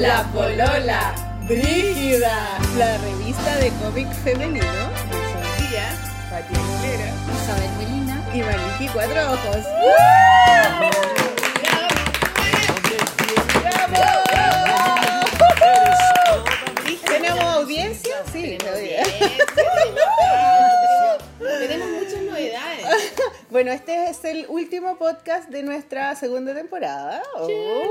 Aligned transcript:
La 0.00 0.22
Polola 0.32 1.12
Brígida, 1.46 2.58
la 2.78 2.96
revista 2.98 3.56
de 3.58 3.70
cómic 3.82 4.08
femenino 4.24 4.64
de 4.64 5.32
Sofía, 5.32 5.86
Pati 6.30 6.54
Aguilera, 6.54 7.10
Isabel 7.36 7.70
Melina. 7.78 8.16
y 8.32 8.40
Maliki 8.40 8.88
Cuatro 8.94 9.20
Ojos. 9.34 9.64
¿Tenemos 17.06 17.44
audiencia? 17.44 18.16
Sí, 18.32 18.56
todavía. 18.58 19.02
Tenemos 21.38 21.88
muchas 21.90 22.09
novedades. 22.48 23.12
Bueno, 23.50 23.72
este 23.72 24.08
es 24.10 24.24
el 24.24 24.46
último 24.48 24.96
podcast 24.96 25.48
de 25.48 25.64
nuestra 25.64 26.14
segunda 26.14 26.54
temporada. 26.54 27.20
Oh. 27.36 27.90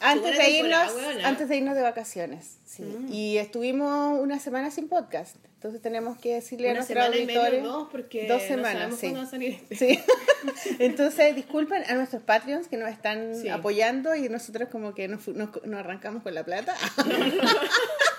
Antes 0.00 0.38
de 0.38 0.50
irnos, 0.50 0.92
antes 1.24 1.48
de 1.48 1.56
irnos 1.56 1.74
de 1.74 1.82
vacaciones, 1.82 2.58
sí. 2.64 2.82
Mm. 2.84 3.12
Y 3.12 3.38
estuvimos 3.38 4.20
una 4.20 4.38
semana 4.38 4.70
sin 4.70 4.88
podcast. 4.88 5.34
Entonces 5.54 5.82
tenemos 5.82 6.16
que 6.18 6.34
decirle 6.34 6.70
a 6.70 6.74
nuestros 6.74 7.04
auditores 7.06 7.62
dos, 7.64 7.88
porque 7.90 8.28
dos 8.28 8.40
no 8.42 8.46
semanas, 8.48 8.72
sabemos 8.74 9.00
sí. 9.00 9.06
cuándo 9.06 9.20
va 9.20 9.26
a 9.26 9.30
salir 9.30 9.52
este. 9.68 9.74
Sí. 9.76 10.00
Entonces, 10.78 11.34
disculpen 11.34 11.82
a 11.88 11.94
nuestros 11.94 12.22
Patreons 12.22 12.68
que 12.68 12.76
nos 12.76 12.88
están 12.90 13.34
Sí. 13.34 13.48
apoyando 13.48 14.14
y 14.14 14.28
nosotros 14.28 14.68
como 14.70 14.94
que 14.94 15.08
nos, 15.08 15.22
fu- 15.22 15.32
nos- 15.32 15.48
nos 15.64 15.80
arrancamos 15.80 16.22
con 16.22 16.34
la 16.34 16.44
plata. 16.44 16.76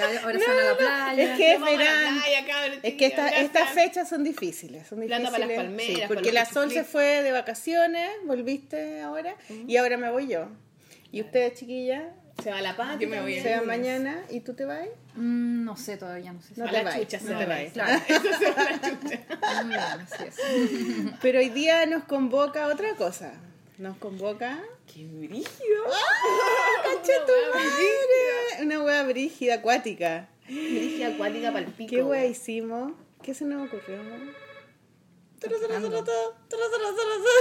ahora 0.00 0.38
se 0.38 0.46
van 0.46 0.58
a 0.58 0.64
la 0.64 0.76
playa. 0.76 1.32
es 1.32 1.36
que 1.38 1.52
es 1.54 1.60
a 1.60 1.64
verano. 1.64 2.20
playa, 2.20 2.46
cabros, 2.46 2.78
Es 2.82 2.94
que 2.94 3.06
esta- 3.06 3.28
estas 3.28 3.70
fechas 3.70 4.08
son 4.08 4.24
difíciles, 4.24 4.86
son 4.86 5.00
Plata 5.00 5.18
difíciles. 5.18 5.30
para 5.30 5.46
las 5.46 5.56
palmeras, 5.66 5.96
sí, 6.00 6.04
porque 6.08 6.32
la 6.32 6.44
Sol 6.46 6.70
se 6.70 6.84
fue 6.84 7.22
de 7.22 7.32
vacaciones, 7.32 8.08
volviste 8.24 9.00
ahora, 9.02 9.36
y 9.66 9.76
ahora 9.76 9.96
me 9.98 10.10
voy 10.10 10.28
yo. 10.28 10.48
¿Y 11.10 11.20
ustedes, 11.20 11.54
chiquillas? 11.58 12.04
Se 12.42 12.50
va 12.50 12.62
la 12.62 12.74
paz. 12.74 12.96
Yo 12.98 13.08
me 13.08 13.20
voy 13.20 13.38
Se 13.40 13.54
van 13.54 13.66
mañana 13.66 14.22
y 14.30 14.40
tú 14.40 14.54
te 14.54 14.64
vas? 14.64 14.80
Mm, 15.14 15.64
no 15.64 15.76
sé, 15.76 15.98
todavía 15.98 16.32
no 16.32 16.40
sé. 16.40 16.54
No 16.56 16.64
A 16.64 16.68
te 16.70 16.78
la 16.78 16.82
vas. 16.84 16.96
chucha 16.98 17.18
se 17.18 17.24
no 17.26 17.32
va 17.32 17.38
te 17.38 17.44
a 17.44 17.48
vas. 17.48 17.60
ir. 17.62 17.72
Claro. 17.72 18.02
Eso 18.08 18.38
se 18.38 18.50
va 18.50 18.62
a 18.62 18.70
la 18.70 18.80
chucha. 18.80 19.20
Pero 21.20 21.38
hoy 21.40 21.50
día 21.50 21.84
nos 21.86 22.04
convoca 22.04 22.66
otra 22.68 22.94
cosa. 22.96 23.32
Nos 23.82 23.96
convoca 23.96 24.62
¡Qué 24.86 25.04
brígido! 25.06 25.82
¡Cacha 26.84 27.26
tu 27.26 27.32
madre! 27.52 28.62
Una 28.62 28.80
hueá 28.80 29.02
brígida, 29.02 29.54
acuática. 29.54 30.28
Brígida 30.46 31.08
acuática 31.08 31.52
pal 31.52 31.64
pico. 31.64 31.90
¿Qué 31.90 32.00
hueá 32.00 32.24
hicimos? 32.24 32.92
¿Qué 33.24 33.34
se 33.34 33.44
nos 33.44 33.66
ocurrió? 33.66 33.98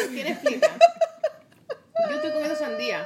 ¿Quién 0.09 0.28
explica? 0.28 0.80
Yo 2.09 2.16
estoy 2.16 2.31
comiendo 2.31 2.56
sandía. 2.56 3.06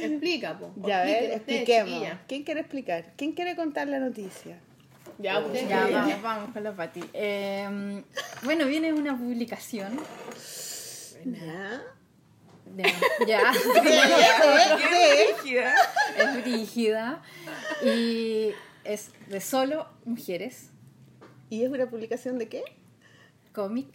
Explica, 0.00 0.56
po. 0.56 0.72
Ya, 0.86 1.00
a 1.00 1.04
ver, 1.04 1.32
expliquemos. 1.32 2.08
¿Quién 2.28 2.44
quiere 2.44 2.60
explicar? 2.60 3.12
¿Quién 3.16 3.32
quiere 3.32 3.56
contar 3.56 3.88
la 3.88 3.98
noticia? 3.98 4.60
Ya, 5.18 5.40
ustedes. 5.40 5.68
Ya, 5.68 5.88
vamos, 5.88 6.22
vamos 6.22 6.52
con 6.52 6.62
la 6.62 6.76
Pati. 6.76 7.02
Eh, 7.12 8.04
bueno, 8.44 8.66
viene 8.66 8.92
una 8.92 9.18
publicación. 9.18 9.98
¿Ya? 11.24 11.82
De- 12.76 12.92
ya, 13.26 13.52
¿Qué? 13.52 15.34
brígida! 15.42 15.74
es 16.18 16.44
rígida. 16.44 17.22
Y 17.84 18.50
es 18.84 19.10
de 19.28 19.40
solo 19.40 19.86
mujeres. 20.04 20.70
¿Y 21.50 21.62
es 21.64 21.70
una 21.70 21.88
publicación 21.88 22.38
de 22.38 22.48
qué? 22.48 22.62
Cómic. 23.52 23.88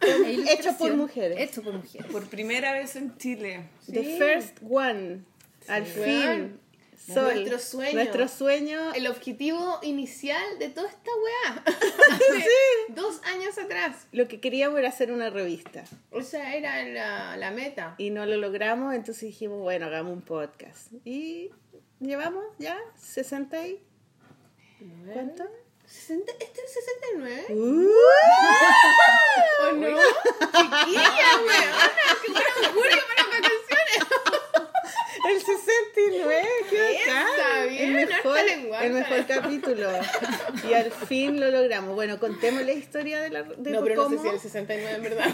e 0.00 0.44
Hecho 0.52 0.76
por 0.76 0.94
mujeres. 0.94 1.38
Hecho 1.40 1.62
por 1.62 1.72
mujeres. 1.74 2.06
Por 2.12 2.26
primera 2.28 2.72
vez 2.72 2.96
en 2.96 3.16
Chile. 3.16 3.68
The 3.90 4.18
First 4.18 4.58
One. 4.68 5.22
Al 5.68 5.86
fin. 5.86 6.60
Sol. 7.06 7.34
Nuestro 7.34 7.58
sueño. 7.58 7.94
Nuestro 7.94 8.28
sueño. 8.28 8.94
El 8.94 9.06
objetivo 9.08 9.78
inicial 9.82 10.58
de 10.58 10.70
toda 10.70 10.88
esta 10.88 11.10
weá. 11.22 11.64
Dos 12.88 13.20
años 13.24 13.58
atrás. 13.58 14.06
Lo 14.12 14.26
que 14.26 14.40
queríamos 14.40 14.78
era 14.78 14.88
hacer 14.88 15.12
una 15.12 15.28
revista. 15.28 15.84
O 16.10 16.22
sea, 16.22 16.54
era 16.54 16.82
la, 16.84 17.36
la 17.36 17.50
meta. 17.50 17.94
Y 17.98 18.10
no 18.10 18.24
lo 18.24 18.36
logramos, 18.36 18.94
entonces 18.94 19.24
dijimos, 19.24 19.60
bueno, 19.60 19.86
hagamos 19.86 20.14
un 20.14 20.22
podcast. 20.22 20.92
Y 21.04 21.50
llevamos 22.00 22.44
ya 22.58 22.78
60 22.96 23.68
y... 23.68 23.82
¿Cuánto? 25.12 25.44
60, 25.86 26.32
¿Este 26.40 26.60
es 26.62 26.76
el 26.76 26.82
69? 27.18 27.46
Uh, 27.50 27.88
¿O 29.62 29.72
no? 29.72 29.88
Chiquilla, 30.56 31.30
weona. 31.44 31.92
¡Qué 32.22 32.68
buena 32.68 33.02
para 33.06 33.24
vacaciones! 33.28 33.83
El 35.28 35.40
69, 35.40 36.44
qué 36.70 36.96
Está 36.96 37.64
bien, 37.66 37.96
el 37.96 38.06
mejor, 38.06 38.38
el 38.82 38.92
mejor 38.92 39.26
capítulo. 39.26 39.90
Y 40.68 40.74
al 40.74 40.90
fin 40.90 41.40
lo 41.40 41.50
logramos. 41.50 41.94
Bueno, 41.94 42.18
contemos 42.18 42.62
la 42.62 42.72
historia 42.72 43.20
de 43.20 43.30
la 43.30 43.42
de 43.42 43.70
No, 43.70 43.82
pero 43.82 44.08
no 44.08 44.10
sé 44.10 44.18
si 44.22 44.28
el 44.28 44.40
69 44.40 44.96
en 44.96 45.02
verdad. 45.02 45.30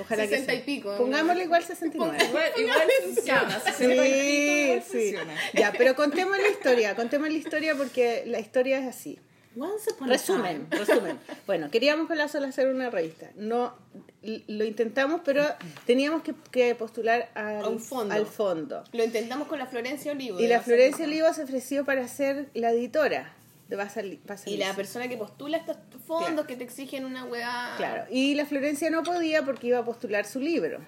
Ojalá 0.00 0.26
60 0.26 0.52
que 0.52 0.58
y 0.58 0.62
pico. 0.62 0.96
Pongámosle 0.96 1.44
igual 1.44 1.62
69. 1.62 2.18
Igual, 2.28 2.52
igual 2.56 2.90
funciona. 3.04 3.60
60 3.60 4.06
y 4.06 4.80
pico 4.80 4.90
Sí, 4.90 5.10
sí. 5.10 5.16
Ya, 5.54 5.72
pero 5.76 5.94
contemos 5.94 6.38
la 6.38 6.48
historia, 6.48 6.94
contemos 6.94 7.28
la 7.28 7.36
historia 7.36 7.74
porque 7.74 8.24
la 8.26 8.40
historia 8.40 8.78
es 8.78 8.86
así. 8.86 9.18
Once 9.56 9.90
upon 9.90 10.08
a 10.08 10.12
Resumen, 10.12 10.66
time. 10.68 10.84
resumen. 10.84 11.18
Bueno, 11.46 11.70
queríamos 11.70 12.06
con 12.06 12.16
la 12.18 12.28
sola 12.28 12.48
hacer 12.48 12.68
una 12.68 12.88
revista. 12.90 13.30
No, 13.36 13.74
lo 14.22 14.64
intentamos, 14.64 15.20
pero 15.24 15.44
teníamos 15.86 16.22
que, 16.22 16.34
que 16.50 16.74
postular 16.74 17.30
al, 17.34 17.64
un 17.66 17.80
fondo. 17.80 18.14
al 18.14 18.26
fondo. 18.26 18.82
Lo 18.92 19.04
intentamos 19.04 19.48
con 19.48 19.58
la 19.58 19.66
Florencia 19.66 20.12
Olivo. 20.12 20.40
Y 20.40 20.46
la 20.46 20.60
Florencia. 20.60 21.04
Olivo 21.04 21.32
se 21.34 21.42
ofreció 21.42 21.84
para 21.84 22.06
ser 22.08 22.48
la 22.54 22.70
editora 22.70 23.34
de 23.68 23.76
Basal- 23.76 24.18
Basaliza. 24.26 24.50
Y 24.50 24.56
la 24.56 24.74
persona 24.74 25.08
que 25.08 25.16
postula 25.16 25.58
estos 25.58 25.76
fondos 26.06 26.46
que 26.46 26.56
te 26.56 26.64
exigen 26.64 27.04
una 27.04 27.24
weá. 27.24 27.74
Claro, 27.76 28.04
y 28.10 28.34
la 28.34 28.46
Florencia 28.46 28.88
no 28.90 29.02
podía 29.02 29.44
porque 29.44 29.66
iba 29.68 29.78
a 29.78 29.84
postular 29.84 30.24
su 30.24 30.40
libro. 30.40 30.78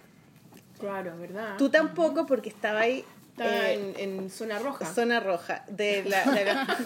Claro, 0.81 1.17
¿verdad? 1.19 1.57
Tú 1.57 1.69
tampoco 1.71 2.27
porque 2.27 2.49
estaba 2.49 2.81
ahí 2.81 3.05
Estaba 3.37 3.71
eh, 3.71 3.95
en, 3.99 4.15
en 4.21 4.31
zona 4.31 4.61
roja. 4.61 4.87
zona 4.95 5.19
roja. 5.19 5.65
De 5.69 6.05
la, 6.05 6.25
de 6.33 6.45
la- 6.45 6.79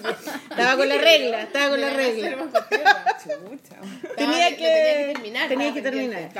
estaba 0.50 0.76
con 0.78 0.88
la 0.88 0.96
regla, 0.96 1.42
estaba 1.42 1.68
con 1.70 1.80
la 1.80 1.90
regla. 1.90 2.48
tenía 4.16 4.50
lo 4.50 4.56
que, 4.56 4.56
tenía 4.56 4.56
que 4.56 5.12
terminar, 5.14 5.48
tenía 5.48 5.74
que 5.74 5.82
terminar. 5.82 6.30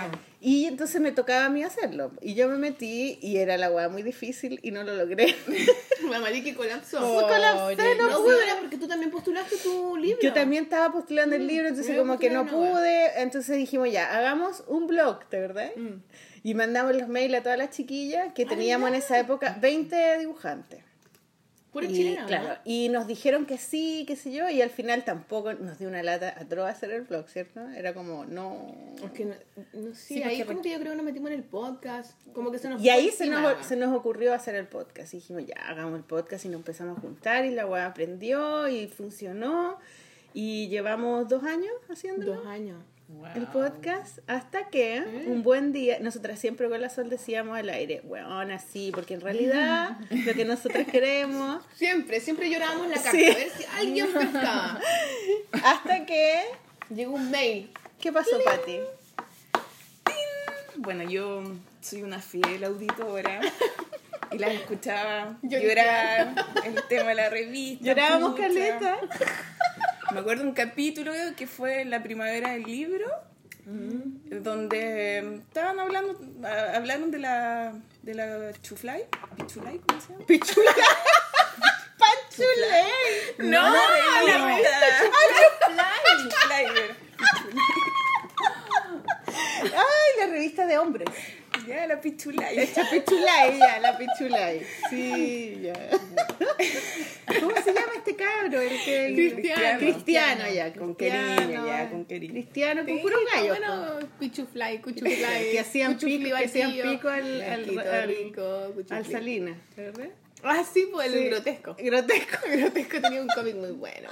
Y 0.41 0.67
entonces 0.67 1.01
me 1.01 1.13
tocaba 1.13 1.47
a 1.47 1.49
mí 1.51 1.63
hacerlo. 1.63 2.13
Y 2.23 2.35
yo 2.35 2.49
me 2.49 2.57
metí 2.57 3.19
y 3.21 3.37
era 3.39 3.59
la 3.59 3.71
weá 3.71 3.89
muy 3.89 4.03
difícil 4.03 4.61
y 4.63 4.71
no 4.71 4.83
lo 4.85 4.95
logré. 4.95 5.35
La 6.11 6.21
marica 6.21 6.55
colapsó. 6.57 7.01
Fue 7.01 7.23
colapsé, 7.25 7.97
no 7.97 8.09
No, 8.09 8.19
pude. 8.23 8.37
porque 8.61 8.79
tú 8.79 8.89
también 8.89 9.11
postulaste 9.11 9.57
tu 9.59 9.97
libro. 9.97 10.23
Yo 10.23 10.33
también 10.33 10.63
estaba 10.65 10.91
postulando 10.93 11.35
el 11.37 11.47
libro, 11.47 11.69
entonces 11.69 11.99
como 11.99 12.19
que 12.19 12.31
no 12.31 12.47
pude. 12.47 13.21
Entonces 13.21 13.57
dijimos 13.59 13.91
ya, 13.93 14.17
hagamos 14.17 14.63
un 14.69 14.87
blog, 14.87 15.29
¿de 15.29 15.41
verdad? 15.41 15.71
Mm. 15.77 15.97
Y 16.49 16.55
mandamos 16.55 16.97
los 16.97 17.09
mails 17.09 17.35
a 17.35 17.43
todas 17.43 17.59
las 17.59 17.69
chiquillas 17.69 18.33
que 18.33 18.47
teníamos 18.47 18.89
en 18.89 18.95
esa 18.95 19.19
época 19.19 19.59
20 19.61 20.19
dibujantes. 20.21 20.83
Pura 21.71 21.85
y, 21.85 21.93
chilena, 21.93 22.23
¿no? 22.23 22.27
claro, 22.27 22.61
y 22.65 22.89
nos 22.89 23.07
dijeron 23.07 23.45
que 23.45 23.59
sí, 23.59 24.05
qué 24.09 24.17
sé 24.17 24.33
yo, 24.33 24.49
y 24.49 24.63
al 24.63 24.71
final 24.71 25.05
tampoco 25.05 25.53
nos 25.53 25.79
dio 25.79 25.89
una 25.89 26.03
lata 26.03 26.35
atroz 26.41 26.71
hacer 26.71 26.91
el 26.93 27.03
blog, 27.03 27.29
¿cierto? 27.29 27.61
Era 27.77 27.93
como, 27.93 28.25
no. 28.25 28.75
Porque 28.99 29.27
no, 29.27 29.35
no 29.75 29.95
sé, 29.95 30.15
Sí, 30.15 30.23
ahí 30.23 30.43
como 30.43 30.63
que 30.63 30.71
yo 30.71 30.79
creo 30.79 30.93
que 30.93 30.97
nos 30.97 31.05
metimos 31.05 31.31
en 31.33 31.37
el 31.37 31.45
podcast. 31.45 32.19
Como 32.33 32.51
que 32.51 32.59
se 32.59 32.71
nos 32.71 32.83
Y 32.83 32.89
ahí 32.89 33.11
se 33.11 33.27
nos, 33.27 33.67
se 33.67 33.77
nos 33.77 33.95
ocurrió 33.95 34.33
hacer 34.33 34.55
el 34.55 34.69
podcast. 34.69 35.13
Y 35.13 35.19
dijimos, 35.19 35.45
ya, 35.45 35.69
hagamos 35.69 35.99
el 35.99 36.05
podcast 36.05 36.47
y 36.47 36.49
nos 36.49 36.61
empezamos 36.61 36.97
a 36.97 37.01
juntar 37.03 37.45
y 37.45 37.51
la 37.51 37.67
weá 37.67 37.85
aprendió 37.85 38.69
y 38.69 38.87
funcionó. 38.87 39.77
Y 40.33 40.69
llevamos 40.69 41.29
dos 41.29 41.45
años 41.45 41.75
haciéndolo. 41.91 42.37
Dos 42.37 42.47
años. 42.47 42.79
El 43.35 43.47
podcast 43.47 44.19
hasta 44.27 44.69
que 44.69 45.03
un 45.27 45.43
buen 45.43 45.73
día, 45.73 45.99
nosotras 46.01 46.39
siempre 46.39 46.69
con 46.69 46.81
la 46.81 46.91
sol 46.91 47.09
decíamos 47.09 47.59
al 47.59 47.71
aire, 47.71 48.03
weón, 48.05 48.51
así, 48.51 48.91
porque 48.95 49.15
en 49.15 49.21
realidad 49.23 49.99
lo 50.11 50.35
que 50.35 50.45
nosotros 50.45 50.87
queremos, 50.87 51.65
Siempre, 51.75 52.21
siempre 52.21 52.51
llorábamos 52.51 52.89
la 52.89 52.97
carta. 52.97 53.11
Sí. 53.13 53.25
A 53.25 53.35
ver 53.35 53.51
si 53.51 53.65
alguien 53.79 54.13
pescaba. 54.13 54.81
hasta 55.65 56.05
que, 56.07 56.43
Llegó 56.91 57.15
un 57.15 57.31
mail. 57.31 57.71
¿qué 58.01 58.13
pasó, 58.13 58.39
Pati? 58.45 58.79
Bueno, 60.77 61.03
yo 61.05 61.43
soy 61.81 62.03
una 62.03 62.21
fiel 62.21 62.65
auditora 62.65 63.41
y 64.31 64.39
las 64.39 64.53
escuchaba 64.53 65.39
llorar 65.43 66.35
el 66.65 66.83
tema 66.89 67.11
de 67.11 67.15
la 67.15 67.31
revista. 67.31 67.85
Llorábamos 67.85 68.33
pucha. 68.33 68.43
caleta. 68.49 68.99
Me 70.13 70.21
acuerdo 70.21 70.43
un 70.45 70.53
capítulo 70.53 71.13
que 71.37 71.47
fue 71.47 71.85
la 71.85 72.03
primavera 72.03 72.53
del 72.53 72.63
libro, 72.63 73.07
donde 73.65 75.41
estaban 75.49 75.79
hablando, 75.79 76.19
hablaron 76.75 77.11
de 77.11 77.19
la, 77.19 77.75
de 78.03 78.15
la 78.15 78.53
chuflay, 78.63 79.05
pichulay, 79.37 79.79
¿cómo 79.87 80.01
se 80.01 80.13
llama? 80.13 80.27
Pichula. 80.27 80.71
Panchulé. 81.99 83.51
No, 83.51 83.63
la 83.63 84.47
revista. 84.47 84.71
Chuflay, 86.31 86.67
Ay, 89.63 90.21
la 90.21 90.27
revista 90.27 90.67
de 90.67 90.79
hombres. 90.79 91.09
Ya, 91.69 91.87
la 91.87 92.01
pichulay. 92.01 92.57
La 92.57 92.91
pichulay, 92.91 93.59
ya, 93.59 93.81
la 93.81 93.99
pichulay. 93.99 94.63
Sí, 94.91 95.59
ya. 95.63 95.73
¿Cómo 97.41 97.55
se 97.63 97.73
llama 97.75 97.93
este 97.97 98.17
cabro? 98.17 98.61
El 98.61 98.71
que... 98.85 99.13
Cristiano. 99.15 99.79
Cristiano, 99.79 100.45
ya. 100.51 100.73
Con 100.73 100.95
cariño, 100.95 101.67
ya, 101.67 101.91
con 101.91 102.05
cariño. 102.05 102.33
Cristiano, 102.33 102.85
con 102.85 102.95
Sí, 102.97 103.03
puros 103.03 103.21
gallos. 103.33 103.59
Bueno, 103.59 103.99
cuchufly, 104.19 104.79
po. 104.79 104.85
cuchufly. 104.85 105.17
que 105.53 105.61
hacían 105.61 105.99
pico, 105.99 106.37
que 106.37 106.45
hacían 106.45 106.73
pico 106.73 107.09
al, 107.09 107.43
al, 107.43 107.79
al- 107.79 108.09
rico, 108.09 108.73
al 108.91 109.07
Salinas, 109.07 109.57
¿verdad? 109.77 110.09
Ah, 110.43 110.63
sí, 110.65 110.89
pues 110.93 111.13
el 111.13 111.19
Sí. 111.19 111.25
grotesco. 111.27 111.77
Grotesco. 111.79 112.37
Grotesco 112.51 113.01
tenía 113.01 113.21
un 113.23 113.29
cómic 113.29 113.57
muy 113.57 113.73
bueno. 113.73 114.09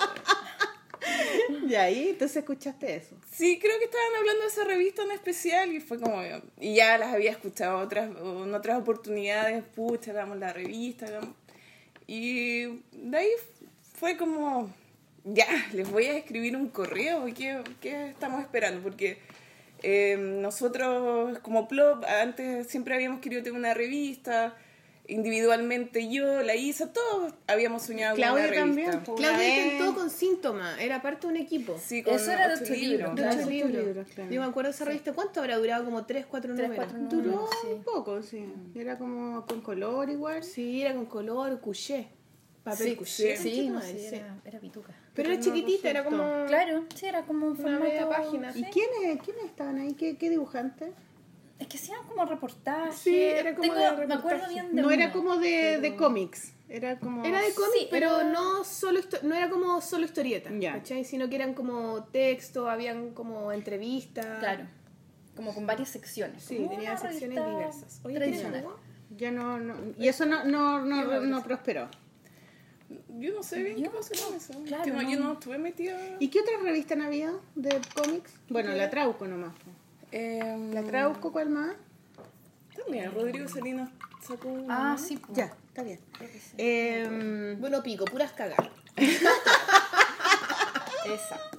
Y 1.69 1.75
ahí, 1.75 2.11
entonces 2.11 2.38
escuchaste 2.38 2.97
eso. 2.97 3.17
Sí, 3.31 3.58
creo 3.61 3.79
que 3.79 3.87
estaban 3.87 4.14
hablando 4.19 4.43
de 4.43 4.49
esa 4.49 4.64
revista 4.64 5.03
en 5.03 5.12
especial 5.12 5.73
y 5.73 5.81
fue 5.81 5.99
como... 5.99 6.23
Y 6.61 6.76
ya 6.76 6.99
las 6.99 7.14
había 7.14 7.31
escuchado 7.31 7.79
otras, 7.79 8.11
en 8.11 8.55
otras 8.55 8.79
oportunidades, 8.79 9.64
pucha, 9.75 10.12
hagamos 10.12 10.38
la 10.38 10.53
revista. 10.53 11.06
Y 12.06 12.67
de 12.93 13.17
ahí 13.17 13.29
fue 13.94 14.17
como... 14.17 14.73
Ya, 15.25 15.49
les 15.73 15.91
voy 15.91 16.06
a 16.06 16.17
escribir 16.17 16.56
un 16.56 16.69
correo. 16.69 17.25
¿Qué, 17.35 17.61
qué 17.81 18.11
estamos 18.11 18.41
esperando? 18.41 18.81
Porque 18.81 19.19
eh, 19.82 20.17
nosotros 20.17 21.38
como 21.41 21.69
Plop 21.69 22.05
antes 22.05 22.69
siempre 22.69 22.94
habíamos 22.94 23.20
querido 23.20 23.43
tener 23.43 23.59
una 23.59 23.75
revista. 23.75 24.56
Individualmente 25.08 26.11
yo, 26.11 26.43
la 26.43 26.55
Isa, 26.56 26.93
todos 26.93 27.32
habíamos 27.47 27.82
soñado 27.82 28.14
con 28.17 28.23
Claudia 28.23 28.44
una 28.44 28.50
revista. 28.64 28.91
también. 28.91 29.11
una 29.11 29.17
Claudia 29.17 29.38
vez. 29.38 29.73
intentó 29.73 29.94
con 29.94 30.11
síntomas, 30.11 30.81
era 30.81 31.03
parte 31.03 31.26
de 31.26 31.32
un 31.32 31.37
equipo. 31.38 31.79
Sí, 31.82 32.03
con 32.03 32.14
Eso 32.14 32.32
era 32.32 32.49
de 32.49 32.55
ocho 32.55 32.64
ocho 32.64 32.75
libros, 32.75 33.11
ocho 33.12 33.23
ocho 33.41 33.50
libros. 33.50 33.87
libros, 33.87 34.08
claro. 34.14 34.31
Yo 34.32 34.41
me 34.41 34.47
acuerdo 34.47 34.70
esa 34.70 34.85
revista, 34.85 35.12
¿cuánto 35.12 35.41
habrá 35.41 35.56
durado? 35.58 35.85
Como 35.85 36.05
3, 36.06 36.26
4 36.26 36.55
Tres, 36.55 36.69
números. 36.69 36.87
cuatro 36.93 37.08
Duró 37.08 37.31
números, 37.31 37.50
sí. 37.62 37.69
un 37.73 37.82
poco, 37.85 38.23
sí. 38.23 38.44
Era 38.75 38.99
como 38.99 39.47
con 39.47 39.61
color 39.61 40.11
igual. 40.11 40.43
Sí, 40.43 40.82
era 40.82 40.94
con 40.94 41.06
color, 41.06 41.61
couché. 41.61 42.09
Papel 42.64 42.88
Sí, 42.88 42.97
couché. 42.97 43.37
sí, 43.37 43.69
no 43.69 43.81
era, 43.81 44.38
era 44.44 44.59
pituca. 44.59 44.88
Pero 45.14 45.29
Pero 45.29 45.32
era 45.35 45.41
chiquitita, 45.41 45.88
era 45.88 46.02
como... 46.05 46.47
Claro, 46.49 46.85
sí, 46.97 47.06
era 47.06 47.23
como 47.23 47.47
un 47.47 47.52
Una 47.52 47.62
formato... 47.62 47.85
media 47.85 48.09
página. 48.09 48.50
¿Y 48.50 48.64
sí. 48.64 48.70
quiénes, 48.73 49.23
quiénes 49.23 49.44
estaban 49.44 49.79
ahí? 49.79 49.94
¿Qué, 49.94 50.17
qué 50.17 50.31
dibujantes? 50.31 50.91
Es 51.58 51.69
que 51.69 51.79
hacían 51.79 52.00
como 52.06 52.25
reportajes. 52.26 52.97
Sí, 52.97 53.17
era 53.17 53.55
como 53.55 53.62
Tengo- 53.62 53.75
de 53.76 54.06
Me 54.06 54.14
acuerdo 54.14 54.17
reportaje. 54.17 54.53
bien 54.53 54.76
de 54.76 54.82
No 54.82 54.91
era 54.91 55.11
como 55.12 55.37
de, 55.38 55.49
de 55.49 55.79
pero- 55.81 55.97
cómics. 55.97 56.53
Era 56.69 56.99
como. 56.99 57.25
Era 57.25 57.41
de 57.41 57.55
cómic, 57.55 57.73
Sí, 57.79 57.88
pero 57.91 58.20
era- 58.20 58.31
no 58.31 58.64
solo 58.64 59.00
no 59.23 59.35
era 59.35 59.49
como 59.49 59.81
solo 59.81 60.05
historieta, 60.05 60.50
Ya. 60.58 60.73
¿cachai? 60.75 61.05
Sino 61.05 61.29
que 61.29 61.37
eran 61.37 61.55
como 61.55 62.05
texto, 62.05 62.69
habían 62.69 63.12
como 63.14 63.53
entrevistas. 63.53 64.41
Claro, 64.41 64.64
como 65.37 65.55
con 65.55 65.67
varias 65.67 65.88
secciones. 65.91 66.43
Sí, 66.43 66.56
como 66.56 66.70
tenía 66.70 66.91
una 66.93 67.00
secciones 67.00 67.47
diversas. 67.47 68.00
Oye, 68.05 68.19
¿tienes 68.19 68.41
tradicional. 68.43 68.75
Ya 69.17 69.31
no, 69.31 69.59
no. 69.61 69.75
Y 69.97 70.09
eso 70.09 70.26
no, 70.26 70.43
no, 70.44 70.85
no, 70.85 71.20
no 71.20 71.43
prosperó. 71.43 71.88
Yo 73.19 73.32
no 73.32 73.43
sé 73.43 73.62
bien 73.62 73.79
Yo 73.79 73.85
qué 73.91 73.97
pasó 73.97 74.12
con 74.26 74.37
eso. 74.37 74.52
claro, 74.64 74.85
Que 74.85 74.91
no, 74.91 75.02
no. 75.02 75.11
Yo 75.11 75.19
no 75.20 75.32
estuve 75.35 75.59
metida. 75.59 75.97
¿Y 76.19 76.29
qué 76.29 76.41
otras 76.41 76.61
revistas 76.62 76.99
han 76.99 77.05
habido 77.06 77.41
de 77.55 77.81
cómics? 77.94 78.32
Bueno, 78.49 78.73
la 78.73 78.91
Trauco 78.91 79.26
nomás. 79.26 79.55
Em, 80.18 80.72
La 80.72 80.82
Trauco, 80.82 81.30
¿cuál 81.30 81.50
más? 81.50 81.76
También, 82.74 83.12
Rodrigo 83.12 83.46
Salinas 83.48 83.90
sacó 84.26 84.48
una. 84.48 84.92
Ah, 84.92 84.96
sí. 84.98 85.18
pues. 85.18 85.36
Ya, 85.36 85.52
está 85.68 85.82
bien. 85.82 86.00
Em, 86.56 87.60
Bueno, 87.60 87.82
pico, 87.82 88.06
puras 88.06 88.32
cagadas. 88.32 88.70
Exacto. 91.12 91.58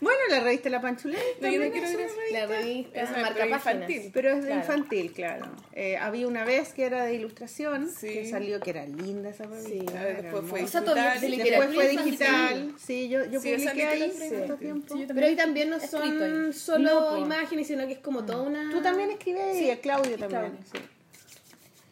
bueno, 0.00 0.18
la 0.30 0.40
revista 0.40 0.68
La 0.70 0.80
Panchuleta. 0.80 1.20
No, 1.40 1.48
yo 1.48 1.58
no 1.58 1.64
también 1.64 1.72
quiero 1.72 1.86
es 1.86 1.96
ver 1.96 2.00
una 2.00 2.06
eso. 2.06 2.16
revista. 2.16 2.38
La 2.40 2.46
revista 2.46 3.00
Esa 3.02 3.10
es 3.16 3.22
marca 3.22 3.34
pero 3.38 3.50
páginas. 3.50 3.74
infantil. 3.90 4.10
Pero 4.14 4.28
es 4.30 4.36
de 4.36 4.46
Claro. 4.46 4.60
infantil, 4.60 5.12
claro. 5.12 5.46
Eh, 5.72 5.96
había 5.96 6.28
una 6.28 6.44
vez 6.44 6.72
que 6.74 6.84
era 6.84 7.04
de 7.04 7.14
ilustración, 7.14 7.88
Sí. 7.90 8.08
que 8.08 8.28
salió 8.28 8.60
que 8.60 8.70
era 8.70 8.86
linda 8.86 9.30
esa 9.30 9.44
revista. 9.44 9.68
Sí. 9.70 9.84
Ah, 9.96 10.04
después 10.04 10.44
fue 10.46 10.62
O 10.62 10.66
sea, 10.68 10.80
digital. 10.80 11.20
se 11.20 11.28
Después 11.28 11.74
fue 11.74 11.88
digital. 11.88 12.74
Sí, 12.78 13.08
yo, 13.08 13.24
yo 13.26 13.40
Sí, 13.40 13.52
publiqué 13.54 13.86
ahí. 13.86 14.12
Sí, 14.12 15.06
Pero 15.14 15.26
ahí 15.26 15.36
también 15.36 15.70
no 15.70 15.80
son 15.80 16.52
solo 16.52 16.78
No, 16.78 17.08
po. 17.10 17.16
imágenes, 17.18 17.66
sino 17.66 17.86
que 17.86 17.94
es 17.94 17.98
como 18.00 18.24
toda 18.24 18.42
una... 18.42 18.70
Tú 18.70 18.80
también 18.82 19.10
escribes 19.10 19.56
y 19.60 19.70
a 19.70 19.80
Claudio 19.80 20.18
también. 20.18 20.28
Claudio. 20.42 20.58
sí. 20.72 20.78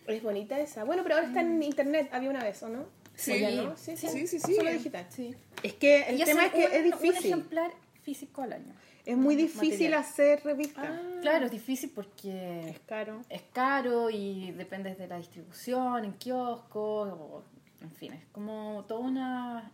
Es 0.08 0.22
bonita 0.22 0.60
esa. 0.60 0.84
Bueno, 0.84 1.02
pero 1.02 1.16
ahora 1.16 1.26
está 1.26 1.40
en 1.40 1.60
internet. 1.62 2.08
Había 2.12 2.30
una 2.30 2.44
vez, 2.44 2.62
¿o 2.62 2.68
no? 2.68 2.86
Sí. 3.16 3.32
¿O 3.32 3.36
ya 3.36 3.50
no? 3.62 3.76
Sí, 3.76 3.96
Sí, 3.96 4.08
sí, 4.26 4.38
sí. 4.38 4.54
Solo 4.54 4.70
digital. 4.70 5.06
Sí. 5.10 5.34
Es 5.62 5.72
que 5.74 6.02
el 6.02 6.22
tema 6.24 6.46
es 6.46 6.52
que 6.52 6.66
un- 6.66 6.72
es 6.72 6.78
Un 6.78 6.84
difícil. 7.00 7.26
ejemplar 7.32 7.72
físico 8.02 8.42
al 8.42 8.52
año. 8.52 8.72
Es 9.04 9.16
muy 9.16 9.36
difícil 9.36 9.70
Material. 9.90 9.94
hacer 10.00 10.42
revistas. 10.44 10.84
Ah. 10.88 11.18
Claro, 11.22 11.46
es 11.46 11.50
difícil 11.52 11.90
porque 11.94 12.70
Es 12.70 12.78
caro. 12.80 13.22
es 13.28 13.42
caro 13.52 14.10
y 14.10 14.50
depende 14.52 14.94
de 14.94 15.06
la 15.08 15.16
distribución, 15.18 16.04
en 16.04 16.12
kioscos, 16.14 17.08
o, 17.12 17.42
en 17.80 17.90
fin, 17.92 18.12
es 18.12 18.24
como 18.32 18.84
toda 18.88 19.00
una 19.00 19.72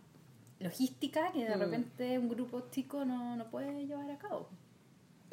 logística 0.59 1.31
que 1.31 1.45
de 1.45 1.55
Mm. 1.55 1.59
repente 1.59 2.19
un 2.19 2.29
grupo 2.29 2.69
chico 2.71 3.05
no, 3.05 3.35
no 3.35 3.49
puede 3.49 3.85
llevar 3.85 4.09
a 4.11 4.17
cabo. 4.17 4.47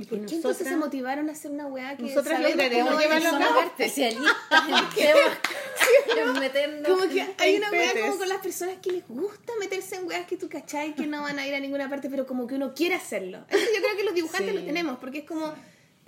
¿Y 0.00 0.04
por 0.06 0.24
qué 0.24 0.34
entonces 0.36 0.66
se 0.66 0.76
motivaron 0.76 1.28
a 1.28 1.32
hacer 1.32 1.50
una 1.50 1.66
weá 1.66 1.94
que 1.96 2.04
Nosotras 2.04 2.40
lograremos 2.40 2.98
llevarlo 2.98 3.28
a 3.28 3.38
cabo. 3.38 3.60
especialistas 3.60 4.34
en 6.16 6.32
meternos 6.40 6.88
Como 6.88 7.08
que 7.08 7.26
hay 7.38 7.56
una 7.56 7.70
weá 7.70 7.92
como 8.00 8.16
con 8.18 8.28
las 8.28 8.38
personas 8.38 8.76
que 8.82 8.92
les 8.92 9.06
gusta 9.08 9.52
meterse 9.60 9.96
en 9.96 10.06
weas 10.06 10.26
que 10.26 10.36
tú 10.36 10.48
cachai 10.48 10.94
que 10.94 11.06
no 11.06 11.22
van 11.22 11.38
a 11.38 11.46
ir 11.46 11.54
a 11.54 11.60
ninguna 11.60 11.88
parte, 11.90 12.08
pero 12.08 12.26
como 12.26 12.46
que 12.46 12.54
uno 12.54 12.72
quiere 12.74 12.94
hacerlo. 12.94 13.44
Eso 13.50 13.58
yo 13.74 13.82
creo 13.82 13.96
que 13.96 14.04
los 14.04 14.14
dibujantes 14.14 14.50
Sí. 14.52 14.58
lo 14.58 14.64
tenemos, 14.64 14.98
porque 14.98 15.18
es 15.18 15.24
como, 15.24 15.52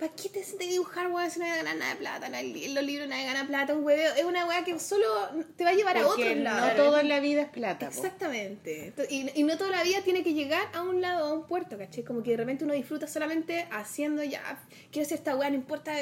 ¿para 0.03 0.15
qué 0.15 0.27
te 0.27 0.43
sientes 0.43 0.69
dibujar 0.69 1.09
weá 1.11 1.29
si 1.29 1.39
no 1.39 1.45
vas 1.45 1.53
a 1.53 1.57
ganar 1.57 1.77
nada 1.77 1.93
de 1.93 1.99
plata? 1.99 2.27
No, 2.29 2.37
en 2.37 2.75
los 2.75 2.83
libros 2.83 3.07
nadie 3.07 3.25
gana 3.25 3.47
plata, 3.47 3.73
un 3.73 3.85
hueveo. 3.85 4.13
Es 4.15 4.25
una 4.25 4.45
weá 4.45 4.63
que 4.65 4.77
solo 4.77 5.05
te 5.55 5.63
va 5.63 5.69
a 5.69 5.73
llevar 5.73 5.97
a 5.97 6.03
Porque 6.03 6.31
otros 6.31 6.43
no 6.43 6.75
todo 6.75 6.99
en 6.99 7.07
la 7.07 7.21
vida 7.21 7.43
es 7.43 7.49
plata. 7.49 7.89
po. 7.89 7.95
Exactamente. 7.95 8.93
Y, 9.09 9.29
y 9.33 9.43
no 9.43 9.57
toda 9.57 9.69
la 9.71 9.83
vida 9.83 10.01
tiene 10.03 10.21
que 10.21 10.33
llegar 10.33 10.67
a 10.73 10.81
un 10.81 10.99
lado, 10.99 11.27
a 11.27 11.33
un 11.33 11.47
puerto, 11.47 11.77
¿cachai? 11.77 12.03
Como 12.03 12.21
que 12.21 12.31
de 12.31 12.37
repente 12.37 12.65
uno 12.65 12.73
disfruta 12.73 13.07
solamente 13.07 13.65
haciendo 13.71 14.23
ya, 14.23 14.41
quiero 14.91 15.05
hacer 15.05 15.19
esta 15.19 15.35
weá, 15.37 15.49
no 15.49 15.55
importa. 15.55 15.93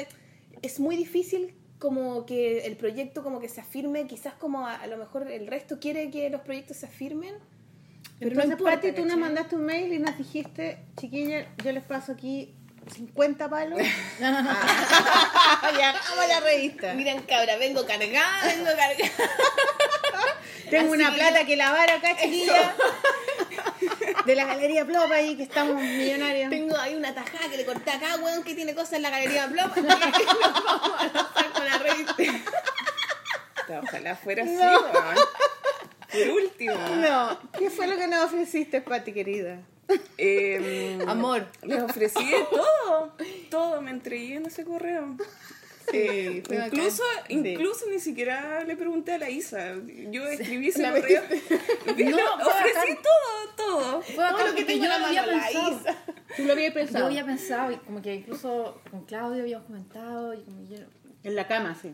Es 0.62 0.80
muy 0.80 0.96
difícil 0.96 1.54
como 1.78 2.26
que 2.26 2.66
el 2.66 2.76
proyecto 2.76 3.22
como 3.22 3.38
que 3.38 3.48
se 3.48 3.60
afirme, 3.60 4.06
quizás 4.08 4.34
como 4.34 4.66
a, 4.66 4.74
a 4.74 4.86
lo 4.88 4.96
mejor 4.96 5.30
el 5.30 5.46
resto 5.46 5.78
quiere 5.78 6.10
que 6.10 6.28
los 6.28 6.40
proyectos 6.40 6.78
se 6.78 6.86
afirmen. 6.86 7.34
Pero 8.18 8.30
Entonces, 8.32 8.46
no 8.46 8.52
importa, 8.52 8.80
Pati, 8.80 8.92
tú 8.92 9.04
nos 9.04 9.16
mandaste 9.16 9.56
un 9.56 9.64
mail 9.64 9.92
y 9.92 9.98
nos 9.98 10.16
dijiste, 10.16 10.78
chiquilla, 10.96 11.46
yo 11.64 11.72
les 11.72 11.84
paso 11.84 12.12
aquí 12.12 12.54
50 12.90 13.48
palos. 13.48 13.80
Ah, 15.64 15.70
ya 15.78 15.90
hagamos 15.90 16.28
la 16.28 16.40
revista. 16.40 16.92
Miren, 16.94 17.22
cabra, 17.22 17.56
vengo 17.56 17.86
cargada, 17.86 18.46
vengo 18.46 18.64
cargada. 18.76 19.10
Tengo 20.70 20.92
Así 20.92 21.02
una 21.02 21.14
plata 21.14 21.44
que 21.44 21.56
lavar 21.56 21.90
acá, 21.90 22.16
chiquilla. 22.16 22.74
De 24.26 24.34
la 24.34 24.44
Galería 24.44 24.84
Plopa 24.84 25.14
ahí, 25.14 25.36
que 25.36 25.44
estamos 25.44 25.80
millonarios. 25.80 26.50
Tengo 26.50 26.76
ahí 26.76 26.94
una 26.94 27.14
tajada 27.14 27.48
que 27.48 27.56
le 27.58 27.64
corté 27.64 27.90
acá, 27.90 28.16
weón, 28.16 28.42
que 28.42 28.54
tiene 28.54 28.74
cosas 28.74 28.94
en 28.94 29.02
la 29.02 29.10
galería 29.10 29.46
Blop. 29.46 29.76
Nos 29.76 29.86
vamos 29.86 31.00
a 31.00 31.04
lanzar 31.04 31.52
con 31.52 31.64
la 31.64 31.78
revista. 31.78 32.14
Ojalá 33.82 34.16
fuera 34.16 34.42
así, 34.42 34.56
weón. 34.56 35.16
Por 36.12 36.30
último. 36.42 36.74
No, 36.96 37.38
¿qué 37.58 37.70
fue 37.70 37.86
lo 37.86 37.96
que 37.96 38.06
nos 38.06 38.24
ofreciste, 38.24 38.80
Pati, 38.80 39.12
querida? 39.12 39.60
Em, 40.18 41.00
Amor. 41.08 41.46
Les 41.62 41.82
ofrecí 41.82 42.30
todo. 42.50 43.14
Todo 43.50 43.82
me 43.82 43.90
entregué 43.90 44.36
en 44.36 44.46
ese 44.46 44.64
correo. 44.64 45.16
Eh, 45.92 46.42
fue 46.46 46.56
bacán. 46.58 46.78
incluso, 46.78 47.02
incluso 47.28 47.86
ni 47.90 47.98
siquiera 47.98 48.62
le 48.64 48.76
pregunté 48.76 49.12
a 49.14 49.18
la 49.18 49.28
Isa. 49.28 49.74
Yo 50.10 50.26
escribí 50.26 50.68
ese 50.68 50.82
La 50.82 50.92
correo. 50.92 51.22
No, 51.86 52.46
ofrecí 52.46 52.94
todo, 53.02 53.54
todo. 53.56 54.02
Fue 54.02 54.14
Todo 54.30 54.46
lo 54.46 54.54
que 54.54 54.64
tengo 54.64 54.84
en 54.84 54.90
yo 54.90 54.98
la 54.98 55.06
había 55.08 55.22
mano, 55.22 55.32
la 55.36 55.42
pensado. 55.48 55.80
Isa. 55.80 56.04
Tú 56.36 56.44
lo 56.44 56.52
habías 56.52 56.68
Yo 56.68 56.74
pensado. 56.74 57.06
había 57.06 57.26
pensado, 57.26 57.72
y 57.72 57.76
como 57.78 58.00
que 58.00 58.14
incluso 58.14 58.80
con 58.90 59.04
Claudio 59.04 59.42
habíamos 59.42 59.66
comentado, 59.66 60.32
y 60.34 60.42
como 60.44 60.62
yo. 60.68 60.78
En 61.24 61.34
la 61.36 61.46
cama, 61.48 61.76
sí. 61.80 61.92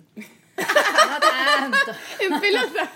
No 0.59 1.21
tanto. 1.21 1.93
En 2.21 2.41
pelota. 2.41 2.91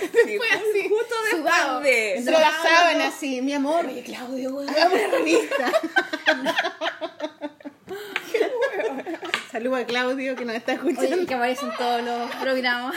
Sí, 0.00 0.38
ju- 0.38 0.42
así, 0.52 0.88
Justo 0.88 1.14
después 1.30 1.82
de. 1.82 2.22
Sábana, 2.62 3.06
así, 3.08 3.42
mi 3.42 3.52
amor. 3.54 3.84
Oye, 3.86 4.02
Claudio, 4.02 4.50
weón. 4.54 4.68
Hagamos 4.70 4.98
una 5.00 5.08
revista. 5.18 5.72
Saludos 9.50 9.80
a 9.80 9.86
Claudio 9.86 10.34
que 10.36 10.44
nos 10.46 10.56
está 10.56 10.72
escuchando. 10.72 11.16
Oye, 11.16 11.26
que 11.26 11.34
aparece 11.34 11.64
en 11.66 11.76
todos 11.76 12.02
los 12.02 12.30
programas 12.36 12.94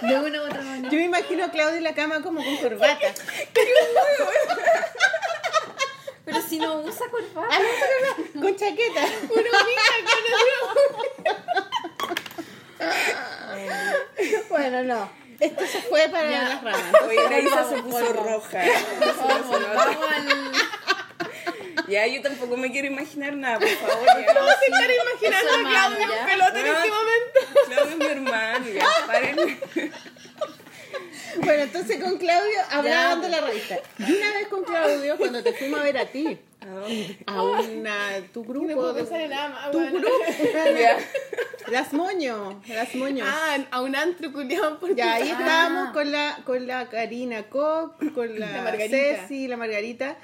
de 0.00 0.16
una 0.18 0.42
u 0.42 0.46
otra 0.46 0.62
manera. 0.62 0.88
Yo 0.90 0.96
me 0.98 1.04
imagino 1.04 1.44
a 1.44 1.50
Claudio 1.50 1.76
en 1.76 1.84
la 1.84 1.94
cama 1.94 2.22
como 2.22 2.42
con 2.42 2.56
corbata. 2.56 3.12
Pero 6.24 6.40
si 6.42 6.58
no 6.58 6.80
usa 6.80 7.06
corbata. 7.10 7.48
Ah, 7.54 7.58
no, 7.58 7.64
no, 8.24 8.24
no, 8.34 8.40
con 8.42 8.56
chaqueta. 8.56 9.02
bueno, 14.48 14.82
no. 14.84 15.10
Esto 15.40 15.66
se 15.66 15.82
fue 15.82 16.08
para 16.08 16.30
Ya. 16.30 16.42
las 16.48 16.64
ramas. 16.64 16.82
Oye, 17.08 17.30
la 17.30 17.38
Isa 17.38 17.68
se 17.68 17.82
puso 17.82 18.12
roja. 18.12 18.62
Vamos, 19.26 19.50
vamos 19.74 20.06
al. 20.10 20.52
Ya, 21.88 22.06
yo 22.06 22.20
tampoco 22.20 22.56
me 22.56 22.70
quiero 22.70 22.88
imaginar 22.88 23.34
nada, 23.34 23.58
por 23.58 23.68
favor. 23.68 24.08
A 24.08 24.20
estar 24.20 24.90
imaginando 24.90 25.48
Eso, 25.48 25.56
a 25.56 25.70
Claudio 25.70 25.98
hermano, 25.98 26.14
en 26.20 26.26
pelota 26.26 26.60
en 26.60 26.66
este 26.66 26.90
momento. 26.90 27.40
Claudio 27.66 27.90
es 27.90 27.96
mi 27.96 28.06
hermano, 28.06 28.66
ya, 28.68 28.86
paren. 29.06 29.60
Bueno, 31.44 31.62
entonces 31.64 32.02
con 32.02 32.16
Claudio 32.18 32.58
hablaban 32.70 33.20
de 33.22 33.28
la 33.28 33.40
revista. 33.40 33.76
Y 33.98 34.02
una 34.12 34.32
vez 34.32 34.48
con 34.48 34.64
Claudio, 34.64 35.16
cuando 35.16 35.42
te 35.42 35.52
fuimos 35.52 35.80
a 35.80 35.82
ver 35.82 35.98
a 35.98 36.06
ti, 36.06 36.38
¿A 36.60 36.66
dónde? 36.66 37.18
a 37.26 37.42
una, 37.42 37.98
tu 38.32 38.42
No 38.44 38.48
grupo, 38.48 38.74
puedo 38.74 38.92
de- 38.94 39.28
nada 39.28 39.70
tu 39.70 39.78
grupo, 39.78 40.08
las 41.70 41.92
moño, 41.92 42.62
las 42.68 42.94
moño. 42.94 43.24
Ah, 43.26 43.58
a 43.70 43.82
un 43.82 43.94
antro 43.94 44.32
culiado 44.32 44.78
por 44.78 44.94
Ya, 44.94 45.14
ahí 45.14 45.28
Ah. 45.30 45.38
estábamos 45.38 45.92
con 45.92 46.10
la, 46.10 46.38
con 46.44 46.66
la 46.66 46.88
Karina 46.88 47.48
Koch, 47.48 47.92
con 48.14 48.38
la. 48.38 48.72
Ceci, 48.88 49.48
la 49.48 49.56
Margarita. 49.56 50.16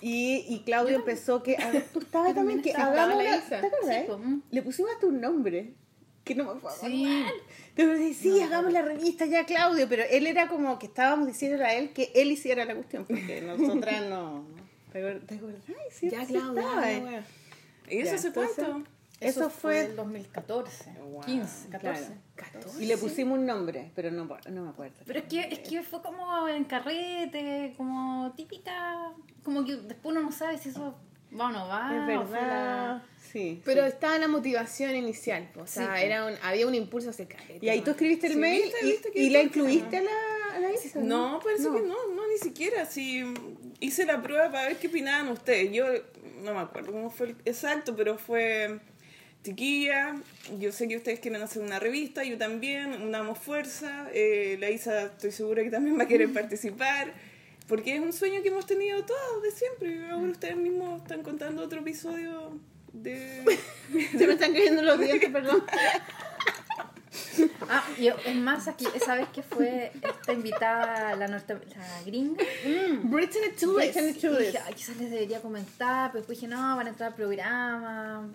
Y, 0.00 0.44
y 0.48 0.60
Claudio 0.64 0.96
empezó 0.96 1.42
que. 1.42 1.56
ah, 1.58 1.70
Tú 1.92 2.00
estabas 2.00 2.34
también 2.34 2.62
que 2.62 2.70
Isa. 2.70 2.92
¿Te 2.92 3.00
acuerdas? 3.00 3.44
Sí, 3.48 3.94
pues, 4.06 4.18
mm. 4.18 4.40
Le 4.50 4.62
pusimos 4.62 4.90
hasta 4.92 5.06
un 5.06 5.20
nombre. 5.20 5.74
Que 6.24 6.34
no 6.36 6.44
me 6.44 6.50
acuerdo. 6.52 6.78
Sí. 6.86 7.24
Te 7.74 7.86
decía, 7.86 8.32
sí, 8.34 8.40
hagamos 8.42 8.72
la 8.72 8.82
revista 8.82 9.24
ya, 9.26 9.44
Claudio. 9.46 9.88
Pero 9.88 10.02
él 10.10 10.26
era 10.26 10.48
como 10.48 10.78
que 10.78 10.86
estábamos 10.86 11.26
diciéndole 11.26 11.64
a 11.64 11.74
él 11.74 11.92
que 11.92 12.12
él 12.14 12.30
hiciera 12.32 12.64
la 12.64 12.74
cuestión. 12.74 13.04
Porque 13.06 13.40
nosotras 13.46 14.02
no. 14.08 14.44
¿Te 14.92 14.98
acordás? 15.36 15.62
Sí, 15.90 16.10
Ya, 16.10 16.22
ya, 16.24 16.92
eh. 16.92 17.22
¿Y 17.88 17.98
eso 18.00 18.26
entonces- 18.28 18.64
cuánto? 18.64 18.90
Eso 19.20 19.50
fue. 19.50 19.84
el 19.84 19.96
2014, 19.96 20.94
Wow, 20.98 21.20
15, 21.20 21.68
14. 21.68 22.08
Claro. 22.34 22.60
Y 22.80 22.86
le 22.86 22.96
pusimos 22.98 23.38
un 23.38 23.46
nombre, 23.46 23.92
pero 23.94 24.10
no, 24.10 24.24
no 24.50 24.62
me 24.64 24.70
acuerdo. 24.70 24.96
Pero 25.06 25.20
es 25.20 25.26
que, 25.26 25.40
es 25.42 25.60
que 25.60 25.82
fue 25.82 26.02
como 26.02 26.48
en 26.48 26.64
carrete, 26.64 27.72
como 27.76 28.32
típica, 28.36 29.12
como 29.44 29.64
que 29.64 29.76
después 29.76 30.16
uno 30.16 30.22
no 30.22 30.32
sabe 30.32 30.58
si 30.58 30.70
eso 30.70 30.98
va 31.38 31.46
o 31.46 31.52
no 31.52 31.68
va. 31.68 31.90
Es 31.96 32.28
fue 32.28 32.40
verdad. 32.40 33.02
Sí. 33.32 33.62
Pero 33.64 33.82
sí. 33.82 33.88
estaba 33.88 34.18
la 34.18 34.28
motivación 34.28 34.94
inicial, 34.94 35.48
o 35.56 35.66
sea, 35.66 35.96
Sí, 35.96 36.02
era 36.04 36.26
un, 36.26 36.34
había 36.42 36.66
un 36.66 36.74
impulso 36.74 37.10
hacia 37.10 37.26
carrete. 37.26 37.64
Y 37.64 37.68
ahí 37.70 37.80
tú 37.80 37.92
escribiste 37.92 38.26
el 38.26 38.34
Sí, 38.34 38.38
mail 38.38 38.62
viste, 38.62 38.78
y, 38.86 38.90
viste 38.90 39.10
que 39.10 39.20
y 39.20 39.30
la 39.30 39.42
incluiste 39.42 39.96
a 39.96 40.02
la, 40.02 40.10
a 40.56 40.60
la 40.60 40.72
Isa, 40.72 41.00
No, 41.00 41.40
parece 41.42 41.64
que 41.64 41.80
no, 41.80 42.08
no, 42.14 42.28
ni 42.28 42.38
siquiera. 42.38 42.84
Si 42.84 43.24
hice 43.80 44.04
la 44.04 44.22
prueba 44.22 44.52
para 44.52 44.68
ver 44.68 44.76
qué 44.76 44.88
opinaban 44.88 45.28
ustedes. 45.28 45.72
Yo 45.72 45.86
no 46.42 46.52
me 46.54 46.60
acuerdo 46.60 46.92
cómo 46.92 47.08
fue 47.10 47.28
el- 47.28 47.36
exacto, 47.46 47.96
pero 47.96 48.18
fue 48.18 48.80
chiquilla. 49.42 50.14
Yo 50.58 50.70
sé 50.72 50.86
que 50.88 50.96
ustedes 50.96 51.20
quieren 51.20 51.40
hacer 51.42 51.62
una 51.62 51.78
revista, 51.78 52.24
yo 52.24 52.36
también, 52.38 53.00
unamos 53.02 53.38
fuerza. 53.38 54.08
Eh, 54.12 54.56
la 54.60 54.70
Isa 54.70 55.04
estoy 55.04 55.32
segura 55.32 55.62
que 55.62 55.70
también 55.70 55.98
va 55.98 56.04
a 56.04 56.08
querer 56.08 56.32
participar. 56.34 57.12
Porque 57.68 57.94
es 57.94 58.00
un 58.00 58.12
sueño 58.12 58.42
que 58.42 58.48
hemos 58.48 58.66
tenido 58.66 59.04
todos 59.04 59.42
de 59.42 59.50
siempre. 59.52 59.94
Y 59.96 60.04
ahora 60.10 60.30
ustedes 60.32 60.56
mismos 60.56 61.00
están 61.02 61.22
contando 61.22 61.62
otro 61.62 61.80
episodio 61.80 62.58
de... 62.92 63.58
Se 64.18 64.26
me 64.26 64.34
están 64.34 64.52
cayendo 64.52 64.82
los 64.82 64.98
dientes, 64.98 65.30
perdón. 65.30 65.64
Ah, 67.68 67.84
y 67.98 68.08
es 68.08 68.36
más, 68.36 68.68
aquí, 68.68 68.86
esa 68.94 69.14
vez 69.14 69.28
que 69.28 69.42
fue 69.42 69.92
esta 70.02 70.32
invitada, 70.32 71.14
la, 71.16 71.28
norte, 71.28 71.54
la 71.54 72.02
gringa, 72.04 72.42
Tulis. 72.62 73.04
Brittany 73.94 74.12
Tulis. 74.14 74.58
quizás 74.74 74.96
les 74.96 75.10
debería 75.10 75.40
comentar, 75.40 76.10
pero 76.10 76.20
después 76.20 76.40
dije, 76.40 76.52
no, 76.52 76.76
van 76.76 76.86
a 76.86 76.90
entrar 76.90 77.10
al 77.10 77.14
programa. 77.14 78.28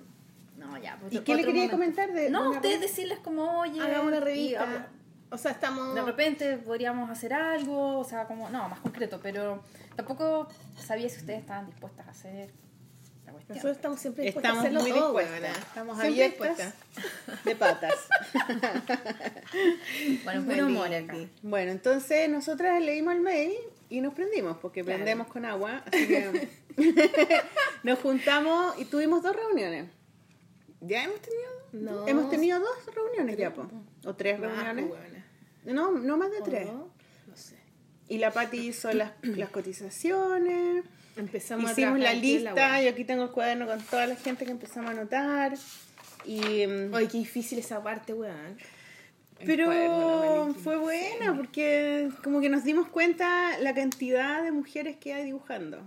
No, 0.58 0.78
ya. 0.78 0.98
pues, 1.00 1.14
¿Y 1.14 1.20
qué 1.20 1.36
le 1.36 1.42
quería 1.44 1.54
momento. 1.54 1.76
comentar 1.78 2.12
de- 2.12 2.30
No, 2.30 2.52
ustedes 2.52 2.82
decirles 2.82 3.20
como, 3.20 3.60
oye. 3.60 3.80
Hagamos 3.80 4.08
una 4.08 4.18
y 4.18 4.22
revista. 4.22 4.88
O 5.30 5.38
sea, 5.38 5.52
estamos... 5.52 5.94
de 5.94 6.02
repente 6.04 6.58
podríamos 6.58 7.10
hacer 7.10 7.34
algo, 7.34 8.00
o 8.00 8.04
sea, 8.04 8.26
como, 8.26 8.50
no, 8.50 8.70
más 8.70 8.80
concreto, 8.80 9.20
pero 9.22 9.62
tampoco 9.96 10.48
sabía 10.78 11.10
si 11.10 11.18
ustedes 11.18 11.42
estaban 11.42 11.66
dispuestas 11.68 12.08
a 12.08 12.12
hacer. 12.12 12.50
Nosotros 13.50 13.78
estamos 13.78 14.00
siempre 14.02 14.26
dispuestos 14.26 14.52
Estamos 14.52 14.58
a 14.58 14.68
hacerlo 14.68 14.82
muy 14.82 14.92
todo, 14.92 15.18
dispuestas. 15.20 15.58
Estamos 15.58 16.00
Siempre 16.00 16.26
abiertas 16.26 16.58
dispuestas. 16.58 17.44
de 17.46 17.56
patas. 17.56 17.96
Bueno, 20.46 20.66
amor 20.66 20.94
acá. 20.94 21.16
Bueno, 21.42 21.72
entonces 21.72 22.30
nosotras 22.30 22.82
leímos 22.82 23.14
el 23.16 23.22
mail 23.22 23.54
y 23.90 24.02
nos 24.02 24.14
prendimos, 24.14 24.58
porque 24.58 24.84
Claro. 24.84 24.98
prendemos 24.98 25.28
con 25.28 25.46
agua. 25.46 25.84
Así 25.86 26.08
que 26.08 26.50
nos 27.84 28.00
juntamos 28.00 28.78
y 28.80 28.86
tuvimos 28.86 29.24
dos 29.24 29.36
reuniones. 29.36 29.90
¿Ya 30.82 31.04
hemos 31.06 31.22
tenido? 31.22 31.48
No. 31.72 32.08
Hemos 32.08 32.30
tenido 32.30 32.60
dos 32.60 32.94
reuniones 32.94 33.38
ya, 33.38 33.54
po. 33.54 33.68
O 34.06 34.16
tres 34.16 34.40
Más, 34.40 34.50
reuniones. 34.52 34.86
pues, 34.88 35.02
weona. 35.02 35.26
No, 35.66 35.92
no 35.92 36.18
más 36.18 36.32
de 36.32 36.40
¿O 36.40 36.44
tres. 36.44 36.66
no? 36.68 36.92
No 37.28 37.36
sé. 37.38 37.58
Y 38.10 38.18
la 38.20 38.32
Pati 38.32 38.58
hizo 38.68 38.92
las, 38.94 39.12
las 39.24 39.50
cotizaciones. 39.50 40.84
Empezamos 41.18 41.72
Hicimos 41.72 41.96
a 41.96 41.98
la 41.98 42.14
lista. 42.14 42.82
Yo 42.82 42.90
aquí 42.90 43.04
tengo 43.06 43.24
el 43.24 43.32
cuaderno 43.32 43.66
con 43.68 43.82
toda 43.82 44.06
la 44.08 44.16
gente 44.16 44.46
que 44.46 44.52
empezamos 44.52 44.90
a 44.90 44.94
anotar. 44.94 45.54
Y, 46.26 46.66
mm, 46.68 46.94
Ay, 46.94 47.08
qué 47.08 47.18
difícil 47.20 47.60
esa 47.60 47.82
parte, 47.82 48.14
weón. 48.14 48.58
pero 49.46 50.54
fue 50.64 50.78
buena 50.78 51.36
porque 51.36 52.10
como 52.24 52.42
que 52.42 52.50
nos 52.50 52.64
dimos 52.64 52.88
cuenta 52.90 53.58
la 53.60 53.74
cantidad 53.74 54.44
de 54.44 54.52
mujeres 54.52 54.98
que 54.98 55.14
hay 55.14 55.26
dibujando. 55.26 55.80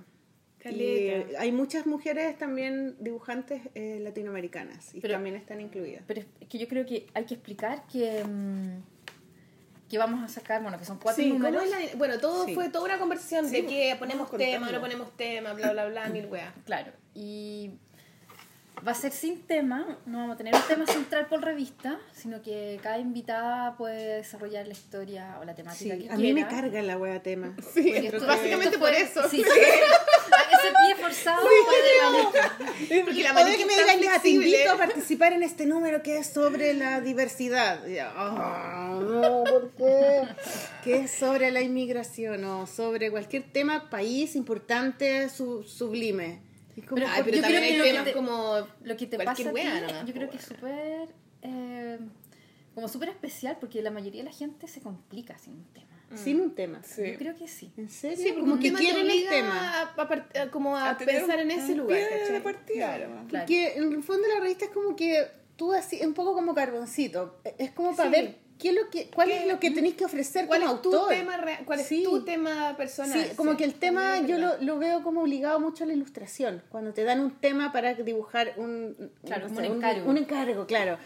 Y 0.65 1.09
hay 1.39 1.53
muchas 1.53 1.87
mujeres 1.87 2.37
también 2.37 2.95
dibujantes 3.01 3.63
eh, 3.75 3.99
latinoamericanas 4.03 4.95
y 4.95 5.01
Pero- 5.01 5.15
también 5.15 5.35
están 5.37 5.61
incluidas. 5.61 6.03
Pero 6.07 6.21
es 6.21 6.27
que 6.49 6.59
yo 6.59 6.69
creo 6.69 6.85
que 6.85 7.07
hay 7.15 7.25
que 7.25 7.35
explicar 7.35 7.87
que, 7.91 8.23
mm, 8.25 8.83
que 9.91 9.99
vamos 9.99 10.23
a 10.25 10.29
sacar, 10.33 10.63
bueno, 10.63 10.79
que 10.79 10.85
son 10.87 10.99
cuatro 10.99 11.23
Sí, 11.23 11.31
¿cómo 11.31 11.41
números. 11.51 11.65
es 11.65 11.71
la- 11.93 11.97
bueno, 11.99 12.19
todo 12.19 12.47
Sí. 12.47 12.55
fue 12.55 12.69
toda 12.71 12.85
una 12.87 12.99
conversación 12.99 13.47
Sí, 13.49 13.63
de 13.63 13.67
que 13.67 13.97
ponemos 13.99 14.31
tema, 14.31 14.71
no 14.71 14.81
ponemos 14.81 15.15
tema, 15.17 15.53
bla, 15.53 15.73
bla, 15.73 15.87
bla, 15.87 16.09
mil 16.09 16.27
weas. 16.27 16.55
Claro, 16.65 16.93
y 17.15 17.73
va 18.87 18.93
a 18.93 18.95
ser 18.95 19.13
sin 19.13 19.43
tema, 19.43 19.99
no 20.07 20.19
vamos 20.19 20.35
a 20.35 20.37
tener 20.39 20.55
un 20.55 20.63
tema 20.63 20.87
central 20.87 21.27
por 21.27 21.43
revista, 21.45 21.99
sino 22.15 22.41
que 22.41 22.79
cada 22.83 22.99
invitada 22.99 23.77
puede 23.77 24.17
desarrollar 24.19 24.67
la 24.67 24.73
historia 24.73 25.37
o 25.41 25.45
la 25.45 25.53
Sí, 25.53 25.57
temática 25.57 25.99
que 25.99 26.09
a 26.11 26.17
mí 26.17 26.33
me 26.33 26.47
carga 26.47 26.81
la 26.83 26.97
wea 26.97 27.21
tema. 27.23 27.55
Sí, 27.75 27.91
esto- 27.91 28.25
básicamente 28.27 28.77
esto 28.77 28.79
por 28.79 28.95
eso. 28.95 29.23
Sí, 29.29 29.43
a 29.43 29.47
ese 30.31 30.69
pie 30.77 30.95
forzado 31.03 31.43
fue 31.43 32.97
de 32.97 33.03
Porque 33.05 33.23
la 33.23 33.33
O 33.33 33.35
de 33.37 33.43
Maliki 33.45 33.59
que 33.59 33.67
me 33.67 33.75
digan, 33.99 34.23
te 34.23 34.29
invito 34.29 34.73
a 34.73 34.77
participar 34.77 35.33
en 35.33 35.43
este 35.43 35.67
número 35.67 36.03
que 36.03 36.19
es 36.19 36.27
sobre 36.29 36.75
la 36.75 37.01
diversidad. 37.01 37.81
Ah, 38.17 38.99
no, 39.01 39.45
¿por 39.45 39.71
qué? 39.73 40.23
Que 40.85 41.01
es 41.01 41.11
sobre 41.11 41.51
la 41.51 41.61
inmigración 41.61 42.45
o 42.45 42.67
sobre 42.67 43.11
cualquier 43.11 43.43
tema, 43.45 43.91
país 43.91 44.35
importante, 44.37 45.29
su- 45.29 45.63
sublime. 45.65 46.41
Como, 46.89 46.95
Pero- 47.03 47.09
pero 47.25 47.37
Yo 47.37 47.43
también 47.43 47.63
creo 47.65 47.85
que 47.85 47.93
lo 47.93 47.99
que 48.05 48.11
te- 48.11 48.13
como 48.17 48.67
Lo 48.85 48.97
que 48.97 49.07
te 49.07 49.19
pasa 49.19 49.33
a 49.33 49.53
ti, 49.53 49.61
yo 50.07 50.15
creo 50.15 50.31
que 50.31 50.37
es 50.39 50.45
súper, 50.45 51.09
eh, 51.43 51.99
como 52.75 52.89
súper 52.89 53.11
especial, 53.11 53.59
porque 53.61 53.83
la 53.83 53.91
mayoría 53.91 54.23
de 54.23 54.31
la 54.31 54.35
gente 54.35 54.67
se 54.67 54.81
complica 54.81 55.37
sin 55.37 55.55
un 55.55 55.65
tema. 55.75 55.90
Sin 56.15 56.41
un 56.41 56.55
tema. 56.55 56.83
Sí. 56.83 57.13
Yo 57.13 57.19
creo 57.19 57.37
que 57.37 57.47
sí. 57.49 57.73
¿En 57.77 57.89
serio? 57.89 58.17
Sí, 58.17 58.25
porque 58.33 58.41
como 58.41 58.59
que 58.59 58.73
quieren 58.73 59.11
el 59.11 59.29
tema. 59.29 59.81
A, 59.81 59.83
a 59.97 60.43
a 60.43 60.51
como 60.51 60.77
a, 60.77 60.97
pensar 60.99 61.37
un- 61.37 61.51
en 61.51 61.51
ese 61.53 61.75
lugar, 61.75 61.99
de 61.99 62.41
partida. 62.41 62.97
Claro. 63.29 63.47
En 63.49 63.93
el 63.93 64.03
fondo 64.03 64.27
la 64.29 64.41
revista 64.41 64.65
es 64.67 64.71
como 64.71 64.97
que 64.97 65.27
tú 65.57 65.73
así, 65.73 66.01
un 66.05 66.15
poco 66.15 66.33
como 66.35 66.55
carboncito. 66.55 67.41
Es 67.59 67.71
como 67.73 67.95
para 67.95 68.11
Sí. 68.11 68.17
ver 68.17 68.37
qué 68.59 68.69
es 68.71 68.75
lo 68.75 68.91
que, 68.91 69.11
cuál 69.11 69.29
¿Qué- 69.29 69.39
es 69.43 69.47
lo 69.47 69.59
que 69.61 69.71
tenéis 69.71 69.95
que 69.95 70.05
ofrecer 70.05 70.47
¿Cuál 70.47 70.63
como 70.63 70.75
es 70.75 70.83
tu 70.83 70.95
autor. 70.95 71.09
tema 71.11 71.37
rea- 71.39 71.61
cuál 71.65 71.81
es 71.81 71.87
Sí. 71.87 72.03
tu 72.05 72.25
tema 72.25 72.77
personal? 72.77 73.25
Sí, 73.25 73.37
como 73.37 73.53
Sí, 73.53 73.57
que 73.59 73.65
el 73.65 73.75
tema 73.75 74.19
es 74.19 74.27
yo 74.27 74.39
lo, 74.39 74.57
lo 74.61 74.79
veo 74.79 75.03
como 75.03 75.23
obligado 75.23 75.61
mucho 75.61 75.85
a 75.85 75.87
la 75.87 75.93
ilustración. 75.95 76.63
Cuando 76.71 76.93
te 76.93 77.05
dan 77.05 77.21
un 77.21 77.31
tema 77.41 77.73
para 77.73 77.95
dibujar 77.95 78.53
un, 78.57 79.13
Claro, 79.25 79.43
no 79.43 79.49
como 79.49 79.61
sé, 79.61 79.71
un 79.71 79.77
encargo. 79.77 80.11
un 80.11 80.17
encargo, 80.19 80.67
claro. 80.67 80.99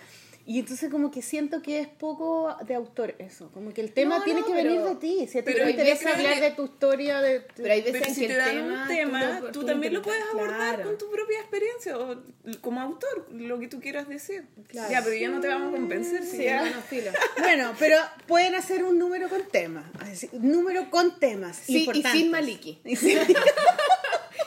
Y 0.47 0.59
entonces 0.59 0.91
como 0.91 1.11
que 1.11 1.23
siento 1.23 1.63
que 1.63 1.81
es 1.81 1.89
poco 1.89 2.55
de 2.67 2.75
autor 2.75 3.15
eso. 3.19 3.51
Como 3.53 3.73
que 3.73 3.81
el 3.81 3.93
tema 3.93 4.19
No, 4.19 4.25
tiene 4.25 4.41
no, 4.41 4.47
que 4.47 4.53
pero- 4.53 4.71
venir 4.71 4.85
de 4.85 4.95
ti. 4.97 5.27
Si 5.27 5.39
a 5.39 5.45
ti 5.45 5.55
te 5.55 5.71
interesa 5.71 6.11
hablar 6.15 6.35
que- 6.35 6.41
de 6.43 6.51
tu 6.51 6.65
historia, 6.67 7.23
de... 7.23 7.41
Pero 7.57 7.73
hay 7.73 7.81
veces 7.81 8.01
Pero 8.03 8.15
si 8.15 8.21
que 8.21 8.27
te 8.27 8.33
el 8.35 8.39
dan 8.39 8.51
tema, 8.57 8.83
un 8.83 8.89
tema, 8.89 9.41
lo- 9.41 9.53
tú, 9.53 9.61
lo 9.63 9.67
también 9.69 9.95
lo 9.95 10.03
puedes 10.03 10.23
abordar 10.33 10.75
Claro. 10.75 10.85
con 10.91 10.99
tu 10.99 11.11
propia 11.11 11.39
experiencia 11.41 11.97
o 11.99 12.23
como 12.61 12.83
autor, 12.83 13.27
lo 13.33 13.59
que 13.59 13.69
tú 13.69 13.81
quieras 13.81 14.07
decir. 14.07 14.45
Claro. 14.69 14.93
Ya, 14.93 15.03
pero 15.03 15.17
ya 15.17 15.29
no 15.31 15.41
te 15.41 15.49
vamos 15.49 15.69
a 15.69 15.73
convencer. 15.73 16.23
Si 16.25 16.37
Sí, 16.37 16.45
ya- 16.45 16.63
no, 16.69 16.83
filo. 16.83 17.11
Bueno, 17.39 17.73
pero 17.79 17.97
pueden 18.27 18.55
hacer 18.55 18.85
un 18.85 18.99
número 18.99 19.31
con 19.31 19.43
temas. 19.51 19.87
Número 20.33 20.91
con 20.91 21.19
temas 21.19 21.57
Sí, 21.57 21.89
y 21.95 22.03
sin 22.03 22.31
Maliki. 22.31 22.81
Y 22.85 22.97
sin- 22.97 23.19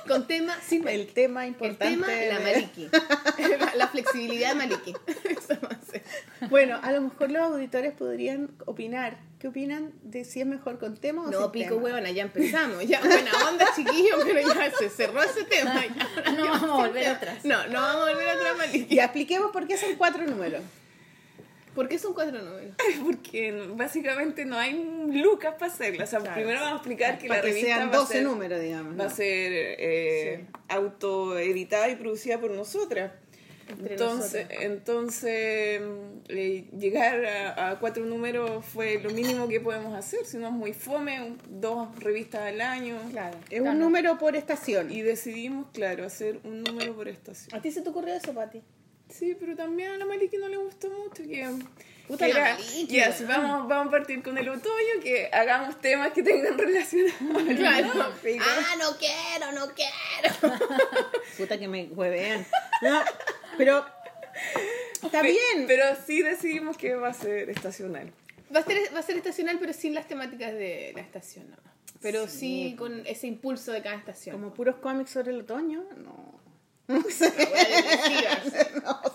Con 0.08 0.28
tema 0.28 0.56
sin 0.66 0.84
Maliki. 0.84 1.02
el 1.02 1.14
tema 1.14 1.44
El 1.44 1.50
importante. 1.50 1.86
tema, 1.96 2.08
la 2.08 2.40
de- 2.40 2.54
Maliki. 2.54 2.90
la, 3.60 3.74
la 3.76 3.88
flexibilidad 3.88 4.50
de 4.50 4.56
Maliki. 4.56 4.94
Bueno, 6.50 6.80
a 6.82 6.92
lo 6.92 7.02
mejor 7.02 7.32
los 7.32 7.42
auditores 7.42 7.94
podrían 7.94 8.50
opinar. 8.66 9.18
¿Qué 9.40 9.48
opinan 9.50 9.94
de 10.02 10.24
si 10.26 10.42
es 10.42 10.48
mejor 10.48 10.80
con 10.80 10.98
tema 10.98 11.24
o 11.24 11.30
No, 11.30 11.42
sin 11.44 11.52
pico 11.52 11.70
tema? 11.76 11.82
huevona, 11.84 12.10
ya 12.10 12.24
empezamos. 12.24 12.84
Ya, 12.88 13.00
buena 13.02 13.32
onda, 13.48 13.68
chiquillos, 13.76 14.20
pero 14.26 14.42
ya 14.42 14.72
se 14.72 14.90
cerró 14.90 15.22
ese 15.22 15.44
tema. 15.44 15.84
ya. 15.86 16.32
No 16.32 16.46
vamos 16.48 16.70
a 16.70 16.88
volver 16.88 17.08
atrás. 17.08 17.46
No, 17.46 17.68
no 17.68 17.80
vamos 17.82 18.08
a 18.08 18.10
volver 18.12 18.30
atrás, 18.30 18.58
Maliki. 18.58 18.96
Ya 18.96 19.04
expliquemos 19.06 19.52
por 19.52 19.68
qué 19.68 19.78
son 19.78 19.96
cuatro 19.96 20.24
números. 20.26 20.62
¿Por 21.78 21.88
qué 21.88 22.00
son 22.00 22.14
cuatro 22.16 22.42
números? 22.42 22.76
Porque 23.06 23.52
básicamente 23.76 24.46
no 24.46 24.58
hay 24.58 24.74
lucas 25.14 25.54
para 25.60 25.72
hacerla. 25.72 26.04
O 26.06 26.08
sea, 26.08 26.20
Claro. 26.20 26.34
primero 26.36 26.60
vamos 26.60 26.74
a 26.74 26.78
explicar 26.78 27.20
que 27.20 27.28
Para 27.28 27.40
la 27.42 27.46
que 27.46 27.50
revista 27.52 27.76
sean 27.76 27.90
va 27.90 27.94
a 27.94 27.98
12 27.98 28.14
ser, 28.14 28.24
números, 28.24 28.60
digamos. 28.60 29.00
va 29.00 29.06
a 29.06 29.10
ser 29.12 29.52
eh, 29.54 30.46
autoeditada 30.70 31.88
y 31.90 31.96
producida 31.96 32.40
por 32.40 32.50
nosotras. 32.52 33.12
entre 33.70 33.94
Entonces, 33.94 34.46
nosotros. 34.48 34.64
entonces 34.64 35.82
eh, 36.30 36.66
llegar 36.80 37.26
a, 37.26 37.70
a 37.72 37.80
cuatro 37.80 38.06
números 38.06 38.66
fue 38.66 39.00
lo 39.00 39.10
mínimo 39.12 39.48
que 39.48 39.60
podemos 39.60 39.94
hacer, 39.94 40.26
si 40.26 40.38
no 40.38 40.48
es 40.48 40.54
muy 40.54 40.74
fome, 40.74 41.36
dos 41.50 41.90
revistas 42.00 42.42
al 42.42 42.62
año. 42.62 42.98
Claro. 43.12 43.38
Es 43.52 43.62
un 43.62 43.78
número 43.78 44.18
por 44.18 44.36
estación. 44.36 44.90
Y 44.92 45.02
decidimos, 45.04 45.68
claro, 45.74 46.06
hacer 46.06 46.40
un 46.44 46.64
número 46.64 46.96
por 46.96 47.08
estación. 47.08 47.54
¿A 47.56 47.62
ti 47.62 47.72
se 47.72 47.82
te 47.82 47.90
ocurrió 47.90 48.16
eso, 48.16 48.34
Pati? 48.34 48.64
Sí, 49.10 49.36
pero 49.40 49.56
también 49.56 49.92
a 49.92 49.98
la 49.98 50.06
Maliki 50.06 50.38
no 50.38 50.48
le 50.48 50.58
gustó 50.58 50.90
mucho 50.90 51.24
que... 51.24 51.48
Puta 52.08 52.26
que 52.26 52.34
la 52.34 52.52
era, 52.52 52.58
ya, 52.88 53.12
si 53.12 53.26
vamos, 53.26 53.68
vamos 53.68 53.88
a 53.88 53.92
partir 53.92 54.24
con 54.24 54.38
el 54.38 54.48
otoño, 54.48 55.02
que 55.04 55.30
hagamos 55.34 55.80
temas 55.82 56.14
que 56.14 56.24
tengan 56.24 56.58
relación 56.58 57.06
Claro. 57.58 58.14
Pico. 58.24 58.46
ah, 58.48 58.76
no 58.80 58.98
quiero, 58.98 59.52
no 59.52 59.74
quiero. 59.74 60.58
Puta 61.38 61.60
que 61.60 61.68
me 61.68 61.84
huevean. 61.92 62.46
No, 62.82 63.02
pero 63.58 63.86
está 65.04 65.22
Pe- 65.22 65.32
bien. 65.32 65.68
Pero 65.68 65.84
sí 66.06 66.22
decidimos 66.22 66.78
que 66.78 66.96
va 66.96 67.10
a 67.10 67.14
ser 67.14 67.50
estacional. 67.50 68.10
Va 68.56 68.62
a, 68.62 68.64
ser, 68.64 68.78
va 68.96 69.00
a 69.00 69.04
ser 69.04 69.18
estacional, 69.18 69.58
pero 69.60 69.74
sin 69.74 69.94
las 69.94 70.08
temáticas 70.08 70.54
de 70.54 70.94
la 70.96 71.02
estación, 71.02 71.50
¿no? 71.52 71.58
Pero 72.02 72.28
sí, 72.30 72.76
con 72.78 73.06
ese 73.06 73.28
impulso 73.28 73.74
de 73.74 73.82
cada 73.82 73.98
estación. 73.98 74.34
Como 74.34 74.54
puros 74.54 74.78
cómics 74.78 75.10
sobre 75.10 75.32
el 75.32 75.42
otoño, 75.42 75.84
no. 75.98 76.37
No 76.88 77.04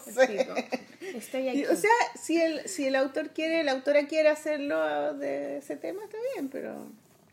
sé. 0.05 0.47
no 0.49 0.55
Estoy 1.19 1.49
aquí. 1.49 1.65
O 1.67 1.77
sea, 1.77 1.91
si 2.21 2.41
el, 2.41 2.69
si 2.69 2.87
el 2.87 2.97
autor 2.97 3.31
quiere, 3.31 3.63
la 3.65 3.73
autora 3.73 4.07
quiere 4.07 4.29
hacerlo 4.29 5.15
de 5.15 5.59
ese 5.59 5.77
tema, 5.77 6.03
está 6.05 6.17
bien, 6.35 6.49
pero. 6.49 6.87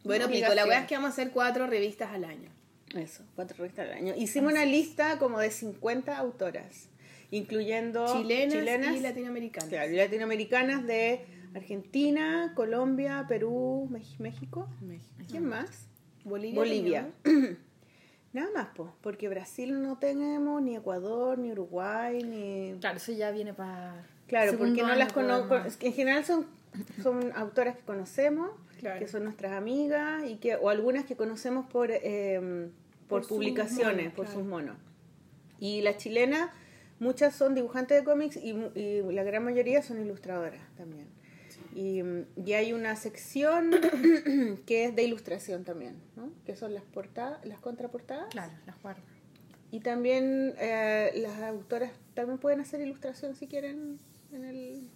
bueno, 0.03 0.25
no 0.27 0.31
pico, 0.31 0.53
la 0.53 0.65
weá 0.65 0.81
es 0.81 0.87
que 0.87 0.95
vamos 0.95 1.09
a 1.09 1.13
hacer 1.13 1.31
cuatro 1.31 1.67
revistas 1.67 2.11
al 2.11 2.23
año. 2.25 2.49
Eso, 2.95 3.23
cuatro 3.35 3.57
revistas 3.57 3.87
al 3.87 3.93
año. 3.93 4.13
Hicimos 4.17 4.51
una 4.51 4.65
lista 4.65 5.17
como 5.19 5.39
de 5.39 5.51
50 5.51 6.17
autoras, 6.17 6.89
incluyendo 7.31 8.05
Chilenas, 8.17 8.95
y 8.95 8.99
latinoamericanas. 9.01 9.69
claro, 9.69 9.91
y 9.91 9.95
latinoamericanas 9.95 10.85
de 10.87 11.25
Argentina, 11.55 12.53
Colombia, 12.55 13.25
Perú, 13.29 13.87
Mex- 13.91 14.19
México. 14.19 14.67
¿Quién 15.29 15.45
más? 15.45 15.87
Bolivia. 16.23 16.55
Bolivia. 16.55 17.09
Nada 18.33 18.49
más, 18.53 18.67
pues, 18.75 18.89
porque 19.01 19.27
Brasil 19.27 19.81
no 19.81 19.97
tenemos, 19.97 20.61
ni 20.61 20.75
Ecuador, 20.75 21.37
ni 21.39 21.51
Uruguay, 21.51 22.21
ni... 22.23 22.75
Claro, 22.79 22.97
eso 22.97 23.11
ya 23.11 23.31
viene 23.31 23.53
para. 23.55 24.05
Claro, 24.27 24.51
segundo 24.51 24.75
porque 24.75 24.83
no 24.87 24.95
las 24.95 25.11
conozco. 25.13 25.47
podemos- 25.49 25.77
En 25.81 25.93
general 25.93 26.23
son, 26.25 26.45
son 27.01 27.31
autoras 27.35 27.75
que 27.75 27.81
conocemos, 27.83 28.51
Claro. 28.79 28.99
que 28.99 29.07
son 29.07 29.23
nuestras 29.23 29.53
amigas, 29.53 30.23
y 30.25 30.35
que, 30.37 30.55
o 30.55 30.69
algunas 30.69 31.05
que 31.05 31.15
conocemos 31.15 31.65
por, 31.65 31.89
eh, 31.91 32.69
por, 33.07 33.27
publicaciones, 33.27 33.97
monos, 33.97 34.13
por 34.13 34.25
claro. 34.25 34.39
sus 34.39 34.47
monos. 34.47 34.77
Y 35.59 35.81
las 35.81 35.97
chilenas, 35.97 36.51
muchas 36.99 37.35
son 37.35 37.55
dibujantes 37.55 37.97
de 37.97 38.03
cómics 38.05 38.37
y, 38.37 38.51
y 38.75 39.01
la 39.11 39.23
gran 39.23 39.43
mayoría 39.43 39.81
son 39.81 39.99
ilustradoras 39.99 40.61
también. 40.77 41.07
Y, 41.79 42.01
y 42.45 42.53
hay 42.53 42.73
una 42.73 42.95
sección 42.97 43.71
que 44.65 44.83
es 44.85 44.95
de 44.95 45.03
ilustración 45.03 45.63
también, 45.63 45.95
¿no? 46.17 46.29
que 46.45 46.55
son 46.57 46.73
las 46.73 46.83
portadas, 46.83 47.45
las 47.45 47.59
contraportadas. 47.59 48.27
Claro, 48.31 48.51
las 48.65 48.81
guardo. 48.81 49.01
Y 49.71 49.79
también 49.79 50.55
eh, 50.59 51.11
las 51.15 51.39
autoras 51.43 51.91
también 52.15 52.37
pueden 52.37 52.59
hacer 52.59 52.81
ilustración 52.81 53.33
si 53.35 53.47
quieren 53.47 53.99
en 54.33 54.43
el 54.43 54.89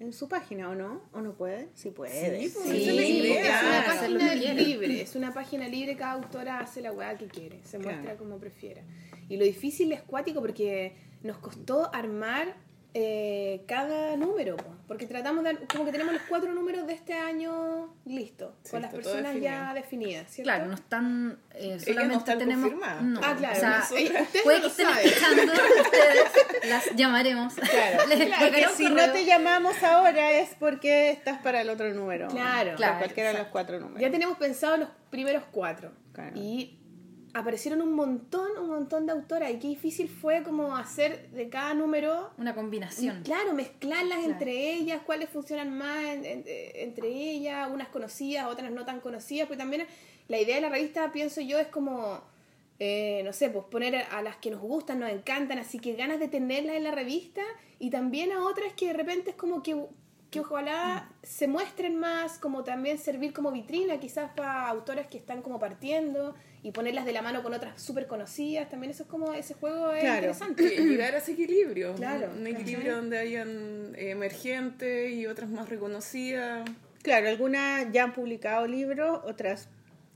en 0.00 0.12
su 0.12 0.28
página 0.28 0.68
o 0.68 0.74
no 0.74 1.00
o 1.12 1.20
no 1.20 1.34
pueden 1.34 1.68
sí 1.74 1.90
pueden 1.90 2.40
Sí, 2.42 2.50
pues, 2.52 2.66
Sí, 2.68 3.30
esa 3.30 4.02
es 4.02 4.10
una 4.10 4.26
página 4.26 4.34
libre, 4.54 5.00
es 5.00 5.14
una 5.16 5.32
página 5.40 5.68
libre, 5.68 5.96
cada 5.96 6.12
autora 6.12 6.58
hace 6.58 6.82
la 6.82 6.92
weá 6.92 7.16
que 7.16 7.28
quiere, 7.28 7.60
se 7.62 7.78
Claro. 7.78 7.96
muestra 7.98 8.16
como 8.18 8.38
prefiera. 8.38 8.82
Y 9.28 9.36
lo 9.36 9.44
difícil 9.44 9.92
es 9.92 10.02
cuático 10.02 10.40
porque 10.40 10.92
nos 11.22 11.38
costó 11.38 11.94
armar 11.94 12.56
eh, 12.94 13.62
cada 13.66 14.16
número, 14.16 14.56
po, 14.56 14.74
porque 14.86 15.06
tratamos 15.06 15.42
de, 15.44 15.56
como 15.66 15.84
que 15.86 15.92
tenemos 15.92 16.12
los 16.12 16.22
cuatro 16.28 16.52
números 16.52 16.86
de 16.86 16.92
este 16.92 17.14
año 17.14 17.94
listos, 18.04 18.52
Sí, 18.64 18.72
con 18.72 18.82
las 18.82 18.92
personas 18.92 19.34
ya 19.40 19.72
definidas, 19.72 20.28
¿cierto? 20.30 20.44
Claro, 20.50 20.66
no 20.66 20.74
están. 20.74 21.38
eh, 21.54 21.78
solamente 21.80 22.12
no 22.14 22.18
están 22.18 22.38
tenemos. 22.38 22.72
No, 23.02 23.20
Ah, 23.22 23.34
claro, 23.38 23.56
o 23.56 23.60
sea, 23.60 23.78
nosotras- 23.78 24.00
eh, 24.10 24.22
ustedes 24.22 24.42
puede 24.44 24.56
no 24.58 24.62
que 24.64 24.68
estén 24.70 24.86
saben. 24.86 25.06
escuchando, 25.06 25.52
ustedes 25.82 26.68
las 26.68 26.96
llamaremos. 26.96 27.54
claro, 27.54 28.06
Les 28.08 28.72
si 28.72 28.90
no 28.90 29.10
te 29.12 29.24
llamamos 29.24 29.82
ahora 29.82 30.32
es 30.32 30.50
porque 30.58 31.10
estás 31.10 31.40
para 31.40 31.62
el 31.62 31.70
otro 31.70 31.92
número 31.94 32.28
Claro. 32.28 32.74
Claro, 32.76 32.98
cualquiera 32.98 33.32
de 33.32 33.38
los 33.38 33.46
cuatro 33.48 33.78
números 33.80 34.00
Ya 34.02 34.10
tenemos 34.10 34.36
pensado 34.36 34.76
los 34.76 34.88
primeros 35.10 35.44
cuatro. 35.50 35.92
Claro. 36.12 36.32
Y 36.36 36.78
aparecieron 37.34 37.80
un 37.80 37.92
montón, 37.94 38.50
un 38.60 38.68
montón 38.68 39.06
de 39.06 39.12
autoras. 39.12 39.50
Y 39.50 39.58
qué 39.58 39.68
difícil 39.68 40.08
fue 40.08 40.42
como 40.42 40.76
hacer 40.76 41.30
de 41.30 41.48
cada 41.48 41.72
número 41.74 42.30
Una 42.38 42.54
combinación. 42.54 43.22
Claro, 43.22 43.54
mezclarlas 43.54 44.18
Claro. 44.18 44.32
entre 44.32 44.72
ellas, 44.74 45.00
cuáles 45.06 45.28
funcionan 45.30 45.76
más 45.76 46.02
en- 46.04 46.24
en- 46.26 46.44
entre 46.46 47.08
ellas, 47.08 47.70
unas 47.72 47.88
conocidas, 47.88 48.46
otras 48.46 48.70
no 48.70 48.84
tan 48.84 49.00
conocidas, 49.00 49.46
porque 49.48 49.58
también 49.58 49.86
la 50.28 50.40
idea 50.40 50.56
de 50.56 50.60
la 50.62 50.68
revista, 50.68 51.10
pienso 51.12 51.40
yo, 51.40 51.58
es 51.58 51.68
como, 51.68 52.20
eh, 52.78 53.22
no 53.24 53.32
sé, 53.32 53.48
pues 53.50 53.64
poner 53.66 53.94
a 54.10 54.22
las 54.22 54.36
que 54.36 54.50
nos 54.50 54.60
gustan, 54.60 55.00
nos 55.00 55.10
encantan, 55.10 55.58
así 55.58 55.78
que 55.78 55.94
ganas 55.94 56.18
de 56.20 56.28
tenerlas 56.28 56.76
en 56.76 56.84
la 56.84 56.90
revista, 56.90 57.42
y 57.78 57.90
también 57.90 58.32
a 58.32 58.44
otras 58.44 58.72
que 58.74 58.88
de 58.88 58.92
repente 58.92 59.30
es 59.30 59.36
como 59.36 59.62
que, 59.62 59.74
que 60.32 60.40
ojalá 60.40 61.08
se 61.22 61.46
muestren 61.46 61.98
más, 62.00 62.38
como 62.38 62.64
también 62.64 62.96
servir 62.98 63.34
como 63.34 63.52
vitrina 63.52 64.00
quizás 64.00 64.30
para 64.34 64.66
autoras 64.66 65.06
que 65.06 65.18
están 65.18 65.42
como 65.42 65.60
partiendo, 65.60 66.34
y 66.64 66.70
ponerlas 66.72 67.04
de 67.04 67.12
la 67.12 67.20
mano 67.22 67.42
con 67.42 67.52
otras 67.52 67.80
súper 67.82 68.06
conocidas, 68.06 68.68
también 68.70 68.92
eso 68.92 69.02
es 69.02 69.08
como, 69.10 69.34
ese 69.34 69.52
juego 69.54 69.92
es 69.92 70.00
Claro. 70.00 70.16
interesante. 70.30 70.62
Llegar 70.62 71.14
a 71.14 71.18
ese 71.18 71.32
equilibrio. 71.32 71.94
Claro, 71.96 72.30
Un 72.34 72.46
equilibrio 72.46 72.96
donde 72.96 73.18
hayan 73.18 73.94
eh, 73.96 74.10
emergentes 74.10 75.12
y 75.12 75.26
otras 75.26 75.50
más 75.50 75.68
reconocidas. 75.68 76.68
claro 77.02 77.28
algunas 77.28 77.92
ya 77.92 78.04
han 78.04 78.12
publicado 78.14 78.66
libros 78.66 79.20
otras 79.24 79.68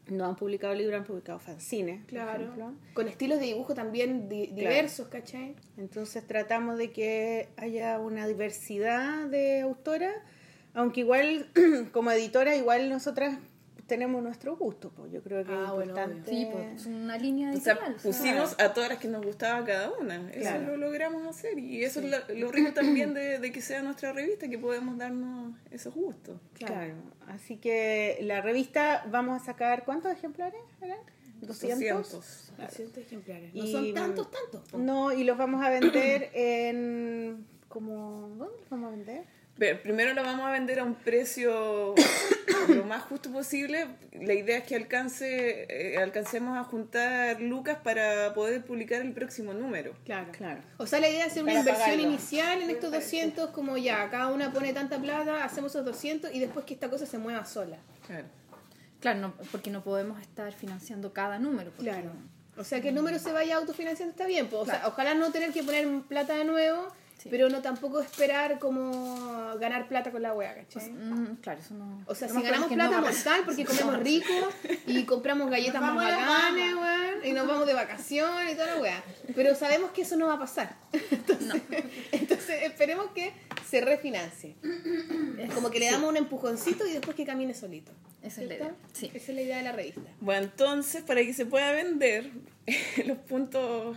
no 0.09 0.25
han 0.27 0.37
publicado 0.37 0.75
libros 0.75 0.99
han 1.01 1.05
publicado 1.05 1.39
fanzines 1.39 2.01
por 2.03 2.09
Claro. 2.11 2.43
ejemplo. 2.45 2.73
Con 2.95 3.09
estilos 3.09 3.41
de 3.41 3.47
dibujo 3.47 3.75
también 3.75 4.29
di- 4.29 4.47
diversos, 4.49 5.09
¿cachai? 5.09 5.57
Entonces 5.77 6.27
tratamos 6.27 6.79
de 6.79 6.91
que 6.93 7.49
haya 7.57 7.99
una 7.99 8.27
diversidad 8.27 9.27
de 9.27 9.61
autoras, 9.63 10.15
aunque 10.75 11.01
igual 11.01 11.51
como 11.93 12.11
editora 12.13 12.55
igual 12.57 12.89
nosotras 12.89 13.39
tenemos 13.87 14.23
nuestro 14.23 14.57
gusto, 14.57 14.91
pues 14.91 15.13
yo 15.13 15.23
creo 15.23 15.45
que 15.45 15.53
Ah, 15.53 15.65
es 15.69 15.73
bueno, 15.73 15.91
importante. 15.93 16.31
Sí, 16.31 16.49
pues 16.51 16.81
es 16.81 16.87
una 16.87 17.17
línea 17.19 17.53
editorial. 17.53 17.95
o 17.97 17.99
sea, 17.99 18.11
pusimos 18.11 18.57
a 18.59 18.73
todas 18.75 18.89
las 18.91 18.99
que 18.99 19.09
nos 19.09 19.25
gustaba 19.25 19.65
cada 19.65 19.91
una. 19.93 20.29
Eso 20.31 20.41
Claro. 20.41 20.67
lo 20.67 20.77
logramos 20.77 21.27
hacer. 21.27 21.59
Y 21.59 21.85
eso 21.85 22.01
es 22.01 22.11
lo, 22.11 22.35
lo 22.35 22.51
rico 22.53 22.73
también 22.73 23.15
de, 23.15 23.39
de 23.39 23.53
que 23.53 23.61
sea 23.61 23.83
nuestra 23.83 24.13
revista, 24.13 24.49
que 24.49 24.59
podemos 24.59 24.99
darnos 24.99 25.55
esos 25.71 25.95
gustos. 25.95 26.41
Claro. 26.55 26.95
Así 27.29 27.57
que 27.59 28.19
la 28.23 28.41
revista 28.41 29.05
vamos 29.11 29.41
a 29.41 29.45
sacar 29.45 29.85
¿cuántos 29.85 30.13
ejemplares? 30.13 30.61
eran? 30.81 30.99
200. 31.41 32.13
200. 32.13 32.53
200 32.59 32.99
ejemplares. 32.99 33.55
No 33.55 33.65
Y- 33.65 33.73
son 33.73 33.95
tantos, 33.95 34.29
tantos. 34.31 34.81
No, 34.81 35.13
y 35.13 35.23
los 35.25 35.37
vamos 35.37 35.65
a 35.65 35.71
vender 35.71 36.31
en 36.35 37.47
como 37.69 38.29
¿dónde 38.37 38.57
los 38.61 38.71
vamos 38.71 38.89
a 38.89 38.97
vender? 38.97 39.25
Pero 39.59 39.81
primero 39.83 40.13
lo 40.13 40.23
vamos 40.23 40.45
a 40.47 40.51
vender 40.51 40.81
a 40.81 40.85
un 40.85 40.95
precio 40.95 41.95
lo 42.69 42.85
más 42.85 43.03
justo 43.05 43.31
posible. 43.31 43.87
La 44.13 44.35
idea 44.35 44.59
es 44.59 44.65
que 44.65 44.77
alcance, 44.77 45.67
eh, 45.69 45.97
alcancemos 45.99 46.59
a 46.59 46.65
juntar 46.65 47.41
lucas 47.41 47.79
para 47.83 48.35
poder 48.35 48.65
publicar 48.65 49.01
el 49.01 49.13
próximo 49.13 49.55
número. 49.55 49.95
Claro. 50.05 50.31
Claro. 50.33 50.61
O 50.77 50.87
sea, 50.87 51.01
la 51.01 51.09
idea 51.09 51.25
es 51.25 51.33
hacer 51.33 51.43
una 51.43 51.53
Para 51.53 51.61
inversión 51.61 51.85
pagarlo. 51.87 52.09
inicial 52.09 52.63
en 52.63 52.71
estos 52.71 52.93
200, 52.93 53.51
como 53.51 53.77
ya, 53.79 54.11
cada 54.11 54.29
una 54.29 54.53
pone 54.53 54.73
tanta 54.75 54.99
plata, 54.99 55.43
hacemos 55.45 55.73
esos 55.73 55.85
200 55.87 56.35
y 56.35 56.41
después 56.41 56.67
que 56.67 56.75
esta 56.75 56.91
cosa 56.91 57.07
se 57.07 57.17
mueva 57.19 57.45
sola. 57.47 57.79
Claro. 58.07 58.27
Claro, 59.01 59.21
no, 59.21 59.35
porque 59.53 59.71
no 59.71 59.83
podemos 59.83 60.21
estar 60.21 60.53
financiando 60.53 61.13
cada 61.13 61.39
número. 61.39 61.71
porque- 61.71 61.91
Claro. 61.91 62.11
O 62.59 62.65
sea, 62.65 62.81
que 62.81 62.89
el 62.89 62.95
número 62.95 63.19
se 63.19 63.33
vaya 63.33 63.57
autofinanciando 63.57 64.11
está 64.13 64.27
bien. 64.27 64.49
po. 64.49 64.59
O 64.61 64.65
sea, 64.67 64.83
ojalá 64.87 65.15
no 65.15 65.31
tener 65.31 65.53
que 65.53 65.63
poner 65.63 65.87
plata 66.09 66.35
de 66.35 66.45
nuevo, 66.47 66.89
Sí. 67.19 67.29
pero 67.31 67.49
no 67.49 67.63
tampoco 67.63 68.01
esperar 68.01 68.59
como 68.59 69.57
ganar 69.59 69.89
plata 69.89 70.11
con 70.11 70.23
la 70.23 70.35
wea, 70.35 70.55
¿cachai? 70.55 70.91
Mm, 70.91 71.37
claro, 71.37 71.61
eso 71.61 71.75
no. 71.75 72.03
O 72.07 72.15
sea, 72.15 72.29
si 72.29 72.43
ganamos 72.43 72.71
no 72.71 72.75
plata 72.77 73.03
pasar. 73.03 73.41
mortal 73.41 73.43
porque 73.45 73.65
comemos 73.67 74.01
rico 74.01 74.33
y 74.87 75.05
compramos 75.05 75.51
galletas 75.51 75.81
más 75.81 75.95
bacanes, 75.95 76.75
weón, 76.75 77.25
y 77.25 77.33
nos 77.33 77.47
vamos 77.47 77.67
de 77.67 77.75
vacaciones 77.75 78.53
y 78.53 78.55
toda 78.55 78.75
la 78.75 78.81
weá. 78.81 79.03
Pero 79.35 79.55
sabemos 79.55 79.91
que 79.93 80.03
eso 80.03 80.17
no 80.17 80.27
va 80.27 80.35
a 80.35 80.39
pasar. 80.39 80.77
Entonces, 81.11 81.63
entonces 82.13 82.63
esperemos 82.63 83.07
que 83.15 83.33
se 83.69 83.81
refinancie. 83.81 84.57
Es 85.39 85.53
como 85.53 85.71
que 85.71 85.79
le 85.81 85.91
damos 85.91 86.11
un 86.11 86.17
empujoncito 86.17 86.87
y 86.87 86.93
después 86.93 87.17
que 87.17 87.25
camine 87.25 87.55
solito. 87.55 87.93
Esa 88.23 88.43
es 88.43 88.49
la 88.49 88.55
idea. 88.55 88.75
Sí. 88.93 89.11
Esa 89.15 89.33
es 89.33 89.35
la 89.37 89.43
idea 89.43 89.57
de 89.59 89.63
la 89.63 89.73
revista. 89.73 90.01
Bueno, 90.21 90.43
entonces, 90.45 91.03
para 91.03 91.23
que 91.23 91.33
se 91.35 91.47
pueda 91.47 91.73
vender, 91.73 92.31
los 93.07 93.19
puntos, 93.19 93.97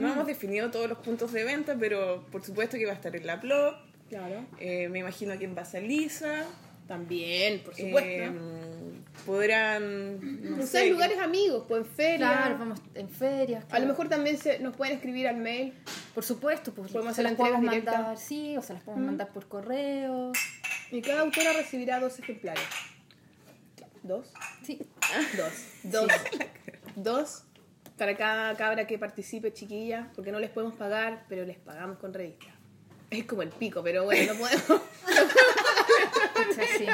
no 0.00 0.12
hemos 0.12 0.26
definido 0.26 0.70
todos 0.70 0.88
los 0.88 0.98
puntos 0.98 1.32
de 1.32 1.44
venta, 1.44 1.76
pero 1.78 2.24
por 2.30 2.44
supuesto 2.44 2.76
que 2.76 2.86
va 2.86 2.92
a 2.92 2.96
estar 2.96 3.14
en 3.16 3.26
la 3.26 3.36
blog, 3.36 3.74
Claro. 4.08 4.44
eh, 4.60 4.88
me 4.88 5.00
imagino 5.00 5.36
que 5.38 5.44
en 5.44 5.54
Basaliza, 5.54 6.44
También, 6.86 7.60
por 7.64 7.74
supuesto. 7.74 8.08
eh, 8.08 8.30
podrán, 9.26 10.42
no 10.50 10.56
Usar 10.62 10.82
sé, 10.82 10.90
lugares 10.90 11.18
amigos, 11.18 11.64
pues 11.66 11.80
en 11.80 11.86
ferias. 11.86 12.18
Claro, 12.32 12.58
vamos 12.58 12.80
en 12.94 13.08
ferias. 13.08 13.64
A 13.70 13.78
lo 13.80 13.86
mejor 13.86 14.08
también 14.08 14.38
se, 14.38 14.58
nos 14.60 14.76
pueden 14.76 14.94
escribir 14.94 15.26
al 15.26 15.36
mail 15.38 15.72
Por 16.14 16.24
supuesto, 16.24 16.72
pues 16.72 16.92
Podemos 16.92 17.16
se 17.16 17.22
hacer 17.22 17.24
las 17.24 17.32
entregas 17.32 17.60
podemos 17.60 17.74
mandar, 17.84 18.18
sí, 18.18 18.56
o 18.56 18.62
se 18.62 18.74
las 18.74 18.82
podemos 18.84 19.06
mandar 19.06 19.28
por 19.32 19.48
correo. 19.48 20.30
Y 20.92 21.02
cada 21.02 21.22
autora 21.22 21.52
recibirá 21.54 21.98
dos 21.98 22.18
ejemplares. 22.20 22.62
¿Dos? 24.04 24.32
Sí. 24.62 24.78
Dos. 25.36 25.52
Dos. 25.82 26.06
Dos 26.94 27.42
para 27.96 28.16
cada 28.16 28.54
cabra 28.56 28.86
que 28.86 28.98
participe, 28.98 29.52
chiquilla, 29.52 30.08
porque 30.14 30.32
no 30.32 30.38
les 30.38 30.50
podemos 30.50 30.74
pagar, 30.76 31.24
pero 31.28 31.44
les 31.44 31.56
pagamos 31.58 31.98
con 31.98 32.12
revista. 32.12 32.46
Es 33.10 33.24
como 33.24 33.42
el 33.42 33.50
pico, 33.50 33.82
pero 33.82 34.04
bueno, 34.04 34.34
no 34.34 34.38
podemos. 34.38 34.82
Sí. 36.78 36.86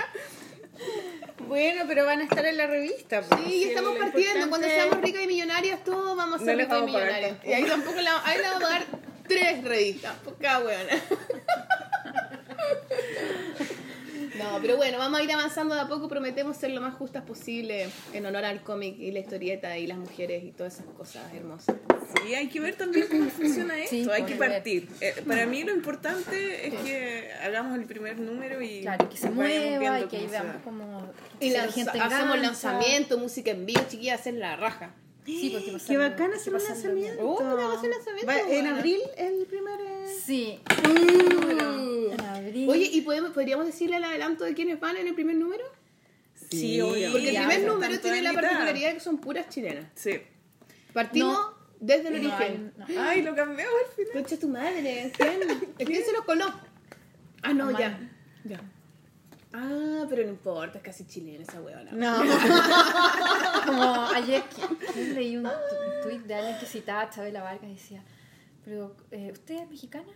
Bueno, 1.47 1.85
pero 1.87 2.05
van 2.05 2.21
a 2.21 2.25
estar 2.25 2.45
en 2.45 2.57
la 2.57 2.67
revista. 2.67 3.23
pues. 3.23 3.41
Sí, 3.45 3.65
estamos 3.65 3.99
partiendo. 3.99 4.49
Cuando 4.49 4.67
seamos 4.69 5.01
ricas 5.01 5.23
y 5.23 5.27
millonarias, 5.27 5.83
todos 5.85 6.17
vamos 6.17 6.37
a 6.37 6.38
No 6.38 6.45
ser 6.45 6.57
les 6.57 6.67
ricas 6.67 6.79
y 6.88 6.93
tampoco. 6.93 7.49
Y 7.49 7.53
ahí 7.53 7.65
tampoco 7.65 8.01
la, 8.01 8.25
ahí 8.25 8.38
le 8.38 8.43
vamos 8.45 8.62
a 8.62 8.67
pagar 8.67 8.85
tres 9.29 9.65
revistas 9.65 10.17
por 10.19 10.37
cada 10.38 10.61
huevona. 10.61 10.93
No, 14.38 14.59
pero 14.62 14.77
bueno, 14.77 14.99
vamos 14.99 15.21
a 15.21 15.23
ir 15.23 15.31
avanzando 15.33 15.75
de 15.75 15.81
a 15.83 15.88
poco. 15.88 16.09
Prometemos 16.09 16.57
ser 16.57 16.71
lo 16.71 16.81
más 16.81 16.95
justas 16.95 17.23
posible 17.25 17.88
en 18.12 18.27
honor 18.27 18.45
al 18.45 18.62
cómic 18.62 18.99
y 18.99 19.11
la 19.11 19.18
historieta 19.21 19.77
y 19.77 19.87
las 19.87 19.99
mujeres 19.99 20.42
y 20.45 20.53
todas 20.53 20.75
esas 20.75 20.87
cosas 20.97 21.33
hermosas. 21.35 21.77
Sí, 22.25 22.35
hay 22.35 22.49
que 22.49 22.61
ver 22.61 22.75
también 22.77 23.07
cómo 23.11 23.29
funciona 23.31 23.79
esto, 23.79 23.90
Sí, 23.90 24.07
hay 24.11 24.23
que 24.25 24.35
partir. 24.37 24.88
Eh, 25.01 25.14
para 25.27 25.47
mí 25.47 25.64
lo 25.64 25.73
importante 25.75 26.66
es 26.68 26.75
que 26.75 27.31
hagamos 27.42 27.77
el 27.79 27.85
primer 27.85 28.18
número 28.18 28.62
y 28.62 28.81
Claro, 28.83 29.09
que 29.09 29.16
se 29.16 29.29
vayamos 29.31 29.45
mueva 29.45 29.79
viendo 29.79 30.05
y 30.05 30.09
que 30.09 30.16
ahí 30.16 30.27
veamos 30.27 30.57
cómo 30.64 31.12
Y 31.40 31.51
lanza- 31.51 31.90
hacemos 31.92 32.38
lanzamiento, 32.40 33.18
música 33.18 33.51
en 33.51 33.66
vivo, 33.66 33.81
chiquillas, 33.88 34.21
hacer 34.21 34.35
la 34.35 34.57
raja. 34.57 34.95
Sí, 35.24 35.50
porque 35.52 35.66
Qué 35.66 35.70
que 35.70 36.35
hacer 36.35 36.54
un 36.54 36.62
lanzamiento. 36.64 37.22
Oh, 37.22 37.44
vamos 37.44 37.74
a 37.76 37.78
hacer 37.78 37.90
lanzamiento, 37.90 38.26
Va- 38.26 38.40
en 38.52 38.66
abril 38.66 38.98
el 39.16 39.46
primer. 39.46 39.80
eh, 39.80 40.18
Sí. 40.24 40.61
En 40.85 42.20
abril. 42.20 42.68
Oye, 42.68 42.90
¿y 42.92 43.00
podemos, 43.02 43.30
podríamos 43.30 43.66
decirle 43.66 43.96
el 43.96 44.04
adelanto 44.04 44.44
de 44.44 44.54
quiénes 44.54 44.80
van 44.80 44.96
en 44.96 45.06
el 45.06 45.14
primer 45.14 45.37
número? 45.37 45.64
Sí, 46.50 46.80
obvio. 46.80 47.12
Porque 47.12 47.30
el 47.30 47.37
primer 47.37 47.62
número 47.66 48.00
tiene 48.00 48.22
la 48.22 48.32
particularidad 48.32 48.88
de 48.88 48.94
que 48.94 49.00
son 49.00 49.18
puras 49.18 49.48
chilenas. 49.48 49.87
Sí. 49.94 50.20
Partimos 50.92 51.35
No. 51.38 51.54
desde 51.80 52.08
el 52.08 52.22
no 52.22 52.35
origen. 52.35 52.72
no. 52.76 52.87
Ay, 53.00 53.22
lo 53.22 53.35
cambiamos 53.35 53.74
al 53.88 53.94
final. 53.94 54.12
Concha 54.12 54.38
tu 54.38 54.48
madre, 54.48 55.12
¿quién? 55.16 55.40
¿Es 55.78 55.87
quién 55.87 56.04
se 56.04 56.12
los 56.12 56.24
conoce? 56.24 56.52
Ah, 57.42 57.52
no, 57.54 57.70
ya. 57.78 57.98
Ya. 58.44 58.61
Ah, 59.55 60.05
pero 60.09 60.23
no 60.25 60.31
importa, 60.31 60.79
es 60.79 60.85
casi 60.85 61.07
chilena 61.07 61.43
esa 61.43 61.61
huevona. 61.61 61.93
No. 61.93 62.17
Como 63.67 64.07
ayer 64.15 64.43
leí 65.15 65.37
un 65.37 65.49
tuit 66.03 66.23
de 66.23 66.35
alguien 66.35 66.59
que 66.59 66.67
citaba 66.67 67.03
a 67.03 67.11
Chabela 67.11 67.43
Vargas 67.43 67.71
y 67.71 67.75
decía, 67.75 68.03
pero 68.65 68.97
eh, 69.11 69.31
¿usted 69.33 69.57
es 69.62 69.69
mexicana? 69.69 70.12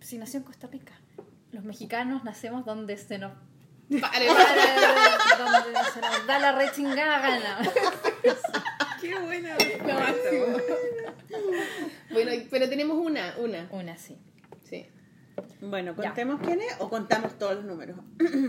Si 0.00 0.18
nació 0.18 0.38
en 0.38 0.44
Costa 0.44 0.66
Rica. 0.68 0.92
Los 1.50 1.64
mexicanos 1.64 2.24
nacemos 2.24 2.64
donde 2.64 2.96
se 2.96 3.18
nos, 3.18 3.32
Vale, 3.88 4.26
vale. 4.28 4.60
donde 5.38 5.78
se 5.92 6.00
nos 6.00 6.26
da 6.26 6.38
la 6.38 6.52
re 6.52 6.70
chingada 6.72 7.18
gana. 7.18 7.58
Qué 9.00 9.18
buena. 9.18 9.50
Máximo. 9.84 10.46
Bueno, 12.10 12.30
pero 12.50 12.68
tenemos 12.68 12.96
una, 12.96 13.34
una. 13.38 13.68
Una. 13.70 13.98
Sí. 13.98 14.16
Bueno, 15.60 15.94
Ya. 15.96 16.02
contemos 16.08 16.40
quién 16.44 16.60
es 16.60 16.74
o 16.78 16.88
contamos 16.88 17.38
todos 17.38 17.56
los 17.56 17.64
números. 17.64 17.96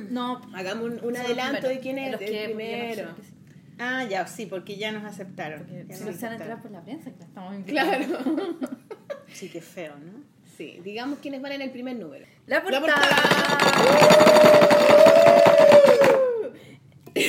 No, 0.09 0.41
Hagamos 0.55 0.85
un, 0.91 1.05
un 1.05 1.17
adelanto 1.17 1.67
de 1.67 1.79
quién 1.79 1.97
es 1.97 2.11
Los 2.11 2.21
el 2.21 2.27
que- 2.27 2.33
yo 2.39 2.45
primero. 2.45 3.09
sí. 3.21 3.33
Ah, 3.79 4.03
ya, 4.03 4.27
sí, 4.27 4.45
porque 4.45 4.77
ya 4.77 4.91
nos 4.91 5.03
aceptaron. 5.03 5.59
Porque 5.61 5.85
Ya 5.89 5.95
si 5.95 6.03
nos 6.05 6.13
no 6.13 6.19
se 6.19 6.25
van 6.25 6.31
a 6.33 6.35
enterar 6.35 6.57
aceptaron. 6.57 6.61
por 6.61 6.71
la 6.71 6.81
prensa, 6.83 7.11
que 7.11 7.19
la 7.19 7.25
estamos 7.25 7.55
invitando. 7.55 8.17
Claro. 8.17 8.59
Sí, 9.33 9.49
qué 9.49 9.61
feo, 9.61 9.93
¿no? 9.97 10.21
Sí, 10.57 10.79
digamos 10.83 11.17
quiénes 11.17 11.41
van 11.41 11.53
en 11.53 11.63
el 11.63 11.71
primer 11.71 11.95
número. 11.95 12.23
La 12.45 12.61
La 12.63 12.81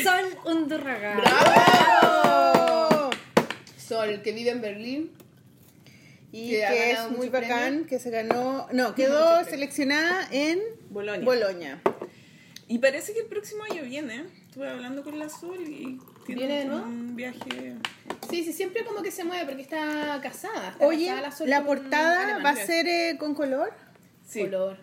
Sol 0.02 0.38
Undurraga. 0.44 1.16
¡Bravo! 1.16 3.10
Sol, 3.76 4.20
que 4.22 4.32
vive 4.32 4.50
en 4.50 4.60
Berlín. 4.60 5.10
Y 6.36 6.50
Que 6.50 6.66
que, 6.66 6.90
es 6.90 7.10
muy 7.12 7.28
bacán, 7.28 7.48
premios. 7.48 7.86
que 7.86 7.98
se 8.00 8.10
ganó, 8.10 8.66
no, 8.72 8.96
quedó 8.96 9.44
seleccionada 9.44 10.26
en 10.32 10.58
Bolonia. 10.90 11.24
Boloña. 11.24 11.80
Y 12.66 12.78
parece 12.78 13.12
que 13.12 13.20
el 13.20 13.26
próximo 13.26 13.62
año 13.62 13.84
viene. 13.84 14.24
Estuve 14.48 14.68
hablando 14.68 15.04
con 15.04 15.16
la 15.16 15.28
Sol 15.28 15.60
y 15.60 16.00
tiene 16.26 16.64
un 16.64 17.14
viaje. 17.14 17.76
Sí, 18.28 18.42
sí, 18.42 18.52
siempre 18.52 18.84
como 18.84 19.00
que 19.00 19.12
se 19.12 19.22
mueve 19.22 19.44
porque 19.44 19.62
está 19.62 20.18
casada. 20.20 20.70
Está 20.70 20.84
Oye, 20.84 21.06
casada 21.06 21.30
Sol 21.30 21.50
la 21.50 21.58
con 21.58 21.66
portada 21.66 22.24
alemán, 22.24 22.44
va 22.44 22.50
a 22.50 22.66
ser 22.66 22.88
eh, 22.88 23.16
con 23.16 23.34
color. 23.36 23.72
Sí. 24.26 24.40
color. 24.40 24.76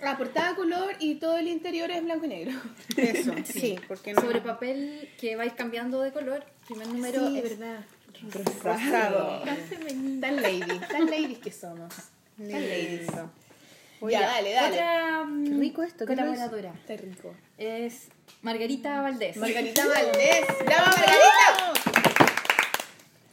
La 0.00 0.16
portada 0.16 0.54
color 0.54 0.94
y 1.00 1.16
todo 1.16 1.36
el 1.36 1.48
interior 1.48 1.90
es 1.90 2.02
blanco 2.02 2.24
y 2.24 2.28
negro. 2.28 2.58
Eso, 2.96 3.34
sí, 3.44 3.78
porque 3.88 4.14
no. 4.14 4.22
Sobre 4.22 4.40
papel 4.40 5.10
que 5.20 5.36
vais 5.36 5.52
cambiando 5.52 6.00
de 6.00 6.12
color. 6.12 6.46
Primer 6.66 6.86
número 6.88 7.28
sí, 7.28 7.38
es 7.40 7.58
verdad. 7.58 7.84
Rosado. 8.62 9.42
tan 9.44 9.56
femenino. 9.56 10.20
Tan 10.20 10.36
lady, 10.42 10.78
tan 10.90 11.06
ladies 11.06 11.38
que 11.38 11.52
somos. 11.52 11.94
Tan 12.36 12.48
ladies. 12.50 13.06
Ya, 14.10 14.20
dale, 14.20 14.52
dale. 14.52 14.74
Otra 14.74 15.24
mm, 15.24 15.44
Qué 15.44 15.50
rico 15.58 15.82
esto, 15.82 16.06
¿qué 16.06 16.14
colaboradora 16.14 16.72
Está 16.72 16.96
rico. 16.96 17.34
es 17.58 18.08
Margarita 18.42 19.00
Valdés. 19.02 19.36
Margarita 19.36 19.86
Valdés. 19.88 20.44
¡Bravo, 20.64 20.86
Margarita! 20.86 21.72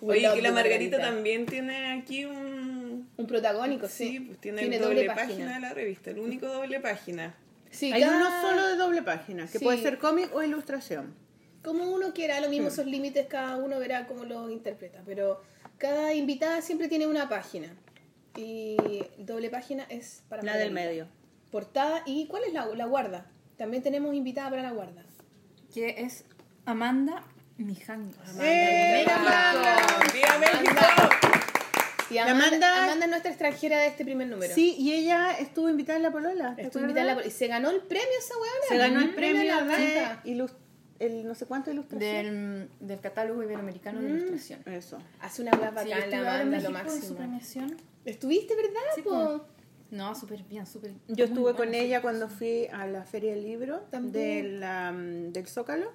Oye, 0.02 0.30
que 0.36 0.42
la 0.42 0.52
Margarita 0.52 1.00
también 1.00 1.46
tiene 1.46 1.94
aquí 1.94 2.26
un. 2.26 3.10
Un 3.18 3.28
protagónico, 3.28 3.88
sí. 3.88 4.08
Sí, 4.10 4.20
pues 4.20 4.40
tiene, 4.40 4.78
doble, 4.78 5.06
página. 5.06 5.54
de 5.56 5.60
la 5.60 5.74
revista, 5.74 6.12
el 6.12 6.20
único 6.20 6.48
doble 6.48 6.80
página. 6.80 7.34
Sí, 7.72 7.92
Hay 7.92 8.02
cada- 8.02 8.18
uno 8.18 8.42
solo 8.42 8.68
de 8.68 8.76
doble 8.76 9.02
página, 9.04 9.48
que 9.48 9.60
Sí. 9.60 9.64
puede 9.64 9.82
ser 9.82 9.98
cómic 9.98 10.34
o 10.36 10.44
ilustración. 10.44 11.14
Como 11.66 11.84
uno 11.92 12.14
quiera, 12.14 12.40
lo 12.40 12.48
mismo 12.50 12.68
esos 12.68 12.86
límites, 12.86 13.26
cada 13.28 13.58
uno 13.58 13.80
verá 13.80 14.06
cómo 14.08 14.24
lo 14.24 14.50
interpreta. 14.50 15.02
Pero 15.06 15.42
cada 15.80 16.14
invitada 16.14 16.62
siempre 16.62 16.88
tiene 16.88 17.08
una 17.08 17.28
página. 17.28 17.76
Y 18.38 18.78
doble 19.18 19.50
página 19.50 19.84
es 19.90 20.24
para 20.30 20.44
La 20.44 20.56
del 20.58 20.72
medio. 20.72 21.08
Portada. 21.52 22.04
¿Y 22.06 22.28
cuál 22.28 22.44
es 22.44 22.54
la, 22.54 22.66
la 22.68 22.86
guarda? 22.86 23.26
También 23.58 23.82
tenemos 23.82 24.14
invitada 24.14 24.50
para 24.52 24.62
la 24.62 24.72
guarda. 24.72 25.04
Que 25.74 26.02
es 26.04 26.24
Amanda 26.66 27.24
Mijangos. 27.58 28.18
¡Eh, 28.42 29.06
Amanda. 29.10 29.78
¡Viva 30.14 30.38
México! 30.38 30.82
Y 32.12 32.14
La 32.16 32.24
Amanda, 32.32 32.46
Amanda- 32.56 32.84
Amanda 32.84 33.06
es 33.06 33.10
nuestra 33.10 33.32
extranjera 33.32 33.80
de 33.80 33.88
este 33.88 34.04
primer 34.06 34.28
número. 34.28 34.54
Sí, 34.54 34.76
y 34.78 34.94
ella 34.94 35.32
estuvo 35.40 35.70
invitada 35.70 35.98
en 35.98 36.04
la 36.04 36.12
polola. 36.12 36.56
¿te 36.56 36.62
Estuvo 36.64 36.84
invitada 36.84 37.12
en 37.14 37.18
la- 37.18 37.26
y 37.26 37.32
se 37.32 37.48
ganó 37.48 37.72
el 37.72 37.82
premio 37.82 38.06
esa 38.20 38.34
weona. 38.36 38.66
Se 38.70 38.78
ganó 38.78 39.00
el 39.02 39.16
premio 39.16 39.44
la 39.44 39.64
de 39.64 39.70
raja. 40.04 40.22
El 41.00 41.26
no 41.28 41.36
sé 41.36 41.46
cuánto 41.46 41.72
ilustración. 41.72 42.70
Del, 42.80 42.88
del 42.88 43.00
catálogo 43.02 43.44
iberoamericano 43.44 44.02
de 44.02 44.10
ilustración. 44.10 44.62
Eso. 44.66 44.98
Hace 45.20 45.42
una 45.42 45.52
Sí, 45.52 45.58
bacán 45.60 45.88
yo 45.88 45.94
estuve 45.96 46.22
la 46.22 46.36
Amanda, 46.42 46.60
lo 46.62 46.72
máximo. 46.72 47.18
¿Estuviste, 48.06 48.56
verdad? 48.56 48.80
Sí, 48.96 49.02
po? 49.02 49.10
po. 49.12 49.46
No, 49.92 50.16
súper 50.16 50.44
bien, 50.44 50.66
súper 50.66 50.94
Yo 51.08 51.26
estuve 51.26 51.54
con 51.54 51.70
sí. 51.70 51.76
ella 51.78 52.02
cuando 52.02 52.28
fui 52.28 52.68
a 52.72 52.86
la 52.88 53.04
Feria 53.06 53.32
del 53.34 53.44
Libro 53.44 53.82
También. 53.92 54.14
de 54.14 54.58
la, 54.60 54.92
mm, 54.92 55.32
del 55.32 55.48
Zócalo 55.48 55.92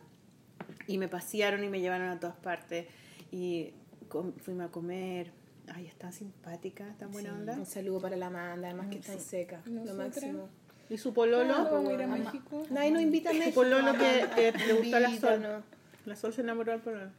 y 0.87 0.97
me 0.99 1.09
pasearon 1.09 1.63
y 1.65 1.69
me 1.69 1.81
llevaron 1.81 2.09
a 2.09 2.19
todas 2.21 2.37
partes 2.37 2.87
y 3.33 3.73
com- 4.09 4.33
fuimos 4.35 4.67
a 4.67 4.71
comer. 4.71 5.33
Ay, 5.73 5.87
es 5.87 5.95
tan 5.97 6.13
simpática, 6.13 6.95
tan 6.99 7.11
buena 7.13 7.33
onda. 7.33 7.55
Un 7.55 7.67
saludo 7.67 8.01
para 8.01 8.17
la 8.17 8.27
Amanda, 8.27 8.69
además 8.69 8.89
que 8.89 8.99
está 8.99 9.19
seca. 9.19 9.61
Lo 9.67 9.73
Nosotras. 9.73 9.97
máximo. 9.99 10.49
Y 10.91 10.99
su 10.99 11.15
pololo, 11.15 11.55
Vamos 11.71 11.89
a 11.89 11.93
ir 11.95 12.03
a 12.03 12.07
México. 12.09 12.67
Nadie 12.71 12.91
nos 12.91 13.03
invita 13.03 13.31
a 13.31 13.33
México. 13.33 13.55
pololo 13.55 13.93
que, 13.97 14.53
le 14.67 14.73
gustó 14.75 14.97
a 14.97 15.01
la 15.01 15.09
Sol. 15.09 15.15
Invítanos. 15.35 15.65
La 16.05 16.17
Sol 16.17 16.33
se 16.35 16.41
enamoró 16.41 16.73
del 16.73 16.81
pololo. 16.81 17.11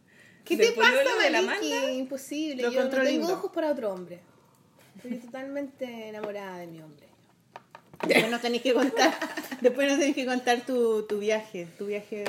¿Qué 0.43 0.57
¿Del 0.57 0.73
te 0.73 0.79
pasa, 0.79 0.91
pololo 0.91 1.21
de 1.21 1.29
la 1.29 1.41
Maliki? 1.41 1.97
Imposible. 1.97 2.63
Lo 2.63 2.71
Yo 2.71 2.83
no 2.83 2.89
tengo 2.89 3.31
ojos 3.33 3.51
para 3.51 3.71
otro 3.71 3.93
hombre. 3.93 4.19
Estoy 4.97 5.17
totalmente 5.19 6.09
enamorada 6.09 6.57
de 6.57 6.67
mi 6.67 6.81
hombre. 6.81 7.07
Después 8.07 8.31
nos 8.31 8.41
tenés 8.41 8.61
que 8.63 8.73
contar, 8.73 9.13
después 9.61 9.87
nos 9.87 9.99
tenés 9.99 10.15
que 10.15 10.25
contar 10.25 10.61
tu, 10.65 11.03
tu 11.03 11.19
viaje, 11.19 11.67
tu 11.77 11.85
viaje, 11.85 12.23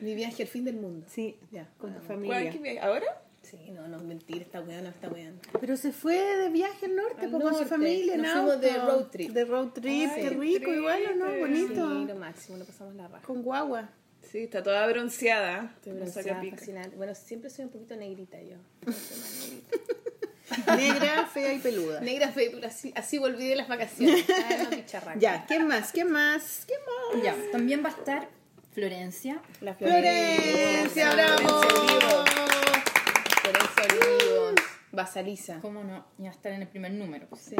Mi 0.00 0.14
viaje 0.14 0.42
al 0.42 0.48
fin 0.48 0.64
del 0.64 0.76
mundo. 0.76 1.06
sí, 1.10 1.36
Ya, 1.50 1.66
con 1.78 1.94
tu 1.94 2.06
vamos. 2.06 2.26
¿Cuál- 2.26 2.52
familia. 2.52 2.84
¿Ahora? 2.84 3.06
Sí, 3.48 3.70
no, 3.70 3.86
no, 3.86 3.98
mentira, 3.98 4.40
esta 4.40 4.60
weá 4.60 4.80
no 4.80 4.88
está 4.88 5.08
weando. 5.08 5.40
Pero 5.60 5.76
se 5.76 5.92
fue 5.92 6.16
de 6.16 6.50
viaje 6.50 6.86
al 6.86 6.96
norte 6.96 7.26
Al 7.26 7.30
pues, 7.30 7.42
con 7.44 7.54
su 7.54 7.64
familia, 7.64 8.16
Nos 8.16 8.32
fuimos 8.32 8.60
de 8.60 8.76
road 8.78 9.04
trip. 9.04 9.30
De 9.30 9.44
road 9.44 9.68
trip, 9.68 10.10
Ay, 10.12 10.22
qué 10.22 10.30
rico, 10.30 10.74
igual, 10.74 11.02
¿o 11.12 11.14
¿no? 11.14 11.38
Bonito. 11.38 11.74
Sí, 11.74 12.06
lo 12.06 12.16
máximo, 12.16 12.58
lo 12.58 12.64
pasamos 12.64 12.96
la 12.96 13.06
raja. 13.06 13.24
Con 13.24 13.42
guagua. 13.42 13.90
Sí, 14.32 14.38
está 14.38 14.64
toda 14.64 14.84
bronceada. 14.88 15.72
Estoy 15.76 15.92
bronceada, 15.92 16.42
fascinante. 16.50 16.96
Bueno, 16.96 17.14
siempre 17.14 17.48
soy 17.50 17.66
un 17.66 17.70
poquito 17.70 17.94
negrita 17.94 18.42
yo. 18.42 18.56
Soy 18.84 19.18
más 19.18 19.38
negrita. 19.40 20.76
Negra, 20.76 21.26
fea 21.26 21.52
y 21.52 21.58
peluda. 21.58 22.00
Negra 22.00 22.32
feitura, 22.32 22.68
así, 22.68 22.92
así 22.96 23.18
volví 23.18 23.46
de 23.46 23.56
las 23.56 23.68
vacaciones. 23.68 24.24
Ay, 24.48 24.84
no. 25.14 25.20
Ya, 25.20 25.46
¿qué 25.46 25.60
más? 25.60 25.92
¿Qué 25.92 26.04
más? 26.04 26.64
¿Qué 26.66 26.74
más? 27.14 27.22
Ya, 27.22 27.36
también 27.52 27.84
va 27.84 27.90
a 27.90 27.92
estar 27.92 28.28
Florencia. 28.72 29.40
La 29.60 29.74
Florencia, 29.74 31.14
bravo. 31.14 31.62
Florencia. 31.62 32.35
Florencia 33.50 33.84
Olivos. 33.84 34.54
Basaliza. 34.92 35.60
¿Cómo 35.60 35.84
no? 35.84 36.04
Iba 36.18 36.28
a 36.28 36.32
estar 36.32 36.52
en 36.52 36.62
el 36.62 36.68
primer 36.68 36.92
número. 36.92 37.26
pues. 37.28 37.42
Sí. 37.42 37.56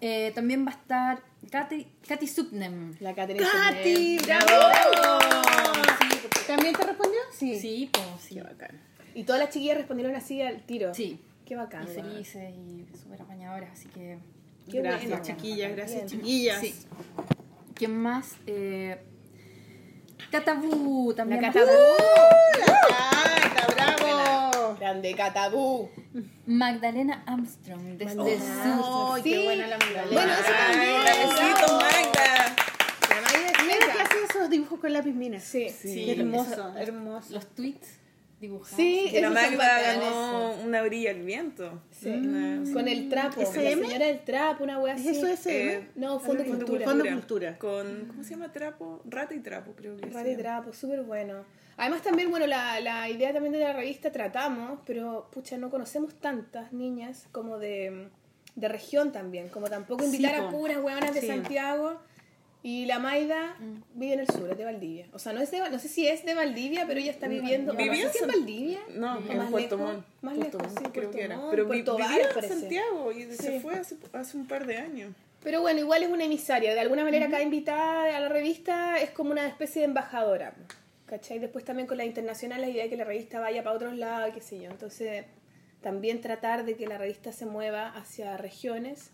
Eh, 0.00 0.30
también 0.34 0.64
va 0.64 0.70
a 0.70 0.74
estar 0.74 1.22
Katy, 1.50 1.86
Katy 2.06 2.26
Subnem. 2.26 2.96
La 3.00 3.14
¡Katy! 3.14 3.36
Subner. 3.38 4.20
¡Bravo! 4.26 5.18
¿También 6.46 6.74
te 6.74 6.84
respondió? 6.84 7.18
Sí. 7.32 7.58
Sí, 7.58 7.90
pues 7.92 8.06
sí. 8.20 8.34
Qué 8.36 8.42
bacán. 8.42 8.80
Y 9.14 9.24
todas 9.24 9.40
las 9.40 9.50
chiquillas 9.50 9.76
respondieron 9.78 10.14
así 10.14 10.40
al 10.40 10.62
tiro. 10.62 10.94
Sí. 10.94 11.20
Qué 11.44 11.56
bacán. 11.56 11.84
Y 11.84 11.86
felices 11.88 12.54
y 12.54 12.86
súper 12.96 13.22
apañadoras, 13.22 13.70
así 13.72 13.88
que... 13.88 14.18
Qué 14.70 14.82
gracias, 14.82 15.08
bueno. 15.08 15.24
chiquillas, 15.24 15.72
gracias, 15.74 16.04
Bien. 16.04 16.08
chiquillas. 16.08 16.60
Sí. 16.60 16.74
¿Quién 17.74 17.96
más? 17.96 18.36
Eh, 18.46 18.98
Catabú 20.30 21.14
también. 21.14 21.40
La 21.40 21.50
va. 21.50 21.60
¡Ah, 22.90 23.36
está 23.44 23.96
Grande 24.76 25.14
Catabú. 25.14 25.88
Magdalena 26.46 27.22
Armstrong, 27.26 27.82
desde 27.98 28.12
el 28.12 28.16
Magdalena. 28.18 28.76
sur. 28.80 29.14
¡Ay, 29.16 29.22
Sí. 29.22 29.30
qué 29.30 29.44
buena 29.44 29.66
la 29.66 29.78
Magdalena! 29.78 30.12
Bueno, 30.12 30.32
eso 30.32 30.52
también. 30.68 31.02
Besito, 31.04 31.72
Magda. 31.78 32.56
La 33.10 33.20
Magda 33.20 33.46
es 33.46 33.64
Mira 33.64 33.92
que 33.94 34.00
hace 34.00 34.14
esos 34.30 34.50
dibujos 34.50 34.80
con 34.80 34.92
lápiz 34.92 35.12
mina. 35.12 35.40
Sí. 35.40 35.68
Sí, 35.68 36.04
Qué 36.06 36.12
hermoso, 36.20 36.52
eso- 36.52 36.74
hermoso. 36.78 37.34
Los 37.34 37.46
tweets 37.54 37.88
dibujados. 38.40 38.76
Sí, 38.76 39.08
Que 39.10 39.20
la 39.20 39.30
Magda 39.30 39.80
ganó 39.82 40.52
una 40.64 40.82
brilla 40.82 41.10
al 41.10 41.22
viento. 41.22 41.82
Sí. 41.90 42.08
Una- 42.08 42.72
Con 42.72 42.86
el 42.88 43.08
trapo. 43.08 43.40
¿SM? 43.42 43.64
La 43.64 43.86
señora 43.88 44.06
del 44.06 44.20
trapo, 44.24 44.64
una 44.64 44.78
wea 44.78 44.94
¿Es 44.94 45.00
así. 45.00 45.10
eso 45.18 45.26
ese? 45.26 45.72
Eh, 45.74 45.88
No, 45.96 46.20
Fondo 46.20 46.44
Fondo 46.44 46.64
Cultura. 46.66 46.84
Fondo 46.86 47.04
Cultura. 47.04 47.58
Con, 47.58 48.04
¿cómo 48.06 48.22
se 48.22 48.30
llama? 48.30 48.52
Trapo. 48.52 49.02
Rata 49.06 49.34
y 49.34 49.40
trapo, 49.40 49.72
creo 49.72 49.96
que 49.96 50.06
Rata 50.08 50.28
y 50.30 50.36
trapo, 50.36 50.72
súper 50.72 51.02
bueno. 51.02 51.44
Además 51.78 52.02
también, 52.02 52.30
bueno, 52.30 52.46
la, 52.46 52.80
la 52.80 53.08
idea 53.08 53.32
también 53.32 53.52
de 53.52 53.60
la 53.60 53.72
revista 53.72 54.12
tratamos, 54.12 54.80
pero 54.84 55.28
pucha, 55.32 55.56
no 55.56 55.70
conocemos 55.70 56.14
tantas 56.14 56.72
niñas 56.72 57.26
como 57.32 57.58
de, 57.58 58.08
de 58.56 58.68
región 58.68 59.12
también, 59.12 59.48
como 59.48 59.68
tampoco 59.70 60.02
Sí, 60.04 60.10
invitar 60.16 60.34
a 60.34 60.50
po. 60.50 60.58
puras 60.58 60.78
hueonas 60.78 61.14
de 61.14 61.20
Sí. 61.22 61.26
Santiago. 61.28 62.00
Y 62.60 62.86
la 62.86 62.98
Maida 62.98 63.56
vive 63.94 64.14
en 64.14 64.20
el 64.20 64.26
sur, 64.26 64.50
es 64.50 64.58
de 64.58 64.64
Valdivia. 64.64 65.06
O 65.12 65.20
sea, 65.20 65.32
no, 65.32 65.40
es 65.40 65.50
de, 65.52 65.60
no 65.70 65.78
sé 65.78 65.86
si 65.88 66.08
es 66.08 66.24
de 66.26 66.34
Valdivia, 66.34 66.84
pero 66.88 66.98
ella 66.98 67.12
está 67.12 67.28
viviendo... 67.28 67.72
¿Vivía 67.72 68.06
en 68.06 68.12
San- 68.12 68.26
Valdivia. 68.28 68.80
No, 68.96 69.18
en 69.18 69.38
más 69.38 69.50
Puerto. 69.52 69.78
Montt. 69.78 70.04
Más 70.22 70.34
Puerto 70.34 70.58
lejos, 70.58 70.72
Montt, 70.74 70.84
sí, 70.86 70.90
creo 70.92 70.92
Puerto 71.04 71.10
que 71.16 71.22
era. 71.24 71.36
Montt, 71.36 71.50
Pero 71.52 71.66
Puerto 71.68 71.96
vivía 71.96 72.18
en. 72.42 72.48
Santiago 72.48 73.12
y 73.12 73.24
se 73.32 73.60
fue 73.60 73.74
hace, 73.76 73.96
hace 74.12 74.36
un 74.36 74.48
par 74.48 74.66
de 74.66 74.76
años. 74.76 75.12
Pero 75.44 75.60
bueno, 75.60 75.78
igual 75.78 76.02
es 76.02 76.08
una 76.10 76.24
emisaria. 76.24 76.74
De 76.74 76.80
alguna 76.80 77.04
manera, 77.04 77.30
cada 77.30 77.42
invitada 77.44 78.16
a 78.16 78.20
la 78.20 78.28
revista 78.28 78.98
es 79.00 79.10
como 79.12 79.30
una 79.30 79.46
especie 79.46 79.82
de 79.82 79.86
embajadora. 79.86 80.52
¿Cachai? 81.08 81.38
Después 81.38 81.64
también 81.64 81.88
con 81.88 81.96
la 81.96 82.04
internacional 82.04 82.60
la 82.60 82.68
idea 82.68 82.84
de 82.84 82.90
que 82.90 82.96
la 82.96 83.04
revista 83.04 83.40
vaya 83.40 83.62
para 83.62 83.74
otros 83.74 83.96
lados, 83.96 84.34
qué 84.34 84.40
sé 84.40 84.60
yo. 84.60 84.70
Entonces, 84.70 85.24
también 85.80 86.20
tratar 86.20 86.64
de 86.64 86.76
que 86.76 86.86
la 86.86 86.98
revista 86.98 87.32
se 87.32 87.46
mueva 87.46 87.88
hacia 87.88 88.36
regiones 88.36 89.10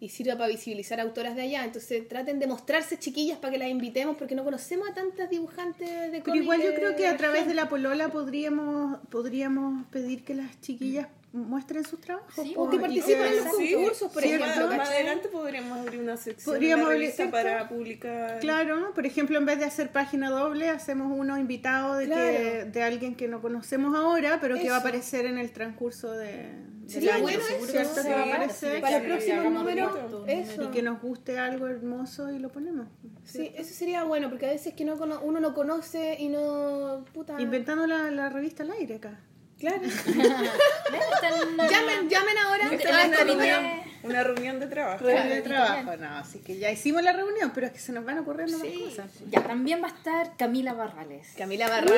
y 0.00 0.10
sirva 0.10 0.36
para 0.36 0.48
visibilizar 0.48 1.00
autoras 1.00 1.34
de 1.34 1.42
allá. 1.42 1.64
Entonces, 1.64 2.06
traten 2.08 2.38
de 2.40 2.46
mostrarse 2.46 2.98
chiquillas 2.98 3.38
para 3.38 3.52
que 3.52 3.58
las 3.58 3.68
invitemos 3.68 4.16
porque 4.16 4.34
no 4.34 4.44
conocemos 4.44 4.88
a 4.90 4.94
tantas 4.94 5.30
dibujantes 5.30 6.12
de 6.12 6.20
Pero 6.20 6.36
igual 6.36 6.62
yo 6.62 6.74
creo 6.74 6.94
que 6.94 7.06
a 7.06 7.16
través 7.16 7.46
de 7.46 7.54
la 7.54 7.70
polola 7.70 8.08
podríamos 8.08 8.98
podríamos 9.08 9.86
pedir 9.86 10.24
que 10.24 10.34
las 10.34 10.60
chiquillas 10.60 11.08
muestren 11.34 11.84
sus 11.84 12.00
trabajos. 12.00 12.32
Sí, 12.34 12.54
O 12.56 12.70
que 12.70 12.78
participen 12.78 13.26
en 13.26 13.44
los 13.44 13.56
Sí, 13.56 13.74
concursos, 13.74 14.12
por 14.12 14.22
sí, 14.22 14.30
ejemplo. 14.32 14.68
Más, 14.76 14.88
adelante 14.88 15.28
podríamos 15.28 15.78
abrir 15.78 16.00
una 16.00 16.16
sección 16.16 16.54
Podríamos 16.54 16.88
la 16.94 17.10
¿cierto? 17.10 17.30
para 17.32 17.68
publicar. 17.68 18.38
Claro, 18.38 18.78
¿no? 18.80 18.94
Por 18.94 19.04
ejemplo, 19.04 19.36
en 19.38 19.44
vez 19.44 19.58
de 19.58 19.64
hacer 19.64 19.90
página 19.92 20.30
doble, 20.30 20.70
hacemos 20.70 21.12
uno 21.16 21.36
invitado 21.38 21.96
de, 21.96 22.06
que, 22.08 22.64
de 22.72 22.82
alguien 22.82 23.14
que 23.16 23.28
no 23.28 23.42
conocemos 23.42 23.94
ahora, 23.96 24.38
pero 24.40 24.56
que 24.56 24.70
va 24.70 24.76
a 24.76 24.78
aparecer 24.80 25.26
en 25.26 25.38
el 25.38 25.50
transcurso 25.52 26.12
de, 26.12 26.26
del 26.52 26.88
Sería 26.90 27.14
año. 27.16 27.22
bueno 27.24 27.40
eso, 27.40 27.66
¿cierto? 27.66 28.00
sí, 28.02 28.08
que 28.08 28.14
va 28.14 28.20
a 28.22 28.24
aparecer. 28.26 28.80
Para 28.80 28.96
el 28.98 29.06
próximo 29.06 29.50
número, 29.50 30.24
eso. 30.28 30.62
Y 30.62 30.66
que 30.68 30.82
nos 30.82 31.02
guste 31.02 31.38
algo 31.38 31.66
hermoso 31.66 32.30
y 32.32 32.38
lo 32.38 32.50
ponemos. 32.50 32.86
Sí, 33.24 33.50
eso 33.56 33.74
sería 33.74 34.04
bueno, 34.04 34.28
porque 34.30 34.46
a 34.46 34.50
veces 34.50 34.74
que 34.74 34.84
no 34.84 34.96
cono- 34.96 35.20
uno 35.22 35.40
no 35.40 35.52
conoce 35.54 36.16
y 36.18 36.28
no... 36.28 37.04
Puta. 37.12 37.40
Inventando 37.40 37.86
la, 37.86 38.10
la 38.10 38.28
revista 38.28 38.62
al 38.62 38.70
aire 38.72 38.96
acá. 38.96 39.18
Claro. 39.58 39.80
Llamen, 41.70 42.08
llamen 42.08 42.38
ahora. 42.38 42.70
Este 42.72 43.24
reunión. 43.24 43.84
Una 44.02 44.22
reunión 44.22 44.60
de 44.60 44.66
trabajo. 44.66 45.04
Reunión 45.04 45.28
de 45.30 45.40
trabajo, 45.40 45.96
no, 45.96 46.16
así 46.18 46.40
que 46.40 46.58
ya 46.58 46.70
hicimos 46.70 47.02
la 47.02 47.12
reunión, 47.12 47.52
pero 47.54 47.68
es 47.68 47.72
que 47.72 47.78
se 47.78 47.92
nos 47.92 48.04
van 48.04 48.18
ocurriendo 48.18 48.58
más 48.58 48.68
cosas. 48.68 49.10
Ya, 49.30 49.42
también 49.42 49.82
va 49.82 49.88
a 49.88 49.92
estar 49.92 50.36
Camila 50.36 50.74
Barrales. 50.74 51.28
Camila 51.38 51.68
Barrales. 51.68 51.94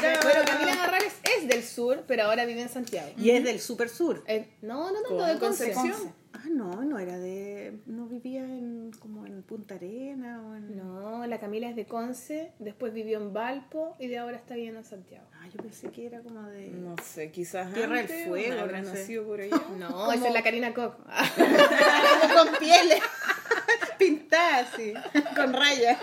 bravo. 0.00 0.22
Bueno, 0.22 0.40
Camila 0.46 0.76
Barrales 0.76 1.14
es 1.36 1.48
del 1.48 1.64
sur, 1.64 2.04
pero 2.06 2.24
ahora 2.24 2.44
vive 2.44 2.62
en 2.62 2.68
Santiago. 2.68 3.10
Y 3.16 3.30
es 3.30 3.42
del 3.42 3.58
super 3.58 3.88
sur. 3.88 4.22
Eh, 4.28 4.48
no, 4.62 4.92
no 4.92 5.02
tanto 5.02 5.18
Con 5.18 5.28
de 5.28 5.38
Concepción. 5.38 6.21
Ah, 6.34 6.44
no, 6.50 6.82
no 6.84 6.98
era 6.98 7.18
de. 7.18 7.78
No 7.86 8.06
vivía 8.06 8.40
en 8.42 8.90
como 8.98 9.26
en 9.26 9.42
Punta 9.42 9.74
Arena 9.74 10.42
o 10.42 10.54
en. 10.56 10.76
No, 10.76 11.26
la 11.26 11.38
Camila 11.38 11.68
es 11.68 11.76
de 11.76 11.84
Conce, 11.86 12.52
después 12.58 12.92
vivió 12.94 13.18
en 13.18 13.32
Valpo 13.32 13.96
y 13.98 14.06
de 14.08 14.18
ahora 14.18 14.36
está 14.36 14.54
viviendo 14.54 14.80
en 14.80 14.86
Santiago. 14.86 15.26
Ah, 15.34 15.46
yo 15.48 15.60
pensé 15.60 15.90
que 15.90 16.06
era 16.06 16.20
como 16.20 16.42
de. 16.48 16.68
No 16.68 16.94
sé, 17.02 17.30
quizás 17.30 17.72
Tierra 17.74 17.96
del 18.02 18.08
Fuego, 18.08 18.60
habrá 18.60 18.80
no 18.80 18.88
sé. 18.88 18.94
nacido 19.00 19.24
por 19.24 19.40
allá. 19.40 19.56
No, 19.78 20.10
esa 20.12 20.28
es 20.28 20.34
la 20.34 20.42
Karina 20.42 20.72
Koch. 20.72 20.94
como 20.96 22.34
con 22.50 22.58
pieles 22.58 23.02
pintadas 23.98 24.72
así, 24.72 24.94
con 25.36 25.52
rayas. 25.52 25.98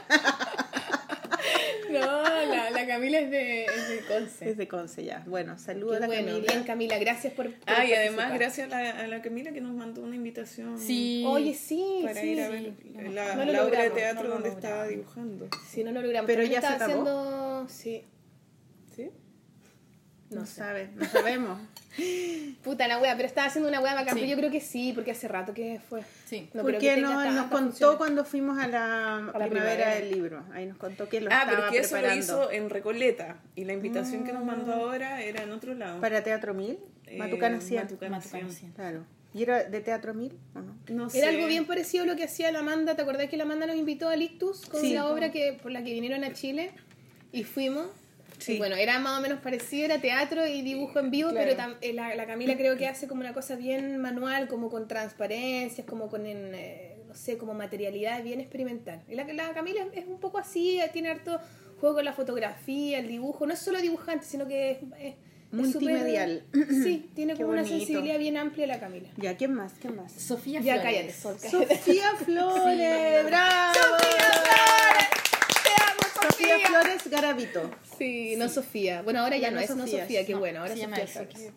No, 1.92 2.24
la, 2.46 2.70
la 2.72 2.88
Camila 2.88 3.20
es 3.20 3.32
de, 3.32 3.66
es 3.66 3.90
de 3.90 4.00
Conce. 4.08 4.50
Es 4.50 4.58
de 4.58 4.68
Conce 4.68 5.04
ya. 5.04 5.24
Bueno, 5.28 5.58
saludos 5.58 5.98
a 5.98 6.00
la 6.02 6.08
bueno, 6.08 6.28
Camila. 6.28 6.52
bien 6.54 6.64
Camila, 6.66 6.98
gracias 6.98 7.34
por, 7.34 7.52
por 7.54 7.56
Ah, 7.66 7.86
y 7.86 7.94
además 7.94 8.34
gracias 8.34 8.72
a 8.72 8.82
la, 8.82 8.90
a 8.92 9.08
la 9.08 9.22
Camila 9.22 9.52
que 9.52 9.62
nos 9.62 9.74
mandó 9.74 10.02
una 10.02 10.16
invitación 10.16 10.78
Sí. 10.80 11.24
Oye, 11.28 11.54
sí, 11.54 12.02
para 12.04 12.22
sí. 12.22 12.28
ir 12.30 12.42
a 12.42 12.50
ver 12.50 12.74
la, 13.14 13.36
No 13.36 13.46
lo 13.46 13.52
la 13.52 13.64
obra 13.66 13.84
de 13.84 13.90
logramos, 13.90 13.94
teatro 13.96 14.24
no 14.28 14.30
donde 14.36 14.50
estaba 14.50 14.88
dibujando. 14.88 15.48
Sí, 15.70 15.84
no 15.84 15.92
lo 15.92 16.02
logramos. 16.02 16.28
Pero 16.28 16.42
También 16.44 16.62
ya 16.62 16.68
se 16.68 16.74
acabó. 16.76 16.92
haciendo... 17.02 17.66
¿Sí? 17.70 18.04
No, 20.30 20.46
sabes, 20.46 20.92
no 20.96 21.06
sabemos. 21.06 21.60
puta 22.64 22.88
la 22.88 23.00
wea, 23.00 23.16
pero 23.16 23.28
estaba 23.28 23.48
haciendo 23.48 23.68
una 23.70 23.80
wea 23.82 23.94
bacán. 23.94 24.14
Sí. 24.14 24.22
pero 24.22 24.28
Yo 24.32 24.38
creo 24.38 24.52
que 24.52 24.62
sí, 24.62 24.92
porque 24.94 25.12
hace 25.12 25.28
rato 25.28 25.54
que 25.54 25.80
fue. 25.90 26.02
Sí. 26.26 26.50
No 26.54 26.64
creo 26.64 26.76
Porque 26.80 26.98
no, 26.98 27.10
nos 27.32 27.46
contó 27.48 27.58
funciones. 27.66 27.98
cuando 27.98 28.26
fuimos 28.26 28.58
a 28.60 28.68
la, 28.68 29.16
A 29.18 29.22
la 29.22 29.32
primavera, 29.32 29.50
primavera. 29.50 29.96
del 29.96 30.12
libro. 30.12 30.44
Ahí 30.54 30.66
nos 30.68 30.78
contó 30.78 31.10
que 31.10 31.22
lo 31.22 31.30
Ah, 31.32 31.40
estaba 31.42 31.58
pero 31.58 31.72
que 31.72 31.78
eso 31.80 32.00
lo 32.02 32.14
hizo 32.16 32.52
en 32.52 32.70
Recoleta. 32.70 33.38
Y 33.56 33.66
la 33.66 33.74
invitación 33.74 34.24
que 34.24 34.34
nos 34.34 34.46
mandó 34.46 34.74
ahora 34.74 35.22
era 35.22 35.44
en 35.44 35.52
otro 35.52 35.74
lado. 35.74 36.00
¿Para 36.00 36.24
Teatro 36.24 36.54
Mil? 36.54 36.78
Eh, 37.08 37.18
Matucana 37.18 37.60
100. 37.60 37.82
Matucana 37.84 38.18
Matucana 38.18 38.44
100. 38.50 38.54
100. 38.60 38.72
Claro. 38.74 39.06
¿Y 39.34 39.44
era 39.44 39.64
de 39.64 39.82
Teatro 39.82 40.14
Mil 40.14 40.34
o 40.56 40.60
no? 40.62 40.76
No 40.90 41.10
sé. 41.10 41.20
Era 41.20 41.30
algo 41.30 41.48
bien 41.48 41.66
parecido 41.66 42.04
a 42.04 42.08
lo 42.08 42.16
que 42.16 42.24
hacía 42.24 42.52
la 42.52 42.60
Amanda. 42.60 42.96
¿Te 42.96 43.02
acordás 43.02 43.30
que 43.30 43.38
la 43.38 43.44
Amanda 43.44 43.66
nos 43.68 43.76
invitó 43.76 44.10
a 44.10 44.16
Lictus 44.16 44.66
con 44.68 44.82
Sí. 44.82 44.94
la 44.94 45.08
obra 45.08 45.32
que 45.32 45.54
por 45.62 45.72
la 45.72 45.84
que 45.84 45.92
vinieron 45.94 46.24
a 46.24 46.34
Chile? 46.34 46.72
Y 47.32 47.44
fuimos. 47.44 47.88
Sí. 48.40 48.58
Bueno, 48.58 48.76
era 48.76 49.00
más 49.00 49.20
o 49.20 49.22
menos 49.22 49.40
parecido, 49.40 49.86
era 49.86 50.00
teatro 50.00 50.48
y 50.48 50.62
dibujo 50.62 51.00
en 51.00 51.12
vivo, 51.12 51.30
Claro. 51.30 51.46
pero 51.56 51.62
tam- 51.62 51.78
eh, 51.82 51.94
la, 51.94 52.16
la 52.16 52.26
Camila 52.26 52.56
creo 52.58 52.78
que 52.78 52.88
hace 52.88 53.08
como 53.08 53.22
una 53.22 53.34
cosa 53.34 53.56
bien 53.56 53.98
manual, 53.98 54.48
como 54.48 54.70
con 54.70 54.88
transparencias, 54.88 55.86
como 55.86 56.08
con, 56.10 56.26
en, 56.26 56.56
eh, 56.56 56.96
no 57.08 57.14
sé, 57.16 57.38
como 57.38 57.54
materialidad 57.54 58.24
bien 58.24 58.40
experimental. 58.40 59.02
Y 59.08 59.16
la, 59.16 59.26
la 59.26 59.52
Camila 59.54 59.86
es, 59.94 60.06
un 60.08 60.20
poco 60.20 60.38
así, 60.38 60.80
eh, 60.80 60.90
tiene 60.92 61.10
harto 61.10 61.40
juego 61.80 61.96
con 61.98 62.06
la 62.06 62.14
fotografía, 62.14 63.00
el 63.00 63.08
dibujo, 63.08 63.46
no 63.46 63.54
es 63.54 63.60
solo 63.60 63.80
dibujante, 63.82 64.26
sino 64.26 64.48
que 64.48 64.72
es... 64.72 64.78
es- 65.00 65.14
es 65.52 65.56
Multimedial. 65.56 66.44
sí, 66.84 67.10
tiene 67.16 67.34
Qué 67.34 67.40
como 67.42 67.54
una 67.54 67.66
sensibilidad 67.66 68.20
bien 68.20 68.38
amplia 68.38 68.68
la 68.68 68.80
Camila. 68.80 69.10
Ya, 69.18 69.36
¿quién 69.36 69.56
más? 69.56 69.74
¿Quién 69.82 69.96
más? 69.96 70.12
Sofía 70.14 70.60
Ya 70.62 70.80
Flores. 70.80 71.20
cállate. 71.24 71.50
Sofía 71.50 72.12
Flores, 72.24 73.26
bravo. 73.26 73.74
¡Te 73.74 73.80
amo, 73.80 73.98
Sofía 76.22 76.60
Flores 76.68 77.08
Garavito. 77.10 77.72
Sí, 77.98 78.36
no 78.38 78.50
Sofía. 78.50 79.02
Bueno, 79.02 79.22
ahora 79.22 79.38
ya, 79.38 79.50
no, 79.52 79.56
no 79.58 79.62
es 79.62 79.70
no 79.72 79.84
Sofía, 79.86 80.02
Sofía, 80.04 80.26
qué 80.26 80.34
No, 80.34 80.40
bueno. 80.40 80.60
Ahora 80.62 80.74
se 80.74 80.80
llama 80.80 80.98
Sofía. 80.98 81.14
Flores. 81.26 81.52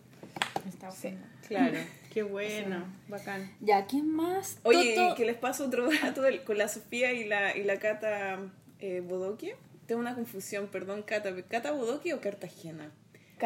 Está 0.67 0.87
buscando. 0.89 1.25
Claro. 1.47 1.77
Qué 2.13 2.21
bueno, 2.21 2.85
bacán. 3.07 3.51
Ya, 3.59 3.87
¿quién 3.87 4.07
más? 4.07 4.57
Oye, 4.61 4.93
Toto- 4.93 5.13
¿y 5.13 5.15
que 5.15 5.25
les 5.25 5.35
paso 5.35 5.65
otro 5.65 5.89
dato 5.89 6.21
del- 6.21 6.43
con 6.43 6.59
la 6.59 6.67
Sofía 6.67 7.11
y 7.11 7.23
la, 7.23 7.57
y 7.57 7.63
la 7.63 7.79
Cata 7.79 8.37
eh? 8.79 9.03
Tengo 9.87 9.99
una 9.99 10.13
confusión, 10.13 10.67
perdón, 10.67 11.01
Cata. 11.01 11.33
¿Cata 11.49 11.71
Bodoquia 11.71 12.15
o 12.15 12.21
Cartagena? 12.21 12.91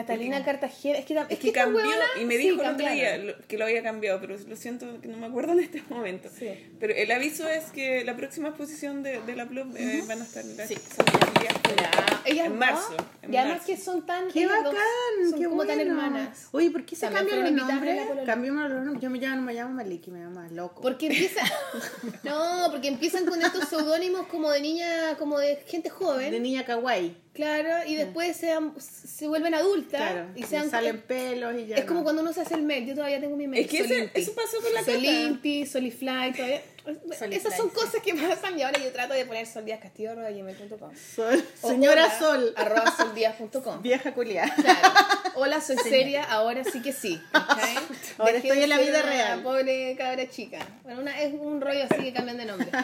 Catalina 0.02 0.44
Cartagena. 0.46 0.98
Es 1.00 1.06
que, 1.06 1.14
Es, 1.30 1.40
que 1.40 1.52
cambió 1.52 1.82
y 2.22 2.26
me 2.26 2.38
sí, 2.38 2.50
dijo 2.50 2.62
el 2.62 2.70
otro 2.70 2.88
día 2.90 3.18
lo- 3.18 3.38
que 3.48 3.58
lo 3.58 3.66
había 3.66 3.82
cambiado, 3.82 4.20
pero 4.22 4.38
lo 4.38 4.56
siento 4.56 5.02
que 5.02 5.08
no 5.08 5.18
me 5.18 5.26
acuerdo 5.26 5.54
en 5.54 5.60
este 5.62 5.82
momento. 5.90 6.30
Sí. 6.38 6.50
Pero 6.80 6.94
el 6.94 7.12
aviso 7.12 7.48
es 7.50 7.66
que 7.72 8.04
la 8.04 8.16
próxima 8.16 8.50
exposición 8.50 9.02
de, 9.04 9.22
de 9.22 9.36
la 9.36 9.46
Plum 9.48 9.74
eh, 9.76 10.04
van 10.08 10.22
a 10.22 10.24
estar 10.26 10.46
las 10.46 10.68
Sí. 10.68 10.76
Ellas 12.26 12.48
en 12.48 12.58
marzo. 12.60 12.96
en 13.22 13.34
y 13.34 13.38
además 13.38 13.58
marzo. 13.60 13.68
que 13.68 13.78
son 13.78 14.06
tan. 14.06 14.28
Qué 14.30 14.40
ellas 14.44 14.52
dos 14.64 14.74
bacán, 14.74 15.30
son 15.32 15.40
qué 15.40 15.46
como 15.48 15.66
tan 15.66 15.80
hermanas. 15.80 16.48
Oye, 16.52 16.70
¿por 16.72 16.86
qué 16.86 16.96
se 16.96 17.08
cambian 17.10 17.56
los 17.56 17.68
nombres? 17.68 18.02
Cambiamos 18.26 18.70
los 18.70 18.84
nombres. 18.84 19.02
Yo 19.02 19.10
me 19.10 19.20
llamo, 19.20 19.36
no 19.38 19.42
me 19.44 19.54
llamo 19.54 19.74
Maliki, 19.74 20.12
me 20.12 20.20
llamo 20.20 20.42
loco. 20.52 20.82
Porque 20.82 21.08
empieza. 21.08 21.42
no, 22.24 22.68
porque 22.72 22.90
empiezan 22.90 23.26
con 23.26 23.42
estos 23.42 23.70
seudónimos 23.70 24.28
como 24.28 24.52
de 24.52 24.62
niña, 24.62 25.16
como 25.18 25.40
de 25.40 25.56
gente 25.68 25.90
joven. 25.90 26.32
De 26.32 26.40
niña 26.40 26.66
kawaii. 26.66 27.16
Claro, 27.38 27.88
y 27.88 27.94
después 27.96 28.36
sean, 28.36 28.74
se 28.80 29.28
vuelven 29.28 29.54
adultas 29.54 30.02
Claro, 30.02 30.28
y 30.36 30.42
salen 30.72 31.02
pelos 31.02 31.54
y 31.56 31.68
ya. 31.68 31.76
Es 31.78 31.86
como 31.86 32.04
cuando 32.04 32.24
uno 32.24 32.34
se 32.34 32.42
hace 32.42 32.56
el 32.56 32.64
mail, 32.64 32.88
yo 32.88 32.96
todavía 32.96 33.20
tengo 33.22 33.38
mi 33.38 33.48
mail. 33.48 33.64
Es 33.64 33.70
que 33.70 33.78
ese- 33.80 34.10
eso 34.16 34.34
pasó 34.34 34.60
con 34.60 34.74
la. 34.74 34.84
Solimpi, 34.84 35.66
Solifly, 35.68 36.34
todavía. 36.36 36.62
Esas 37.32 37.58
son 37.58 37.70
cosas 37.70 38.02
que 38.02 38.14
pasan 38.16 38.58
y 38.58 38.64
ahora 38.64 38.80
yo 38.80 38.92
trato 38.92 39.14
de 39.14 39.26
poner 39.26 39.46
soldíascastillo.com. 39.46 40.92
Sol- 40.96 41.46
señora 41.62 42.06
hola, 42.06 42.20
Sol, 42.20 42.54
Arroba 42.56 42.96
soldías.com. 42.96 43.82
vieja 43.82 44.14
culiada. 44.14 44.54
Claro. 44.56 44.80
Hola, 45.36 45.62
soy 45.62 45.78
seria, 45.78 46.24
ahora 46.24 46.64
sí 46.64 46.82
que 46.82 46.92
sí. 46.94 47.22
Ahora 48.18 48.34
Dejé 48.34 48.48
estoy 48.48 48.64
en 48.64 48.70
la 48.70 48.80
vida 48.80 49.02
real. 49.04 49.44
Pobre 49.44 49.96
cabra 49.96 50.28
chica. 50.28 50.58
Bueno, 50.84 51.02
una, 51.02 51.22
es 51.22 51.32
un 51.34 51.62
rollo 51.62 51.84
así 51.88 52.02
que 52.02 52.14
cambian 52.14 52.38
de 52.38 52.46
nombre. 52.46 52.68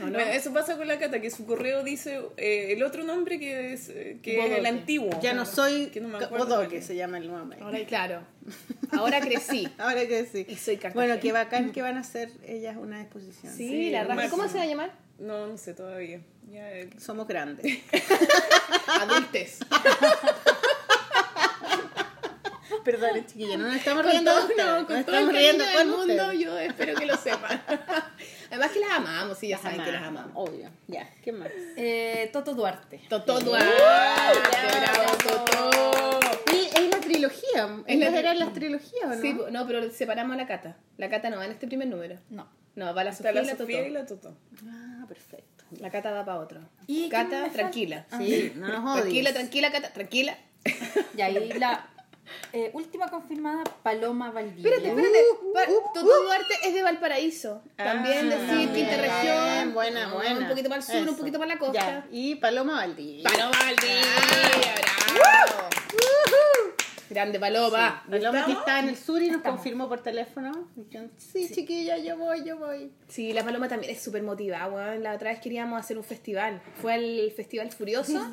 Bueno, 0.00 0.18
eso 0.18 0.50
pasa 0.54 0.78
con 0.78 0.88
la 0.88 0.98
Cata, 0.98 1.20
que 1.20 1.30
su 1.30 1.44
correo 1.44 1.82
dice 1.84 2.20
eh, 2.38 2.68
el 2.72 2.82
otro 2.82 3.04
nombre 3.04 3.38
que 3.38 3.74
es, 3.74 3.90
eh, 3.90 4.18
que 4.22 4.42
es 4.46 4.58
el 4.58 4.64
antiguo. 4.64 5.10
Ya 5.20 5.34
no 5.34 5.44
soy 5.44 5.88
Que 5.88 6.00
no 6.00 6.08
me 6.08 6.24
acuerdo 6.24 6.46
Bodoque, 6.46 6.80
se 6.80 6.96
llama 6.96 7.18
el 7.18 7.28
nuevo 7.28 7.44
mail. 7.44 7.62
Ahora, 7.62 7.78
claro. 7.84 8.22
Ahora 8.92 9.20
crecí. 9.20 9.68
Ahora 9.78 10.00
sí. 10.30 10.46
Y 10.48 10.56
soy 10.56 10.76
Cartagena. 10.76 10.94
Bueno, 11.06 11.20
qué 11.20 11.32
bacán 11.32 11.72
que 11.72 11.82
van 11.82 11.96
a 11.96 12.00
hacer 12.00 12.30
ellas 12.46 12.76
una 12.76 13.00
exposición. 13.00 13.52
Sí, 13.54 13.68
Sí, 13.68 13.90
la 13.90 14.04
raja. 14.04 14.28
¿Cómo 14.30 14.48
se 14.48 14.58
va 14.58 14.62
a 14.62 14.66
llamar? 14.66 14.92
No, 15.18 15.46
no 15.46 15.56
sé 15.58 15.74
todavía. 15.74 16.20
Ya, 16.50 16.70
eh, 16.72 16.90
Somos 16.98 17.28
grandes. 17.28 17.80
Adultes. 18.86 19.58
Perdón, 22.84 23.26
chiquillos, 23.26 23.58
no 23.58 23.66
nos 23.66 23.76
estamos 23.76 24.02
Con 24.02 24.10
riendo 24.10 24.32
todo, 24.32 24.48
no, 24.56 24.64
nos 24.64 24.76
con 24.76 24.86
todo 24.86 24.98
estamos 24.98 25.30
el 25.30 25.36
riendo 25.36 25.64
cariño 25.64 25.78
del 25.78 25.88
con 25.90 25.98
mundo, 26.08 26.32
yo 26.32 26.58
espero 26.58 26.94
que 26.94 27.06
lo 27.06 27.16
sepan. 27.16 27.62
Además 28.48 28.70
que 28.70 28.80
las 28.80 28.90
amamos, 28.92 29.38
sí, 29.38 29.48
ya 29.48 29.58
saben 29.58 29.84
que 29.84 29.92
las 29.92 30.02
amamos. 30.02 30.32
Obvio. 30.34 30.70
Ya, 30.88 31.08
¿qué 31.22 31.30
más? 31.32 31.50
Eh, 31.76 32.30
Toto 32.32 32.54
Duarte. 32.54 33.02
Totó 33.08 33.36
Uh, 33.36 33.40
Duarte, 33.40 33.76
bravo, 34.80 35.16
Totó. 35.18 36.20
Trilogía. 37.12 37.82
Es 37.86 37.98
la 37.98 38.06
Ellas 38.06 38.12
tri- 38.14 38.18
eran 38.18 38.38
las 38.38 38.52
trilogías, 38.52 39.04
¿o 39.04 39.08
no? 39.08 39.20
Sí, 39.20 39.36
no, 39.50 39.66
pero 39.66 39.90
separamos 39.90 40.34
a 40.34 40.36
la 40.36 40.46
Cata. 40.46 40.76
La 40.96 41.08
Cata 41.10 41.30
no 41.30 41.36
va 41.38 41.44
en 41.46 41.52
este 41.52 41.66
primer 41.66 41.88
número. 41.88 42.18
No. 42.30 42.48
No, 42.76 42.94
va 42.94 43.04
la 43.04 43.12
Sofía 43.12 43.32
la 43.32 43.42
y 43.42 43.44
la 43.46 43.52
Totó. 43.52 43.62
Sofía 43.64 43.86
y 43.86 43.90
la 43.90 44.06
Totó. 44.06 44.36
Ah, 44.66 45.04
perfecto. 45.08 45.64
La 45.80 45.90
Cata 45.90 46.10
va 46.12 46.24
para 46.24 46.38
otro. 46.38 46.60
¿Y 46.86 47.08
Cata, 47.08 47.48
tranquila. 47.50 48.06
Sí, 48.18 48.52
no 48.56 48.68
nos 48.68 48.78
odies. 48.84 49.02
Tranquila, 49.02 49.32
tranquila, 49.32 49.72
Cata, 49.72 49.92
tranquila. 49.92 50.38
Y 51.16 51.20
ahí 51.22 51.52
la 51.58 51.86
eh, 52.52 52.70
última 52.74 53.08
confirmada, 53.08 53.64
Paloma 53.82 54.30
Valdivia. 54.30 54.70
Espérate, 54.76 54.88
espérate. 54.88 55.18
Uh, 55.42 55.72
uh, 55.72 55.92
Totó 55.94 56.22
Duarte 56.22 56.54
es 56.64 56.74
de 56.74 56.82
Valparaíso. 56.82 57.62
También 57.76 58.26
Ah, 58.32 58.36
decir 58.36 58.46
también. 58.48 58.72
quinta 58.74 58.96
región. 58.98 59.74
Buena, 59.74 60.04
Ah, 60.10 60.14
buena. 60.14 60.38
Un 60.38 60.48
poquito 60.48 60.68
para 60.68 60.80
el 60.80 60.86
sur, 60.86 60.96
Eso. 60.96 61.10
un 61.10 61.16
poquito 61.16 61.38
para 61.38 61.54
la 61.54 61.58
costa. 61.58 61.80
Ya. 61.80 62.06
Y 62.12 62.36
Paloma 62.36 62.74
Valdivia. 62.74 63.24
Paloma 63.28 63.50
Valdivia. 63.58 64.04
Grande 67.10 67.40
Paloma. 67.40 68.04
Paloma 68.08 68.46
que 68.46 68.52
está 68.52 68.78
en 68.78 68.88
el 68.88 68.96
sur 68.96 69.20
y 69.20 69.26
nos 69.26 69.38
Estamos. 69.38 69.58
confirmó 69.58 69.88
por 69.88 70.00
teléfono. 70.00 70.52
Sí, 71.16 71.50
chiquilla, 71.52 71.98
yo 71.98 72.16
voy, 72.16 72.44
yo 72.44 72.56
voy. 72.56 72.92
Sí, 73.08 73.32
la 73.32 73.44
Paloma 73.44 73.68
también 73.68 73.92
es 73.92 74.00
súper 74.00 74.22
motivada, 74.22 74.68
weón. 74.68 75.02
La 75.02 75.14
otra 75.14 75.30
vez 75.30 75.40
queríamos 75.40 75.78
hacer 75.80 75.98
un 75.98 76.04
festival. 76.04 76.62
Fue 76.80 76.94
al 76.94 77.32
Festival 77.32 77.70
Furioso 77.72 78.30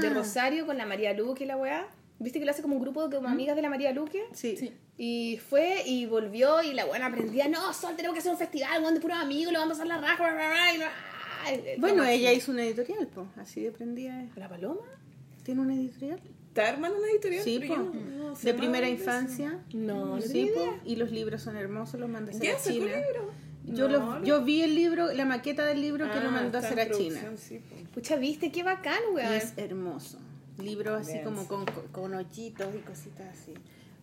de 0.00 0.10
Rosario 0.10 0.64
con 0.64 0.78
la 0.78 0.86
María 0.86 1.12
Luque 1.12 1.44
y 1.44 1.46
la 1.46 1.58
weá. 1.58 1.86
¿Viste 2.18 2.38
que 2.38 2.46
lo 2.46 2.50
hace 2.52 2.62
como 2.62 2.76
un 2.76 2.80
grupo 2.80 3.10
como 3.10 3.28
amigas 3.28 3.54
de 3.54 3.60
la 3.60 3.68
María 3.68 3.92
Luque? 3.92 4.24
Sí. 4.32 4.56
Sí. 4.56 4.72
Y 4.96 5.38
fue 5.50 5.82
y 5.84 6.06
volvió 6.06 6.62
y 6.62 6.72
la 6.72 6.86
buena 6.86 7.06
aprendía, 7.06 7.46
no, 7.48 7.74
Sol, 7.74 7.94
tenemos 7.96 8.14
que 8.14 8.20
hacer 8.20 8.32
un 8.32 8.38
festival, 8.38 8.80
weón, 8.80 8.94
de 8.94 9.00
puros 9.00 9.18
amigos, 9.18 9.52
lo 9.52 9.58
vamos 9.58 9.78
a 9.78 9.82
pasar 9.82 10.00
la 10.00 10.00
raja, 10.00 10.32
bla, 10.32 10.48
bla, 10.48 10.72
bla", 10.76 11.72
Bueno, 11.76 12.02
ella 12.02 12.32
hizo 12.32 12.50
una 12.52 12.64
editorial, 12.64 13.06
pues. 13.08 13.26
Así 13.36 13.60
de 13.60 13.72
prendida. 13.72 14.24
¿La 14.36 14.48
Paloma? 14.48 14.80
¿Tiene 15.42 15.60
una 15.60 15.74
editorial? 15.74 16.18
¿Está 16.56 16.70
armando 16.70 16.98
una 16.98 17.08
editorial? 17.10 17.44
Sí, 17.44 17.58
Pero 17.60 17.74
po. 17.76 17.92
yo 17.92 18.00
no- 18.00 18.34
de 18.34 18.54
primera 18.54 18.86
eso. 18.88 18.96
infancia. 19.02 19.58
No, 19.74 20.16
no 20.16 20.22
sí. 20.22 20.50
Y 20.84 20.96
los 20.96 21.10
libros 21.10 21.42
son 21.42 21.56
hermosos, 21.56 22.00
los 22.00 22.08
mandé 22.08 22.32
a 22.32 22.34
hacer 22.34 22.46
¿Ya 22.46 22.56
a 22.56 22.60
China. 22.60 22.86
libro? 22.96 23.30
Yo, 23.64 23.88
No, 23.88 24.18
lo- 24.20 24.24
yo 24.24 24.42
vi 24.44 24.62
el 24.62 24.74
libro, 24.74 25.12
la 25.12 25.24
maqueta 25.24 25.64
del 25.66 25.80
libro 25.82 26.08
que 26.10 26.20
lo 26.20 26.28
Ah, 26.28 26.32
mandó 26.32 26.56
a 26.58 26.60
hacer 26.60 26.80
a 26.80 26.90
China. 26.90 27.20
sí. 27.36 27.60
Pucha, 27.92 28.16
¿viste? 28.16 28.50
Qué 28.52 28.62
bacán, 28.62 29.00
Y 29.10 29.14
weón. 29.16 29.32
es 29.34 29.52
hermoso. 29.56 30.18
Libro 30.62 30.94
así 30.94 31.12
Bien. 31.14 31.24
como 31.24 31.46
con, 31.46 31.66
con, 31.66 31.88
con 31.88 32.14
hoyitos 32.14 32.74
y 32.74 32.78
cositas 32.78 33.26
así. 33.38 33.52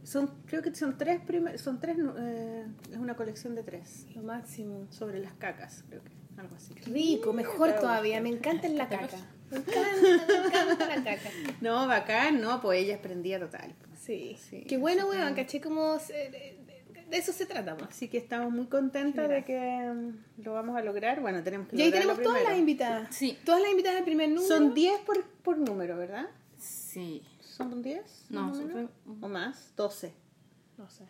Son, 0.03 0.29
creo 0.45 0.61
que 0.61 0.75
son 0.75 0.97
tres, 0.97 1.21
primer- 1.25 1.57
son 1.57 1.79
tres, 1.79 1.97
eh, 2.19 2.65
es 2.91 2.97
una 2.97 3.15
colección 3.15 3.55
de 3.55 3.63
tres. 3.63 4.05
Lo 4.15 4.21
máximo. 4.21 4.85
Sobre 4.91 5.19
las 5.19 5.33
cacas, 5.33 5.83
creo 5.89 6.03
que, 6.03 6.11
algo 6.39 6.55
así. 6.55 6.73
Rico, 6.85 7.31
mejor 7.33 7.73
todavía, 7.79 8.19
me 8.21 8.29
encanta 8.29 8.67
la 8.67 8.89
caca. 8.89 9.17
Me 9.53 9.59
encanta, 9.59 9.95
me 10.41 10.47
encanta 10.47 10.85
la 10.87 11.03
caca. 11.03 11.29
No, 11.61 11.87
bacán, 11.87 12.41
no, 12.41 12.61
pues 12.61 12.79
ella 12.83 13.01
prendía 13.01 13.39
total. 13.39 13.73
pues. 13.79 13.99
Sí. 13.99 14.37
Sí, 14.49 14.65
Qué 14.67 14.77
bueno, 14.77 15.07
weón, 15.07 15.33
caché 15.35 15.61
como... 15.61 15.99
se- 15.99 16.13
De, 16.29 16.63
eso 17.11 17.31
se 17.31 17.45
trata, 17.45 17.75
más. 17.75 17.89
Así 17.89 18.07
que 18.07 18.17
estamos 18.17 18.51
muy 18.51 18.65
contentas 18.65 19.29
de 19.29 19.43
que 19.45 19.59
mm, 19.59 20.41
lo 20.43 20.53
vamos 20.53 20.75
a 20.75 20.81
lograr. 20.81 21.21
Bueno, 21.21 21.43
tenemos 21.43 21.67
que 21.67 21.75
Y 21.75 21.81
ahí 21.83 21.91
tenemos 21.91 22.15
todas 22.17 22.31
primero. 22.37 22.49
las 22.49 22.57
invitadas. 22.59 23.15
Sí. 23.15 23.37
Todas 23.45 23.61
las 23.61 23.69
invitadas 23.69 23.95
del 23.97 24.03
primer 24.05 24.29
número. 24.29 24.47
Son 24.47 24.73
10 24.73 24.99
por, 25.01 25.23
por 25.23 25.57
número, 25.59 25.95
¿verdad? 25.95 26.25
Sí. 26.57 27.21
¿Son 27.39 27.83
10? 27.83 28.25
No, 28.29 28.53
son-? 28.55 28.89
¿O 29.21 29.27
más? 29.29 29.73
12. 29.77 30.11
No 30.77 30.89
sé. 30.89 31.03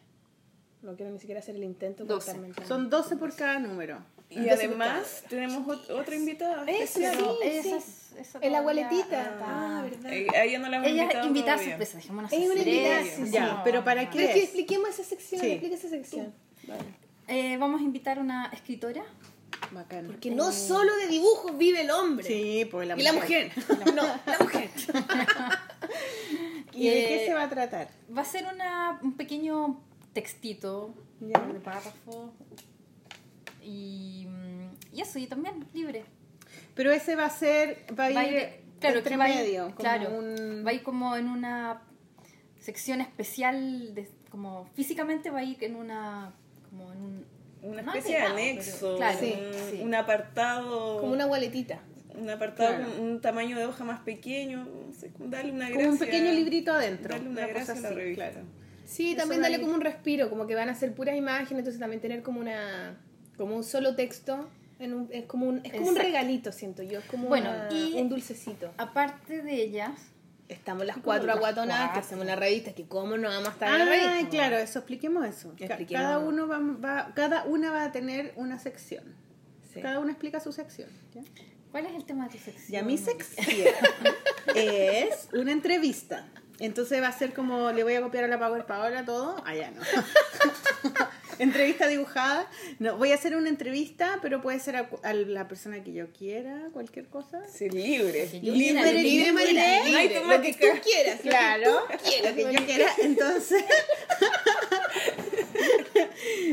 No 0.82 0.94
quiero 0.98 1.10
ni 1.14 1.20
siquiera 1.20 1.40
hacer 1.40 1.56
el 1.56 1.64
intento. 1.64 2.04
Doce. 2.04 2.34
contarme 2.34 2.54
el 2.62 2.68
Son 2.68 2.90
12 2.90 3.16
por 3.16 3.34
cada 3.34 3.60
número. 3.60 4.00
Y 4.30 4.40
Entonces, 4.40 4.66
además 4.68 5.24
tenemos 5.30 5.66
ot- 5.68 5.90
otra 5.92 6.16
invitada. 6.16 6.66
Eso, 6.66 7.00
especial. 7.42 7.82
sí. 7.82 8.03
En 8.41 8.52
la 8.52 8.58
abueletita. 8.60 9.38
Ah, 9.41 9.80
Ah, 9.80 9.82
¿verdad? 9.84 10.13
Eh, 10.13 10.28
a 10.36 10.43
ella 10.43 10.60
no 10.60 10.69
la 10.69 10.78
hemos 10.78 10.88
Ella 10.89 11.02
invitado 11.04 11.21
es 11.21 11.28
invitada 11.28 11.56
todavía. 11.58 11.73
sorpresa, 11.73 11.97
dejémonos 11.97 12.34
Es 12.34 12.39
una 12.49 12.62
invitada, 12.62 13.04
sí, 13.04 13.32
Ya, 13.32 13.62
pero 13.63 13.84
¿para 13.84 14.10
qué? 14.10 14.17
Pero 14.17 14.28
es 14.30 14.34
que 14.36 14.43
expliquemos 14.43 14.89
esa 14.89 15.04
sección, 15.04 15.41
Sí. 15.41 15.47
explica 15.52 15.76
esa 15.76 15.89
sección. 15.89 16.34
Eh, 17.28 17.58
vamos 17.58 17.82
a 17.82 17.84
invitar 17.84 18.17
a 18.19 18.21
una 18.21 18.45
escritora. 18.54 19.04
Bacán. 19.71 20.08
Porque 20.08 20.30
no 20.32 20.52
solo 20.52 20.93
de 20.97 21.08
dibujos 21.08 21.58
vive 21.58 21.82
el 21.82 21.91
hombre. 21.91 22.26
Sí, 22.28 22.65
pues 22.69 22.88
la 22.88 22.99
Y 22.99 23.04
la 23.04 23.13
mujer. 23.13 23.52
No, 23.95 24.04
la 24.04 24.38
mujer. 24.39 24.69
¿Y 26.73 26.88
de 26.89 26.93
qué 27.08 27.23
Eh, 27.23 27.28
se 27.28 27.34
va 27.34 27.43
a 27.43 27.49
tratar? 27.49 27.88
Va 28.15 28.21
a 28.21 28.26
ser 28.26 28.45
una, 28.54 28.99
un 29.02 29.13
pequeño 29.13 29.80
textito 30.13 30.93
Ya. 31.21 31.39
de 31.39 31.60
párrafo. 31.60 32.34
Y, 33.62 34.26
mm, 34.28 34.95
y 34.95 35.02
eso, 35.02 35.19
y 35.19 35.28
también 35.28 35.65
libre. 35.73 36.04
Pero 36.76 36.92
ese 36.92 37.16
va 37.16 37.26
a 37.26 37.30
ser, 37.30 37.86
va 37.98 38.06
a 38.06 38.10
ir, 38.12 38.16
Va 38.18 38.22
a 38.22 38.28
ir- 38.28 38.50
claro, 38.80 38.98
entre 39.00 39.18
va 39.18 39.30
ir- 39.30 39.36
medio. 39.36 39.64
como 39.66 39.76
claro, 39.76 40.10
un- 40.18 40.64
va 40.66 40.72
a 40.72 40.74
ir 40.74 40.84
como 40.84 41.16
en 41.16 41.28
una 41.30 41.82
sección 42.60 43.02
especial, 43.02 43.94
de, 43.94 44.10
como 44.30 44.66
físicamente 44.74 45.30
va 45.30 45.40
a 45.40 45.44
ir 45.44 45.58
en 45.64 45.76
una, 45.76 46.34
como 46.70 46.92
en 46.92 46.98
un... 47.00 47.34
Una 47.64 47.82
no 47.82 47.94
especie 47.94 48.18
de 48.18 48.24
anexo, 48.24 48.80
pero- 48.82 48.98
claro, 48.98 49.20
Sí, 49.20 49.34
un, 49.38 49.54
sí. 49.72 49.82
un 49.84 49.96
apartado, 49.96 51.00
Como 51.00 51.14
una 51.14 51.24
abueletita. 51.24 51.80
un 52.18 52.30
apartado 52.30 52.76
Claro. 52.76 52.92
con 52.92 53.00
un 53.02 53.22
tamaño 53.22 53.58
de 53.58 53.66
hoja 53.66 53.84
más 53.86 54.02
pequeño, 54.02 54.68
darle 55.20 55.52
una 55.54 55.66
como 55.68 55.76
gracia. 55.80 55.92
un 55.92 55.98
pequeño 55.98 56.32
librito 56.34 56.74
adentro. 56.74 57.10
Darle 57.14 57.30
una, 57.30 57.42
cosa 57.44 57.54
gracia 57.54 57.74
a 57.74 57.80
la 57.80 57.88
así, 57.90 57.96
revista. 57.98 58.30
claro. 58.32 58.46
Sí, 58.86 59.12
Eso 59.12 59.18
también 59.22 59.42
darle 59.42 59.62
como 59.62 59.74
un 59.74 59.82
respiro, 59.82 60.30
como 60.30 60.46
que 60.46 60.56
van 60.56 60.68
a 60.68 60.76
ser 60.76 60.94
puras 60.94 61.16
imágenes, 61.16 61.60
entonces 61.60 61.80
también 61.80 62.02
tener 62.02 62.22
como 62.22 62.40
una 62.42 62.98
como 63.38 63.56
un 63.56 63.64
solo 63.64 63.96
texto, 63.96 64.48
en 64.84 64.93
un- 64.93 65.10
es 65.12 65.26
como 65.26 65.48
un, 65.48 65.62
es 65.63 65.72
como 65.74 65.88
un 65.89 65.96
regalito, 65.96 66.52
siento 66.52 66.84
yo, 66.84 67.00
es 67.00 67.06
como 67.06 67.28
Bueno, 67.28 67.50
una- 67.50 67.69
y- 67.72 67.93
un 67.96 68.10
dulcecito. 68.10 68.72
Aparte 68.78 69.41
de 69.41 69.54
ellas, 69.62 69.91
Estamos 70.50 70.86
las 70.86 70.98
cuatro 70.98 71.26
las 71.28 71.38
aguatonadas 71.38 71.80
que 71.82 71.93
cuatro. 71.93 72.02
hacemos 72.02 72.26
la 72.26 72.36
revista, 72.36 72.74
que 72.74 72.86
cómo 72.86 73.17
no 73.17 73.30
vamos 73.30 73.48
a 73.50 73.52
estar 73.54 73.69
en 73.69 73.80
la 73.80 73.86
Ah, 73.86 73.89
revista. 74.12 74.30
claro, 74.30 74.58
eso, 74.58 74.80
expliquemos 74.80 75.26
eso. 75.26 75.54
Expliquemos. 75.58 76.04
Cada, 76.04 76.19
uno 76.19 76.48
va, 76.48 76.60
va- 76.60 77.12
cada 77.15 77.46
una 77.46 77.72
va 77.72 77.86
a 77.86 77.91
tener 77.91 78.34
una 78.36 78.60
sección. 78.60 79.04
Sí. 79.74 79.82
Cada 79.82 80.00
una 80.00 80.12
explica 80.12 80.39
su 80.39 80.52
sección. 80.52 80.89
¿ya? 81.13 81.22
¿cuál 81.72 81.88
es 81.88 81.96
el 81.96 82.04
tema 82.06 82.26
de 82.26 82.32
tu 82.32 82.38
sección? 82.38 82.67
Ya 82.72 82.84
mi 82.84 82.98
sección 83.00 83.48
es 84.55 85.30
una 85.34 85.51
entrevista. 85.51 86.28
Entonces 86.60 87.01
va 87.01 87.08
a 87.08 87.12
ser 87.18 87.34
como, 87.34 87.72
le 87.72 87.84
voy 87.84 87.95
a 87.95 88.01
copiar 88.01 88.26
a 88.26 88.28
la 88.28 88.38
Power 88.38 88.66
Paola 88.66 89.03
todo. 89.05 89.41
Allá 89.45 89.72
no. 89.72 89.82
entrevista 91.40 91.88
dibujada. 91.88 92.50
No, 92.80 92.98
voy 92.98 93.12
a 93.12 93.16
hacer 93.16 93.36
una 93.36 93.50
entrevista, 93.50 94.20
pero 94.22 94.42
puede 94.42 94.60
ser 94.60 94.76
a, 94.76 94.90
cu- 94.90 95.00
a 95.04 95.14
la 95.14 95.48
persona 95.48 95.84
que 95.84 95.94
yo 95.94 96.12
quiera, 96.12 96.70
cualquier 96.74 97.08
cosa. 97.08 97.42
Sí, 97.48 97.70
libre. 97.70 98.28
Libre, 98.42 98.94
libre, 98.94 99.04
libre, 99.04 99.54
libre. 99.54 99.92
No 99.92 99.98
hay 99.98 100.10
Lo 100.38 100.42
que 100.42 100.54
tú 100.54 100.68
quieras, 100.84 101.22
Claro, 101.22 101.72
lo 101.72 101.88
que 101.88 101.98
tú 101.98 102.04
quieras, 102.04 102.36
lo 102.36 102.36
que 102.36 102.54
yo 102.54 102.66
quiera. 102.66 102.88
Entonces, 103.02 103.64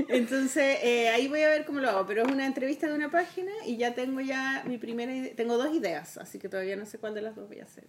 entonces 0.09 0.78
eh, 0.83 1.09
ahí 1.09 1.28
voy 1.28 1.43
a 1.43 1.49
ver 1.49 1.64
cómo 1.64 1.81
lo 1.81 1.89
hago. 1.91 2.07
Pero 2.07 2.22
es 2.22 2.28
una 2.33 2.47
entrevista 2.47 2.87
de 2.87 2.95
una 2.95 3.11
página 3.11 3.53
y 3.66 3.76
ya 3.76 3.95
tengo 3.95 4.20
ya 4.20 4.62
mi 4.66 4.78
primera 4.78 5.14
idea. 5.14 5.35
Tengo 5.35 5.57
dos 5.59 5.74
ideas, 5.74 6.16
así 6.18 6.39
que 6.39 6.49
todavía 6.49 6.76
no 6.76 6.87
sé 6.87 6.99
cuál 6.99 7.14
de 7.14 7.22
las 7.22 7.37
dos 7.37 7.49
voy 7.49 7.61
a 7.61 7.64
hacer. 7.64 7.85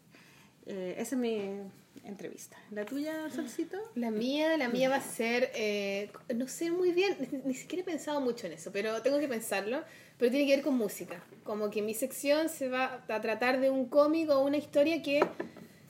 Eh, 0.66 0.96
esa 0.98 1.16
es 1.16 1.22
mi 1.22 1.60
entrevista. 2.04 2.58
¿La 2.72 2.86
tuya, 2.86 3.30
Solcito? 3.30 3.78
La 3.96 4.12
mía, 4.12 4.58
la 4.58 4.70
mía 4.70 4.90
va 4.90 4.96
a 4.98 5.02
ser, 5.02 5.52
eh, 5.56 6.10
no 6.36 6.48
sé 6.48 6.72
muy 6.72 6.92
bien, 6.92 7.18
ni- 7.32 7.40
ni 7.46 7.54
siquiera 7.54 7.82
he 7.82 7.86
pensado 7.86 8.22
mucho 8.22 8.48
en 8.48 8.54
eso, 8.54 8.72
pero 8.72 9.02
tengo 9.02 9.20
que 9.20 9.28
pensarlo, 9.28 9.84
pero 10.18 10.32
tiene 10.32 10.48
que 10.48 10.56
ver 10.56 10.64
con 10.64 10.76
música. 10.76 11.24
Como 11.44 11.70
que 11.72 11.82
mi 11.82 11.94
sección 11.94 12.48
se 12.50 12.70
va 12.70 13.04
a 13.08 13.22
tratar 13.22 13.60
de 13.60 13.70
un 13.70 13.86
cómic 13.88 14.30
o 14.30 14.40
una 14.44 14.58
historia 14.58 15.02
que 15.02 15.22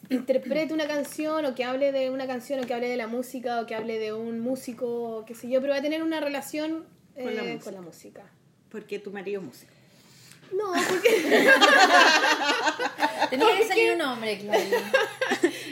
interprete 0.10 0.74
una 0.74 0.88
canción 0.88 1.46
o 1.46 1.56
que 1.56 1.64
hable 1.64 1.92
de 1.92 2.10
una 2.10 2.28
canción 2.28 2.60
o 2.62 2.68
que 2.68 2.74
hable 2.74 2.90
de 2.90 2.98
la 2.98 3.08
música 3.08 3.62
o 3.62 3.66
que 3.66 3.76
hable 3.76 4.00
de 4.00 4.14
un 4.14 4.40
músico, 4.40 5.24
qué 5.26 5.36
sé 5.36 5.50
yo, 5.50 5.62
pero 5.62 5.74
va 5.74 5.80
a 5.80 5.82
tener 5.82 6.04
una 6.04 6.20
relación 6.20 6.86
eh, 7.16 7.24
Con 7.24 7.36
la 7.36 7.60
con 7.60 7.74
la 7.76 7.82
música. 7.82 8.24
Porque 8.70 9.00
tu 9.00 9.12
marido 9.12 9.42
es 9.42 9.48
músico. 9.48 9.72
No, 10.54 10.74
porque... 10.90 11.10
Tenía 13.30 13.58
que 13.58 13.66
salir 13.66 13.94
un 13.94 14.02
hombre, 14.02 14.38
Claudia. 14.40 14.92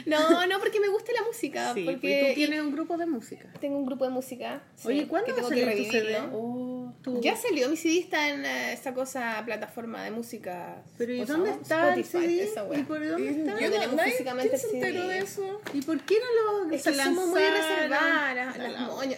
No, 0.06 0.46
no, 0.46 0.58
porque 0.58 0.80
me 0.80 0.88
gusta 0.88 1.12
la 1.12 1.22
música. 1.24 1.74
Sí, 1.74 1.84
porque 1.84 2.22
y 2.22 2.28
tú 2.28 2.34
tienes 2.34 2.60
un 2.60 2.72
grupo 2.72 2.96
de 2.96 3.06
música. 3.06 3.52
tengo 3.60 3.76
un 3.76 3.86
grupo 3.86 4.04
de 4.04 4.10
música. 4.10 4.62
Oye, 4.84 5.06
¿cuándo 5.06 5.34
va 5.34 5.42
a 5.42 5.44
salir 5.44 5.76
tu 5.76 5.84
CD? 5.90 6.18
Oh, 6.32 6.69
tu- 7.02 7.20
Ya 7.20 7.36
salió, 7.36 7.68
mi 7.68 7.76
CD 7.76 7.98
está 8.00 8.28
en 8.28 8.44
eh, 8.44 8.72
esa 8.72 8.92
cosa, 8.94 9.42
plataforma 9.44 10.02
de 10.04 10.10
música. 10.10 10.82
Pero 10.98 11.12
¿y 11.12 11.16
¿cómo 11.18 11.26
se 11.26 11.32
dónde 11.32 11.50
está 11.50 11.94
el 11.94 12.00
Spotify, 12.00 12.34
CD? 12.34 12.42
esa 12.44 12.64
wea. 12.64 12.78
¿Y 12.80 12.82
por 12.84 13.06
dónde 13.08 13.30
está? 13.30 13.52
No 13.54 13.60
Yo 13.60 13.70
tenemos 13.70 13.96
nadie- 13.96 14.10
físicamente 14.12 14.48
¿quién 14.50 14.60
se 14.60 14.68
el 14.68 14.74
enteró 14.76 15.08
de 15.08 15.18
eso? 15.18 15.60
¿Y 15.74 15.82
por 15.82 16.00
qué 16.02 16.14
no 16.18 16.64
lo 16.64 16.74
Es 16.74 16.82
que 16.82 16.94
somos 16.94 17.26
muy 17.28 17.40
reservadas, 17.40 18.34
las. 18.34 18.56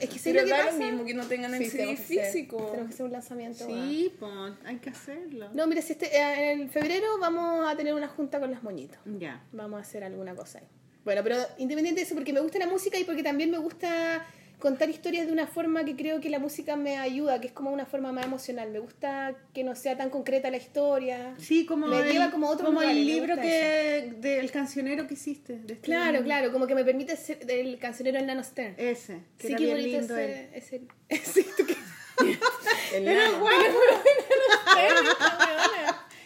Es 0.01 0.09
que 0.11 0.19
sé 0.19 0.33
lo 0.33 0.45
que 0.45 0.51
pasa. 0.51 0.73
mismo 0.77 1.05
que 1.05 1.15
no 1.15 1.27
tengan 1.27 1.55
el 1.55 1.65
Sí, 1.65 1.71
CD 1.71 1.79
tenemos 1.85 2.01
que 2.01 2.21
hacer- 2.21 2.33
físico. 2.33 2.57
Tenemos 2.57 2.89
que 2.89 2.95
hacer 2.95 3.07
un 3.07 3.13
lanzamiento. 3.13 3.67
Sí, 3.67 4.15
pues, 4.19 4.33
hay 4.65 4.77
que 4.77 4.91
hacerlo. 4.91 5.49
No, 5.55 5.67
mira, 5.67 5.83
si 5.83 5.93
este, 5.93 6.07
eh, 6.17 6.53
en 6.53 6.71
febrero 6.71 7.19
vamos 7.19 7.67
a 7.71 7.77
tener 7.77 7.95
una 7.95 8.09
junta 8.09 8.41
con 8.41 8.51
las 8.51 8.63
moñitos. 8.63 8.99
Ya. 9.19 9.43
Vamos 9.53 9.79
a 9.79 9.81
hacer 9.83 10.05
alguna 10.05 10.35
cosa 10.35 10.59
ahí. 10.59 10.67
Bueno, 11.05 11.23
pero 11.25 11.37
independiente 11.59 12.01
de 12.01 12.07
eso, 12.07 12.15
porque 12.15 12.33
me 12.33 12.41
gusta 12.41 12.59
la 12.61 12.67
música 12.69 12.97
y 12.99 13.05
porque 13.05 13.23
también 13.25 13.51
me 13.51 13.59
gusta 13.59 14.25
contar 14.63 14.89
historias 14.89 15.27
de 15.27 15.33
una 15.33 15.49
forma 15.49 15.85
que 15.85 15.97
creo 15.97 16.21
que 16.21 16.31
la 16.31 16.39
música 16.39 16.77
me 16.77 16.97
ayuda, 16.97 17.41
que 17.41 17.49
es 17.49 17.53
como 17.53 17.71
una 17.73 17.85
forma 17.85 18.13
más 18.13 18.25
emocional. 18.27 18.71
Me 18.71 18.79
gusta 18.79 19.35
que 19.53 19.65
no 19.65 19.75
sea 19.75 19.97
tan 19.97 20.09
concreta 20.09 20.51
la 20.51 20.57
historia. 20.57 21.35
Sí, 21.39 21.67
como 21.67 21.89
Me 21.89 21.99
el, 21.99 22.13
lleva 22.13 22.31
como 22.31 22.47
a 22.47 22.51
otros 22.51 22.69
como 22.69 22.81
el 22.81 23.05
libro 23.05 23.35
que 23.35 24.15
del 24.19 24.53
cancionero 24.53 25.09
que 25.09 25.15
hiciste. 25.15 25.55
de 25.59 25.75
este 25.75 25.85
Claro, 25.87 26.13
libro. 26.13 26.25
claro, 26.25 26.53
como 26.53 26.69
que 26.69 26.77
me 26.77 26.85
permite 26.85 27.17
ser 27.17 27.39
el 27.51 27.77
cancionero 27.81 28.19
en 28.21 28.27
Nano 28.27 28.45
Stern. 28.45 28.75
Ese, 28.79 29.19
que 29.37 29.49
Sí, 29.49 29.53
era 29.55 29.59
qué 29.59 29.65
bien 29.65 29.77
bonito 29.79 29.99
lindo 29.99 30.17
él. 30.17 30.49
ese, 30.55 30.81
El 32.95 33.09
Era 33.09 33.31
guapo. 33.31 33.81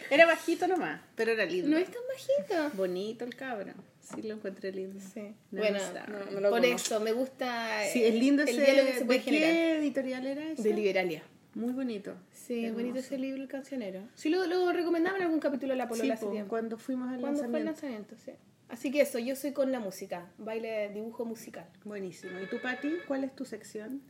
Era 0.09 0.25
bajito 0.25 0.67
nomás, 0.67 1.01
pero 1.15 1.31
era 1.31 1.43
lindo. 1.45 1.69
No 1.69 1.77
es 1.77 1.89
tan 1.89 2.01
bajito. 2.07 2.77
Bonito 2.77 3.25
el 3.25 3.35
cabro. 3.35 3.73
Sí, 4.15 4.21
lo 4.21 4.35
encontré 4.35 4.71
lindo. 4.71 4.99
Sí. 5.13 5.33
No 5.51 5.59
bueno, 5.61 5.79
no, 6.07 6.31
no 6.31 6.39
lo 6.39 6.49
por 6.49 6.61
conozco. 6.61 6.75
eso 6.75 6.99
me 7.01 7.11
gusta 7.11 7.83
Sí, 7.91 8.03
eh, 8.03 8.09
es 8.09 8.15
lindo 8.15 8.43
el 8.43 8.49
ese. 8.49 8.61
diálogo 8.61 8.87
que 8.87 8.99
se 8.99 9.05
puede 9.05 9.19
¿De 9.19 9.25
generar. 9.25 9.49
qué 9.51 9.77
editorial 9.79 10.27
era 10.27 10.51
ese? 10.51 10.61
De 10.63 10.73
Liberalia. 10.73 11.23
Muy 11.55 11.73
bonito. 11.73 12.13
Sí, 12.31 12.65
es 12.65 12.73
bonito 12.73 12.99
ese 12.99 13.17
libro, 13.17 13.41
El 13.41 13.47
Cancionero. 13.47 14.01
Sí, 14.15 14.29
lo, 14.29 14.45
lo 14.45 14.71
recomendaba 14.71 15.17
en 15.17 15.23
algún 15.23 15.39
capítulo 15.39 15.73
de 15.73 15.77
La 15.77 15.85
Sí, 15.85 15.89
Polola 15.89 16.15
po, 16.17 16.29
tiempo. 16.31 16.49
cuando 16.49 16.77
fuimos 16.77 17.09
al 17.11 17.19
¿Cuándo 17.19 17.43
fue 17.49 17.59
el 17.59 17.65
lanzamiento. 17.65 18.15
Sí. 18.23 18.31
Así 18.69 18.91
que 18.91 19.01
eso, 19.01 19.17
yo 19.17 19.35
soy 19.35 19.53
con 19.53 19.71
la 19.71 19.79
música, 19.79 20.29
baile, 20.37 20.89
dibujo 20.93 21.25
musical. 21.25 21.65
Buenísimo. 21.83 22.39
¿Y 22.39 22.47
tú, 22.47 22.57
Pati? 22.61 22.91
¿Cuál 23.07 23.23
es 23.23 23.35
tu 23.35 23.43
sección? 23.45 24.01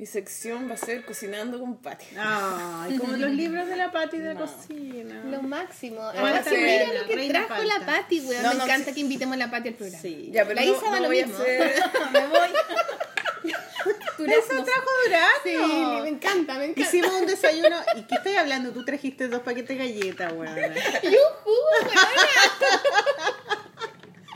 Mi 0.00 0.06
sección 0.06 0.66
va 0.66 0.72
a 0.72 0.78
ser 0.78 1.04
cocinando 1.04 1.60
con 1.60 1.76
Pati. 1.76 2.06
Ay, 2.18 2.96
como 2.96 3.18
los 3.18 3.30
libros 3.32 3.68
de 3.68 3.76
la 3.76 3.92
Pati 3.92 4.16
de 4.16 4.32
la 4.34 4.40
cocina. 4.40 5.22
Lo 5.26 5.42
máximo. 5.42 6.00
Ahora 6.00 6.42
sí, 6.42 6.56
mira 6.56 6.86
lo 7.02 7.06
que 7.06 7.16
reina 7.16 7.46
trajo 7.46 7.62
la. 7.64 7.84
Pati, 7.84 8.20
weón. 8.20 8.42
No, 8.42 8.48
Me 8.48 8.54
no, 8.54 8.64
encanta 8.64 8.86
sí. 8.88 8.94
que 8.94 9.00
invitemos 9.00 9.34
a 9.34 9.36
la 9.36 9.50
Pati 9.50 9.68
al 9.68 9.74
programa. 9.74 10.00
Sí. 10.00 10.30
Ya, 10.32 10.46
pero 10.46 10.54
La 10.58 10.64
no, 10.66 10.72
Isa 10.74 10.84
da 10.86 10.90
no 10.92 11.00
lo 11.00 11.06
voy 11.08 11.16
mismo. 11.22 11.36
a 11.36 11.42
hacer... 11.42 11.82
Me 12.14 12.26
voy. 12.28 12.48
Eso 14.26 14.64
trajo 14.64 14.88
durazno. 15.04 15.66
Sí, 15.66 16.02
me 16.02 16.08
encanta, 16.08 16.54
me 16.54 16.64
encanta. 16.66 16.80
Hicimos 16.80 17.12
un 17.12 17.26
desayuno. 17.26 17.76
¿Y 17.96 18.02
qué 18.02 18.14
estoy 18.14 18.36
hablando? 18.36 18.70
Tú 18.72 18.84
trajiste 18.86 19.28
dos 19.28 19.40
paquetes 19.42 19.76
de 19.76 19.84
galletas, 19.84 20.32
weón. 20.32 20.56
¡Yujú, 20.56 21.54
weón! 21.82 21.90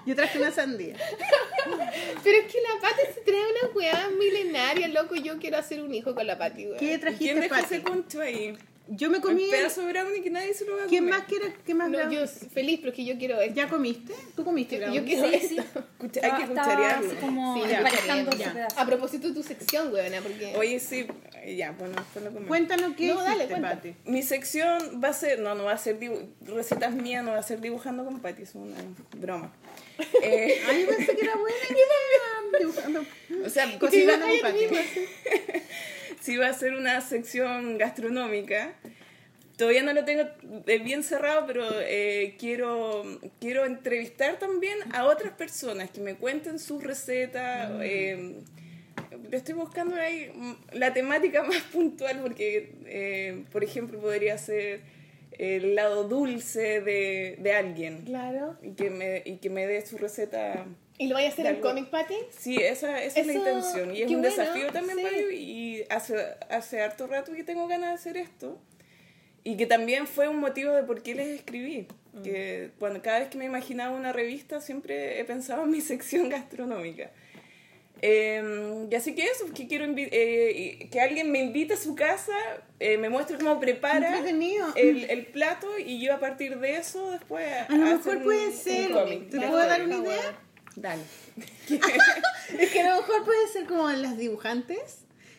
Yo 0.06 0.14
traje 0.14 0.38
una 0.38 0.50
sandía. 0.50 0.96
Pero 2.22 2.38
es 2.38 2.52
que 2.52 2.58
la 2.60 2.80
Pati 2.80 3.02
se 3.14 3.20
trae 3.22 3.40
una 3.40 3.74
weá 3.74 4.08
milenaria, 4.18 4.88
loco. 4.88 5.14
Yo 5.16 5.38
quiero 5.38 5.56
hacer 5.58 5.80
un 5.82 5.94
hijo 5.94 6.14
con 6.14 6.26
la 6.26 6.36
Pati, 6.38 6.66
weón. 6.66 6.78
¿Qué 6.78 6.86
¿Quién 6.86 7.00
trajiste, 7.00 7.34
dejó 7.40 7.54
Pati? 7.54 7.64
ese 7.74 7.82
concho 7.82 8.20
ahí? 8.20 8.56
Yo 8.88 9.08
me 9.08 9.20
comí. 9.22 9.44
Un 9.44 9.50
pedazo 9.50 9.80
de 9.86 9.92
brownie 9.92 10.22
que 10.22 10.28
nadie 10.28 10.52
se 10.52 10.66
lo 10.66 10.76
va 10.76 10.84
a 10.84 10.86
¿Quién 10.86 11.04
comer. 11.04 11.18
más 11.20 11.26
quiere? 11.28 11.54
¿Qué 11.64 11.74
más 11.74 11.88
No, 11.88 11.96
brownie? 11.98 12.18
yo 12.18 12.26
feliz, 12.26 12.80
pero 12.80 12.90
es 12.90 12.96
que 12.96 13.04
yo 13.06 13.16
quiero 13.16 13.40
esto. 13.40 13.54
¿Ya 13.54 13.68
comiste? 13.68 14.12
¿Tú 14.36 14.44
comiste 14.44 14.74
Yo, 14.76 14.82
brownie? 14.82 15.00
yo 15.00 15.04
quiero 15.06 15.28
Sí, 15.40 15.48
sí. 15.48 15.56
esto. 15.58 15.84
Cucha- 15.98 16.20
hay 16.22 16.42
que 16.42 16.48
cucharearlo. 16.48 17.06
así 17.10 17.16
como 17.16 17.54
Sí, 17.54 17.68
ya, 17.70 17.78
emparejando 17.78 18.30
ya. 18.32 18.44
ese 18.44 18.54
pedazo. 18.54 18.78
A 18.80 18.86
propósito 18.86 19.28
de 19.28 19.34
tu 19.34 19.42
sección, 19.42 19.90
weona, 19.92 20.20
porque... 20.20 20.52
Oye, 20.56 20.78
sí, 20.80 21.06
ya, 21.56 21.72
bueno, 21.72 21.94
después 21.96 22.24
lo 22.24 22.30
comemos. 22.30 22.48
Cuéntanos 22.48 22.92
qué 22.94 23.06
No, 23.08 23.22
dale. 23.22 23.46
Pati. 23.46 23.94
Mi 24.04 24.22
sección 24.22 25.00
va 25.02 25.08
a 25.08 25.12
ser, 25.14 25.40
no, 25.40 25.54
no 25.54 25.64
va 25.64 25.72
a 25.72 25.78
ser 25.78 25.98
dibu- 25.98 26.28
recetas 26.42 26.94
mías, 26.94 27.24
no 27.24 27.30
va 27.32 27.38
a 27.38 27.42
ser 27.42 27.60
dibujando 27.62 28.04
con 28.04 28.20
Pati, 28.20 28.42
es 28.42 28.54
una 28.54 28.76
broma. 29.16 29.50
Eh, 30.22 30.60
Ay, 30.68 30.82
yo 30.82 30.88
pensé 30.96 31.14
que 31.16 31.24
era 31.24 31.36
buena 31.36 31.56
idea. 31.70 32.58
Dibujando. 32.58 33.04
o 33.46 33.48
sea, 33.48 33.78
Cocinando 33.78 34.26
con 34.26 34.40
Pati. 34.40 34.66
Sí 36.24 36.36
va 36.38 36.48
a 36.48 36.52
ser 36.54 36.74
una 36.74 37.00
sección 37.00 37.76
gastronómica. 37.78 38.72
Todavía 39.56 39.82
no 39.84 39.92
lo 39.92 40.04
tengo 40.04 40.24
eh, 40.66 40.78
bien 40.78 41.02
cerrado, 41.04 41.46
pero 41.46 41.64
eh, 41.80 42.34
quiero, 42.40 43.04
quiero 43.40 43.66
entrevistar 43.66 44.38
también 44.38 44.76
a 44.92 45.04
otras 45.04 45.32
personas 45.34 45.90
que 45.90 46.00
me 46.00 46.14
cuenten 46.16 46.58
sus 46.58 46.82
recetas. 46.82 47.70
eh, 47.82 48.40
le 49.30 49.36
estoy 49.36 49.54
buscando 49.54 49.94
ahí 49.96 50.30
mm, 50.34 50.52
la 50.78 50.92
temática 50.92 51.42
más 51.50 51.62
puntual 51.72 52.20
porque, 52.20 52.74
eh, 52.86 53.44
por 53.52 53.62
ejemplo, 53.62 54.00
podría 54.00 54.38
ser 54.38 54.80
el 55.38 55.74
lado 55.74 56.04
dulce 56.04 56.80
de, 56.80 57.36
de 57.40 57.52
alguien 57.52 58.02
Claro. 58.04 58.56
y 58.62 58.70
que, 58.72 58.90
me, 58.90 59.22
y 59.24 59.36
que 59.38 59.50
me 59.50 59.66
dé 59.66 59.84
su 59.86 59.98
receta. 59.98 60.64
¿Y 60.98 61.08
lo 61.08 61.14
vaya 61.14 61.28
a 61.28 61.32
hacer 61.32 61.46
en. 61.46 61.60
Comic 61.60 61.90
Patty? 61.90 62.14
Sí, 62.30 62.56
esa, 62.56 63.02
esa 63.02 63.20
es 63.20 63.26
la 63.26 63.32
Eso, 63.32 63.40
intención 63.40 63.94
y 63.94 64.02
es 64.02 64.10
un 64.10 64.20
bueno, 64.20 64.36
desafío 64.36 64.70
también 64.70 64.98
sí. 64.98 65.04
para 65.04 65.16
mí 65.16 65.34
y 65.34 65.84
hace, 65.90 66.14
hace 66.48 66.80
harto 66.80 67.06
rato 67.06 67.32
que 67.32 67.42
tengo 67.42 67.66
ganas 67.66 67.90
de 67.90 67.94
hacer 67.94 68.16
esto 68.16 68.58
y 69.42 69.56
que 69.56 69.66
también 69.66 70.06
fue 70.06 70.28
un 70.28 70.38
motivo 70.38 70.72
de 70.72 70.84
por 70.84 71.02
qué 71.02 71.14
les 71.14 71.28
escribí. 71.28 71.86
Mm. 72.12 72.22
Que 72.22 72.70
cuando 72.78 73.02
cada 73.02 73.18
vez 73.20 73.28
que 73.28 73.38
me 73.38 73.44
imaginaba 73.44 73.94
una 73.94 74.12
revista 74.12 74.60
siempre 74.60 75.20
he 75.20 75.24
pensado 75.24 75.64
en 75.64 75.70
mi 75.70 75.80
sección 75.82 76.28
gastronómica. 76.28 77.10
Eh, 78.06 78.86
y 78.90 78.94
así 78.94 79.14
que 79.14 79.22
eso, 79.24 79.46
que 79.54 79.66
quiero 79.66 79.86
eh, 79.96 80.88
que 80.90 81.00
alguien 81.00 81.30
me 81.30 81.38
invite 81.38 81.74
a 81.74 81.76
su 81.76 81.94
casa, 81.94 82.34
eh, 82.78 82.98
me 82.98 83.08
muestre 83.08 83.38
cómo 83.38 83.58
prepara 83.58 84.18
el, 84.28 85.04
el 85.08 85.26
plato 85.26 85.78
y 85.78 86.00
yo 86.00 86.12
a 86.12 86.18
partir 86.18 86.58
de 86.58 86.76
eso 86.76 87.12
después 87.12 87.46
A 87.68 87.74
lo 87.74 87.86
mejor 87.86 88.22
puede 88.22 88.48
un 88.48 88.52
ser. 88.52 88.88
¿Te 89.30 89.38
puedo 89.38 89.56
dar 89.56 89.82
una 89.82 89.96
idea? 89.98 90.38
Dale. 90.76 91.02
Es 92.58 92.70
que 92.72 92.80
a 92.80 92.94
lo 92.94 93.00
mejor 93.00 93.24
puede 93.24 93.48
ser 93.48 93.66
como 93.66 93.88
las 93.90 94.16
dibujantes. 94.18 94.98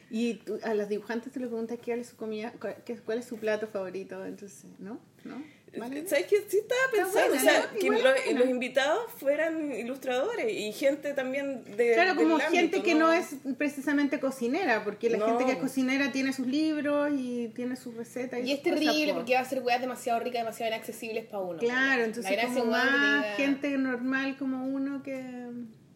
Y 0.10 0.36
tú- 0.36 0.60
a 0.64 0.74
las 0.74 0.88
dibujantes 0.90 1.34
te 1.34 1.40
le 1.40 1.48
preguntas 1.48 1.78
cuál 1.84 2.00
es 2.00 2.08
su 2.10 2.16
comida, 2.16 2.54
qué- 2.86 2.98
cuál 2.98 3.20
es 3.20 3.26
su 3.26 3.38
plato 3.38 3.68
favorito. 3.68 4.24
Entonces, 4.26 4.64
¿no? 4.80 5.00
¿No? 5.24 5.44
¿Vale? 5.78 6.08
¿Sabes 6.08 6.26
qué? 6.28 6.44
Sí 6.48 6.58
estaba 6.58 6.82
pensando, 6.92 7.36
buena, 7.36 7.42
o 7.42 7.44
sea, 7.44 7.72
¿no? 7.74 7.80
que 8.26 8.34
los 8.34 8.50
invitados 8.50 9.12
fueran 9.18 9.72
ilustradores 9.74 10.52
y 10.52 10.72
gente 10.72 11.14
también 11.14 11.64
de 11.78 11.94
Claro, 11.94 12.16
como 12.16 12.38
del 12.38 12.48
gente 12.48 12.78
ámbito, 12.78 12.84
que 12.84 12.96
no 12.96 13.12
es 13.12 13.36
precisamente 13.58 14.20
cocinera, 14.20 14.84
porque 14.84 15.10
la 15.10 15.18
No. 15.18 15.28
gente 15.28 15.46
que 15.46 15.52
es 15.54 15.58
cocinera 15.58 16.12
tiene 16.12 16.34
sus 16.34 16.48
libros 16.48 17.12
y 17.16 17.50
tiene 17.56 17.76
sus 17.76 17.96
recetas. 17.96 18.40
Y 18.40 18.44
sus 18.44 18.52
es 18.52 18.64
terrible 18.64 18.92
cosas, 18.94 19.10
po. 19.10 19.16
porque 19.16 19.34
va 19.36 19.40
a 19.42 19.46
ser 19.46 19.62
weas 19.62 19.82
demasiado 19.82 20.20
ricas, 20.20 20.42
demasiado 20.42 20.74
inaccesibles 20.74 21.26
para 21.26 21.44
uno. 21.44 21.60
Claro, 21.60 22.00
La 22.02 22.06
entonces 22.06 22.38
como 22.46 22.66
más 22.66 23.38
gente 23.38 23.78
normal 23.78 24.38
como 24.38 24.66
uno 24.66 25.04
que 25.04 25.48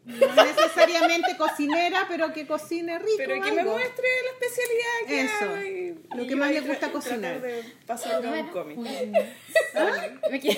no 0.06 0.26
es 0.26 0.56
necesariamente 0.56 1.38
cocinera, 1.38 2.06
pero 2.08 2.34
que 2.34 2.47
cocine 2.47 2.97
rico. 3.00 3.14
Pero 3.18 3.41
que 3.41 3.52
me 3.52 3.64
muestre 3.64 4.08
la 4.24 4.32
especialidad 4.32 5.08
que 5.08 5.22
Eso, 5.22 6.16
lo 6.16 6.28
que 6.28 6.36
más 6.36 6.52
le 6.52 6.62
gusta 6.62 6.91
cocinar. 6.91 7.41
de 7.41 7.64
pasarlo 7.86 8.30
a 8.30 8.34
un 8.34 8.47
cómic. 8.50 8.78
Me 8.78 10.39
¿Qué 10.39 10.56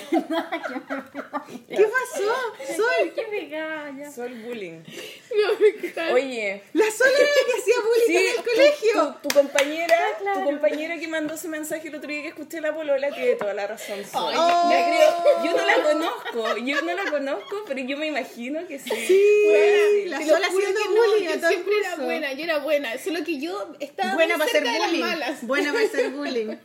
pasó? 1.68 2.76
Sol, 2.76 3.14
Qué. 3.16 4.12
Sol 4.14 4.34
bullying. 4.46 4.80
No. 4.84 6.14
Oye, 6.14 6.64
la 6.74 6.92
Sol 6.92 7.08
era 7.08 7.30
la 7.30 7.46
que 7.46 7.62
hacía 7.62 7.76
bullying 7.82 8.08
sí, 8.08 8.18
en 8.18 8.28
el 8.38 8.44
colegio. 8.44 9.16
Tu, 9.22 9.28
tu 9.28 9.36
compañera, 9.36 9.96
Ah, 10.02 10.18
claro. 10.20 10.40
tu 10.40 10.46
compañera 10.46 10.98
que 10.98 11.08
mandó 11.08 11.34
ese 11.34 11.48
mensaje 11.48 11.88
el 11.88 11.96
otro 11.96 12.10
día 12.10 12.22
que 12.22 12.28
escuché 12.30 12.62
la 12.62 12.74
polola 12.74 13.10
tiene 13.12 13.36
toda 13.36 13.54
la 13.54 13.68
razón. 13.68 14.04
Sol. 14.06 14.34
Creo- 14.34 15.44
yo 15.46 15.52
no 15.58 15.66
la 15.66 15.82
conozco, 15.84 16.58
yo 16.58 16.82
no 16.82 16.94
la 16.94 17.10
conozco, 17.12 17.64
pero 17.68 17.80
yo 17.82 17.98
me 17.98 18.08
imagino 18.08 18.66
que 18.68 18.80
sí. 18.80 18.90
Sí, 18.90 19.31
Bueno, 19.46 20.10
la 20.10 20.18
Te 20.20 20.26
Sol 20.26 20.42
lo 20.42 20.48
juro 20.50 20.68
haciendo 20.68 20.80
no, 20.86 20.92
bullying 21.02 21.28
yo 21.28 21.46
a 21.46 21.50
siempre 21.50 21.74
era 21.80 21.96
buena, 21.96 22.34
yo 22.34 22.44
era 22.44 22.58
buena, 22.60 22.98
solo 22.98 23.24
que 23.24 23.40
yo 23.40 23.74
estaba 23.80 24.14
Buena 24.14 24.38
muy 24.38 24.48
cerca 24.48 24.72
de 24.72 24.80
las 24.80 24.88
bullying. 24.90 25.02
malas. 25.04 25.48
Buena 25.48 25.74
para 25.74 25.86
hacer 25.86 26.10
bullying. 26.12 26.56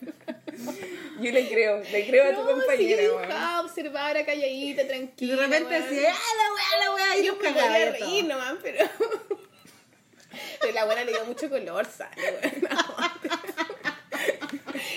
Yo 1.20 1.32
le 1.32 1.48
creo, 1.48 1.82
le 1.92 2.06
creo 2.06 2.24
a 2.24 2.34
tu 2.34 2.40
sí, 2.42 2.46
compañera, 2.52 3.02
weón. 3.02 3.22
dibujaba, 3.28 3.60
observaba, 3.62 4.10
era 4.10 4.24
calladita, 4.24 4.82
Y 4.82 4.86
tranquila. 4.86 5.36
de 5.36 5.42
repente 5.42 5.80
decía, 5.80 6.14
¡ah, 6.14 6.32
la 6.36 6.54
weá, 6.54 6.84
la 6.84 6.94
weá! 6.94 7.16
Y 7.18 7.26
Yo 7.26 7.36
me 7.36 7.48
de 7.48 7.52
todo. 7.52 8.06
reír 8.06 8.24
nomás, 8.24 8.54
pero... 8.62 8.84
pero 10.60 10.72
la 10.72 10.84
buena 10.84 11.04
le 11.04 11.12
dio 11.12 11.24
mucho 11.24 11.48
color, 11.48 11.86
sale. 11.86 12.12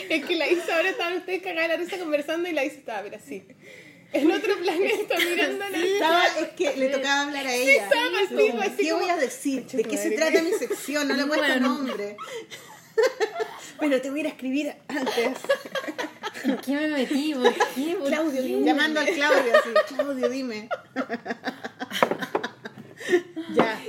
Es 0.09 0.25
que 0.25 0.35
la 0.35 0.47
Isa 0.49 0.75
ahora 0.75 0.89
estaban 0.89 1.17
ustedes 1.17 1.41
cagadas 1.43 1.69
la 1.69 1.75
risa 1.77 1.97
conversando 1.99 2.49
y 2.49 2.51
la 2.53 2.63
Isa 2.65 2.77
estaba, 2.77 3.01
mira, 3.03 3.17
así. 3.17 3.43
En 4.11 4.31
otro 4.31 4.57
planeta 4.57 5.15
mirando 5.19 5.65
la 5.69 5.77
Estaba, 5.77 6.25
es 6.39 6.49
que 6.49 6.75
le 6.77 6.89
tocaba 6.89 7.21
hablar 7.27 7.45
a 7.47 7.53
ella. 7.53 7.83
estaba 7.83 8.19
al 8.19 8.27
Como, 8.27 8.61
así 8.61 8.75
¿Qué 8.77 8.89
como, 8.89 9.01
voy 9.01 9.09
a 9.11 9.17
decir? 9.17 9.65
¿De 9.67 9.83
qué 9.83 9.97
se 9.97 10.11
trata 10.11 10.41
mi 10.41 10.51
sección? 10.51 11.07
No 11.07 11.13
le 11.13 11.23
he 11.23 11.25
puesto 11.27 11.45
Bueno. 11.45 11.67
nombre. 11.67 12.17
Pero 13.79 14.01
te 14.01 14.09
voy 14.09 14.19
a 14.19 14.21
ir 14.21 14.25
a 14.27 14.29
escribir 14.29 14.73
antes. 14.87 15.37
¿En 16.43 16.57
qué 16.57 16.71
me 16.73 16.87
metí? 16.87 17.33
¿Por 17.33 17.53
qué? 17.53 17.95
¿Por 17.97 18.07
Claudio, 18.07 18.41
qué? 18.41 18.61
Llamando 18.63 18.99
al 18.99 19.07
Claudio 19.07 19.53
así. 19.57 19.69
Claudio, 19.95 20.29
dime. 20.29 20.69
ya. 23.55 23.79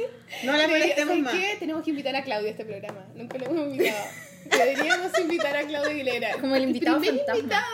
No 0.44 0.52
la 0.52 0.68
molestemos 0.68 1.08
¿Sabes 1.16 1.22
más. 1.24 1.34
qué? 1.34 1.56
Tenemos 1.58 1.82
que 1.82 1.90
invitar 1.90 2.14
a 2.16 2.22
Claudia 2.24 2.48
a 2.48 2.52
este 2.52 2.64
programa. 2.64 3.04
Nunca 3.14 3.38
lo 3.38 3.46
hemos 3.46 3.72
invitado. 3.72 4.04
Deberíamos 4.44 5.18
invitar 5.18 5.56
a 5.56 5.62
Claudia 5.66 5.90
Aguilera. 5.90 6.32
Como 6.40 6.56
el 6.56 6.64
invitado 6.64 6.98
primer 7.00 7.18
fantasma. 7.24 7.38
invitado 7.40 7.66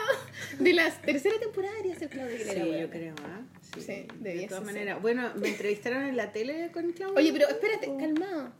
de 0.59 0.73
la 0.73 0.89
tercera 0.91 1.39
temporada 1.39 1.73
debería 1.75 1.97
ser 1.99 2.09
Claudia 2.09 2.35
Aguilera. 2.35 2.63
Sí, 2.63 2.81
yo 2.81 2.89
creo, 2.89 3.15
¿ah? 3.25 3.41
Sí, 3.75 3.81
Sí, 3.81 4.07
de 4.19 4.47
todas 4.47 4.63
maneras. 4.63 5.01
Bueno, 5.01 5.31
me 5.35 5.49
entrevistaron 5.49 6.05
en 6.05 6.17
la 6.17 6.31
tele 6.31 6.69
con 6.71 6.91
Claudio. 6.93 7.15
Oye, 7.17 7.31
pero 7.33 7.47
espérate, 7.47 7.87
calmado. 7.97 8.51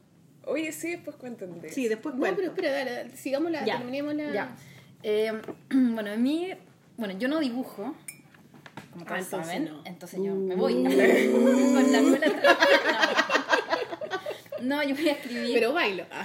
Oye, 0.45 0.71
sí, 0.71 0.91
después 0.91 1.15
cuéntame. 1.17 1.59
de 1.59 1.69
Sí, 1.69 1.87
después 1.87 2.15
No, 2.15 2.19
cuento. 2.21 2.37
pero 2.37 2.49
espera, 2.53 2.71
dale, 2.71 2.91
dale, 2.91 3.17
sigamos 3.17 3.51
la, 3.51 3.65
Ya, 3.65 3.77
terminemos 3.77 4.15
la... 4.15 4.33
ya. 4.33 4.55
Eh, 5.03 5.31
bueno, 5.71 6.11
a 6.11 6.15
mí, 6.15 6.49
bueno, 6.97 7.17
yo 7.19 7.27
no 7.27 7.39
dibujo, 7.39 7.95
como 8.91 9.05
todos 9.05 9.11
Ah, 9.11 9.19
entonces 9.19 9.47
saben, 9.47 9.65
no. 9.65 9.81
entonces 9.85 10.19
yo 10.23 10.33
me 10.35 10.55
voy 10.55 10.73
con 10.83 11.91
la 11.91 11.99
atrás. 11.99 12.57
No. 14.61 14.77
No, 14.77 14.83
yo 14.83 14.95
voy 14.95 15.09
a 15.09 15.11
escribir, 15.13 15.53
Pero 15.53 15.73
bailo. 15.73 16.05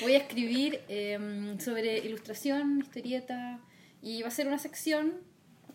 Voy 0.00 0.14
a 0.14 0.18
escribir 0.18 0.80
eh, 0.88 1.56
sobre 1.58 1.98
ilustración, 1.98 2.78
historieta, 2.80 3.60
y 4.02 4.22
va 4.22 4.28
a 4.28 4.30
ser 4.30 4.46
una 4.46 4.58
sección 4.58 5.12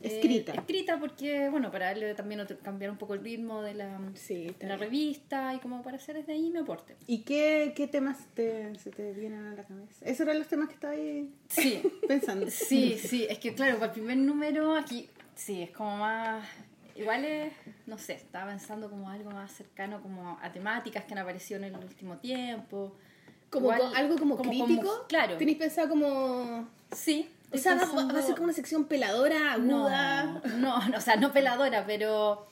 eh, 0.01 0.07
Escrita. 0.07 0.53
escrita 0.53 0.99
porque, 0.99 1.49
bueno, 1.49 1.71
para 1.71 1.85
darle 1.87 2.13
también 2.15 2.39
otro- 2.41 2.57
cambiar 2.59 2.91
un 2.91 2.97
poco 2.97 3.13
el 3.13 3.23
ritmo 3.23 3.61
de 3.61 3.75
la, 3.75 3.99
Sí, 4.15 4.53
de 4.59 4.67
la 4.67 4.77
revista 4.77 5.53
y 5.53 5.59
como 5.59 5.81
para 5.83 5.97
hacer 5.97 6.15
desde 6.15 6.33
ahí 6.33 6.49
mi 6.49 6.57
aporte. 6.59 6.95
¿Y 7.07 7.19
qué, 7.21 7.73
qué 7.75 7.87
temas 7.87 8.17
te, 8.33 8.73
se 8.79 8.89
te 8.91 9.13
vienen 9.13 9.45
a 9.45 9.53
la 9.53 9.63
cabeza? 9.63 10.03
Esos 10.05 10.21
eran 10.21 10.39
los 10.39 10.47
temas 10.47 10.67
que 10.69 10.73
estaba 10.75 10.93
ahí 10.93 11.31
Sí, 11.47 11.81
pensando. 12.07 12.47
Sí, 12.49 12.97
sí, 12.97 13.25
es 13.29 13.37
que 13.39 13.53
claro, 13.53 13.75
para 13.75 13.87
el 13.87 13.91
primer 13.91 14.17
número 14.17 14.75
aquí, 14.75 15.07
sí, 15.35 15.61
es 15.61 15.69
como 15.71 15.97
más, 15.97 16.45
igual 16.95 17.23
es, 17.25 17.53
no 17.85 17.97
sé, 17.99 18.13
estaba 18.13 18.49
pensando 18.51 18.89
como 18.89 19.09
algo 19.09 19.29
más 19.31 19.51
cercano 19.51 20.01
como 20.01 20.37
a 20.41 20.51
temáticas 20.51 21.05
que 21.05 21.13
han 21.13 21.19
aparecido 21.19 21.59
en 21.59 21.65
el 21.65 21.75
último 21.77 22.17
tiempo. 22.17 22.95
Como 23.55 23.73
Igual, 23.73 23.89
co- 23.91 23.95
algo 23.97 24.17
como, 24.17 24.37
como- 24.37 24.49
crítico. 24.49 25.05
claro. 25.07 25.37
¿Tenéis 25.37 25.57
pensado 25.57 25.89
como... 25.89 26.67
Sí. 26.91 27.29
O 27.51 27.57
sea, 27.57 27.75
va, 27.75 27.83
a 28.19 28.21
ser 28.21 28.33
como 28.35 28.45
una 28.45 28.53
sección 28.53 28.85
peladora, 28.85 29.53
aguda. 29.53 30.23
No, 30.25 30.41
no, 30.57 30.87
no, 30.89 30.97
o 30.97 31.01
sea, 31.01 31.15
no 31.15 31.31
peladora, 31.31 31.85
pero 31.85 32.47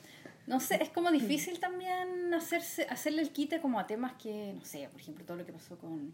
no 0.46 0.60
sé, 0.60 0.82
es 0.82 0.88
como 0.90 1.10
difícil 1.10 1.58
también 1.60 2.32
hacerse, 2.32 2.86
hacerle 2.88 3.22
el 3.22 3.30
quite 3.30 3.60
como 3.60 3.78
a 3.78 3.86
temas 3.86 4.12
que, 4.14 4.52
no 4.54 4.64
sé, 4.64 4.88
por 4.90 5.00
ejemplo, 5.00 5.24
todo 5.24 5.36
lo 5.36 5.44
que 5.46 5.52
pasó 5.52 5.76
con, 5.78 6.12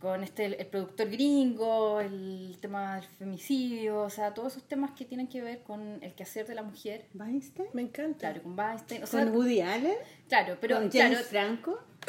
con 0.00 0.24
este, 0.24 0.46
el, 0.46 0.66
productor 0.66 1.10
gringo, 1.10 2.00
el 2.00 2.56
tema 2.60 2.96
del 2.96 3.04
femicidio, 3.04 4.02
o 4.02 4.10
sea, 4.10 4.32
todos 4.32 4.54
esos 4.54 4.66
temas 4.66 4.92
que 4.92 5.04
tienen 5.04 5.28
que 5.28 5.42
ver 5.42 5.62
con 5.62 6.02
el 6.02 6.14
quehacer 6.14 6.46
de 6.46 6.54
la 6.54 6.62
mujer, 6.62 7.06
¿Weinstein? 7.14 7.68
Me 7.74 7.82
encanta. 7.82 8.18
claro, 8.18 8.42
con 8.42 8.58
Weinstein, 8.58 9.02
o 9.02 9.06
sea, 9.06 9.24
¿Con 9.24 9.36
Woody 9.36 9.60
Allen? 9.60 9.96
claro, 10.26 10.56
pero 10.58 10.76
¿Con 10.76 10.88
claro, 10.88 11.14
James 11.14 11.26
Franco? 11.28 11.78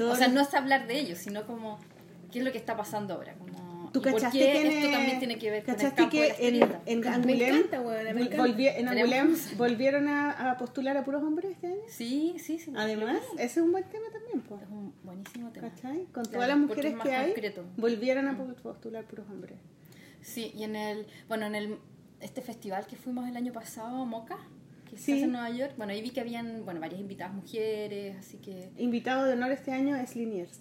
o 0.00 0.16
sea, 0.16 0.26
no 0.28 0.40
es 0.40 0.52
hablar 0.52 0.88
de 0.88 0.98
ellos, 0.98 1.18
sino 1.18 1.46
como 1.46 1.78
qué 2.32 2.40
es 2.40 2.44
lo 2.44 2.50
que 2.50 2.58
está 2.58 2.76
pasando 2.76 3.14
ahora, 3.14 3.34
como 3.34 3.71
¿Tú 3.92 4.00
cachaste 4.02 4.38
que 4.38 4.60
en, 4.60 4.66
esto 4.68 4.90
también 4.90 5.18
tiene 5.18 5.38
que 5.38 5.50
ver 5.50 5.64
con 5.64 5.70
el 5.74 5.76
¿cachaste 5.76 5.96
campo 6.02 6.16
de 6.16 6.28
la 6.28 6.34
que 6.36 6.48
en, 6.48 6.54
en 6.54 7.00
Me 7.26 7.32
encanta, 7.46 7.80
me 7.80 8.24
volvi- 8.24 8.72
en 8.76 8.88
Angulem 8.88 9.36
volvieron 9.56 10.08
a, 10.08 10.50
a 10.52 10.56
postular 10.56 10.96
a 10.96 11.04
puros 11.04 11.22
hombres 11.22 11.52
este 11.52 11.66
año? 11.66 11.76
Sí, 11.88 12.34
sí, 12.38 12.58
sí. 12.58 12.72
Además, 12.74 13.20
ese 13.34 13.44
es 13.44 13.56
un 13.58 13.72
buen 13.72 13.84
tema 13.84 14.06
también, 14.12 14.40
pues. 14.42 14.62
Es 14.62 14.68
un 14.70 14.94
buenísimo 15.02 15.50
tema. 15.50 15.68
¿Cachai? 15.70 16.04
Con 16.06 16.24
Claro, 16.24 16.30
todas 16.30 16.48
las 16.48 16.58
mujeres 16.58 16.94
que 17.02 17.12
hay, 17.12 17.26
concreto. 17.32 17.64
volvieron 17.76 18.28
a 18.28 18.36
postular 18.62 19.04
puros 19.04 19.26
hombres. 19.30 19.58
Sí, 20.20 20.52
y 20.56 20.64
en 20.64 20.76
el, 20.76 21.06
bueno, 21.28 21.46
en 21.46 21.54
el, 21.54 21.78
este 22.20 22.40
festival 22.42 22.86
que 22.86 22.96
fuimos 22.96 23.28
el 23.28 23.36
año 23.36 23.52
pasado, 23.52 24.06
Moca, 24.06 24.38
que 24.88 24.96
se 24.96 25.02
Sí. 25.04 25.12
hace 25.12 25.24
en 25.24 25.32
Nueva 25.32 25.50
York, 25.50 25.72
bueno, 25.76 25.92
ahí 25.92 26.00
vi 26.00 26.10
que 26.10 26.20
habían, 26.20 26.64
bueno, 26.64 26.78
varias 26.80 27.00
invitadas 27.00 27.34
mujeres, 27.34 28.16
así 28.18 28.38
que... 28.38 28.70
Invitado 28.78 29.24
de 29.24 29.32
honor 29.32 29.50
este 29.52 29.72
año 29.72 29.96
es 29.96 30.14
Liniers. 30.16 30.60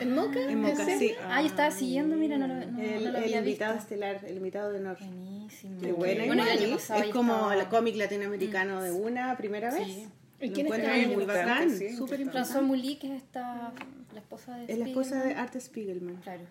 ¿En 0.00 0.14
Moca? 0.14 0.40
En 0.40 0.60
Moca, 0.60 0.84
sí. 0.84 1.12
Ah, 1.28 1.40
yo 1.40 1.48
estaba 1.48 1.70
siguiendo, 1.70 2.16
mira, 2.16 2.38
no 2.38 2.46
lo, 2.48 2.54
no, 2.54 2.62
el 2.82 3.04
no 3.04 3.10
lo 3.10 3.18
el 3.18 3.24
había 3.24 3.38
invitado 3.38 3.74
visto. 3.74 3.94
estelar, 3.94 4.24
el 4.24 4.36
invitado 4.36 4.70
de 4.72 4.78
honor. 4.80 4.96
Buenísimo. 4.98 5.80
Qué 5.80 5.92
buena 5.92 6.24
Bueno, 6.26 6.42
el 6.44 6.48
igual, 6.48 6.64
año 6.66 6.76
pasado 6.76 7.02
Es 7.02 7.10
como 7.10 7.32
estaba- 7.34 7.54
el 7.56 7.68
cómic 7.68 7.96
latinoamericano 7.96 8.82
de 8.82 8.92
una 8.92 9.36
primera 9.36 9.72
vez. 9.72 9.86
Sí. 9.86 10.08
¿Y 10.40 10.50
quién 10.50 10.66
encuentro 10.66 10.90
estaba? 10.92 11.06
muy 11.14 11.22
Importante, 11.22 11.50
bacán, 11.52 11.70
sí, 11.76 11.96
súper 11.96 12.20
François 12.20 12.22
importante. 12.26 12.60
Mouly, 12.62 12.96
que 12.96 13.06
es 13.16 13.22
esta, 13.22 13.72
la 14.14 14.20
esposa 14.20 14.56
de 14.56 14.72
Es 14.72 14.78
la 14.78 14.86
esposa 14.86 15.24
de. 15.24 15.34
Art 15.34 15.56
Spiegelman. 15.58 16.16
Claro, 16.16 16.42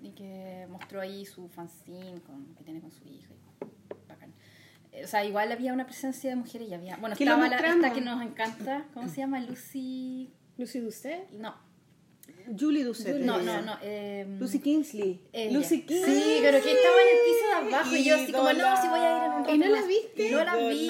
y 0.00 0.10
que 0.10 0.66
mostró 0.70 1.00
ahí 1.00 1.26
su 1.26 1.48
fanzine 1.48 2.20
con, 2.24 2.54
que 2.54 2.62
tiene 2.62 2.80
con 2.80 2.92
su 2.92 3.02
hija. 3.08 3.30
y 3.60 4.08
Bacán. 4.08 4.32
O 5.02 5.06
sea, 5.08 5.24
igual 5.24 5.50
había 5.50 5.72
una 5.72 5.86
presencia 5.86 6.30
de 6.30 6.36
mujeres 6.36 6.68
y 6.68 6.74
había... 6.74 6.96
Bueno, 6.98 7.16
estaba 7.18 7.48
la, 7.48 7.56
esta 7.56 7.92
que 7.92 8.00
nos 8.00 8.22
encanta, 8.22 8.84
¿cómo 8.94 9.08
se 9.08 9.16
llama? 9.16 9.40
Lucy... 9.40 10.30
Lucy 10.56 10.78
Doucet. 10.78 11.30
No, 11.32 11.56
Julie 12.58 12.84
Doucet. 12.84 13.16
no, 13.20 13.40
no, 13.40 13.62
no. 13.62 13.76
eh, 13.82 14.26
Lucy 14.38 14.58
Kingsley. 14.60 15.20
ella. 15.32 15.58
Lucy 15.58 15.82
Kingsley. 15.82 16.14
Sí, 16.22 16.38
pero 16.42 16.62
que 16.62 16.72
estaba 16.72 16.96
en 17.02 17.08
el 17.08 17.24
piso 17.24 17.46
de 17.46 17.76
abajo 17.76 17.96
y 17.96 18.04
yo 18.04 18.14
así 18.16 18.32
como, 18.32 18.52
no, 18.52 18.82
si 18.82 18.88
voy 18.88 18.98
a 19.00 19.16
ir 19.16 19.22
en 19.24 19.30
un 19.32 19.38
rato 19.44 19.54
¿Y 19.54 19.58
no 19.58 19.66
la 19.68 19.76
más". 19.78 19.88
viste? 19.88 20.30
No 20.30 20.44
la 20.44 20.56
vi. 20.56 20.86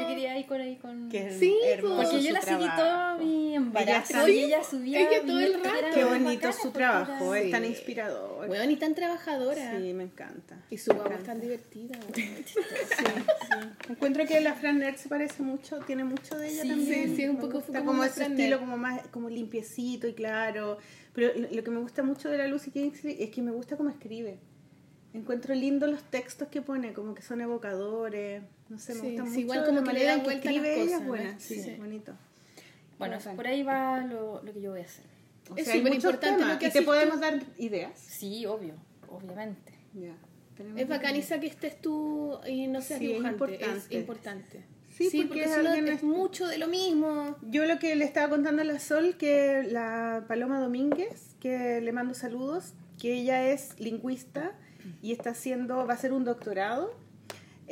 Yo 0.00 0.06
quería 0.08 0.38
ir 0.38 0.46
con 0.46 0.60
ahí 0.60 0.76
con... 0.76 1.08
Qué 1.10 1.30
Sí, 1.38 1.54
hermoso 1.66 2.02
Porque 2.10 2.22
yo 2.22 2.32
la 2.32 2.40
seguí 2.40 2.64
trabajo. 2.64 3.16
todo 3.18 3.24
mi 3.26 3.54
embarazo 3.54 4.28
y 4.28 4.38
ella 4.44 4.64
subía 4.64 5.00
ella 5.00 5.20
todo 5.26 5.40
el 5.40 5.54
rato. 5.62 5.86
Qué 5.94 6.04
bonito 6.04 6.52
su 6.52 6.70
trabajo, 6.70 7.34
era- 7.34 7.44
es 7.44 7.50
tan 7.50 7.64
inspirador. 7.64 8.48
Weón, 8.48 8.70
y 8.70 8.76
tan 8.76 8.94
trabajadora. 8.94 9.76
Sí, 9.78 9.92
me 9.92 10.04
encanta. 10.04 10.56
Y 10.70 10.78
su 10.78 10.92
guagua 10.94 11.16
es 11.16 11.24
tan 11.24 11.40
divertida. 11.40 11.98
Encuentro 13.88 14.24
que 14.26 14.40
la 14.40 14.54
Fran 14.54 14.78
Nerd 14.78 14.96
se 14.96 15.08
parece 15.08 15.42
mucho, 15.42 15.78
tiene 15.80 16.04
mucho 16.04 16.36
de 16.38 16.48
ella 16.48 16.62
Sí, 16.62 16.68
también. 16.68 17.08
sí, 17.10 17.16
sí, 17.16 17.28
un 17.28 17.36
poco 17.36 17.58
gusta 17.60 17.84
como 17.84 18.04
ese 18.04 18.24
estilo 18.26 18.58
como 18.58 18.76
más 18.76 19.00
como 19.08 19.28
limpiecito 19.28 20.06
y 20.06 20.14
claro. 20.14 20.59
Pero 21.12 21.30
lo 21.52 21.64
que 21.64 21.70
me 21.70 21.80
gusta 21.80 22.02
mucho 22.02 22.28
de 22.28 22.38
la 22.38 22.46
Lucy 22.46 22.70
Kingsley 22.70 23.16
es 23.22 23.30
que 23.30 23.42
me 23.42 23.50
gusta 23.50 23.76
cómo 23.76 23.90
escribe. 23.90 24.38
Encuentro 25.12 25.54
lindo 25.54 25.86
los 25.88 26.02
textos 26.04 26.48
que 26.48 26.62
pone, 26.62 26.92
como 26.92 27.14
que 27.14 27.22
son 27.22 27.40
evocadores. 27.40 28.42
No 28.68 28.78
sé, 28.78 28.94
me 28.94 29.00
Sí, 29.00 29.06
gusta 29.08 29.22
sí, 29.24 29.28
mucho 29.28 29.40
igual 29.40 29.64
como 29.66 29.80
la 29.80 29.84
manera 29.86 30.12
en 30.14 30.18
que 30.20 30.24
vuelta 30.24 30.48
a 30.48 30.52
las 30.52 30.62
escribe 30.64 30.82
ella, 30.82 30.84
cosas, 30.84 31.00
es 31.02 31.06
buena. 31.08 31.32
¿no? 31.32 31.40
Sí, 31.40 31.62
Sí. 31.62 31.74
bonito. 31.78 32.12
Bueno, 32.98 33.16
Bacán. 33.16 33.36
por 33.36 33.46
ahí 33.46 33.62
va 33.62 34.00
lo, 34.06 34.42
lo 34.42 34.52
que 34.52 34.60
yo 34.60 34.70
voy 34.70 34.80
a 34.80 34.84
hacer. 34.84 35.04
O 35.50 35.56
Es 35.56 35.64
sea, 35.64 35.74
súper 35.76 35.94
importante 35.94 36.44
lo 36.44 36.58
que 36.58 36.68
¿Y 36.68 36.70
te 36.70 36.82
podemos 36.82 37.14
tú. 37.16 37.20
dar 37.22 37.42
ideas? 37.58 37.98
Sí, 37.98 38.46
obvio, 38.46 38.74
obviamente. 39.08 39.72
Ya. 39.94 40.14
Es 40.76 40.86
bacaniza 40.86 41.40
que 41.40 41.46
estés 41.46 41.80
tú 41.80 42.38
y 42.46 42.66
no 42.68 42.82
seas 42.82 43.00
Sí, 43.00 43.06
es 43.06 43.12
dibujante. 43.12 43.64
Es 43.64 43.90
importante. 43.90 44.62
Sí, 45.00 45.10
Sí, 45.10 45.16
porque 45.24 45.28
porque, 45.28 45.44
es 45.44 45.50
si 45.56 45.62
no 45.62 45.68
alguien 45.70 45.88
es 45.88 45.94
es- 45.98 46.02
mucho 46.02 46.46
de 46.46 46.58
lo 46.58 46.68
mismo. 46.68 47.36
Yo 47.42 47.64
lo 47.66 47.78
que 47.78 47.94
le 47.96 48.04
estaba 48.04 48.28
contando 48.28 48.62
a 48.62 48.64
la 48.64 48.78
Sol, 48.78 49.16
que 49.16 49.62
la 49.64 50.24
Paloma 50.28 50.60
Domínguez, 50.60 51.34
que 51.40 51.80
le 51.80 51.92
mando 51.92 52.14
saludos, 52.14 52.74
que 53.00 53.14
ella 53.14 53.48
es 53.50 53.78
lingüista 53.80 54.52
y 55.02 55.12
está 55.12 55.30
haciendo, 55.30 55.86
va 55.86 55.92
a 55.92 55.96
hacer 55.96 56.12
un 56.12 56.24
doctorado. 56.24 56.94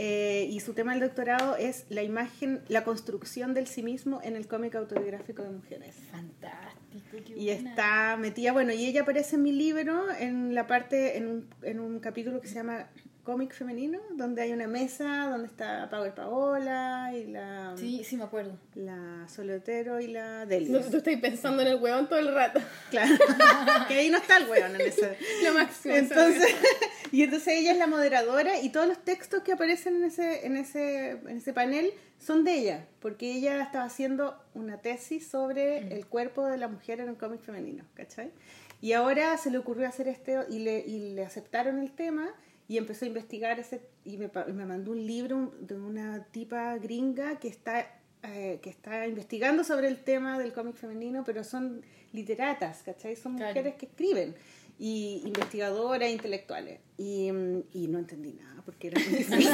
eh, 0.01 0.47
y 0.49 0.61
su 0.61 0.75
tema 0.75 0.93
del 0.93 1.01
doctorado 1.01 1.57
es 1.57 1.85
la 1.89 2.05
imagen, 2.05 2.61
la 2.69 2.85
construcción 2.85 3.53
del 3.53 3.67
sí 3.67 3.83
mismo 3.83 4.21
en 4.23 4.37
el 4.37 4.47
cómic 4.47 4.77
autobiográfico 4.77 5.43
de 5.43 5.51
mujeres. 5.51 5.97
Fantástico, 6.13 7.17
qué 7.27 7.33
Y 7.37 7.47
buena. 7.47 7.69
está 7.71 8.17
metida, 8.17 8.53
bueno, 8.53 8.73
y 8.73 8.87
ella 8.87 9.03
aparece 9.03 9.35
en 9.35 9.43
mi 9.43 9.51
libro 9.51 10.05
en 10.21 10.55
la 10.55 10.69
parte, 10.69 11.17
en 11.17 11.27
un, 11.27 11.49
en 11.63 11.81
un 11.81 11.99
capítulo 11.99 12.41
que 12.41 12.47
se 12.47 12.55
llama 12.55 12.87
cómic 13.29 13.53
femenino, 13.53 14.01
donde 14.13 14.41
hay 14.41 14.53
una 14.53 14.67
mesa 14.67 15.29
donde 15.29 15.49
está 15.49 15.87
Power 15.91 16.15
Paola 16.15 17.13
y 17.15 17.27
la, 17.27 17.75
Sí, 17.77 18.03
sí 18.03 18.17
me 18.17 18.25
acuerdo. 18.25 18.59
la 18.75 19.29
Solotero 19.29 20.01
y 20.01 20.07
la 20.07 20.47
Delia. 20.47 20.79
No, 20.79 20.81
tú 20.81 20.97
estás 20.97 21.15
pensando 21.17 21.61
en 21.61 21.69
el 21.69 21.75
huevón 21.75 22.09
todo 22.09 22.21
el 22.21 22.35
rato. 22.35 22.59
Claro. 22.89 23.15
que 23.89 23.99
ahí 23.99 24.09
no 24.09 24.17
está 24.17 24.39
el 24.39 24.49
weón 24.49 24.77
en 24.77 24.81
ese. 24.81 25.19
Lo 25.45 25.53
máximo. 25.53 25.95
Entonces, 25.95 26.57
y 27.13 27.23
entonces 27.23 27.49
ella 27.49 27.73
es 27.73 27.79
la 27.79 27.87
moderadora 27.87 28.63
y 28.63 28.71
todos 28.71 28.89
los 28.89 29.05
textos 29.05 29.43
que 29.43 29.53
aparecen 29.53 29.97
en 29.97 30.05
ese, 30.05 30.47
en 30.47 30.57
ese, 30.57 31.11
en 31.11 31.37
ese 31.37 31.53
panel 31.53 31.93
son 32.19 32.45
de 32.45 32.55
ella, 32.55 32.87
porque 32.99 33.31
ella 33.31 33.63
estaba 33.63 33.85
haciendo 33.85 34.43
una 34.55 34.79
tesis 34.79 35.29
sobre 35.29 35.95
el 35.95 36.07
cuerpo 36.07 36.47
de 36.47 36.57
la 36.57 36.69
mujer 36.69 37.01
en 37.01 37.11
un 37.11 37.17
cómic 37.17 37.43
femenino, 37.43 37.85
¿cachai? 37.93 38.33
Y 38.81 38.95
ahora 38.95 39.37
se 39.37 39.51
le 39.51 39.59
ocurrió 39.59 39.87
hacer 39.87 40.09
este 40.09 40.39
y 40.49 40.61
le, 40.61 40.79
y 40.79 41.13
le 41.13 41.27
aceptaron 41.27 41.79
el 41.79 41.93
tema 41.93 42.33
y 42.69 42.77
empezó 42.77 43.05
a 43.05 43.09
investigar 43.09 43.59
ese 43.59 43.81
y 44.05 44.17
me, 44.19 44.31
me 44.53 44.67
mandó 44.67 44.93
un 44.93 45.05
libro 45.07 45.55
de 45.61 45.75
una 45.75 46.25
tipa 46.31 46.77
gringa 46.79 47.39
que 47.39 47.49
está 47.49 47.87
eh, 48.23 48.59
que 48.63 48.69
está 48.71 49.07
investigando 49.07 49.63
sobre 49.65 49.87
el 49.89 50.03
tema 50.03 50.39
del 50.39 50.53
cómic 50.53 50.75
femenino, 50.75 51.23
pero 51.25 51.45
son 51.45 51.83
literatas, 52.13 52.83
¿cachai? 52.83 53.15
Son 53.17 53.37
Claro. 53.37 53.51
mujeres 53.55 53.75
que 53.77 53.87
escriben 53.87 54.35
y 54.79 55.23
investigadoras, 55.25 56.09
intelectuales. 56.11 56.81
Y, 56.97 57.31
mm, 57.33 57.63
y 57.73 57.89
no 57.89 57.99
entendí 57.99 58.33
nada 58.33 58.63
porque 58.65 58.89
era 58.89 59.01
muy 59.01 59.09
difícil. 59.19 59.51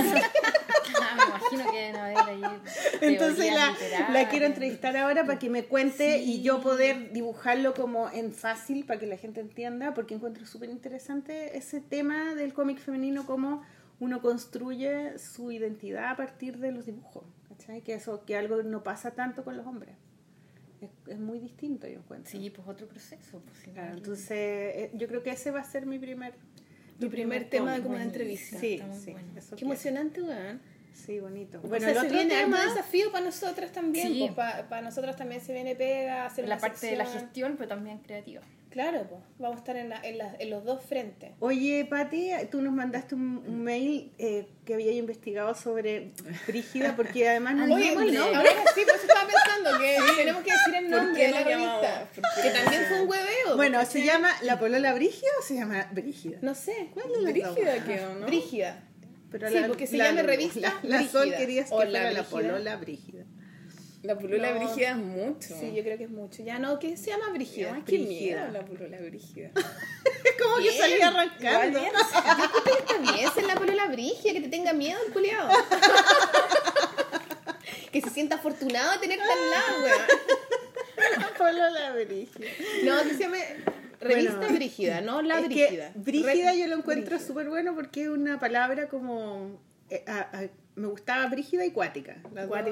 Ah, 1.01 1.16
me 1.16 1.25
imagino 1.25 1.70
que 1.70 1.79
deben 1.79 1.97
haber 1.97 2.18
ahí. 2.18 2.43
Entonces 3.01 3.53
la, 3.53 3.75
la 4.11 4.29
quiero 4.29 4.47
entrevistar 4.47 4.97
ahora 4.97 5.25
para 5.25 5.39
que 5.39 5.49
me 5.49 5.64
cuente 5.64 6.18
y 6.18 6.43
yo 6.43 6.61
poder 6.61 7.12
dibujarlo 7.12 7.75
como 7.75 8.11
en 8.11 8.33
fácil 8.33 8.85
para 8.85 9.01
que 9.01 9.07
la 9.07 9.16
gente 9.16 9.41
entienda, 9.41 9.95
porque 9.95 10.14
encuentro 10.14 10.47
súper 10.47 10.70
interesante 10.70 11.57
ese 11.57 11.81
tema 11.81 12.35
del 12.35 12.53
cómic 12.53 12.79
femenino, 12.79 13.27
cómo 13.27 13.62
uno 14.01 14.20
construye 14.20 15.18
su 15.18 15.53
identidad 15.53 16.11
a 16.11 16.16
partir 16.16 16.59
de 16.59 16.72
los 16.72 16.87
dibujos. 16.87 17.25
¿cachai? 17.49 17.83
Que 17.83 17.95
eso 17.95 18.25
que 18.25 18.37
algo 18.37 18.62
no 18.62 18.83
pasa 18.83 19.12
tanto 19.12 19.45
con 19.45 19.57
los 19.57 19.66
hombres. 19.66 19.95
Es, 20.85 21.12
es 21.14 21.18
muy 21.18 21.39
distinto, 21.39 21.87
yo 21.87 21.99
encuentro. 21.99 22.30
Sí, 22.30 22.51
pues 22.51 22.66
otro 22.68 22.87
proceso. 22.87 23.41
Pues, 23.41 23.59
sí, 23.64 23.70
Claro, 23.70 23.95
entonces 23.95 24.30
eh, 24.30 24.91
yo 24.95 25.09
creo 25.09 25.22
que 25.22 25.30
ese 25.30 25.51
va 25.51 25.61
a 25.61 25.64
ser 25.64 25.87
mi 25.87 25.99
primer... 25.99 26.35
Tu 27.01 27.11
primer 27.11 27.51
tema 27.51 27.74
de 27.74 27.82
como 27.82 27.97
de 27.97 28.05
entrevista. 28.05 28.59
Sí, 28.59 28.80
sí, 29.05 29.11
bueno. 29.12 29.28
Qué 29.35 29.41
quiero. 29.41 29.66
emocionante, 29.66 30.22
weón. 30.22 30.61
Sí, 30.95 31.18
bonito. 31.18 31.61
Bueno, 31.61 31.76
o 31.76 31.80
sea, 31.80 31.89
el 31.89 31.95
se 31.95 32.07
otro 32.07 32.12
viene 32.12 32.35
tema... 32.37 32.59
harto 32.59 32.74
desafío 32.74 33.11
para 33.11 33.24
nosotras 33.24 33.72
también. 33.72 34.09
Sí. 34.09 34.30
pues, 34.32 34.53
para 34.68 34.82
nosotras 34.82 35.16
también 35.16 35.41
se 35.41 35.53
viene 35.53 35.74
pega, 35.74 36.26
hacer 36.26 36.47
la 36.49 36.55
una 36.55 36.61
parte 36.61 36.87
de 36.87 36.97
la 36.97 37.07
gestión, 37.07 37.57
pero 37.57 37.68
también 37.68 37.99
creativa. 37.99 38.43
Claro, 38.75 39.07
pues. 39.09 39.20
Vamos 39.39 39.55
a 39.55 39.59
estar 39.61 39.77
en, 39.77 39.89
la- 39.89 40.01
en, 40.03 40.18
la- 40.18 40.35
en 40.37 40.51
los 40.51 40.64
dos 40.64 40.83
frentes. 40.85 41.31
Oye, 41.39 41.85
Pati, 41.89 42.31
tú 42.51 42.61
nos 42.61 42.72
mandaste 42.72 43.14
un, 43.14 43.39
un 43.47 43.62
mail 43.62 44.11
eh, 44.18 44.49
que 44.64 44.75
había 44.75 44.91
investigado 44.91 45.55
sobre 45.55 46.11
Brígida, 46.49 46.97
porque 46.97 47.29
además 47.29 47.55
no 47.68 47.72
Oye, 47.72 47.95
nombre. 47.95 48.18
ahora 48.18 48.51
sí, 48.75 48.81
por 48.85 48.95
eso 48.97 49.07
estaba 49.07 49.29
pensando 49.29 49.79
que 49.79 49.97
tenemos 50.16 50.43
que 50.43 50.51
decir 50.51 50.75
el 50.75 50.91
¿Por 50.91 51.03
nombre 51.05 51.22
de 51.25 51.31
la 51.31 51.45
revista. 51.45 52.09
Que 52.43 52.51
también 52.51 52.83
fue 52.89 53.01
un 53.03 53.09
hueveo. 53.09 53.57
Bueno. 53.57 53.85
¿se 53.87 54.05
llama 54.05 54.31
La 54.43 54.59
Polola 54.59 54.93
Brígida 54.93 55.31
o 55.39 55.43
se 55.47 55.55
llama 55.55 55.89
Brígida? 55.93 56.39
No 56.43 56.57
sé. 56.57 56.89
¿Cuál 56.95 57.07
las 57.12 57.22
dos? 57.22 57.33
Brígida 57.55 57.85
quedó, 57.85 58.14
¿no? 58.16 58.27
Brígida. 58.27 58.83
Pero 59.31 59.49
Sí, 59.51 59.57
porque 59.68 59.87
se 59.87 59.97
llama 59.99 60.22
revista 60.22 60.81
La, 60.83 61.01
la 61.01 61.09
Sol 61.09 61.22
Brígida. 61.22 61.39
quería 61.39 61.64
que 61.64 61.75
O 61.75 61.85
la 61.85 62.01
fuera 62.01 62.12
La. 62.12 62.22
Polola 62.25 62.77
Brígida. 62.77 63.24
La 64.05 64.16
pulula 64.18 64.52
No. 64.52 64.59
brígida 64.59 64.90
es 64.90 64.96
mucho. 64.96 65.48
Sí, 65.59 65.72
yo 65.74 65.82
creo 65.82 65.96
que 65.98 66.05
es 66.05 66.11
mucho. 66.11 66.42
Ya 66.42 66.59
no, 66.59 66.78
que 66.78 66.96
se 66.96 67.11
llama 67.11 67.30
Brígida. 67.30 67.80
Qué 67.86 67.98
miedo 67.98 68.46
la 68.52 68.62
pulula 68.64 68.98
brígida. 69.00 69.50
Es 69.57 70.34
como 70.42 70.57
que 70.59 70.72
salía 70.72 71.09
arrancando. 71.09 71.80
Bien. 71.80 71.92
Está 73.24 73.38
bien 73.38 73.46
la 73.48 73.55
polola 73.55 73.86
Brígida, 73.86 74.32
que 74.34 74.40
te 74.42 74.48
tenga 74.48 74.72
miedo 74.74 74.98
el 75.07 75.12
culiado. 75.12 75.48
que 77.92 78.00
se 78.00 78.11
sienta 78.11 78.36
afortunado 78.36 78.92
de 78.92 78.98
tenerte 78.98 79.24
al 79.24 79.50
lado, 79.50 79.84
weón. 79.84 81.20
La 81.20 81.34
Polola 81.38 81.92
Brígida. 81.92 82.48
No, 82.84 83.02
que 83.05 83.11
se 83.14 83.18
llame 83.20 83.38
revista 84.00 84.36
Bueno, 84.36 84.55
Brígida, 84.55 85.00
no 85.00 85.22
la 85.22 85.40
Brígida. 85.40 85.92
Que 85.92 85.98
Brígida 85.98 86.55
yo 86.55 86.66
lo 86.66 86.76
encuentro 86.76 87.18
súper 87.18 87.48
bueno 87.48 87.74
porque 87.74 88.02
es 88.02 88.09
una 88.09 88.38
palabra 88.38 88.88
como... 88.88 89.61
eh, 89.90 90.05
a- 90.07 90.28
a- 90.32 90.48
me 90.77 90.89
gustaba 90.89 91.27
Brígida 91.29 91.64
y 91.64 91.70
Cuática. 91.72 92.16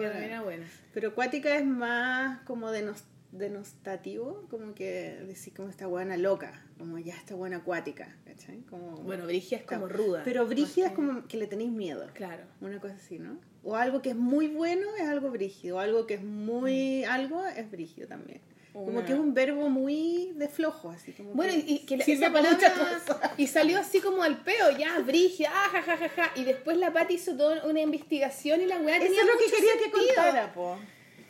eran- 0.02 0.12
también 0.12 0.30
era 0.32 0.42
buena. 0.42 0.66
Pero 0.94 1.14
cuática 1.14 1.56
es 1.56 1.64
más 1.64 2.40
como 2.42 2.70
denos- 2.70 3.04
denostativo, 3.30 4.46
como 4.50 4.74
que 4.74 5.18
decir 5.26 5.54
como 5.54 5.68
esta 5.68 5.86
buena 5.86 6.16
loca, 6.16 6.64
como 6.78 6.98
ya 6.98 7.14
esta 7.14 7.34
buena 7.34 7.58
acuática, 7.58 8.14
¿cachai? 8.26 8.60
Como, 8.62 8.96
Bueno, 8.98 9.24
Brígida 9.26 9.58
es 9.60 9.64
como 9.66 9.88
ruda. 9.88 10.22
Pero 10.24 10.46
brígida 10.46 10.88
es 10.88 10.92
como 10.92 11.26
que 11.28 11.36
le 11.38 11.46
tenéis 11.46 11.70
miedo, 11.70 12.08
Claro. 12.14 12.44
una 12.60 12.80
cosa 12.80 12.94
así, 12.94 13.18
¿no? 13.18 13.38
O 13.62 13.76
algo 13.76 14.02
que 14.02 14.10
es 14.10 14.16
muy 14.16 14.48
bueno 14.48 14.86
es 14.96 15.08
algo 15.08 15.30
brígido, 15.30 15.76
o 15.76 15.78
algo 15.80 16.06
que 16.06 16.14
es 16.14 16.22
muy 16.24 17.04
algo 17.04 17.46
es 17.46 17.70
brígido 17.70 18.08
también. 18.08 18.40
Como 18.72 19.04
que 19.04 19.12
es 19.12 19.18
un 19.18 19.34
verbo 19.34 19.68
muy 19.68 20.32
de 20.34 20.48
flojo, 20.48 20.90
así 20.90 21.12
como 21.12 21.34
Bueno, 21.34 21.52
que 21.52 21.58
y, 21.66 21.78
que 21.80 21.98
la- 21.98 22.04
sirve 22.04 22.24
esa 22.26 22.32
para 22.32 22.50
palabra 22.56 23.34
y 23.36 23.46
salió 23.46 23.78
así 23.78 24.00
como 24.00 24.22
al 24.22 24.42
peo, 24.42 24.70
ya, 24.78 24.98
Brígida, 25.00 25.50
ah, 25.52 25.68
ja, 25.72 25.82
ja, 25.82 25.96
ja, 25.98 26.08
ja. 26.08 26.32
Y 26.36 26.44
después 26.44 26.78
la 26.78 26.90
Pati 26.92 27.14
hizo 27.14 27.36
toda 27.36 27.64
una 27.66 27.80
investigación 27.80 28.62
y 28.62 28.66
la 28.66 28.78
weá 28.78 28.96
Eso 28.96 29.06
tenía 29.06 29.20
es 29.20 29.26
lo 29.26 29.38
que 29.38 29.50
quería 29.56 29.72
que 29.84 29.90
contara, 29.90 30.52
po. 30.54 30.78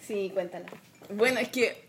Sí, 0.06 0.30
cuéntala. 0.32 0.66
Bueno, 1.10 1.40
es 1.40 1.48
que 1.48 1.84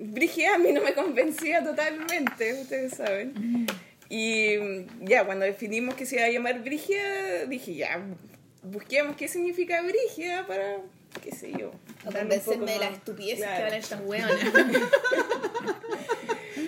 Brígida 0.00 0.56
a 0.56 0.58
mí 0.58 0.72
no 0.72 0.82
me 0.82 0.94
convencía 0.94 1.62
totalmente, 1.62 2.60
ustedes 2.60 2.94
saben. 2.94 3.66
Y 4.08 4.56
ya, 5.04 5.24
cuando 5.26 5.44
definimos 5.44 5.94
que 5.94 6.06
se 6.06 6.16
iba 6.16 6.24
a 6.24 6.30
llamar 6.30 6.62
Brígida, 6.62 7.44
dije 7.46 7.74
ya, 7.74 8.00
busquemos 8.62 9.16
qué 9.16 9.28
significa 9.28 9.80
Brígida 9.82 10.46
para, 10.46 10.78
qué 11.22 11.32
sé 11.34 11.52
yo. 11.58 11.70
O 12.06 12.12
convencerme 12.12 12.72
de 12.72 12.78
las 12.78 12.92
estupideces 12.94 13.38
claro. 13.44 13.56
que 13.56 13.62
hablan 13.64 13.78
estas 13.80 14.00
weonas. 14.04 14.32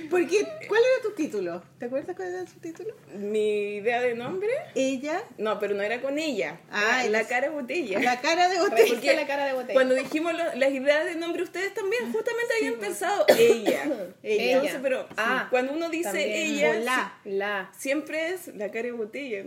Porque, 0.08 0.44
¿cuál 0.68 0.80
era 0.82 1.02
tu 1.02 1.12
título? 1.14 1.62
¿Te 1.78 1.86
acuerdas 1.86 2.16
cuál 2.16 2.28
era 2.34 2.44
tu 2.44 2.58
título? 2.60 2.94
Mi 3.14 3.76
idea 3.76 4.00
de 4.00 4.14
nombre, 4.14 4.50
Ella, 4.74 5.22
no, 5.38 5.58
pero 5.60 5.74
no 5.74 5.82
era 5.82 6.00
con 6.00 6.18
ella. 6.18 6.60
Ah, 6.70 7.02
era 7.02 7.10
la 7.10 7.20
es- 7.20 7.26
cara 7.28 7.50
botella. 7.50 7.98
la 8.00 8.20
cara 8.20 8.48
de 8.48 8.58
Porque 8.58 8.84
botella. 8.94 9.14
la 9.14 9.26
cara 9.26 9.46
de 9.46 9.52
botella. 9.52 9.72
Cuando 9.74 9.94
dijimos 9.94 10.32
lo- 10.32 10.54
las 10.56 10.70
ideas 10.72 11.04
de 11.04 11.14
nombre, 11.14 11.42
ustedes 11.44 11.72
también 11.74 12.12
justamente 12.12 12.54
habían 12.58 12.74
pensado 12.80 13.24
ella. 13.28 13.84
Ella. 14.22 14.52
Entonces, 14.52 14.78
pero 14.82 15.06
Ah, 15.16 15.46
cuando 15.50 15.72
uno 15.72 15.88
dice 15.90 16.04
también. 16.10 16.30
ella, 16.32 16.74
la. 16.80 17.18
La. 17.24 17.70
si- 17.76 17.82
siempre 17.90 18.30
es 18.30 18.48
la 18.48 18.66
cara 18.70 18.86
de 18.86 18.92
botella. 18.92 19.44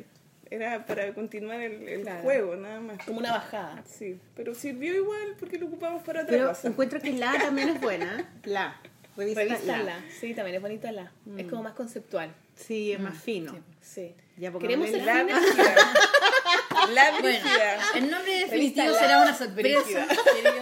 Era 0.53 0.85
para 0.85 1.11
continuar 1.15 1.59
el, 1.61 1.87
el 1.87 2.01
Claro. 2.01 2.21
juego, 2.21 2.55
nada 2.55 2.79
más. 2.79 3.03
Como 3.05 3.17
una 3.19 3.31
bajada. 3.31 3.83
Sí, 3.87 4.19
pero 4.35 4.53
sirvió 4.53 4.93
igual 4.95 5.35
porque 5.39 5.57
lo 5.57 5.65
ocupamos 5.65 6.03
para 6.03 6.21
otra 6.21 6.31
Pero 6.31 6.49
cosa. 6.49 6.67
encuentro 6.67 6.99
que 7.01 7.11
la 7.13 7.33
también 7.39 7.69
es 7.69 7.81
buena. 7.81 8.29
La. 8.43 8.79
Revista, 9.17 9.41
Revista 9.43 9.77
la. 9.77 9.83
la. 9.83 9.95
Sí, 10.19 10.33
también 10.35 10.55
es 10.57 10.61
bonito 10.61 10.91
la. 10.91 11.11
Es 11.37 11.47
como 11.47 11.63
más 11.63 11.73
conceptual. 11.73 12.31
Sí, 12.55 12.91
es 12.91 12.99
más 12.99 13.17
fino. 13.17 13.55
Sí. 13.81 14.13
Ya, 14.37 14.51
Queremos 14.51 14.89
ser 14.89 15.03
la. 15.03 15.25
La 16.91 17.19
Bueno, 17.19 17.45
el 17.95 18.11
nombre 18.11 18.39
definitivo 18.39 18.87
la 18.87 18.99
será 18.99 19.21
una 19.21 19.37
sorpresa, 19.37 20.07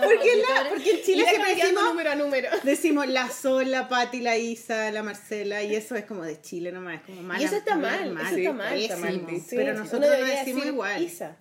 Porque, 0.04 0.36
la, 0.38 0.70
porque 0.70 0.92
en 0.92 1.04
Chile 1.04 1.26
siempre 1.28 1.56
decimos, 1.56 1.84
número 1.84 2.12
a 2.12 2.16
número. 2.16 2.50
decimos 2.64 3.08
la 3.08 3.30
Sol, 3.30 3.72
la 3.72 3.88
Pati, 3.88 4.22
la 4.22 4.38
Isa, 4.38 4.92
la 4.92 5.04
Marcela, 5.04 5.64
y 5.64 5.76
eso 5.76 5.96
es 5.96 6.06
como 6.06 6.24
de 6.24 6.40
Chile 6.42 6.72
nomás, 6.72 6.96
es 6.96 7.02
como 7.02 7.22
mal. 7.24 7.42
Y 7.42 7.46
eso 7.46 7.56
está 7.56 7.74
hablar 7.74 8.08
mal, 8.12 8.28
eso 8.28 8.38
está 8.38 8.54
mal. 8.54 8.78
está 8.78 8.98
mal 8.98 9.22
pero 9.50 9.74
nosotros 9.74 10.20
lo 10.20 10.26
decimos 10.26 10.66
igual. 10.66 11.02
Isa. 11.02 11.38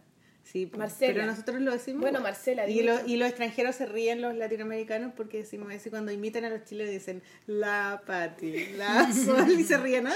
Sí, 0.50 0.68
Marcela. 0.76 1.12
pero 1.14 1.26
nosotros 1.26 1.60
lo 1.60 1.70
decimos 1.72 2.00
Bueno. 2.02 2.20
Marcela, 2.20 2.68
Y, 2.68 2.82
lo- 2.82 3.06
y 3.06 3.16
los 3.16 3.28
extranjeros 3.28 3.76
se 3.76 3.86
ríen, 3.86 4.20
los 4.20 4.34
latinoamericanos, 4.34 5.12
porque 5.16 5.38
decimos 5.38 5.72
eso 5.72 5.88
y 5.88 5.90
cuando 5.90 6.10
imitan 6.10 6.44
a 6.44 6.50
los 6.50 6.64
chilenos 6.64 6.92
dicen 6.92 7.22
la 7.46 8.02
Pati, 8.04 8.66
la 8.76 9.08
Sol, 9.12 9.48
y 9.50 9.62
se 9.62 9.78
ríen. 9.78 10.08
¡Ah! 10.08 10.14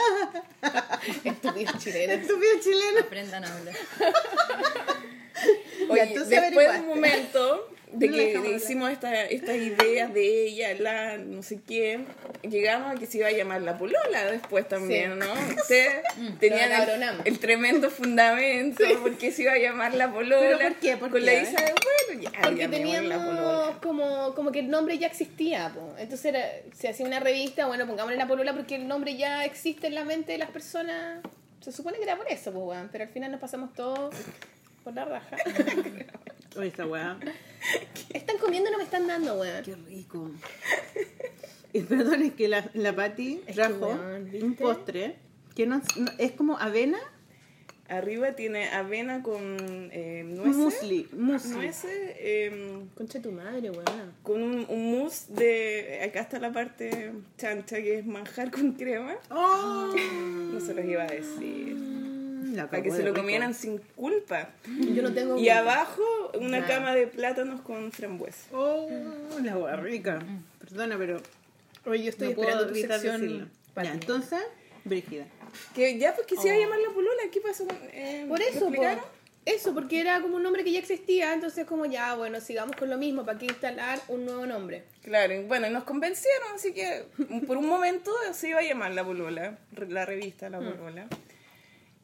Estúpidos 1.24 1.78
chilenos. 1.78 2.16
Estúpido 2.22 2.50
chileno. 2.62 3.00
Aprendan 3.02 3.44
a 3.44 3.56
hablar. 3.56 3.74
Oye, 5.88 6.06
después 6.06 6.28
de 6.72 6.80
un 6.80 6.86
momento 6.88 7.68
de 7.94 8.08
No 8.08 8.42
que 8.42 8.52
hicimos 8.56 8.90
esta- 8.90 9.24
estas 9.26 9.56
ideas 9.56 10.12
de 10.12 10.46
ella, 10.46 10.74
la 10.80 11.16
no 11.18 11.42
sé 11.42 11.60
qué, 11.66 12.00
llegamos 12.42 12.94
a 12.96 12.98
que 12.98 13.06
se 13.06 13.18
iba 13.18 13.28
a 13.28 13.32
llamar 13.32 13.62
la 13.62 13.78
polola 13.78 14.30
después 14.30 14.68
también, 14.68 15.12
Sí. 15.12 15.18
¿no? 15.18 15.32
Ustedes 15.62 16.02
tenían 16.40 16.70
Lo 17.00 17.24
el, 17.24 17.38
tremendo 17.38 17.90
fundamento 17.90 18.84
porque 19.02 19.32
se 19.32 19.42
iba 19.42 19.52
a 19.52 19.58
llamar 19.58 19.94
la 19.94 20.12
polola. 20.12 20.56
¿Pero 20.58 20.58
por 20.70 20.74
qué? 20.80 20.96
¿Por 20.96 21.10
con 21.10 21.20
qué? 21.20 21.26
la 21.26 21.34
Isa 21.34 21.62
de 21.64 21.74
bueno, 22.08 22.22
ya, 22.22 22.30
Porque 22.42 22.56
llamémosle 22.60 23.08
la 23.08 23.16
polola. 23.16 23.36
teníamos 23.36 23.76
como, 23.78 24.34
como 24.34 24.52
que 24.52 24.58
el 24.60 24.68
nombre 24.70 24.98
ya 24.98 25.06
existía. 25.06 25.72
po. 25.74 25.94
Entonces 25.98 26.26
era, 26.26 26.44
se 26.76 26.88
hacía 26.88 27.06
una 27.06 27.20
revista, 27.20 27.66
bueno, 27.66 27.86
pongámosle 27.86 28.16
la 28.18 28.26
polola 28.26 28.52
porque 28.54 28.74
el 28.76 28.86
nombre 28.88 29.16
ya 29.16 29.44
existe 29.44 29.86
en 29.86 29.94
la 29.94 30.04
mente 30.04 30.32
de 30.32 30.38
las 30.38 30.50
personas. 30.50 31.20
Se 31.60 31.72
supone 31.72 31.96
que 31.96 32.02
era 32.04 32.16
por 32.16 32.28
eso, 32.30 32.52
pues. 32.52 32.78
Pero 32.92 33.04
al 33.04 33.10
final 33.10 33.30
nos 33.32 33.40
pasamos 33.40 33.72
todo 33.74 34.10
por 34.84 34.92
la 34.94 35.04
raja. 35.06 35.36
Oye, 36.56 36.68
esta 36.68 36.86
weá. 36.86 37.18
¿Están 38.10 38.38
comiendo 38.38 38.70
no 38.70 38.78
me 38.78 38.84
están 38.84 39.06
dando, 39.06 39.34
weón? 39.40 39.62
Qué 39.64 39.74
rico. 39.74 40.30
Y 41.72 41.80
perdón, 41.80 42.22
es 42.22 42.32
que 42.34 42.46
la, 42.48 42.70
la 42.74 42.92
que, 42.92 43.40
trajo 43.52 43.86
weón, 43.88 44.30
un 44.42 44.54
postre 44.54 45.16
que 45.56 45.66
no, 45.66 45.82
no- 45.96 46.12
es 46.18 46.32
como 46.32 46.58
avena 46.58 46.98
Arriba 47.86 48.32
tiene 48.32 48.70
avena 48.70 49.22
con 49.22 49.42
eh, 49.92 50.24
nueces. 50.26 50.56
Musli, 50.56 51.08
musli. 51.12 51.50
Nueces, 51.52 52.16
em, 52.18 52.88
Concha 52.94 53.20
tu 53.20 53.30
madre, 53.30 53.70
weona. 53.70 54.10
con 54.22 54.42
un, 54.42 54.64
un 54.70 54.90
mousse 54.92 55.26
de. 55.28 56.00
Acá 56.02 56.20
está 56.20 56.38
la 56.38 56.50
parte 56.50 57.12
chancha 57.36 57.76
que 57.76 57.98
es 57.98 58.06
manjar 58.06 58.50
con 58.50 58.72
crema. 58.72 59.16
Oh, 59.30 59.94
No 60.54 60.60
se 60.60 60.72
los 60.72 60.84
iba 60.86 61.02
a 61.02 61.08
decir. 61.08 61.76
La 62.56 62.68
Para 62.70 62.82
que 62.82 62.90
se 62.90 62.98
lo 62.98 63.06
rico. 63.10 63.16
comieran 63.16 63.54
sin 63.54 63.78
culpa. 63.96 64.50
Yo 64.66 65.02
no 65.02 65.12
tengo. 65.12 65.38
Y 65.38 65.48
abajo 65.48 66.02
una 66.40 66.64
Claro. 66.64 66.74
cama 66.84 66.94
de 66.94 67.06
plátanos 67.06 67.60
con 67.62 67.92
frambuesa. 67.92 68.46
Oh, 68.52 68.88
la 69.42 69.56
hueá 69.56 69.76
rica. 69.76 70.22
Perdona, 70.60 70.96
pero 70.98 71.20
Oye, 71.86 72.04
yo 72.04 72.10
estoy 72.10 72.28
no 72.28 72.40
esperando 72.40 72.66
tu 72.68 72.74
sección. 72.74 73.50
Ya, 73.76 73.92
entonces, 73.92 74.40
Brígida. 74.84 75.26
Que 75.74 75.98
ya 75.98 76.14
pues 76.14 76.26
quisiera 76.26 76.58
llamar 76.58 76.78
la 76.80 76.90
polola. 76.92 77.22
¿Qué 77.32 77.40
pasó? 77.40 77.66
eh, 77.92 78.26
Por 78.28 78.38
¿lo 78.38 78.44
eso, 78.46 78.70
eso, 79.46 79.74
porque 79.74 80.00
era 80.00 80.20
como 80.22 80.36
un 80.36 80.42
nombre 80.42 80.64
que 80.64 80.72
ya 80.72 80.78
existía, 80.78 81.34
entonces 81.34 81.66
como 81.66 81.84
ya, 81.84 82.14
bueno, 82.14 82.40
sigamos 82.40 82.76
con 82.76 82.88
lo 82.88 82.96
mismo, 82.96 83.24
¿para 83.26 83.38
qué 83.38 83.44
instalar 83.46 84.00
un 84.08 84.24
nuevo 84.24 84.46
nombre? 84.46 84.84
Claro, 85.02 85.34
y 85.34 85.44
bueno, 85.44 85.68
nos 85.68 85.84
convencieron, 85.84 86.48
así 86.54 86.72
que 86.72 87.04
por 87.46 87.58
un 87.58 87.66
momento 87.66 88.10
se 88.32 88.48
iba 88.48 88.60
a 88.60 88.62
llamar 88.62 88.92
La 88.92 89.04
Polola, 89.04 89.58
re- 89.72 89.88
la 89.90 90.06
revista 90.06 90.48
Mm. 90.48 90.52
La 90.52 90.58
Polola. 90.60 91.06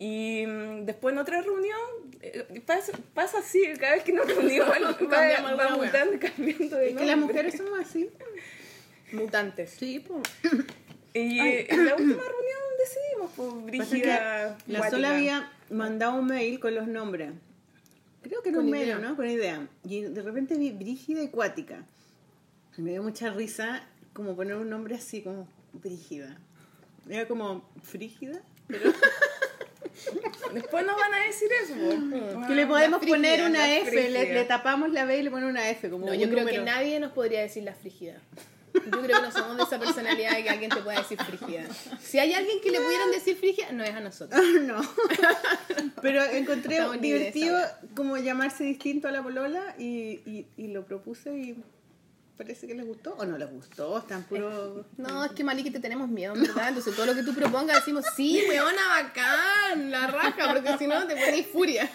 Y 0.01 0.47
mm, 0.47 0.87
después 0.87 1.13
en 1.13 1.19
otra 1.19 1.43
reunión, 1.43 1.79
eh, 2.23 2.63
pasa, 2.65 2.93
pasa 3.13 3.39
así, 3.41 3.63
cada 3.79 3.97
vez 3.97 4.03
que 4.03 4.15
nos 4.15 4.27
reunimos, 4.27 4.69
va, 5.13 5.55
va 5.55 5.77
mutando, 5.77 6.19
cambiando 6.19 6.77
de 6.79 6.91
Es 6.91 6.97
que 6.97 7.05
las 7.05 7.19
mujeres 7.19 7.57
somos 7.59 7.79
así. 7.79 8.09
Mutantes. 9.13 9.71
Sí, 9.79 10.01
pues. 10.01 10.23
Y 11.13 11.39
eh, 11.39 11.67
en 11.69 11.85
la 11.85 11.97
última 11.97 12.23
reunión 12.23 12.61
decidimos, 12.79 13.31
pues, 13.77 13.89
que 13.89 14.07
la 14.69 14.91
sola 14.91 15.17
había 15.17 15.53
mandado 15.69 16.15
un 16.15 16.27
mail 16.29 16.61
con 16.61 16.75
los 16.75 16.87
nombres. 16.87 17.33
Creo 18.23 18.43
que 18.43 18.49
era 18.49 18.57
Con 18.57 18.67
un 18.67 18.71
mail, 18.71 18.85
idea. 18.85 18.99
¿no? 18.99 19.17
Con 19.17 19.29
idea. 19.29 19.69
Y 19.85 20.03
de 20.03 20.23
repente 20.23 20.57
vi 20.57 20.73
Brígida 20.73 21.23
y 21.23 21.29
Cuática. 21.29 21.85
Y 22.79 22.83
me 22.83 22.93
dio 22.93 23.03
mucha 23.03 23.31
risa 23.31 23.87
como 24.15 24.35
poner 24.35 24.57
un 24.57 24.71
nombre 24.71 24.95
así, 24.95 25.21
como 25.21 25.47
Brígida. 25.75 26.39
Era 27.09 27.29
como 27.29 27.69
frígida. 27.83 28.41
Después 30.55 30.85
nos 30.87 30.97
van 30.97 31.15
a 31.15 31.19
decir 31.27 31.49
eso, 31.63 31.75
pues. 31.75 32.47
Que 32.49 32.55
le 32.55 32.63
Ah, 32.63 32.69
podemos 32.69 33.05
poner 33.05 33.43
una 33.43 33.77
F, 33.79 34.11
le, 34.11 34.33
le 34.35 34.45
tapamos 34.45 34.91
la 34.91 35.05
B 35.05 35.19
y 35.19 35.23
le 35.23 35.31
ponemos 35.31 35.51
una 35.51 35.69
F. 35.71 35.89
Como 35.91 36.07
No, 36.07 36.13
un 36.13 36.19
yo 36.19 36.29
creo 36.29 36.45
que 36.47 36.57
número. 36.59 36.65
nadie 36.65 36.99
nos 37.01 37.13
podría 37.13 37.41
decir 37.43 37.63
la 37.65 37.75
frígida. 37.75 38.21
Yo 38.73 39.03
creo 39.03 39.17
que 39.21 39.27
no 39.27 39.33
somos 39.33 39.57
de 39.57 39.65
esa 39.65 39.81
personalidad 39.81 40.37
de 40.37 40.45
que 40.45 40.49
alguien 40.51 40.71
te 40.71 40.77
pueda 40.81 40.99
decir 41.01 41.19
frígida. 41.21 41.65
Si 42.01 42.19
hay 42.21 42.33
alguien 42.35 42.61
que 42.61 42.71
le 42.71 42.81
pudieran 42.81 43.11
decir 43.11 43.37
frígida, 43.37 43.73
no 43.73 43.83
es 43.83 43.91
a 43.91 44.01
nosotros. 44.01 44.41
no. 44.63 44.81
Pero 46.01 46.23
encontré 46.25 46.77
Estamos 46.77 47.01
divertido 47.01 47.59
como 47.97 48.17
llamarse 48.17 48.63
distinto 48.65 49.09
a 49.09 49.11
la 49.13 49.23
polola 49.23 49.75
y, 49.79 50.21
y, 50.25 50.47
y 50.57 50.69
lo 50.69 50.85
propuse 50.85 51.37
y 51.37 51.57
parece 52.41 52.67
que 52.67 52.75
les 52.75 52.87
gustó 52.87 53.15
o 53.19 53.25
no 53.27 53.37
les 53.37 53.51
gustó, 53.51 53.99
están 53.99 54.23
puro... 54.25 54.87
No, 54.97 55.27
es 55.27 55.33
que 55.33 55.45
Maliki 55.45 55.71
te 55.71 55.79
tenemos 55.79 56.09
miedo. 56.09 56.35
Entonces 56.35 56.97
todo 56.97 57.05
lo 57.05 57.15
que 57.15 57.23
tú 57.23 57.35
propongas 57.35 57.77
decimos, 57.77 58.05
sí, 58.17 58.43
weona, 58.49 58.89
bacán, 58.89 59.91
la 59.91 60.07
raja, 60.07 60.55
porque 60.55 60.79
si 60.79 60.87
no 60.87 61.07
te 61.07 61.17
pones 61.17 61.47
furia. 61.49 61.91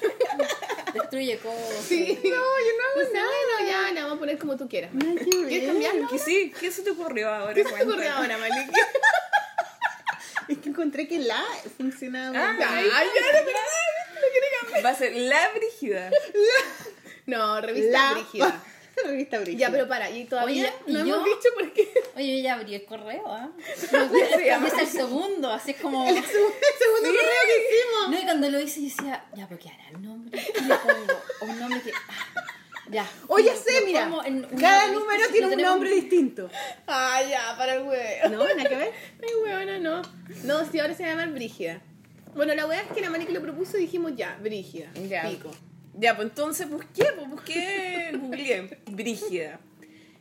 Destruye 0.94 1.40
cosas. 1.40 1.84
Sí. 1.88 2.20
No, 2.24 2.30
yo 2.30 2.32
no 2.32 3.02
hago 3.02 3.14
nada. 3.14 3.26
Bueno, 3.26 3.72
ya, 3.72 3.92
le 3.92 4.02
vamos 4.04 4.18
a 4.18 4.20
poner 4.20 4.38
como 4.38 4.56
tú 4.56 4.70
quieras. 4.70 4.92
Que 4.94 5.48
¿Quieres 5.48 5.68
cambiarlo? 5.68 6.08
Que 6.10 6.20
sí, 6.20 6.54
¿qué 6.60 6.72
se 6.72 6.84
te 6.84 6.92
ocurrió 6.92 7.34
ahora? 7.34 7.54
¿Qué 7.56 7.64
se 7.64 7.74
te 7.74 7.84
ocurrió 7.84 8.12
ahora, 8.14 8.38
Maliki? 8.38 8.72
Es 10.48 10.60
que 10.60 10.70
encontré 10.70 11.08
que 11.08 11.18
la 11.18 11.44
funcionaba 11.76 12.30
muy 12.30 12.38
Ah, 12.40 12.54
bien. 12.56 12.70
Ay, 12.94 13.08
ya, 13.08 13.22
quiere 13.32 14.48
cambiar. 14.60 14.86
Va 14.86 14.90
a 14.92 14.96
ser 14.96 15.16
La 15.16 15.50
Brígida. 15.56 16.12
No, 17.26 17.60
revista 17.62 17.92
La 17.92 18.14
brígida. 18.14 18.64
revista 19.06 19.40
Brígida. 19.40 19.60
Ya, 19.68 19.72
pero 19.72 19.88
para, 19.88 20.10
y 20.10 20.26
todavía 20.26 20.64
Oye, 20.64 20.74
no 20.88 21.00
¿y 21.00 21.02
hemos 21.02 21.18
yo? 21.18 21.24
dicho 21.26 21.50
por 21.56 21.74
qué. 21.74 21.90
Oye, 22.16 22.38
yo 22.38 22.44
ya 22.44 22.54
abrí 22.56 22.76
el 22.76 22.86
correo, 22.86 23.24
¿ah? 23.28 23.50
llama? 24.46 24.68
Es 24.68 24.74
el 24.80 24.88
segundo, 24.88 25.52
así 25.52 25.72
es 25.72 25.78
como... 25.78 26.08
El 26.08 26.16
segundo 26.16 26.30
correo 27.02 27.42
que 27.46 27.76
hicimos. 27.76 28.10
No, 28.10 28.20
y 28.20 28.24
cuando 28.24 28.50
lo 28.50 28.60
hice 28.60 28.82
decía, 28.82 29.26
ya, 29.36 29.48
pero 29.48 29.60
¿qué 29.60 29.70
hará 29.70 29.90
el 29.90 30.02
nombre? 30.02 30.42
¿Qué 30.54 30.62
le 30.62 30.76
pongo? 30.76 31.22
Un 31.42 31.60
nombre 31.60 31.82
que... 31.82 31.92
ah, 31.94 32.44
ya. 32.90 33.10
Oye, 33.28 33.52
sé, 33.56 33.84
mira, 33.86 34.10
cada 34.60 34.92
número 34.92 35.28
tiene 35.32 35.56
un 35.56 35.62
nombre 35.62 35.90
distinto. 35.92 36.50
Ah, 36.88 37.22
ya, 37.30 37.56
para 37.58 37.76
el 37.76 37.84
huevo. 37.84 38.30
¿No? 38.30 38.48
¿Nada 38.56 38.70
que 38.70 38.76
ver? 38.76 38.94
Ay, 39.22 39.36
huevona, 39.44 39.80
no. 39.80 40.02
No, 40.44 40.70
sí, 40.70 40.80
ahora 40.80 40.94
se 40.94 41.04
llama 41.04 41.26
Brígida. 41.26 41.82
Bueno, 42.36 42.54
la 42.54 42.66
wea 42.66 42.82
es 42.82 42.92
que 42.92 43.02
la 43.02 43.10
Maliki 43.10 43.32
lo 43.32 43.42
propuso 43.42 43.78
y 43.78 43.82
dijimos 43.82 44.12
ya, 44.16 44.38
Brígida. 44.42 44.92
Ya. 45.08 45.30
Pico. 45.30 45.52
Ya, 45.98 46.16
pues 46.16 46.28
entonces 46.30 46.70
busqué, 46.70 47.06
pues 47.16 47.30
busqué, 47.30 48.12
googleé 48.14 48.80
Brígida. 48.92 49.60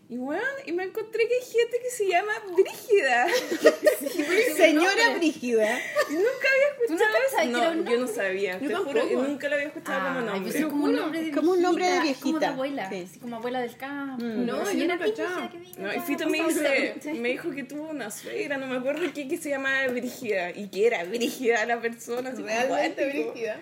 Y 0.08 0.16
bueno, 0.18 0.42
y 0.66 0.72
me 0.72 0.84
encontré 0.84 1.26
que 1.26 1.34
hay 1.34 1.44
gente 1.50 1.78
que 1.82 1.90
se 1.90 2.06
llama 2.06 2.32
Brígida. 2.54 3.26
Señora 4.56 5.16
Brígida. 5.16 5.78
Y 6.10 6.12
nunca 6.12 6.46
había 6.52 6.86
¿Tú 6.86 6.92
no 6.92 7.00
escuchado 7.00 7.12
que 7.14 7.50
eso. 7.52 7.70
un 7.70 7.84
No, 7.84 7.90
yo 7.90 7.98
no 8.00 8.06
sabía. 8.06 8.58
Yo 8.60 8.68
te 8.68 8.74
juro, 8.74 9.00
tampoco. 9.00 9.22
nunca 9.22 9.48
lo 9.48 9.54
había 9.54 9.66
escuchado 9.68 10.08
como 10.14 10.20
nombre. 10.30 10.58
es 10.58 10.66
como 10.66 10.84
un 10.84 10.94
nombre 10.96 11.22
de 11.24 11.30
Como 11.32 11.50
un 11.52 11.62
nombre 11.62 11.86
de 11.90 12.00
viejita, 12.02 12.20
Como 12.22 12.38
de 12.38 12.38
viejita. 12.40 12.52
abuela, 12.52 12.88
Sí. 12.90 13.06
así 13.10 13.18
como 13.18 13.36
abuela 13.36 13.60
del 13.60 13.76
campo. 13.76 14.24
No, 14.24 14.58
Pero 14.64 14.72
yo 14.78 14.86
no 14.86 14.98
cachaba. 14.98 15.50
que 15.50 15.58
No, 15.80 15.94
y 15.94 16.00
Fito 16.00 16.28
me, 16.28 16.42
dice, 16.46 16.94
me 17.14 17.28
dijo 17.30 17.50
que 17.50 17.64
tuvo 17.64 17.88
una 17.88 18.10
suegra, 18.10 18.58
no 18.58 18.66
me 18.66 18.76
acuerdo 18.76 19.10
qué, 19.14 19.26
que 19.26 19.36
se 19.38 19.48
llamaba 19.50 19.86
Brígida. 19.88 20.50
Y 20.50 20.68
que 20.68 20.86
era 20.86 21.02
Brígida 21.04 21.64
la 21.66 21.80
persona. 21.80 22.30
Realmente. 22.30 23.06
Brígida. 23.06 23.58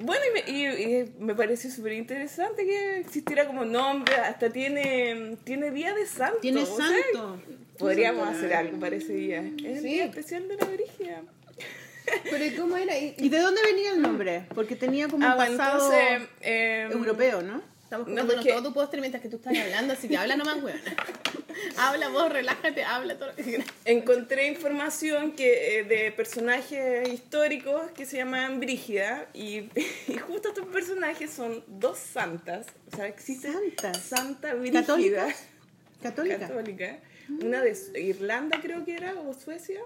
Bueno, 0.00 0.22
y 0.28 0.32
me, 0.32 0.58
y- 0.58 0.84
y 1.00 1.12
me 1.18 1.34
pareció 1.34 1.70
súper 1.70 1.92
interesante 1.92 2.64
que 2.64 2.98
existiera 3.00 3.46
como 3.46 3.64
nombre, 3.64 4.14
hasta 4.16 4.50
tiene, 4.50 5.36
tiene 5.44 5.70
día 5.70 5.94
de 5.94 6.06
santo. 6.06 6.38
Tiene 6.40 6.62
o 6.62 6.66
sea, 6.66 6.86
santo. 6.86 7.42
podríamos 7.78 8.28
hacer 8.28 8.54
algo 8.54 8.78
para 8.78 8.96
ese 8.96 9.12
día. 9.14 9.40
Es 9.40 9.64
el 9.78 9.82
Sí. 9.82 9.88
día 9.88 10.04
especial 10.04 10.48
de 10.48 10.56
la 10.56 10.64
Brígida. 10.66 11.22
Pero 12.30 12.44
¿y 12.44 12.50
cómo 12.54 12.76
era? 12.76 12.96
Y- 12.98 13.14
¿Y 13.18 13.28
de 13.28 13.38
dónde 13.40 13.60
venía 13.62 13.90
el 13.92 14.00
nombre? 14.00 14.44
Porque 14.54 14.76
tenía 14.76 15.08
como 15.08 15.26
Ah, 15.26 15.32
un 15.32 15.36
pasado 15.56 15.92
entonces... 15.92 16.28
eh, 16.42 16.88
europeo, 16.92 17.42
¿no? 17.42 17.60
Estamos 17.86 18.08
No, 18.08 18.14
contándonos 18.14 18.44
porque- 18.44 18.52
todo 18.52 18.68
tu 18.68 18.74
postre 18.74 19.00
mientras 19.00 19.22
que 19.22 19.28
tú 19.28 19.36
estás 19.36 19.56
hablando, 19.56 19.92
así 19.92 20.08
que 20.08 20.16
habla 20.16 20.34
nomás, 20.36 20.60
weón. 20.60 20.80
habla 21.78 22.08
vos, 22.08 22.32
relájate, 22.32 22.82
habla 22.82 23.16
todo 23.16 23.28
lo 23.28 23.36
que 23.36 23.44
quieras. 23.44 23.66
Encontré 23.84 24.48
información 24.48 25.30
que, 25.32 25.78
eh, 25.78 25.84
de 25.84 26.10
personajes 26.10 27.08
históricos 27.08 27.92
que 27.92 28.04
se 28.04 28.16
llaman 28.16 28.58
Brígida 28.58 29.28
y, 29.32 29.68
y 30.08 30.18
justo 30.18 30.48
estos 30.48 30.66
personajes 30.66 31.30
son 31.30 31.62
dos 31.68 31.96
santas. 31.98 32.66
O 32.92 32.96
sea, 32.96 33.06
existe 33.06 33.52
Santas. 33.52 33.98
Santa 34.02 34.54
Brígida. 34.54 34.80
Católica. 34.80 35.28
católica. 36.02 36.98
Una 37.28 37.62
de 37.62 37.76
Irlanda 38.00 38.58
creo 38.60 38.84
que 38.84 38.94
era, 38.96 39.14
o 39.14 39.32
Suecia. 39.32 39.80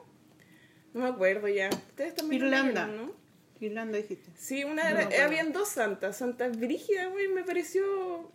No 0.94 1.03
me 1.03 1.09
acuerdo 1.09 1.48
ya. 1.48 1.68
Ustedes 1.68 2.14
también 2.14 2.44
Irlanda. 2.44 2.86
leyeron, 2.86 3.09
¿no? 3.09 3.20
Irlanda 3.61 3.99
dijiste. 3.99 4.31
Sí, 4.37 4.65
una 4.65 4.91
No 4.91 4.99
era- 5.01 5.25
habían 5.25 5.53
dos 5.53 5.69
santas. 5.69 6.17
Santa 6.17 6.49
Brígida, 6.49 7.07
güey, 7.09 7.29
me 7.29 7.45
pareció... 7.45 8.31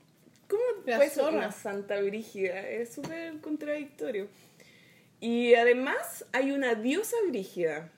¿Cómo 0.47 0.61
La 0.85 0.97
puede 0.97 1.09
ser 1.09 1.23
zorra. 1.23 1.37
una 1.37 1.51
santa 1.51 1.99
brígida? 2.01 2.59
Es 2.69 2.93
súper 2.93 3.39
contradictorio. 3.41 4.27
Y 5.19 5.55
además 5.55 6.23
hay 6.33 6.51
una 6.51 6.75
diosa 6.75 7.15
brígida. 7.27 7.91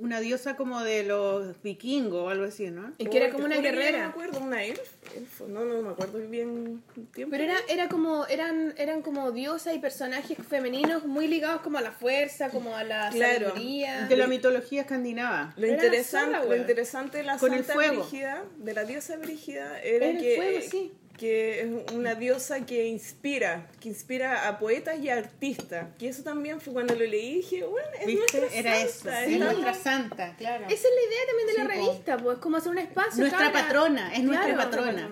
Una 0.00 0.20
diosa 0.20 0.54
como 0.56 0.80
de 0.84 1.02
los 1.02 1.60
vikingos 1.60 2.22
o 2.22 2.28
algo 2.28 2.44
así, 2.44 2.70
¿no? 2.70 2.92
Y 2.98 3.06
que 3.06 3.16
era 3.16 3.30
como 3.30 3.46
una 3.46 3.56
ya 3.56 3.62
No 3.62 3.68
me 3.68 3.74
guerrera. 3.82 4.06
acuerdo, 4.06 4.38
una 4.38 4.62
elf, 4.62 4.80
elfo, 5.16 5.48
no, 5.48 5.64
no 5.64 5.82
me 5.82 5.88
acuerdo 5.90 6.20
bien 6.20 6.80
el 6.96 7.06
tiempo. 7.08 7.32
Pero 7.32 7.42
era, 7.42 7.56
era 7.68 7.88
como, 7.88 8.24
eran, 8.26 8.74
eran 8.78 9.02
como 9.02 9.32
diosas 9.32 9.74
y 9.74 9.80
personajes 9.80 10.38
femeninos 10.48 11.04
muy 11.04 11.26
ligados 11.26 11.62
como 11.62 11.78
a 11.78 11.80
la 11.80 11.90
fuerza, 11.90 12.50
como 12.50 12.76
a 12.76 12.84
la 12.84 13.10
Claro. 13.10 13.48
sabiduría. 13.50 14.06
De 14.06 14.16
la 14.16 14.28
mitología 14.28 14.82
escandinava. 14.82 15.52
Lo 15.56 15.66
interesante, 15.66 16.46
lo 16.48 16.54
interesante 16.56 17.18
de 17.18 17.24
la 17.24 17.36
Con 17.36 17.52
el 17.52 17.58
santa 17.64 17.72
fuego. 17.74 18.02
brígida, 18.02 18.44
de 18.58 18.74
la 18.74 18.84
diosa 18.84 19.16
brígida, 19.16 19.80
era 19.82 20.06
Era 20.06 20.10
el 20.10 20.18
que, 20.20 20.36
fuego, 20.36 20.60
sí. 20.70 20.92
Que 21.18 21.60
es 21.60 21.92
una 21.92 22.14
diosa 22.14 22.64
que 22.64 22.86
inspira, 22.86 23.66
que 23.80 23.88
inspira 23.90 24.48
a 24.48 24.58
poetas 24.58 24.98
y 25.00 25.10
a 25.10 25.16
artistas. 25.18 25.88
Y 25.98 26.06
eso 26.06 26.22
también 26.22 26.60
fue 26.60 26.72
cuando 26.72 26.94
lo 26.94 27.04
leí 27.04 27.30
y 27.32 27.34
dije, 27.38 27.64
bueno, 27.64 27.88
es 28.00 28.06
¿Viste? 28.06 28.40
nuestra 28.40 28.58
Era 28.58 28.88
santa, 28.88 29.24
Es 29.26 29.38
nuestra 29.38 29.74
santa, 29.74 30.36
claro. 30.36 30.64
Esa 30.66 30.74
es 30.74 30.82
la 30.82 31.08
idea 31.08 31.20
también 31.28 31.46
de 31.48 31.52
la 31.54 31.60
Sí, 31.60 31.80
po. 31.80 31.86
revista, 31.90 32.16
pues 32.16 32.38
como 32.38 32.56
hacer 32.56 32.72
un 32.72 32.78
espacio. 32.78 33.20
Nuestra 33.20 33.52
patrona, 33.52 34.14
es 34.14 34.22
nuestra 34.22 34.54
Claro. 34.54 34.70
patrona. 34.70 35.10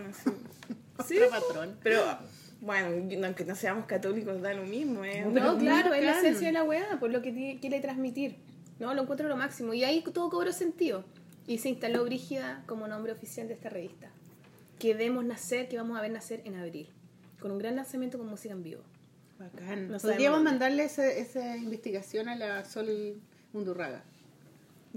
Sí, 1.07 1.19
patrona. 1.31 1.75
Pero, 1.83 2.03
bueno, 2.61 3.27
aunque 3.27 3.45
no 3.45 3.55
seamos 3.57 3.85
católicos, 3.87 4.41
da 4.41 4.55
lo 4.55 4.63
mismo, 4.63 5.05
¿eh? 5.05 5.25
Pero 5.33 5.45
No, 5.45 5.55
muy 5.57 5.65
claro, 5.67 5.93
es 5.93 6.05
la 6.05 6.19
esencia 6.19 6.47
de 6.47 6.53
la 6.53 6.63
weá, 6.65 6.99
por 7.01 7.11
lo 7.11 7.21
que 7.21 7.59
quiere 7.61 7.81
transmitir. 7.81 8.37
No, 8.79 8.95
lo 8.95 9.03
encuentro 9.03 9.29
lo 9.29 9.37
máximo. 9.37 9.75
Y 9.75 9.83
ahí 9.85 10.03
todo 10.03 10.31
cobró 10.31 10.53
sentido. 10.53 11.05
Y 11.49 11.59
se 11.59 11.69
instaló 11.69 12.05
Brígida 12.05 12.63
como 12.67 12.87
nombre 12.89 13.13
oficial 13.13 13.49
de 13.49 13.55
esta 13.55 13.69
revista. 13.71 14.09
Que 14.79 14.95
vemos 14.95 15.25
nacer, 15.25 15.69
que 15.69 15.77
vamos 15.77 15.99
a 15.99 16.03
ver 16.03 16.11
nacer 16.11 16.43
en 16.45 16.55
abril. 16.57 16.89
Con 17.41 17.51
un 17.51 17.59
gran 17.59 17.77
lanzamiento 17.77 18.19
con 18.19 18.27
música 18.29 18.55
en 18.55 18.63
vivo. 18.63 18.83
Bacán. 19.39 19.91
No 19.91 19.99
Podríamos 19.99 20.43
mandarle 20.43 20.85
ese- 20.85 21.21
esa 21.21 21.57
investigación 21.57 22.29
a 22.29 22.37
la 22.37 22.65
Sol 22.65 23.21
Mundurraga. 23.53 24.03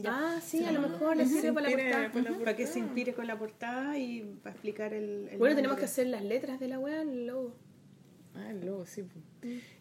Ah, 0.05 0.39
sí, 0.41 0.63
a 0.63 0.71
lo 0.71 0.79
mejor 0.81 1.17
les 1.17 1.29
sirve 1.29 1.51
para 1.51 1.69
la 1.69 1.75
portada. 1.75 2.21
la 2.31 2.39
Para 2.39 2.55
que 2.55 2.65
se 2.67 2.79
inspire 2.79 3.13
con 3.13 3.27
la 3.27 3.37
portada 3.37 3.97
y 3.97 4.21
para 4.41 4.53
explicar 4.53 4.93
el. 4.93 5.27
el 5.29 5.37
Bueno, 5.37 5.55
tenemos 5.55 5.77
que 5.77 5.85
hacer 5.85 6.07
las 6.07 6.23
letras 6.23 6.59
de 6.59 6.69
la 6.69 6.79
wea, 6.79 7.01
el 7.01 7.27
logo. 7.27 7.53
Ah, 8.35 8.51
el 8.51 8.65
logo, 8.65 8.85
sí. 8.85 9.03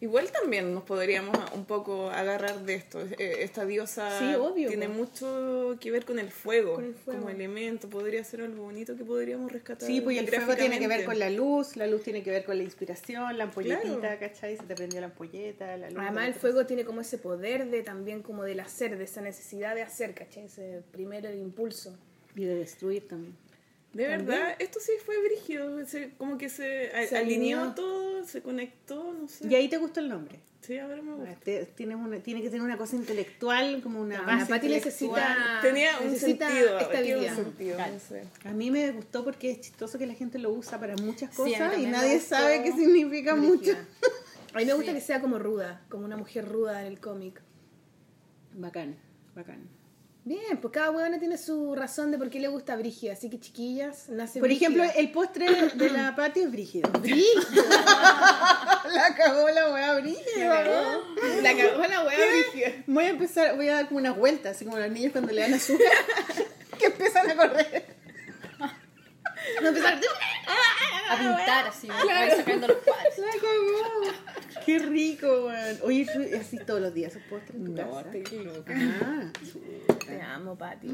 Igual 0.01 0.31
también 0.31 0.73
nos 0.73 0.83
podríamos 0.83 1.37
un 1.53 1.65
poco 1.65 2.09
agarrar 2.09 2.63
de 2.65 2.75
esto. 2.75 2.99
Eh, 3.17 3.37
Esta 3.43 3.63
diosa 3.65 4.17
Sí, 4.19 4.33
obvio, 4.35 4.67
tiene 4.69 4.87
mucho 4.87 5.77
que 5.79 5.91
ver 5.91 6.03
con 6.03 6.17
el 6.19 6.29
fuego, 6.29 6.75
Con 6.75 6.85
el 6.85 6.93
fuego. 6.95 7.19
como 7.19 7.29
elemento. 7.29 7.89
Podría 7.89 8.23
ser 8.23 8.41
algo 8.41 8.63
bonito 8.63 8.97
que 8.97 9.05
podríamos 9.05 9.51
rescatar. 9.51 9.87
Sí, 9.87 10.01
pues 10.01 10.17
el 10.17 10.27
fuego 10.27 10.55
tiene 10.55 10.79
que 10.79 10.87
ver 10.87 11.05
con 11.05 11.19
la 11.19 11.29
luz, 11.29 11.75
la 11.77 11.87
luz 11.87 12.03
tiene 12.03 12.23
que 12.23 12.31
ver 12.31 12.43
con 12.43 12.57
la 12.57 12.63
inspiración, 12.63 13.37
la 13.37 13.45
ampolletita, 13.45 13.99
Claro. 13.99 14.19
¿cachai? 14.19 14.57
Se 14.57 14.63
te 14.63 14.75
prendió 14.75 14.99
la 14.99 15.07
ampolleta, 15.07 15.77
la 15.77 15.89
luz. 15.89 15.99
Además, 15.99 16.27
el 16.27 16.33
fuego 16.33 16.65
tiene 16.65 16.83
como 16.85 17.01
ese 17.01 17.17
poder 17.17 17.69
de 17.69 17.83
también 17.83 18.23
como 18.23 18.43
del 18.43 18.59
hacer, 18.61 18.97
de 18.97 19.03
esa 19.03 19.21
necesidad 19.21 19.75
de 19.75 19.83
hacer, 19.83 20.13
¿cachai? 20.15 20.45
Ese 20.45 20.81
primero 20.91 21.31
impulso. 21.33 21.95
Y 22.35 22.45
de 22.45 22.55
destruir 22.55 23.07
también. 23.07 23.35
De 23.93 24.07
verdad, 24.07 24.55
esto 24.59 24.79
sí 24.79 24.91
fue 25.05 25.15
brígido. 25.23 25.83
se- 25.85 26.11
como 26.17 26.37
que 26.37 26.49
se, 26.49 26.89
a- 26.95 27.07
Se 27.07 27.17
alineó 27.17 27.59
alineó. 27.61 27.75
todo, 27.75 28.23
se 28.25 28.41
conectó, 28.41 29.13
no 29.13 29.27
sé. 29.27 29.47
Y 29.47 29.55
ahí 29.55 29.67
te 29.67 29.77
gustó 29.77 29.99
el 29.99 30.09
nombre. 30.09 30.39
Sí, 30.61 30.77
ahora 30.77 31.01
me 31.01 31.13
gusta. 31.15 31.35
Te- 31.43 31.65
tienes 31.65 31.95
una, 31.97 32.19
tiene 32.19 32.41
que 32.43 32.49
tener 32.49 32.61
una 32.61 32.77
cosa 32.77 32.95
intelectual, 32.95 33.81
como 33.81 34.01
una 34.01 34.21
la 34.37 34.45
Pati 34.45 34.67
necesita, 34.67 35.59
Tenía 35.63 35.97
un 35.99 36.11
necesita 36.11 36.47
sentido. 36.49 36.79
estabilidad. 36.79 37.37
un 37.39 37.45
sentido, 37.45 37.77
no 37.79 37.99
sé. 37.99 38.23
A 38.43 38.51
mí 38.51 38.69
me 38.69 38.91
gustó 38.91 39.23
porque 39.23 39.49
es 39.51 39.61
chistoso 39.61 39.97
que 39.97 40.05
la 40.05 40.13
gente 40.13 40.37
lo 40.37 40.51
usa 40.51 40.79
para 40.79 40.95
muchas 40.97 41.31
Sí, 41.31 41.37
cosas 41.37 41.51
y 41.55 41.57
también 41.57 41.91
me 41.91 41.97
nadie 41.97 42.19
sabe 42.19 42.61
qué 42.61 42.71
significa 42.73 43.35
mucho. 43.35 43.71
A 44.53 44.57
mí 44.59 44.65
me 44.65 44.73
gusta 44.73 44.93
que 44.93 45.01
sea 45.01 45.19
como 45.21 45.39
ruda, 45.39 45.81
como 45.89 46.05
una 46.05 46.17
mujer 46.17 46.47
ruda 46.47 46.81
en 46.81 46.87
el 46.87 46.99
cómic. 46.99 47.41
Bacán, 48.53 48.97
bacán. 49.35 49.67
Bien, 50.29 50.59
pues 50.61 50.71
cada 50.71 50.91
huevona 50.91 51.17
tiene 51.17 51.39
su 51.39 51.73
razón 51.73 52.11
de 52.11 52.19
por 52.19 52.29
qué 52.29 52.39
le 52.39 52.49
gusta 52.49 52.75
Brígida, 52.75 53.13
así 53.13 53.31
que 53.31 53.39
chiquillas, 53.39 54.09
nace 54.09 54.39
Por 54.39 54.51
ejemplo, 54.51 54.83
el 54.95 55.11
postre 55.11 55.47
de 55.73 55.89
la 55.89 56.15
Pati 56.15 56.41
es 56.41 56.51
brígido. 56.51 56.87
Brígida. 56.99 57.51
la 58.93 59.15
cagó 59.17 59.49
la 59.49 59.73
weá 59.73 59.95
brígida. 59.95 60.99
La 61.41 61.57
cagó 61.57 61.83
la 61.83 62.03
hueá 62.05 62.19
Brígida. 62.27 62.83
Voy 62.85 63.05
a 63.05 63.09
empezar, 63.09 63.55
voy 63.55 63.69
a 63.69 63.73
dar 63.73 63.87
como 63.87 64.01
una 64.01 64.11
vuelta, 64.11 64.51
así 64.51 64.65
como 64.65 64.77
los 64.77 64.91
niños 64.91 65.13
cuando 65.13 65.33
le 65.33 65.41
dan 65.41 65.55
azúcar, 65.55 65.87
que 66.77 66.85
empiezan 66.85 67.31
a 67.31 67.35
correr. 67.35 67.85
No 69.63 69.69
empezar. 69.69 69.99
A 71.09 71.17
pintar 71.17 71.67
así, 71.69 71.87
va 71.87 72.35
sacando 72.35 72.67
los 72.67 72.77
cuadros. 72.77 73.17
La 73.17 73.31
cagó. 73.31 74.28
Qué 74.65 74.79
rico, 74.79 75.27
weón. 75.47 75.77
Oye, 75.83 76.05
¿tú 76.11 76.19
así 76.39 76.57
todos 76.65 76.81
los 76.81 76.93
días 76.93 77.11
esos 77.15 77.23
postres 77.29 77.55
en 77.55 77.65
tu 77.65 77.71
No, 77.73 77.77
casa? 77.95 78.11
estoy 78.17 78.43
loca. 78.43 78.73
Ah, 79.01 79.31
Te 80.05 80.21
amo, 80.21 80.55
Pati, 80.57 80.87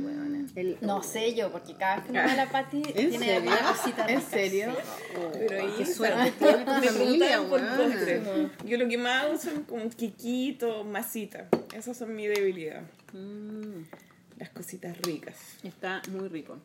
el, 0.55 0.77
No 0.81 1.01
sé 1.03 1.33
yo, 1.35 1.51
porque 1.51 1.73
cada 1.75 1.97
vez 1.97 2.05
que 2.05 2.11
me 2.11 2.19
va 2.19 2.35
la 2.35 2.49
Pati 2.49 2.77
¿En 2.77 2.93
tiene 2.93 3.17
serio? 3.19 3.35
alguna 3.35 3.71
cosita 3.73 4.05
¿En 4.07 4.17
rica, 4.19 4.29
serio? 4.29 4.75
Pero 5.39 5.61
ahí 5.61 5.73
qué 5.77 5.85
suerte 5.85 6.31
tiene 6.37 6.65
tu 6.65 6.71
me 6.71 6.87
familia, 6.87 7.37
por 7.49 7.61
weona. 7.61 7.77
postre. 7.77 8.21
Yo 8.65 8.77
lo 8.77 8.87
que 8.87 8.97
más 8.97 9.23
hago 9.25 9.37
son 9.37 9.63
como 9.63 9.89
quiquito, 9.89 10.83
masita. 10.83 11.47
Esas 11.75 11.97
son 11.97 12.15
mi 12.15 12.27
debilidad. 12.27 12.81
Mm, 13.13 13.83
Las 14.39 14.49
cositas 14.49 14.97
ricas. 15.01 15.35
está 15.63 16.01
muy 16.11 16.27
rico. 16.27 16.57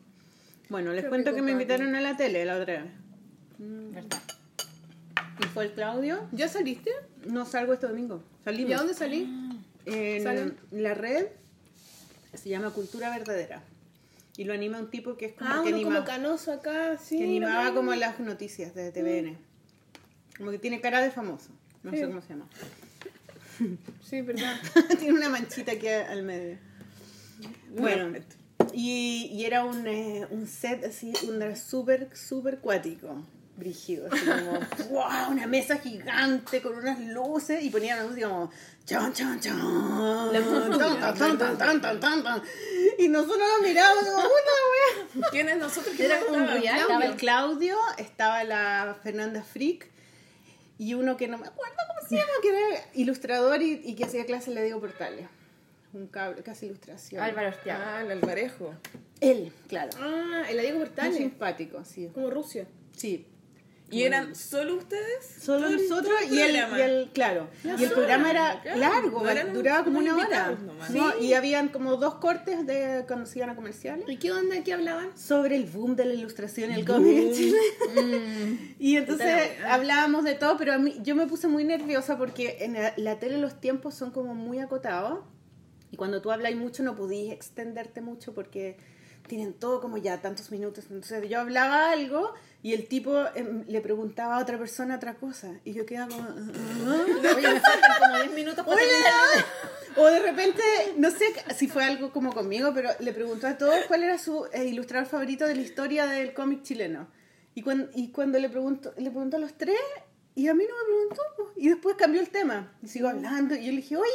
Bueno, 0.69 0.93
les 0.93 1.03
Qué 1.03 1.09
cuento 1.09 1.31
rico, 1.31 1.37
que 1.37 1.41
me 1.43 1.51
invitaron 1.51 1.95
a 1.95 2.01
la 2.01 2.15
tele 2.17 2.45
la 2.45 2.57
otra 2.57 2.81
vez. 2.83 2.91
¿Verdad? 3.59 4.17
Y 5.41 5.45
fue 5.47 5.65
el 5.65 5.71
Claudio. 5.73 6.27
¿Ya 6.31 6.47
saliste? 6.47 6.91
No 7.25 7.45
salgo 7.45 7.73
este 7.73 7.87
domingo. 7.87 8.23
Salimos. 8.43 8.69
¿Y 8.69 8.73
a 8.73 8.77
dónde 8.77 8.93
salí? 8.93 9.29
En 9.85 10.23
¿Salen? 10.23 10.57
la 10.71 10.93
red 10.93 11.27
se 12.33 12.49
llama 12.49 12.69
Cultura 12.71 13.09
Verdadera. 13.09 13.63
Y 14.37 14.43
lo 14.45 14.53
anima 14.53 14.79
un 14.79 14.89
tipo 14.89 15.17
que 15.17 15.25
es 15.25 15.33
como 15.33 15.49
Ah, 15.49 15.61
que, 15.63 15.69
uno 15.69 15.77
anima- 15.77 15.93
como 15.95 16.05
canoso 16.05 16.51
acá, 16.53 16.97
sí. 16.97 17.17
que 17.17 17.23
animaba 17.25 17.73
como 17.73 17.93
las 17.95 18.19
noticias 18.19 18.73
de 18.75 18.91
TVN. 18.91 19.37
Como 20.37 20.51
que 20.51 20.59
tiene 20.59 20.79
cara 20.81 21.01
de 21.01 21.11
famoso. 21.11 21.49
No 21.83 21.91
sé 21.91 22.05
cómo 22.07 22.21
se 22.21 22.29
llama. 22.29 22.47
Sí, 24.03 24.21
verdad. 24.21 24.59
tiene 24.99 25.13
una 25.13 25.29
manchita 25.29 25.73
aquí 25.73 25.87
al 25.87 26.23
medio. 26.23 26.57
Bueno, 27.77 28.17
y, 28.73 29.29
y 29.31 29.45
era 29.45 29.63
un, 29.65 29.85
eh, 29.85 30.25
un 30.31 30.47
set 30.47 30.83
así, 30.83 31.13
un 31.27 31.55
súper, 31.55 32.09
súper 32.15 32.57
cuático 32.57 33.23
brígido, 33.61 34.07
así 34.11 34.25
como, 34.25 34.59
wow, 34.89 35.31
una 35.31 35.45
mesa 35.45 35.77
gigante 35.77 36.61
con 36.61 36.75
unas 36.75 36.99
luces 36.99 37.63
y 37.63 37.69
ponían 37.69 37.99
la 37.99 38.05
música 38.05 38.27
como, 38.27 38.51
chon, 38.85 39.13
chon, 39.13 39.39
chon, 39.39 40.31
y 42.97 43.07
nosotros 43.07 43.37
nos 43.37 43.61
mirábamos 43.67 44.03
como, 44.03 44.17
puta 44.17 44.53
wea. 44.71 45.29
¿Quiénes 45.29 45.57
nosotros? 45.57 45.93
¿Quién 45.95 46.11
era 46.11 46.23
un 46.25 46.47
real? 46.47 46.79
Estaba 46.79 47.05
el 47.05 47.15
Claudio, 47.15 47.77
estaba 47.97 48.43
la 48.43 48.97
Fernanda 49.03 49.43
Frick 49.43 49.87
y 50.79 50.95
uno 50.95 51.15
que 51.15 51.27
no 51.27 51.37
me 51.37 51.47
acuerdo 51.47 51.75
cómo 51.87 52.09
se 52.09 52.15
llama, 52.15 52.31
que 52.41 52.49
era 52.49 52.85
ilustrador 52.95 53.61
y, 53.61 53.93
que 53.93 54.03
hacía 54.03 54.25
clase 54.25 54.45
clases 54.45 54.55
le 54.55 54.63
digo 54.63 54.79
Portales 54.79 55.27
un 55.93 56.07
cabro 56.07 56.43
que 56.43 56.51
hace 56.51 56.67
ilustración. 56.67 57.21
Álvaro 57.21 57.49
Ostiaga. 57.49 57.97
Ah, 57.97 58.01
el 58.01 58.11
Alvarejo. 58.11 58.73
Él, 59.19 59.51
claro. 59.67 59.89
Ah, 59.99 60.43
el 60.49 60.59
Diego 60.59 60.79
Portales. 60.79 61.11
Muy 61.11 61.19
simpático, 61.19 61.83
sí. 61.83 62.09
Como 62.13 62.29
Rusia. 62.29 62.65
Sí. 62.95 63.25
¿Y 63.91 64.03
eran 64.03 64.35
solo 64.35 64.75
ustedes? 64.75 65.25
Solo 65.41 65.69
nosotros 65.69 66.13
y 66.29 66.39
el, 66.39 66.55
y 66.55 66.81
el, 66.81 67.09
claro, 67.13 67.49
y 67.63 67.83
el 67.83 67.91
programa 67.91 68.31
era 68.31 68.61
claro. 68.61 68.79
largo, 68.79 69.23
No 69.23 69.53
duraba 69.53 69.83
como 69.83 69.99
una 69.99 70.15
hora. 70.15 70.57
¿no? 70.89 71.17
Y 71.19 71.33
habían 71.33 71.69
como 71.69 71.97
dos 71.97 72.15
cortes 72.15 72.65
de 72.65 73.03
cuando 73.05 73.25
se 73.25 73.39
iban 73.39 73.49
a 73.49 73.55
comerciales. 73.55 74.05
¿Y 74.07 74.17
qué 74.17 74.31
onda? 74.31 74.63
¿Qué 74.63 74.73
hablaban? 74.73 75.09
sobre 75.17 75.55
el 75.55 75.65
boom 75.65 75.95
de 75.95 76.05
la 76.05 76.13
ilustración 76.13 76.71
y 76.71 76.75
el 76.75 76.85
cómic 76.85 77.17
en 77.17 77.33
Chile. 77.33 77.57
y 78.79 78.95
entonces 78.95 79.51
hablábamos 79.67 80.23
de 80.23 80.35
todo, 80.35 80.57
pero 80.57 80.73
a 80.73 80.77
mí 80.77 80.97
yo 81.03 81.15
me 81.15 81.27
puse 81.27 81.47
muy 81.47 81.63
nerviosa 81.63 82.17
porque 82.17 82.57
en 82.61 82.73
la, 82.73 82.93
la 82.97 83.19
tele 83.19 83.37
los 83.37 83.59
tiempos 83.59 83.93
son 83.93 84.11
como 84.11 84.33
muy 84.35 84.59
acotados 84.59 85.19
y 85.91 85.97
cuando 85.97 86.21
tú 86.21 86.31
hablas 86.31 86.55
mucho 86.55 86.83
no 86.83 86.95
podías 86.95 87.33
extenderte 87.33 88.01
mucho 88.01 88.33
porque 88.33 88.77
tienen 89.27 89.53
todo 89.53 89.81
como 89.81 89.97
ya 89.97 90.21
tantos 90.21 90.51
minutos. 90.51 90.85
Entonces 90.89 91.29
yo 91.29 91.39
hablaba 91.39 91.91
algo 91.91 92.33
y 92.63 92.73
el 92.73 92.87
tipo 92.87 93.17
em, 93.35 93.63
le 93.67 93.81
preguntaba 93.81 94.37
a 94.37 94.41
otra 94.41 94.57
persona 94.57 94.95
otra 94.95 95.15
cosa 95.15 95.51
y 95.65 95.73
yo 95.73 95.85
quedaba 95.85 96.09
como... 96.15 96.27
"Ah". 96.29 97.05
Oye, 97.35 97.47
me 97.53 97.59
faltan 97.59 97.91
como 97.99 98.15
10 98.17 98.31
minutos 98.33 98.65
para. 98.65 98.81
O 99.97 100.05
de 100.05 100.19
repente, 100.19 100.61
no 100.97 101.11
sé 101.11 101.25
si 101.57 101.67
fue 101.67 101.83
algo 101.83 102.11
como 102.13 102.33
conmigo, 102.33 102.71
pero 102.73 102.89
le 102.99 103.11
preguntó 103.13 103.47
a 103.47 103.57
todos 103.57 103.75
cuál 103.87 104.03
era 104.03 104.17
su 104.17 104.45
eh, 104.53 104.65
ilustrador 104.65 105.07
favorito 105.09 105.45
de 105.45 105.55
la 105.55 105.61
historia 105.61 106.05
del 106.05 106.33
cómic 106.33 106.63
chileno. 106.63 107.07
Y, 107.55 107.61
cuan- 107.63 107.89
y 107.93 108.11
cuando 108.11 108.39
le 108.39 108.47
preguntó, 108.49 108.93
le 108.97 109.09
preguntó 109.09 109.35
a 109.35 109.39
los 109.41 109.53
tres, 109.57 109.75
y 110.35 110.47
a 110.47 110.53
mí 110.53 110.63
no 110.63 110.73
me 110.77 110.85
preguntó, 110.85 111.53
y 111.57 111.67
después 111.67 111.97
cambió 111.97 112.21
el 112.21 112.29
tema. 112.29 112.71
Y 112.81 112.87
sigo 112.87 113.09
hablando, 113.09 113.53
y 113.55 113.65
yo 113.65 113.71
le 113.71 113.77
dije, 113.77 113.97
oye, 113.97 114.09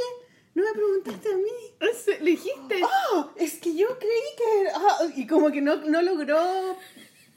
no 0.54 0.62
me 0.64 0.72
preguntaste 0.72 1.28
a 1.34 1.36
mí. 1.36 2.22
¿Le 2.22 2.30
dijiste? 2.30 2.80
Oh, 3.12 3.30
es 3.36 3.58
que 3.58 3.74
yo 3.76 3.86
creí 3.98 4.30
que... 4.38 4.68
ah", 4.74 4.98
y 5.14 5.26
como 5.26 5.50
que 5.52 5.60
no, 5.60 5.76
no 5.76 6.00
logró... 6.00 6.78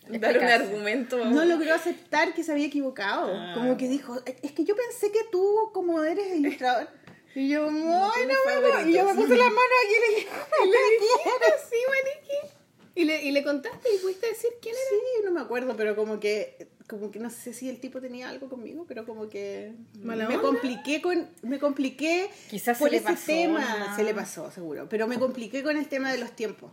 Dar 0.10 0.38
un 0.38 0.44
argumento. 0.44 1.24
No 1.26 1.46
logró 1.46 1.74
aceptar 1.74 2.34
que 2.34 2.44
se 2.44 2.52
había 2.52 2.66
equivocado. 2.66 3.32
Ah. 3.34 3.54
Como 3.54 3.78
que 3.78 3.88
dijo, 3.88 4.18
es 4.26 4.52
que 4.52 4.64
yo 4.66 4.76
pensé 4.76 5.12
que 5.12 5.24
tú, 5.32 5.70
como 5.74 6.04
eres 6.04 6.36
ilustrador. 6.36 6.88
Y 7.36 7.50
yo, 7.50 7.70
no, 7.72 8.12
me 8.16 8.34
acuerdo". 8.34 8.90
Y 8.90 8.94
yo 8.94 9.06
me 9.06 9.14
puse 9.14 9.38
las 9.38 9.50
manos 9.50 9.78
aquí 9.84 9.94
y 9.96 10.00
le 10.00 10.16
dije, 10.16 10.30
¿Y 10.64 10.68
le 10.68 10.78
dijiste? 11.00 11.54
Sí, 11.70 11.78
Maniki. 11.88 12.59
¿Y 13.00 13.06
le, 13.06 13.24
¿Y 13.24 13.32
le 13.32 13.44
contaste 13.44 13.88
y 13.96 14.00
pudiste 14.00 14.28
decir 14.28 14.50
quién 14.62 14.76
era? 14.76 14.84
Sí, 14.90 15.24
no 15.26 15.32
me 15.32 15.40
acuerdo, 15.40 15.76
pero 15.78 15.96
como 15.96 16.20
que, 16.20 16.68
como 16.88 17.12
que 17.12 17.20
no 17.20 17.30
sé 17.30 17.54
si 17.54 17.70
el 17.70 17.80
tipo 17.80 18.02
tenía 18.02 18.28
algo 18.28 18.50
conmigo, 18.50 18.86
pero 18.88 19.06
como 19.06 19.30
que 19.30 19.72
¿Mala 20.02 20.28
me 20.28 20.36
onda? 20.36 20.48
compliqué 20.50 21.02
con, 21.02 21.30
me 21.44 21.60
compliqué 21.60 22.30
Quizás 22.50 22.78
por 22.78 22.90
se 22.90 22.92
le 22.92 22.98
ese 22.98 23.06
pasó, 23.06 23.26
tema, 23.28 23.78
¿no? 23.88 23.96
se 23.96 24.04
le 24.04 24.14
pasó 24.14 24.52
seguro, 24.52 24.88
pero 24.90 25.08
me 25.08 25.18
compliqué 25.18 25.64
con 25.64 25.78
el 25.78 25.88
tema 25.88 26.12
de 26.12 26.18
los 26.18 26.36
tiempos. 26.36 26.72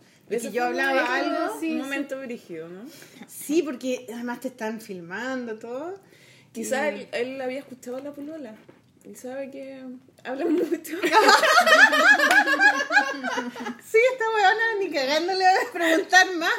Yo 0.53 0.65
hablaba 0.65 0.93
momento- 1.05 1.13
algo, 1.13 1.55
un 1.55 1.61
sí, 1.61 1.71
momento 1.75 2.19
brígido, 2.21 2.69
¿no? 2.69 2.81
sí, 3.29 3.63
porque 3.63 4.07
además 4.13 4.41
te 4.41 4.49
están 4.49 4.81
filmando 4.81 5.59
todo. 5.61 5.95
Quizás 6.53 6.89
él, 6.89 7.09
él 7.13 7.41
había 7.41 7.61
escuchado 7.61 7.99
a 7.99 8.01
la 8.01 8.13
polola 8.13 8.57
y 9.09 9.15
sabe 9.15 9.51
que 9.51 9.83
hablan 10.25 10.53
mucho. 10.55 10.97
Sí, 13.85 13.99
esta 14.13 14.25
weona 14.35 14.79
ni 14.81 14.91
cagándole 14.91 15.47
a 15.47 15.53
preguntar 15.73 16.27
más. 16.37 16.53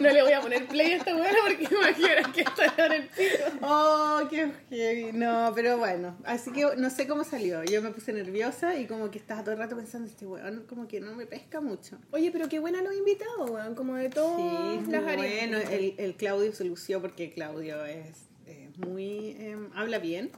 No 0.00 0.10
le 0.10 0.22
voy 0.22 0.32
a 0.32 0.40
poner 0.40 0.66
play 0.66 0.92
a 0.92 0.96
esta 0.96 1.14
hueá 1.14 1.32
porque 1.46 1.64
imagino 1.74 2.32
que 2.32 2.40
está 2.42 2.86
en 2.86 2.92
el 2.92 3.08
pico. 3.08 3.44
Oh, 3.62 4.22
qué 4.30 4.50
heavy. 4.70 5.12
No, 5.12 5.52
pero 5.54 5.78
bueno, 5.78 6.16
así 6.24 6.50
que 6.52 6.64
no 6.76 6.90
sé 6.90 7.06
cómo 7.06 7.24
salió. 7.24 7.62
Yo 7.64 7.82
me 7.82 7.90
puse 7.90 8.12
nerviosa 8.12 8.76
y 8.78 8.86
como 8.86 9.10
que 9.10 9.18
estaba 9.18 9.42
todo 9.42 9.52
el 9.52 9.58
rato 9.58 9.76
pensando, 9.76 10.08
este 10.08 10.26
weón 10.26 10.64
como 10.68 10.88
que 10.88 11.00
no 11.00 11.14
me 11.14 11.26
pesca 11.26 11.60
mucho. 11.60 11.98
Oye, 12.10 12.30
pero 12.32 12.48
qué 12.48 12.58
buena 12.58 12.82
los 12.82 12.94
invitados, 12.94 13.50
weón. 13.50 13.74
Como 13.74 13.94
de 13.96 14.08
todas 14.10 14.36
Sí, 14.84 14.90
las 14.90 15.04
áreas. 15.04 15.48
bueno. 15.50 15.58
El, 15.70 15.94
el 15.98 16.16
Claudio 16.16 16.52
se 16.52 16.64
lució 16.64 17.00
porque 17.00 17.32
Claudio 17.32 17.84
es 17.84 18.26
eh, 18.46 18.70
muy... 18.78 19.36
eh, 19.38 19.56
habla 19.74 19.98
bien. 19.98 20.30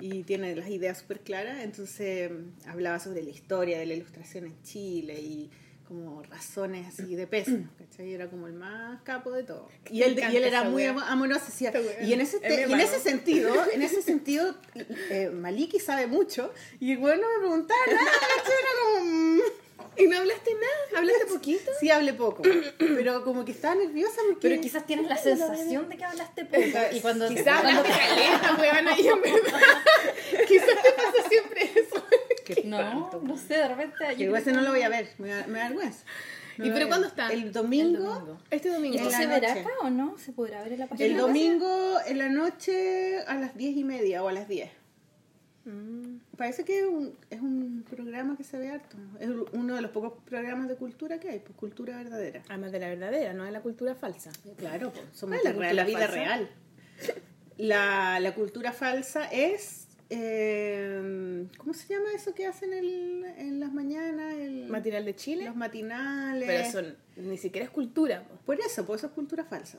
Y 0.00 0.22
tiene 0.24 0.54
las 0.56 0.68
ideas 0.68 0.98
súper 0.98 1.20
claras, 1.20 1.62
entonces 1.62 2.30
mm, 2.30 2.68
hablaba 2.68 2.98
sobre 3.00 3.22
la 3.22 3.30
historia 3.30 3.78
de 3.78 3.86
la 3.86 3.94
ilustración 3.94 4.46
en 4.46 4.62
Chile 4.62 5.20
y 5.20 5.50
como 5.86 6.22
razones 6.22 6.86
así 6.88 7.14
de 7.14 7.26
peso, 7.26 7.52
¿cachai? 7.78 8.12
Era 8.14 8.28
como 8.30 8.46
el 8.46 8.54
más 8.54 9.02
capo 9.02 9.30
de 9.32 9.44
todo. 9.44 9.68
Y 9.90 10.02
él, 10.02 10.18
y 10.32 10.36
él 10.36 10.44
era 10.44 10.64
muy 10.64 10.84
amoroso, 10.84 11.44
decía, 11.46 11.72
y 12.02 12.12
en 12.14 12.20
ese, 12.22 12.40
te- 12.40 12.66
y 12.68 12.72
en 12.72 12.80
ese 12.80 12.98
sentido, 13.00 13.54
en 13.72 13.82
ese 13.82 14.00
sentido, 14.10 14.54
eh, 15.10 15.30
Maliki 15.30 15.78
sabe 15.78 16.06
mucho, 16.06 16.52
y 16.80 16.92
el 16.92 16.98
güey 16.98 17.20
no 17.20 17.26
me 17.34 17.38
preguntaba 17.40 17.80
nada, 17.86 18.10
¿cachai? 18.36 18.54
Era 18.60 18.70
como... 19.00 19.42
¿Y 19.96 20.06
no 20.06 20.18
hablaste 20.18 20.50
nada? 20.54 20.98
¿Hablaste 21.00 21.26
poquito? 21.26 21.70
Sí, 21.80 21.90
hablé 21.90 22.12
poco, 22.12 22.42
pero 22.78 23.24
como 23.24 23.44
que 23.44 23.52
estaba 23.52 23.74
nerviosa 23.74 24.20
porque... 24.26 24.48
Pero 24.48 24.60
quizás 24.60 24.86
tienes 24.86 25.08
la 25.08 25.16
sensación 25.16 25.88
de 25.88 25.96
que 25.96 26.04
hablaste 26.04 26.44
poco. 26.44 26.78
Y 26.92 27.00
cuando, 27.00 27.28
Quizás 27.28 27.60
cuando 27.60 27.80
hablaste 27.80 27.90
caleta, 27.90 28.56
weona, 28.60 28.98
y 28.98 29.08
en 29.08 29.22
verdad. 29.22 29.60
Quizás 30.48 30.82
te 30.82 30.92
pasa 30.92 31.28
siempre 31.28 31.70
eso. 31.74 32.04
No, 32.64 33.10
no 33.22 33.36
sé, 33.36 33.54
de 33.54 33.68
repente. 33.68 34.16
yo 34.16 34.36
ese 34.36 34.52
no 34.52 34.60
lo 34.60 34.70
voy 34.70 34.82
a 34.82 34.88
ver, 34.88 35.08
me 35.18 35.28
da, 35.28 35.46
me 35.46 35.58
da 35.58 35.68
vergüenza. 35.68 36.04
No 36.56 36.66
¿Y 36.66 36.70
pero 36.70 36.88
cuándo 36.88 37.08
está? 37.08 37.32
El 37.32 37.52
domingo. 37.52 37.98
El 37.98 38.04
domingo. 38.04 38.38
Este 38.50 38.68
domingo. 38.68 38.94
¿Y 38.94 38.98
esto 38.98 39.10
se 39.10 39.26
verá 39.26 39.52
acá 39.52 39.70
o 39.82 39.90
no? 39.90 40.16
¿Se 40.18 40.32
podrá 40.32 40.62
ver 40.62 40.74
en 40.74 40.80
la 40.80 40.86
página? 40.86 41.06
El 41.06 41.16
domingo 41.16 41.98
en 42.06 42.18
la 42.18 42.28
noche 42.28 43.18
a 43.26 43.34
las 43.34 43.56
diez 43.56 43.76
y 43.76 43.84
media 43.84 44.22
o 44.22 44.28
a 44.28 44.32
las 44.32 44.46
10. 44.46 44.70
Mm. 45.64 46.18
Parece 46.36 46.64
que 46.64 46.80
es 46.80 46.84
un, 46.86 47.16
es 47.30 47.40
un 47.40 47.84
programa 47.88 48.36
que 48.36 48.44
se 48.44 48.58
ve 48.58 48.68
harto. 48.70 48.96
Es 49.18 49.30
uno 49.52 49.74
de 49.76 49.80
los 49.82 49.90
pocos 49.90 50.12
programas 50.24 50.68
de 50.68 50.76
cultura 50.76 51.18
que 51.18 51.30
hay, 51.30 51.38
pues 51.40 51.56
cultura 51.56 51.96
verdadera. 51.96 52.42
Además 52.48 52.70
de 52.72 52.80
la 52.80 52.88
verdadera, 52.88 53.32
no 53.32 53.44
de 53.44 53.50
la 53.50 53.62
cultura 53.62 53.94
falsa. 53.94 54.30
Claro, 54.58 54.92
pues, 54.92 55.04
somos 55.12 55.38
¿Cuál 55.38 55.38
es 55.38 55.44
la, 55.44 55.52
cultura 55.54 55.84
vida 55.84 55.98
falsa? 56.00 56.14
real. 56.14 56.50
La, 57.56 58.20
la 58.20 58.34
cultura 58.34 58.72
falsa 58.72 59.26
es. 59.26 59.88
eh, 60.10 61.46
¿Cómo 61.56 61.72
se 61.72 61.88
llama 61.94 62.10
eso 62.14 62.34
que 62.34 62.46
hacen 62.46 62.72
el- 62.72 63.24
en 63.38 63.58
las 63.60 63.72
mañanas? 63.72 64.34
El, 64.34 64.66
Material 64.68 65.04
de 65.04 65.14
Chile. 65.16 65.44
los 65.46 65.56
matinales. 65.56 66.46
Pero 66.46 66.82
eso 66.84 66.96
ni 67.16 67.38
siquiera 67.38 67.64
es 67.64 67.70
cultura. 67.70 68.22
po. 68.28 68.34
Por 68.44 68.60
eso, 68.60 68.84
por 68.84 68.96
eso 68.98 69.06
es 69.06 69.12
cultura 69.12 69.44
falsa. 69.44 69.78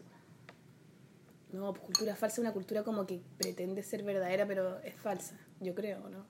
No, 1.51 1.73
pues 1.73 1.85
cultura 1.85 2.15
falsa 2.15 2.35
es 2.35 2.39
una 2.39 2.51
cultura 2.53 2.83
como 2.83 3.05
que 3.05 3.21
pretende 3.37 3.81
ser 3.83 4.03
verdadera, 4.03 4.45
pero 4.45 4.79
es 4.79 4.95
falsa. 4.95 5.37
Yo 5.59 5.75
creo, 5.75 6.09
¿no? 6.09 6.25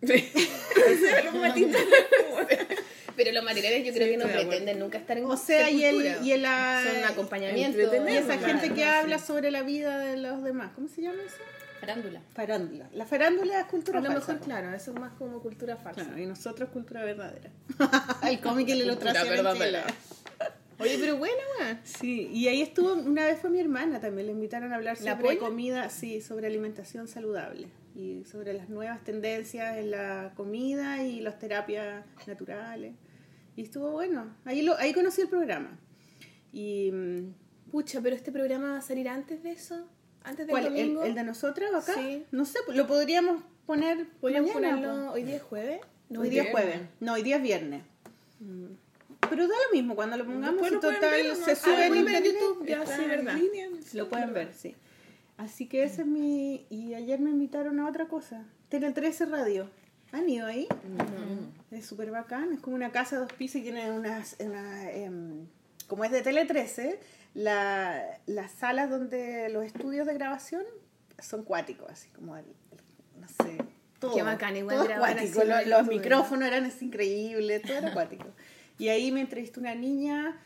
pero 3.16 3.32
los 3.32 3.42
materiales 3.42 3.84
yo 3.84 3.92
creo 3.92 4.08
que 4.08 4.16
no 4.16 4.26
pretenden 4.26 4.78
nunca 4.78 4.98
estar 4.98 5.18
en 5.18 5.24
O 5.24 5.36
sea, 5.36 5.68
y 5.70 5.82
el, 5.84 6.24
y 6.24 6.30
el 6.32 6.42
Son 6.42 7.04
acompañamiento. 7.10 7.78
y 7.78 7.82
esa 8.16 8.38
gente 8.38 8.72
que 8.72 8.84
habla 8.84 9.18
sobre 9.18 9.50
la 9.50 9.62
vida 9.62 9.98
de 9.98 10.16
los 10.16 10.44
demás. 10.44 10.70
¿Cómo 10.74 10.88
se 10.88 11.02
llama 11.02 11.18
eso? 11.26 11.36
Farándula. 11.80 12.22
Farándula. 12.32 12.88
La 12.92 13.06
farándula 13.06 13.60
es 13.60 13.66
cultura 13.66 13.98
A 13.98 14.02
lo 14.02 14.12
falsa. 14.12 14.32
mejor, 14.32 14.44
claro, 14.44 14.72
eso 14.74 14.92
es 14.92 15.00
más 15.00 15.12
como 15.14 15.40
cultura 15.40 15.76
falsa. 15.76 16.04
Claro, 16.04 16.18
y 16.18 16.26
nosotros 16.26 16.68
cultura 16.70 17.04
verdadera. 17.04 17.50
el 18.28 18.40
cómic 18.40 18.68
y 18.68 18.74
la 18.74 18.84
ilustración. 18.84 19.46
Oye, 20.80 20.96
pero 21.00 21.16
weón. 21.16 21.34
Sí, 21.82 22.30
y 22.32 22.46
ahí 22.46 22.62
estuvo, 22.62 22.94
una 22.94 23.26
vez 23.26 23.40
fue 23.40 23.50
mi 23.50 23.58
hermana 23.58 24.00
también, 24.00 24.28
le 24.28 24.32
invitaron 24.32 24.72
a 24.72 24.76
hablar 24.76 24.96
¿La 25.00 25.16
sobre 25.16 25.36
comida, 25.38 25.90
sí, 25.90 26.20
sobre 26.20 26.46
alimentación 26.46 27.08
saludable 27.08 27.66
y 27.98 28.24
sobre 28.24 28.52
las 28.54 28.68
nuevas 28.68 29.02
tendencias 29.02 29.76
en 29.76 29.90
la 29.90 30.32
comida 30.36 31.02
y 31.02 31.20
las 31.20 31.38
terapias 31.40 32.04
naturales. 32.28 32.94
Y 33.56 33.62
estuvo 33.62 33.90
bueno, 33.90 34.36
ahí, 34.44 34.62
lo, 34.62 34.76
ahí 34.78 34.92
conocí 34.94 35.20
el 35.22 35.28
programa. 35.28 35.76
Y, 36.52 36.92
mm, 36.92 37.34
Pucha, 37.72 38.00
pero 38.00 38.14
este 38.14 38.30
programa 38.30 38.70
va 38.72 38.76
a 38.78 38.80
salir 38.80 39.08
antes 39.08 39.42
de 39.42 39.50
eso. 39.50 39.86
Antes 40.22 40.46
del 40.46 40.50
¿cuál? 40.50 40.66
¿El, 40.66 40.72
domingo. 40.74 41.04
el 41.04 41.14
de 41.16 41.24
nosotras 41.24 41.74
acá? 41.74 41.94
Sí. 42.00 42.24
No 42.30 42.44
sé, 42.44 42.60
lo 42.72 42.86
podríamos 42.86 43.42
poner 43.66 44.06
Podríamos 44.20 44.54
mañana, 44.54 44.76
ponerlo. 44.80 45.06
po. 45.08 45.12
Hoy 45.14 45.22
día 45.24 45.36
es 45.36 45.42
jueves. 45.42 45.80
No, 46.08 46.20
hoy 46.20 46.30
día 46.30 46.42
es 46.44 46.50
jueves. 46.52 46.80
No, 47.00 47.12
hoy 47.14 47.22
día 47.22 47.36
es 47.36 47.42
viernes. 47.42 47.82
Pero 49.28 49.48
da 49.48 49.54
lo 49.68 49.76
mismo, 49.76 49.96
cuando 49.96 50.16
lo 50.16 50.24
pongamos, 50.24 50.70
lo 50.70 50.80
pueden 50.80 50.80
total 50.80 51.36
se 51.36 51.50
Ah, 51.50 51.56
sube 51.56 51.88
lo 51.88 51.94
en 51.96 52.08
en. 52.08 52.24
YouTube, 52.24 52.64
ya, 52.66 52.82
Está 52.84 52.96
sí, 52.96 53.02
en 53.02 53.08
verdad. 53.10 53.34
línea. 53.34 53.68
Lo 53.94 54.08
pueden 54.08 54.32
ver, 54.32 54.54
sí. 54.54 54.74
Así 55.38 55.66
que 55.66 55.84
ese 55.84 56.02
es 56.02 56.06
mi... 56.06 56.66
Y 56.68 56.94
ayer 56.94 57.20
me 57.20 57.30
invitaron 57.30 57.80
a 57.80 57.88
otra 57.88 58.06
cosa. 58.08 58.44
Tele 58.68 58.92
13 58.92 59.26
Radio. 59.26 59.70
¿Han 60.12 60.28
ido 60.28 60.46
ahí? 60.46 60.68
Es 61.70 61.86
súper 61.86 62.10
bacán. 62.10 62.52
Es 62.52 62.60
como 62.60 62.76
una 62.76 62.90
casa 62.90 63.16
de 63.16 63.22
dos 63.22 63.32
pisos 63.32 63.56
y 63.56 63.62
tiene 63.62 63.90
unas... 63.92 64.36
una, 64.40 64.90
em, 64.90 65.46
como 65.86 66.04
es 66.04 66.10
de 66.10 66.22
Tele 66.22 66.44
13, 66.44 66.98
la, 67.34 68.04
las 68.26 68.50
salas 68.50 68.90
donde 68.90 69.48
los 69.48 69.64
estudios 69.64 70.06
de 70.06 70.14
grabación 70.14 70.64
son 71.20 71.44
cuáticos, 71.44 71.90
así 71.90 72.10
como 72.10 72.36
el... 72.36 72.44
el- 72.44 73.20
no 73.20 73.28
sé... 73.28 73.58
Todo, 73.98 74.14
Qué 74.14 74.22
bacán, 74.22 74.56
igual 74.56 74.76
todo 74.76 74.90
es 74.90 74.98
cuático. 74.98 75.40
Los, 75.66 75.86
micrófonos 75.88 76.46
eran 76.46 76.64
así 76.66 76.84
increíbles, 76.84 77.62
todo 77.62 77.78
era 77.78 77.88
acuático. 77.88 78.26
Y 78.78 78.88
ahí 78.88 79.10
me 79.10 79.20
entrevistó 79.20 79.58
una 79.58 79.74
niña 79.74 80.36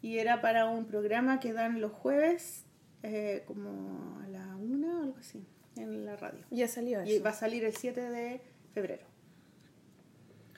y 0.00 0.16
era 0.18 0.40
para 0.40 0.64
un 0.66 0.86
programa 0.86 1.38
que 1.38 1.52
dan 1.52 1.80
los 1.82 1.92
jueves 1.92 2.64
eh, 3.02 3.42
como 3.46 4.20
a 4.22 4.28
la 4.28 4.56
una 4.56 5.00
o 5.00 5.02
algo 5.02 5.16
así 5.18 5.44
en 5.76 6.04
la 6.04 6.16
radio. 6.16 6.40
Ya 6.50 6.68
salió 6.68 7.04
Y 7.04 7.18
va 7.18 7.30
a 7.30 7.34
salir 7.34 7.64
el 7.64 7.74
7 7.74 8.00
de 8.00 8.40
febrero. 8.74 9.06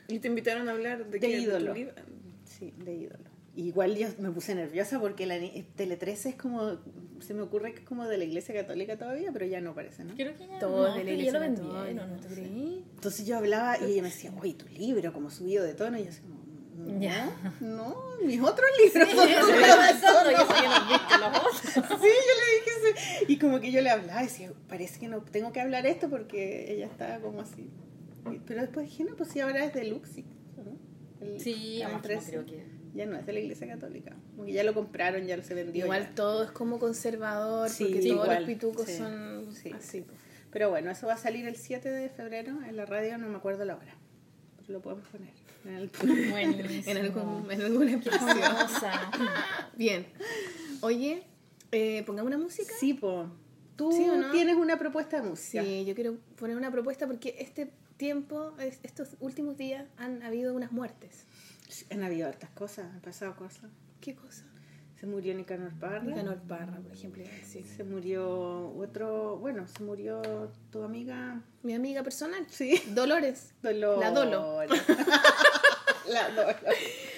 Y 0.08 0.18
te 0.18 0.28
invitaron 0.28 0.68
a 0.68 0.72
hablar 0.72 1.04
de, 1.04 1.10
De 1.10 1.20
qué? 1.20 1.38
ídolo. 1.40 1.74
Sí, 2.44 2.72
de 2.84 2.94
ídolo. 2.94 3.34
Igual 3.56 3.96
yo 3.96 4.08
me 4.18 4.30
puse 4.32 4.54
nerviosa 4.54 4.98
porque 4.98 5.26
la 5.26 5.36
Tele 5.76 5.96
13 5.96 6.30
es 6.30 6.34
como, 6.34 6.80
se 7.20 7.34
me 7.34 7.42
ocurre 7.42 7.72
que 7.72 7.80
es 7.80 7.86
como 7.86 8.04
de 8.06 8.18
la 8.18 8.24
iglesia 8.24 8.52
católica 8.52 8.98
todavía, 8.98 9.30
pero 9.32 9.46
ya 9.46 9.60
no 9.60 9.74
parece, 9.74 10.04
¿no? 10.04 10.14
Creo 10.14 10.34
que 10.36 10.48
ya 10.48 10.58
Todo 10.58 10.88
no, 10.88 10.94
de 10.96 11.04
la 11.04 11.10
iglesia. 11.12 11.46
Entonces 12.96 13.26
yo 13.26 13.36
hablaba 13.36 13.78
y 13.78 13.92
ella 13.92 14.02
me 14.02 14.08
decía, 14.08 14.32
oye, 14.40 14.54
tu 14.54 14.66
libro, 14.68 15.12
como 15.12 15.30
subido 15.30 15.64
de 15.64 15.74
tono, 15.74 15.98
y 15.98 16.02
yo 16.02 16.08
así 16.08 16.22
como, 16.22 16.43
Ya. 16.98 17.30
no, 17.60 17.96
mis 18.24 18.40
otros 18.40 18.66
libros 18.82 19.08
Eso 19.12 19.46
pensando, 19.46 20.30
yo. 20.30 20.38
Sí, 21.54 21.74
yo 21.78 21.98
le 22.00 22.00
dije 22.02 22.70
sí. 22.82 23.24
Y 23.28 23.38
como 23.38 23.60
que 23.60 23.70
yo 23.70 23.80
le 23.80 23.90
hablaba 23.90 24.22
y 24.22 24.26
decía, 24.26 24.52
parece 24.68 24.98
que 25.00 25.08
no 25.08 25.22
tengo 25.22 25.52
que 25.52 25.60
hablar 25.60 25.86
esto 25.86 26.08
porque 26.10 26.72
ella 26.72 26.86
estaba 26.86 27.18
como 27.20 27.40
así. 27.42 27.70
Pero 28.46 28.62
después 28.62 28.88
dije, 28.88 29.04
no, 29.04 29.16
pues 29.16 29.30
sí, 29.30 29.40
ahora 29.40 29.64
es 29.64 29.74
de 29.74 29.84
Luxi. 29.84 30.24
¿no? 30.56 30.76
El 31.26 31.40
Sí, 31.40 31.78
Canal 31.82 32.00
además, 32.00 32.02
13. 32.02 32.30
creo 32.30 32.46
que. 32.46 32.74
Ya 32.94 33.06
no 33.06 33.16
es 33.16 33.26
de 33.26 33.32
la 33.32 33.40
iglesia 33.40 33.66
católica. 33.66 34.14
Como 34.34 34.44
que 34.46 34.52
ya 34.52 34.62
lo 34.62 34.72
compraron, 34.72 35.26
ya 35.26 35.36
lo 35.36 35.42
se 35.42 35.54
vendió. 35.54 35.84
Igual 35.84 36.04
ya. 36.10 36.14
todo 36.14 36.44
es 36.44 36.52
como 36.52 36.78
conservador, 36.78 37.68
Sí, 37.68 37.84
porque 37.84 38.02
sí, 38.02 38.08
todos 38.10 38.28
los 38.28 38.44
pitucos 38.44 38.86
sí, 38.86 38.96
son 38.98 39.48
sí. 39.52 39.72
así. 39.72 40.06
Pero 40.52 40.70
bueno, 40.70 40.90
eso 40.92 41.06
va 41.08 41.14
a 41.14 41.18
salir 41.18 41.46
el 41.48 41.56
7 41.56 41.90
de 41.90 42.08
febrero 42.08 42.56
en 42.68 42.76
la 42.76 42.86
radio, 42.86 43.18
no 43.18 43.28
me 43.28 43.36
acuerdo 43.36 43.64
la 43.64 43.74
hora. 43.76 43.96
Pero 44.58 44.74
lo 44.74 44.80
podemos 44.80 45.08
poner. 45.08 45.30
En. 45.64 45.90
Buenísimo. 46.30 46.82
En 46.90 46.96
algún, 46.98 47.50
en 47.50 47.62
algún 47.62 47.88
espacio. 47.88 48.44
Hermosa. 48.44 49.10
Bien. 49.76 50.06
Oye, 50.80 51.22
eh, 51.72 52.02
pongamos 52.06 52.28
una 52.28 52.38
música. 52.42 52.72
Sí, 52.78 52.94
po. 52.94 53.26
Tú 53.76 53.90
¿Sí 53.92 54.06
no? 54.06 54.30
tienes 54.30 54.56
una 54.56 54.78
propuesta 54.78 55.20
de 55.20 55.28
música. 55.30 55.64
Sí, 55.64 55.84
yo 55.84 55.94
quiero 55.94 56.16
poner 56.36 56.56
una 56.56 56.70
propuesta 56.70 57.06
porque 57.06 57.36
este 57.40 57.72
tiempo, 57.96 58.54
es- 58.58 58.78
estos 58.82 59.16
últimos 59.20 59.56
días 59.56 59.86
han 59.96 60.22
habido 60.22 60.54
unas 60.54 60.70
muertes. 60.70 61.24
Han 61.90 62.02
habido 62.04 62.28
hartas 62.28 62.50
cosas, 62.50 62.86
han 62.92 63.00
pasado 63.00 63.34
cosas. 63.34 63.70
¿Qué 64.00 64.14
cosa? 64.14 64.44
Se 65.00 65.06
murió 65.06 65.34
Nicanor 65.34 65.72
Parra. 65.74 66.02
Nicanor 66.04 66.38
Parra, 66.42 66.78
por 66.80 66.92
ejemplo. 66.92 67.22
decir. 67.24 67.64
Se 67.66 67.82
murió 67.84 68.68
otro, 68.76 69.36
bueno, 69.38 69.66
se 69.66 69.82
murió 69.82 70.22
tu 70.70 70.82
amiga. 70.82 71.42
Mi 71.62 71.74
amiga 71.74 72.02
personal. 72.04 72.46
Sí. 72.48 72.80
Dolores. 72.94 73.54
Dolores. 73.60 74.00
La 74.00 74.10
Dolo. 74.12 74.58
La. 76.08 76.28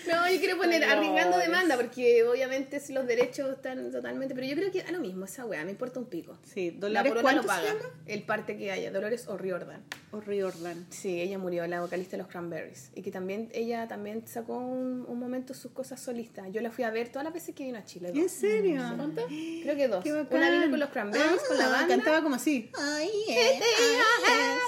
No, 0.07 0.31
yo 0.31 0.39
quiero 0.39 0.57
poner 0.57 0.81
Dolores. 0.83 0.99
arriesgando 1.09 1.37
demanda 1.39 1.75
porque 1.77 2.23
obviamente 2.23 2.79
si 2.79 2.93
los 2.93 3.09
derechos 3.09 3.51
están 3.57 3.91
totalmente. 3.91 4.37
Pero 4.37 4.47
yo 4.47 4.55
creo 4.55 4.71
que 4.71 4.83
a 4.83 4.93
lo 4.93 5.01
mismo, 5.01 5.25
esa 5.25 5.45
weá, 5.45 5.65
me 5.65 5.73
importa 5.73 5.99
un 5.99 6.07
pico. 6.07 6.39
Sí, 6.45 6.71
Dolores, 6.71 7.11
polola 7.11 7.23
¿cuánto 7.23 7.43
lo 7.43 7.49
paga. 7.49 7.63
se 7.63 7.75
llama? 7.75 7.91
El 8.07 8.23
parte 8.23 8.57
que 8.57 8.71
haya. 8.71 8.93
Dolores 8.93 9.27
O'Riordan. 9.27 9.83
O 10.13 10.21
Riordan. 10.21 10.87
Sí, 10.91 11.21
ella 11.21 11.39
murió, 11.39 11.67
la 11.67 11.81
vocalista 11.81 12.13
de 12.13 12.19
los 12.19 12.29
Cranberries. 12.29 12.91
Y 12.95 13.03
que 13.03 13.11
también, 13.11 13.49
ella 13.53 13.89
también 13.89 14.25
sacó 14.29 14.57
un, 14.59 15.05
un 15.09 15.19
momento 15.19 15.55
sus 15.55 15.73
cosas 15.73 16.01
solistas. 16.01 16.47
Yo 16.53 16.61
la 16.61 16.71
fui 16.71 16.85
a 16.85 16.91
ver 16.91 17.09
todas 17.09 17.25
las 17.25 17.35
veces 17.35 17.53
que 17.57 17.65
vino 17.65 17.79
a 17.79 17.85
Chile. 17.85 18.13
¿En 18.15 18.29
serio? 18.29 18.81
¿Cuántas? 18.97 19.25
Creo 19.25 19.75
que 19.75 19.89
dos. 19.89 20.05
Una 20.07 20.51
vino 20.51 20.71
con 20.71 20.79
los 20.79 20.91
Cranberries, 20.91 21.43
con 21.49 21.59
la 21.59 21.67
Ah, 21.67 21.71
banda. 21.71 21.97
Cantaba 21.97 22.23
como 22.23 22.37
así. 22.37 22.71
Ay, 22.79 23.11
eh, 23.29 23.61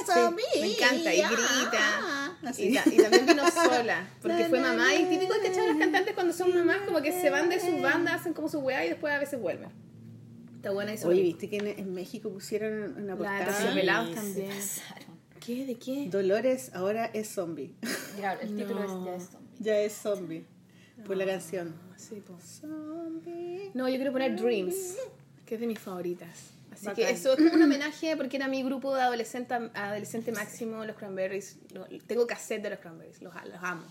Sí, 0.05 0.61
me 0.61 0.67
encanta 0.73 1.15
y 1.15 1.19
grita. 1.23 2.37
Y, 2.57 2.73
ta- 2.75 2.85
y 2.91 2.97
también 2.97 3.27
vino 3.27 3.51
sola, 3.51 4.08
porque 4.23 4.45
fue 4.45 4.61
mamá. 4.61 4.95
Y 4.95 5.05
típico 5.07 5.35
que 5.41 5.49
echan 5.49 5.67
las 5.69 5.77
cantantes 5.77 6.15
cuando 6.15 6.33
son 6.33 6.55
mamás, 6.55 6.79
como 6.87 7.01
que 7.03 7.13
se 7.13 7.31
van 7.31 7.49
de 7.49 7.61
sus 7.61 7.81
bandas, 7.81 8.21
hacen 8.21 8.33
como 8.33 8.49
su 8.49 8.59
weá 8.61 8.85
y 8.85 8.91
después 8.91 9.13
a 9.13 9.19
veces 9.19 9.41
vuelven. 9.41 9.71
Está 10.57 10.73
buena 10.73 10.93
eso. 10.93 11.09
Oye, 11.09 11.23
¿viste 11.23 11.49
que 11.49 11.59
en, 11.59 11.67
en 11.69 11.95
México 11.95 12.31
pusieron 12.31 12.97
una 12.97 13.15
La 13.15 13.33
de 13.33 13.45
portada? 13.45 13.53
Sí, 13.53 13.87
también. 14.15 14.51
¿Qué? 15.45 15.65
¿De 15.65 15.77
qué? 15.77 16.09
Dolores 16.11 16.71
ahora 16.75 17.07
es 17.07 17.29
zombie. 17.29 17.75
Claro, 18.17 18.41
el 18.41 18.57
título 18.57 18.85
No. 18.87 19.15
es 19.15 19.31
ya 19.61 19.79
es 19.81 19.93
zombie. 19.95 20.45
ya 20.45 20.45
es 20.45 20.47
zombie. 20.47 20.47
Por 21.07 21.17
la 21.17 21.27
canción. 21.27 21.75
Sí, 21.97 22.17
po. 22.21 22.37
Zombie. 22.41 23.71
No, 23.75 23.89
yo 23.89 23.97
quiero 23.97 24.13
poner 24.13 24.35
Dreams, 24.37 24.97
que 25.47 25.55
es 25.55 25.61
de 25.61 25.67
mis 25.69 25.79
favoritas. 25.79 26.51
Así 26.79 26.87
Bacán. 26.87 27.05
que 27.07 27.11
eso 27.11 27.33
es 27.37 27.53
un 27.53 27.63
homenaje 27.63 28.17
porque 28.17 28.37
era 28.37 28.49
mi 28.49 28.63
grupo 28.63 28.95
de 28.95 29.03
adolescente, 29.03 29.55
adolescente 29.75 30.33
máximo, 30.33 30.85
los 30.85 30.97
Cranberries. 30.97 31.59
Tengo 32.07 32.27
cassette 32.27 32.63
de 32.63 32.71
los 32.71 32.79
Cranberries, 32.79 33.21
los, 33.21 33.35
los 33.35 33.63
amo. 33.63 33.85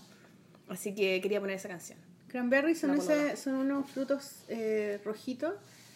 Así 0.68 0.94
que 0.94 1.20
quería 1.20 1.40
poner 1.40 1.56
esa 1.56 1.68
canción. 1.68 1.98
Cranberries 2.28 2.78
son, 2.80 2.96
No, 2.96 3.02
por 3.02 3.12
ese- 3.12 3.36
son 3.36 3.54
unos 3.54 3.90
frutos 3.90 4.44
eh, 4.48 5.00
rojitos 5.04 5.54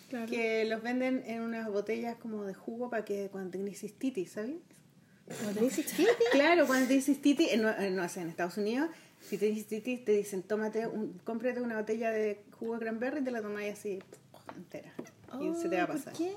Claro. 0.08 0.26
que 0.30 0.66
los 0.66 0.82
venden 0.82 1.22
en 1.26 1.40
unas 1.40 1.68
botellas 1.70 2.16
como 2.16 2.44
de 2.44 2.52
jugo 2.52 2.90
para 2.90 3.02
que 3.04 3.28
cuando 3.32 3.50
tenés 3.52 3.80
cistitis, 3.80 4.32
¿sabes? 4.32 4.56
¿No 5.42 5.50
tenéis 5.54 5.74
cistitis? 5.76 6.06
Claro, 6.32 6.66
cuando 6.66 6.86
tenés 6.88 7.06
cistitis, 7.06 7.52
en, 7.52 7.62
no, 7.62 7.72
no 7.90 8.08
sé, 8.10 8.20
en 8.20 8.28
Estados 8.28 8.58
Unidos, 8.58 8.90
si 9.20 9.38
tenés 9.38 9.54
cistitis 9.56 10.04
te 10.04 10.12
dicen, 10.12 10.42
tómate, 10.42 10.86
un, 10.86 11.18
cómprate 11.24 11.62
una 11.62 11.78
botella 11.78 12.10
de 12.10 12.42
jugo 12.58 12.74
de 12.74 12.80
cranberry 12.80 13.20
y 13.20 13.24
te 13.24 13.30
la 13.30 13.40
tomáis 13.40 13.72
así 13.72 14.00
entera. 14.56 14.92
y 15.40 15.54
se 15.54 15.68
te 15.70 15.76
va 15.76 15.82
a 15.82 15.84
Oh, 15.84 15.88
¿por 15.88 15.96
pasar. 15.96 16.12
qué? 16.12 16.32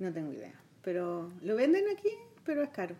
No 0.00 0.12
tengo 0.12 0.32
idea. 0.32 0.54
Pero 0.82 1.30
lo 1.42 1.54
venden 1.54 1.84
aquí, 1.88 2.10
pero 2.44 2.64
es 2.64 2.70
caro. 2.70 2.96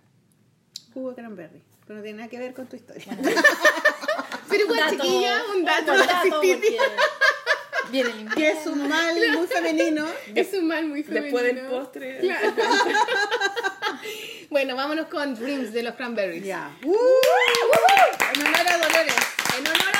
Jugo 0.94 1.10
de 1.10 1.16
cranberry. 1.16 1.62
Pero 1.86 1.96
no 1.96 2.02
tiene 2.02 2.18
nada 2.18 2.30
que 2.30 2.38
ver 2.38 2.54
con 2.54 2.68
tu 2.68 2.76
historia. 2.76 3.04
Pero 4.48 4.66
Un 4.66 4.72
igual, 4.72 4.90
dato, 4.90 5.02
chiquilla, 5.04 5.42
un 5.54 5.64
dato. 5.64 5.92
un 5.92 5.98
de 5.98 6.06
la 6.06 6.12
dato 6.12 6.40
que 8.36 8.50
es 8.50 8.66
un 8.66 8.88
mal 8.88 9.14
muy 9.36 9.46
femenino. 9.46 10.06
Es 10.34 10.52
un 10.52 10.66
mal 10.66 10.86
muy 10.86 11.02
femenino. 11.02 11.38
Después 11.38 11.44
del 11.44 11.66
postre. 11.66 12.18
Claro. 12.20 12.52
bueno, 14.50 14.76
vámonos 14.76 15.06
con 15.06 15.34
Dreams 15.34 15.72
de 15.72 15.82
los 15.82 15.94
Cranberries. 15.94 16.44
Ya. 16.44 16.70
En 16.82 16.90
honor 18.46 18.68
a 18.68 18.78
Dolores. 18.78 19.14
En 19.58 19.66
honor 19.66 19.96
a 19.96 19.99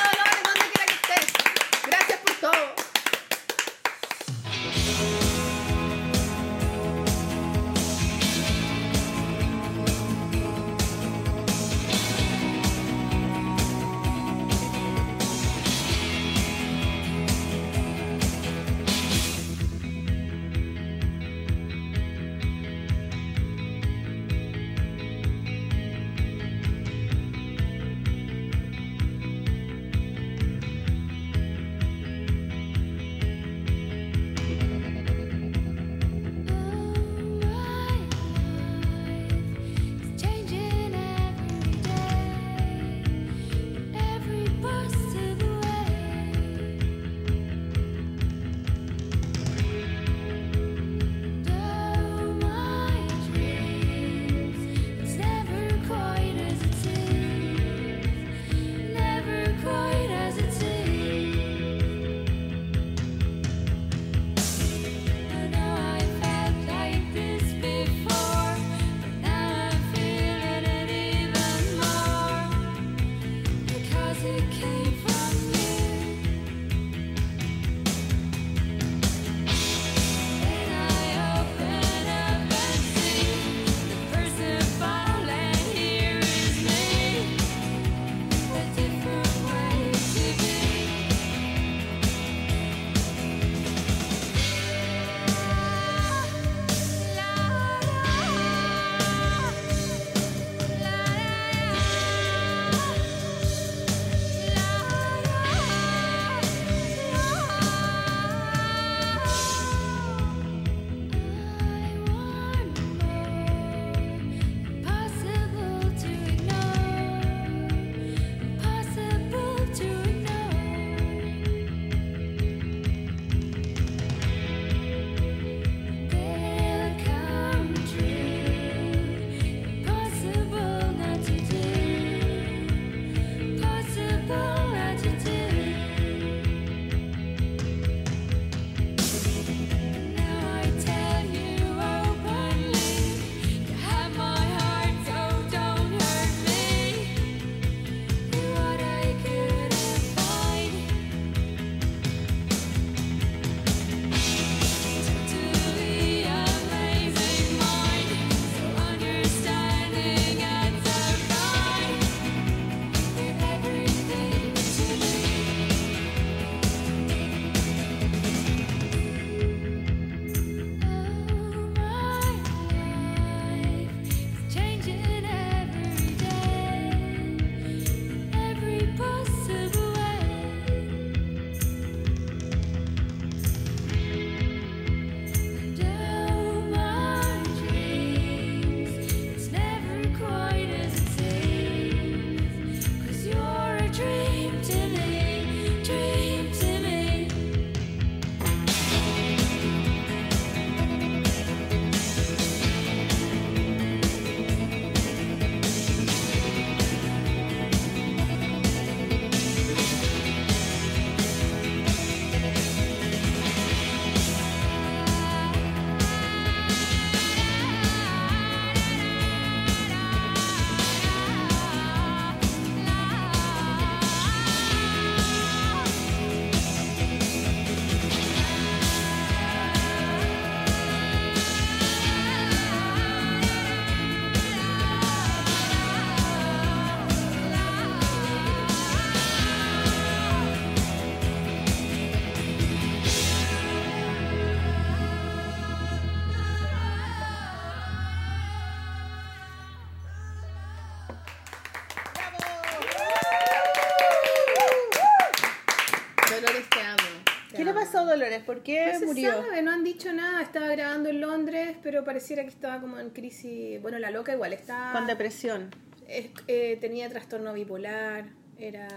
¿Por 258.39 258.63
qué 258.63 258.93
No 258.93 258.99
se 258.99 259.05
murió? 259.05 259.31
sabe, 259.31 259.61
no 259.61 259.71
han 259.71 259.83
dicho 259.83 260.13
nada. 260.13 260.41
Estaba 260.41 260.67
grabando 260.69 261.09
en 261.09 261.19
Londres, 261.21 261.75
pero 261.83 262.03
pareciera 262.05 262.43
que 262.43 262.49
estaba 262.49 262.79
como 262.79 262.97
en 262.99 263.09
crisis. 263.09 263.81
Bueno, 263.81 263.99
la 263.99 264.09
loca 264.11 264.33
igual 264.33 264.53
está. 264.53 264.91
Con 264.93 265.05
depresión. 265.07 265.69
es- 266.07 266.29
eh, 266.47 266.77
tenía 266.81 267.07
trastorno 267.09 267.53
bipolar, 267.53 268.25
era, 268.57 268.87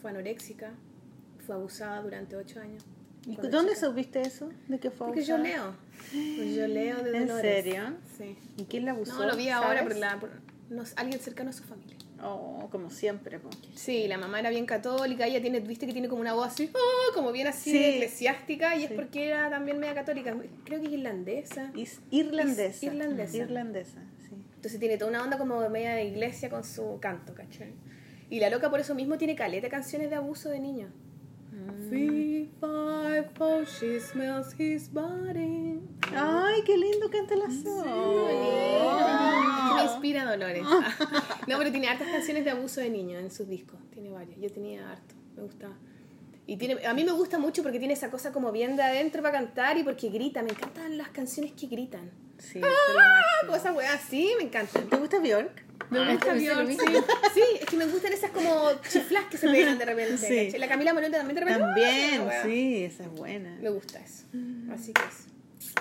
fue 0.00 0.10
anoréxica, 0.10 0.72
fue 1.46 1.54
abusada 1.54 2.00
durante 2.02 2.36
ocho 2.36 2.60
años. 2.60 2.84
¿Y 3.26 3.36
dónde 3.36 3.74
chica. 3.74 3.86
supiste 3.86 4.20
eso? 4.22 4.50
¿De 4.68 4.78
qué 4.78 4.90
fue 4.90 5.08
Porque 5.08 5.22
yo 5.22 5.34
abusada? 5.36 5.56
leo. 5.56 5.74
Pues 6.36 6.54
yo 6.54 6.66
leo 6.66 7.02
de 7.02 7.16
¿En 7.16 7.26
Dolores. 7.26 7.64
serio? 7.64 7.82
Sí. 8.16 8.36
¿Y 8.56 8.64
quién 8.64 8.84
la 8.86 8.92
abusó? 8.92 9.14
No, 9.18 9.26
lo 9.26 9.36
vi 9.36 9.48
ahora 9.50 9.82
por, 9.82 9.96
la, 9.96 10.18
por 10.20 10.30
no 10.70 10.86
sé, 10.86 10.94
alguien 10.96 11.20
cercano 11.20 11.50
a 11.50 11.52
su 11.52 11.64
familia. 11.64 11.96
Oh, 12.22 12.68
como 12.70 12.90
siempre. 12.90 13.38
po. 13.38 13.48
Sí, 13.74 14.06
la 14.08 14.18
mamá 14.18 14.40
era 14.40 14.50
bien 14.50 14.66
católica, 14.66 15.26
ella 15.26 15.40
tiene, 15.40 15.60
viste 15.60 15.86
que 15.86 15.92
tiene 15.92 16.08
como 16.08 16.20
una 16.20 16.32
voz 16.34 16.48
así, 16.48 16.70
"Ah", 16.74 17.12
como 17.14 17.32
bien 17.32 17.46
así 17.46 17.70
Sí. 17.70 17.84
eclesiástica, 17.84 18.76
y 18.76 18.84
es 18.84 18.92
porque 18.92 19.26
era 19.28 19.50
también 19.50 19.78
media 19.78 19.94
católica, 19.94 20.36
creo 20.64 20.80
que 20.80 20.86
es 20.86 20.92
irlandesa. 20.92 21.70
Is- 21.74 22.00
irlandesa. 22.10 22.68
Is- 22.70 22.82
irlandesa. 22.82 23.36
Irlandesa, 23.36 24.02
sí. 24.28 24.34
Entonces 24.56 24.78
tiene 24.80 24.96
toda 24.98 25.10
una 25.10 25.22
onda 25.22 25.38
como 25.38 25.60
de 25.60 25.68
media 25.70 25.92
de 25.94 26.04
iglesia 26.04 26.50
con 26.50 26.62
su 26.64 26.98
canto, 27.00 27.34
¿cachai? 27.34 27.72
Y 28.28 28.38
la 28.40 28.50
loca 28.50 28.70
por 28.70 28.80
eso 28.80 28.94
mismo 28.94 29.18
tiene 29.18 29.34
caleta 29.34 29.68
canciones 29.68 30.10
de 30.10 30.16
abuso 30.16 30.50
de 30.50 30.60
niños. 30.60 30.92
Three, 31.88 32.50
five, 32.60 33.30
four, 33.34 33.64
she 33.66 34.00
smells 34.00 34.54
his 34.58 34.92
body. 34.92 35.80
Ay, 36.14 36.62
qué 36.64 36.76
lindo 36.76 37.10
canta 37.10 37.36
la 37.36 37.50
Sol. 37.50 37.86
Me 39.76 39.82
inspira 39.84 40.24
Dolores. 40.24 40.64
No, 41.46 41.58
pero 41.58 41.70
tiene 41.70 41.88
hartas 41.88 42.08
canciones 42.08 42.44
de 42.44 42.50
abuso 42.50 42.80
de 42.80 42.90
niños 42.90 43.22
en 43.22 43.30
sus 43.30 43.48
discos. 43.48 43.78
Tiene 43.92 44.10
varias. 44.10 44.38
Yo 44.40 44.50
tenía 44.50 44.90
harto. 44.90 45.14
Me 45.36 45.42
gustaba. 45.42 45.74
Y 46.46 46.56
tiene, 46.56 46.84
a 46.86 46.94
mí 46.94 47.04
me 47.04 47.12
gusta 47.12 47.38
mucho 47.38 47.62
porque 47.62 47.78
tiene 47.78 47.94
esa 47.94 48.10
cosa 48.10 48.32
como 48.32 48.52
bien 48.52 48.76
de 48.76 48.82
adentro 48.82 49.22
para 49.22 49.38
cantar 49.38 49.78
y 49.78 49.84
porque 49.84 50.08
grita. 50.10 50.42
Me 50.42 50.50
encantan 50.50 50.98
las 50.98 51.08
canciones 51.08 51.52
que 51.52 51.66
gritan. 51.66 52.10
Sí, 52.38 52.60
esa 53.54 53.72
weá 53.72 53.94
así, 53.94 54.32
me 54.38 54.44
encantan. 54.44 54.88
¿Te 54.88 54.96
gusta 54.96 55.18
Bjork? 55.18 55.69
Me 55.88 56.12
gusta 56.14 56.34
Bjork, 56.34 56.66
mismo. 56.68 56.84
sí. 56.86 56.92
Sí, 57.34 57.42
es 57.60 57.66
que 57.66 57.76
me 57.76 57.86
gustan 57.86 58.12
esas 58.12 58.30
como 58.30 58.70
chiflas 58.88 59.24
que 59.30 59.38
se 59.38 59.48
pegan 59.50 59.78
de 59.78 59.84
repente. 59.84 60.50
Sí. 60.50 60.58
La 60.58 60.68
Camila 60.68 60.92
Moreno 60.94 61.16
también 61.16 61.34
de 61.34 61.40
repente. 61.40 61.60
También, 61.60 62.28
¡ah! 62.30 62.42
Sí, 62.44 62.84
esa 62.84 63.04
es 63.04 63.10
buena. 63.10 63.56
Me 63.60 63.70
gusta 63.70 63.98
eso. 64.00 64.24
Así 64.72 64.92
que 64.92 65.02
eso. 65.02 65.28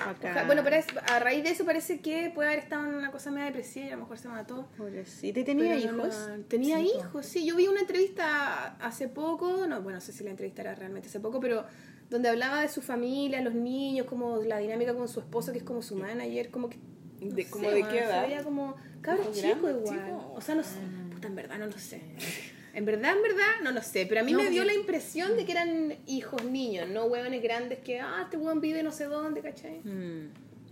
Acá. 0.05 0.43
Bueno, 0.45 0.61
pero 0.63 0.76
es- 0.77 0.85
a 1.11 1.19
raíz 1.19 1.43
de 1.43 1.49
eso 1.51 1.65
parece 1.65 1.99
que 1.99 2.31
puede 2.34 2.49
haber 2.49 2.59
estado 2.63 2.85
en 2.88 2.95
una 2.95 3.11
cosa 3.11 3.31
media 3.31 3.45
depresiva 3.45 3.85
y 3.85 3.89
a 3.89 3.93
lo 3.95 3.99
mejor 4.01 4.17
se 4.17 4.27
mató. 4.27 4.67
Pobrecita. 4.77 5.39
¿Y 5.39 5.43
tenía 5.43 5.76
Pero 5.76 5.95
hijos? 5.95 6.30
Tenía 6.47 6.77
Sí, 6.77 6.91
hijos, 6.97 7.26
sí. 7.26 7.45
Yo 7.45 7.55
vi 7.55 7.67
una 7.67 7.81
entrevista 7.81 8.76
hace 8.80 9.07
poco, 9.07 9.67
no, 9.67 9.81
bueno, 9.81 9.97
no 9.97 10.01
sé 10.01 10.11
si 10.13 10.23
la 10.23 10.30
entrevista 10.31 10.61
era 10.61 10.76
realmente 10.76 11.07
hace 11.07 11.19
poco, 11.19 11.39
pero 11.39 11.65
donde 12.09 12.30
hablaba 12.30 12.61
de 12.61 12.69
su 12.69 12.81
familia, 12.81 13.41
los 13.41 13.53
niños, 13.53 14.05
como 14.07 14.38
la 14.43 14.57
dinámica 14.59 14.93
con 14.93 15.07
su 15.07 15.19
esposo, 15.19 15.51
que 15.51 15.59
es 15.59 15.63
como 15.63 15.81
su 15.81 15.95
manager, 15.95 16.49
como 16.49 16.69
que... 16.69 16.77
no 17.21 17.35
De- 17.35 17.43
sé, 17.43 17.49
como 17.49 17.69
de 17.69 17.81
weón, 17.81 17.89
qué 17.91 17.99
edad? 17.99 18.21
Se 18.23 18.27
veía 18.29 18.43
como 18.43 18.75
cabros 19.01 19.27
Como 19.27 19.35
chico 19.35 19.47
grande, 19.61 19.79
igual. 19.81 19.99
chico. 20.05 20.33
O 20.35 20.41
sea, 20.41 20.55
no 20.55 20.63
sé. 20.63 20.79
Puta, 21.13 21.27
en 21.27 21.35
verdad 21.35 21.57
no 21.59 21.65
lo 21.67 21.77
sé. 21.77 22.01
En 22.71 22.85
verdad, 22.85 23.15
en 23.17 23.23
verdad, 23.23 23.47
no 23.63 23.71
lo 23.71 23.81
sé. 23.81 24.05
Pero 24.07 24.21
a 24.21 24.23
mí 24.23 24.31
No, 24.31 24.37
me 24.37 24.51
dio 24.51 24.61
yo- 24.61 24.63
la 24.63 24.73
impresión 24.75 25.35
de 25.35 25.43
que 25.43 25.51
eran 25.53 25.95
hijos 26.05 26.45
niños, 26.45 26.87
no 26.87 27.05
huevones 27.05 27.41
grandes 27.41 27.79
que, 27.79 27.99
ah, 27.99 28.21
este 28.23 28.37
hueón 28.37 28.61
vive 28.61 28.83
no 28.83 28.91
sé 28.91 29.05
dónde, 29.05 29.41
¿cachai? 29.41 29.79
Mm, 29.79 30.29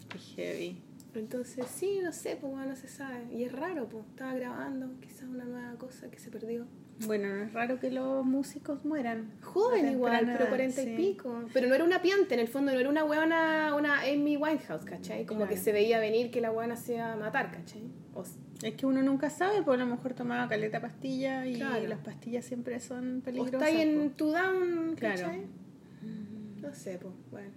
qué 0.08 0.20
heavy. 0.36 0.82
Entonces, 1.16 1.66
sí, 1.76 2.00
no 2.04 2.14
sé, 2.14 2.38
pues 2.40 2.54
bueno, 2.54 2.68
no 2.68 2.76
se 2.76 2.88
sabe. 2.88 3.24
Y 3.34 3.44
es 3.46 3.52
raro, 3.52 3.90
pues. 3.90 4.06
Estaba 4.06 4.36
grabando, 4.36 4.92
quizás 5.02 5.24
una 5.24 5.44
nueva 5.46 5.74
cosa 5.80 6.10
que 6.12 6.20
se 6.20 6.30
perdió. 6.30 6.68
Bueno, 7.06 7.28
no 7.36 7.44
es 7.44 7.54
raro 7.54 7.80
que 7.80 7.92
los 7.92 8.26
músicos 8.26 8.84
mueran. 8.84 9.32
Joven 9.44 9.92
igual, 9.92 10.26
pero 10.26 10.48
cuarenta 10.48 10.82
sí. 10.82 10.90
y 10.90 10.96
pico. 10.96 11.44
Pero 11.54 11.68
no 11.68 11.76
era 11.76 11.84
una 11.84 12.02
piante, 12.02 12.34
en 12.34 12.40
el 12.40 12.48
fondo, 12.48 12.72
no 12.74 12.80
era 12.80 12.90
una 12.90 13.04
huevona, 13.04 13.76
una 13.76 14.02
Amy 14.02 14.36
Winehouse, 14.36 14.84
¿cachai? 14.84 15.26
Como 15.26 15.42
Claro. 15.42 15.52
que 15.54 15.58
se 15.58 15.72
veía 15.72 16.00
venir 16.00 16.32
que 16.32 16.42
la 16.42 16.50
huevona 16.52 16.76
se 16.76 16.96
iba 16.96 17.14
a 17.14 17.16
matar, 17.16 17.52
¿cachai? 17.52 17.84
O 18.16 18.24
Es 18.64 18.74
que 18.74 18.86
uno 18.88 19.04
nunca 19.04 19.30
sabe, 19.30 19.62
pues 19.62 19.80
a 19.80 19.84
lo 19.84 19.90
mejor 19.92 20.16
tomaba 20.16 20.48
caleta 20.50 20.82
pastilla 20.82 21.46
y 21.46 21.56
Claro. 21.58 21.88
las 21.88 22.00
pastillas 22.00 22.44
siempre 22.46 22.80
son 22.80 23.20
o 23.20 23.24
peligrosas. 23.24 23.54
está 23.54 23.66
ahí 23.68 23.82
en 23.82 24.10
po. 24.10 24.16
tu 24.16 24.32
down, 24.32 24.96
Claro. 24.96 25.22
¿cachai? 25.22 25.42
No 26.62 26.74
sé, 26.74 26.98
pues, 27.00 27.14
bueno. 27.30 27.52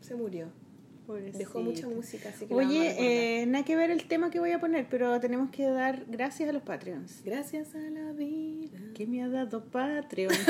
Se 0.00 0.16
murió. 0.16 0.48
Dejó 1.34 1.60
mucha 1.60 1.86
música, 1.88 2.28
así 2.30 2.46
que. 2.46 2.54
Oye, 2.54 3.40
eh, 3.42 3.46
nada 3.46 3.64
que 3.64 3.76
ver 3.76 3.90
el 3.90 4.04
tema 4.04 4.30
que 4.30 4.38
voy 4.38 4.52
a 4.52 4.60
poner, 4.60 4.86
pero 4.88 5.18
tenemos 5.20 5.50
que 5.50 5.64
dar 5.66 6.04
gracias 6.08 6.48
a 6.48 6.52
los 6.52 6.62
Patreons. 6.62 7.22
Gracias 7.24 7.74
a 7.74 7.78
la 7.78 8.12
vida. 8.12 8.78
¿Qué 8.94 9.06
me 9.06 9.22
ha 9.22 9.28
dado 9.28 9.64
Patreon? 9.64 10.32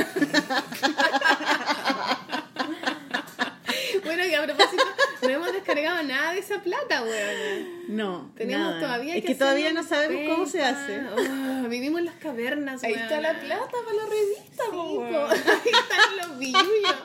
Bueno, 4.05 4.27
y 4.27 4.35
a 4.35 4.43
propósito, 4.43 4.83
no 5.23 5.29
hemos 5.29 5.53
descargado 5.53 6.03
nada 6.03 6.33
de 6.33 6.41
esa 6.41 6.61
plata, 6.62 7.03
weón. 7.03 7.97
No, 7.97 8.33
Tenemos 8.37 8.69
nada. 8.69 8.81
todavía 8.81 9.16
Es 9.16 9.23
que 9.23 9.29
que 9.29 9.35
todavía 9.35 9.73
no 9.73 9.83
sabemos 9.83 10.35
cómo 10.35 10.47
se 10.47 10.62
hace. 10.62 11.01
Oh, 11.07 11.69
vivimos 11.69 12.01
en 12.01 12.07
las 12.07 12.15
cavernas, 12.16 12.83
Ahí 12.83 12.95
está 12.95 13.20
la 13.20 13.39
plata 13.39 13.70
para 13.70 13.97
la 13.97 14.07
revista, 14.07 14.65
Sí, 14.65 14.70
po. 14.70 15.51
Ahí 15.53 15.73
están 15.73 16.16
los 16.29 16.39
billullos. 16.39 16.97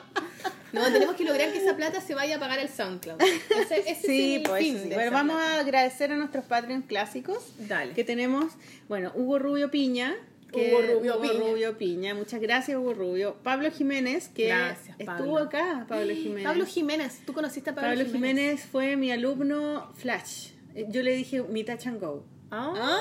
No, 0.73 0.83
tenemos 0.91 1.15
que 1.15 1.23
lograr 1.23 1.51
que 1.51 1.59
esa 1.59 1.75
plata 1.75 2.01
se 2.01 2.13
vaya 2.15 2.35
a 2.37 2.39
pagar 2.39 2.59
el 2.59 2.69
SoundCloud. 2.69 3.21
Ese, 3.21 3.79
ese 3.89 4.07
Sí, 4.07 4.35
es 4.35 4.37
el 4.37 4.43
pues 4.43 4.63
fin 4.63 4.77
sí. 4.83 4.89
de 4.89 4.95
Bueno, 4.95 5.11
vamos 5.11 5.35
plata. 5.37 5.55
a 5.55 5.59
agradecer 5.61 6.11
a 6.11 6.15
nuestros 6.15 6.45
Patreons 6.45 6.85
clásicos. 6.85 7.53
Dale. 7.59 7.93
Que 7.93 8.03
tenemos, 8.03 8.53
bueno, 8.89 9.11
Hugo 9.15 9.39
Rubio 9.39 9.71
Piña. 9.71 10.15
Que 10.51 10.71
Hugo 10.73 10.81
Rubio 10.81 11.13
Hugo 11.15 11.21
Piña. 11.21 11.39
Rubio 11.39 11.77
Piña. 11.77 12.13
Muchas 12.15 12.39
gracias, 12.41 12.77
Hugo 12.77 12.93
Rubio. 12.93 13.35
Pablo 13.43 13.69
Jiménez, 13.71 14.29
que 14.29 14.47
Gracias, 14.47 14.95
estuvo 14.99 15.15
Pablo. 15.15 15.37
acá, 15.39 15.85
Pablo 15.87 16.13
Jiménez. 16.13 16.43
Pablo 16.43 16.65
Jiménez, 16.65 17.21
¿tú 17.25 17.33
conociste 17.33 17.69
a 17.71 17.75
Pablo, 17.75 17.89
Pablo 17.89 18.05
Jiménez 18.05 18.65
fue 18.65 18.95
mi 18.95 19.11
alumno 19.11 19.91
Flash. 19.95 20.49
Eh, 20.75 20.85
Yo 20.89 21.01
le 21.03 21.15
dije 21.15 21.41
mi 21.43 21.63
touch 21.63 21.87
and 21.87 21.99
go. 21.99 22.25
Ah, 22.49 22.99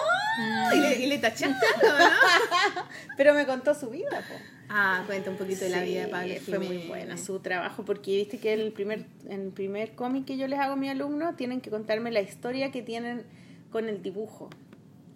¿Y, 0.75 0.81
le, 0.81 0.99
y 1.05 1.07
le 1.07 1.19
tachaste 1.19 1.47
algo, 1.81 1.99
¿no? 1.99 2.83
Pero 3.17 3.33
me 3.33 3.47
contó 3.47 3.75
su 3.75 3.91
vida, 3.91 4.11
po. 4.11 4.35
Ah, 4.69 5.05
cuenta 5.07 5.31
un 5.31 5.37
poquito 5.37 5.65
de 5.65 5.71
la 5.71 5.81
Sí, 5.81 5.91
vida 5.91 6.03
de 6.03 6.09
Pablo 6.09 6.35
Fue 6.45 6.59
muy 6.59 6.79
buena 6.89 7.17
su 7.17 7.39
trabajo 7.39 7.85
porque 7.85 8.17
viste 8.17 8.39
que 8.39 8.53
el 8.53 8.73
primer, 8.73 9.07
el 9.29 9.53
primer 9.53 9.95
cómic 9.95 10.25
que 10.25 10.37
yo 10.37 10.49
les 10.49 10.59
hago 10.59 10.73
a 10.73 10.77
mi 10.77 10.89
alumno 10.89 11.35
tienen 11.37 11.61
que 11.61 11.71
contarme 11.71 12.11
la 12.11 12.21
historia 12.21 12.71
que 12.71 12.83
tienen 12.83 13.25
con 13.71 13.89
el 13.89 14.03
dibujo. 14.03 14.51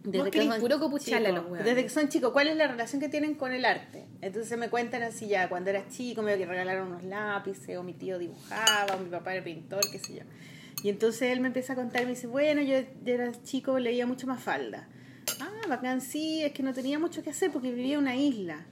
Vos 0.05 0.29
querés 0.31 0.55
puro 0.55 0.81
copucharle 0.81 1.29
a 1.29 1.33
los 1.33 1.45
hueones. 1.45 1.65
Desde 1.65 1.83
que 1.83 1.91
son 1.91 2.09
chicos, 2.09 2.33
¿cuál 2.33 2.49
es 2.49 2.57
la 2.57 2.67
relación 2.67 3.01
que 3.01 3.09
tienen 3.09 3.35
con 3.35 3.53
el 3.53 3.65
arte? 3.65 4.07
Entonces 4.23 4.57
me 4.57 4.71
cuentan 4.71 5.03
así 5.03 5.29
ya, 5.29 5.49
cuando 5.49 5.71
era 5.71 5.87
chico 5.89 6.23
me 6.23 6.39
que 6.39 6.47
regalaron 6.47 6.89
unos 6.89 7.05
lápices, 7.05 7.77
o 7.77 7.83
mi 7.83 7.93
tío 7.93 8.19
dibujaba, 8.19 8.95
o 8.95 8.99
mi 8.99 9.11
papá 9.11 9.35
era 9.35 9.45
pintor, 9.45 9.83
qué 9.91 9.99
sé 9.99 10.15
yo. 10.15 10.23
Y 10.83 10.89
entonces 10.89 11.23
él 11.31 11.41
me 11.41 11.49
empieza 11.49 11.75
a 11.75 11.77
contar 11.77 12.03
y 12.03 12.05
me 12.07 12.13
dice, 12.13 12.27
bueno, 12.27 12.63
yo, 12.63 12.79
yo 13.05 13.15
era 13.15 13.31
chico, 13.43 13.79
leía 13.79 14.07
mucho 14.07 14.27
más 14.27 14.43
falda. 14.43 14.89
Ah, 15.39 15.67
bacán, 15.69 16.01
sí, 16.01 16.43
es 16.43 16.53
que 16.53 16.63
no 16.63 16.73
tenía 16.73 16.99
mucho 16.99 17.23
que 17.23 17.31
hacer 17.31 17.53
porque 17.53 17.71
vivía 17.71 17.95
en 17.95 18.01
una 18.01 18.17
isla. 18.17 18.65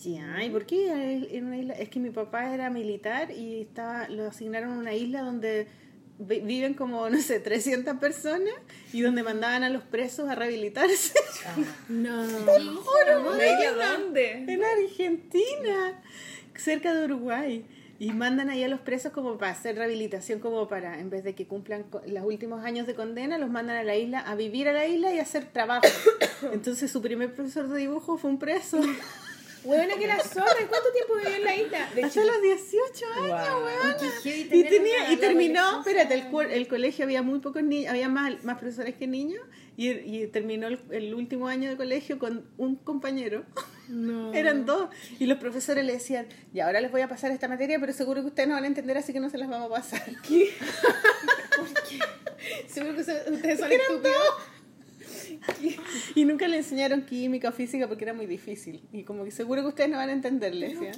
Ya, 0.00 0.42
¿y 0.42 0.48
por 0.50 0.64
qué 0.64 0.90
en 1.32 1.46
una 1.46 1.58
isla? 1.58 1.74
Es 1.74 1.88
que 1.90 2.00
mi 2.00 2.10
papá 2.10 2.54
era 2.54 2.70
militar 2.70 3.30
y 3.30 3.60
estaba, 3.60 4.08
lo 4.08 4.26
asignaron 4.28 4.72
a 4.72 4.78
una 4.78 4.94
isla 4.94 5.20
donde 5.20 5.66
vi- 6.18 6.40
viven 6.40 6.72
como, 6.74 7.10
no 7.10 7.20
sé, 7.20 7.40
300 7.40 7.98
personas 7.98 8.54
y 8.94 9.02
donde 9.02 9.22
mandaban 9.22 9.64
a 9.64 9.68
los 9.68 9.82
presos 9.82 10.28
a 10.30 10.34
rehabilitarse. 10.34 11.12
No. 11.90 12.22
¿Me 13.36 13.52
isla 13.52 13.92
dónde? 13.98 14.30
en 14.48 14.62
Argentina, 14.64 16.02
cerca 16.56 16.94
de 16.94 17.04
Uruguay. 17.04 17.66
Y 17.98 18.10
mandan 18.12 18.50
ahí 18.50 18.64
a 18.64 18.68
los 18.68 18.80
presos 18.80 19.12
como 19.12 19.38
para 19.38 19.52
hacer 19.52 19.76
rehabilitación, 19.76 20.40
como 20.40 20.66
para, 20.66 20.98
en 20.98 21.08
vez 21.08 21.22
de 21.22 21.36
que 21.36 21.46
cumplan 21.46 21.84
los 22.08 22.24
últimos 22.24 22.64
años 22.64 22.84
de 22.88 22.96
condena, 22.96 23.38
los 23.38 23.48
mandan 23.48 23.76
a 23.76 23.84
la 23.84 23.94
isla, 23.94 24.18
a 24.18 24.34
vivir 24.34 24.66
a 24.68 24.72
la 24.72 24.88
isla 24.88 25.14
y 25.14 25.20
a 25.20 25.22
hacer 25.22 25.44
trabajo. 25.52 25.86
Entonces 26.52 26.90
su 26.90 27.00
primer 27.00 27.32
profesor 27.32 27.68
de 27.68 27.78
dibujo 27.78 28.16
fue 28.18 28.30
un 28.30 28.38
preso. 28.40 28.80
Huevona 29.64 29.96
que 29.96 30.06
la 30.06 30.18
zorra, 30.20 30.60
¿y 30.60 30.66
¿cuánto 30.66 30.90
tiempo 30.92 31.14
vivió 31.16 31.36
en 31.36 31.44
la 31.44 31.56
isla? 31.56 31.90
De 31.94 32.04
Hasta 32.04 32.24
los 32.24 32.42
18 32.42 33.06
años, 33.16 33.50
Wow. 33.50 34.10
Qué 34.22 34.48
Y, 34.50 34.64
tenía, 34.64 35.12
y 35.12 35.16
terminó, 35.16 35.80
espérate, 35.80 36.14
el, 36.14 36.50
el 36.50 36.68
colegio 36.68 37.04
había 37.04 37.22
muy 37.22 37.38
pocos 37.38 37.62
niños, 37.62 37.90
había 37.90 38.08
más, 38.08 38.42
más 38.44 38.58
profesores 38.58 38.96
que 38.96 39.06
niños, 39.06 39.44
y, 39.76 39.90
y 39.90 40.26
terminó 40.26 40.66
el, 40.66 40.80
el 40.90 41.14
último 41.14 41.48
año 41.48 41.70
de 41.70 41.76
colegio 41.76 42.18
con 42.18 42.44
un 42.58 42.76
compañero. 42.76 43.44
No. 43.88 44.32
Eran 44.34 44.66
dos. 44.66 44.90
Y 45.18 45.26
los 45.26 45.38
profesores 45.38 45.84
le 45.84 45.92
decían, 45.92 46.26
y 46.52 46.60
ahora 46.60 46.80
les 46.80 46.90
voy 46.90 47.02
a 47.02 47.08
pasar 47.08 47.30
esta 47.30 47.48
materia, 47.48 47.78
pero 47.78 47.92
seguro 47.92 48.22
que 48.22 48.28
ustedes 48.28 48.48
no 48.48 48.54
van 48.54 48.64
a 48.64 48.68
entender, 48.68 48.98
así 48.98 49.12
que 49.12 49.20
no 49.20 49.30
se 49.30 49.38
las 49.38 49.48
vamos 49.48 49.70
a 49.70 49.74
pasar. 49.74 50.02
Seguro 52.66 52.94
que 52.94 53.00
ustedes 53.02 53.60
son 53.60 53.70
estúpidos. 53.70 54.16
Y 56.14 56.24
nunca 56.24 56.46
le 56.48 56.58
enseñaron 56.58 57.02
química 57.02 57.48
o 57.48 57.52
física 57.52 57.88
porque 57.88 58.04
era 58.04 58.12
muy 58.14 58.26
difícil. 58.26 58.82
Y 58.92 59.02
como 59.04 59.24
que 59.24 59.30
seguro 59.30 59.62
que 59.62 59.68
ustedes 59.68 59.90
no 59.90 59.96
van 59.96 60.08
a 60.08 60.12
entender, 60.12 60.54
le 60.54 60.68
decían. 60.70 60.94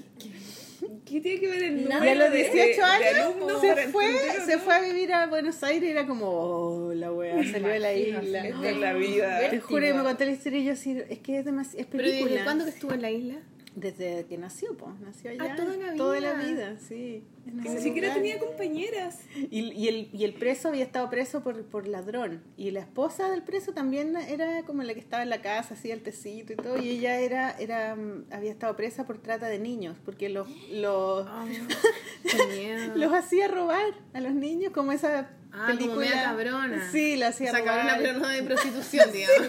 ¿Qué 1.06 1.20
tiene 1.20 1.40
que 1.40 1.48
ver 1.48 1.62
el 1.62 1.88
Nada 1.88 2.04
Y 2.04 2.10
número 2.10 2.24
a 2.26 2.28
los 2.28 2.32
de- 2.32 2.50
18 2.50 2.76
de 2.76 2.82
años 2.82 3.60
se 3.60 3.88
fue, 3.88 4.06
se 4.44 4.56
no? 4.56 4.62
fue 4.62 4.74
a 4.74 4.80
vivir 4.80 5.12
a 5.14 5.26
Buenos 5.28 5.62
Aires 5.62 5.88
y 5.88 5.92
era 5.92 6.06
como, 6.06 6.26
oh, 6.28 6.92
la 6.94 7.10
wea, 7.12 7.42
salió 7.50 7.68
de 7.68 7.78
la 7.78 7.94
isla. 7.94 8.46
Esta 8.48 8.70
es 8.70 8.76
la 8.78 8.92
vida. 8.92 9.48
Te 9.50 9.60
juro 9.60 9.80
que 9.86 9.94
me 9.94 10.02
conté 10.02 10.26
la 10.26 10.32
historia 10.32 10.58
y 10.58 10.64
yo 10.64 10.72
así, 10.72 10.98
es 11.08 11.18
que 11.20 11.38
es 11.38 11.44
demasiado, 11.44 11.80
es 11.80 11.86
¿Pero 11.86 12.02
película. 12.02 12.30
desde 12.32 12.44
cuándo 12.44 12.64
que 12.64 12.70
estuvo 12.70 12.92
en 12.92 13.02
la 13.02 13.10
isla? 13.10 13.36
Desde 13.76 14.24
que 14.26 14.38
nació, 14.38 14.76
pues, 14.76 15.00
nació 15.00 15.30
allá. 15.32 15.52
Ah, 15.52 15.56
toda 15.56 15.76
la 15.76 15.94
Toda 15.96 16.20
la 16.20 16.34
vida. 16.34 16.70
vida, 16.70 16.78
sí. 16.78 17.24
Que 17.44 17.50
ni 17.70 17.80
siquiera 17.80 18.08
lugar. 18.08 18.22
tenía 18.22 18.38
compañeras. 18.38 19.18
Y, 19.50 19.72
y 19.72 19.88
el, 19.88 20.08
y 20.12 20.24
el 20.24 20.32
preso 20.34 20.68
había 20.68 20.84
estado 20.84 21.10
preso 21.10 21.42
por, 21.42 21.64
por 21.64 21.88
ladrón. 21.88 22.42
Y 22.56 22.70
la 22.70 22.80
esposa 22.80 23.30
del 23.30 23.42
preso 23.42 23.72
también 23.72 24.16
era 24.16 24.62
como 24.62 24.82
la 24.84 24.94
que 24.94 25.00
estaba 25.00 25.22
en 25.24 25.28
la 25.30 25.42
casa, 25.42 25.74
hacía 25.74 25.92
el 25.92 26.02
tecito 26.02 26.52
y 26.52 26.56
todo. 26.56 26.78
Y 26.80 26.88
ella 26.88 27.18
era, 27.18 27.50
era 27.58 27.96
mm, 27.96 28.26
había 28.30 28.52
estado 28.52 28.76
presa 28.76 29.06
por 29.06 29.18
trata 29.18 29.48
de 29.48 29.58
niños, 29.58 29.96
porque 30.04 30.28
los, 30.28 30.48
los, 30.70 31.26
los 32.94 33.12
hacía 33.12 33.48
robar 33.48 33.92
a 34.12 34.20
los 34.20 34.34
niños, 34.34 34.72
como 34.72 34.92
esa 34.92 35.30
Ah, 35.56 35.66
película. 35.68 35.88
como 35.94 36.00
media 36.00 36.22
cabrona. 36.24 36.88
Sí, 36.90 37.16
la 37.16 37.28
hacía 37.28 37.50
O 37.50 37.54
sea, 37.54 37.64
cabrona, 37.64 37.96
pero 37.98 38.18
no 38.18 38.28
de 38.28 38.42
prostitución, 38.42 39.10
digamos. 39.12 39.48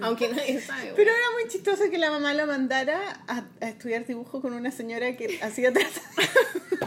Aunque 0.00 0.28
nadie 0.28 0.60
sabe. 0.60 0.92
Pero 0.96 1.10
era 1.10 1.30
muy 1.38 1.48
chistoso 1.50 1.90
que 1.90 1.98
la 1.98 2.10
mamá 2.10 2.32
lo 2.34 2.46
mandara 2.46 2.98
a, 3.28 3.44
a 3.60 3.68
estudiar 3.68 4.06
dibujo 4.06 4.40
con 4.40 4.54
una 4.54 4.70
señora 4.70 5.14
que 5.16 5.38
hacía 5.42 5.72
trata. 5.72 6.00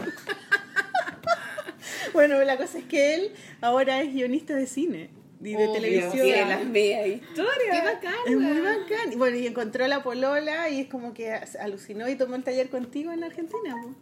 bueno, 2.12 2.42
la 2.44 2.56
cosa 2.56 2.78
es 2.78 2.84
que 2.84 3.14
él 3.14 3.32
ahora 3.60 4.00
es 4.02 4.12
guionista 4.12 4.54
de 4.54 4.66
cine 4.66 5.10
y 5.40 5.50
de 5.52 5.56
Obvio, 5.56 5.72
televisión. 5.72 6.12
Tiene 6.26 6.44
las 6.46 6.72
bellas 6.72 7.02
Qué 7.04 7.08
historias. 7.10 7.84
bacán, 7.84 8.14
Es 8.26 8.36
muy 8.36 8.60
bacán. 8.60 9.12
Y 9.12 9.16
bueno, 9.16 9.36
y 9.36 9.46
encontró 9.46 9.84
a 9.84 9.88
la 9.88 10.02
polola 10.02 10.68
y 10.68 10.80
es 10.80 10.88
como 10.88 11.14
que 11.14 11.32
alucinó 11.60 12.08
y 12.08 12.16
tomó 12.16 12.34
el 12.34 12.42
taller 12.42 12.70
contigo 12.70 13.12
en 13.12 13.22
Argentina. 13.22 13.76
po. 13.80 13.94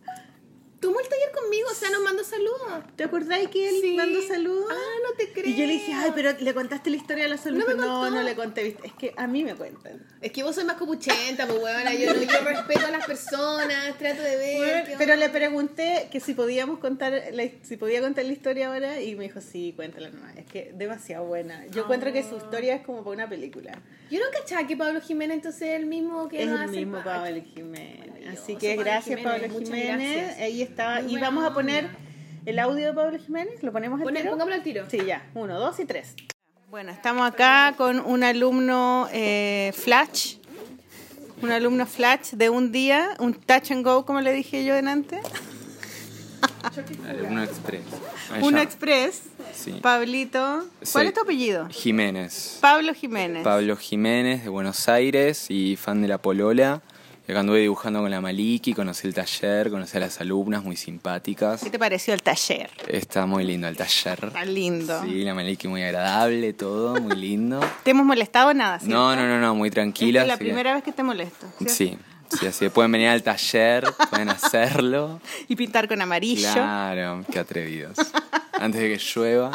Tomó 0.81 1.01
el 1.01 1.09
taller 1.09 1.31
conmigo, 1.33 1.69
o 1.71 1.75
sea, 1.75 1.89
nos 1.91 2.03
mandó 2.03 2.23
saludos. 2.23 2.85
¿Te 2.97 3.05
acordáis 3.05 3.49
que 3.49 3.69
él 3.69 3.77
Sí. 3.81 3.95
mandó 3.97 4.21
saludos? 4.23 4.67
Ah, 4.71 4.95
no 5.09 5.17
te 5.17 5.33
creo. 5.33 5.47
Y 5.47 5.55
yo 5.57 5.65
le 5.67 5.73
dije, 5.73 5.93
ay, 5.95 6.13
pero 6.15 6.33
le 6.39 6.53
contaste 6.55 6.91
la 6.91 6.97
historia 6.97 7.25
a 7.25 7.29
la 7.29 7.39
Sol. 7.39 7.57
No 7.57 7.67
me 7.67 7.75
no, 7.75 7.81
contó. 8.01 8.11
no 8.11 8.23
le 8.23 8.35
conté. 8.35 8.63
¿viste? 8.65 8.87
Es 8.89 8.93
que 8.93 9.15
a 9.17 9.27
mí 9.27 9.43
me 9.43 9.55
cuentan. 9.55 10.07
Es 10.21 10.33
que 10.33 10.43
vos 10.43 10.55
sois 10.55 10.67
más 10.67 10.77
copuchenta, 10.77 11.47
pues 11.47 11.59
huevona. 11.63 11.95
Yo, 11.95 12.13
yo 12.13 12.41
respeto 12.45 12.87
a 12.87 12.91
las 12.91 13.07
personas, 13.07 13.97
trato 13.99 14.23
de 14.23 14.37
ver. 14.37 14.57
Bueno, 14.83 14.95
pero 14.99 15.17
le 15.17 15.29
pregunté 15.31 16.09
que 16.13 16.21
si 16.21 16.35
podíamos 16.35 16.79
contar 16.79 17.23
la, 17.33 17.45
si 17.63 17.77
podía 17.79 18.01
contar 18.03 18.25
la 18.27 18.33
historia 18.33 18.69
ahora 18.69 19.01
y 19.01 19.15
me 19.17 19.25
dijo 19.25 19.41
sí 19.41 19.73
cuéntala 19.77 20.11
nomás 20.11 20.37
es 20.37 20.45
que 20.47 20.73
demasiado 20.75 21.25
buena 21.27 21.67
yo 21.69 21.83
encuentro 21.85 22.13
que 22.13 22.23
su 22.23 22.37
historia 22.37 22.75
es 22.77 22.83
como 22.85 23.03
para 23.03 23.15
una 23.15 23.29
película 23.29 23.73
Yo 24.11 24.19
no 24.21 24.27
cachaba 24.33 24.67
que 24.67 24.77
Pablo 24.77 25.01
Jiménez 25.01 25.37
entonces 25.37 25.63
es 25.63 25.81
el 25.81 25.87
mismo 25.87 26.29
que 26.29 26.43
es 26.43 26.49
nos 26.49 26.61
el 26.61 26.69
hace 26.69 26.77
mismo. 26.77 27.03
Pablo 27.05 27.41
Jiménez 27.55 28.29
así 28.29 28.57
que 28.57 28.71
Pablo 28.71 28.85
gracias 28.85 29.19
Jiménez, 29.19 29.43
Pablo 29.53 29.59
Jiménez 29.67 30.17
gracias. 30.27 30.39
Está 30.67 31.01
Muy 31.03 31.17
y 31.17 31.21
vamos 31.21 31.45
a 31.45 31.53
poner 31.55 31.87
onda. 31.87 31.99
el 32.47 32.59
audio 32.59 32.87
de 32.87 32.93
Pablo 32.93 33.19
Jiménez 33.19 33.63
lo 33.63 33.73
ponemos 33.73 34.01
al 34.01 34.05
Pone- 34.05 34.21
tiro? 34.21 34.31
pongámoslo 34.33 34.55
al 34.57 34.63
tiro. 34.63 34.85
sí 34.91 34.99
ya 35.07 35.25
uno 35.35 35.59
dos 35.59 35.79
y 35.81 35.85
tres 35.85 36.15
bueno 36.71 36.91
estamos 36.93 37.27
acá 37.27 37.75
con 37.77 38.01
un 38.01 38.23
alumno 38.25 39.09
eh, 39.13 39.73
flash 39.77 40.37
un 41.43 41.51
alumno 41.51 41.87
flash 41.87 42.33
de 42.33 42.51
un 42.51 42.73
día 42.73 43.11
un 43.19 43.35
touch 43.35 43.71
and 43.71 43.85
go 43.85 44.05
como 44.07 44.21
le 44.21 44.33
dije 44.33 44.65
yo 44.65 44.75
antes 44.77 45.21
Uno 47.31 47.43
Express. 47.43 47.83
Uno. 48.43 48.59
Express, 48.61 49.23
Sí. 49.55 49.73
Pablito. 49.81 50.65
¿Cuál 50.93 51.05
Sí. 51.05 51.09
es 51.09 51.15
tu 51.15 51.21
apellido? 51.21 51.69
Jiménez. 51.71 52.59
Pablo 52.61 52.93
Jiménez. 52.93 53.43
Pablo 53.45 53.77
Jiménez 53.77 54.43
de 54.43 54.49
Buenos 54.51 54.89
Aires 54.89 55.47
y 55.49 55.77
fan 55.77 56.03
de 56.03 56.09
la 56.09 56.19
Polola. 56.19 56.83
Y 57.29 57.33
acá 57.33 57.41
anduve 57.41 57.59
dibujando 57.61 58.01
con 58.01 58.11
la 58.11 58.21
Maliki, 58.21 58.73
conocí 58.73 59.09
el 59.09 59.15
taller, 59.15 59.69
conocí 59.71 59.97
a 59.97 60.01
las 60.01 60.21
alumnas 60.21 60.63
muy 60.63 60.77
simpáticas. 60.77 61.61
¿Qué 61.65 61.71
te 61.71 61.79
pareció 61.79 62.15
el 62.15 62.23
taller? 62.23 62.71
Está 62.87 63.27
muy 63.27 63.43
lindo 63.45 63.67
el 63.67 63.77
taller. 63.77 64.27
Está 64.27 64.45
lindo. 64.45 65.03
Sí, 65.03 65.25
la 65.25 65.35
Maliki 65.35 65.67
muy 65.67 65.83
agradable, 65.83 66.53
todo, 66.53 67.01
muy 67.01 67.17
lindo. 67.17 67.59
¿Te 67.83 67.91
hemos 67.91 68.07
molestado 68.07 68.55
nada? 68.55 68.79
¿cierto? 68.79 68.95
No, 68.97 69.17
no, 69.17 69.27
no, 69.27 69.41
no, 69.41 69.55
muy 69.57 69.71
tranquila. 69.71 70.21
Esta 70.21 70.35
es 70.35 70.39
la 70.39 70.39
que- 70.39 70.45
primera 70.45 70.75
vez 70.75 70.85
que 70.85 70.93
te 70.93 71.03
molesto. 71.03 71.49
¿cierto? 71.59 71.75
Sí, 71.75 71.99
sí, 72.29 72.47
así 72.47 72.65
que 72.67 72.71
pueden 72.71 72.93
venir 72.93 73.09
al 73.09 73.23
taller, 73.23 73.85
pueden 74.11 74.29
hacerlo. 74.29 75.21
Y 75.49 75.57
pintar 75.57 75.89
con 75.89 76.01
amarillo. 76.03 76.49
Claro, 76.53 77.25
qué 77.31 77.39
atrevidos. 77.39 77.97
Antes 78.53 78.81
de 78.81 78.89
que 78.97 78.99
llueva. 79.05 79.51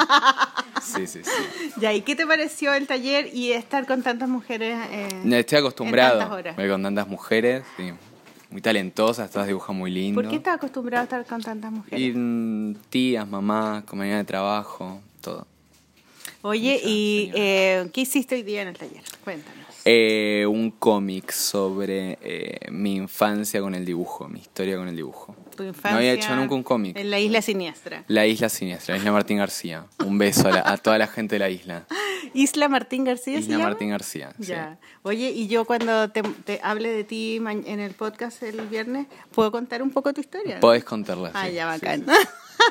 Sí, 0.82 1.08
sí, 1.08 1.22
sí. 1.24 1.72
Ya, 1.80 1.94
¿y 1.94 2.02
qué 2.02 2.16
te 2.16 2.26
pareció 2.28 2.74
el 2.74 2.88
taller 2.88 3.30
y 3.34 3.52
estar 3.52 3.86
con 3.86 4.04
tantas 4.04 4.30
mujeres? 4.30 4.78
eh, 4.92 5.08
Estoy 5.40 5.60
acostumbrado 5.60 6.14
En 6.14 6.20
tantas 6.28 6.38
horas. 6.56 6.70
con 6.72 6.84
tantas 6.84 7.08
mujeres, 7.08 7.64
sí. 7.78 7.92
muy 8.50 8.62
talentosas, 8.62 9.30
todas 9.32 9.48
dibujan 9.48 9.76
muy 9.76 9.92
lindo. 9.92 10.22
¿Por 10.22 10.30
qué 10.30 10.38
estás 10.38 10.56
acostumbrado 10.56 11.02
a 11.02 11.04
estar 11.06 11.26
con 11.26 11.42
tantas 11.42 11.72
mujeres? 11.72 12.00
Y 12.00 12.12
mm, 12.14 12.76
tías, 12.90 13.28
mamás, 13.28 13.84
compañeras 13.86 14.20
de 14.22 14.26
trabajo, 14.26 15.00
todo. 15.22 15.48
Oye, 16.44 16.74
Muchas 16.74 16.90
¿y 16.90 17.32
eh, 17.36 17.90
qué 17.94 18.02
hiciste 18.02 18.36
hoy 18.36 18.44
día 18.44 18.64
en 18.64 18.70
el 18.70 18.78
taller? 18.78 19.04
Cuéntanos. 19.24 19.61
Eh, 19.84 20.46
un 20.48 20.70
cómic 20.72 21.32
sobre 21.32 22.18
eh, 22.22 22.70
mi 22.72 22.96
infancia 22.96 23.60
con 23.62 23.74
el 23.74 23.84
dibujo, 23.84 24.28
mi 24.28 24.40
historia 24.40 24.78
con 24.78 24.88
el 24.88 24.96
dibujo. 24.96 25.36
Tu 25.56 25.64
infancia 25.64 25.92
No 25.92 25.98
había 25.98 26.14
hecho 26.14 26.36
nunca 26.36 26.54
un 26.54 26.62
cómic. 26.64 26.96
En 26.98 27.10
la 27.10 27.20
isla 27.20 27.42
siniestra. 27.42 28.04
La 28.08 28.28
isla 28.28 28.50
siniestra, 28.50 28.94
la 28.94 29.00
isla 29.00 29.12
Martín 29.12 29.38
García. 29.38 29.86
Un 30.06 30.18
beso 30.20 30.48
a, 30.48 30.52
la- 30.52 30.64
a 30.72 30.78
toda 30.78 30.98
la 31.00 31.08
gente 31.08 31.36
de 31.36 31.40
la 31.40 31.50
isla. 31.50 31.86
Isla 32.34 32.70
Martín 32.70 33.04
García. 33.04 33.34
¿se 33.34 33.40
Isla 33.42 33.54
llama? 33.58 33.70
Martín 33.70 33.90
García. 33.90 34.34
sí. 34.40 34.46
Ya. 34.48 34.78
Oye, 35.02 35.32
y 35.32 35.48
yo 35.48 35.66
cuando 35.66 36.10
te, 36.12 36.22
te 36.22 36.60
hable 36.64 36.90
de 36.90 37.04
ti 37.04 37.42
en 37.44 37.80
el 37.80 37.94
podcast 37.94 38.42
el 38.44 38.62
viernes, 38.68 39.08
¿puedo 39.32 39.52
contar 39.52 39.82
un 39.82 39.90
poco 39.90 40.14
tu 40.14 40.22
historia? 40.22 40.60
Podés 40.60 40.84
contarla. 40.84 41.32
Ah, 41.34 41.48
sí, 41.48 41.54
ya, 41.56 41.66
bacán. 41.66 42.06
sí. 42.06 42.14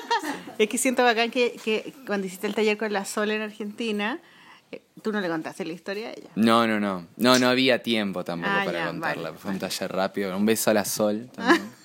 es 0.59 0.69
que 0.69 0.79
siento 0.79 1.03
bacán 1.03 1.31
que, 1.31 1.57
que 1.63 1.93
cuando 2.07 2.27
hiciste 2.29 2.47
el 2.47 2.55
taller 2.55 2.79
con 2.79 2.93
la 2.93 3.05
Sol 3.05 3.33
en 3.33 3.43
Argentina, 3.43 4.21
tú 5.03 5.13
no 5.13 5.21
le 5.21 5.29
contaste 5.29 5.65
la 5.65 5.73
historia 5.73 6.09
a 6.09 6.13
ella. 6.13 6.31
No, 6.37 6.67
no, 6.67 6.79
no. 6.81 7.07
No, 7.17 7.39
no 7.39 7.49
había 7.49 7.83
tiempo 7.83 8.23
tampoco 8.25 8.53
Ah, 8.55 8.63
para 8.65 8.79
ya, 8.81 8.87
contarla. 8.87 9.23
vale, 9.31 9.39
Fue 9.39 9.51
un 9.51 9.59
taller 9.59 9.93
rápido. 9.93 10.37
Un 10.37 10.47
beso 10.47 10.71
a 10.71 10.75
la 10.75 10.85
Sol 10.85 11.29
también. 11.35 11.71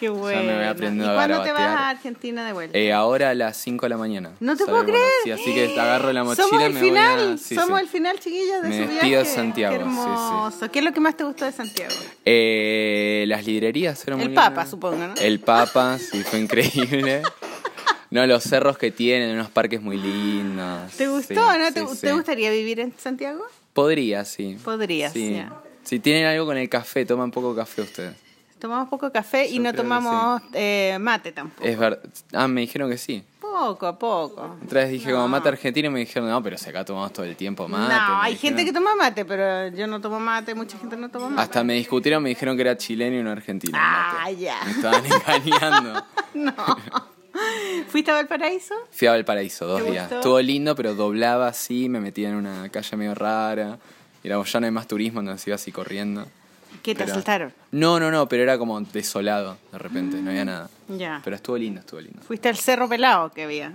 Qué 0.00 0.10
bueno. 0.10 0.42
me 0.42 0.56
voy 0.56 0.64
aprendiendo 0.66 1.06
¿Y 1.06 1.08
a 1.08 1.14
cuándo 1.14 1.42
te 1.42 1.52
vas 1.52 1.60
a 1.62 1.88
Argentina 1.88 2.44
de 2.46 2.52
vuelta? 2.52 2.76
Eh, 2.76 2.92
ahora 2.92 3.30
a 3.30 3.34
las 3.34 3.56
5 3.56 3.86
de 3.86 3.88
la 3.90 3.96
mañana. 3.96 4.32
no 4.40 4.54
te 4.56 4.66
puedo 4.66 4.84
creer. 4.84 5.00
Sí, 5.24 5.30
así 5.30 5.54
que 5.54 5.72
agarro 5.80 6.12
la 6.12 6.22
mochila 6.22 6.46
Somos 6.48 6.60
y 6.62 6.64
el 6.66 6.72
me 6.74 6.80
final, 6.80 7.24
voy 7.24 7.34
a... 7.34 7.38
sí, 7.38 7.54
somos 7.54 7.78
sí. 7.78 7.84
el 7.84 7.88
final, 7.90 8.18
chiquillas, 8.20 8.62
de 8.62 8.68
Me 8.68 8.84
su 8.84 8.92
viaje. 9.06 9.24
Santiago, 9.24 9.74
Qué 9.74 9.80
hermoso. 9.80 10.70
¿Qué 10.70 10.80
es 10.80 10.84
lo 10.84 10.92
que 10.92 11.00
más 11.00 11.16
te 11.16 11.24
gustó 11.24 11.46
de 11.46 11.52
Santiago? 11.52 11.94
Eh, 12.26 13.24
las 13.28 13.46
librerías 13.46 14.06
eran 14.06 14.20
El 14.20 14.26
muy 14.28 14.34
Papa, 14.34 14.66
supongo, 14.66 14.98
¿no? 15.06 15.14
El 15.16 15.40
Papa, 15.40 15.96
sí, 15.98 16.22
fue 16.24 16.40
increíble. 16.40 17.22
No, 18.16 18.26
los 18.26 18.44
cerros 18.44 18.78
que 18.78 18.90
tienen, 18.90 19.32
unos 19.32 19.50
parques 19.50 19.82
muy 19.82 19.98
lindos. 19.98 20.90
¿Te 20.96 21.06
gustó? 21.06 21.34
Sí, 21.34 21.58
¿no? 21.58 21.70
¿Te, 21.70 21.86
sí. 21.86 22.00
te 22.00 22.12
gustaría 22.14 22.50
vivir 22.50 22.80
en 22.80 22.94
Santiago? 22.96 23.44
Podría, 23.74 24.24
sí. 24.24 24.56
Podrías, 24.64 25.12
sí. 25.12 25.42
Si 25.82 25.98
tienen 26.00 26.24
algo 26.24 26.46
con 26.46 26.56
el 26.56 26.66
café, 26.70 27.04
toman 27.04 27.30
poco 27.30 27.54
café 27.54 27.82
ustedes. 27.82 28.16
Tomamos 28.58 28.88
poco 28.88 29.12
café 29.12 29.46
y 29.46 29.56
Yo 29.56 29.62
no 29.64 29.74
tomamos 29.74 30.40
eh, 30.54 30.96
mate 30.98 31.30
tampoco. 31.32 31.62
Es 31.68 31.78
verdad. 31.78 32.00
Ah, 32.32 32.48
me 32.48 32.62
dijeron 32.62 32.88
que 32.88 32.96
sí. 32.96 33.22
Poco 33.38 33.86
a 33.86 33.98
poco. 33.98 34.56
Otra 34.64 34.80
vez 34.80 34.90
dije 34.92 35.10
No. 35.10 35.16
como 35.16 35.28
mate 35.28 35.50
argentino 35.50 35.88
y 35.88 35.90
me 35.90 36.00
dijeron, 36.00 36.30
no, 36.30 36.42
pero 36.42 36.56
si 36.56 36.70
acá 36.70 36.86
tomamos 36.86 37.12
todo 37.12 37.26
el 37.26 37.36
tiempo 37.36 37.68
mate. 37.68 37.92
no, 37.94 38.22
hay 38.22 38.34
gente 38.36 38.64
que 38.64 38.72
toma 38.72 38.94
mate, 38.94 39.26
pero 39.26 39.68
yo 39.76 39.86
no 39.86 40.00
tomo 40.00 40.18
mate, 40.18 40.54
mucha 40.54 40.78
gente 40.78 40.96
no 40.96 41.10
toma 41.10 41.28
mate. 41.28 41.42
Hasta 41.42 41.62
me 41.64 41.74
discutieron, 41.74 42.22
me 42.22 42.30
dijeron 42.30 42.56
que 42.56 42.62
era 42.62 42.78
chileno 42.78 43.20
y 43.20 43.22
no 43.22 43.30
argentino. 43.30 43.76
Ah, 43.78 44.30
ya. 44.30 44.58
Me 44.64 44.70
estaban 44.70 45.04
engañando. 45.04 46.02
¿Fuiste 47.88 48.10
a 48.10 48.14
Valparaíso? 48.14 48.74
Fui 48.90 49.08
a 49.08 49.12
Valparaíso 49.12 49.66
dos 49.66 49.82
¿Te 49.84 49.90
días. 49.90 50.04
gustó? 50.04 50.16
Estuvo 50.16 50.40
lindo, 50.40 50.74
pero 50.74 50.94
doblaba 50.94 51.48
así, 51.48 51.88
me 51.88 52.00
metía 52.00 52.28
en 52.28 52.36
una 52.36 52.68
calle 52.70 52.96
medio 52.96 53.14
rara. 53.14 53.78
Y 54.22 54.28
era, 54.28 54.42
ya 54.42 54.60
no 54.60 54.66
hay 54.66 54.72
más 54.72 54.86
turismo, 54.88 55.20
entonces 55.20 55.46
iba 55.46 55.54
así 55.54 55.70
corriendo. 55.72 56.26
¿Qué 56.82 56.94
te 56.94 57.00
Pero- 57.00 57.12
asaltaron? 57.12 57.52
No, 57.72 57.98
no, 57.98 58.10
no, 58.10 58.28
pero 58.28 58.42
era 58.44 58.58
como 58.58 58.80
desolado 58.80 59.58
de 59.72 59.78
repente, 59.78 60.16
no 60.22 60.30
había 60.30 60.44
nada. 60.44 60.70
Ya. 60.88 61.20
Pero 61.24 61.34
estuvo 61.36 61.58
lindo, 61.58 61.80
estuvo 61.80 62.00
lindo. 62.00 62.20
¿Fuiste 62.22 62.48
al 62.48 62.56
cerro 62.56 62.88
pelado 62.88 63.30
que 63.32 63.42
había? 63.42 63.72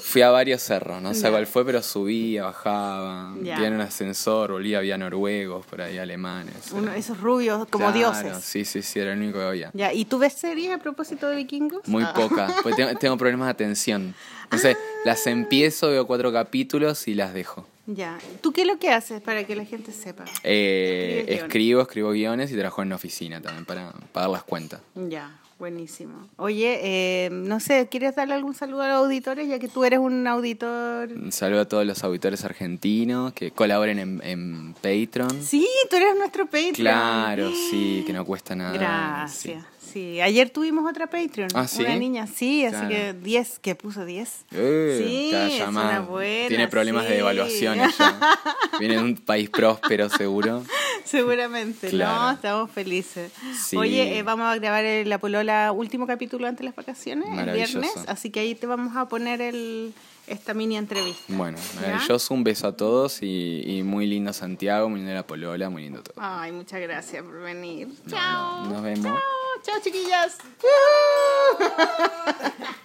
Fui 0.00 0.22
a 0.22 0.30
varios 0.30 0.62
cerros, 0.62 1.02
no 1.02 1.12
sé 1.12 1.22
Ya. 1.22 1.30
cuál 1.30 1.46
fue, 1.46 1.64
pero 1.66 1.82
subía, 1.82 2.44
bajaba. 2.44 3.34
Tiene 3.42 3.72
un 3.72 3.80
ascensor, 3.82 4.52
volvía, 4.52 4.78
había 4.78 4.96
noruegos 4.96 5.66
por 5.66 5.82
ahí, 5.82 5.98
alemanes. 5.98 6.72
Uno, 6.72 6.92
esos 6.92 7.20
rubios 7.20 7.66
como 7.68 7.92
Claro, 7.92 7.98
dioses. 7.98 8.42
Sí, 8.44 8.64
sí, 8.64 8.80
sí, 8.82 8.98
era 8.98 9.12
el 9.12 9.18
único 9.18 9.38
que 9.40 9.44
había. 9.44 9.70
Ya, 9.74 9.92
¿y 9.92 10.04
tú 10.06 10.18
ves 10.18 10.32
series 10.32 10.72
a 10.74 10.78
propósito 10.78 11.28
de 11.28 11.36
vikingos? 11.36 11.86
Muy 11.86 12.04
Ah. 12.04 12.14
poca, 12.14 12.48
porque 12.62 12.76
tengo, 12.82 12.98
tengo 12.98 13.16
problemas 13.18 13.46
de 13.48 13.52
atención. 13.52 14.14
Entonces, 14.44 14.76
las 15.04 15.26
empiezo, 15.26 15.88
veo 15.90 16.06
cuatro 16.06 16.32
capítulos 16.32 17.06
y 17.08 17.14
las 17.14 17.34
dejo. 17.34 17.66
Ya. 17.90 18.18
¿Tú 18.42 18.52
qué 18.52 18.60
es 18.62 18.66
lo 18.66 18.78
que 18.78 18.90
haces 18.90 19.22
para 19.22 19.44
que 19.44 19.56
la 19.56 19.64
gente 19.64 19.92
sepa? 19.92 20.26
Eh, 20.44 21.24
escribo, 21.26 21.80
escribo 21.80 22.10
guiones 22.10 22.52
y 22.52 22.54
trabajo 22.54 22.82
en 22.82 22.88
una 22.88 22.96
oficina 22.96 23.40
también 23.40 23.64
para 23.64 23.92
pagar 24.12 24.28
las 24.28 24.42
cuentas. 24.42 24.82
Ya, 24.94 25.40
buenísimo. 25.58 26.28
Oye, 26.36 26.80
eh, 26.82 27.30
no 27.30 27.60
sé, 27.60 27.88
¿quieres 27.90 28.14
darle 28.14 28.34
algún 28.34 28.52
saludo 28.52 28.82
a 28.82 28.88
los 28.88 28.96
auditores 28.98 29.48
ya 29.48 29.58
que 29.58 29.68
tú 29.68 29.84
eres 29.84 30.00
un 30.00 30.26
auditor? 30.26 31.10
Un 31.12 31.32
saludo 31.32 31.62
a 31.62 31.64
todos 31.64 31.86
los 31.86 32.04
auditores 32.04 32.44
argentinos 32.44 33.32
que 33.32 33.52
colaboren 33.52 33.98
en, 33.98 34.20
en 34.22 34.74
Patreon. 34.74 35.42
Sí, 35.42 35.66
tú 35.88 35.96
eres 35.96 36.14
nuestro 36.14 36.44
Patreon. 36.44 36.74
Claro, 36.74 37.50
sí, 37.70 38.04
que 38.06 38.12
no 38.12 38.26
cuesta 38.26 38.54
nada. 38.54 38.74
Gracias. 38.74 39.64
sí. 39.64 39.77
Sí, 39.92 40.20
ayer 40.20 40.50
tuvimos 40.50 40.88
otra 40.88 41.06
Patreon. 41.08 41.48
Ah, 41.54 41.66
¿sí? 41.66 41.82
Una 41.82 41.96
niña, 41.96 42.26
sí, 42.26 42.64
así 42.64 42.88
que 42.88 43.14
10, 43.14 43.58
que 43.60 43.74
puso 43.74 44.04
10. 44.04 44.44
Eh, 44.52 45.04
Sí, 45.06 45.30
es 45.60 45.66
una 45.68 46.00
buena, 46.00 46.48
Tiene 46.48 46.68
problemas 46.68 47.06
sí. 47.06 47.12
de 47.12 47.18
evaluación 47.20 47.80
ella. 47.80 48.20
Viene 48.78 48.96
de 48.96 49.02
un 49.02 49.16
país 49.16 49.48
próspero, 49.50 50.08
seguro. 50.08 50.62
Seguramente, 51.04 51.88
Claro. 51.88 52.22
¿no? 52.22 52.30
Estamos 52.32 52.70
felices. 52.70 53.32
Sí. 53.58 53.76
Oye, 53.76 54.18
eh, 54.18 54.22
vamos 54.22 54.46
a 54.46 54.56
grabar 54.56 54.84
el 54.84 55.08
La 55.08 55.18
Polola 55.18 55.72
último 55.72 56.06
capítulo 56.06 56.46
antes 56.46 56.58
de 56.60 56.64
las 56.66 56.76
vacaciones, 56.76 57.26
el 57.38 57.50
viernes, 57.54 57.90
así 58.06 58.30
que 58.30 58.40
ahí 58.40 58.54
te 58.54 58.66
vamos 58.66 58.94
a 58.96 59.08
poner 59.08 59.40
el, 59.40 59.94
esta 60.28 60.54
mini 60.54 60.76
entrevista. 60.76 61.22
Bueno, 61.28 61.58
maravilloso, 61.76 62.34
un 62.34 62.44
beso 62.44 62.68
a 62.68 62.76
todos 62.76 63.22
y, 63.22 63.62
y 63.66 63.82
muy 63.82 64.06
lindo 64.06 64.32
Santiago, 64.32 64.88
muy 64.88 65.00
lindo 65.00 65.14
la 65.14 65.26
Polola, 65.26 65.70
muy 65.70 65.82
lindo 65.82 66.02
todo. 66.02 66.14
Ay, 66.18 66.52
muchas 66.52 66.80
gracias 66.80 67.22
por 67.22 67.40
venir. 67.40 67.88
No, 67.88 68.10
Chao. 68.10 68.64
no, 68.64 68.70
nos 68.70 68.82
vemos. 68.82 69.04
Chao, 69.04 69.62
chao 69.62 69.74
chiquillas. 69.82 70.38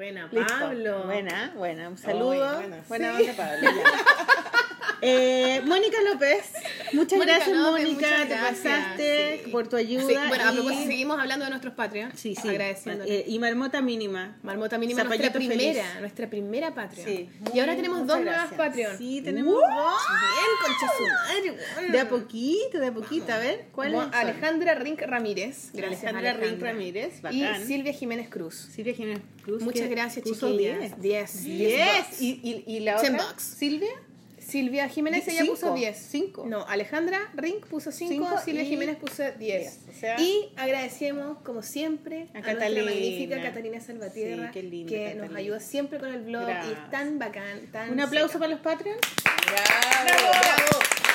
Buena, 0.00 0.30
Pablo. 0.30 1.02
Buena, 1.04 1.52
buena. 1.54 1.88
Un 1.90 1.98
saludo. 1.98 2.42
Ay, 2.48 2.56
buena. 2.68 2.84
buena 2.88 3.16
Sí. 3.18 3.22
onda, 3.22 3.32
Pablo. 3.36 3.68
Eh, 5.02 5.62
Mónica 5.64 5.96
López, 6.12 6.52
muchas 6.92 7.18
Mónica 7.18 7.36
gracias 7.38 7.56
López, 7.56 7.84
Mónica, 7.86 8.06
muchas 8.10 8.28
te 8.28 8.34
gracias, 8.34 8.58
pasaste 8.84 9.40
sí. 9.46 9.50
por 9.50 9.66
tu 9.66 9.76
ayuda. 9.76 10.06
Sí, 10.06 10.14
bueno, 10.28 10.44
a 10.44 10.52
y- 10.52 10.56
propósito, 10.56 10.86
seguimos 10.86 11.18
hablando 11.18 11.44
de 11.46 11.50
nuestros 11.52 11.72
Patreon. 11.72 12.12
Sí, 12.14 12.34
sí. 12.34 12.48
Agradeciendo. 12.50 13.04
Eh, 13.08 13.24
y 13.26 13.38
Marmota 13.38 13.80
Mínima. 13.80 14.36
Marmota 14.42 14.76
Mínima, 14.76 15.04
nuestra 15.04 15.28
Zapallito 15.28 15.54
primera, 15.54 15.82
feliz. 15.84 16.00
nuestra 16.00 16.28
primera 16.28 16.74
Patreon. 16.74 17.06
Sí. 17.08 17.30
Y 17.54 17.60
ahora 17.60 17.76
tenemos 17.76 18.06
dos 18.06 18.20
nuevas. 18.20 18.52
Patreon. 18.52 18.98
Sí, 18.98 19.22
tenemos 19.22 19.54
dos. 19.54 19.62
Bien, 19.64 21.56
concha. 21.80 21.92
De 21.92 22.00
a 22.00 22.06
poquito, 22.10 22.78
de 22.78 22.86
a 22.88 22.92
poquito. 22.92 23.32
A 23.32 23.38
ver, 23.38 23.68
¿cuál 23.72 23.92
Como 23.92 24.02
es? 24.06 24.12
Alejandra 24.12 24.74
Rink 24.74 25.00
Ramírez. 25.00 25.70
Gracias, 25.72 26.04
Alejandra 26.04 26.34
Rink 26.34 26.60
Ramírez, 26.60 27.22
Y. 27.30 27.42
Silvia 27.64 27.94
Jiménez 27.94 28.28
Cruz. 28.28 28.68
Silvia 28.70 28.92
Jiménez 28.92 29.22
Cruz. 29.44 29.62
Muchas 29.62 29.88
gracias, 29.90 30.24
puso 30.24 30.50
chiquillas. 30.50 31.00
10. 31.00 31.42
10. 31.44 31.44
10. 31.44 32.22
¿Y, 32.22 32.40
y, 32.42 32.64
y 32.76 32.80
la 32.80 32.96
otra? 32.98 33.10
bucks. 33.12 33.42
¿Silvia? 33.42 33.90
Silvia 34.38 34.88
Jiménez, 34.88 35.28
ella 35.28 35.42
cinco. 35.42 35.52
puso 35.52 35.74
10. 35.74 35.96
Cinco. 36.10 36.44
No, 36.46 36.66
Alejandra 36.66 37.20
Rink 37.34 37.66
puso 37.66 37.92
5, 37.92 38.12
Cinco 38.12 38.28
Silvia 38.44 38.62
y- 38.64 38.68
Jiménez 38.68 38.96
puso 38.96 39.22
10. 39.22 39.38
Diez, 39.38 39.78
o 39.88 40.00
sea- 40.00 40.20
y 40.20 40.50
agradecemos, 40.56 41.38
como 41.44 41.62
siempre, 41.62 42.26
A 42.34 42.38
a, 42.38 42.42
Catalina. 42.42 42.82
nuestra 42.82 42.84
magnífica 42.84 43.42
Catalina 43.42 43.80
Salvatierra, 43.80 44.46
Sí, 44.48 44.52
qué 44.54 44.62
linda 44.64 44.88
que 44.90 45.02
Catalina. 45.04 45.26
nos 45.28 45.36
ayuda 45.36 45.60
siempre 45.60 45.98
con 46.00 46.08
el 46.12 46.22
blog 46.22 46.42
y 46.42 46.46
Gracias. 46.46 46.78
es 46.78 46.90
tan 46.90 47.18
bacán, 47.20 47.60
tan 47.70 47.92
Un 47.92 48.00
aplauso 48.00 48.28
seca. 48.32 48.38
para 48.40 48.50
los 48.52 48.60
Patreons. 48.60 49.00
¡Bravo! 49.22 50.30
¡Bravo! 50.32 51.09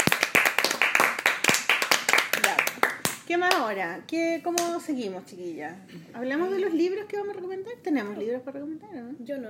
¿Qué 3.27 3.37
más 3.37 3.53
ahora? 3.55 4.03
¿Qué, 4.07 4.41
¿Cómo 4.43 4.79
seguimos, 4.79 5.25
chiquillas? 5.25 5.73
¿Hablamos 6.13 6.51
de 6.51 6.59
los 6.59 6.73
libros 6.73 7.05
que 7.05 7.17
vamos 7.17 7.31
a 7.31 7.35
recomendar? 7.37 7.73
¿Tenemos 7.83 8.17
libros 8.17 8.41
para 8.43 8.59
recomendar 8.59 8.89
o 8.91 9.01
no? 9.11 9.15
Yo 9.19 9.37
no. 9.39 9.49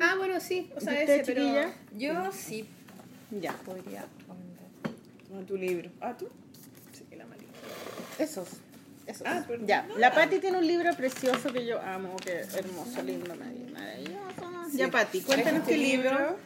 Ah, 0.00 0.14
bueno, 0.18 0.40
sí, 0.40 0.70
o 0.74 0.80
sea, 0.80 0.94
¿Y 0.94 1.00
usted, 1.04 1.20
ese, 1.20 1.32
pero... 1.32 1.42
chiquilla? 1.42 1.72
Yo 1.96 2.32
sí 2.32 2.66
Ya. 3.40 3.52
podría 3.52 4.04
recomendar. 4.18 4.66
Toma 5.28 5.42
tu 5.46 5.56
libro. 5.56 5.90
¿Ah, 6.00 6.16
tú? 6.16 6.28
Sí, 6.92 7.04
la 7.16 7.24
malita. 7.26 7.46
Esos. 8.18 8.48
Esos. 9.06 9.22
Ah, 9.26 9.44
perdón. 9.46 9.66
ya. 9.68 9.86
La 9.96 10.12
Patti 10.12 10.40
tiene 10.40 10.58
un 10.58 10.66
libro 10.66 10.92
precioso 10.96 11.52
que 11.52 11.64
yo 11.64 11.80
amo, 11.80 12.16
que 12.16 12.32
hermoso, 12.32 13.00
lindo, 13.04 13.32
maravilloso. 13.36 14.16
Ya, 14.72 14.90
Patti, 14.90 15.20
cuéntanos 15.20 15.60
Este 15.60 15.72
qué 15.72 15.78
libro. 15.78 16.36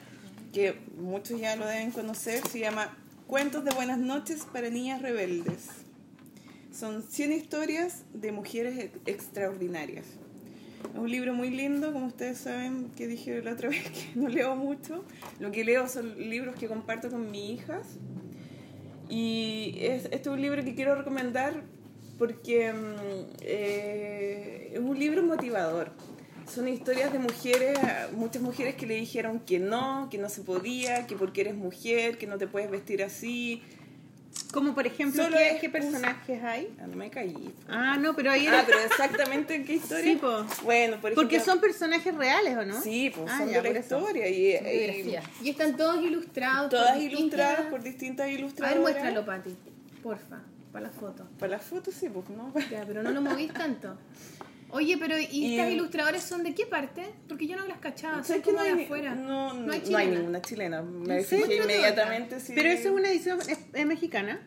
que 0.52 0.76
muchos 0.98 1.40
ya 1.40 1.56
lo 1.56 1.66
deben 1.66 1.90
conocer, 1.92 2.46
se 2.46 2.58
llama 2.60 2.94
Cuentos 3.26 3.64
de 3.64 3.70
Buenas 3.74 3.98
noches 3.98 4.44
para 4.52 4.68
Niñas 4.68 5.00
Rebeldes. 5.00 5.68
Son 6.72 7.02
100 7.02 7.32
historias 7.32 8.04
de 8.14 8.32
mujeres 8.32 8.78
ex- 8.78 8.98
extraordinarias. 9.06 10.06
Es 10.92 10.98
un 10.98 11.10
libro 11.10 11.32
muy 11.34 11.50
lindo, 11.50 11.92
como 11.92 12.06
ustedes 12.06 12.38
saben, 12.38 12.90
que 12.96 13.06
dije 13.06 13.42
la 13.42 13.52
otra 13.52 13.68
vez 13.70 13.82
que 13.90 14.18
no 14.18 14.28
leo 14.28 14.56
mucho. 14.56 15.04
Lo 15.38 15.50
que 15.52 15.64
leo 15.64 15.88
son 15.88 16.16
libros 16.18 16.56
que 16.56 16.66
comparto 16.68 17.10
con 17.10 17.30
mis 17.30 17.50
hijas. 17.60 17.86
Y 19.08 19.76
es, 19.80 20.04
este 20.06 20.16
es 20.16 20.26
un 20.28 20.40
libro 20.40 20.64
que 20.64 20.74
quiero 20.74 20.94
recomendar 20.94 21.62
porque 22.18 22.72
mm, 22.72 23.36
eh, 23.42 24.70
es 24.72 24.78
un 24.78 24.98
libro 24.98 25.22
motivador. 25.22 25.90
Son 26.52 26.66
historias 26.68 27.12
de 27.12 27.18
mujeres, 27.18 27.78
muchas 28.16 28.42
mujeres 28.42 28.74
que 28.74 28.86
le 28.86 28.94
dijeron 28.94 29.40
que 29.40 29.58
no, 29.58 30.08
que 30.10 30.18
no 30.18 30.28
se 30.28 30.42
podía, 30.42 31.06
que 31.06 31.14
porque 31.16 31.42
eres 31.42 31.54
mujer, 31.54 32.18
que 32.18 32.26
no 32.26 32.36
te 32.38 32.46
puedes 32.46 32.70
vestir 32.70 33.02
así. 33.02 33.62
Como 34.52 34.74
por 34.74 34.86
ejemplo, 34.86 35.24
Solo 35.24 35.36
¿qué, 35.38 35.58
qué 35.60 35.68
personajes 35.70 36.42
hay? 36.42 36.74
Ah, 36.80 36.86
no 36.86 36.96
me 36.96 37.10
caí. 37.10 37.54
Ah, 37.68 37.96
no, 37.98 38.14
pero 38.14 38.30
ahí 38.30 38.46
era... 38.46 38.60
Ah, 38.60 38.64
pero 38.66 38.80
exactamente 38.80 39.62
qué 39.64 39.72
historia. 39.76 40.04
Sí, 40.04 40.16
po. 40.16 40.44
Bueno, 40.62 40.96
por 41.00 41.12
ejemplo. 41.12 41.14
Porque 41.16 41.40
son 41.40 41.58
personajes 41.60 42.14
reales, 42.14 42.56
¿o 42.56 42.64
no? 42.64 42.80
Sí, 42.80 43.10
pues 43.14 43.30
Ah, 43.30 43.38
son 43.38 43.48
ya, 43.48 43.60
de 43.60 43.68
por 43.68 43.72
la 43.74 43.80
historia. 43.80 44.28
Y, 44.28 44.46
y. 44.56 45.18
Y 45.42 45.50
están 45.50 45.76
todos 45.76 46.02
ilustrados. 46.04 46.70
por 46.70 46.80
todas 46.80 46.98
distintas- 46.98 47.18
ilustradas 47.20 47.66
por 47.70 47.82
distintas 47.82 48.26
A 48.26 48.30
ilustradoras. 48.30 48.84
ver, 48.84 48.94
muéstralo, 48.94 49.24
Pati, 49.26 49.56
porfa, 50.02 50.40
para 50.72 50.86
la 50.86 50.90
foto. 50.92 51.26
Para 51.38 51.52
las 51.52 51.62
fotos 51.64 51.94
sí, 51.94 52.08
pues 52.08 52.28
no. 52.30 52.52
Ya, 52.70 52.84
pero 52.86 53.02
no 53.02 53.10
lo 53.10 53.20
movís 53.22 53.52
tanto. 53.52 53.96
Oye, 54.72 54.96
pero 54.98 55.18
¿y, 55.18 55.54
estas 55.54 55.70
ilustradores 55.70 56.22
son 56.22 56.42
de 56.42 56.54
qué 56.54 56.64
parte? 56.66 57.04
Porque 57.28 57.46
yo 57.46 57.56
no 57.56 57.66
las 57.66 57.78
cachaba, 57.78 58.14
son 58.16 58.24
¿Sabes 58.24 58.42
que 58.42 58.50
como 58.50 58.58
no 58.58 58.64
de 58.64 58.70
hay, 58.80 58.84
afuera. 58.84 59.14
No, 59.14 59.52
no, 59.52 59.60
No 59.66 59.72
no 59.90 59.96
hay 59.98 60.06
ninguna 60.08 60.40
chilena. 60.40 60.80
Me 60.82 61.18
¿En 61.18 61.24
fijé 61.24 61.56
inmediatamente. 61.56 62.40
Sí. 62.40 62.52
Pero 62.54 62.70
eso 62.70 62.88
es 62.88 62.94
una 62.94 63.08
edición 63.10 63.38
es, 63.42 63.58
es 63.72 63.86
mexicana. 63.86 64.40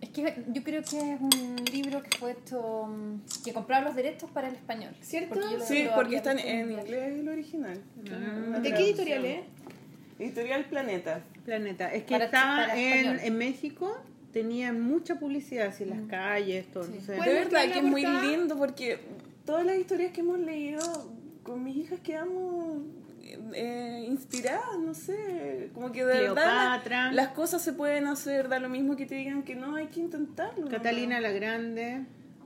Es 0.00 0.10
que 0.10 0.44
yo 0.48 0.62
creo 0.62 0.82
que 0.82 1.14
es 1.14 1.20
un 1.20 1.56
libro 1.72 2.02
que 2.02 2.16
fue 2.18 2.32
hecho, 2.32 2.86
mm, 2.86 3.42
que 3.44 3.52
compraron 3.52 3.86
los 3.86 3.96
derechos 3.96 4.30
para 4.30 4.48
el 4.48 4.54
español. 4.54 4.94
¿Cierto? 5.00 5.34
Porque 5.34 5.64
Sí, 5.64 5.84
lo 5.84 5.94
porque 5.94 6.16
están 6.16 6.38
en 6.38 6.70
inglés. 6.70 6.84
inglés 6.84 7.18
el 7.20 7.28
original. 7.28 7.82
Una 8.48 8.60
¿De 8.60 8.72
qué 8.74 8.80
editorial 8.84 9.24
es? 9.24 9.40
Editorial 10.18 10.64
Planeta. 10.66 11.20
Planeta. 11.44 11.92
Es 11.92 12.04
que 12.04 12.12
Para- 12.14 12.24
estaba 12.26 12.56
para 12.66 12.76
en, 12.78 13.36
México, 13.38 13.96
tenían 14.32 14.80
mucha 14.80 15.16
publicidad 15.18 15.68
así 15.68 15.82
en 15.82 15.90
las 15.90 16.00
calles, 16.08 16.66
todo. 16.70 16.84
entonces- 16.84 17.16
¿Puedes 17.16 17.34
De 17.34 17.40
verdad 17.40 17.72
que 17.72 17.78
es 17.78 17.84
muy 17.84 18.04
lindo 18.04 18.56
porque 18.56 19.00
todas 19.44 19.64
las 19.66 19.76
historias 19.76 20.12
que 20.12 20.20
hemos 20.20 20.38
leído 20.38 20.80
con 21.42 21.62
mis 21.64 21.76
hijas 21.76 22.00
quedamos 22.00 22.82
eh, 23.54 24.04
inspiradas, 24.08 24.78
no 24.78 24.94
sé, 24.94 25.70
como 25.74 25.90
que 25.92 26.04
de 26.04 26.12
Cleopatra. 26.18 26.78
verdad 26.82 27.06
la- 27.06 27.12
las 27.12 27.28
cosas 27.28 27.62
se 27.62 27.72
pueden 27.72 28.06
hacer, 28.06 28.48
da 28.48 28.58
lo 28.58 28.68
mismo 28.68 28.96
que 28.96 29.06
te 29.06 29.14
digan 29.14 29.42
que 29.42 29.54
no, 29.54 29.76
hay 29.76 29.86
que 29.86 30.00
intentarlo. 30.00 30.68
Catalina 30.68 31.20
la 31.20 31.30
Grande, 31.30 32.04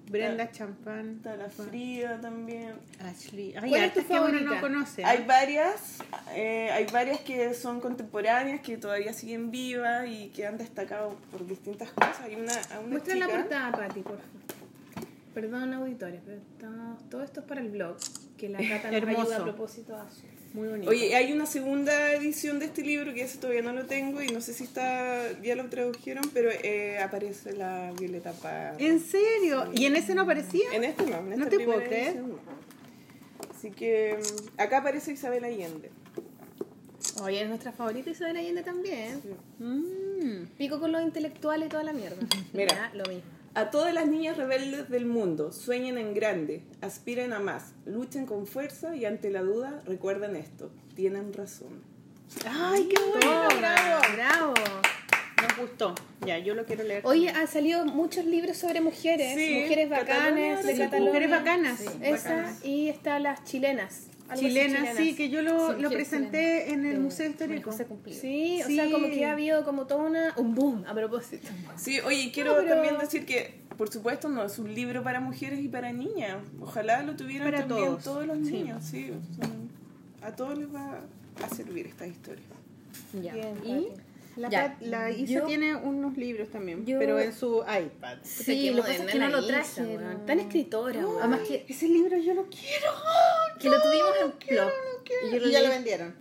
Brenda 0.09 0.51
Champán, 0.52 1.16
Está 1.16 1.36
la 1.36 1.48
Frida 1.48 2.20
también. 2.20 2.74
Ashley. 3.01 3.55
Ay, 3.60 3.70
¿Cuál 3.70 3.82
es 3.85 3.94
tu 3.94 4.06
que 4.06 4.20
uno 4.20 4.40
no 4.40 4.60
conoce. 4.60 5.05
Hay 5.05 5.24
varias, 5.27 5.98
eh, 6.35 6.70
hay 6.70 6.86
varias 6.93 7.20
que 7.20 7.52
son 7.55 7.81
contemporáneas, 7.81 8.60
que 8.60 8.77
todavía 8.77 9.12
siguen 9.12 9.51
vivas 9.51 10.06
y 10.09 10.28
que 10.28 10.47
han 10.47 10.59
destacado 10.59 11.16
por 11.32 11.44
distintas 11.47 11.90
cosas. 11.90 12.20
Hay 12.20 12.36
una, 12.36 12.52
una 12.78 12.89
Muestra 12.89 13.16
la 13.16 13.27
chica- 13.27 13.39
portada, 13.39 13.73
Pati, 13.73 14.01
por 14.02 14.12
favor. 14.18 14.65
Perdón, 15.36 15.74
auditores, 15.74 16.22
pero 16.24 16.38
estamos- 16.38 17.10
todo 17.10 17.22
esto 17.22 17.40
es 17.40 17.46
para 17.46 17.60
el 17.60 17.68
blog, 17.68 17.98
que 18.38 18.48
la 18.48 18.56
Cata 18.56 18.90
nos 18.90 19.06
ayuda 19.06 19.36
a 19.36 19.42
propósito 19.44 19.94
a 19.94 20.10
su... 20.10 20.22
Muy 20.54 20.66
bonito. 20.68 20.88
Oye, 20.90 21.14
hay 21.14 21.30
una 21.30 21.44
segunda 21.44 22.10
edición 22.14 22.58
de 22.58 22.64
este 22.64 22.80
libro 22.80 23.12
que 23.12 23.20
ese 23.20 23.36
todavía 23.36 23.60
no 23.60 23.74
lo 23.74 23.84
tengo 23.84 24.22
y 24.22 24.28
no 24.28 24.40
sé 24.40 24.54
si 24.54 24.64
está 24.64 25.38
ya 25.42 25.54
lo 25.56 25.66
tradujeron, 25.68 26.24
pero 26.32 26.48
eh, 26.50 26.98
aparece 27.00 27.52
la 27.52 27.92
Violeta 28.00 28.32
Parra. 28.32 28.76
¿En 28.78 28.98
serio? 28.98 29.70
¿Y 29.74 29.84
en 29.84 29.96
ese 29.96 30.14
no 30.14 30.22
aparecía? 30.22 30.64
En 30.72 30.84
este 30.84 31.04
no, 31.04 31.18
en 31.18 31.28
No 31.28 31.34
esta 31.34 31.50
te 31.50 31.56
primera 31.56 31.76
puedo 31.76 31.86
creer. 31.86 32.06
edición 32.06 32.28
no. 32.30 32.38
Así 33.54 33.70
que 33.72 34.18
mm, 34.18 34.58
acá 34.62 34.78
aparece 34.78 35.12
Isabel 35.12 35.44
Allende. 35.44 35.90
Oye, 37.22 37.42
es 37.42 37.48
nuestra 37.50 37.72
favorita 37.72 38.08
Isabel 38.08 38.38
Allende 38.38 38.62
también. 38.62 39.20
Mm. 39.58 40.46
Pico 40.56 40.80
con 40.80 40.92
los 40.92 41.02
intelectuales 41.02 41.66
y 41.66 41.68
toda 41.68 41.82
la 41.82 41.92
mierda. 41.92 42.16
Mira. 42.54 42.74
Ya, 42.74 42.90
lo 42.94 43.04
mismo. 43.04 43.35
A 43.57 43.70
todas 43.70 43.95
las 43.95 44.07
niñas 44.07 44.37
rebeldes 44.37 44.91
del 44.91 45.07
mundo, 45.07 45.51
sueñen 45.51 45.97
en 45.97 46.12
grande, 46.12 46.62
aspiren 46.83 47.33
a 47.33 47.39
más, 47.39 47.73
luchen 47.87 48.27
con 48.27 48.47
fuerza 48.47 48.95
y 48.95 49.07
ante 49.07 49.31
la 49.31 49.41
duda 49.41 49.83
recuerden 49.87 50.37
esto, 50.37 50.70
tienen 50.95 51.33
razón. 51.33 51.83
Ay, 52.47 52.87
qué 52.87 53.01
bueno, 53.03 53.49
bravo. 53.59 54.03
bravo. 54.15 54.55
Nos 55.41 55.57
gustó. 55.59 55.95
Ya, 56.27 56.39
yo 56.39 56.55
lo 56.55 56.66
quiero 56.66 56.85
leer. 56.85 57.01
Oye, 57.07 57.31
han 57.31 57.49
salido 57.49 57.87
muchos 57.87 58.27
libros 58.27 58.59
sobre 58.59 58.83
mujeres, 58.83 59.35
Sí, 59.35 59.61
mujeres 59.62 59.89
Cataluña, 59.89 60.19
bacanas 60.55 60.65
de 60.66 60.73
sí, 60.73 60.78
Cataluña. 60.78 61.09
Mujeres 61.11 61.31
bacanas. 61.31 61.81
Esa 62.03 62.28
Bacanas. 62.37 62.62
y 62.65 62.89
está 62.91 63.19
las 63.20 63.43
chilenas. 63.45 64.09
Así, 64.28 64.47
Chilenas, 64.47 64.97
sí, 64.97 65.15
que 65.15 65.28
yo 65.31 65.43
lo, 65.43 65.74
Sí, 65.77 65.82
lo 65.82 65.90
presenté 65.90 66.65
chilenas. 66.66 66.73
en 66.73 66.86
el 66.86 66.93
De 66.94 66.98
Museo 67.01 67.31
Histórico. 67.31 67.70
Cumplido. 67.89 68.20
Sí, 68.20 68.61
o 68.62 68.66
Sí. 68.66 68.77
sea, 68.77 68.90
como 68.90 69.07
que 69.09 69.24
ha 69.24 69.32
habido 69.32 69.65
como 69.65 69.86
todo 69.86 70.01
una, 70.07 70.35
un 70.36 70.55
boom 70.55 70.85
a 70.86 70.94
propósito. 70.94 71.48
Sí, 71.77 72.01
oye, 72.01 72.31
quiero 72.32 72.53
No, 72.57 72.62
pero- 72.62 72.74
también 72.74 72.98
decir 72.98 73.24
que, 73.27 73.61
por 73.77 73.90
supuesto, 73.93 74.28
no 74.28 74.44
es 74.44 74.59
un 74.59 74.74
libro 74.74 75.03
para 75.03 75.20
mujeres 75.20 75.61
y 75.61 75.69
para 75.69 75.93
niñas. 75.93 76.36
Ojalá 76.61 77.03
lo 77.03 77.15
tuvieran 77.16 77.47
Para 77.51 77.66
también 77.66 77.97
todos. 78.03 78.27
los 78.27 78.39
Sí. 78.47 78.53
niños, 78.53 78.85
sí. 78.85 79.11
son- 79.40 79.70
a 80.23 80.32
todos 80.35 80.59
les 80.59 80.74
va 80.74 81.01
a 81.44 81.55
servir 81.55 81.86
esta 81.86 82.07
historia. 82.07 82.44
Ya. 83.23 83.35
Bien, 83.35 83.55
y 83.65 83.89
La, 84.36 84.50
Ya, 84.50 84.62
Pat- 84.78 84.82
la 84.82 85.10
Isa 85.10 85.32
yo- 85.34 85.44
tiene 85.46 85.74
unos 85.74 86.16
libros 86.18 86.50
también, 86.50 86.84
yo- 86.84 86.98
pero 86.98 87.18
en 87.18 87.32
su 87.32 87.62
iPad. 87.62 88.18
sí, 88.22 88.70
lo 88.70 88.82
que 88.84 88.90
pasa 88.92 89.04
es 89.04 89.10
que 89.12 89.18
no 89.18 89.28
lo 89.30 89.46
traje. 89.46 89.98
no. 89.98 90.16
Tan 90.26 90.40
escritora. 90.40 91.00
Además 91.20 91.40
que, 91.48 91.64
Ese 91.68 91.88
libro 91.88 92.16
yo 92.18 92.34
lo 92.34 92.46
quiero. 92.48 92.92
que 93.58 93.68
lo 93.70 93.80
tuvimos 93.82 94.10
en 94.22 94.32
Plop. 94.32 94.70
Y, 95.24 95.26
Y 95.26 95.30
yo 95.32 95.38
lo 95.46 95.48
ya 95.50 95.62
lo 95.62 95.68
vendieron. 95.70 96.14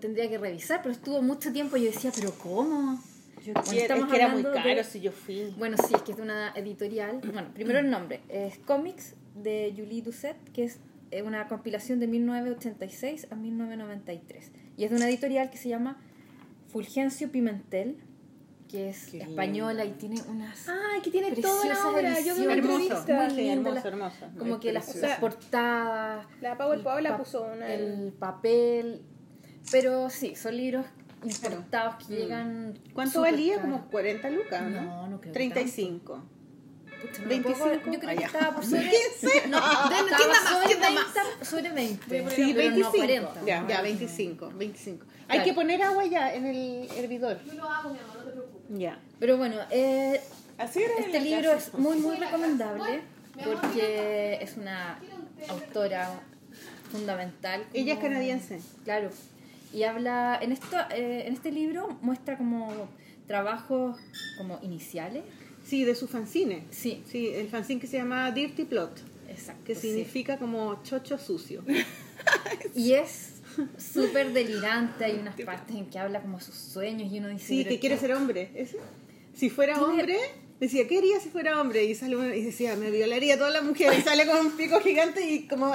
Tendría 0.00 0.28
que 0.28 0.38
revisar, 0.38 0.80
pero 0.82 0.92
estuvo 0.92 1.22
mucho 1.22 1.52
tiempo 1.52 1.76
y 1.76 1.84
yo 1.84 1.90
decía, 1.92 2.10
pero 2.14 2.32
¿cómo? 2.32 3.00
Yo 3.44 3.52
Bueno, 3.52 3.68
quiero- 3.70 3.94
es 3.94 4.04
que 4.06 4.16
era 4.16 4.28
muy 4.28 4.42
caro 4.42 4.62
de- 4.68 4.84
si 4.84 5.00
yo 5.00 5.12
fui. 5.12 5.54
Bueno, 5.56 5.76
sí, 5.76 5.94
es 5.94 6.02
que 6.02 6.10
es 6.12 6.16
de 6.16 6.22
una 6.24 6.52
editorial. 6.56 7.20
Bueno, 7.32 7.52
primero 7.54 7.78
el 7.78 7.88
nombre. 7.90 8.20
Es 8.28 8.58
Comics 8.58 9.14
de 9.36 9.72
Julie 9.76 10.02
Doucet, 10.02 10.36
que 10.52 10.64
es 10.64 10.80
eh, 11.10 11.22
una 11.22 11.46
compilación 11.48 12.00
de 12.00 12.06
1986 12.08 13.28
a 13.30 13.36
1993. 13.36 14.50
Y 14.76 14.84
es 14.84 14.90
de 14.90 14.96
una 14.96 15.08
editorial 15.08 15.50
que 15.50 15.56
se 15.58 15.68
llama 15.68 15.96
Fulgencio 16.68 17.30
Pimentel, 17.30 17.96
que 18.68 18.90
es 18.90 19.06
Qué 19.06 19.18
española 19.22 19.84
y 19.86 19.92
tiene 19.92 20.20
unas 20.28 20.68
Ah, 20.68 20.98
que 21.02 21.10
tiene 21.10 21.32
toda 21.32 21.64
la 21.66 21.88
obra. 21.88 22.20
Yo 22.20 22.34
vi 22.34 22.42
una 22.42 22.52
Hermoso. 22.54 22.78
muy 23.34 23.48
hermoso, 23.48 23.74
las- 23.74 23.84
hermoso. 23.86 24.26
Como 24.38 24.54
Es 24.56 24.60
que 24.60 24.72
las, 24.72 24.86
portadas, 25.20 26.26
La 26.42 26.56
Power 26.58 26.78
el 26.78 26.84
Paola 26.84 27.10
pa- 27.10 27.18
puso 27.18 27.42
una. 27.44 27.72
el 27.72 28.12
papel, 28.12 29.00
pero 29.72 30.10
sí, 30.10 30.34
son 30.36 30.56
libros 30.56 30.84
importados 31.24 32.04
que 32.06 32.14
llegan. 32.14 32.78
¿Cuánto 32.92 33.22
valía? 33.22 33.60
Como 33.60 33.88
40 33.90 34.28
lucas, 34.30 34.62
¿no? 34.70 34.82
No, 34.82 35.02
no 35.08 35.20
creo 35.20 35.32
que 35.32 35.38
35. 35.38 36.22
Pucha, 37.00 37.22
no 37.22 37.28
25. 37.28 37.66
me 37.66 37.74
acuerdo, 37.74 37.92
Yo 37.92 37.98
creo 38.00 38.10
Ah, 38.10 38.14
que 38.14 38.20
ya. 38.20 38.26
estaba 38.26 38.54
por 38.54 38.64
sobre. 38.70 38.90
15. 38.90 39.48
No, 39.48 39.60
¿quién 39.88 40.04
estaba 40.04 40.08
da 40.08 40.28
más? 40.28 40.52
sobre 40.52 40.66
¿Quién 40.66 40.80
da 40.80 40.88
20, 40.88 41.44
sobre 41.44 41.70
20. 41.70 42.04
Sí, 42.34 42.52
pero 42.54 42.70
25. 42.70 42.78
no 42.84 42.90
40. 42.92 43.44
ya, 43.46 43.60
no, 43.62 43.68
ya, 43.68 43.76
no. 43.78 43.82
25, 43.82 44.50
25. 44.54 45.06
Hay 45.28 45.42
que 45.42 45.52
poner 45.52 45.82
agua 45.82 46.04
ya 46.06 46.34
en 46.34 46.46
el 46.46 46.88
hervidor. 46.96 47.38
Yo 47.44 47.54
lo 47.54 47.64
hago, 47.70 47.90
mi 47.92 47.98
amor, 47.98 48.16
no 48.16 48.22
te 48.24 48.30
preocupes. 48.30 48.78
Ya. 48.78 48.98
Pero 49.20 49.36
bueno, 49.36 49.56
eh, 49.70 50.20
Así 50.58 50.82
era 50.82 50.94
este 50.98 51.20
libro 51.20 51.52
es 51.52 51.72
muy, 51.74 51.96
muy 51.98 52.16
recomendable 52.16 53.02
porque 53.44 54.38
es 54.40 54.56
una 54.56 54.98
autora 55.48 56.20
fundamental. 56.90 57.62
como- 57.62 57.74
Ella 57.74 57.94
es 57.94 57.98
canadiense. 58.00 58.60
Claro. 58.84 59.10
Y 59.72 59.82
habla, 59.84 60.38
en, 60.40 60.52
esto, 60.52 60.76
eh, 60.90 61.24
en 61.26 61.34
este 61.34 61.52
libro 61.52 61.98
muestra 62.00 62.36
como 62.38 62.88
trabajos 63.26 63.98
como 64.38 64.58
iniciales. 64.62 65.22
Sí, 65.68 65.84
de 65.84 65.94
su 65.94 66.08
fanzine. 66.08 66.64
Sí, 66.70 67.02
Sí, 67.10 67.28
el 67.28 67.48
fanzine 67.48 67.80
que 67.80 67.86
se 67.86 67.98
llama 67.98 68.30
Dirty 68.32 68.64
Plot, 68.64 69.02
exacto. 69.28 69.64
que 69.64 69.74
sí. 69.74 69.88
significa 69.88 70.38
como 70.38 70.82
chocho 70.82 71.18
sucio. 71.18 71.62
Y 72.74 72.92
es 72.94 73.34
súper 73.76 74.32
delirante, 74.32 75.04
hay 75.04 75.18
unas 75.18 75.34
partes 75.40 75.74
en 75.76 75.86
que 75.86 75.98
habla 75.98 76.20
como 76.20 76.40
sus 76.40 76.54
sueños 76.54 77.12
y 77.12 77.18
uno 77.18 77.28
dice... 77.28 77.46
Sí, 77.46 77.58
"Pero 77.64 77.70
que 77.74 77.80
quiere 77.80 77.98
ser 77.98 78.12
hombre. 78.14 78.50
¿Ese? 78.54 78.76
Si 79.34 79.50
fuera 79.50 79.74
Tiene- 79.74 79.88
hombre, 79.88 80.16
decía, 80.60 80.86
¿qué 80.88 80.98
haría 80.98 81.20
si 81.20 81.28
fuera 81.28 81.60
hombre? 81.60 81.84
Y 81.84 81.94
sale 81.94 82.16
una- 82.16 82.34
y 82.34 82.42
decía, 82.42 82.74
me 82.76 82.90
violaría 82.90 83.34
a 83.34 83.38
toda 83.38 83.50
la 83.50 83.62
mujer. 83.62 83.92
Y 83.98 84.02
sale 84.02 84.26
con 84.26 84.38
un 84.46 84.52
pico 84.56 84.80
gigante 84.80 85.20
y 85.28 85.46
como 85.46 85.72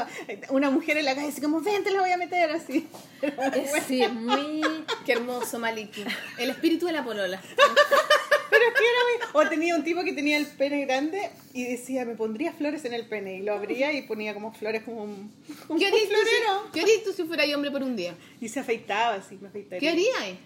una 0.50 0.70
mujer 0.70 0.98
en 0.98 1.06
la 1.06 1.16
calle, 1.16 1.28
así 1.30 1.42
como, 1.42 1.62
ven, 1.62 1.84
te 1.84 1.92
la 1.92 2.02
voy 2.02 2.12
a 2.12 2.18
meter 2.18 2.52
así. 2.52 2.88
Es, 3.22 3.84
sí, 3.88 4.02
es 4.02 4.14
muy... 4.14 4.62
Qué 5.06 5.14
hermoso, 5.14 5.60
Maliki. 5.60 6.04
El 6.38 6.50
espíritu 6.52 6.86
de 6.88 6.92
la 6.94 7.04
polola. 7.04 7.42
Pero 8.54 8.66
que 8.74 8.84
era 8.84 9.32
muy... 9.32 9.46
O 9.46 9.50
tenía 9.50 9.76
un 9.76 9.84
tipo 9.84 10.04
que 10.04 10.14
tenía 10.14 10.38
el 10.38 10.46
pene 10.46 10.86
grande 10.86 11.30
y 11.54 11.64
decía, 11.66 12.06
me 12.06 12.16
pondría 12.16 12.54
flores 12.54 12.86
en 12.86 12.94
el 12.94 13.08
pene. 13.08 13.38
Y 13.38 13.42
lo 13.42 13.54
abría 13.54 13.92
y 13.94 14.04
ponía 14.04 14.34
como 14.34 14.54
flores 14.54 14.84
como 14.84 15.04
un, 15.04 15.32
como 15.68 15.80
¿Qué 15.80 15.88
un 15.88 15.94
harías 15.94 16.10
tú, 16.10 16.16
florero. 16.16 16.64
si, 16.66 16.72
¿Qué 16.72 16.82
harías 16.82 17.04
tú 17.04 17.14
si 17.14 17.24
fuera 17.24 17.44
hombre 17.56 17.72
por 17.72 17.84
un 17.84 17.96
día? 17.96 18.16
Y 18.40 18.50
se 18.50 18.60
afeitaba 18.60 19.16
así, 19.16 19.38
me 19.42 19.48
afeitaría. 19.48 19.80
¿Qué 19.80 19.90
harías? 19.90 20.38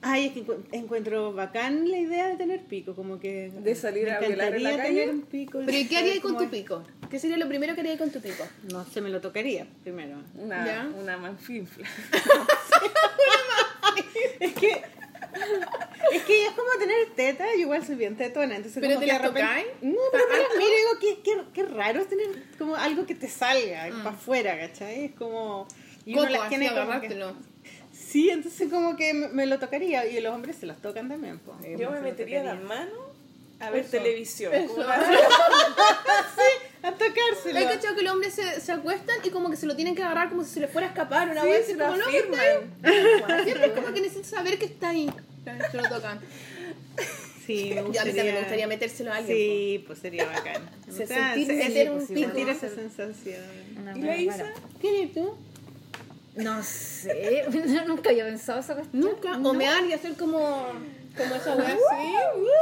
Ay, 0.00 0.26
es 0.26 0.32
que 0.32 0.46
encu- 0.46 0.64
encuentro 0.70 1.32
bacán 1.32 1.90
la 1.90 1.98
idea 1.98 2.28
de 2.28 2.36
tener 2.36 2.62
pico, 2.64 2.94
como 2.94 3.18
que... 3.18 3.50
De 3.50 3.74
salir 3.74 4.04
me 4.04 4.12
a 4.12 4.20
violar 4.20 4.54
en 4.54 4.62
la 4.62 4.76
calle. 4.76 4.88
tener 4.90 5.10
un 5.10 5.22
pico. 5.22 5.58
¿Pero 5.66 5.76
y 5.76 5.88
qué 5.88 5.96
harías 5.98 6.20
con 6.20 6.36
tu 6.38 6.48
pico? 6.48 6.84
¿Qué 7.10 7.18
sería 7.18 7.36
lo 7.36 7.48
primero 7.48 7.74
que 7.74 7.80
harías 7.80 7.98
con 7.98 8.10
tu 8.10 8.20
pico? 8.20 8.44
No 8.70 8.84
se 8.84 9.00
me 9.00 9.08
lo 9.10 9.20
tocaría 9.20 9.66
primero. 9.82 10.18
Una, 10.36 10.64
¿Ya? 10.66 10.88
una 11.00 11.16
manfinfla. 11.16 11.88
Es 14.40 14.52
que... 14.54 14.82
Es 16.12 16.22
que 16.22 16.46
es 16.46 16.52
como 16.52 16.68
tener 16.78 16.96
teta, 17.14 17.44
yo 17.54 17.60
igual 17.60 17.84
soy 17.84 17.96
bien 17.96 18.16
tetona, 18.16 18.56
entonces 18.56 18.80
¿Pero 18.80 18.94
como 18.94 19.00
te 19.00 19.06
que 19.06 19.12
las 19.12 19.22
de 19.22 19.28
repente- 19.28 19.48
tocáis? 19.48 19.66
No, 19.82 20.00
pero 20.12 20.24
me 20.30 20.38
las 20.38 20.48
miro 20.56 20.70
y 20.72 20.76
digo, 20.76 20.90
qué, 21.00 21.22
qué, 21.22 21.42
qué 21.54 21.62
raro 21.68 22.00
es 22.00 22.08
tener 22.08 22.26
como 22.58 22.76
algo 22.76 23.04
que 23.06 23.14
te 23.14 23.28
salga 23.28 23.88
Mm. 23.90 24.02
para 24.02 24.16
afuera, 24.16 24.58
¿cachai? 24.58 25.04
Es 25.06 25.12
como... 25.12 25.66
Y 26.06 26.14
uno 26.14 26.28
las 26.28 26.48
tiene 26.48 26.70
como 26.70 27.00
que-. 27.00 27.32
Sí, 27.92 28.30
entonces 28.30 28.70
como 28.70 28.96
que 28.96 29.12
me, 29.12 29.44
lo 29.46 29.58
tocaría 29.58 30.06
y 30.06 30.18
los 30.20 30.34
hombres 30.34 30.56
se 30.56 30.64
las 30.66 30.80
tocan 30.80 31.08
también. 31.08 31.38
po. 31.40 31.54
Yo 31.76 31.90
me 31.90 32.00
metería 32.00 32.42
las 32.42 32.58
manos 32.62 32.94
a 33.60 33.70
ver 33.70 33.80
Eso. 33.82 33.90
televisión. 33.90 34.54
Eso. 34.54 34.68
como 34.68 34.84
una- 34.86 34.94
A 36.82 36.92
tocárselo. 36.92 37.58
¿Hay 37.58 37.64
cachado 37.66 37.96
que 37.96 38.02
los 38.02 38.12
hombres 38.12 38.32
se, 38.34 38.60
se 38.60 38.70
acuestan 38.72 39.16
y 39.24 39.30
como 39.30 39.50
que 39.50 39.56
se 39.56 39.66
lo 39.66 39.74
tienen 39.74 39.96
que 39.96 40.02
agarrar 40.02 40.28
como 40.28 40.44
si 40.44 40.50
se 40.54 40.60
le 40.60 40.68
fuera 40.68 40.86
a 40.86 40.90
escapar 40.90 41.28
una 41.28 41.42
Sí, 41.42 41.48
vez? 41.48 41.66
se 41.66 41.76
como, 41.76 41.96
no. 41.96 42.04
Siempre 42.06 42.62
es 43.66 43.72
como 43.72 43.88
que 43.92 44.00
necesitan 44.00 44.24
saber 44.24 44.58
que 44.58 44.66
está 44.66 44.90
ahí. 44.90 45.10
Se 45.70 45.76
lo 45.76 45.88
tocan. 45.88 46.20
Sí, 47.46 47.70
me 47.74 47.76
Ya 47.92 48.02
a 48.02 48.04
mí 48.04 48.10
gustaría. 48.10 48.14
también 48.14 48.34
me 48.34 48.40
gustaría 48.40 48.66
metérselo 48.66 49.10
a 49.12 49.16
alguien. 49.16 49.36
Sí, 49.38 49.84
pues 49.86 49.98
sería 50.00 50.26
bacán. 50.26 50.68
Se- 50.94 51.04
O 51.04 51.06
sea, 51.06 51.32
sentir 51.34 51.56
meter 51.56 51.90
un 51.92 52.06
pico. 52.06 52.20
Sentir 52.20 52.48
esa 52.50 52.68
sensación. 52.68 53.40
una 53.80 53.96
¿Y 53.96 54.02
la 54.02 54.16
Isa? 54.18 54.36
vara. 54.42 54.54
po. 54.54 54.60
¿Quién 54.80 54.94
eres 54.96 55.14
tú? 55.14 55.34
No 56.36 56.62
sé, 56.62 57.46
nunca 57.86 58.10
había 58.10 58.24
pensado 58.26 58.60
esa 58.60 58.74
cuestión. 58.74 59.02
Nunca. 59.02 59.32
O 59.38 59.54
mear 59.54 59.82
y 59.86 59.92
hacer 59.94 60.12
como. 60.14 60.66
Como 61.16 61.34
esa 61.34 61.56
wea 61.56 61.66
así. 61.68 62.12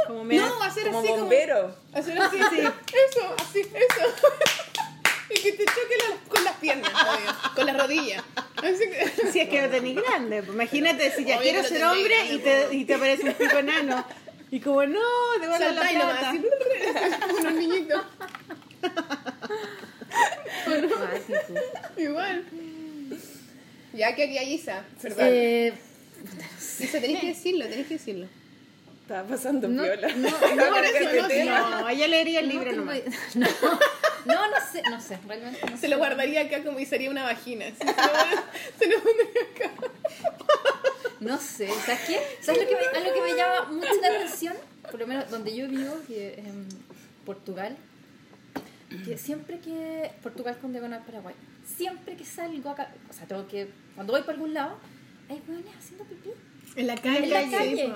Como 0.07 0.23
me 0.23 0.35
No, 0.37 0.63
hacer 0.63 0.85
Como 0.87 0.99
así 0.99 1.07
bombero. 1.09 1.61
como. 1.91 1.99
Hacer 1.99 2.17
así, 2.19 2.37
sí. 2.37 2.59
Eso, 2.61 3.35
así, 3.37 3.59
eso. 3.59 4.15
y 5.35 5.39
que 5.39 5.51
te 5.53 5.65
choque 5.65 5.95
la- 6.09 6.29
con 6.29 6.43
las 6.43 6.55
piernas, 6.57 6.91
obvio, 6.93 7.35
con 7.55 7.65
las 7.65 7.77
rodillas. 7.77 8.23
Así 8.57 8.89
que- 8.89 9.27
Si 9.31 9.39
es 9.39 9.49
que 9.49 9.61
lo 9.61 9.69
tenés 9.69 9.95
grande, 9.95 10.41
pues 10.43 10.53
imagínate 10.55 11.11
si 11.11 11.25
ya 11.25 11.37
Obvio 11.37 11.43
quiero 11.43 11.61
que 11.63 11.67
ser 11.69 11.83
hombre 11.85 12.15
grande, 12.15 12.33
y 12.33 12.39
te, 12.39 12.75
y 12.75 12.85
te 12.85 12.93
aparece 12.95 13.23
un 13.23 13.33
pico 13.33 13.57
enano. 13.57 14.05
Y 14.49 14.59
como, 14.61 14.85
no, 14.85 14.99
devuelve 15.41 15.59
la 15.65 15.73
Saltáis 15.73 15.97
nomás, 15.97 16.17
plata. 16.19 16.29
así. 16.29 16.41
Como 17.27 17.37
unos 17.39 17.53
niñitos. 17.53 18.01
Cuático. 20.65 21.53
Igual. 21.97 22.45
Ya 23.93 24.15
que 24.15 24.23
aquí 24.23 24.37
hay 24.37 24.53
Isa. 24.53 24.83
Perdón. 25.01 25.25
Eh, 25.27 25.73
Isa, 26.79 26.99
tenés 27.01 27.19
que 27.21 27.27
decirlo, 27.27 27.65
tenés 27.67 27.87
que 27.87 27.93
decirlo. 27.95 28.27
Estaba 29.01 29.27
pasando 29.27 29.67
No, 29.69 29.83
piola. 29.83 30.07
no, 30.15 30.29
no, 30.29 30.37
por 30.39 30.81
que 30.81 30.97
eso 31.17 31.27
te 31.27 31.45
no. 31.45 31.81
No, 31.81 31.89
ella 31.89 32.07
leería 32.07 32.39
el 32.41 32.47
no 32.47 32.53
libro 32.53 32.71
nomás. 32.73 32.99
No, 33.35 33.47
no, 34.27 34.47
no 34.49 34.57
sé, 34.71 34.81
no 34.89 35.01
sé, 35.01 35.17
realmente 35.27 35.59
no 35.65 35.71
Se 35.71 35.77
sé. 35.77 35.87
lo 35.87 35.97
guardaría 35.97 36.41
acá 36.41 36.63
como 36.63 36.79
y 36.79 36.85
sería 36.85 37.09
una 37.09 37.23
vagina. 37.23 37.65
Se 37.77 37.85
lo, 37.85 37.91
se 37.93 38.97
pondría 38.99 39.43
acá. 39.55 39.71
No 41.19 41.37
sé, 41.39 41.67
¿sabes 41.85 42.01
qué? 42.05 42.19
¿Sabes 42.41 42.61
lo 42.63 42.67
que 42.69 42.75
me, 42.75 42.97
a 42.97 43.07
lo 43.07 43.13
que 43.13 43.21
me 43.21 43.35
llama 43.35 43.71
mucho 43.71 43.89
la 44.01 44.07
atención? 44.07 44.53
Por 44.91 44.99
lo 44.99 45.07
menos 45.07 45.29
donde 45.29 45.55
yo 45.55 45.67
vivo, 45.67 45.95
que 46.07 46.33
es 46.33 46.37
en 46.39 46.67
Portugal, 47.25 47.75
que 49.03 49.17
siempre 49.17 49.59
que. 49.59 50.11
Portugal 50.21 50.57
con 50.61 50.71
diagonal 50.71 51.03
Paraguay, 51.05 51.33
siempre 51.65 52.15
que 52.15 52.23
salgo 52.25 52.69
acá, 52.69 52.91
o 53.09 53.13
sea, 53.13 53.25
tengo 53.27 53.47
que. 53.47 53.69
Cuando 53.95 54.13
voy 54.13 54.21
por 54.21 54.35
algún 54.35 54.53
lado, 54.53 54.77
hay 55.29 55.41
hueones 55.47 55.73
haciendo 55.75 56.05
pipí 56.05 56.29
En 56.75 56.87
la 56.87 56.95
calle. 56.95 57.23
en 57.23 57.29
la 57.31 57.41
sí, 57.43 57.51
calle. 57.51 57.93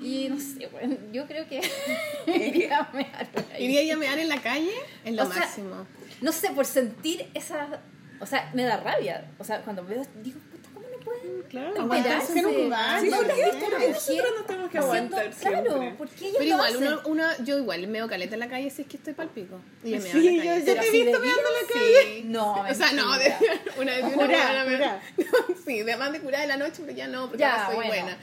Y 0.00 0.28
no 0.28 0.38
sé, 0.40 0.66
bueno, 0.68 0.96
yo 1.12 1.26
creo 1.26 1.46
que 1.48 1.60
iría 2.26 2.78
a 2.80 2.92
mear. 2.92 3.28
¿Iría 3.58 3.94
a 3.94 3.96
mear 3.96 4.18
en 4.18 4.28
la 4.28 4.40
calle? 4.40 4.72
Es 5.04 5.14
lo 5.14 5.24
O 5.24 5.26
sea, 5.26 5.40
máximo. 5.40 5.86
No 6.20 6.32
sé, 6.32 6.50
por 6.50 6.66
sentir 6.66 7.26
esa. 7.34 7.80
O 8.20 8.26
sea, 8.26 8.50
me 8.54 8.64
da 8.64 8.76
rabia. 8.78 9.30
O 9.38 9.44
sea, 9.44 9.60
cuando 9.62 9.84
veo, 9.84 10.02
digo, 10.22 10.38
puta, 10.50 10.68
¿cómo 10.74 10.86
no 10.90 10.98
pueden? 11.04 11.42
Claro, 11.48 11.80
aguantarse 11.80 12.38
en 12.38 12.46
un 12.46 12.70
baño. 12.70 13.00
Sí, 13.02 13.10
¿por 13.10 13.26
qué? 13.26 13.42
no 13.46 13.52
sé. 13.52 13.58
¿Por 13.60 13.78
qué 13.78 13.88
nosotros 13.90 14.32
no 14.38 14.44
tenemos 14.44 14.70
que 14.70 14.78
aguantar 14.78 15.30
Claro, 15.30 15.56
siempre? 15.70 15.94
porque 15.96 16.24
ellos 16.26 16.36
Pero 16.38 16.50
igual, 16.50 16.76
uno, 16.76 17.00
uno, 17.06 17.24
yo 17.44 17.58
igual 17.58 17.86
meo 17.88 18.08
caleta 18.08 18.34
en 18.34 18.40
la 18.40 18.48
calle 18.48 18.70
si 18.70 18.82
es 18.82 18.88
que 18.88 18.96
estoy 18.98 19.14
palpico. 19.14 19.58
Y 19.82 19.92
me 19.92 20.00
Sí, 20.02 20.36
yo, 20.36 20.44
yo 20.58 20.64
te 20.64 20.72
he 20.86 20.90
visto 20.90 21.18
meando 21.20 21.28
en 21.28 21.66
la 21.66 21.72
calle. 21.72 22.04
Sí. 22.16 22.22
No, 22.26 22.52
O 22.60 22.74
sea, 22.74 22.92
no, 22.92 23.18
de, 23.18 23.34
una 23.80 23.92
vez 23.96 24.04
una 24.04 24.14
buena 24.16 24.64
me- 24.64 24.72
jurá. 24.76 25.02
Sí, 25.66 25.82
de 25.82 25.96
más 25.96 26.12
de 26.12 26.20
curada 26.20 26.42
de 26.42 26.48
la 26.48 26.56
noche, 26.58 26.82
pero 26.84 26.92
ya 26.92 27.08
no, 27.08 27.22
porque 27.28 27.38
Ya, 27.38 27.52
ahora 27.54 27.66
soy 27.66 27.74
bueno. 27.76 28.02
buena. 28.02 28.18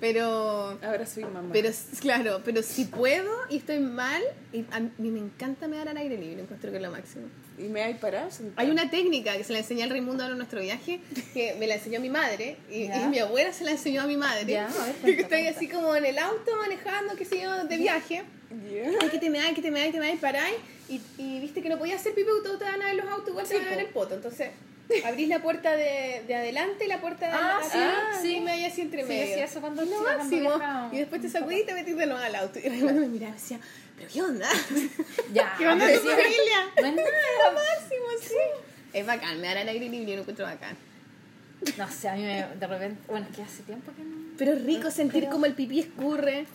Pero, 0.00 0.78
Ahora 0.82 1.04
soy 1.04 1.24
mamá. 1.24 1.50
pero 1.52 1.68
claro, 2.00 2.40
pero 2.44 2.62
si 2.62 2.86
puedo 2.86 3.30
y 3.50 3.58
estoy 3.58 3.80
mal, 3.80 4.22
y 4.52 4.64
a 4.72 4.80
mí 4.80 5.10
me 5.10 5.18
encanta 5.18 5.68
me 5.68 5.76
dar 5.76 5.90
al 5.90 5.96
aire 5.98 6.16
libre, 6.16 6.40
encuentro 6.40 6.70
que 6.70 6.78
es 6.78 6.82
lo 6.82 6.90
máximo. 6.90 7.26
¿Y 7.58 7.64
me 7.64 7.82
hay 7.82 7.94
parado? 7.94 8.30
sentada? 8.30 8.62
Hay 8.62 8.70
una 8.70 8.88
técnica 8.88 9.36
que 9.36 9.44
se 9.44 9.52
la 9.52 9.58
enseñé 9.58 9.82
al 9.82 9.90
Raimundo 9.90 10.22
ahora 10.22 10.32
en 10.32 10.38
nuestro 10.38 10.62
viaje, 10.62 11.00
que 11.34 11.54
me 11.56 11.66
la 11.66 11.74
enseñó 11.74 12.00
mi 12.00 12.08
madre, 12.08 12.56
y, 12.70 12.84
y 12.84 13.06
mi 13.10 13.18
abuela 13.18 13.52
se 13.52 13.64
la 13.64 13.72
enseñó 13.72 14.00
a 14.00 14.06
mi 14.06 14.16
madre. 14.16 14.50
Ya, 14.50 14.66
a 14.68 14.86
ver, 14.86 14.94
que 14.94 15.00
cuenta, 15.02 15.22
estoy 15.22 15.42
cuenta. 15.42 15.58
así 15.58 15.68
como 15.68 15.94
en 15.94 16.06
el 16.06 16.18
auto 16.18 16.56
manejando, 16.56 17.14
qué 17.16 17.26
sé 17.26 17.42
yo, 17.42 17.64
de 17.66 17.76
viaje. 17.76 18.22
Yeah. 18.70 18.90
Ay, 19.02 19.08
que 19.10 19.18
te 19.18 19.28
me 19.28 19.40
hay, 19.40 19.52
que 19.54 19.60
te 19.60 19.70
me 19.70 19.82
hay, 19.82 19.92
te 19.92 20.00
me 20.00 20.06
hay, 20.06 20.16
paráis. 20.16 20.56
Y, 20.90 21.00
y 21.18 21.40
viste 21.40 21.62
que 21.62 21.68
no 21.68 21.78
podías 21.78 22.00
hacer 22.00 22.12
porque 22.14 22.26
todos 22.42 22.58
te 22.58 22.64
van 22.64 22.82
a 22.82 22.86
ver 22.86 22.96
los 22.96 23.06
autos, 23.08 23.28
igual 23.28 23.46
te 23.46 23.56
van 23.58 23.66
a 23.66 23.70
ver 23.70 23.78
el 23.80 23.86
poto. 23.86 24.14
Entonces, 24.14 24.50
abrís 25.04 25.28
la 25.28 25.40
puerta 25.40 25.76
de, 25.76 26.24
de 26.26 26.34
adelante 26.34 26.84
y 26.84 26.88
la 26.88 27.00
puerta 27.00 27.26
de 27.28 27.32
Ah, 27.32 27.60
atrás. 27.62 28.18
sí, 28.20 28.40
me 28.40 28.66
así 28.66 28.80
entre 28.82 29.04
medio. 29.04 29.34
sí, 29.36 29.40
eso 29.40 29.60
cuando 29.60 29.82
Es 29.82 29.88
lo 29.88 29.98
chica, 29.98 30.14
cuando 30.16 30.24
máximo. 30.24 30.56
viajaba. 30.58 30.94
Y 30.94 30.98
después 30.98 31.22
te 31.22 31.28
sacudís 31.30 31.60
y 31.62 31.66
te 31.66 31.74
metís 31.74 31.96
de 31.96 32.06
nuevo 32.06 32.20
al 32.20 32.34
auto. 32.34 32.58
Y 32.58 32.68
Raimundo 32.68 33.00
me 33.02 33.08
miraba 33.08 33.30
y 33.32 33.38
decía, 33.38 33.60
¿pero 33.96 34.08
qué 34.12 34.22
onda? 34.22 34.48
Ya. 35.32 35.54
¿Qué 35.56 35.68
onda 35.68 35.86
tu 35.86 35.92
sí, 35.92 36.08
familia? 36.08 36.58
no 36.80 36.86
es 36.88 36.94
nada. 36.96 37.52
máximo, 37.54 38.06
sí. 38.20 38.34
Es 38.92 39.06
bacán, 39.06 39.40
me 39.40 39.46
da 39.46 39.60
el 39.62 39.68
aire 39.68 39.88
libre 39.88 40.10
y 40.10 40.14
lo 40.16 40.22
encuentro 40.22 40.44
bacán. 40.44 40.76
No 41.76 41.88
sé, 41.88 42.08
a 42.08 42.14
mí 42.14 42.22
me, 42.22 42.46
de 42.58 42.66
repente, 42.66 43.00
bueno, 43.06 43.26
que 43.36 43.42
hace 43.42 43.62
tiempo 43.62 43.92
que 43.96 44.02
no. 44.02 44.16
Pero 44.38 44.54
es 44.54 44.64
rico 44.64 44.90
sentir 44.90 45.20
Pero- 45.24 45.32
como 45.32 45.46
el 45.46 45.54
pipí 45.54 45.78
escurre. 45.78 46.46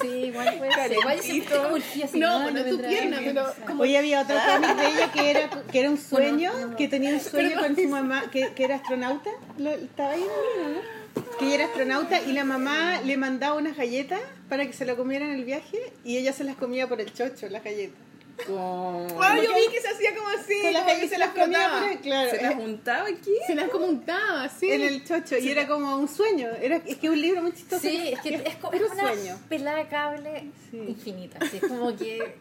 Sí, 0.00 0.08
igual 0.08 0.54
puede 0.58 0.72
ser. 0.74 0.92
Igual 0.92 1.16
yo 1.16 1.22
siempre 1.22 1.56
así. 2.04 2.18
No, 2.18 2.38
ay, 2.38 2.52
no 2.54 2.60
tu 2.60 2.64
vendrá 2.66 2.88
pierna, 2.88 3.18
pero 3.24 3.54
como- 3.66 3.82
Hoy 3.82 3.96
había 3.96 4.20
otro 4.22 4.36
cómic 4.52 4.76
de 4.76 4.86
ella 4.88 5.12
que 5.12 5.30
era, 5.30 5.50
que 5.72 5.80
era 5.80 5.90
un 5.90 5.98
sueño, 5.98 6.52
Bueno, 6.52 6.66
no. 6.68 6.76
que 6.76 6.88
tenía 6.88 7.10
un 7.14 7.20
sueño 7.20 7.60
con 7.60 7.76
su 7.76 7.88
mamá, 7.88 8.30
que, 8.30 8.52
que 8.54 8.64
era 8.64 8.76
astronauta. 8.76 9.30
Lo- 9.58 9.70
estaba 9.70 10.10
ahí 10.10 10.22
en 10.22 10.28
el 10.28 10.74
libro, 10.74 10.80
¿no? 10.82 11.38
Que 11.38 11.44
ella 11.46 11.54
era 11.54 11.64
astronauta 11.66 12.20
y 12.22 12.32
la 12.32 12.44
mamá 12.44 13.00
le 13.04 13.16
mandaba 13.16 13.56
unas 13.56 13.76
galletas 13.76 14.20
para 14.48 14.66
que 14.66 14.72
se 14.72 14.84
la 14.84 14.96
comiera 14.96 15.24
en 15.24 15.32
el 15.32 15.44
viaje 15.44 15.78
y 16.04 16.18
ella 16.18 16.32
se 16.32 16.44
las 16.44 16.56
comía 16.56 16.86
por 16.88 17.00
el 17.00 17.12
chocho, 17.12 17.48
las 17.48 17.64
galletas. 17.64 17.98
Ah, 18.48 19.36
yo 19.36 19.54
vi 19.54 19.72
que 19.72 19.80
se 19.80 19.88
hacía 19.88 20.14
como 20.14 20.28
así. 20.28 20.60
Con 20.62 20.72
las 20.72 20.82
como 20.82 21.08
se 21.08 21.18
las 21.18 21.28
por 21.30 21.42
el, 21.42 21.98
claro, 22.00 22.30
¿Se 22.30 22.36
eh, 22.36 22.42
las 22.42 22.54
juntaba 22.54 23.08
aquí? 23.08 23.32
Se 23.46 23.54
las 23.54 23.68
como 23.70 23.86
untaba, 23.86 24.44
así. 24.44 24.70
en 24.70 24.82
el 24.82 25.04
chocho 25.04 25.38
y 25.38 25.48
era 25.50 25.66
como 25.66 25.96
un 25.96 26.08
sueño. 26.08 26.48
Era, 26.60 26.76
es 26.76 26.96
que 26.98 27.06
es 27.06 27.12
un 27.12 27.20
libro 27.20 27.42
muy 27.42 27.52
chistoso. 27.52 27.80
Sí, 27.82 28.08
es 28.12 28.20
que 28.20 28.34
es, 28.34 28.56
co- 28.56 28.70
es 28.72 28.80
puro 28.80 28.92
una 28.92 29.12
sueño. 29.14 29.38
pelada 29.48 29.78
de 29.78 29.86
cable 29.88 30.44
Sí. 30.70 30.78
infinita. 30.88 31.38
Así, 31.40 31.56
es 31.58 31.62
como 31.66 31.96
que. 31.96 32.36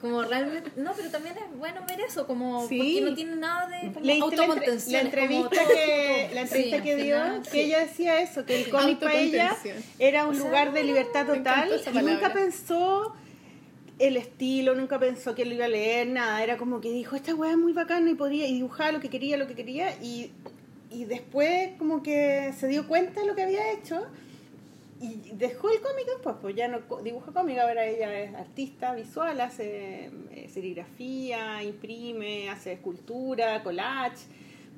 Como 0.00 0.22
realmente. 0.22 0.70
No, 0.76 0.92
pero 0.96 1.10
también 1.10 1.36
es 1.38 1.58
bueno 1.58 1.80
ver 1.86 2.00
eso, 2.00 2.26
como. 2.26 2.66
Sí. 2.68 2.78
Porque 2.98 3.10
no 3.10 3.14
tiene 3.16 3.36
nada 3.36 3.68
de 3.68 3.92
como 3.92 4.04
la, 4.06 4.12
autocontención. 4.14 5.00
como 5.00 5.06
entrevista 5.14 5.50
todo, 5.64 5.68
que, 5.74 6.30
la 6.34 6.40
entrevista 6.42 6.76
Sí, 6.78 6.82
que 6.82 6.96
dio, 6.96 7.16
final, 7.16 7.42
que 7.42 7.50
sí. 7.50 7.60
ella 7.60 7.78
decía 7.80 8.20
eso, 8.20 8.44
que 8.44 8.62
el 8.62 8.68
cómic 8.70 8.98
para 8.98 9.14
ella 9.14 9.56
era 9.98 10.24
un 10.26 10.30
O 10.34 10.34
sea, 10.38 10.44
lugar 10.44 10.72
de 10.72 10.84
libertad 10.84 11.26
total 11.26 11.70
y 11.94 11.98
nunca 11.98 12.32
pensó 12.32 13.14
el 13.98 14.16
estilo, 14.16 14.74
nunca 14.74 14.98
pensó 14.98 15.34
que 15.34 15.44
lo 15.44 15.54
iba 15.54 15.64
a 15.64 15.68
leer, 15.68 16.06
nada, 16.08 16.42
era 16.42 16.56
como 16.56 16.80
que 16.80 16.90
dijo, 16.90 17.16
esta 17.16 17.34
weá 17.34 17.52
es 17.52 17.56
muy 17.56 17.72
bacana 17.72 18.10
y 18.10 18.14
podía, 18.14 18.46
y 18.46 18.54
dibujaba 18.54 18.92
lo 18.92 19.00
que 19.00 19.08
quería, 19.08 19.36
lo 19.36 19.46
que 19.46 19.54
quería, 19.54 19.90
y, 20.02 20.32
y 20.90 21.04
después 21.06 21.70
como 21.78 22.02
que 22.02 22.52
se 22.58 22.68
dio 22.68 22.86
cuenta 22.86 23.20
de 23.20 23.26
lo 23.26 23.34
que 23.34 23.42
había 23.42 23.72
hecho 23.72 24.06
y 25.00 25.32
dejó 25.34 25.70
el 25.70 25.80
cómic 25.80 26.06
después, 26.06 26.36
pues 26.40 26.56
ya 26.56 26.68
no 26.68 26.80
dibuja 27.02 27.32
cómic, 27.32 27.58
ahora 27.58 27.84
ella 27.84 28.18
es 28.18 28.34
artista 28.34 28.94
visual, 28.94 29.40
hace 29.40 30.10
eh, 30.30 30.48
serigrafía, 30.52 31.62
imprime, 31.62 32.48
hace 32.48 32.72
escultura, 32.72 33.62
collage, 33.62 34.24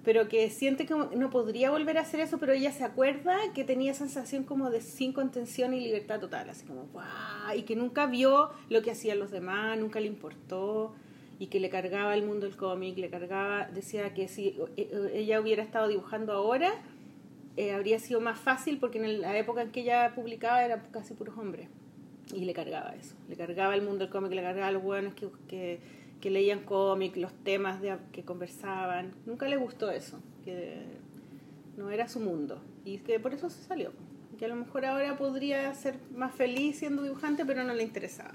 pero 0.04 0.28
que 0.28 0.48
siente 0.50 0.86
que 0.86 0.94
no 0.94 1.30
podría 1.30 1.70
volver 1.70 1.98
a 1.98 2.02
hacer 2.02 2.20
eso, 2.20 2.38
pero 2.38 2.52
ella 2.52 2.72
se 2.72 2.84
acuerda 2.84 3.36
que 3.54 3.64
tenía 3.64 3.94
sensación 3.94 4.44
como 4.44 4.70
de 4.70 4.80
sin 4.80 5.12
contención 5.12 5.74
y 5.74 5.80
libertad 5.80 6.20
total, 6.20 6.48
así 6.50 6.64
como 6.64 6.84
¡guau! 6.92 7.56
y 7.56 7.62
que 7.62 7.76
nunca 7.76 8.06
vio 8.06 8.50
lo 8.68 8.82
que 8.82 8.90
hacían 8.90 9.18
los 9.18 9.30
demás, 9.30 9.78
nunca 9.78 10.00
le 10.00 10.06
importó 10.06 10.94
y 11.38 11.46
que 11.46 11.60
le 11.60 11.70
cargaba 11.70 12.14
el 12.14 12.24
mundo 12.24 12.46
del 12.46 12.56
cómic, 12.56 12.98
le 12.98 13.10
cargaba, 13.10 13.68
decía 13.68 14.12
que 14.12 14.28
si 14.28 14.48
eh, 14.48 14.56
eh, 14.76 15.10
ella 15.14 15.40
hubiera 15.40 15.62
estado 15.62 15.88
dibujando 15.88 16.32
ahora, 16.32 16.72
eh, 17.56 17.72
habría 17.72 17.98
sido 17.98 18.20
más 18.20 18.38
fácil 18.38 18.78
porque 18.78 18.98
en 18.98 19.20
la 19.20 19.36
época 19.36 19.62
en 19.62 19.70
que 19.70 19.80
ella 19.80 20.12
publicaba 20.14 20.64
era 20.64 20.82
casi 20.90 21.14
puros 21.14 21.36
hombres 21.38 21.68
y 22.32 22.44
le 22.44 22.52
cargaba 22.52 22.94
eso, 22.94 23.14
le 23.28 23.36
cargaba 23.36 23.74
el 23.74 23.82
mundo 23.82 24.04
del 24.04 24.10
cómic, 24.10 24.32
le 24.32 24.42
cargaba 24.42 24.68
a 24.68 24.72
los 24.72 24.82
buenos 24.82 25.14
que, 25.14 25.28
que, 25.48 25.80
que 26.20 26.30
leían 26.30 26.60
cómic, 26.64 27.16
los 27.16 27.32
temas 27.44 27.80
de, 27.80 27.96
que 28.12 28.24
conversaban, 28.24 29.14
nunca 29.26 29.46
le 29.48 29.56
gustó 29.56 29.90
eso, 29.90 30.18
que 30.44 30.82
no 31.76 31.90
era 31.90 32.08
su 32.08 32.20
mundo. 32.20 32.60
Y 32.84 32.98
que 32.98 33.20
por 33.20 33.34
eso 33.34 33.50
se 33.50 33.62
salió, 33.62 33.92
que 34.38 34.44
a 34.46 34.48
lo 34.48 34.56
mejor 34.56 34.84
ahora 34.86 35.16
podría 35.16 35.72
ser 35.74 35.98
más 36.14 36.34
feliz 36.34 36.78
siendo 36.78 37.02
dibujante 37.02 37.44
pero 37.44 37.62
no 37.64 37.74
le 37.74 37.82
interesaba, 37.82 38.34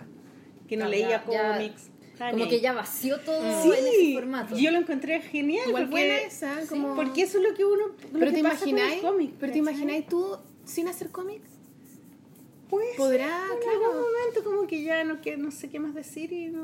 que 0.67 0.77
no 0.77 0.85
Ah, 0.85 0.89
leía 0.89 1.09
ya- 1.09 1.23
cómics. 1.55 1.89
estaba 2.13 2.31
Como 2.31 2.47
que 2.47 2.61
ya 2.61 2.73
vació 2.73 3.19
todo 3.21 3.41
Sí, 3.63 3.69
en 3.77 3.87
ese 3.87 4.13
formato. 4.13 4.55
yo 4.55 4.69
lo 4.71 4.77
encontré 4.77 5.19
genial 5.21 5.67
Igual 5.67 5.89
porque, 5.89 6.05
buena 6.07 6.17
esa, 6.21 6.61
como... 6.69 6.95
porque 6.95 7.23
eso 7.23 7.39
es 7.39 7.43
lo 7.49 7.53
que 7.55 7.65
uno 7.65 7.87
lo 7.87 8.19
Pero 8.19 8.25
que 8.31 8.37
te 8.37 8.43
pasa 8.43 8.59
con 8.59 8.69
el 8.69 8.75
imagináis, 8.75 9.01
cómic, 9.01 9.31
pero 9.39 9.51
te 9.51 9.57
imagináis 9.59 10.07
tú 10.07 10.37
sin 10.63 10.87
hacer 10.87 11.09
cómics. 11.09 11.49
Pues, 12.69 12.95
Podrá, 12.97 13.25
en 13.53 13.59
claro. 13.59 13.85
algún 13.85 14.01
momento 14.01 14.43
como 14.43 14.67
que 14.67 14.83
ya 14.83 15.03
no, 15.03 15.21
que, 15.21 15.37
no 15.37 15.51
sé 15.51 15.69
qué 15.69 15.79
más 15.79 15.93
decir 15.93 16.31
y 16.31 16.49
no 16.49 16.61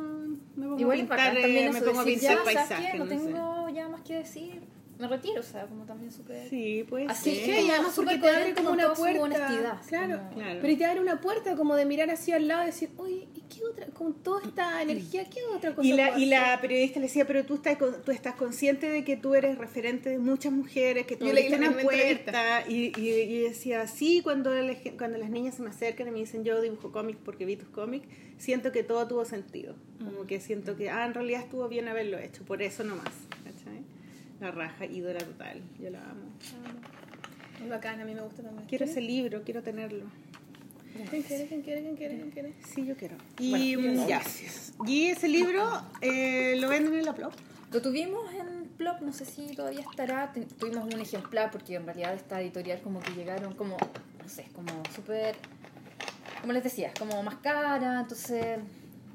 me 0.56 0.68
pongo 0.68 0.80
Igual 0.80 0.98
a 0.98 1.02
pintar, 1.02 1.38
eh. 1.38 1.68
No 1.68 1.74
sé. 3.06 3.10
tengo 3.10 3.70
ya 3.70 3.90
más 3.90 4.02
que 4.02 4.16
decir. 4.16 4.62
Me 5.00 5.08
retiro, 5.08 5.40
o 5.40 5.44
sea, 5.44 5.66
como 5.66 5.86
también 5.86 6.12
súper... 6.12 6.50
Sí, 6.50 6.86
pues 6.90 7.08
Así 7.10 7.40
como 7.40 7.54
y 7.54 7.70
además 7.70 7.94
porque 7.96 8.16
súper 8.16 8.22
te 8.22 8.36
abre 8.36 8.54
como 8.54 8.72
una 8.72 8.94
puerta. 8.94 9.22
honestidad, 9.22 9.82
Claro. 9.88 10.18
como- 10.20 10.32
Claro. 10.36 10.60
Pero 10.62 10.78
te 10.78 10.86
abre 10.86 11.00
una 11.00 11.22
puerta 11.22 11.56
como 11.56 11.76
de 11.78 11.86
mirar 11.86 12.10
así 12.10 12.34
al 12.34 12.50
lado 12.50 12.64
y 12.64 12.66
decir, 12.66 12.90
uy, 12.98 13.30
¿y 13.34 13.42
qué 13.44 13.64
otra? 13.64 13.86
Con 13.88 14.14
toda 14.22 14.42
esta 14.46 14.82
energía, 14.82 15.24
¿qué 15.30 15.40
otra 15.56 15.74
cosa 15.74 15.88
Y 15.88 15.94
la, 15.94 16.20
y 16.20 16.26
la 16.26 16.60
periodista 16.60 17.00
le 17.00 17.06
decía, 17.08 17.26
pero 17.26 17.46
tú 17.46 17.56
estás, 17.56 17.78
con- 17.78 18.02
tú 18.04 18.12
estás 18.12 18.36
consciente 18.36 18.90
de 18.90 19.06
que 19.06 19.16
tú 19.16 19.36
eres 19.36 19.58
referente 19.58 20.10
de 20.10 20.20
muchas 20.20 20.52
mujeres, 20.52 21.06
que 21.08 21.16
tú 21.16 21.28
la 21.28 21.58
una 21.58 21.78
puerta. 21.82 22.66
Y, 22.68 22.92
y, 23.00 23.10
y 23.10 23.40
decía, 23.40 23.88
sí, 23.88 24.20
cuando, 24.22 24.52
cuando 24.98 25.18
las 25.18 25.30
niñas 25.30 25.56
se 25.56 25.62
me 25.62 25.70
acercan 25.70 26.10
y 26.10 26.12
me 26.12 26.20
dicen, 26.20 26.44
yo 26.44 26.62
dibujo 26.62 26.92
cómics 26.92 27.20
porque 27.24 27.46
vi 27.46 27.56
tus 27.56 27.70
cómics, 27.70 28.06
siento 28.38 28.74
que 28.74 28.84
todo 28.84 29.08
tuvo 29.08 29.24
sentido. 29.24 29.76
Como 30.04 30.28
que 30.28 30.42
siento 30.42 30.76
que, 30.76 30.90
ah, 30.90 31.06
en 31.06 31.14
realidad 31.14 31.42
estuvo 31.42 31.68
bien 31.70 31.88
haberlo 31.88 32.18
hecho, 32.20 32.44
por 32.44 32.62
eso 32.62 32.84
nomás. 32.84 33.14
La 34.40 34.52
raja, 34.52 34.86
ídola 34.86 35.20
total. 35.20 35.62
Yo 35.80 35.90
la 35.90 36.00
amo. 36.00 36.32
Es 37.62 37.70
bacán, 37.70 38.00
a 38.00 38.06
mí 38.06 38.14
me 38.14 38.22
gusta 38.22 38.42
también. 38.42 38.66
Quiero 38.68 38.86
ese 38.86 39.02
libro, 39.02 39.44
quiero 39.44 39.62
tenerlo. 39.62 40.06
¿Quién 41.10 41.24
quiere? 41.24 41.48
¿Quién 41.48 41.62
quiere? 41.62 41.82
¿Quién 41.82 41.96
quiere? 41.96 42.16
¿Quién 42.16 42.32
quiere? 42.32 42.54
Sí, 42.66 42.86
yo 42.86 42.96
quiero. 42.96 43.16
Y 43.38 43.78
mm, 43.78 44.08
ya. 44.08 44.22
Y 44.86 45.08
ese 45.08 45.28
libro 45.28 45.70
eh, 46.02 46.56
lo 46.60 46.70
venden 46.70 46.96
en 46.96 47.06
la 47.06 47.14
Plop. 47.14 47.34
Lo 47.72 47.82
tuvimos 47.82 48.34
en 48.34 48.76
blog, 48.78 49.02
no 49.02 49.14
sé 49.14 49.26
si 49.26 49.56
todavía 49.56 49.82
estará. 49.82 50.34
Tuvimos 50.58 50.92
un 50.92 51.00
ejemplar 51.00 51.52
porque 51.52 51.76
en 51.76 51.86
realidad 51.86 52.16
esta 52.16 52.42
editorial 52.42 52.82
como 52.82 53.00
que 53.00 53.12
llegaron 53.12 53.54
como, 53.54 53.78
no 53.78 54.30
sé, 54.30 54.46
como 54.56 54.72
súper, 54.96 55.36
como 56.42 56.54
les 56.54 56.64
decía, 56.64 56.92
como 56.98 57.22
más 57.22 57.36
cara, 57.36 58.00
entonces 58.02 58.58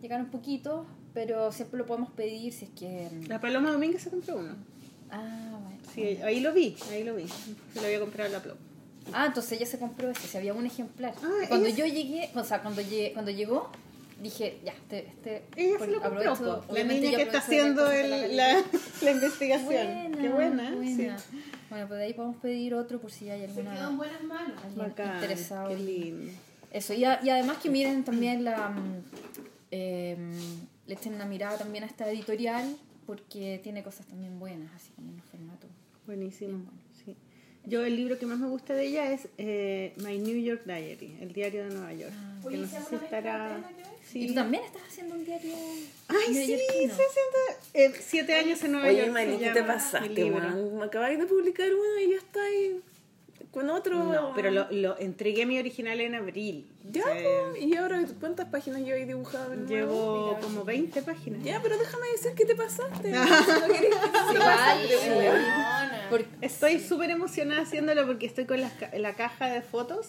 llegaron 0.00 0.26
poquitos, 0.26 0.86
pero 1.12 1.50
siempre 1.50 1.78
lo 1.78 1.86
podemos 1.86 2.10
pedir 2.10 2.52
si 2.52 2.66
es 2.66 2.70
que... 2.70 3.08
La 3.26 3.40
Paloma 3.40 3.72
Domínguez 3.72 4.02
se 4.02 4.10
compró 4.10 4.36
uno. 4.36 4.54
Ah, 5.16 5.58
bueno. 5.62 5.78
Sí, 5.94 6.18
ahí 6.22 6.40
lo 6.40 6.52
vi, 6.52 6.76
ahí 6.90 7.04
lo 7.04 7.14
vi. 7.14 7.26
Se 7.28 7.80
lo 7.80 7.86
había 7.86 8.00
comprado 8.00 8.26
en 8.28 8.32
la 8.32 8.42
Plop. 8.42 8.56
Ah, 9.12 9.26
entonces 9.26 9.52
ella 9.52 9.66
se 9.66 9.78
compró 9.78 10.10
ese, 10.10 10.26
si 10.26 10.36
había 10.36 10.54
un 10.54 10.66
ejemplar. 10.66 11.14
Ah, 11.22 11.44
cuando 11.48 11.66
ella 11.66 11.86
yo 11.86 11.86
llegué, 11.94 12.30
o 12.34 12.42
sea, 12.44 12.62
cuando, 12.62 12.80
llegué, 12.80 13.12
cuando 13.12 13.30
llegó, 13.30 13.70
dije, 14.22 14.58
ya, 14.64 14.72
este... 14.72 15.06
este 15.08 15.44
Ella 15.56 15.78
se 15.78 15.86
lo 15.88 16.00
compró. 16.00 16.64
La 16.72 16.84
niña 16.84 17.10
que 17.16 17.22
está 17.22 17.38
haciendo 17.38 17.90
el- 17.90 18.10
la 18.36 18.54
la, 18.54 18.64
la 19.02 19.10
investigación. 19.10 20.12
Qué 20.20 20.28
buena. 20.30 20.74
buena. 20.74 21.18
Sí. 21.18 21.24
Bueno, 21.70 21.88
pues 21.88 21.98
de 21.98 22.04
ahí 22.06 22.14
podemos 22.14 22.36
pedir 22.36 22.74
otro 22.74 23.00
por 23.00 23.10
si 23.12 23.28
hay 23.30 23.44
alguna 23.44 23.90
buenas 23.90 24.22
manos. 24.22 24.60
Bacán, 24.76 25.14
interesado. 25.16 25.68
qué 25.68 25.76
lindo. 25.76 26.32
Eso, 26.70 26.94
y, 26.94 27.04
a- 27.04 27.20
y 27.22 27.28
además 27.30 27.58
que 27.58 27.68
miren 27.70 28.04
también 28.04 28.42
la... 28.42 28.70
mm, 28.70 29.04
em, 29.70 30.30
le 30.86 30.94
echen 30.94 31.14
una 31.14 31.24
mirada 31.24 31.56
también 31.58 31.84
a 31.84 31.86
esta 31.86 32.08
editorial 32.10 32.76
porque 33.06 33.60
tiene 33.62 33.82
cosas 33.82 34.06
también 34.06 34.38
buenas, 34.38 34.72
así 34.74 34.90
como 34.92 35.10
en 35.10 35.16
un 35.16 35.22
formato. 35.22 35.66
Buenísimo. 36.06 36.64
Sí. 37.04 37.16
Yo 37.66 37.84
el 37.84 37.96
libro 37.96 38.18
que 38.18 38.26
más 38.26 38.38
me 38.38 38.48
gusta 38.48 38.74
de 38.74 38.86
ella 38.86 39.12
es 39.12 39.28
eh, 39.38 39.94
My 39.96 40.18
New 40.18 40.36
York 40.36 40.62
Diary, 40.64 41.16
el 41.20 41.32
diario 41.32 41.64
de 41.64 41.70
Nueva 41.74 41.92
York. 41.94 42.12
que 42.48 42.56
no 42.56 42.66
sé 42.66 42.78
si 42.88 42.94
estará... 42.96 43.62
Sí. 44.10 44.24
¿Y 44.24 44.26
tú 44.28 44.34
también 44.34 44.62
estás 44.64 44.82
haciendo 44.86 45.14
un 45.14 45.24
diario 45.24 45.54
Ay, 46.08 46.34
sí, 46.34 46.52
estoy 46.52 46.84
haciendo 46.84 47.38
eh, 47.72 47.92
siete 48.00 48.34
años 48.34 48.62
en 48.62 48.72
Nueva 48.72 48.88
Oye, 48.88 48.98
York. 48.98 49.12
Mari, 49.12 49.32
se 49.32 49.38
¿qué 49.38 49.50
te 49.50 49.62
pasaste? 49.62 50.30
Me 50.30 50.84
acabáis 50.84 51.18
de 51.18 51.26
publicar 51.26 51.68
uno 51.72 52.00
y 52.00 52.10
ya 52.10 52.16
está 52.18 52.44
ahí 52.44 52.82
con 53.54 53.70
otro. 53.70 54.02
No, 54.04 54.32
pero 54.34 54.50
lo, 54.50 54.66
lo 54.70 54.98
entregué 54.98 55.46
mi 55.46 55.58
original 55.58 56.00
en 56.00 56.14
abril. 56.14 56.66
Ya, 56.90 57.02
O 57.02 57.04
sea, 57.04 57.14
po, 57.14 57.56
y 57.56 57.74
ahora, 57.76 58.04
¿cuántas 58.20 58.48
páginas 58.48 58.80
yo 58.84 58.94
he 58.94 59.06
dibujado? 59.06 59.54
Llevo 59.66 60.26
Mira. 60.28 60.40
como 60.40 60.64
20 60.64 61.00
páginas. 61.02 61.42
Ya, 61.42 61.60
pero 61.62 61.78
déjame 61.78 62.06
decir 62.12 62.32
que 62.36 62.44
te 62.44 62.54
pasaste. 62.54 63.10
No 63.10 63.24
que 63.24 63.90
Igual, 64.34 64.78
sí. 64.88 65.08
Porque- 66.10 66.28
Estoy 66.42 66.80
súper 66.80 67.10
emocionada 67.10 67.62
haciéndolo 67.62 68.06
porque 68.06 68.26
estoy 68.26 68.44
con 68.44 68.60
ca- 68.78 68.90
la 68.98 69.14
caja 69.14 69.46
de 69.46 69.62
fotos 69.62 70.08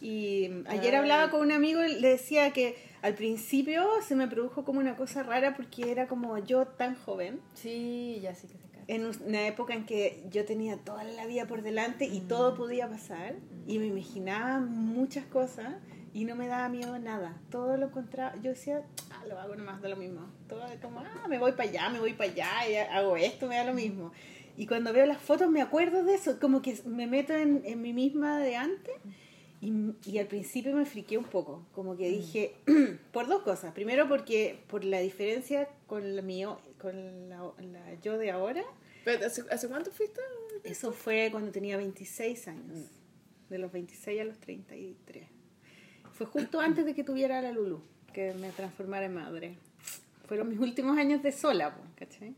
y 0.00 0.50
ayer 0.68 0.96
hablaba 0.96 1.30
con 1.30 1.40
un 1.42 1.52
amigo 1.52 1.84
y 1.84 2.00
le 2.00 2.08
decía 2.08 2.52
que 2.52 2.76
al 3.02 3.14
principio 3.14 3.86
se 4.06 4.14
me 4.14 4.26
produjo 4.28 4.64
como 4.64 4.80
una 4.80 4.96
cosa 4.96 5.22
rara 5.22 5.54
porque 5.54 5.90
era 5.90 6.08
como 6.08 6.38
yo 6.38 6.66
tan 6.66 6.94
joven 6.96 7.40
Sí, 7.54 8.18
ya 8.22 8.34
sí 8.34 8.46
que 8.48 8.54
cae. 8.54 8.69
En 8.90 9.06
una 9.06 9.46
época 9.46 9.72
en 9.72 9.86
que 9.86 10.24
yo 10.30 10.44
tenía 10.44 10.76
toda 10.76 11.04
la 11.04 11.24
vida 11.24 11.46
por 11.46 11.62
delante 11.62 12.06
y 12.06 12.20
todo 12.22 12.56
podía 12.56 12.88
pasar 12.88 13.36
y 13.68 13.78
me 13.78 13.86
imaginaba 13.86 14.58
muchas 14.58 15.24
cosas 15.26 15.76
y 16.12 16.24
no 16.24 16.34
me 16.34 16.48
daba 16.48 16.68
miedo 16.68 16.98
nada. 16.98 17.40
Todo 17.50 17.76
lo 17.76 17.86
encontraba, 17.86 18.34
yo 18.42 18.50
decía, 18.50 18.82
ah, 19.12 19.24
lo 19.28 19.38
hago 19.38 19.54
nomás, 19.54 19.80
da 19.80 19.88
lo 19.88 19.96
mismo. 19.96 20.22
Todo 20.48 20.62
como, 20.82 20.98
ah, 20.98 21.28
me 21.28 21.38
voy 21.38 21.52
para 21.52 21.70
allá, 21.70 21.88
me 21.88 22.00
voy 22.00 22.14
para 22.14 22.32
allá, 22.32 22.68
y 22.68 22.74
hago 22.74 23.16
esto, 23.16 23.46
me 23.46 23.54
da 23.54 23.64
lo 23.64 23.74
mismo. 23.74 24.10
Y 24.56 24.66
cuando 24.66 24.92
veo 24.92 25.06
las 25.06 25.22
fotos 25.22 25.48
me 25.48 25.62
acuerdo 25.62 26.02
de 26.02 26.14
eso, 26.14 26.40
como 26.40 26.60
que 26.60 26.76
me 26.84 27.06
meto 27.06 27.32
en, 27.32 27.62
en 27.64 27.80
mí 27.80 27.92
misma 27.92 28.40
de 28.40 28.56
antes 28.56 28.94
y, 29.60 29.72
y 30.04 30.18
al 30.18 30.26
principio 30.26 30.74
me 30.74 30.84
friqué 30.84 31.16
un 31.16 31.26
poco, 31.26 31.64
como 31.72 31.96
que 31.96 32.08
dije, 32.08 32.56
por 33.12 33.28
dos 33.28 33.42
cosas. 33.42 33.72
Primero 33.72 34.08
porque 34.08 34.58
por 34.66 34.84
la 34.84 34.98
diferencia 34.98 35.68
con 35.86 36.16
la 36.16 36.22
mío, 36.22 36.58
con 36.80 37.28
la, 37.28 37.38
la 37.38 37.94
yo 38.02 38.18
de 38.18 38.32
ahora, 38.32 38.64
Pero, 39.04 39.26
¿hace, 39.26 39.44
hace 39.50 39.68
cuánto 39.68 39.90
fuiste? 39.90 40.20
Eso 40.64 40.92
fue 40.92 41.28
cuando 41.30 41.50
tenía 41.52 41.76
26 41.76 42.48
años. 42.48 42.86
De 43.48 43.58
los 43.58 43.72
26 43.72 44.20
a 44.20 44.24
los 44.24 44.38
33. 44.38 45.26
Fue 46.12 46.26
justo 46.26 46.60
antes 46.60 46.84
de 46.84 46.94
que 46.94 47.02
tuviera 47.02 47.40
la 47.42 47.50
Lulu, 47.50 47.80
que 48.12 48.32
me 48.34 48.50
transformara 48.50 49.06
en 49.06 49.14
madre. 49.14 49.56
Fueron 50.26 50.48
mis 50.48 50.58
últimos 50.60 50.96
años 50.98 51.22
de 51.22 51.32
sola, 51.32 51.76
¿cachai? 51.96 52.34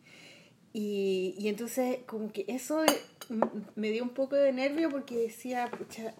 Y, 0.72 1.34
y 1.38 1.48
entonces 1.48 1.98
como 2.06 2.32
que 2.32 2.46
eso 2.48 2.82
m- 3.28 3.46
me 3.74 3.90
dio 3.90 4.02
un 4.04 4.10
poco 4.14 4.36
de 4.36 4.52
nervio 4.52 4.88
porque 4.88 5.16
decía, 5.18 5.70
pucha, 5.70 6.14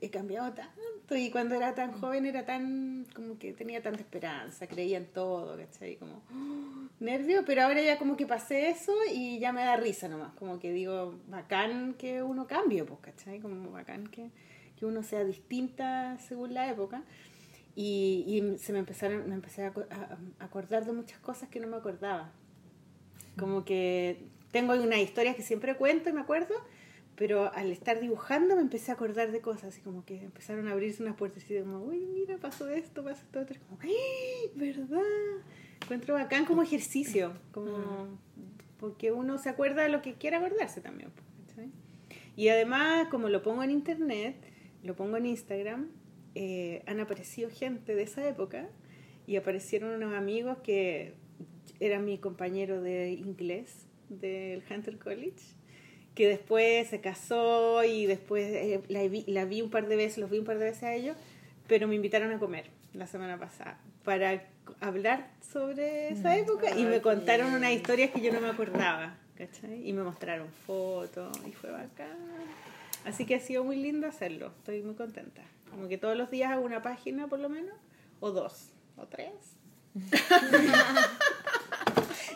he 0.00 0.10
cambiado 0.10 0.52
tanto 0.52 1.16
y 1.16 1.30
cuando 1.30 1.54
era 1.54 1.74
tan 1.74 1.92
joven 1.92 2.26
era 2.26 2.44
tan, 2.44 3.06
como 3.14 3.38
que 3.38 3.52
tenía 3.52 3.82
tanta 3.82 4.00
esperanza, 4.00 4.66
creía 4.66 4.98
en 4.98 5.06
todo, 5.06 5.56
¿cachai? 5.56 5.96
Como 5.96 6.22
¡oh! 6.32 6.88
nervio, 7.00 7.44
pero 7.46 7.62
ahora 7.62 7.80
ya 7.82 7.98
como 7.98 8.16
que 8.16 8.26
pasé 8.26 8.68
eso 8.70 8.92
y 9.12 9.38
ya 9.38 9.52
me 9.52 9.62
da 9.64 9.76
risa 9.76 10.08
nomás, 10.08 10.32
como 10.34 10.58
que 10.58 10.72
digo, 10.72 11.14
bacán 11.28 11.94
que 11.94 12.22
uno 12.22 12.46
cambie, 12.46 12.84
pues, 12.84 13.00
¿cachai? 13.00 13.40
Como 13.40 13.70
bacán 13.70 14.06
que, 14.08 14.30
que 14.76 14.86
uno 14.86 15.02
sea 15.02 15.24
distinta 15.24 16.18
según 16.18 16.54
la 16.54 16.68
época. 16.70 17.02
Y, 17.76 18.24
y 18.26 18.58
se 18.58 18.72
me 18.72 18.80
empezaron, 18.80 19.28
me 19.28 19.36
empecé 19.36 19.64
a, 19.64 19.68
a- 19.68 20.18
a 20.40 20.44
acordar 20.44 20.84
de 20.84 20.92
muchas 20.92 21.20
cosas 21.20 21.48
que 21.48 21.60
no 21.60 21.68
me 21.68 21.76
acordaba. 21.76 22.32
Como 23.38 23.64
que 23.64 24.26
tengo 24.50 24.72
unas 24.74 24.98
historias 24.98 25.36
que 25.36 25.42
siempre 25.42 25.76
cuento 25.76 26.10
y 26.10 26.12
me 26.12 26.20
acuerdo, 26.20 26.54
pero 27.18 27.52
al 27.52 27.72
estar 27.72 27.98
dibujando 27.98 28.54
me 28.54 28.62
empecé 28.62 28.92
a 28.92 28.94
acordar 28.94 29.32
de 29.32 29.40
cosas, 29.40 29.64
así 29.64 29.80
como 29.80 30.04
que 30.04 30.22
empezaron 30.22 30.68
a 30.68 30.72
abrirse 30.72 31.02
unas 31.02 31.16
puertas 31.16 31.50
y 31.50 31.58
como, 31.58 31.80
uy, 31.80 32.06
mira, 32.06 32.38
pasó 32.38 32.68
esto, 32.68 33.02
pasó 33.02 33.22
esto 33.22 33.40
otro, 33.40 33.56
como, 33.66 33.80
¡ay, 33.82 34.50
verdad! 34.54 35.02
Encuentro 35.82 36.14
bacán 36.14 36.44
como 36.44 36.62
ejercicio, 36.62 37.32
como, 37.50 38.20
porque 38.78 39.10
uno 39.10 39.36
se 39.38 39.48
acuerda 39.48 39.82
de 39.82 39.88
lo 39.88 40.00
que 40.00 40.14
quiere 40.14 40.36
acordarse 40.36 40.80
también. 40.80 41.10
Y 42.36 42.50
además, 42.50 43.08
como 43.08 43.28
lo 43.28 43.42
pongo 43.42 43.64
en 43.64 43.72
internet, 43.72 44.36
lo 44.84 44.94
pongo 44.94 45.16
en 45.16 45.26
Instagram, 45.26 45.88
eh, 46.36 46.84
han 46.86 47.00
aparecido 47.00 47.50
gente 47.50 47.96
de 47.96 48.04
esa 48.04 48.28
época 48.28 48.68
y 49.26 49.34
aparecieron 49.34 49.90
unos 49.90 50.14
amigos 50.14 50.58
que 50.58 51.14
era 51.80 51.98
mi 51.98 52.18
compañero 52.18 52.80
de 52.80 53.10
inglés 53.10 53.88
del 54.08 54.62
Hunter 54.70 54.98
College, 54.98 55.57
que 56.18 56.26
después 56.26 56.88
se 56.88 57.00
casó 57.00 57.84
y 57.84 58.06
después 58.06 58.44
eh, 58.52 58.82
la, 58.88 59.06
vi, 59.06 59.22
la 59.28 59.44
vi 59.44 59.62
un 59.62 59.70
par 59.70 59.86
de 59.86 59.94
veces, 59.94 60.18
los 60.18 60.28
vi 60.28 60.40
un 60.40 60.44
par 60.44 60.58
de 60.58 60.64
veces 60.64 60.82
a 60.82 60.92
ellos, 60.92 61.16
pero 61.68 61.86
me 61.86 61.94
invitaron 61.94 62.32
a 62.32 62.40
comer 62.40 62.64
la 62.92 63.06
semana 63.06 63.38
pasada 63.38 63.78
para 64.02 64.42
hablar 64.80 65.30
sobre 65.52 66.08
esa 66.08 66.36
época 66.36 66.76
y 66.76 66.82
me 66.86 67.00
contaron 67.00 67.54
unas 67.54 67.70
historias 67.70 68.10
que 68.10 68.20
yo 68.20 68.32
no 68.32 68.40
me 68.40 68.48
acordaba, 68.48 69.16
¿cachai? 69.36 69.88
Y 69.88 69.92
me 69.92 70.02
mostraron 70.02 70.48
fotos 70.66 71.38
y 71.46 71.52
fue 71.52 71.70
bacán. 71.70 72.18
Así 73.04 73.24
que 73.24 73.36
ha 73.36 73.40
sido 73.40 73.62
muy 73.62 73.76
lindo 73.76 74.08
hacerlo, 74.08 74.52
estoy 74.58 74.82
muy 74.82 74.96
contenta. 74.96 75.42
Como 75.70 75.86
que 75.86 75.98
todos 75.98 76.16
los 76.16 76.32
días 76.32 76.50
hago 76.50 76.64
una 76.64 76.82
página 76.82 77.28
por 77.28 77.38
lo 77.38 77.48
menos, 77.48 77.76
o 78.18 78.32
dos, 78.32 78.70
o 78.96 79.06
tres. 79.06 79.30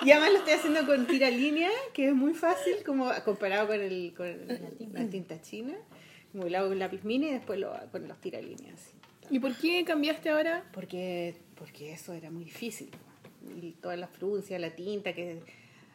y 0.04 0.10
además 0.10 0.32
lo 0.32 0.38
estoy 0.38 0.54
haciendo 0.54 0.86
con 0.86 1.06
tira 1.06 1.30
línea, 1.30 1.70
que 1.92 2.08
es 2.08 2.14
muy 2.14 2.34
fácil 2.34 2.76
como 2.84 3.10
comparado 3.24 3.66
con, 3.68 3.80
el, 3.80 4.14
con 4.16 4.46
la, 4.46 5.08
tinta. 5.08 5.40
china. 5.40 5.74
Como 6.32 6.48
lo 6.48 6.58
hago 6.58 6.68
con 6.68 6.78
lápiz 6.78 7.04
mini 7.04 7.28
y 7.28 7.32
después 7.32 7.60
lo 7.60 7.72
con 7.90 8.08
los 8.08 8.18
tira 8.20 8.40
líneas. 8.40 8.92
¿Y 9.30 9.38
por 9.38 9.54
qué 9.56 9.84
cambiaste 9.84 10.30
ahora? 10.30 10.64
Porque, 10.72 11.34
porque 11.56 11.92
eso 11.92 12.12
era 12.12 12.30
muy 12.30 12.44
difícil. 12.44 12.90
Y 13.60 13.72
todas 13.72 13.98
las 13.98 14.10
fruncias, 14.10 14.60
la 14.60 14.70
tinta, 14.70 15.12
que 15.12 15.40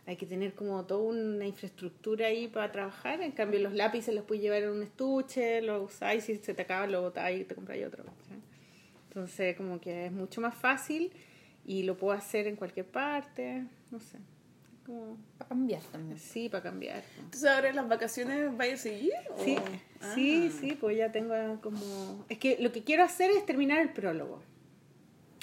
hay 0.05 0.15
que 0.15 0.25
tener 0.25 0.53
como 0.53 0.85
toda 0.85 1.01
una 1.01 1.45
infraestructura 1.45 2.27
ahí 2.27 2.47
para 2.47 2.71
trabajar. 2.71 3.21
En 3.21 3.31
cambio, 3.31 3.59
los 3.59 3.73
lápices 3.73 4.15
los 4.15 4.23
puedes 4.23 4.41
llevar 4.41 4.63
en 4.63 4.69
un 4.69 4.83
estuche, 4.83 5.61
los 5.61 5.93
usáis, 5.93 6.23
si 6.23 6.35
se 6.37 6.53
te 6.53 6.61
acaba, 6.61 6.87
lo 6.87 7.01
botáis 7.01 7.41
y 7.41 7.43
te 7.43 7.55
compráis 7.55 7.85
otro. 7.85 8.03
¿sí? 8.27 8.35
Entonces, 9.09 9.55
como 9.57 9.81
que 9.81 10.05
es 10.05 10.11
mucho 10.11 10.39
más 10.41 10.55
fácil 10.55 11.11
y 11.65 11.83
lo 11.83 11.97
puedo 11.97 12.13
hacer 12.17 12.47
en 12.47 12.55
cualquier 12.55 12.85
parte, 12.85 13.65
no 13.91 13.99
sé. 13.99 14.17
Como, 14.85 15.17
Para 15.37 15.49
cambiar 15.49 15.81
también. 15.91 16.17
sí, 16.17 16.47
para 16.47 16.63
cambiar. 16.63 17.03
Entonces 17.17 17.43
ahora 17.49 17.69
en 17.69 17.75
las 17.75 17.89
vacaciones 17.89 18.55
vaya 18.55 18.75
a 18.75 18.77
seguir? 18.77 19.11
o- 19.35 19.43
Sí, 19.43 19.57
Ah. 20.01 20.11
sí, 20.15 20.49
sí, 20.49 20.77
pues 20.79 20.95
ya 20.97 21.11
tengo 21.11 21.33
como... 21.61 22.25
Es 22.29 22.37
que 22.37 22.57
lo 22.61 22.71
que 22.71 22.83
quiero 22.83 23.03
hacer 23.03 23.29
es 23.31 23.45
terminar 23.45 23.79
el 23.79 23.89
prólogo. 23.89 24.41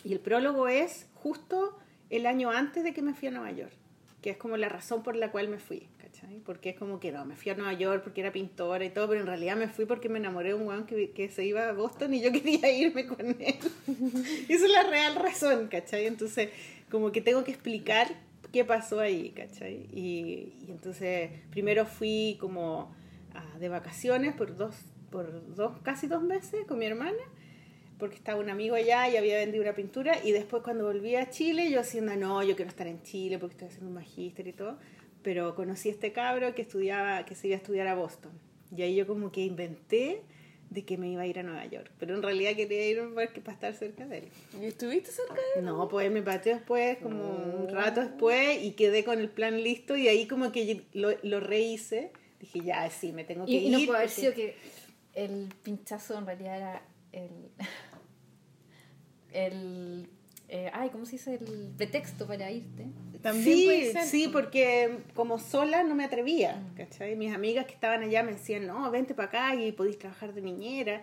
Y 0.03 0.13
el 0.13 0.21
prólogo 0.21 0.69
es 0.69 1.07
justo 1.15 1.79
el 2.11 2.25
año 2.27 2.51
antes 2.51 2.85
de 2.85 2.95
que 2.95 3.03
me 3.03 3.15
fui 3.15 3.29
a 3.29 3.31
Nueva 3.33 3.51
York, 3.53 3.73
que 4.23 4.31
es 4.31 4.37
como 4.39 4.57
la 4.57 4.69
razón 4.69 5.03
por 5.03 5.17
la 5.17 5.31
cual 5.31 5.49
me 5.49 5.59
fui, 5.59 5.89
¿cachai? 5.99 6.41
Porque 6.47 6.71
es 6.71 6.77
como 6.79 7.01
que 7.01 7.11
no, 7.13 7.25
me 7.27 7.37
fui 7.37 7.51
a 7.53 7.55
Nueva 7.55 7.73
York 7.75 8.03
porque 8.05 8.21
era 8.23 8.31
pintora 8.33 8.85
y 8.85 8.91
todo, 8.91 9.09
pero 9.09 9.21
en 9.21 9.27
realidad 9.27 9.57
me 9.57 9.69
fui 9.69 9.85
porque 9.87 10.09
me 10.09 10.19
enamoré 10.19 10.51
de 10.51 10.55
un 10.55 10.67
weón 10.67 10.87
que, 10.87 11.11
que 11.11 11.29
se 11.29 11.45
iba 11.45 11.69
a 11.69 11.73
Boston 11.73 12.15
y 12.15 12.23
yo 12.23 12.33
quería 12.33 12.71
irme 12.71 13.07
con 13.07 13.27
él. 13.27 13.37
Esa 14.49 14.65
es 14.67 14.71
la 14.71 14.83
real 14.85 15.17
razón, 15.17 15.69
¿cachai? 15.69 16.07
Entonces, 16.07 16.51
como 16.91 17.11
que 17.13 17.21
tengo 17.21 17.45
que 17.45 17.51
explicar 17.51 18.09
qué 18.55 18.65
pasó 18.65 19.01
ahí, 19.01 19.31
¿cachai? 19.31 19.89
Y, 19.93 20.67
entonces, 20.69 21.29
primero 21.51 21.87
fui 21.87 22.37
como 22.39 22.95
ah, 23.35 23.59
de 23.59 23.69
vacaciones 23.69 24.33
por 24.33 24.57
dos, 24.57 24.77
por 25.11 25.53
dos, 25.57 25.73
casi 25.83 26.07
dos 26.07 26.23
meses 26.23 26.65
con 26.65 26.79
mi 26.79 26.87
hermana, 26.87 27.19
porque 27.99 28.15
estaba 28.15 28.39
un 28.39 28.49
amigo 28.49 28.77
allá 28.77 29.09
y 29.09 29.17
había 29.17 29.39
vendido 29.39 29.65
una 29.65 29.75
pintura, 29.75 30.23
y 30.23 30.31
después 30.31 30.63
cuando 30.63 30.85
volví 30.85 31.17
a 31.17 31.31
Chile, 31.31 31.69
yo 31.69 31.81
haciendo, 31.81 32.15
no, 32.15 32.45
yo 32.45 32.55
quiero 32.55 32.69
estar 32.69 32.87
en 32.87 33.03
Chile 33.03 33.41
porque 33.41 33.55
estoy 33.55 33.69
haciendo 33.71 33.89
un 33.89 33.95
magíster 33.95 34.47
y 34.47 34.53
todo, 34.53 34.79
pero 35.25 35.57
conocí 35.57 35.89
a 35.89 35.93
este 35.93 36.13
cabro 36.13 36.55
que 36.55 36.63
estudiaba, 36.63 37.25
que 37.25 37.35
se 37.35 37.49
iba 37.49 37.57
a 37.57 37.59
estudiar 37.59 37.89
a 37.89 37.97
Boston, 37.97 38.31
y 38.71 38.83
ahí 38.83 38.95
yo 38.95 39.05
como 39.05 39.33
que 39.33 39.41
inventé 39.41 40.23
de 40.75 40.85
que 40.85 40.99
me 40.99 41.09
iba 41.09 41.23
a 41.23 41.27
ir 41.27 41.39
a 41.39 41.43
Nueva 41.43 41.65
York, 41.67 41.91
pero 41.99 42.15
en 42.15 42.23
realidad 42.23 42.55
quería 42.57 42.87
ir 42.89 43.01
para 43.15 43.53
estar 43.55 43.75
cerca 43.75 44.05
de 44.07 44.19
él. 44.19 44.29
¿Y 44.61 44.67
estuviste 44.67 45.11
cerca 45.13 45.35
de 45.35 45.61
él? 45.61 45.65
No, 45.65 45.89
pues 45.89 46.11
me 46.11 46.21
pateó 46.21 46.55
después, 46.55 46.99
como 46.99 47.25
un 47.37 47.69
rato 47.69 48.01
después, 48.01 48.63
y 48.63 48.73
quedé 48.73 49.05
con 49.05 49.21
el 49.21 49.29
plan 49.31 49.63
listo, 49.63 49.97
y 49.97 50.09
ahí 50.09 50.27
como 50.27 50.51
que 50.53 50.83
lo, 50.93 51.11
lo 51.23 51.41
rehice. 51.41 52.11
Dije, 52.41 52.61
ya, 52.61 52.91
sí, 52.91 53.13
me 53.13 53.25
tengo 53.25 53.47
que 53.47 53.53
Y, 53.53 53.57
ir. 53.57 53.63
y 53.63 53.71
no 53.71 53.79
puede 53.87 53.99
haber 53.99 54.11
sido 54.11 54.35
que 54.35 54.57
el 55.15 55.49
pinchazo 55.63 56.19
en 56.19 56.27
realidad 56.27 56.57
era 56.59 56.83
el. 57.13 57.31
el 59.33 60.09
eh, 60.55 60.71
ay, 60.73 60.91
¿cómo 60.91 61.05
se 61.05 61.13
dice? 61.13 61.35
El 61.35 61.73
pretexto 61.77 62.29
para 62.29 62.49
irte. 62.49 62.87
También 63.21 63.45
sí, 63.45 63.65
puede 63.65 63.93
ser, 63.93 64.05
sí, 64.05 64.27
po. 64.29 64.35
porque 64.35 64.99
como 65.13 65.41
sola 65.41 65.83
no 65.83 65.97
me 65.97 66.05
atrevía, 66.05 66.63
¿cachai? 66.77 67.17
Mis 67.17 67.35
amigas 67.35 67.67
que 67.67 67.73
estaban 67.73 68.05
allá 68.05 68.23
me 68.23 68.35
decían, 68.35 68.65
no, 68.65 68.89
vente 68.93 69.15
para 69.15 69.29
acá 69.29 69.55
y 69.57 69.73
podéis 69.73 69.99
trabajar 69.99 70.33
de 70.33 70.43
niñera. 70.43 71.03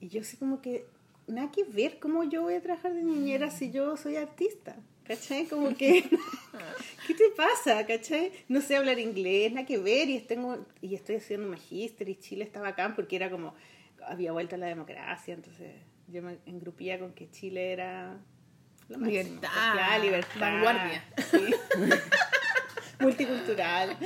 Y 0.00 0.08
yo 0.08 0.22
así 0.22 0.36
como 0.36 0.60
que, 0.60 0.86
nada 1.28 1.52
que 1.52 1.62
ver 1.62 2.00
cómo 2.00 2.24
yo 2.24 2.42
voy 2.42 2.54
a 2.54 2.60
trabajar 2.60 2.92
de 2.92 3.04
niñera 3.04 3.52
si 3.52 3.70
yo 3.70 3.96
soy 3.96 4.16
artista, 4.16 4.74
¿cachai? 5.04 5.44
Como 5.46 5.76
que, 5.76 6.02
¿qué 7.06 7.14
te 7.14 7.30
pasa, 7.36 7.86
cachai? 7.86 8.32
No 8.48 8.60
sé 8.60 8.74
hablar 8.74 8.98
inglés, 8.98 9.52
nada 9.52 9.66
que 9.66 9.78
ver, 9.78 10.10
y, 10.10 10.18
tengo, 10.18 10.66
y 10.80 10.96
estoy 10.96 11.16
haciendo 11.16 11.46
magíster 11.46 12.08
y 12.08 12.16
Chile 12.16 12.42
estaba 12.42 12.66
acá 12.66 12.92
porque 12.96 13.14
era 13.14 13.30
como, 13.30 13.54
había 14.04 14.32
vuelto 14.32 14.56
a 14.56 14.58
la 14.58 14.66
democracia, 14.66 15.32
entonces 15.32 15.76
yo 16.08 16.22
me 16.22 16.38
engrupía 16.46 16.98
con 16.98 17.12
que 17.12 17.30
Chile 17.30 17.70
era... 17.70 18.20
Libertad, 18.98 19.50
Ah, 19.54 19.98
libertad. 19.98 20.40
vanguardia. 20.40 21.04
Sí. 21.30 21.54
Multicultural. 23.00 23.96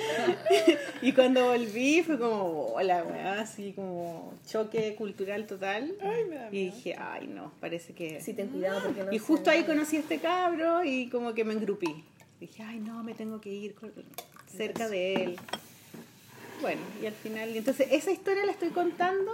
y 1.03 1.13
cuando 1.13 1.47
volví 1.47 2.03
fue 2.03 2.17
como, 2.19 2.67
hola, 2.75 3.03
weá, 3.03 3.41
así 3.41 3.73
como 3.73 4.33
choque 4.47 4.95
cultural 4.95 5.47
total. 5.47 5.93
y 6.53 6.67
dije, 6.67 6.95
ay, 6.97 7.27
no, 7.27 7.53
parece 7.61 7.93
que... 7.93 8.21
Sí, 8.21 8.35
ten 8.35 8.49
cuidado 8.49 8.83
porque 8.85 9.03
no 9.03 9.13
y 9.13 9.19
justo 9.19 9.51
ahí 9.51 9.65
conocí 9.65 9.97
a 9.97 10.01
este 10.01 10.21
cabro 10.21 10.85
y 10.85 11.09
como 11.09 11.35
que 11.35 11.45
me 11.45 11.55
engrupí. 11.55 12.05
Dije, 12.39 12.63
ay, 12.63 12.79
no, 12.79 13.03
me 13.03 13.15
tengo 13.15 13.41
que 13.41 13.51
ir 13.51 13.75
cerca 14.47 14.89
de 14.89 15.15
él. 15.15 15.37
Bueno, 16.61 16.81
y 17.03 17.07
al 17.07 17.15
final, 17.15 17.51
y 17.51 17.59
entonces 17.59 17.89
esa 17.91 18.13
historia 18.13 18.45
la 18.47 18.53
estoy 18.53 18.69
contando 18.69 19.33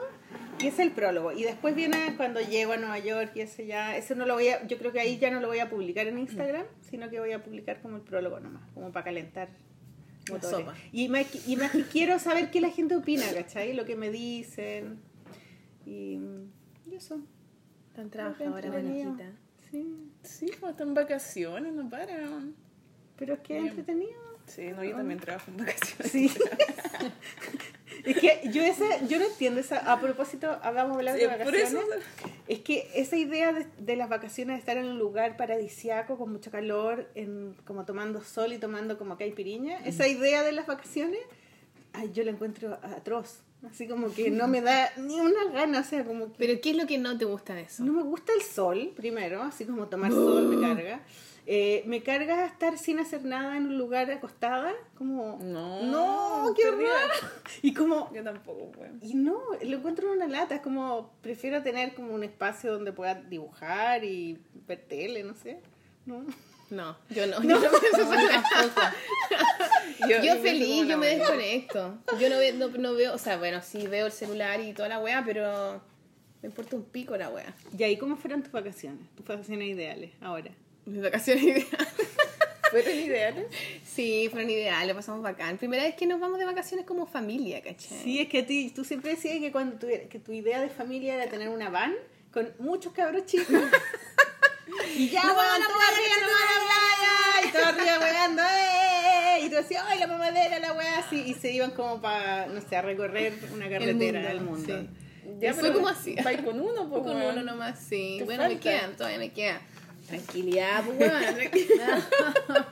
y 0.63 0.67
es 0.67 0.79
el 0.79 0.93
prólogo. 0.93 1.33
Y 1.33 1.43
después 1.45 1.75
viene 1.75 2.15
cuando 2.17 2.41
llego 2.41 2.73
a 2.73 2.77
Nueva 2.77 2.99
York 2.99 3.33
y 3.35 3.41
ese 3.41 3.67
ya, 3.67 3.97
ese 3.97 4.15
no 4.15 4.27
lo 4.27 4.35
voy 4.35 4.49
a, 4.49 4.67
yo 4.67 4.79
creo 4.79 4.93
que 4.93 5.01
ahí 5.01 5.19
ya 5.19 5.31
no 5.31 5.41
lo 5.41 5.49
voy 5.49 5.59
a 5.59 5.71
publicar 5.71 6.07
en 6.07 6.19
Instagram, 6.19 6.67
sino 6.83 7.09
que 7.09 7.21
voy 7.21 7.33
a 7.33 7.43
publicar 7.43 7.81
como 7.81 7.97
el 7.97 8.03
prólogo 8.03 8.41
nomás, 8.41 8.69
como 8.75 8.93
para 8.93 9.05
calentar 9.05 9.49
motores. 10.31 10.67
Y, 10.93 11.09
me, 11.09 11.27
y 11.47 11.57
más 11.57 11.71
que 11.71 11.85
quiero 11.85 12.19
saber 12.19 12.51
qué 12.51 12.61
la 12.61 12.71
gente 12.71 12.97
opina, 12.97 13.25
¿cachai? 13.35 13.73
Lo 13.75 13.85
que 13.85 13.97
me 13.97 14.11
dicen. 14.11 14.99
Y, 15.87 16.21
y 16.87 16.95
eso. 16.95 17.21
Tan 17.95 18.11
trabajadora. 18.11 18.71
Mariquita. 18.71 19.33
Sí. 19.71 20.11
Sí, 20.23 20.51
pues 20.61 20.73
están 20.73 20.89
en 20.89 20.95
vacaciones, 20.95 21.73
no 21.73 21.89
paran. 21.89 22.55
Pero 23.17 23.35
es 23.35 23.41
que 23.41 23.59
es 23.59 23.67
entretenido. 23.67 24.31
Sí, 24.47 24.71
no, 24.75 24.83
yo 24.83 24.97
también 24.97 25.21
trabajo 25.21 25.51
en 25.51 25.57
vacaciones. 25.59 26.11
Sí. 26.11 26.31
Es 28.05 28.17
que 28.19 28.41
yo 28.53 28.63
esa, 28.63 28.85
yo 29.07 29.19
no 29.19 29.27
entiendo 29.27 29.61
esa, 29.61 29.79
a 29.93 30.01
propósito, 30.01 30.49
a 30.51 30.69
hablar 30.69 31.15
de 31.17 31.21
Sí, 31.21 31.27
por 31.29 31.39
vacaciones. 31.39 31.73
eso- 31.73 31.81
Es 32.49 32.61
que 32.61 32.91
esa 32.95 33.17
idea 33.17 33.53
de, 33.53 33.67
de 33.79 33.97
las 33.97 34.09
vacaciones, 34.09 34.57
de 34.57 34.61
estar 34.61 34.77
en 34.77 34.87
un 34.87 34.99
lugar 34.99 35.37
paradisiaco 35.37 36.19
con 36.19 36.33
mucho 36.33 36.51
calor, 36.51 37.09
en, 37.15 37.55
como 37.65 37.85
tomando 37.85 38.23
sol 38.23 38.53
y 38.53 38.59
tomando 38.59 38.99
como 38.99 39.17
caipiriña, 39.17 39.79
esa 39.85 40.09
idea 40.09 40.43
de 40.43 40.53
las 40.53 40.67
vacaciones, 40.67 41.21
ay, 41.93 42.11
yo 42.13 42.25
la 42.25 42.31
encuentro 42.33 42.75
atroz. 42.83 43.41
Así 43.71 43.87
como 43.87 44.11
que 44.13 44.31
no 44.31 44.49
me 44.49 44.63
da 44.63 44.91
ni 44.97 45.21
una 45.21 45.45
gana, 45.53 45.81
o 45.81 45.85
sea, 45.85 46.03
como 46.05 46.33
que 46.33 46.39
Pero 46.39 46.61
¿qué 46.63 46.71
es 46.71 46.77
lo 46.77 46.87
que 46.87 46.97
no 46.97 47.19
te 47.19 47.27
gusta 47.27 47.55
de 47.55 47.61
eso? 47.63 47.85
no 47.85 47.93
me 47.93 48.03
gusta 48.03 48.33
el 48.33 48.41
sol, 48.41 48.93
primero, 48.97 49.43
así 49.43 49.67
como 49.67 49.87
tomar 49.89 50.11
sol 50.13 50.47
me 50.49 50.59
carga. 50.67 51.03
Eh, 51.53 51.83
me 51.85 52.01
carga 52.01 52.47
estar 52.47 52.79
sin 52.79 53.01
hacer 53.01 53.25
nada 53.25 53.57
en 53.57 53.67
un 53.67 53.77
lugar 53.77 54.09
acostada, 54.09 54.73
como... 54.97 55.37
No, 55.43 55.83
no, 55.83 56.55
qué 56.55 56.69
horror. 56.69 56.87
Y 57.63 57.75
como... 57.75 58.09
Yo 58.15 58.23
tampoco. 58.23 58.71
Y 59.03 59.15
no, 59.15 59.41
lo 59.61 59.77
encuentro 59.79 60.13
en 60.13 60.19
una 60.19 60.29
lata, 60.29 60.55
es 60.55 60.61
como, 60.61 61.11
prefiero 61.23 61.61
tener 61.61 61.93
como 61.95 62.15
un 62.15 62.23
espacio 62.23 62.71
donde 62.73 62.93
pueda 62.93 63.17
dibujar 63.17 64.05
y 64.05 64.39
ver 64.69 64.85
tele, 64.87 65.25
no 65.25 65.35
sé. 65.35 65.61
No. 66.07 66.25
No, 66.71 66.97
yo 67.09 67.27
no. 67.27 67.43
Yo, 67.43 67.59
no 67.59 67.61
pienso 67.81 68.13
hacer 68.13 68.95
Yo, 70.09 70.21
pienso 70.21 70.43
feliz, 70.43 70.87
yo 70.87 70.99
me 70.99 71.17
desconecto. 71.17 71.99
Yo 72.21 72.31
no, 72.31 72.39
ve- 72.39 72.53
no, 72.53 72.69
no 72.69 72.95
veo, 72.95 73.13
o 73.13 73.19
sea, 73.19 73.39
bueno, 73.39 73.61
sí 73.61 73.89
veo 73.89 74.07
el 74.07 74.13
celular 74.13 74.61
y 74.61 74.73
toda 74.73 74.89
la 74.89 75.01
weá, 75.01 75.25
pero 75.27 75.83
me 76.43 76.49
importa 76.49 76.77
un 76.77 76.85
pico 76.85 77.17
la 77.17 77.29
weá. 77.29 77.53
¿Y 77.77 77.83
ahí 77.83 77.97
cómo 77.97 78.15
fueron 78.17 78.45
tus 78.45 78.53
vacaciones? 78.53 79.05
Tus 79.17 79.27
vacaciones 79.27 79.67
ideales, 79.67 80.13
ahora. 80.21 80.53
Mis 80.91 81.03
vacaciones 81.03 81.45
ideales. 81.45 81.89
¿Fueron 82.71 82.95
ideales? 82.99 83.47
Sí, 83.85 84.29
fueron 84.31 84.49
ideales, 84.49 84.95
pasamos 84.95 85.23
bacán. 85.23 85.59
Primera 85.59 85.83
vez 85.83 85.95
que 85.97 86.07
nos 86.07 86.21
vamos 86.21 86.39
de 86.39 86.45
vacaciones 86.45 86.87
como 86.87 87.07
familia, 87.07 87.61
¿cachai? 87.63 87.99
Sí, 88.03 88.21
es 88.21 88.29
que 88.29 88.41
a 88.41 88.47
ti, 88.47 88.73
tú 88.75 88.85
siempre 88.85 89.11
decías 89.13 89.39
que 89.41 89.51
cuando 89.51 89.77
tu, 89.77 89.89
que 90.09 90.19
tu 90.21 90.33
idea 90.33 90.61
de 90.61 90.69
familia 90.69 91.15
era 91.15 91.29
tener 91.29 91.49
una 91.49 91.69
van 91.69 91.95
con 92.33 92.49
muchos 92.61 92.93
cabros 92.93 93.27
chicos. 93.27 93.49
y 94.97 95.09
ya, 95.09 95.23
¡Nos 95.25 95.35
vamos 95.35 95.53
a 95.53 95.59
weón, 95.59 95.69
todos 95.69 95.83
arriba, 95.93 96.15
nos 96.21 96.31
vamos 96.31 97.01
a. 97.03 97.47
Y 97.47 97.53
todos 97.53 97.67
arriba 97.67 97.99
weando, 97.99 98.43
¡eh! 98.43 99.47
Y 99.47 99.49
tú 99.49 99.57
decías, 99.57 99.85
¡ay, 99.89 99.99
la 99.99 100.07
mamadera, 100.07 100.59
la 100.61 100.73
weá! 100.73 100.99
Así, 100.99 101.21
y 101.27 101.35
se 101.35 101.51
iban 101.53 101.73
como 101.73 102.01
para, 102.01 102.47
no 102.47 102.61
sé, 102.61 102.77
a 102.77 102.83
recorrer 102.83 103.33
una 103.53 103.69
carretera 103.69 104.29
del 104.29 104.41
mundo. 104.43 104.79
sí. 104.81 104.89
Ya, 105.39 105.55
fue 105.55 105.73
como 105.73 105.89
así. 105.89 106.17
vais 106.23 106.43
con 106.43 106.61
uno, 106.61 106.89
pues, 106.89 107.03
Con 107.03 107.17
uno 107.17 107.43
nomás, 107.43 107.79
sí. 107.79 108.21
Bueno, 108.25 108.43
me 108.45 108.51
falta. 108.51 108.61
quedan, 108.61 108.97
todavía 108.97 109.19
me 109.19 109.33
queda. 109.33 109.61
Tranquilidad, 110.11 110.85
pues. 110.85 110.99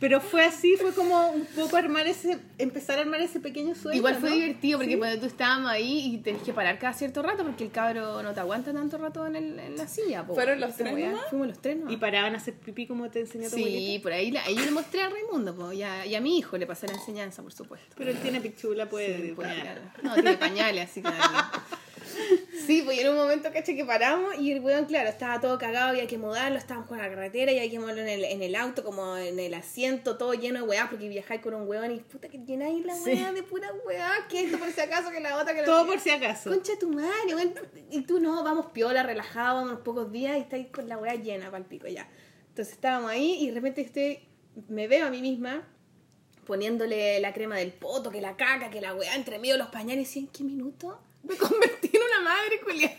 Pero 0.00 0.20
fue 0.20 0.44
así, 0.44 0.76
fue 0.76 0.92
como 0.92 1.30
un 1.30 1.46
poco 1.46 1.76
armar 1.78 2.06
ese, 2.06 2.36
empezar 2.58 2.98
a 2.98 3.02
armar 3.02 3.22
ese 3.22 3.40
pequeño 3.40 3.74
sueño. 3.74 3.96
Igual 3.96 4.16
fue 4.16 4.28
¿no? 4.30 4.34
divertido 4.34 4.78
porque 4.80 4.92
Sí. 4.94 4.98
cuando 4.98 5.18
tú 5.20 5.26
estábamos 5.26 5.70
ahí 5.70 6.12
y 6.14 6.18
tenés 6.18 6.42
que 6.42 6.52
parar 6.52 6.78
cada 6.78 6.92
cierto 6.92 7.22
rato 7.22 7.42
porque 7.44 7.64
el 7.64 7.70
cabro 7.70 8.22
no 8.22 8.34
te 8.34 8.40
aguanta 8.40 8.72
tanto 8.74 8.98
rato 8.98 9.26
en, 9.26 9.36
el, 9.36 9.58
en 9.58 9.76
la 9.78 9.88
silla. 9.88 10.26
po. 10.26 10.34
¿Fueron 10.34 10.60
los 10.60 10.76
tres 10.76 10.92
nomás? 10.92 11.26
Fuimos 11.30 11.46
los 11.46 11.58
tres, 11.62 11.78
¿no? 11.78 11.90
Y 11.90 11.96
paraban 11.96 12.34
a 12.34 12.38
hacer 12.38 12.52
pipí 12.54 12.86
como 12.86 13.08
te 13.08 13.20
enseñó 13.20 13.48
tu 13.48 13.56
Sí, 13.56 13.62
abuelita. 13.62 14.02
por 14.02 14.12
ahí, 14.12 14.30
la- 14.30 14.42
ahí 14.44 14.56
yo 14.56 14.64
le 14.64 14.70
mostré 14.72 15.00
a 15.00 15.08
Raimundo 15.08 15.54
po, 15.54 15.72
y, 15.72 15.82
a, 15.84 16.04
y 16.04 16.14
a 16.16 16.20
mi 16.20 16.36
hijo 16.38 16.58
le 16.58 16.66
pasé 16.66 16.86
la 16.86 16.94
enseñanza, 16.94 17.42
por 17.42 17.52
supuesto. 17.52 17.94
Pero 17.96 18.10
él 18.10 18.18
tiene 18.18 18.40
pichula, 18.42 18.86
puede. 18.90 19.06
Sí, 19.28 19.32
puede 19.32 19.34
puede. 19.48 19.54
tirar. 19.54 19.80
No, 20.02 20.14
tiene 20.14 20.34
pañales, 20.36 20.90
así 20.90 21.00
que- 21.02 21.08
Sí, 22.66 22.82
pues 22.84 23.00
en 23.00 23.08
un 23.08 23.16
momento, 23.16 23.52
caché, 23.52 23.74
que 23.74 23.84
paramos 23.84 24.38
y 24.38 24.52
el 24.52 24.60
weón, 24.60 24.84
claro, 24.84 25.08
estaba 25.08 25.40
todo 25.40 25.58
cagado, 25.58 25.88
había 25.90 26.06
que 26.06 26.18
mudarlo, 26.18 26.56
estábamos 26.56 26.88
con 26.88 26.98
la 26.98 27.08
carretera 27.08 27.50
y 27.52 27.58
hay 27.58 27.70
que 27.70 27.78
mudarlo 27.78 28.02
en 28.02 28.08
el, 28.08 28.24
en 28.24 28.42
el 28.42 28.54
auto, 28.54 28.84
como 28.84 29.16
en 29.16 29.38
el 29.38 29.54
asiento, 29.54 30.16
todo 30.16 30.34
lleno 30.34 30.60
de 30.60 30.68
weá, 30.68 30.88
porque 30.88 31.08
viajáis 31.08 31.40
con 31.40 31.54
un 31.54 31.68
weón 31.68 31.90
y 31.90 31.98
puta 31.98 32.28
que 32.28 32.38
llenáis 32.38 32.84
la 32.86 32.94
weá 32.94 33.32
de 33.32 33.42
pura 33.42 33.72
weá, 33.84 34.26
que 34.28 34.44
esto 34.44 34.58
por 34.58 34.70
si 34.70 34.80
acaso, 34.80 35.10
que 35.10 35.20
la 35.20 35.36
otra, 35.36 35.52
que 35.52 35.60
la 35.60 35.66
Todo 35.66 35.86
por 35.86 35.98
si 35.98 36.10
acaso. 36.10 36.50
Concha 36.50 36.72
tu 36.78 36.88
madre, 36.90 37.34
weón. 37.34 37.54
Y 37.90 38.02
tú 38.02 38.20
no, 38.20 38.44
vamos 38.44 38.66
piola, 38.72 39.02
relajados, 39.02 39.62
vamos 39.62 39.72
unos 39.72 39.82
pocos 39.82 40.12
días 40.12 40.36
y 40.36 40.40
estáis 40.40 40.68
con 40.68 40.88
la 40.88 40.96
weá 40.96 41.14
llena 41.16 41.50
pa'l 41.50 41.64
pico 41.64 41.88
ya. 41.88 42.08
Entonces 42.48 42.74
estábamos 42.74 43.10
ahí 43.10 43.38
y 43.40 43.48
de 43.48 43.54
repente 43.54 43.80
estoy, 43.80 44.20
me 44.68 44.86
veo 44.86 45.06
a 45.06 45.10
mí 45.10 45.20
misma 45.20 45.68
poniéndole 46.46 47.18
la 47.20 47.32
crema 47.32 47.56
del 47.56 47.72
poto, 47.72 48.10
que 48.10 48.20
la 48.20 48.36
caca, 48.36 48.70
que 48.70 48.80
la 48.80 48.94
weá 48.94 49.16
entre 49.16 49.38
medio 49.38 49.56
los 49.56 49.68
pañales 49.68 50.14
y 50.16 50.20
¿en 50.20 50.26
qué 50.28 50.44
minuto? 50.44 51.00
Me 51.28 51.36
convertí 51.36 51.90
en 51.92 52.02
una 52.02 52.20
madre 52.20 52.60
culiada. 52.60 52.96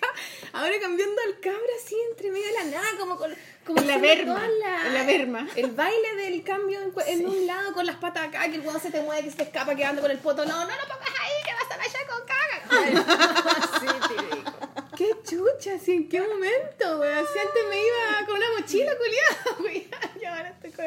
Ahora 0.53 0.73
cambiando 0.81 1.21
al 1.27 1.39
cabra 1.39 1.59
así 1.83 1.95
entre 2.09 2.31
medio 2.31 2.47
de 2.47 2.53
la 2.53 2.63
nada, 2.65 2.87
como 2.99 3.17
con 3.17 3.31
como 3.65 3.81
la 3.81 3.95
toda 3.99 4.47
la- 4.47 4.87
en 4.87 4.93
la 4.93 5.03
berma. 5.03 5.47
El 5.55 5.71
baile 5.71 6.15
del 6.17 6.43
cambio 6.43 6.79
en, 7.07 7.25
un 7.27 7.47
lado 7.47 7.73
con 7.73 7.85
las 7.85 7.95
patas 7.97 8.27
acá, 8.27 8.47
que 8.49 8.55
el 8.55 8.61
weón 8.61 8.79
se 8.79 8.91
te 8.91 9.01
mueve, 9.01 9.23
que 9.23 9.31
se 9.31 9.37
te 9.37 9.43
escapa 9.43 9.75
quedando 9.75 10.01
con 10.01 10.11
el 10.11 10.19
poto. 10.19 10.45
No, 10.45 10.53
no 10.59 10.65
lo 10.75 10.83
pongas 10.87 11.09
ahí, 11.21 11.43
que 11.45 11.53
vas 11.53 11.71
a 11.71 11.77
rayar 11.77 12.07
con 12.07 12.21
caga. 12.27 13.79
sí, 13.79 14.07
te 14.07 14.35
digo. 14.35 14.51
Qué 14.95 15.09
chucha, 15.23 15.77
¿sí? 15.79 15.91
¿En 15.93 16.09
qué 16.09 16.21
momento, 16.21 16.99
weón? 16.99 17.25
Si 17.33 17.39
antes 17.39 17.63
me 17.69 17.77
iba 17.85 18.25
con 18.27 18.37
una 18.37 18.45
mochila 18.59 18.91
culiada, 18.97 19.59
weón. 19.59 20.21
Y 20.21 20.25
ahora 20.25 20.49
estoy 20.49 20.71
con... 20.71 20.85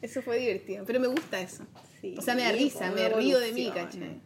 Eso 0.00 0.22
fue 0.22 0.38
divertido, 0.38 0.84
pero 0.86 1.00
me 1.00 1.08
gusta 1.08 1.40
eso. 1.40 1.64
Sí, 2.00 2.14
o 2.16 2.22
sea, 2.22 2.34
me 2.36 2.44
da 2.44 2.52
risa, 2.52 2.90
me 2.92 3.08
río 3.08 3.40
de 3.40 3.52
mí, 3.52 3.66
evolución. 3.66 3.86
¿cachai? 3.86 4.20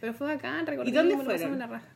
Pero 0.00 0.14
fue 0.14 0.28
bacán, 0.28 0.66
recordé 0.66 0.88
¿Y 0.88 0.92
dónde 0.92 1.16
fueron? 1.18 1.58
la 1.58 1.66
raja. 1.66 1.88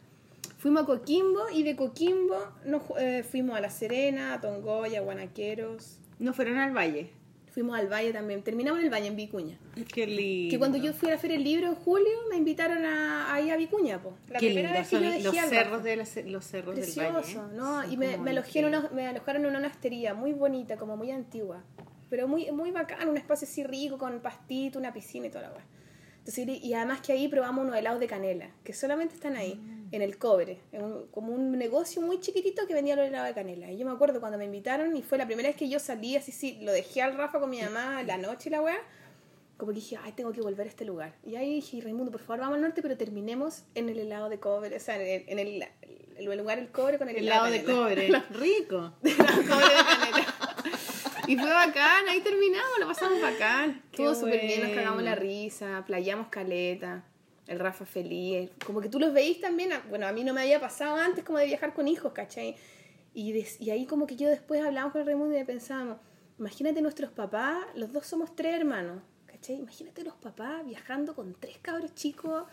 Fuimos 0.64 0.84
a 0.84 0.86
Coquimbo 0.86 1.50
y 1.52 1.62
de 1.62 1.76
Coquimbo 1.76 2.38
nos, 2.64 2.80
eh, 2.98 3.22
fuimos 3.22 3.54
a 3.54 3.60
La 3.60 3.68
Serena, 3.68 4.32
a 4.32 4.40
Tongoya, 4.40 5.00
a 5.00 5.02
Guanaqueros. 5.02 5.98
No 6.18 6.32
fueron 6.32 6.56
al 6.56 6.74
valle. 6.74 7.10
Fuimos 7.52 7.78
al 7.78 7.86
valle 7.92 8.14
también. 8.14 8.42
Terminamos 8.42 8.78
en 8.80 8.86
el 8.86 8.90
valle, 8.90 9.08
en 9.08 9.14
Vicuña. 9.16 9.58
Qué 9.92 10.06
lindo. 10.06 10.50
Que 10.50 10.58
cuando 10.58 10.78
yo 10.78 10.94
fui 10.94 11.10
a 11.10 11.12
la 11.12 11.18
Feria 11.18 11.36
del 11.36 11.44
Libro 11.44 11.66
en 11.66 11.74
julio, 11.74 12.08
me 12.30 12.36
invitaron 12.38 12.82
a, 12.86 13.34
ahí 13.34 13.50
a 13.50 13.56
Vicuña, 13.58 14.00
po. 14.02 14.14
La 14.30 14.38
Qué 14.38 14.46
primera 14.46 14.68
lindo 14.70 14.78
vez 14.80 14.88
que 14.88 14.96
son 14.96 15.04
yo 15.04 15.10
dejé 15.10 15.22
los 15.24 15.34
cerros, 15.50 15.70
Rafa. 15.72 15.82
de 15.84 15.96
la, 15.96 16.04
los 16.32 16.44
cerros 16.46 16.74
del 16.76 16.84
Precioso, 16.84 17.12
valle. 17.12 17.54
¿no? 17.54 17.82
Son 17.82 17.92
Y 17.92 17.96
me, 17.98 18.16
me, 18.16 18.30
alojé 18.30 18.60
en 18.60 18.64
una- 18.64 18.88
me 18.88 19.06
alojaron 19.06 19.44
en 19.44 19.56
una 19.56 19.68
hostería 19.68 20.14
muy 20.14 20.32
bonita, 20.32 20.78
como 20.78 20.96
muy 20.96 21.10
antigua. 21.10 21.62
Pero 22.08 22.26
muy, 22.26 22.50
muy 22.52 22.70
bacán, 22.70 23.06
un 23.10 23.18
espacio 23.18 23.46
así 23.46 23.64
rico, 23.64 23.98
con 23.98 24.18
pastito, 24.20 24.78
una 24.78 24.94
piscina 24.94 25.26
y 25.26 25.28
toda 25.28 25.42
la 25.42 25.50
weá. 25.52 25.64
Entonces, 26.20 26.48
y 26.64 26.72
además 26.72 27.02
que 27.02 27.12
ahí 27.12 27.28
probamos 27.28 27.66
unos 27.66 27.76
helados 27.76 28.00
de 28.00 28.06
canela, 28.06 28.48
que 28.64 28.72
solamente 28.72 29.14
están 29.14 29.36
ahí, 29.36 29.60
en 29.96 30.02
el 30.02 30.18
cobre, 30.18 30.58
en 30.72 30.82
un- 30.84 31.06
como 31.08 31.32
un 31.32 31.56
negocio 31.58 32.02
muy 32.02 32.20
chiquitito 32.20 32.66
que 32.66 32.74
vendía 32.74 32.96
los 32.96 33.06
helados 33.06 33.28
de 33.28 33.34
canela. 33.34 33.70
Y 33.70 33.78
yo 33.78 33.86
me 33.86 33.92
acuerdo 33.92 34.20
cuando 34.20 34.38
me 34.38 34.44
invitaron 34.44 34.96
y 34.96 35.02
fue 35.02 35.18
la 35.18 35.26
primera 35.26 35.48
vez 35.48 35.56
que 35.56 35.68
yo 35.68 35.78
salí, 35.78 36.16
así, 36.16 36.32
sí, 36.32 36.58
lo 36.62 36.72
dejé 36.72 37.02
al 37.02 37.16
Rafa 37.16 37.38
con 37.40 37.50
mi 37.50 37.60
mamá 37.62 38.02
la 38.02 38.16
noche 38.16 38.48
y 38.48 38.52
la 38.52 38.60
weá. 38.62 38.76
Como 39.56 39.70
que 39.70 39.76
dije, 39.76 39.96
ay, 40.02 40.10
tengo 40.12 40.32
que 40.32 40.40
volver 40.40 40.66
a 40.66 40.70
este 40.70 40.84
lugar. 40.84 41.14
Y 41.24 41.36
ahí 41.36 41.54
dije, 41.54 41.80
Raimundo, 41.80 42.10
por 42.10 42.20
favor, 42.20 42.40
vamos 42.40 42.56
al 42.56 42.62
norte, 42.62 42.82
pero 42.82 42.96
terminemos 42.96 43.62
en 43.76 43.88
el 43.88 44.00
helado 44.00 44.28
de 44.28 44.40
cobre, 44.40 44.76
o 44.76 44.80
sea, 44.80 44.96
en 45.00 45.02
el, 45.08 45.24
en 45.28 45.38
el, 45.38 45.64
el 46.16 46.38
lugar 46.38 46.58
del 46.58 46.70
cobre 46.72 46.98
con 46.98 47.08
el 47.08 47.16
El 47.16 47.28
helado 47.28 47.46
helado 47.46 47.86
de 47.86 47.94
canela. 47.96 48.24
cobre. 48.28 48.40
Rico. 48.46 48.92
Cobre 49.02 49.14
de 49.14 49.84
canela. 49.84 50.34
Y 51.26 51.36
fue 51.38 51.48
bacán, 51.48 52.06
ahí 52.10 52.20
terminamos, 52.20 52.78
lo 52.80 52.86
pasamos 52.86 53.18
bacán. 53.22 53.80
Qué 53.92 54.02
Todo 54.02 54.14
súper 54.14 54.42
bien, 54.42 54.62
nos 54.62 54.72
cagamos 54.72 55.02
la 55.02 55.14
risa, 55.14 55.82
playamos 55.86 56.28
caleta, 56.28 57.02
el 57.46 57.58
Rafa 57.58 57.84
feliz. 57.84 58.50
Como 58.66 58.80
que 58.80 58.88
tú 58.88 58.98
los 58.98 59.12
veís 59.12 59.40
también, 59.40 59.72
a- 59.72 59.82
bueno, 59.90 60.06
a 60.06 60.12
mí 60.12 60.24
no 60.24 60.32
me 60.32 60.42
había 60.42 60.60
pasado 60.60 60.96
antes 60.96 61.24
como 61.24 61.38
de 61.38 61.46
viajar 61.46 61.74
con 61.74 61.86
hijos, 61.88 62.12
¿cachai? 62.12 62.56
Y, 63.12 63.44
y 63.60 63.70
ahí 63.70 63.86
como 63.86 64.06
que 64.06 64.16
yo 64.16 64.28
después 64.28 64.62
hablábamos 64.64 64.92
con 64.92 65.00
el 65.02 65.06
Raimundo 65.06 65.38
y 65.38 65.44
pensábamos, 65.44 65.98
imagínate 66.38 66.82
nuestros 66.82 67.10
papás, 67.12 67.58
los 67.76 67.92
dos 67.92 68.06
somos 68.06 68.34
tres 68.34 68.54
hermanos, 68.56 69.02
¿cachai? 69.26 69.56
Imagínate 69.56 70.02
los 70.02 70.14
papás 70.14 70.64
viajando 70.66 71.14
con 71.14 71.34
tres 71.38 71.58
cabros 71.62 71.94
chicos, 71.94 72.44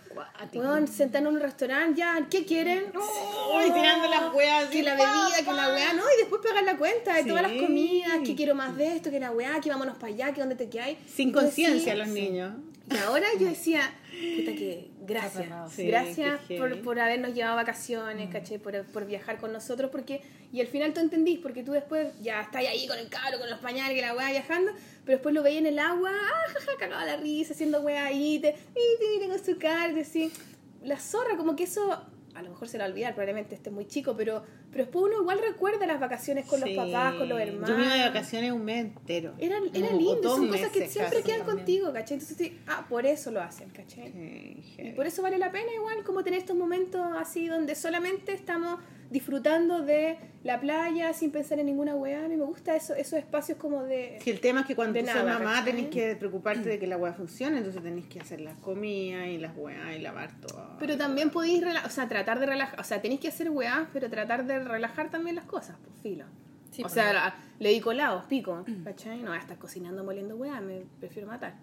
weón, 0.59 0.88
sentados 0.88 1.27
en 1.30 1.35
un 1.35 1.41
restaurante, 1.41 1.99
ya, 1.99 2.27
¿qué 2.30 2.45
quieren? 2.45 2.91
Uy, 2.95 3.72
tirando 3.73 4.07
las 4.09 4.34
weas. 4.35 4.69
que 4.69 4.84
la 4.84 4.91
bebida, 4.95 5.38
que 5.39 5.51
la 5.53 5.69
weá, 5.73 5.93
no, 5.93 6.03
y 6.15 6.19
después 6.19 6.41
pagar 6.45 6.63
la 6.63 6.77
cuenta 6.77 7.15
de 7.15 7.23
todas 7.23 7.41
las 7.43 7.53
comidas, 7.59 8.19
que 8.26 8.35
quiero 8.35 8.53
más 8.53 8.76
de 8.77 8.95
esto, 8.97 9.09
que 9.09 9.19
la 9.19 9.31
weá, 9.31 9.59
que 9.61 9.69
vámonos 9.69 9.95
para 9.97 10.13
allá, 10.13 10.31
que 10.34 10.41
dónde 10.41 10.55
te 10.55 10.69
quedáis. 10.69 10.97
Sin 11.07 11.30
Y 11.30 11.31
conciencia 11.31 11.95
los 11.95 12.07
niños. 12.09 12.53
Y 12.55 12.70
ahora 12.99 13.27
yo 13.39 13.47
decía, 13.47 13.93
puta 14.38 14.51
que 14.53 14.91
gracias, 15.01 15.47
Sí, 15.73 15.88
gracias 15.88 16.39
por, 16.57 16.81
por 16.81 16.99
habernos 16.99 17.34
llevado 17.34 17.55
vacaciones, 17.55 18.30
caché, 18.30 18.59
por, 18.59 18.84
por 18.85 19.05
viajar 19.05 19.38
con 19.38 19.51
nosotros, 19.51 19.91
porque, 19.91 20.22
y 20.51 20.61
al 20.61 20.68
final 20.68 20.93
tú 20.93 20.99
entendís, 20.99 21.39
porque 21.39 21.63
tú 21.63 21.72
después 21.72 22.07
ya 22.22 22.41
estás 22.41 22.65
ahí 22.65 22.88
con 22.88 22.97
el 22.97 23.09
cabro, 23.09 23.39
con 23.39 23.49
los 23.49 23.59
pañales, 23.59 23.95
que 23.95 24.01
la 24.01 24.15
weá 24.15 24.31
viajando, 24.31 24.72
pero 25.05 25.18
después 25.18 25.34
lo 25.34 25.43
veías 25.43 25.61
en 25.61 25.68
el 25.68 25.80
agua, 25.80 26.11
ah, 26.13 26.59
jaja, 26.80 27.05
la 27.05 27.18
risa, 27.18 27.53
haciendo 27.53 27.81
weá 27.81 28.05
ahí, 28.05 28.39
te, 28.39 28.49
y 28.49 29.19
te 29.19 29.27
con 29.27 29.43
su 29.43 29.57
cara, 29.57 29.93
así, 29.99 30.31
la 30.84 30.99
zorra, 30.99 31.38
como 31.38 31.55
que 31.55 31.63
eso, 31.63 31.91
a 32.34 32.41
lo 32.41 32.49
mejor 32.49 32.68
se 32.68 32.77
la 32.77 32.84
va 32.84 32.88
a 32.89 32.91
olvidar, 32.91 33.13
probablemente 33.13 33.55
esté 33.55 33.69
muy 33.69 33.88
chico, 33.88 34.15
pero, 34.15 34.43
pero 34.72 34.85
después 34.85 35.06
uno 35.06 35.22
igual 35.22 35.39
recuerda 35.45 35.85
las 35.85 35.99
vacaciones 35.99 36.45
con 36.45 36.61
Sí. 36.61 36.73
los 36.73 36.85
papás, 36.85 37.15
con 37.15 37.30
los 37.30 37.39
hermanos. 37.39 37.69
Yo 37.69 37.77
me 37.77 37.85
iba 37.85 37.93
de 37.95 38.03
vacaciones 38.03 38.52
un 38.52 38.64
mes 38.65 38.85
entero. 38.85 39.34
Era, 39.38 39.57
era 39.73 39.91
lindo, 39.91 40.35
son 40.35 40.48
cosas 40.48 40.69
que 40.72 40.88
siempre 40.88 41.22
quedan 41.23 41.39
también. 41.39 41.57
contigo, 41.57 41.93
¿cachai? 41.93 42.18
Entonces, 42.18 42.38
sí, 42.38 42.57
ah, 42.68 42.85
por 42.89 43.06
eso 43.06 43.31
lo 43.31 43.41
hacen, 43.41 43.69
¿cachai? 43.69 44.11
Sí, 44.14 44.76
Y 44.80 44.91
por 44.93 45.06
eso 45.07 45.22
vale 45.22 45.38
la 45.38 45.52
pena 45.52 45.73
igual 45.76 46.03
como 46.03 46.23
tener 46.23 46.39
estos 46.39 46.56
momentos 46.56 47.02
así 47.18 47.48
donde 47.48 47.76
solamente 47.76 48.34
estamos 48.34 48.80
disfrutando 49.11 49.81
de 49.81 50.18
la 50.43 50.60
playa 50.61 51.11
sin 51.14 51.31
pensar 51.31 51.60
en 51.60 51.65
ninguna 51.65 51.95
weá. 51.95 52.23
A 52.23 52.27
mí 52.30 52.38
me 52.38 52.45
gusta 52.45 52.77
eso, 52.77 52.95
esos 52.95 53.19
espacios 53.19 53.57
como 53.57 53.84
de... 53.84 54.18
Si 54.23 54.30
el 54.31 54.39
tema 54.39 54.61
es 54.61 54.65
que 54.68 54.76
cuando 54.76 54.98
tú 54.99 55.06
nada, 55.06 55.23
mamá 55.38 55.56
¿cachai? 55.60 55.65
tenés 55.65 55.88
que 55.89 56.15
preocuparte 56.15 56.69
de 56.69 56.80
que 56.80 56.88
la 56.88 56.95
weá 56.95 57.11
funcione, 57.14 57.57
entonces 57.57 57.84
tenés 57.84 58.06
que 58.07 58.22
hacer 58.22 58.39
las 58.39 58.56
comidas 58.60 59.27
y 59.27 59.38
las 59.38 59.52
weas 59.56 59.95
y 59.95 59.99
lavar 59.99 60.31
todo. 60.39 60.77
Pero 60.80 60.95
también 60.98 61.30
podéis, 61.30 61.61
o 61.85 61.89
sea, 61.89 62.07
tratar 62.07 62.39
de 62.39 62.45
relajar, 62.45 62.80
o 62.80 62.84
sea, 62.85 63.02
tenéis 63.02 63.19
que 63.19 63.27
hacer 63.27 63.49
weá, 63.49 63.89
pero 63.91 64.10
tratar 64.10 64.45
de 64.45 64.61
relajar 64.66 65.10
también 65.10 65.36
las 65.36 65.46
cosas, 65.46 65.78
pues 65.84 65.98
filo. 66.02 66.26
Sí, 66.72 66.82
o 66.82 66.84
pues, 66.84 66.94
sea, 66.94 67.36
le 67.60 67.70
di 67.70 67.82
colados, 67.82 68.26
pico, 68.26 68.64
¿cachai? 68.84 69.20
No 69.22 69.28
voy 69.30 69.38
a 69.38 69.42
estar 69.42 69.58
cocinando 69.58 70.04
moliendo 70.04 70.36
weá, 70.36 70.62
me 70.62 70.84
prefiero 71.00 71.28
matar. 71.28 71.56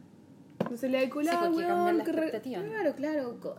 Entonces 0.61 0.91
le 0.91 1.01
di 1.01 1.09
colado, 1.09 1.51
porque 1.51 1.67
cambian 1.67 1.97
weón. 1.97 2.71
Claro, 2.71 2.95
claro. 2.95 3.41
co- 3.41 3.57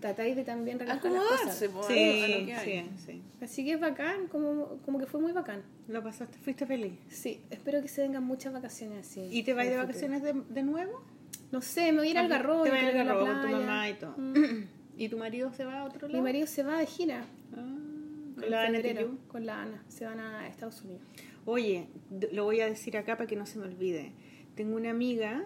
Tratáis 0.00 0.34
de 0.34 0.42
también 0.42 0.80
relajar 0.80 1.12
las 1.12 1.22
cosas. 1.22 1.62
a 1.62 1.80
a 1.80 1.82
Sí, 1.84 2.52
sí, 2.64 2.90
sí. 3.06 3.22
Así 3.40 3.64
que 3.64 3.74
es 3.74 3.80
bacán, 3.80 4.26
como, 4.26 4.78
como 4.84 4.98
que 4.98 5.06
fue 5.06 5.20
muy 5.20 5.30
bacán. 5.30 5.62
Lo 5.86 6.02
pasaste, 6.02 6.38
fuiste 6.38 6.66
feliz. 6.66 6.98
Sí, 7.08 7.40
espero 7.50 7.80
que 7.80 7.86
se 7.86 8.02
vengan 8.02 8.24
muchas 8.24 8.52
vacaciones 8.52 9.06
así. 9.06 9.28
¿Y 9.30 9.44
te 9.44 9.52
en 9.52 9.58
de 9.58 9.76
vacaciones 9.76 10.22
de, 10.24 10.32
de 10.32 10.62
nuevo? 10.64 11.04
No 11.52 11.60
sé, 11.60 11.92
me 11.92 11.98
voy 11.98 12.08
a 12.08 12.10
ir 12.10 12.18
al 12.18 12.28
garrobo. 12.28 12.64
Te 12.64 12.70
ir 12.70 12.74
al 12.74 12.94
Garrobo 13.06 13.26
con 13.26 13.42
tu 13.42 13.48
mamá 13.48 13.88
y 13.90 13.94
todo. 13.94 14.14
Mm. 14.16 14.64
¿Y 14.96 15.08
tu 15.08 15.18
marido 15.18 15.52
se 15.52 15.64
va 15.64 15.80
a 15.80 15.84
otro 15.84 16.08
lado? 16.08 16.18
Mi 16.18 16.22
marido 16.22 16.48
se 16.48 16.64
va 16.64 16.78
de 16.78 16.86
gira. 16.86 17.24
Ah, 17.56 17.78
con 18.42 18.50
la 18.50 18.62
Ana. 18.66 18.80
Con 19.28 19.46
la 19.46 19.62
Ana. 19.62 19.84
Se 19.88 20.04
van 20.04 20.20
a 20.20 20.48
Estados 20.48 20.82
Unidos. 20.82 21.02
Oye, 21.44 21.88
lo 22.32 22.44
voy 22.44 22.60
a 22.60 22.66
decir 22.66 22.96
acá 22.96 23.16
para 23.16 23.26
que 23.26 23.36
no 23.36 23.46
se 23.46 23.58
me 23.58 23.66
olvide. 23.66 24.12
Tengo 24.54 24.76
una 24.76 24.90
amiga 24.90 25.44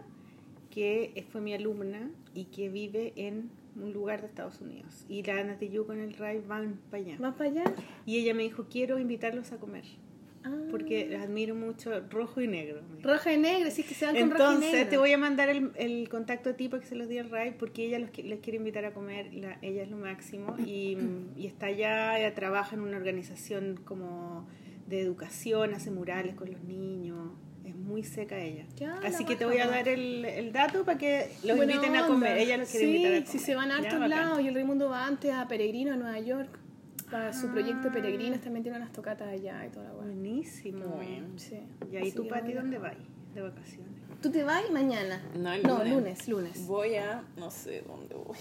que 0.70 1.26
fue 1.30 1.40
mi 1.40 1.54
alumna 1.54 2.10
y 2.34 2.46
que 2.46 2.68
vive 2.68 3.12
en 3.16 3.50
un 3.76 3.92
lugar 3.92 4.20
de 4.20 4.26
Estados 4.26 4.60
Unidos. 4.60 5.04
Y 5.08 5.22
la 5.22 5.38
Ana 5.38 5.58
Tijoux 5.58 5.86
con 5.86 6.00
el 6.00 6.14
Ray 6.14 6.40
van 6.46 6.80
para 6.90 7.02
allá. 7.02 7.16
¿Más 7.18 7.34
para 7.34 7.50
allá? 7.50 7.64
Y 8.04 8.18
ella 8.18 8.34
me 8.34 8.42
dijo, 8.42 8.66
quiero 8.70 8.98
invitarlos 8.98 9.52
a 9.52 9.58
comer. 9.58 9.84
Ah. 10.46 10.50
Porque 10.70 11.16
admiro 11.16 11.54
mucho 11.56 12.00
rojo 12.08 12.40
y 12.40 12.46
negro. 12.46 12.80
Roja 13.02 13.32
y 13.32 13.36
negra, 13.38 13.70
sí, 13.70 13.82
que 13.82 13.94
se 13.94 14.06
van 14.06 14.14
con 14.16 14.30
roja 14.30 14.42
y 14.44 14.46
Entonces 14.46 14.72
negra. 14.72 14.88
te 14.90 14.96
voy 14.98 15.12
a 15.12 15.18
mandar 15.18 15.48
el, 15.48 15.72
el 15.74 16.08
contacto 16.08 16.50
a 16.50 16.52
ti 16.54 16.68
para 16.68 16.80
que 16.82 16.88
se 16.88 16.94
los 16.94 17.08
dé 17.08 17.18
al 17.20 17.30
Ray 17.30 17.54
porque 17.58 17.84
ella 17.84 17.98
los, 17.98 18.16
les 18.16 18.38
quiere 18.40 18.58
invitar 18.58 18.84
a 18.84 18.94
comer, 18.94 19.34
la- 19.34 19.58
ella 19.62 19.82
es 19.82 19.90
lo 19.90 19.96
máximo 19.96 20.54
y, 20.64 20.96
y 21.36 21.46
está 21.46 21.66
allá, 21.66 22.18
ella 22.18 22.34
trabaja 22.34 22.76
en 22.76 22.82
una 22.82 22.96
organización 22.96 23.80
como 23.84 24.48
de 24.86 25.00
educación, 25.00 25.74
hace 25.74 25.90
murales 25.90 26.36
con 26.36 26.52
los 26.52 26.62
niños, 26.62 27.32
es 27.64 27.74
muy 27.74 28.04
seca 28.04 28.38
ella. 28.38 28.66
Ya, 28.76 28.94
Así 29.04 29.24
que 29.24 29.34
te 29.34 29.44
voy 29.44 29.58
a 29.58 29.66
dar 29.66 29.88
el, 29.88 30.24
el 30.24 30.52
dato 30.52 30.84
para 30.84 30.96
que 30.96 31.28
los 31.42 31.56
Buena 31.56 31.74
inviten 31.74 31.96
a 31.96 32.02
onda. 32.02 32.14
comer, 32.14 32.38
ella 32.38 32.56
los 32.58 32.70
quiere 32.70 32.86
sí, 32.86 32.92
invitar 32.92 33.12
a 33.12 33.16
comer. 33.16 33.26
si 33.28 33.38
se 33.40 33.54
van 33.56 33.72
a 33.72 33.78
hartos 33.78 34.08
lados. 34.08 34.40
Y 34.40 34.46
el 34.46 34.54
Raimundo 34.54 34.88
va 34.88 35.04
antes 35.06 35.32
a 35.32 35.48
Peregrino, 35.48 35.92
a 35.92 35.96
Nueva 35.96 36.20
York. 36.20 36.60
Para 37.10 37.32
su 37.32 37.46
Ah. 37.46 37.52
proyecto 37.52 37.90
Peregrinos 37.92 38.40
también 38.40 38.62
tiene 38.64 38.78
unas 38.78 38.92
tocatas 38.92 39.28
allá 39.28 39.64
y 39.66 39.70
toda 39.70 39.84
la 39.86 39.92
weá. 39.92 40.04
Buenísimo. 40.06 41.00
Sí. 41.36 41.60
Y 41.92 41.96
ahí 41.96 42.02
Así 42.08 42.12
tú, 42.12 42.26
Pati. 42.28 42.52
¿dónde 42.52 42.78
vas? 42.78 42.94
De 43.34 43.42
vacaciones. 43.42 43.92
¿Tú 44.22 44.30
te 44.30 44.42
vas 44.42 44.68
mañana? 44.70 45.22
No, 45.36 45.52
el 45.52 45.62
no 45.62 45.78
lunes. 45.78 45.92
lunes, 45.94 46.28
lunes. 46.28 46.66
Voy 46.66 46.96
a, 46.96 47.22
no 47.36 47.50
sé 47.50 47.82
dónde 47.86 48.14
voy. 48.14 48.36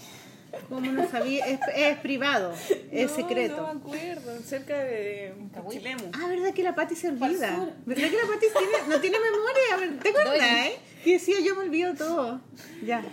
¿Cómo 0.70 0.90
no 0.90 1.06
sabía? 1.08 1.44
Es, 1.46 1.60
es 1.76 1.98
privado, 1.98 2.54
es 2.90 3.10
No, 3.10 3.16
secreto. 3.16 3.56
No 3.58 3.74
me 3.74 3.80
acuerdo, 3.80 4.38
cerca 4.40 4.78
de. 4.78 5.34
Chilemu. 5.68 6.04
Ah, 6.14 6.26
¿verdad 6.28 6.54
que 6.54 6.62
la 6.62 6.74
Pati 6.74 6.94
se 6.96 7.08
olvida? 7.08 7.72
¿Verdad 7.84 8.08
que 8.10 8.16
la 8.16 8.26
Pati 8.26 8.46
tiene- 8.56 8.88
no 8.88 9.00
tiene 9.00 9.18
memoria? 9.20 9.74
A 9.74 9.76
ver, 9.76 9.98
¿Te 9.98 10.08
acuerdas, 10.08 10.40
eh? 10.66 10.76
Que 11.04 11.12
decía 11.14 11.36
yo 11.44 11.54
me 11.56 11.62
olvido 11.64 11.94
todo. 11.94 12.40
Ya. 12.84 13.04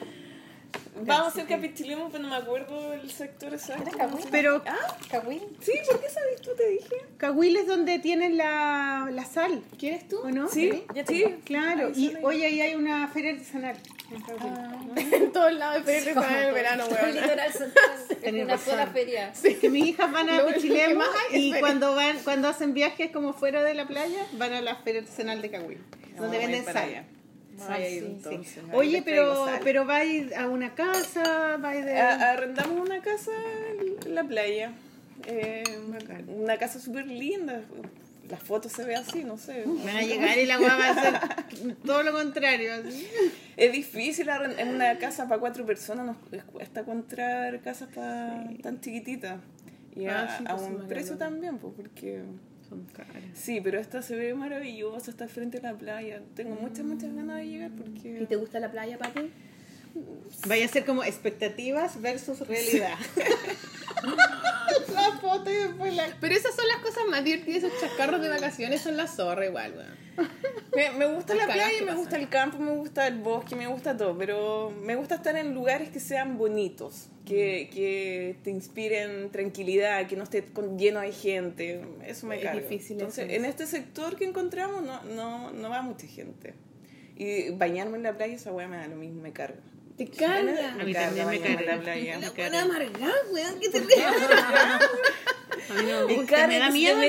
Vamos 1.02 1.34
cerca 1.34 1.58
de 1.58 1.74
Chilemu, 1.74 2.10
pero 2.12 2.24
no 2.24 2.30
me 2.30 2.36
acuerdo 2.36 2.94
el 2.94 3.10
sector 3.12 3.54
exacto. 3.54 3.84
¿Era 3.90 3.98
Cahuil? 3.98 4.26
Pero 4.32 4.62
¿Ah? 4.66 4.98
Cahuil. 5.10 5.42
Sí, 5.62 5.72
¿por 5.90 6.00
qué 6.00 6.10
sabes 6.10 6.42
tú? 6.42 6.52
Te 6.56 6.70
dije. 6.70 6.96
Cahuil 7.18 7.58
es 7.58 7.68
donde 7.68 8.00
tienen 8.00 8.38
la, 8.38 9.10
la 9.12 9.26
sal, 9.26 9.64
¿Quieres 9.78 10.08
tú? 10.08 10.20
¿o 10.20 10.30
no? 10.30 10.48
Sí, 10.50 10.84
Ya 10.94 11.06
sí. 11.06 11.26
Claro, 11.46 11.88
Ahí 11.88 11.94
y 12.18 12.24
hoy 12.24 12.44
ahí 12.44 12.62
hay 12.62 12.76
una 12.76 13.08
feria 13.08 13.32
artesanal. 13.32 13.76
en 14.12 14.22
Cahuil. 14.22 15.14
en 15.14 15.32
todos 15.32 15.54
lados 15.54 15.86
de 15.86 15.92
Peregrino 15.92 16.24
en 16.24 16.36
el 16.36 16.54
verano, 16.54 16.84
weón. 16.86 17.18
Es 18.14 18.20
Tenés 18.22 18.44
una 18.46 18.54
razón. 18.54 18.72
sola 18.74 18.88
feria. 18.88 19.34
Que 19.62 19.70
mis 19.70 19.86
hijas 19.88 20.12
van 20.12 20.30
a 20.30 20.38
hay 20.38 20.54
es 20.54 20.64
y 20.64 20.70
feria. 20.70 21.60
cuando 21.60 21.96
van 21.96 22.18
cuando 22.24 22.48
hacen 22.48 22.74
viajes 22.74 23.12
como 23.12 23.34
fuera 23.34 23.64
de 23.64 23.74
la 23.74 23.88
playa, 23.88 24.26
van 24.34 24.54
a 24.54 24.62
la 24.62 24.76
feria 24.78 25.02
artesanal 25.02 25.42
de 25.42 25.52
Cahuil, 25.52 25.80
donde 26.18 26.38
a 26.38 26.40
venden 26.40 26.64
sal. 26.66 26.78
allá. 26.78 27.06
A 27.62 27.78
sí, 27.78 27.98
entonces. 28.00 28.54
Sí. 28.54 28.60
ahí 28.72 28.78
Oye, 28.78 29.02
pero 29.04 29.46
pero 29.64 29.86
va 29.86 29.98
a 29.98 30.04
a 30.44 30.48
una 30.48 30.74
casa, 30.76 31.58
va 31.58 31.70
a 31.70 31.76
ir 31.78 31.86
de... 31.86 32.00
A- 32.00 32.32
arrendamos 32.32 32.80
una 32.88 33.02
casa 33.02 33.32
en 34.06 34.16
la 34.16 34.24
playa. 34.24 34.72
Eh, 35.28 35.64
una 36.28 36.58
casa 36.58 36.80
súper 36.80 37.08
linda. 37.08 37.62
Las 38.30 38.42
fotos 38.42 38.72
se 38.72 38.84
ve 38.86 38.96
así, 38.96 39.24
no 39.24 39.38
sé. 39.38 39.64
Van 39.66 39.98
a 39.98 40.02
llegar 40.02 40.38
y 40.38 40.46
la 40.46 40.58
guava 40.58 40.78
va 40.78 40.86
a 40.88 40.92
hacer 40.92 41.76
todo 41.86 42.04
lo 42.04 42.12
contrario. 42.14 42.74
así. 42.74 43.08
Es 43.58 43.72
difícil 43.72 44.28
en 44.58 44.70
una 44.70 44.98
casa 44.98 45.28
para 45.28 45.40
cuatro 45.40 45.66
personas, 45.66 46.06
nos 46.32 46.44
cuesta 46.46 46.80
encontrar 46.82 47.60
casas 47.62 47.90
pa- 47.94 48.44
tan 48.62 48.80
chiquititas. 48.82 49.40
Y 49.96 50.08
a, 50.08 50.24
Ah, 50.24 50.36
sí, 50.38 50.44
a 50.48 50.56
pues, 50.56 50.68
un 50.70 50.88
precio 50.88 51.18
también, 51.18 51.58
pues, 51.60 51.74
porque... 51.76 52.24
Sí, 53.34 53.62
pero 53.62 53.80
esta 53.80 54.02
se 54.02 54.16
ve 54.16 54.34
maravillosa, 54.34 55.12
está 55.12 55.28
frente 55.28 55.60
a 55.60 55.62
la 55.62 55.78
playa. 55.78 56.22
Tengo 56.36 56.56
muchas, 56.56 56.86
muchas 56.86 57.14
ganas 57.14 57.38
de 57.38 57.48
llegar 57.48 57.72
porque... 57.72 58.22
¿Y 58.22 58.26
te 58.26 58.36
gusta 58.36 58.60
la 58.60 58.72
playa, 58.72 58.98
Pati? 58.98 59.32
Vaya 60.48 60.66
a 60.66 60.68
ser 60.68 60.86
como 60.86 61.04
expectativas 61.04 62.02
versus 62.02 62.40
realidad. 62.48 62.98
la 64.94 65.12
foto 65.22 65.50
y 65.50 65.54
después 65.54 65.96
la... 65.96 66.08
Pero 66.20 66.36
esas 66.36 66.56
son 66.56 66.68
las 66.68 66.78
cosas 66.78 67.04
más 67.10 67.24
divertidas, 67.24 67.64
esos 67.64 67.80
chascarros 67.80 68.22
de 68.22 68.30
vacaciones 68.30 68.82
son 68.82 68.98
la 68.98 69.08
zorra 69.08 69.46
igual, 69.46 69.74
weón. 69.78 70.04
Me, 70.76 70.92
me 70.92 71.06
gusta 71.08 71.34
la 71.36 71.46
playa, 71.46 71.68
me 71.80 71.86
pasan. 71.88 71.98
gusta 71.98 72.16
el 72.18 72.30
campo, 72.30 72.58
me 72.60 72.72
gusta 72.72 73.08
el 73.08 73.18
bosque, 73.20 73.56
me 73.56 73.68
gusta 73.68 73.96
todo, 73.98 74.16
pero 74.18 74.72
me 74.82 74.96
gusta 74.96 75.16
estar 75.16 75.36
en 75.38 75.54
lugares 75.56 75.90
que 75.90 76.00
sean 76.00 76.38
bonitos, 76.38 77.08
que, 77.26 77.70
que 77.74 78.36
te 78.44 78.50
inspiren 78.52 79.32
tranquilidad, 79.32 80.06
que 80.08 80.16
no 80.16 80.24
esté 80.24 80.44
con- 80.46 80.78
lleno 80.78 81.00
de 81.02 81.12
gente. 81.14 81.84
Eso 82.06 82.28
me 82.28 82.38
Es 82.38 82.44
carga. 82.44 82.62
difícil 82.62 82.94
Entonces, 82.98 83.26
eso. 83.26 83.34
en 83.36 83.46
este 83.46 83.66
sector 83.66 84.16
que 84.16 84.26
encontramos 84.26 84.84
no, 84.84 85.04
no, 85.04 85.52
no 85.52 85.70
va 85.70 85.82
mucha 85.82 86.06
gente. 86.08 86.54
Y 87.16 87.50
bañarme 87.52 87.98
en 87.98 88.04
la 88.04 88.16
playa, 88.16 88.36
esa 88.36 88.52
weá 88.52 88.68
me 88.68 88.78
da 88.78 88.88
lo 88.88 88.96
mismo, 88.96 89.22
me 89.22 89.32
carga. 89.32 89.62
Te 89.98 90.10
carga. 90.10 90.74
A 90.74 90.84
mí 90.84 90.94
también 90.94 91.28
me 91.28 91.40
carga. 91.40 91.76
la 91.76 91.82
playa. 91.82 92.20
La 92.20 92.28
me 92.28 92.34
carga. 92.34 92.62
amargada, 92.62 93.14
weón, 93.32 93.60
que 93.60 93.70
te. 93.70 93.78
A 95.70 95.74
mí 95.76 95.84
no 95.90 96.08
me 96.08 96.16
gusta, 96.16 96.48
me 96.48 96.60
da 96.60 96.70
miedo. 96.72 97.00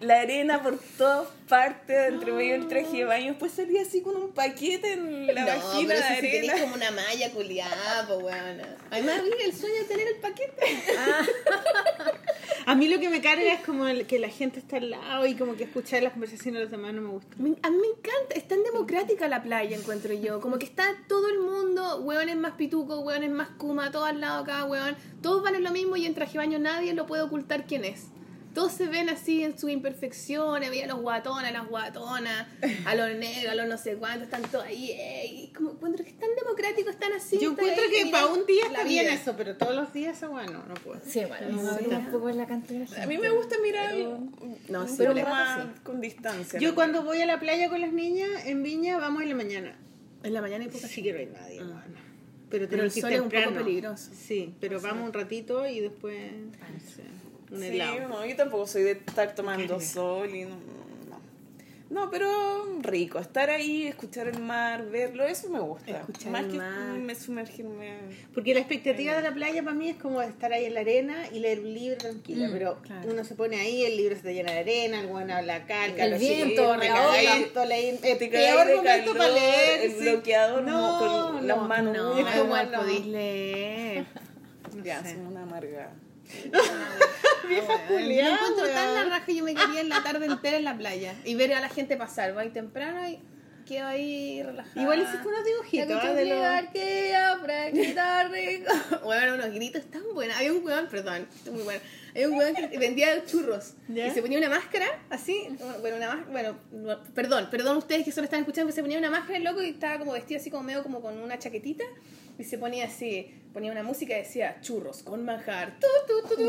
la 0.00 0.20
arena 0.20 0.62
por 0.62 0.78
todas 0.98 1.28
partes 1.52 2.08
entre 2.08 2.32
medio 2.32 2.52
del 2.54 2.66
traje 2.66 2.96
de 2.96 3.04
baño. 3.04 3.26
Después 3.26 3.52
salí 3.52 3.76
así 3.76 4.00
con 4.00 4.16
un 4.16 4.32
paquete 4.32 4.94
en 4.94 5.26
la 5.26 5.42
no, 5.42 5.46
vagina 5.48 5.94
pero 5.94 6.00
de 6.08 6.14
si 6.14 6.20
tenés 6.22 6.48
arena. 6.50 6.62
como 6.62 6.74
una 6.76 6.90
malla 6.92 7.30
culiada, 7.30 8.06
weón. 8.08 8.60
A 8.90 8.96
mí 8.96 9.02
me 9.02 9.44
el 9.44 9.54
sueño 9.54 9.76
de 9.76 9.84
tener 9.84 10.06
el 10.08 10.16
paquete. 10.16 10.62
A 12.64 12.74
mí 12.76 12.86
lo 12.88 13.00
que 13.00 13.08
me 13.10 13.20
carga 13.20 13.52
es 13.52 13.60
como 13.66 13.86
el- 13.88 14.06
que 14.06 14.18
la 14.20 14.28
gente 14.28 14.60
está 14.60 14.76
al 14.76 14.90
lado 14.90 15.26
y 15.26 15.34
como 15.34 15.56
que 15.56 15.64
escuchar 15.64 16.02
las 16.02 16.12
conversaciones 16.12 16.60
de 16.60 16.64
los 16.64 16.70
demás 16.70 16.94
no 16.94 17.02
me 17.02 17.08
gusta. 17.08 17.36
Me- 17.38 17.56
a 17.60 17.70
mí 17.70 17.76
me 17.76 17.88
encanta, 17.88 18.34
es 18.36 18.46
tan 18.46 18.62
democrática 18.62 19.26
la 19.28 19.42
playa, 19.42 19.76
encuentro 19.76 20.14
yo. 20.14 20.40
Como 20.40 20.58
que 20.58 20.66
está 20.66 20.84
todo 21.08 21.28
el 21.28 21.40
mundo, 21.40 22.00
hueones 22.02 22.36
más 22.36 22.52
pituco, 22.52 23.00
hueones 23.00 23.30
más 23.30 23.48
kuma, 23.58 23.90
todo 23.90 24.04
al 24.04 24.20
lado 24.20 24.44
cada 24.44 24.64
hueón. 24.64 24.96
Todos 25.22 25.42
van 25.42 25.56
en 25.56 25.64
lo 25.64 25.70
mismo 25.72 25.96
y 25.96 26.06
en 26.06 26.14
traje 26.14 26.32
de 26.32 26.38
baño 26.38 26.58
nadie 26.60 26.94
lo 26.94 27.04
puede 27.06 27.22
ocultar 27.22 27.66
quién 27.66 27.84
es. 27.84 28.06
Todos 28.54 28.72
se 28.72 28.86
ven 28.86 29.08
así 29.08 29.42
en 29.44 29.58
sus 29.58 29.70
imperfecciones, 29.70 30.68
veía 30.70 30.84
a 30.84 30.88
los 30.88 31.00
guatones, 31.00 31.48
a 31.48 31.52
las 31.52 31.66
guatonas, 31.68 32.46
a 32.84 32.94
los 32.94 33.14
negros, 33.16 33.52
a 33.52 33.54
los 33.54 33.66
no 33.66 33.78
sé 33.78 33.96
cuántos, 33.96 34.24
están 34.24 34.42
todos 34.42 34.64
ahí. 34.66 34.90
eh, 34.92 35.26
y 35.26 35.48
como 35.52 35.70
encuentro 35.72 36.04
que 36.04 36.10
es 36.10 36.18
tan 36.18 36.28
democrático, 36.38 36.90
están 36.90 37.12
así. 37.12 37.38
Yo 37.40 37.52
encuentro 37.52 37.82
que 37.90 38.10
para 38.10 38.26
un 38.26 38.44
día 38.46 38.64
está 38.66 38.84
bien 38.84 39.04
vida. 39.06 39.14
eso, 39.14 39.34
pero 39.36 39.56
todos 39.56 39.74
los 39.74 39.92
días 39.92 40.16
eso 40.18 40.30
bueno, 40.30 40.62
no 40.68 40.74
puedo. 40.74 41.00
Sí, 41.06 41.22
bueno, 41.26 41.48
No, 41.50 41.62
no, 41.62 41.78
sí. 41.78 41.84
tampoco 41.88 42.28
es 42.28 42.36
la 42.36 42.46
cantidad 42.46 42.80
de 42.80 42.86
gente. 42.86 43.00
A 43.02 43.06
mí 43.06 43.18
me 43.18 43.30
gusta 43.30 43.56
mirar 43.62 43.94
No, 44.68 44.86
sí, 44.88 44.94
pero 44.98 45.12
un 45.12 45.16
rato 45.18 45.30
más 45.30 45.64
sí. 45.64 45.80
con 45.82 46.00
distancia. 46.00 46.58
Yo 46.60 46.74
cuando 46.74 47.02
voy 47.02 47.20
a 47.22 47.26
la 47.26 47.40
playa 47.40 47.68
con 47.68 47.80
las 47.80 47.92
niñas 47.92 48.28
en 48.46 48.62
Viña 48.62 48.98
vamos 48.98 49.22
en 49.22 49.28
la 49.30 49.34
mañana. 49.34 49.78
En 50.22 50.34
la 50.34 50.40
mañana 50.40 50.64
hay 50.64 50.70
poca 50.70 50.86
Sí 50.86 51.02
que 51.02 51.12
no 51.12 51.18
hay 51.18 51.26
nadie, 51.26 51.60
Ah. 51.60 51.64
bueno. 51.64 51.82
Pero, 52.50 52.68
Pero 52.68 52.84
el 52.84 52.92
tenemos 52.92 52.92
que 52.92 52.98
ir 52.98 53.02
sol 53.04 53.12
es 53.14 53.20
un 53.22 53.30
poco 53.30 53.64
peligroso. 53.64 54.10
Sí, 54.14 54.54
pero 54.60 54.78
vamos 54.78 55.06
un 55.06 55.12
ratito 55.14 55.66
y 55.66 55.80
después 55.80 56.20
no 56.32 56.80
sé, 56.94 57.02
un 57.52 57.60
Sí, 57.60 57.66
helado. 57.68 58.08
no, 58.08 58.26
yo 58.26 58.36
tampoco 58.36 58.66
soy 58.66 58.82
de 58.82 58.92
estar 58.92 59.34
tomando 59.34 59.80
sol 59.80 60.34
y 60.34 60.44
no, 60.44 60.50
no. 60.56 60.82
No, 61.90 62.10
pero 62.10 62.26
rico, 62.80 63.18
estar 63.18 63.50
ahí, 63.50 63.86
escuchar 63.86 64.26
el 64.26 64.38
mar, 64.40 64.88
verlo, 64.88 65.24
eso 65.24 65.50
me 65.50 65.60
gusta. 65.60 65.90
Escuchar 66.00 66.32
Más 66.32 66.44
el 66.44 66.52
que 66.52 66.56
mar. 66.56 66.98
me 66.98 67.14
sumergirme. 67.14 67.90
Porque 68.32 68.54
la 68.54 68.60
expectativa 68.60 69.14
de 69.14 69.20
la 69.20 69.34
playa 69.34 69.62
para 69.62 69.74
mí 69.76 69.90
es 69.90 69.96
como 69.98 70.22
estar 70.22 70.54
ahí 70.54 70.64
en 70.64 70.72
la 70.72 70.80
arena 70.80 71.26
y 71.30 71.40
leer 71.40 71.60
un 71.60 71.74
libro 71.74 71.98
tranquila, 71.98 72.48
Mm, 72.48 72.52
pero 72.52 72.78
claro. 72.80 73.10
uno 73.12 73.24
se 73.24 73.34
pone 73.34 73.60
ahí, 73.60 73.84
el 73.84 73.98
libro 73.98 74.16
se 74.16 74.22
te 74.22 74.32
llena 74.32 74.52
de 74.52 74.60
arena, 74.60 75.00
el 75.02 75.08
bueno 75.08 75.34
habla 75.34 75.56
acá, 75.56 75.84
el, 75.84 76.18
viento, 76.18 76.72
el 76.72 76.80
cagáis 76.80 77.28
peor 78.30 78.76
momento 78.76 79.12
para 79.12 79.28
leer. 79.28 79.80
el 79.82 79.92
sí. 79.92 79.98
bloqueador 80.00 80.62
no, 80.62 80.98
con 81.34 81.46
las 81.46 81.56
no, 81.58 81.68
manos 81.68 81.94
No, 81.94 82.14
muy 82.14 82.22
igual 82.42 82.70
no. 82.72 82.78
podéis 82.80 83.06
leer. 83.06 84.04
Ya, 84.82 85.02
sé. 85.02 85.10
son 85.16 85.26
una 85.26 85.42
amarga. 85.42 85.90
Vieja 87.48 87.72
Yo 87.72 87.86
culiao, 87.88 88.34
encuentro 88.34 88.66
tan 88.68 88.94
la 88.94 89.04
raja 89.04 89.32
yo 89.32 89.44
me 89.44 89.54
quería 89.54 89.80
en 89.80 89.88
la 89.88 90.02
tarde 90.02 90.26
entera 90.26 90.56
en 90.56 90.64
la 90.64 90.76
playa 90.76 91.14
y 91.24 91.34
ver 91.34 91.52
a 91.54 91.60
la 91.60 91.68
gente 91.68 91.96
pasar. 91.96 92.34
Voy 92.34 92.50
temprano 92.50 93.08
y 93.08 93.18
quedo 93.64 93.86
ahí 93.86 94.42
relajada. 94.42 94.82
Igual 94.82 95.02
hiciste 95.02 95.28
unos 95.28 95.44
dibujitos 95.44 96.14
de 96.14 96.24
los... 96.24 96.70
que 96.72 97.16
aprendí 97.16 97.94
rico. 98.30 98.72
Bueno, 99.04 99.34
unos 99.34 99.50
gritos 99.52 99.84
tan 99.90 100.02
buenos. 100.14 100.36
Había 100.36 100.52
un 100.52 100.64
weón, 100.64 100.86
perdón, 100.88 101.28
esto 101.34 101.50
es 101.50 101.54
muy 101.54 101.62
bueno. 101.62 101.80
Había 102.10 102.28
un 102.28 102.34
weón 102.34 102.54
que 102.54 102.78
vendía 102.78 103.24
churros 103.24 103.74
¿Ya? 103.88 104.06
y 104.06 104.10
se 104.10 104.20
ponía 104.22 104.38
una 104.38 104.48
máscara 104.48 104.86
así. 105.10 105.48
Bueno, 105.80 105.96
una 105.96 106.08
máscara. 106.08 106.30
Bueno, 106.30 106.56
no, 106.72 107.02
perdón, 107.14 107.48
perdón 107.50 107.76
ustedes 107.78 108.04
que 108.04 108.12
solo 108.12 108.24
están 108.24 108.40
escuchando 108.40 108.68
que 108.68 108.74
se 108.74 108.82
ponía 108.82 108.98
una 108.98 109.10
máscara 109.10 109.38
el 109.38 109.44
loco 109.44 109.62
y 109.62 109.70
estaba 109.70 109.98
como 109.98 110.12
vestido 110.12 110.40
así 110.40 110.50
como 110.50 110.62
medio 110.62 110.82
como 110.82 111.00
con 111.00 111.18
una 111.18 111.38
chaquetita 111.38 111.84
y 112.38 112.44
se 112.44 112.58
ponía 112.58 112.86
así. 112.86 113.34
Ponía 113.52 113.70
una 113.70 113.82
música 113.82 114.14
y 114.14 114.18
decía 114.18 114.60
churros 114.62 115.02
con 115.02 115.24
manjar. 115.24 115.78
Tu, 115.78 115.86
tu, 116.06 116.22
tu, 116.28 116.36
tu. 116.36 116.48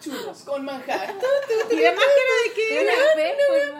churros 0.00 0.38
con 0.42 0.64
manjar. 0.64 1.14
¿Y 1.70 1.76
la 1.76 1.92
máscara 1.92 2.34
de 2.44 2.52
qué 2.54 2.80
era? 2.80 2.92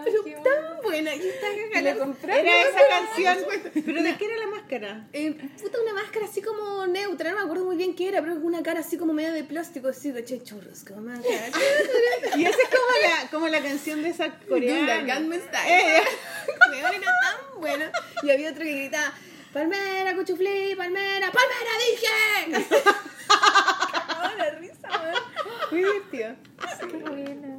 Pero 0.05 0.23
tan 0.43 0.83
buena. 0.83 1.15
Y 1.15 1.29
está 1.29 1.47
cagada. 1.73 2.41
Era 2.41 2.63
esa 2.63 2.89
canción. 2.89 3.39
¿Pero 3.85 4.03
de 4.03 4.17
qué 4.17 4.25
era 4.27 4.37
la 4.37 4.47
máscara? 4.47 5.07
Eh, 5.13 5.33
puta, 5.61 5.81
una 5.81 5.93
máscara 5.95 6.27
así 6.27 6.43
como 6.43 6.87
neutra, 6.87 7.31
no 7.31 7.37
me 7.37 7.43
acuerdo 7.43 7.65
muy 7.65 7.77
bien 7.77 7.95
qué 7.95 8.09
era, 8.09 8.21
pero 8.21 8.35
una 8.35 8.63
cara 8.63 8.81
así 8.81 8.97
como 8.97 9.13
media 9.13 9.33
de 9.33 9.45
plástico, 9.45 9.89
así, 9.89 10.13
caché, 10.13 10.43
churros, 10.43 10.85
como 10.85 11.03
máscara. 11.03 11.49
Y 12.37 12.45
esa 12.45 12.57
es 12.63 12.69
como 12.69 12.93
la, 13.03 13.31
como 13.31 13.49
la 13.49 13.63
canción 13.63 14.03
de 14.03 14.09
esa 14.11 14.31
coreana. 14.49 15.03
Gangnam 15.03 15.33
Eh, 15.35 15.41
Style. 15.41 16.03
Weón, 16.71 16.95
era 16.95 17.13
tan 17.23 17.61
bueno. 17.61 17.85
Y 18.23 18.31
había 18.31 18.51
otro 18.51 18.63
que 18.65 18.73
gritaba, 18.73 19.13
palmera, 19.53 20.15
cuchuflí, 20.15 20.75
palmera, 20.77 21.31
palmera, 21.31 21.71
dije. 21.91 22.67
Cagaba 23.29 24.35
la 24.37 24.51
risa, 24.57 24.89
weón. 25.03 25.34
Muy 25.71 25.81
divertido. 25.81 26.35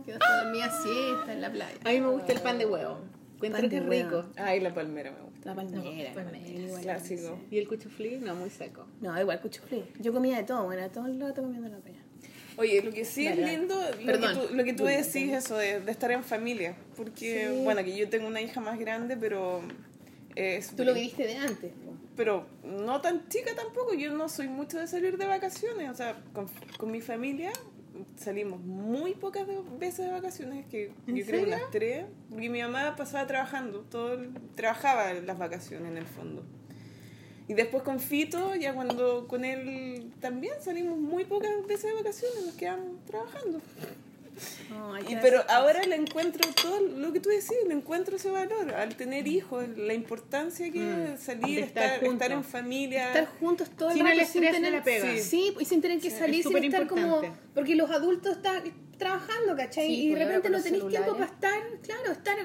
Yo 0.06 0.14
hasta 0.16 0.44
dormía 0.44 0.70
siesta 0.72 1.34
en 1.34 1.42
la 1.42 1.52
playa. 1.52 1.78
A 1.84 1.90
mí 1.90 2.02
me 2.02 2.10
gusta 2.10 2.34
el 2.34 2.42
pan 2.42 2.58
de 2.58 2.66
huevo. 2.66 3.00
Encuentro 3.36 3.70
que 3.70 3.78
es 3.78 3.86
rico. 3.86 4.26
Ay, 4.38 4.60
la 4.60 4.74
palmera 4.74 5.12
me 5.12 5.22
gusta. 5.22 5.50
La 5.50 5.56
palmera. 5.56 6.10
No, 6.10 6.16
palmera, 6.16 6.48
igual. 6.48 6.82
Clásico. 6.82 7.40
¿Y 7.52 7.58
el 7.60 7.68
cuchuflí? 7.68 8.18
No, 8.18 8.36
muy 8.36 8.50
seco. 8.50 8.88
No, 9.02 9.20
igual 9.20 9.42
cuchuflí. 9.42 9.84
Yo 10.00 10.14
comía 10.14 10.38
de 10.38 10.44
todo, 10.44 10.64
bueno, 10.66 10.90
todo 10.90 11.06
el 11.06 11.20
rato 11.20 11.42
comiendo 11.42 11.70
la 11.70 11.78
playa. 11.78 12.00
Oye, 12.58 12.82
lo 12.82 12.92
que 12.92 13.04
sí 13.04 13.28
es 13.28 13.38
lindo, 13.38 13.76
lo 14.02 14.14
que 14.14 14.28
tú, 14.28 14.56
lo 14.56 14.64
que 14.64 14.74
tú 14.74 14.86
decís, 14.86 15.34
eso 15.34 15.58
de, 15.58 15.82
de 15.82 15.92
estar 15.92 16.10
en 16.12 16.24
familia. 16.24 16.76
Porque, 16.96 17.62
bueno, 17.64 17.84
que 17.84 17.96
yo 17.96 18.10
tengo 18.10 18.28
una 18.28 18.42
hija 18.42 18.62
más 18.62 18.80
grande, 18.80 19.18
pero. 19.18 19.62
Es, 20.36 20.76
Tú 20.76 20.84
lo 20.84 20.94
viviste 20.94 21.28
de 21.28 21.38
antes. 21.38 21.72
Pero 22.16 22.46
no 22.64 23.02
tan 23.02 23.28
chica 23.28 23.54
tampoco. 23.56 23.94
Yo 23.94 24.14
no 24.14 24.30
soy 24.30 24.48
mucho 24.48 24.80
de 24.80 24.88
salir 24.88 25.18
de 25.18 25.26
vacaciones. 25.26 25.90
O 25.90 25.94
sea, 25.94 26.16
con, 26.34 26.48
con 26.78 26.92
mi 26.92 27.02
familia 27.02 27.52
salimos 28.16 28.60
muy 28.62 29.14
pocas 29.14 29.46
veces 29.80 30.06
de 30.06 30.12
vacaciones, 30.12 30.66
que 30.68 30.92
¿En 31.08 31.16
yo 31.16 31.26
creo 31.26 31.44
unas 31.46 31.70
tres. 31.72 32.06
Porque 32.30 32.50
mi 32.50 32.62
mamá 32.62 32.96
pasaba 32.96 33.28
trabajando, 33.28 33.82
todo 33.82 34.18
trabajaba 34.56 35.14
las 35.14 35.38
vacaciones 35.38 35.92
en 35.92 35.98
el 35.98 36.08
fondo. 36.08 36.44
Y 37.48 37.54
después 37.54 37.84
con 37.84 38.00
Fito, 38.00 38.56
ya 38.56 38.74
cuando 38.74 39.28
con 39.28 39.46
él 39.46 40.12
también 40.20 40.56
salimos 40.62 40.98
muy 40.98 41.26
pocas 41.26 41.52
veces 41.68 41.92
de 41.92 41.94
vacaciones, 41.94 42.46
nos 42.46 42.56
quedamos 42.56 43.06
trabajando. 43.06 43.62
Y, 45.08 45.16
pero 45.18 45.44
ahora 45.50 45.84
le 45.84 45.96
encuentro 45.96 46.50
todo 46.62 46.80
lo 46.80 47.12
que 47.14 47.20
tú 47.20 47.30
decís, 47.30 47.52
le 47.68 47.74
encuentro 47.74 48.16
ese 48.16 48.30
valor. 48.30 48.74
Al 48.74 48.96
tener 48.96 49.28
hijos, 49.28 49.66
la 49.78 49.94
importancia 49.94 50.72
que 50.72 51.14
es 51.14 51.20
salir, 51.20 51.60
de 51.60 51.62
estar 51.66 52.04
estar, 52.04 52.32
en 52.32 52.44
familia. 52.44 53.08
estar 53.08 53.28
juntos 53.40 53.70
todo 53.78 53.90
el 53.90 53.96
Sin 53.98 54.06
rato 54.06 54.62
de 54.62 54.72
la 54.72 54.84
pega. 54.84 55.12
sí. 55.14 55.22
sí, 55.22 55.56
y 55.60 55.66
sin 55.66 55.82
tener 55.82 56.00
que 56.00 56.10
Sí, 56.10 56.18
salir 56.18 56.40
es 56.42 56.48
sin 56.48 56.64
estar 56.64 56.88
como 56.88 57.22
porque 57.54 57.76
los 57.76 57.90
adultos 57.92 58.38
están 58.38 58.64
trabajando 58.98 59.56
¿cachai? 59.56 59.88
Sí, 59.88 59.94
y 60.06 60.10
de 60.10 60.16
pues, 60.16 60.28
repente 60.28 60.50
no 60.50 60.62
tenéis 60.62 60.88
tiempo 60.88 61.14
para 61.14 61.26
estar 61.26 61.62
claro 61.82 62.12
estar 62.12 62.36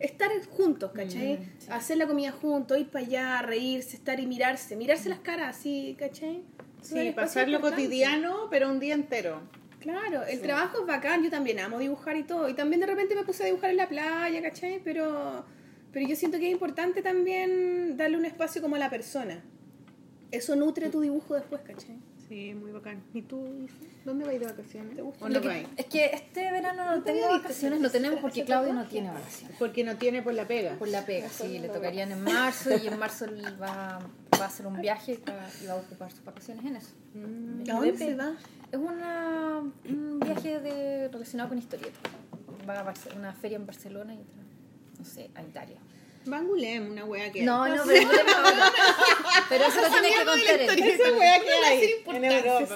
estar 0.00 0.30
juntos 0.50 0.92
¿cachai? 0.92 1.38
hacer 1.70 1.96
la 1.98 2.06
comida 2.06 2.32
juntos 2.32 2.78
ir 2.78 2.88
para 2.88 3.04
allá 3.04 3.42
reírse 3.42 3.96
estar 3.96 4.18
y 4.20 4.26
mirarse 4.26 4.76
mirarse 4.76 5.08
las 5.08 5.18
caras 5.18 5.56
así 5.56 5.96
¿cachai? 5.98 6.42
Sí, 6.80 7.12
pasar 7.14 7.48
lo 7.48 7.60
cotidiano, 7.60 8.48
pero 8.50 8.70
un 8.70 8.78
día 8.78 8.94
entero. 8.94 9.42
Claro, 9.80 10.24
el 10.24 10.40
trabajo 10.40 10.80
es 10.80 10.86
bacán, 10.86 11.22
yo 11.22 11.30
también 11.30 11.60
amo 11.60 11.78
dibujar 11.78 12.16
y 12.16 12.24
todo. 12.24 12.48
Y 12.48 12.54
también 12.54 12.80
de 12.80 12.86
repente 12.86 13.14
me 13.14 13.22
puse 13.22 13.44
a 13.44 13.46
dibujar 13.46 13.70
en 13.70 13.76
la 13.76 13.88
playa, 13.88 14.42
¿cachai? 14.42 14.80
Pero, 14.82 15.44
pero 15.92 16.06
yo 16.06 16.16
siento 16.16 16.38
que 16.38 16.46
es 16.46 16.52
importante 16.52 17.00
también 17.00 17.96
darle 17.96 18.16
un 18.16 18.24
espacio 18.24 18.60
como 18.60 18.76
a 18.76 18.78
la 18.78 18.90
persona. 18.90 19.42
Eso 20.30 20.56
nutre 20.56 20.90
tu 20.90 21.00
dibujo 21.00 21.34
después, 21.34 21.60
¿cachai? 21.62 21.98
Sí, 22.28 22.54
muy 22.54 22.72
bacán. 22.72 23.02
¿Y 23.14 23.22
tú? 23.22 23.66
¿Dónde 24.04 24.26
vais 24.26 24.38
de 24.38 24.46
vacaciones? 24.46 24.94
¿Te 24.94 25.02
gusta? 25.02 25.24
¿O 25.24 25.28
Lo 25.28 25.34
no 25.36 25.40
que- 25.40 25.48
vais? 25.48 25.68
es 25.76 25.86
que 25.86 26.06
este 26.06 26.50
verano 26.50 26.84
no 26.84 27.02
tengo 27.02 27.28
vacaciones, 27.28 27.80
no 27.80 27.90
tenemos 27.90 28.20
porque 28.20 28.44
Claudio 28.44 28.74
no 28.74 28.84
tiene 28.86 29.10
vacaciones. 29.10 29.56
Porque 29.58 29.82
no 29.84 29.96
tiene 29.96 30.22
por 30.22 30.34
la 30.34 30.46
pega. 30.46 30.74
Por 30.76 30.88
la 30.88 31.06
pega, 31.06 31.28
sí, 31.28 31.58
le 31.58 31.68
tocarían 31.68 32.12
en 32.12 32.22
marzo 32.22 32.70
y 32.76 32.86
en 32.86 32.98
marzo 32.98 33.24
él 33.24 33.42
va, 33.60 33.98
va 34.38 34.44
a 34.44 34.46
hacer 34.46 34.66
un 34.66 34.80
viaje 34.80 35.20
y 35.62 35.66
va, 35.66 35.72
a 35.72 35.76
ocupar 35.76 36.10
sus 36.10 36.24
vacaciones 36.24 36.64
en 36.64 36.76
eso. 36.76 36.90
¿A 37.70 37.74
dónde 37.74 37.96
se 37.96 38.14
va? 38.14 38.34
Es 38.70 38.78
una, 38.78 39.60
un 39.88 40.20
viaje 40.20 40.60
de, 40.60 41.08
relacionado 41.08 41.48
con 41.48 41.58
historieta. 41.58 41.98
Va 42.68 42.80
a 42.80 42.94
una 43.16 43.32
feria 43.32 43.56
en 43.56 43.64
Barcelona 43.64 44.14
y 44.14 44.18
otra, 44.18 44.42
no 44.98 45.04
sé, 45.04 45.30
a 45.34 45.42
Italia. 45.42 45.78
Bangulem, 46.30 46.90
una 46.92 47.04
wea 47.04 47.30
que 47.32 47.42
No, 47.42 47.66
no, 47.68 47.82
pero, 47.86 48.08
pero 49.48 49.64
eso 49.64 49.80
lo 49.80 49.88
tiene 49.88 50.08
que 50.10 50.24
contar. 50.24 50.60
Esa 50.78 51.12
wea 51.12 51.40
que 51.40 51.52
hay 51.52 52.04
en 52.06 52.24
Europa. 52.24 52.74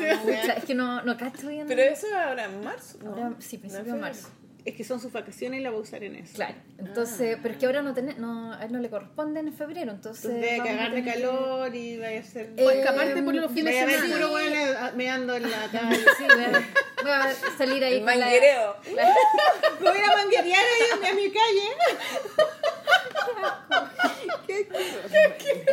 es 0.56 0.64
que 0.64 0.74
no, 0.74 1.02
no 1.02 1.16
cacho 1.16 1.48
bien. 1.48 1.66
Pero 1.66 1.82
eso 1.82 2.06
ahora 2.16 2.44
en 2.46 2.62
marzo. 2.64 2.98
sí, 3.38 3.58
principio 3.58 3.94
de 3.94 4.00
marzo. 4.00 4.28
Es 4.64 4.76
que 4.76 4.84
son 4.84 5.00
sus 5.00 5.10
vacaciones 5.10 5.58
y 5.58 5.62
la 5.64 5.72
va 5.72 5.78
a 5.78 5.80
usar 5.80 6.04
en 6.04 6.14
eso. 6.14 6.34
Claro, 6.36 6.54
entonces, 6.78 7.36
pero 7.42 7.54
es 7.54 7.58
que 7.58 7.66
ahora 7.66 7.82
no, 7.82 7.94
tiene, 7.94 8.14
no 8.14 8.52
a 8.52 8.64
él 8.64 8.70
no 8.70 8.78
le 8.78 8.88
corresponden 8.88 9.48
en 9.48 9.52
febrero, 9.54 9.90
entonces. 9.90 10.32
Debe 10.32 10.60
a 10.60 10.62
cagar 10.62 10.94
de 10.94 11.04
calor 11.04 11.74
y 11.74 11.98
vaya 11.98 12.20
a 12.20 12.22
ser... 12.22 12.52
Eh, 12.56 12.64
O 12.64 12.70
escaparte 12.70 13.20
por 13.24 13.34
los 13.34 13.50
fines 13.50 13.82
a 13.82 13.86
de 13.86 13.92
semana. 13.94 14.14
puro 14.14 14.34
weón 14.34 14.96
meando 14.96 15.34
en 15.34 15.50
la 15.50 15.68
calle. 15.72 15.98
Sí, 16.16 16.24
voy 16.32 16.44
a, 16.44 16.50
voy 17.02 17.10
a 17.10 17.34
salir 17.58 17.82
ahí 17.82 17.94
El 17.94 18.04
con 18.04 18.18
la, 18.20 18.24
manguereo. 18.26 18.76
Me 19.80 19.90
voy 19.90 19.98
a 19.98 19.98
ir 19.98 20.04
a 20.04 20.16
manguerear 20.16 20.64
ahí 20.64 21.10
a 21.10 21.14
mi 21.14 21.28
calle. 21.32 21.68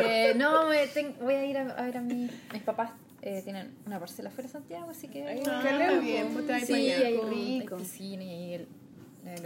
Eh, 0.02 0.32
no, 0.36 0.68
me 0.68 0.86
ten- 0.88 1.14
voy 1.20 1.34
a 1.34 1.44
ir 1.44 1.58
a, 1.58 1.62
a 1.70 1.82
ver 1.82 1.96
a 1.98 2.00
mi, 2.00 2.30
mis 2.52 2.62
papás. 2.62 2.90
eh, 3.22 3.42
tienen 3.44 3.74
una 3.86 3.98
parcela 4.00 4.30
fuera 4.30 4.46
de 4.48 4.52
Santiago, 4.52 4.90
así 4.90 5.08
que. 5.08 5.26
Ay, 5.26 5.42
Ah, 5.46 5.62
está 5.64 6.00
bien, 6.00 6.28
pues 6.32 6.66
sí, 6.66 6.72
hay, 6.90 7.12
Rico. 7.14 7.28
rico. 7.30 7.76
hay 7.76 7.82
piscina 7.82 8.24
y 8.24 8.30
ahí 8.30 8.54
el. 8.54 8.68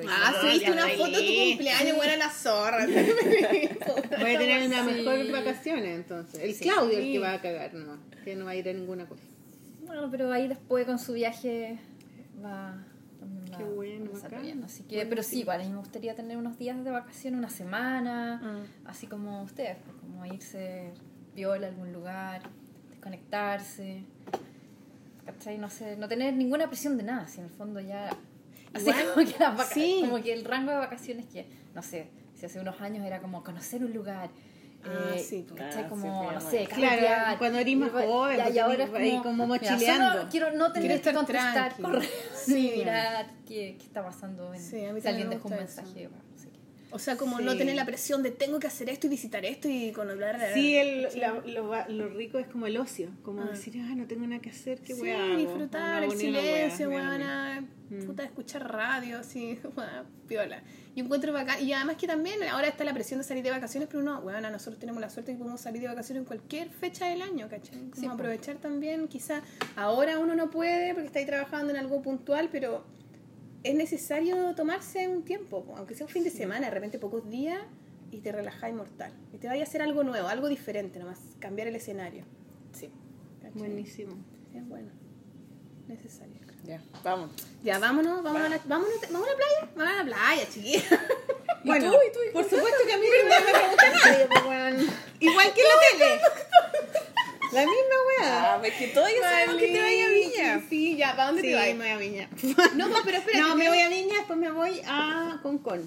Ah, 0.08 0.32
subiste 0.40 0.70
una 0.70 0.86
foto 0.88 1.10
de 1.10 1.26
tu 1.26 1.50
cumpleaños, 1.50 1.96
buena 1.96 2.16
la 2.16 2.30
zorra. 2.30 2.86
Voy 2.86 4.34
a 4.34 4.38
tener 4.38 4.66
una 4.68 4.84
Sí. 4.88 4.92
mejor 4.92 5.30
vacaciones 5.32 5.96
entonces. 5.96 6.40
El 6.40 6.54
Sí. 6.54 6.64
Claudio 6.64 6.98
el 6.98 7.12
que 7.12 7.18
va 7.18 7.32
a 7.34 7.40
cagar, 7.40 7.74
no. 7.74 7.98
Que 8.24 8.36
no 8.36 8.44
va 8.44 8.52
a 8.52 8.56
ir 8.56 8.68
a 8.68 8.72
ninguna 8.72 9.06
cosa. 9.06 9.22
Bueno, 9.84 10.08
pero 10.10 10.30
ahí 10.32 10.46
después 10.46 10.86
con 10.86 10.98
su 11.00 11.12
viaje 11.14 11.78
va. 12.42 12.84
Qué 13.56 13.64
bueno, 13.64 14.10
bien. 14.40 14.62
Así 14.64 14.82
que, 14.84 15.04
pero 15.06 15.22
sí, 15.22 15.40
igual 15.40 15.60
a 15.60 15.64
mí 15.64 15.70
me 15.70 15.78
gustaría 15.78 16.14
tener 16.14 16.36
unos 16.36 16.58
días 16.58 16.82
de 16.84 16.90
vacaciones, 16.90 17.38
una 17.38 17.50
semana, 17.50 18.66
así 18.84 19.06
como 19.06 19.42
ustedes, 19.42 19.76
pues, 19.84 19.96
como 20.00 20.24
irse 20.26 20.92
viola 21.34 21.66
a 21.66 21.70
algún 21.70 21.92
lugar, 21.92 22.42
desconectarse, 22.90 24.04
¿cachai? 25.24 25.58
No 25.58 25.68
sé, 25.70 25.96
no 25.96 26.08
tener 26.08 26.34
ninguna 26.34 26.66
presión 26.68 26.96
de 26.96 27.02
nada, 27.02 27.26
si 27.28 27.40
en 27.40 27.46
el 27.46 27.50
fondo 27.52 27.80
ya. 27.80 28.10
Así 28.72 28.88
Igual, 28.90 29.04
como 29.14 29.26
que, 29.26 29.38
las 29.38 29.56
vaca- 29.56 29.74
sí. 29.74 29.98
como 30.00 30.22
que 30.22 30.32
el 30.32 30.44
rango 30.44 30.70
de 30.72 30.78
vacaciones 30.78 31.26
que, 31.26 31.46
no 31.74 31.82
sé, 31.82 32.08
si 32.34 32.46
hace 32.46 32.60
unos 32.60 32.80
años 32.80 33.04
era 33.06 33.20
como 33.20 33.42
conocer 33.44 33.84
un 33.84 33.92
lugar. 33.92 34.30
Ah, 34.86 35.12
eh, 35.14 35.18
sí, 35.18 35.46
¿cachai? 35.54 35.84
ah, 35.84 35.88
como, 35.88 36.02
sí, 36.28 36.34
no 36.34 36.40
sé, 36.40 36.64
Claro, 36.66 36.82
carretear. 36.90 37.38
cuando 37.38 37.58
eres 37.58 37.76
más 37.76 37.90
joven, 37.90 38.36
ya, 38.36 38.42
pues 38.44 38.54
y 38.54 38.58
ahora 38.58 38.86
tenés- 38.86 38.96
ahí 38.96 39.10
es 39.16 39.22
como 39.22 39.46
mochileando. 39.46 40.12
solo 40.12 40.28
quiero 40.30 40.50
no 40.52 40.72
tener 40.72 40.88
Quiero 40.88 40.88
que 40.88 40.94
estar 40.94 41.14
contestar, 41.14 41.76
correr 41.80 42.08
Sí. 42.44 42.72
y 42.74 42.78
mirar 42.78 43.26
qué, 43.46 43.76
qué 43.78 43.84
está 43.84 44.04
pasando 44.04 44.52
en, 44.54 44.60
Sí, 44.60 44.84
a 44.84 44.92
mí 44.92 45.00
si 45.00 45.08
alguien 45.08 45.30
dejó 45.30 45.48
un 45.48 45.56
mensaje. 45.56 46.08
bueno. 46.08 46.24
O 46.94 46.98
sea, 47.00 47.16
como 47.16 47.38
Sí. 47.38 47.44
no 47.44 47.56
tener 47.56 47.74
la 47.74 47.84
presión 47.84 48.22
de 48.22 48.30
tengo 48.30 48.60
que 48.60 48.68
hacer 48.68 48.88
esto 48.88 49.08
y 49.08 49.10
visitar 49.10 49.44
esto 49.44 49.68
y 49.68 49.90
con 49.90 50.08
hablar 50.10 50.38
Sí, 50.54 50.76
el, 50.76 51.08
la- 51.18 51.42
lo, 51.44 51.88
lo 51.88 52.08
rico 52.10 52.38
es 52.38 52.46
como 52.46 52.68
el 52.68 52.76
ocio. 52.76 53.08
Como 53.24 53.42
Ah. 53.42 53.46
decir, 53.50 53.74
ah, 53.84 53.94
no 53.96 54.06
tengo 54.06 54.24
nada 54.28 54.40
que 54.40 54.50
hacer, 54.50 54.78
qué 54.80 54.94
Sí, 54.94 55.02
weá 55.02 55.36
disfrutar 55.36 56.04
el 56.04 56.10
weá, 56.10 56.18
silencio, 56.18 56.88
weona, 56.90 57.66
Mm. 57.90 58.04
puta, 58.06 58.22
escuchar 58.22 58.70
radio, 58.72 59.18
así, 59.18 59.58
weona, 59.76 60.04
piola. 60.28 60.62
Y 60.94 61.00
encuentro 61.00 61.32
bacán, 61.32 61.60
y 61.66 61.72
además 61.72 61.96
que 61.96 62.06
también 62.06 62.40
ahora 62.44 62.68
está 62.68 62.84
la 62.84 62.94
presión 62.94 63.18
de 63.18 63.24
salir 63.24 63.42
de 63.42 63.50
vacaciones, 63.50 63.88
pero 63.90 64.04
no, 64.04 64.20
weona, 64.20 64.48
nosotros 64.50 64.78
tenemos 64.78 65.00
la 65.00 65.10
suerte 65.10 65.32
de 65.32 65.36
que 65.36 65.40
podemos 65.42 65.60
salir 65.60 65.82
de 65.82 65.88
vacaciones 65.88 66.20
en 66.20 66.26
cualquier 66.26 66.68
fecha 66.70 67.08
del 67.08 67.22
año, 67.22 67.48
¿cachai? 67.48 67.90
Como 67.90 68.12
aprovechar 68.12 68.58
también, 68.58 69.08
quizá 69.08 69.42
ahora 69.74 70.20
uno 70.20 70.36
no 70.36 70.48
puede 70.48 70.94
porque 70.94 71.08
está 71.08 71.18
ahí 71.18 71.26
trabajando 71.26 71.70
en 71.72 71.76
algo 71.78 72.00
puntual, 72.02 72.48
pero 72.52 72.84
es 73.64 73.74
necesario 73.74 74.54
tomarse 74.54 75.08
un 75.08 75.24
tiempo, 75.24 75.64
po, 75.64 75.76
aunque 75.76 75.94
sea 75.94 76.06
un 76.06 76.12
fin 76.12 76.22
de 76.22 76.30
semana, 76.30 76.66
de 76.66 76.70
repente 76.70 76.98
pocos 76.98 77.28
días, 77.28 77.60
y 78.10 78.20
te 78.20 78.30
relajáis 78.30 78.74
mortal. 78.74 79.12
Y 79.32 79.38
te 79.38 79.48
vaya 79.48 79.62
a 79.62 79.66
hacer 79.66 79.82
algo 79.82 80.04
nuevo, 80.04 80.28
algo 80.28 80.48
diferente 80.48 80.98
nomás, 81.00 81.18
cambiar 81.40 81.66
el 81.66 81.74
escenario. 81.74 82.24
Sí. 82.72 82.90
¿cachai? 83.42 83.58
Buenísimo. 83.58 84.14
Es 84.54 84.68
bueno. 84.68 84.90
Necesario. 85.88 86.44
Ya, 86.64 86.80
vamos. 87.02 87.30
Ya, 87.62 87.78
vámonos, 87.78 88.22
vámonos, 88.22 88.46
a 88.46 88.50
la, 88.50 88.60
vámonos, 88.64 88.94
vámonos 89.02 89.28
a 89.28 89.32
la 89.32 89.36
playa. 89.36 89.72
Vamos 89.76 89.92
a 89.92 89.96
la 89.96 90.04
playa, 90.04 90.48
chiquilla. 90.50 90.82
Bueno, 91.64 91.92
tú? 91.92 91.96
¿Y 91.96 92.12
tú? 92.12 92.18
¿Y 92.28 92.32
por 92.34 92.44
supuesto 92.44 92.78
que 92.86 92.92
a 92.92 92.98
mí 92.98 93.06
no 93.06 93.24
me 93.30 93.52
pregunta 93.52 93.84
nadie. 94.04 94.86
Igual 95.18 95.54
que 95.54 95.62
la 95.62 95.98
tele. 95.98 96.20
La 97.54 97.60
misma 97.60 97.96
weá. 98.18 98.54
Ah, 98.54 98.60
es 98.64 98.74
que 98.74 98.86
todos 98.88 99.08
ya 99.14 99.22
sabemos 99.30 99.56
que 99.56 99.68
te 99.68 99.80
vaya 99.80 100.06
a 100.06 100.10
Viña. 100.10 100.62
Sí, 100.68 100.96
ya, 100.96 101.10
¿para 101.12 101.26
dónde 101.28 101.42
Sí, 101.42 101.48
te 101.48 101.54
vas? 101.54 101.66
me 101.68 101.74
voy 101.74 101.88
a 101.88 101.96
Viña. 101.98 102.28
No, 102.76 102.86
pero 103.04 103.18
espérate. 103.18 103.38
No, 103.38 103.56
me 103.56 103.68
voy 103.68 103.78
a 103.78 103.88
Viña, 103.88 104.14
después 104.16 104.38
me 104.38 104.50
voy 104.50 104.80
a 104.86 105.38
Concón. 105.42 105.82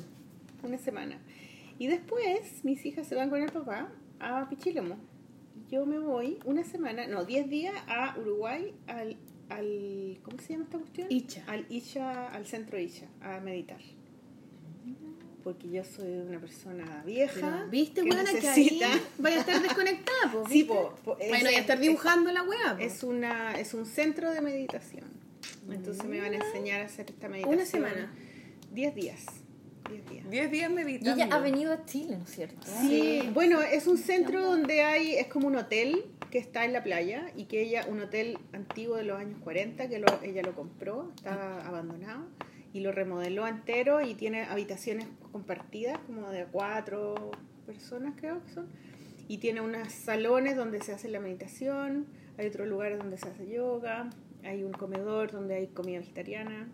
Una 0.63 0.77
semana. 0.77 1.19
Y 1.79 1.87
después 1.87 2.63
mis 2.63 2.85
hijas 2.85 3.07
se 3.07 3.15
van 3.15 3.29
con 3.29 3.41
el 3.41 3.51
papá 3.51 3.89
a 4.19 4.49
Pichilemu. 4.49 4.95
Yo 5.69 5.85
me 5.85 5.99
voy 5.99 6.39
una 6.45 6.63
semana, 6.63 7.07
no, 7.07 7.25
10 7.25 7.49
días 7.49 7.75
a 7.87 8.15
Uruguay, 8.17 8.73
al, 8.87 9.17
al. 9.49 10.19
¿Cómo 10.23 10.39
se 10.39 10.53
llama 10.53 10.63
esta 10.65 10.77
cuestión? 10.79 11.07
Icha. 11.11 11.43
Al 11.47 11.65
Isha, 11.69 12.27
al 12.29 12.45
centro 12.47 12.79
Isha, 12.79 13.05
a 13.21 13.39
meditar. 13.41 13.79
Porque 15.47 15.69
yo 15.69 15.81
soy 15.85 16.11
una 16.27 16.41
persona 16.41 17.03
vieja. 17.05 17.33
Pero, 17.39 17.69
¿Viste, 17.69 18.03
que 18.03 18.09
weona, 18.09 18.33
que 18.37 18.49
ahí 18.49 18.81
vaya 19.17 19.37
a 19.37 19.39
estar 19.39 19.61
desconectada, 19.61 20.43
Sí, 20.49 20.65
po, 20.65 20.93
po, 21.05 21.17
es- 21.21 21.29
Bueno, 21.29 21.49
y 21.49 21.53
a 21.55 21.59
estar 21.59 21.77
es- 21.77 21.81
dibujando 21.83 22.29
la 22.33 22.43
weá. 22.43 22.75
Es, 22.81 23.01
una, 23.01 23.57
es 23.57 23.73
un 23.73 23.85
centro 23.85 24.29
de 24.33 24.41
meditación. 24.41 25.05
Entonces 25.71 26.03
me 26.03 26.19
van 26.19 26.33
a 26.33 26.35
enseñar 26.45 26.81
a 26.81 26.85
hacer 26.87 27.05
esta 27.09 27.29
meditación. 27.29 27.55
Una 27.55 27.65
semana. 27.65 28.13
10 28.73 28.93
días. 28.93 29.21
10 29.89 30.09
días. 30.09 30.29
Diez 30.29 30.51
días 30.51 30.69
Y 30.69 30.73
meditando. 30.73 31.23
ella 31.23 31.33
ha 31.33 31.39
venido 31.39 31.71
a 31.71 31.85
Chile, 31.85 32.17
¿no 32.17 32.25
es 32.25 32.29
cierto? 32.31 32.67
Sí, 32.81 33.21
bueno, 33.33 33.61
es 33.61 33.87
un 33.87 33.97
centro 33.97 34.43
donde 34.43 34.81
hay, 34.83 35.15
es 35.15 35.27
como 35.27 35.47
un 35.47 35.55
hotel 35.55 36.03
que 36.29 36.39
está 36.39 36.65
en 36.65 36.73
la 36.73 36.83
playa 36.83 37.31
y 37.37 37.45
que 37.45 37.61
ella, 37.61 37.85
un 37.89 38.01
hotel 38.01 38.37
antiguo 38.51 38.97
de 38.97 39.03
los 39.03 39.17
años 39.17 39.39
40, 39.45 39.87
que 39.87 39.99
lo- 39.99 40.21
ella 40.23 40.41
lo 40.41 40.53
compró, 40.55 41.09
está 41.15 41.65
abandonado 41.65 42.25
y 42.77 42.81
lo 42.81 42.91
remodeló 42.91 43.47
entero 43.47 44.01
y 44.01 44.13
tiene 44.13 44.43
habitaciones 44.43 45.07
compartidas 45.31 45.97
como 46.05 46.29
de 46.29 46.45
cuatro 46.45 47.31
personas 47.65 48.13
creo 48.17 48.43
que 48.43 48.51
son 48.51 48.67
y 49.27 49.39
tiene 49.39 49.61
unos 49.61 49.91
salones 49.91 50.55
donde 50.55 50.81
se 50.81 50.93
hace 50.93 51.09
la 51.09 51.19
meditación, 51.19 52.05
hay 52.37 52.47
otros 52.47 52.67
lugares 52.67 52.97
donde 52.97 53.17
se 53.17 53.27
hace 53.27 53.49
yoga, 53.49 54.09
hay 54.43 54.63
un 54.63 54.71
comedor 54.71 55.31
donde 55.31 55.55
hay 55.55 55.67
comida 55.67 55.99
vegetariana. 55.99 56.69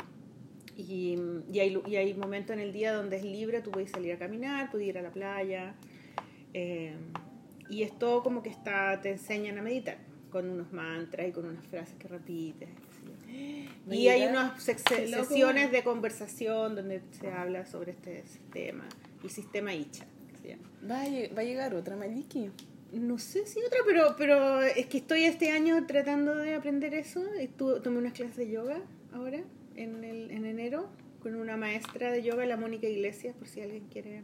Y, 0.75 1.17
y 1.51 1.59
hay, 1.59 1.81
y 1.85 1.95
hay 1.95 2.13
momentos 2.15 2.55
en 2.55 2.59
el 2.59 2.73
día 2.73 2.93
donde 2.93 3.17
es 3.17 3.23
libre, 3.23 3.61
tú 3.61 3.71
puedes 3.71 3.91
salir 3.91 4.13
a 4.13 4.17
caminar, 4.17 4.71
puedes 4.71 4.87
ir 4.87 4.97
a 4.97 5.01
la 5.01 5.11
playa. 5.11 5.75
eh, 6.53 6.95
y 7.69 7.83
es 7.83 7.97
todo 7.97 8.21
como 8.21 8.43
que 8.43 8.49
está, 8.49 8.99
te 9.01 9.09
enseñan 9.09 9.57
a 9.57 9.61
meditar, 9.61 9.97
con 10.29 10.49
unos 10.49 10.71
mantras 10.73 11.27
y 11.27 11.31
con 11.31 11.45
unas 11.45 11.65
frases 11.67 11.95
que 11.97 12.07
repites. 12.07 12.69
Y 13.91 14.07
hay 14.07 14.25
unas 14.25 14.63
sesiones 14.63 15.71
de 15.71 15.83
conversación 15.83 16.75
donde 16.75 17.01
se 17.19 17.29
habla 17.29 17.65
sobre 17.65 17.91
este 17.91 18.23
sistema, 18.25 18.85
el 19.21 19.29
sistema 19.29 19.73
Icha. 19.73 20.05
¿Va 20.89 21.01
a, 21.01 21.35
va 21.35 21.41
a 21.41 21.43
llegar 21.43 21.73
otra 21.75 21.95
Maliki? 21.95 22.49
No 22.93 23.17
sé 23.17 23.45
si 23.45 23.59
otra, 23.59 23.79
pero, 23.85 24.15
pero 24.17 24.61
es 24.61 24.85
que 24.85 24.97
estoy 24.97 25.23
este 25.23 25.51
año 25.51 25.85
tratando 25.87 26.35
de 26.35 26.53
aprender 26.53 26.93
eso. 26.93 27.25
Estuve, 27.33 27.79
tomé 27.79 27.97
unas 27.97 28.13
clases 28.13 28.37
de 28.37 28.51
yoga 28.51 28.81
ahora, 29.13 29.41
en, 29.75 30.03
el, 30.03 30.31
en 30.31 30.45
enero, 30.45 30.89
con 31.21 31.35
una 31.35 31.57
maestra 31.57 32.11
de 32.11 32.21
yoga, 32.21 32.45
la 32.45 32.57
Mónica 32.57 32.87
Iglesias, 32.87 33.35
por 33.35 33.47
si 33.47 33.61
alguien 33.61 33.87
quiere 33.87 34.21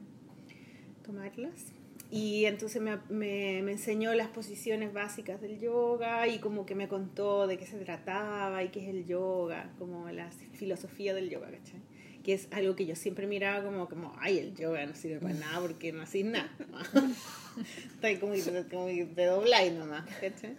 tomarlas. 1.04 1.74
Y 2.12 2.46
entonces 2.46 2.82
me, 2.82 2.98
me, 3.10 3.62
me 3.62 3.72
enseñó 3.72 4.14
las 4.16 4.30
posiciones 4.30 4.94
básicas 4.94 5.40
del 5.42 5.60
yoga 5.60 6.28
y 6.28 6.40
como 6.40 6.66
que 6.66 6.74
me 6.74 6.88
contó 6.88 7.46
de 7.46 7.58
qué 7.58 7.68
se 7.68 7.78
trataba 7.78 8.64
y 8.64 8.70
qué 8.70 8.82
es 8.82 8.88
el 8.88 9.06
yoga, 9.06 9.72
como 9.78 10.10
la 10.10 10.32
filosofía 10.54 11.14
del 11.14 11.30
yoga, 11.30 11.52
¿cachai? 11.52 11.82
Que 12.24 12.34
es 12.34 12.48
algo 12.52 12.76
que 12.76 12.88
yo 12.88 12.96
siempre 12.96 13.28
miraba 13.28 13.64
como, 13.64 13.88
como 13.88 14.16
ay, 14.20 14.40
el 14.40 14.56
yoga 14.56 14.84
no 14.88 14.96
sirve 14.96 15.20
para 15.20 15.36
nada 15.36 15.62
porque 15.62 15.92
no 15.92 16.02
haces 16.02 16.26
nada. 16.26 16.52
Ahí 18.02 18.18
como, 18.18 18.34
como 18.72 18.88
que 18.88 19.08
te 19.16 19.72
nomás, 19.72 20.10
¿cachai? 20.20 20.58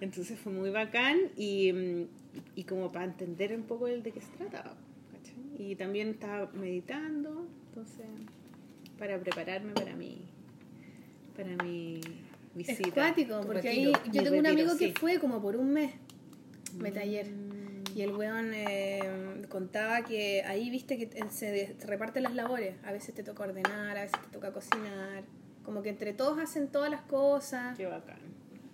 Entonces 0.00 0.38
fue 0.38 0.52
muy 0.52 0.70
bacán 0.70 1.18
y, 1.36 2.06
y 2.54 2.64
como 2.64 2.92
para 2.92 3.06
entender 3.06 3.52
un 3.56 3.64
poco 3.64 3.88
el 3.88 4.04
de 4.04 4.12
qué 4.12 4.20
se 4.20 4.30
trataba, 4.36 4.76
¿cachai? 5.10 5.70
Y 5.70 5.74
también 5.74 6.10
estaba 6.10 6.52
meditando, 6.52 7.48
entonces, 7.68 8.06
para 8.96 9.18
prepararme 9.18 9.72
para 9.72 9.96
mi, 9.96 10.28
para 11.36 11.56
mi 11.64 12.00
Es 12.00 12.54
visita. 12.54 12.90
cuático, 12.92 13.40
Tu 13.40 13.46
porque 13.46 13.68
ahí 13.68 13.92
yo 14.12 14.22
tengo 14.22 14.38
un 14.38 14.46
amigo 14.46 14.76
que 14.76 14.92
fue 14.92 15.18
como 15.18 15.40
por 15.40 15.56
un 15.56 15.72
mes, 15.72 15.92
me 16.78 16.90
taller. 16.90 17.30
Mm. 17.30 17.64
Y 17.94 18.02
el 18.02 18.12
weón 18.16 18.52
eh, 18.54 19.44
contaba 19.48 20.02
que 20.02 20.42
ahí 20.42 20.68
viste 20.68 20.98
que 20.98 21.28
se 21.30 21.76
reparten 21.86 22.24
las 22.24 22.34
labores. 22.34 22.74
A 22.84 22.90
veces 22.90 23.14
te 23.14 23.22
toca 23.22 23.44
ordenar, 23.44 23.96
a 23.96 24.02
veces 24.02 24.20
te 24.20 24.28
toca 24.32 24.52
cocinar. 24.52 25.22
Como 25.62 25.80
que 25.82 25.90
entre 25.90 26.12
todos 26.12 26.38
hacen 26.40 26.68
todas 26.68 26.90
las 26.90 27.02
cosas. 27.02 27.76
Qué 27.76 27.86
bacán. 27.86 28.18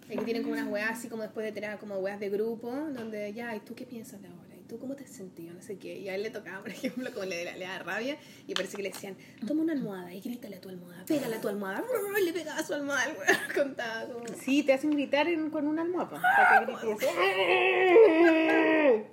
Y 0.09 0.17
que 0.17 0.25
tienen 0.25 0.43
como 0.43 0.55
unas 0.55 0.69
weas 0.69 0.91
así 0.91 1.09
como 1.09 1.23
después 1.23 1.45
de 1.45 1.53
tener 1.53 1.79
como 1.79 1.97
weas 1.99 2.19
de 2.19 2.31
grupo, 2.31 2.71
donde 2.73 3.33
ya, 3.33 3.55
¿y 3.55 3.61
tú 3.61 3.75
qué 3.75 3.85
piensas 3.85 4.21
de 4.23 4.29
ahora? 4.29 4.50
¿Y 4.71 4.73
tú 4.73 4.79
cómo 4.79 4.95
te 4.95 5.03
has 5.03 5.11
sentido? 5.11 5.53
No 5.53 5.61
sé 5.63 5.79
qué. 5.79 5.99
Y 5.99 6.09
a 6.09 6.15
él 6.15 6.23
le 6.23 6.31
tocaba, 6.31 6.61
por 6.61 6.69
ejemplo, 6.71 7.11
como 7.13 7.25
le, 7.27 7.45
le 7.59 7.65
da 7.65 7.81
rabia, 7.81 8.17
y 8.47 8.55
parece 8.55 8.77
que 8.77 8.85
le 8.85 8.91
decían, 8.91 9.17
toma 9.45 9.63
una 9.63 9.73
almohada 9.73 10.15
y 10.15 10.21
grítale 10.21 10.55
a 10.55 10.61
tu 10.61 10.69
almohada, 10.69 11.05
pégale 11.07 11.35
a 11.35 11.41
tu 11.41 11.49
almohada. 11.49 11.83
Y 12.21 12.25
le 12.25 12.33
pegaba 12.33 12.61
a 12.61 12.65
su 12.65 12.75
almohada, 12.75 13.07
el 13.11 13.17
weón 13.17 13.37
contaba 13.55 14.07
como... 14.13 14.25
Sí, 14.41 14.63
te 14.63 14.73
hacen 14.75 14.91
gritar 14.93 15.27
en- 15.27 15.51
con 15.51 15.67
una 15.67 15.83
almohada, 15.83 16.11
para 16.11 16.67
que 16.67 16.87
grites 16.87 17.09
así. 17.09 17.17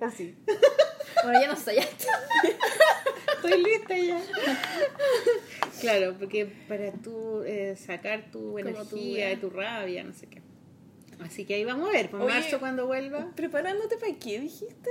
Así. 0.00 0.36
Bueno, 1.24 1.40
ya 1.40 1.46
no 1.48 1.54
ensayaste. 1.54 2.06
Estoy 3.34 3.64
lista 3.64 3.98
ya. 3.98 4.22
Claro, 5.80 6.16
porque 6.20 6.46
para 6.68 6.92
tú 6.92 7.42
eh, 7.42 7.74
sacar 7.76 8.30
tu 8.30 8.52
tu 8.52 8.58
energía 8.58 9.32
y 9.32 9.36
tu 9.38 9.50
rabia, 9.50 10.04
no 10.04 10.12
sé 10.12 10.28
qué. 10.28 10.40
Así 11.20 11.44
que 11.44 11.54
ahí 11.54 11.64
vamos 11.64 11.88
a 11.88 11.92
ver, 11.92 12.10
por 12.10 12.20
Oye. 12.20 12.32
marzo 12.34 12.60
cuando 12.60 12.86
vuelva, 12.86 13.32
¿Preparándote 13.34 13.96
para 13.96 14.14
qué 14.18 14.38
dijiste? 14.38 14.90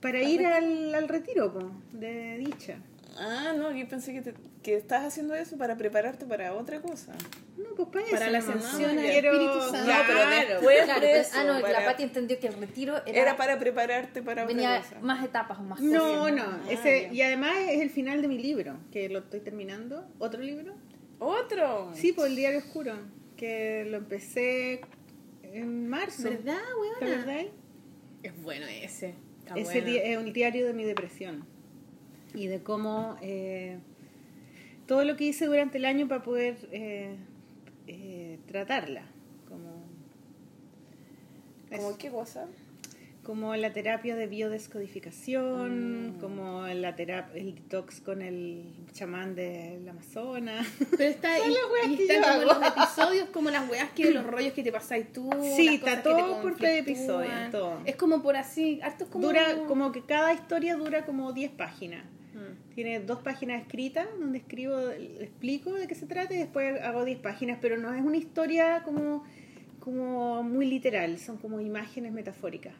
Para 0.00 0.22
ir 0.22 0.46
al, 0.46 0.94
al 0.94 1.08
retiro 1.08 1.52
po, 1.52 1.70
de 1.92 2.38
dicha. 2.38 2.78
Ah, 3.18 3.52
no, 3.56 3.70
yo 3.72 3.86
pensé 3.88 4.12
que, 4.14 4.22
te- 4.22 4.34
que 4.62 4.76
estás 4.76 5.04
haciendo 5.04 5.34
eso 5.34 5.58
para 5.58 5.76
prepararte 5.76 6.24
para 6.26 6.54
otra 6.54 6.80
cosa. 6.80 7.12
No, 7.58 7.74
pues 7.74 7.88
para 7.88 8.04
eso. 8.06 8.10
Para 8.12 8.30
la 8.30 8.38
nomás. 8.40 8.64
ascensión 8.64 8.98
al 8.98 9.04
Quiero- 9.04 9.32
Espíritu 9.32 9.60
Santo. 9.60 9.86
Ya, 9.90 10.04
pero 10.06 10.30
después 10.54 10.84
Claro, 10.84 11.00
de 11.00 11.20
eso, 11.20 11.30
ah, 11.36 11.44
no, 11.44 11.60
para- 11.60 11.80
la 11.80 11.84
Pati 11.86 12.02
entendió 12.04 12.38
que 12.38 12.46
el 12.46 12.54
retiro 12.54 12.96
era, 13.04 13.20
era 13.22 13.36
para 13.36 13.58
prepararte 13.58 14.22
para 14.22 14.46
venía 14.46 14.70
otra 14.78 14.82
cosa. 14.88 15.00
más 15.00 15.24
etapas 15.24 15.58
o 15.58 15.62
más 15.64 15.80
No, 15.80 15.98
cosas. 16.20 16.34
no, 16.36 16.42
Ah, 16.44 16.60
ese, 16.70 17.02
ya. 17.08 17.12
y 17.12 17.22
además 17.22 17.52
es 17.68 17.80
el 17.82 17.90
final 17.90 18.22
de 18.22 18.28
mi 18.28 18.38
libro, 18.38 18.76
que 18.92 19.08
lo 19.10 19.18
estoy 19.18 19.40
terminando. 19.40 20.06
¿Otro 20.18 20.40
libro? 20.40 20.72
¿Otro? 21.18 21.90
Sí, 21.94 22.12
por 22.12 22.28
el 22.28 22.36
Diario 22.36 22.60
Oscuro, 22.60 22.94
que 23.36 23.84
lo 23.90 23.98
empecé 23.98 24.80
en 25.42 25.88
marzo. 25.88 26.22
¿Verdad, 26.22 26.56
¿Te 27.00 27.04
weón? 27.06 27.20
acordás? 27.20 27.46
Es 28.22 28.42
bueno 28.42 28.66
ese. 28.66 29.14
Está 29.56 29.78
es 29.78 30.18
un 30.18 30.32
diario 30.32 30.66
de 30.66 30.72
mi 30.72 30.84
depresión 30.84 31.44
y 32.34 32.46
de 32.46 32.62
cómo 32.62 33.16
eh, 33.22 33.78
todo 34.86 35.04
lo 35.04 35.16
que 35.16 35.24
hice 35.24 35.46
durante 35.46 35.78
el 35.78 35.84
año 35.84 36.08
para 36.08 36.22
poder 36.22 36.68
eh, 36.72 37.16
eh, 37.86 38.38
tratarla, 38.46 39.04
como, 39.48 39.84
¿Cómo 41.70 41.98
qué 41.98 42.10
cosa? 42.10 42.48
Como 43.30 43.54
la 43.54 43.72
terapia 43.72 44.16
de 44.16 44.26
biodescodificación, 44.26 46.08
Mm. 46.16 46.18
como 46.20 46.66
la 46.66 46.96
terapia, 46.96 47.40
el 47.40 47.54
detox 47.54 48.00
con 48.00 48.22
el 48.22 48.64
chamán 48.92 49.36
del 49.36 49.88
Amazonas. 49.88 50.66
Pero 50.96 51.10
está 51.10 51.28
weas 51.72 51.90
Y 51.92 51.96
que 51.96 52.02
están 52.16 52.40
como 52.42 52.52
los 52.60 52.68
episodios, 52.68 53.28
como 53.30 53.50
las 53.50 53.70
weas 53.70 53.90
que 53.90 54.10
los 54.10 54.26
rollos 54.26 54.52
que 54.52 54.64
te 54.64 54.72
pasáis 54.72 55.12
tú. 55.12 55.30
Sí, 55.56 55.66
las 55.66 55.74
está 55.76 55.80
cosas 55.80 55.96
que 55.96 56.02
te 56.02 56.02
todo 56.02 56.42
por 56.42 56.50
conflictúan. 56.50 56.76
episodio, 56.78 57.30
todo. 57.52 57.80
Es 57.84 57.94
como 57.94 58.20
por 58.20 58.34
así, 58.36 58.80
harto 58.82 59.04
es 59.04 59.10
como. 59.10 59.26
Dura 59.28 59.58
como 59.68 59.92
que 59.92 60.02
cada 60.02 60.32
historia 60.34 60.74
dura 60.76 61.04
como 61.06 61.32
10 61.32 61.52
páginas. 61.52 62.04
Mm. 62.34 62.74
Tiene 62.74 62.98
dos 62.98 63.20
páginas 63.20 63.62
escritas 63.62 64.08
donde 64.18 64.38
escribo, 64.38 64.76
explico 64.90 65.72
de 65.74 65.86
qué 65.86 65.94
se 65.94 66.06
trata 66.06 66.34
y 66.34 66.38
después 66.38 66.80
hago 66.82 67.04
10 67.04 67.18
páginas, 67.20 67.58
pero 67.62 67.76
no 67.78 67.94
es 67.94 68.02
una 68.02 68.16
historia 68.16 68.82
como, 68.84 69.22
como 69.78 70.42
muy 70.42 70.66
literal, 70.66 71.16
son 71.20 71.36
como 71.36 71.60
imágenes 71.60 72.10
metafóricas. 72.12 72.74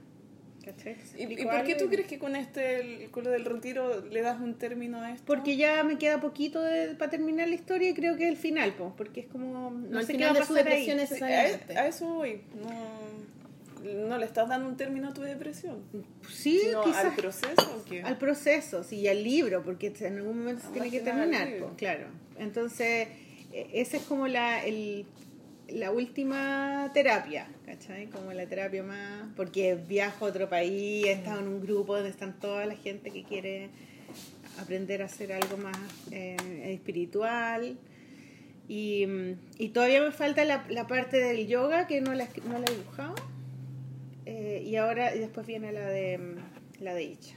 ¿Y, 1.17 1.45
por 1.45 1.65
qué 1.65 1.75
tú 1.75 1.89
crees 1.89 2.07
que 2.07 2.19
con 2.19 2.37
este, 2.37 2.81
el- 3.05 3.11
con 3.11 3.25
lo 3.25 3.31
del 3.31 3.45
retiro, 3.45 4.05
le 4.07 4.23
das 4.23 4.41
un 4.41 4.55
término 4.55 5.01
a 5.01 5.13
esto? 5.13 5.25
Porque 5.27 5.57
ya 5.57 5.83
me 5.85 5.99
queda 5.99 6.21
poquito 6.21 6.63
de- 6.63 6.95
para 6.95 7.11
terminar 7.11 7.49
la 7.49 7.55
historia 7.55 7.91
y 7.91 7.95
creo 7.95 8.17
que 8.17 8.25
es 8.25 8.31
el 8.31 8.37
final, 8.37 8.73
po, 8.75 8.95
porque 8.97 9.21
es 9.21 9.27
como... 9.27 9.71
No, 9.71 9.71
No, 9.71 10.03
sé 10.03 10.17
qué 10.17 10.25
va 10.25 10.31
a 10.31 10.35
de 10.35 10.41
su 10.41 10.49
pasar 10.49 10.65
depresión 10.65 10.99
ahí. 10.99 11.07
Sí, 11.07 11.15
a, 11.15 11.17
necesariamente. 11.19 11.79
a 11.79 11.87
eso 11.89 12.07
voy. 12.15 12.41
No, 12.63 14.09
no 14.09 14.19
le 14.19 14.27
estás 14.27 14.49
dando 14.49 14.69
un 14.69 14.77
término 14.77 15.09
a 15.09 15.15
tu 15.15 15.23
depresión. 15.23 15.79
Sí, 16.29 16.59
sino 16.65 16.85
quizás 16.85 17.05
al 17.07 17.15
proceso 17.17 17.77
o 17.81 17.85
qué? 17.89 18.03
al 18.03 18.19
proceso, 18.19 18.85
sí, 18.85 18.97
y 18.97 19.09
al 19.09 19.25
libro, 19.25 19.63
porque 19.63 19.93
en 20.01 20.17
algún 20.19 20.39
momento 20.41 20.63
se 20.63 20.69
Ah, 20.69 20.73
tiene 20.73 20.91
que 20.91 21.01
terminar, 21.01 21.49
po, 21.59 21.73
claro. 21.77 22.07
Entonces, 22.39 23.09
e- 23.53 23.71
ese 23.75 23.97
es 23.99 24.03
como 24.05 24.29
la, 24.29 24.65
el, 24.65 25.07
la 25.73 25.91
última 25.91 26.91
terapia, 26.93 27.49
¿cachai? 27.67 28.07
Como 28.07 28.33
la 28.33 28.47
terapia 28.47 28.83
más... 28.83 29.25
Porque 29.37 29.75
viajo 29.75 30.27
a 30.27 30.29
otro 30.29 30.49
país, 30.49 31.07
he 31.07 31.13
estado 31.13 31.41
en 31.41 31.49
un 31.49 31.61
grupo 31.61 31.95
donde 31.95 32.11
están 32.11 32.39
toda 32.39 32.67
la 32.67 32.77
gente 32.77 33.11
que 33.11 33.25
quiere 33.25 33.71
aprender 34.59 35.03
a 35.03 35.07
hacer 35.07 35.33
algo 35.33 35.57
más 35.57 35.77
eh, 36.11 36.37
espiritual. 36.75 37.79
Y, 38.69 39.07
todavía 39.73 40.01
me 40.01 40.13
falta 40.13 40.45
la, 40.45 40.87
parte 40.87 41.19
del 41.19 41.47
yoga 41.49 41.87
que 41.87 42.01
no 42.01 42.15
la, 42.15 42.29
no 42.47 42.59
la 42.59 42.67
he 42.67 42.77
dibujado. 42.77 43.15
Eh, 44.27 44.63
y 44.65 44.77
ahora, 44.77 45.15
y 45.15 45.19
después 45.19 45.47
viene 45.47 45.73
la 45.73 45.89
de, 45.89 46.37
la 46.79 46.95
de 46.95 47.03
Icha. 47.03 47.35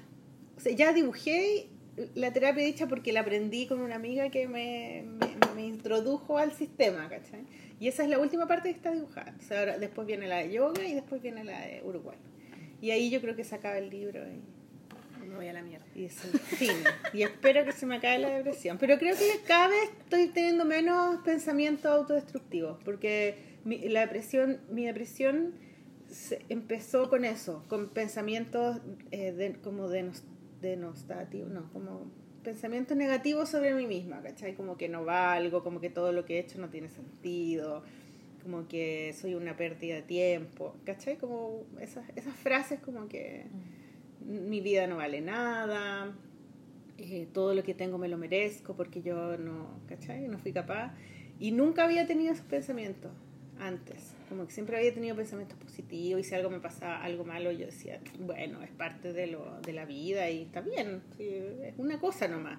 O 0.58 0.60
sea, 0.60 0.74
ya 0.74 0.94
dibujé 0.94 1.68
la 2.14 2.32
terapia 2.34 2.64
de 2.64 2.70
Icha 2.70 2.88
porque 2.88 3.14
la 3.14 3.22
aprendí 3.22 3.66
con 3.66 3.82
una 3.82 3.96
amiga 3.96 4.30
que 4.30 4.48
me, 4.48 5.04
me, 5.20 5.54
me 5.56 5.66
introdujo 5.66 6.38
al 6.38 6.54
sistema, 6.54 7.10
¿cachai? 7.10 7.46
Y 7.84 7.88
esa 7.90 8.04
es 8.04 8.10
la 8.10 8.18
última 8.20 8.48
parte 8.48 8.70
que 8.70 8.76
está 8.76 8.92
dibujada. 8.92 9.36
O 9.38 9.42
sea, 9.42 9.60
ahora, 9.60 9.78
después 9.78 10.08
viene 10.08 10.28
la 10.28 10.38
de 10.38 10.52
yoga 10.54 10.86
y 10.86 10.94
después 10.94 11.22
viene 11.22 11.44
la 11.44 11.60
de 11.60 11.82
Uruguay. 11.84 12.18
Y 12.82 12.92
ahí 12.92 13.10
yo 13.10 13.20
creo 13.20 13.36
que 13.36 13.44
se 13.44 13.56
acaba 13.56 13.78
el 13.78 13.90
libro. 13.90 14.22
Y, 14.26 15.28
Me 15.28 15.36
voy 15.36 15.48
a 15.50 15.54
la 15.54 15.62
mierda. 15.62 15.86
y 15.94 16.06
es 16.06 16.24
el 16.24 16.40
fin. 16.40 16.72
y 17.14 17.24
espero 17.24 17.66
que 17.66 17.74
se 17.74 17.86
me 17.86 17.96
acabe 17.98 18.20
la 18.20 18.30
depresión. 18.30 18.78
Pero 18.78 18.98
creo 18.98 19.16
que 19.18 19.42
cada 19.46 19.68
vez 19.68 19.90
estoy 20.00 20.28
teniendo 20.28 20.64
menos 20.64 21.18
pensamientos 21.26 21.86
autodestructivos. 21.92 22.78
Porque 22.86 23.36
mi, 23.66 23.80
la 23.90 24.00
depresión, 24.02 24.60
mi 24.70 24.86
depresión 24.86 25.54
se- 26.10 26.40
empezó 26.48 27.10
con 27.10 27.26
eso, 27.26 27.66
con 27.68 27.90
pensamientos 27.90 28.78
eh, 29.12 29.34
de- 29.34 29.56
como 29.60 29.90
denos- 29.90 30.24
denostativos, 30.62 31.50
no, 31.52 31.70
como 31.74 32.10
pensamientos 32.44 32.96
negativos 32.98 33.50
sobre 33.50 33.74
mí 33.74 33.88
misma, 33.88 34.22
¿cachai? 34.22 34.54
Como 34.54 34.78
que 34.78 34.90
no 34.90 35.06
valgo, 35.06 35.64
como 35.64 35.80
que 35.80 35.90
todo 35.90 36.12
lo 36.12 36.26
que 36.26 36.36
he 36.36 36.40
hecho 36.40 36.60
no 36.60 36.70
tiene 36.70 36.90
sentido, 36.90 37.84
como 38.44 38.68
que 38.68 39.14
soy 39.20 39.36
una 39.36 39.56
pérdida 39.56 39.96
de 39.96 40.02
tiempo, 40.02 40.76
¿cachai? 40.86 41.18
Como 41.18 41.64
esas, 41.80 42.06
esas 42.16 42.36
frases 42.36 42.80
como 42.80 43.08
que 43.08 43.46
mi 44.26 44.62
vida 44.62 44.88
no 44.88 44.98
vale 44.98 45.22
nada, 45.22 46.14
eh, 46.98 47.28
todo 47.34 47.54
lo 47.54 47.64
que 47.64 47.74
tengo 47.74 47.98
me 47.98 48.08
lo 48.08 48.18
merezco 48.18 48.76
porque 48.76 49.02
yo 49.02 49.38
no, 49.38 49.80
¿cachai? 49.88 50.28
No 50.28 50.38
fui 50.38 50.52
capaz. 50.52 50.94
Y 51.40 51.52
nunca 51.52 51.86
había 51.86 52.06
tenido 52.06 52.34
esos 52.34 52.46
pensamientos 52.46 53.12
antes. 53.60 54.14
Como 54.34 54.48
que 54.48 54.52
siempre 54.54 54.76
había 54.78 54.92
tenido 54.92 55.16
pensamientos 55.16 55.56
positivos 55.60 56.20
y 56.20 56.24
si 56.24 56.34
algo 56.34 56.50
me 56.50 56.60
pasaba, 56.60 57.04
algo 57.04 57.24
malo, 57.24 57.52
yo 57.52 57.68
decía, 57.68 58.00
bueno, 58.20 58.64
es 58.64 58.72
parte 58.72 59.14
de, 59.14 59.28
lo, 59.28 59.62
de 59.62 59.74
la 59.74 59.86
vida 59.86 60.28
y 60.32 60.42
está 60.42 60.62
bien, 60.62 61.04
es 61.20 61.76
una 61.78 62.00
cosa 62.00 62.28
nomás, 62.28 62.58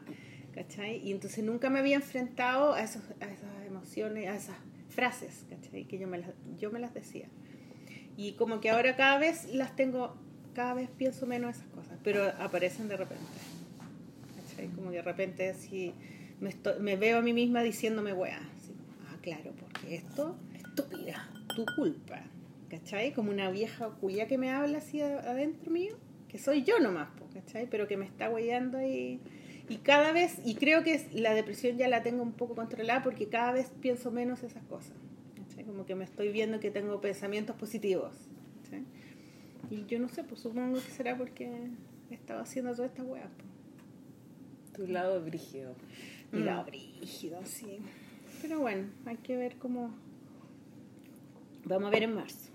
¿cachai? 0.54 0.98
Y 1.04 1.10
entonces 1.10 1.42
nunca 1.42 1.70
me 1.70 1.80
había 1.80 1.96
enfrentado 1.96 2.74
a, 2.74 2.80
esos, 2.80 3.02
a 3.20 3.24
esas 3.24 3.66
emociones, 3.66 4.28
a 4.28 4.36
esas 4.36 4.54
frases, 4.88 5.44
¿cachai? 5.50 5.82
Que 5.86 5.98
yo 5.98 6.06
me 6.06 6.18
las, 6.18 6.30
yo 6.60 6.70
me 6.70 6.78
las 6.78 6.94
decía. 6.94 7.26
Y 8.16 8.34
como 8.34 8.60
que 8.60 8.70
ahora 8.70 8.94
cada 8.94 9.18
vez 9.18 9.52
las 9.52 9.74
tengo, 9.74 10.14
cada 10.54 10.74
vez 10.74 10.88
pienso 10.96 11.26
menos 11.26 11.56
esas 11.56 11.66
cosas, 11.70 11.98
pero 12.04 12.24
aparecen 12.38 12.86
de 12.86 12.98
repente. 12.98 13.24
¿cachai? 14.48 14.68
Como 14.68 14.90
que 14.90 14.98
de 14.98 15.02
repente 15.02 15.54
si 15.54 15.92
me, 16.40 16.50
estoy- 16.50 16.78
me 16.78 16.94
veo 16.94 17.18
a 17.18 17.20
mí 17.20 17.32
misma 17.32 17.62
diciéndome, 17.64 18.12
weá, 18.12 18.38
así, 18.38 18.76
ah, 19.08 19.16
claro, 19.20 19.52
porque 19.58 19.96
esto, 19.96 20.36
estúpida, 20.54 21.28
tu 21.54 21.64
culpa, 21.76 22.22
¿cachai? 22.68 23.12
Como 23.12 23.30
una 23.30 23.50
vieja 23.50 23.88
cuya 24.00 24.26
que 24.26 24.38
me 24.38 24.50
habla 24.50 24.78
así 24.78 25.00
adentro 25.00 25.70
mío, 25.70 25.96
que 26.28 26.38
soy 26.38 26.62
yo 26.64 26.78
nomás, 26.80 27.08
¿cachai? 27.32 27.68
Pero 27.70 27.86
que 27.86 27.96
me 27.96 28.04
está 28.04 28.28
weyando 28.30 28.80
y, 28.82 29.20
y 29.68 29.76
cada 29.78 30.12
vez, 30.12 30.38
y 30.44 30.54
creo 30.56 30.82
que 30.82 31.00
la 31.14 31.34
depresión 31.34 31.76
ya 31.78 31.88
la 31.88 32.02
tengo 32.02 32.22
un 32.22 32.32
poco 32.32 32.54
controlada 32.54 33.02
porque 33.02 33.28
cada 33.28 33.52
vez 33.52 33.70
pienso 33.80 34.10
menos 34.10 34.42
esas 34.42 34.64
cosas, 34.64 34.96
¿cachai? 35.36 35.64
Como 35.64 35.86
que 35.86 35.94
me 35.94 36.04
estoy 36.04 36.30
viendo 36.32 36.60
que 36.60 36.70
tengo 36.70 37.00
pensamientos 37.00 37.54
positivos, 37.56 38.12
¿cachai? 38.62 38.84
Y 39.70 39.86
yo 39.86 39.98
no 39.98 40.08
sé, 40.08 40.24
pues 40.24 40.40
supongo 40.40 40.74
que 40.74 40.90
será 40.90 41.16
porque 41.16 41.48
he 42.10 42.14
estado 42.14 42.40
haciendo 42.40 42.72
toda 42.72 42.86
esta 42.86 43.02
weá, 43.02 43.24
po. 43.24 43.44
Tu 44.76 44.86
lado 44.88 45.22
brígido. 45.24 45.74
Mi 46.32 46.40
Mm. 46.40 46.44
lado 46.46 46.64
brígido, 46.64 47.38
sí. 47.44 47.78
Pero 48.42 48.58
bueno, 48.60 48.88
hay 49.06 49.16
que 49.18 49.36
ver 49.36 49.56
cómo. 49.56 49.94
Vamos 51.64 51.88
a 51.88 51.90
ver 51.90 52.02
en 52.02 52.14
marzo. 52.14 52.50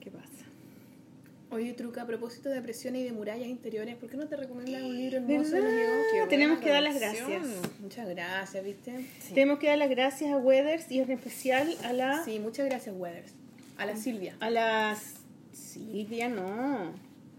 ¿Qué 0.00 0.10
pasa? 0.10 0.44
Oye, 1.50 1.72
Truca, 1.72 2.02
a 2.02 2.06
propósito 2.06 2.48
de 2.50 2.56
depresión 2.56 2.96
y 2.96 3.02
de 3.02 3.12
murallas 3.12 3.48
interiores, 3.48 3.96
¿por 3.96 4.10
qué 4.10 4.16
no 4.16 4.26
te 4.26 4.36
recomiendas 4.36 4.82
un 4.82 4.96
libro 4.96 5.16
hermoso 5.16 5.56
nos 5.56 5.62
¿Verdad? 5.62 6.28
Tenemos 6.28 6.58
que 6.58 6.68
dar 6.68 6.82
las 6.82 6.98
gracias. 6.98 7.42
Muchas 7.80 8.08
gracias, 8.08 8.64
¿viste? 8.64 9.06
Tenemos 9.32 9.58
que 9.58 9.68
dar 9.68 9.78
las 9.78 9.90
gracias 9.90 10.30
a 10.30 10.36
Weathers 10.36 10.90
y 10.90 11.00
en 11.00 11.10
especial 11.10 11.74
a 11.84 11.92
la. 11.92 12.24
Sí, 12.24 12.38
muchas 12.38 12.66
gracias, 12.66 12.94
Weathers. 12.96 13.32
A 13.78 13.86
la 13.86 13.96
Silvia. 13.96 14.36
A 14.40 14.50
la. 14.50 14.98
Silvia, 15.52 16.28
no. 16.28 16.92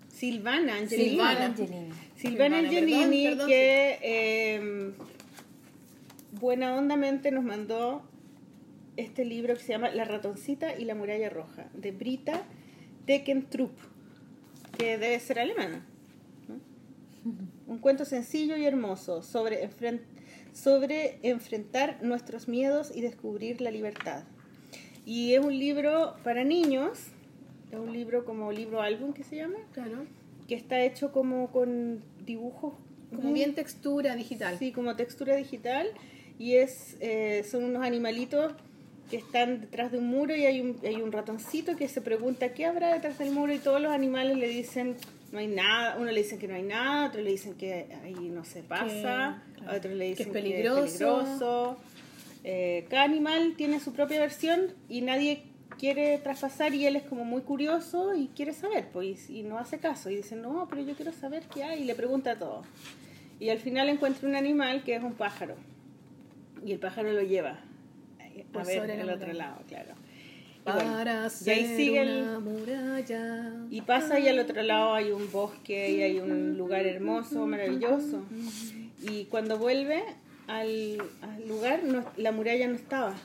Silvana 0.10 0.76
Angelini. 0.78 1.10
Silvana. 1.12 1.46
Angelina. 1.46 1.96
Silvana 2.16 2.58
Silvana, 2.58 2.58
Angelini, 2.58 3.24
perdón, 3.24 3.38
perdón, 3.38 3.48
que 3.48 4.00
eh, 4.02 4.92
buena 6.32 6.76
hondamente 6.76 7.32
nos 7.32 7.44
mandó 7.44 8.02
este 9.00 9.26
libro 9.26 9.54
que 9.56 9.62
se 9.62 9.70
llama 9.74 9.90
La 9.90 10.04
ratoncita 10.06 10.78
y 10.78 10.86
la 10.86 10.96
muralla 10.96 11.30
roja, 11.30 11.70
de 11.74 11.92
Brita 11.92 12.44
Teckentrup, 13.06 13.72
que 14.78 14.98
debe 14.98 15.20
ser 15.20 15.40
alemana. 15.40 15.86
¿no? 16.48 16.60
Un 17.68 17.78
cuento 17.80 18.06
sencillo 18.06 18.56
y 18.58 18.66
hermoso 18.66 19.22
sobre, 19.24 19.68
enfren- 19.68 20.02
sobre 20.54 21.20
enfrentar 21.24 22.00
nuestros 22.02 22.48
miedos 22.48 22.92
y 22.96 23.02
descubrir 23.02 23.62
la 23.62 23.72
libertad. 23.72 24.24
Y 25.06 25.34
es 25.34 25.44
un 25.44 25.58
libro 25.58 26.16
para 26.24 26.44
niños, 26.44 27.08
es 27.72 27.80
un 27.80 27.92
libro 27.94 28.26
como 28.26 28.52
libro 28.52 28.82
álbum 28.82 29.14
que 29.14 29.24
se 29.24 29.38
llama, 29.38 29.58
Claro. 29.74 30.06
que 30.48 30.56
está 30.56 30.82
hecho 30.84 31.12
como 31.12 31.52
con 31.52 32.04
dibujos 32.26 32.74
Como 33.16 33.34
bien 33.34 33.56
textura 33.56 34.16
digital. 34.16 34.58
sí 34.60 34.72
como 34.72 34.96
textura 34.96 35.36
digital 35.36 35.88
y 36.38 36.56
es 36.56 36.96
eh, 37.02 37.44
son 37.50 37.64
unos 37.64 37.84
animalitos 37.84 38.54
que 39.10 39.18
están 39.18 39.62
detrás 39.62 39.92
de 39.92 39.98
un 39.98 40.08
muro 40.08 40.36
y 40.36 40.46
hay 40.46 40.62
un, 40.62 40.78
hay 40.84 40.96
un 41.02 41.12
ratoncito 41.12 41.76
que 41.76 41.88
se 41.88 42.02
pregunta 42.02 42.54
qué 42.54 42.66
habrá 42.66 42.94
detrás 42.94 43.18
del 43.18 43.32
muro 43.32 43.54
y 43.54 43.58
todos 43.60 43.82
los 43.82 43.92
animales 43.92 44.38
le 44.38 44.48
dicen 44.48 44.96
no 45.32 45.40
hay 45.40 45.48
nada, 45.48 45.96
uno 45.98 46.12
le 46.12 46.24
dicen 46.24 46.40
que 46.40 46.48
no 46.48 46.56
hay 46.56 46.64
nada, 46.64 47.08
otro 47.08 47.22
le 47.22 47.32
dicen 47.32 47.54
que 47.56 47.88
ahí 48.04 48.16
no 48.16 48.44
se 48.46 48.64
pasa, 48.64 49.44
Que- 49.56 49.62
claro, 49.62 49.78
otro 49.78 49.92
le 49.92 50.06
que 50.06 50.12
es 50.12 50.18
dicen 50.18 50.34
que 50.34 50.40
es 50.40 50.44
peligroso. 50.46 51.18
peligroso. 51.18 51.78
Eh, 52.44 52.88
cada 52.90 53.04
animal 53.04 53.54
tiene 53.58 53.80
su 53.80 53.94
propia 53.94 54.20
versión 54.20 54.74
y 54.88 55.02
nadie 55.02 55.44
quiere 55.78 56.18
traspasar 56.18 56.74
y 56.74 56.86
él 56.86 56.96
es 56.96 57.04
como 57.04 57.26
muy 57.26 57.42
curioso 57.42 58.16
y 58.16 58.28
quiere 58.36 58.54
saber, 58.54 58.88
pues, 58.92 59.30
y, 59.30 59.44
no 59.44 59.60
hace 59.60 59.78
caso 59.78 60.10
y 60.10 60.16
dice, 60.16 60.36
no, 60.36 60.68
pero 60.70 60.82
yo 60.82 60.96
quiero 60.96 61.12
saber 61.12 61.44
qué 61.54 61.64
hay 61.64 61.82
y 61.82 61.86
le 61.86 61.96
pregunta 61.96 62.38
todo. 62.38 62.64
Y 63.40 63.50
al 63.50 63.60
final 63.60 63.88
encuentra 63.90 64.28
un 64.28 64.36
animal 64.36 64.84
que 64.84 64.96
es 64.96 65.04
un 65.04 65.14
pájaro 65.14 65.56
y 66.66 66.72
el 66.74 66.80
pájaro 66.80 67.12
lo 67.14 67.22
lleva 67.22 67.60
a 68.42 68.54
Por 68.54 68.66
ver 68.66 68.90
el 68.92 69.10
otro 69.10 69.34
lado, 69.34 69.62
claro. 69.68 69.94
Y 70.66 70.72
bueno, 70.72 71.02
y 71.46 71.50
ahí 71.50 71.66
sigue 71.76 72.02
el- 72.02 72.40
muralla. 72.42 73.54
y 73.72 73.82
pasa 73.82 74.20
y 74.20 74.28
al 74.28 74.38
otro 74.40 74.62
lado 74.62 74.94
hay 74.94 75.12
un 75.12 75.32
bosque 75.32 75.90
y 75.92 76.02
hay 76.04 76.20
un 76.20 76.58
lugar 76.58 76.86
hermoso, 76.86 77.46
maravilloso. 77.48 78.24
Y 79.02 79.26
cuando 79.26 79.58
vuelve 79.58 80.04
al, 80.48 80.98
al 81.22 81.48
lugar, 81.48 81.84
no- 81.84 82.06
la 82.18 82.32
muralla 82.32 82.68
no 82.68 82.76
estaba. 82.76 83.16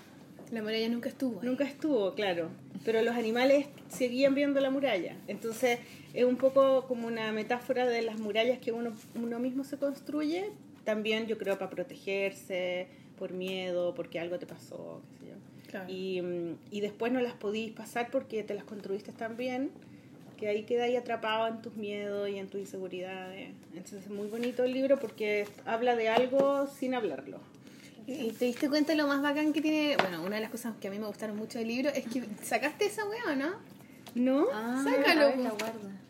La 0.52 0.62
muralla 0.62 0.88
nunca 0.88 1.08
estuvo. 1.08 1.40
ahí. 1.40 1.46
Nunca 1.48 1.64
estuvo, 1.64 2.14
claro. 2.14 2.48
Pero 2.84 3.02
los 3.02 3.14
animales 3.16 3.66
seguían 3.88 4.34
viendo 4.34 4.60
la 4.60 4.70
muralla. 4.70 5.16
Entonces 5.26 5.80
es 6.12 6.24
un 6.24 6.36
poco 6.36 6.86
como 6.86 7.06
una 7.08 7.32
metáfora 7.32 7.86
de 7.86 8.02
las 8.02 8.18
murallas 8.20 8.58
que 8.58 8.72
uno, 8.72 8.92
uno 9.16 9.38
mismo 9.38 9.64
se 9.64 9.76
construye. 9.76 10.50
También 10.84 11.26
yo 11.26 11.36
creo 11.38 11.58
para 11.58 11.70
protegerse, 11.70 12.86
por 13.18 13.32
miedo, 13.32 13.94
porque 13.94 14.20
algo 14.20 14.38
te 14.38 14.46
pasó, 14.46 15.00
qué 15.10 15.24
sé 15.24 15.30
yo. 15.30 15.36
Claro. 15.70 15.90
Y, 15.90 16.22
mm, 16.22 16.58
y 16.70 16.80
después 16.80 17.12
no 17.12 17.20
las 17.20 17.34
podís 17.34 17.72
pasar 17.72 18.10
porque 18.10 18.42
te 18.42 18.54
las 18.54 18.64
construiste 18.64 19.12
tan 19.12 19.36
bien 19.36 19.70
que 20.36 20.48
ahí 20.48 20.64
queda 20.64 20.84
ahí 20.84 20.96
atrapado 20.96 21.46
en 21.48 21.62
tus 21.62 21.74
miedos 21.76 22.28
y 22.28 22.38
en 22.38 22.48
tus 22.48 22.60
inseguridades. 22.60 23.50
Entonces 23.72 24.04
es 24.04 24.10
muy 24.10 24.26
bonito 24.28 24.64
el 24.64 24.72
libro 24.72 24.98
porque 24.98 25.46
habla 25.64 25.96
de 25.96 26.08
algo 26.08 26.66
sin 26.66 26.94
hablarlo. 26.94 27.38
¿Y 28.06 28.32
te 28.32 28.44
diste 28.44 28.68
cuenta 28.68 28.92
de 28.92 28.98
lo 28.98 29.06
más 29.06 29.22
bacán 29.22 29.52
que 29.52 29.62
tiene? 29.62 29.96
Bueno, 29.96 30.22
una 30.22 30.36
de 30.36 30.42
las 30.42 30.50
cosas 30.50 30.74
que 30.80 30.88
a 30.88 30.90
mí 30.90 30.98
me 30.98 31.06
gustaron 31.06 31.36
mucho 31.36 31.58
del 31.58 31.68
libro 31.68 31.90
es 31.90 32.04
que 32.06 32.22
sacaste 32.42 32.86
esa 32.86 33.02
weá, 33.08 33.34
¿no? 33.34 33.52
¿No? 34.14 34.46
Ah, 34.52 34.84
Sácalo, 34.84 35.22
a 35.22 35.26
ver, 35.26 35.38
la 35.38 35.50
guarda. 35.50 36.00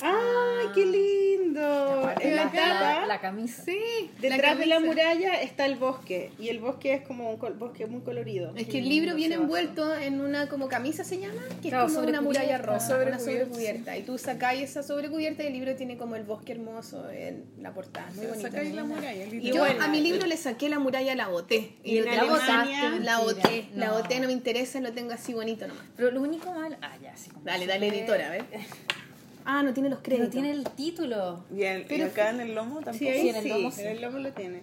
¡Ay, 0.00 0.66
qué 0.74 0.84
lindo! 0.86 1.60
La, 1.60 2.14
En 2.20 2.36
la 2.36 2.44
la- 2.46 2.50
tapa, 2.52 3.06
la 3.06 3.20
camisa. 3.20 3.62
Sí, 3.64 4.10
detrás 4.20 4.58
de 4.58 4.66
la 4.66 4.80
muralla 4.80 5.40
está 5.40 5.66
el 5.66 5.76
bosque. 5.76 6.32
Y 6.38 6.48
el 6.48 6.58
bosque 6.58 6.94
es 6.94 7.02
como 7.02 7.30
un 7.30 7.36
col- 7.38 7.54
bosque 7.54 7.86
muy 7.86 8.00
colorido. 8.02 8.52
Es 8.56 8.66
que 8.66 8.78
el 8.78 8.88
libro 8.88 9.14
viene 9.14 9.36
envuelto 9.36 9.94
en 9.96 10.20
una 10.20 10.48
como 10.48 10.68
camisa 10.68 11.04
se 11.04 11.18
llama, 11.18 11.42
que 11.62 11.68
Claro, 11.68 11.86
es 11.86 11.94
como 11.94 12.08
una 12.08 12.20
muralla 12.20 12.58
rosa, 12.58 12.96
una 12.96 13.18
Sobrecubierta, 13.18 13.24
sobrecubierta. 13.24 13.96
Y 13.96 14.02
tú 14.02 14.18
sacáis 14.18 14.62
esa 14.62 14.82
sobrecubierta 14.82 15.42
y 15.44 15.46
el 15.46 15.52
libro 15.52 15.74
tiene 15.76 15.96
como 15.96 16.16
el 16.16 16.24
bosque 16.24 16.52
hermoso 16.52 17.08
en 17.10 17.44
la 17.60 17.72
portada. 17.72 18.08
Muy 18.14 18.26
bonito. 18.26 18.48
Sacáis 18.48 18.74
la 18.74 18.84
muralla, 18.84 19.24
Y 19.26 19.40
yo 19.52 19.58
bueno, 19.58 19.84
a 19.84 19.88
mi 19.88 20.00
libro 20.00 20.26
le 20.26 20.36
saqué 20.36 20.68
la 20.68 20.78
muralla, 20.80 21.14
la 21.14 21.28
boté. 21.28 21.76
Y 21.84 21.98
en 21.98 22.04
lo 22.06 22.10
la 22.12 22.20
Alemania- 22.22 22.98
la 23.00 23.18
boté, 23.20 23.66
la 23.74 23.86
No. 23.86 23.94
boté, 23.94 24.18
no 24.20 24.26
me 24.26 24.32
interesa, 24.32 24.80
lo 24.80 24.92
tengo 24.92 25.12
así 25.12 25.34
bonito 25.34 25.66
nomás. 25.68 25.84
Pero 25.96 26.10
lo 26.10 26.20
único 26.20 26.52
malo. 26.52 26.76
Ah, 26.82 26.96
ya, 27.02 27.16
sí. 27.16 27.30
Dale, 27.44 27.66
dale, 27.66 27.88
editora, 27.88 28.26
a 28.26 28.30
ver. 28.30 28.44
Ah, 29.44 29.62
no 29.62 29.72
tiene 29.74 29.90
los 29.90 30.00
créditos. 30.00 30.30
tiene 30.30 30.50
el 30.50 30.64
título. 30.70 31.44
Y, 31.54 31.62
el- 31.64 31.82
y 31.82 31.84
Pero- 31.84 32.06
acá 32.06 32.30
en 32.30 32.40
el 32.40 32.54
lomo 32.54 32.76
tampoco. 32.80 32.98
Sí, 32.98 33.20
Sí, 33.20 33.28
en 33.28 33.36
el 33.36 33.42
sí, 33.42 33.48
lomo 33.48 33.70
sí. 33.70 33.80
en 33.82 33.88
el 33.88 34.00
lomo 34.00 34.18
lo 34.18 34.32
tiene. 34.32 34.62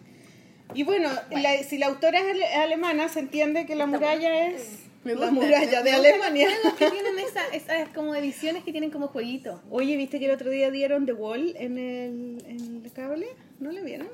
Y 0.74 0.84
bueno, 0.84 1.10
la- 1.32 1.64
si 1.64 1.78
la 1.78 1.88
autora 1.88 2.20
es 2.20 2.26
ale- 2.32 2.46
alemana, 2.56 3.10
se 3.10 3.20
entiende 3.20 3.66
que 3.66 3.76
la 3.76 3.86
muralla 3.86 4.48
es 4.48 4.80
Me 5.04 5.16
la 5.16 5.30
muralla 5.32 5.82
de 5.84 5.92
Alemania. 5.92 6.48
que 6.78 6.90
tienen 6.92 7.20
esa- 7.20 7.48
esas 7.54 7.90
como 7.90 8.16
ediciones 8.16 8.64
que 8.64 8.72
tienen 8.72 8.90
como 8.92 9.08
jueguitos. 9.10 9.60
Oye, 9.70 9.98
¿viste 9.98 10.18
que 10.20 10.26
el 10.26 10.32
otro 10.32 10.50
día 10.50 10.72
dieron 10.72 11.06
The 11.06 11.14
Wall 11.14 11.56
en 11.58 11.78
el, 11.78 12.44
en 12.48 12.82
el 12.86 12.92
cable? 12.94 13.28
¿No 13.60 13.72
le 13.72 13.84
vieron? 13.84 14.08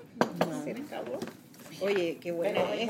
No. 0.50 0.64
¿Tienen 0.64 0.84
cable? 0.86 1.12
Oye, 1.80 2.18
qué 2.20 2.32
buena 2.32 2.60
es. 2.74 2.90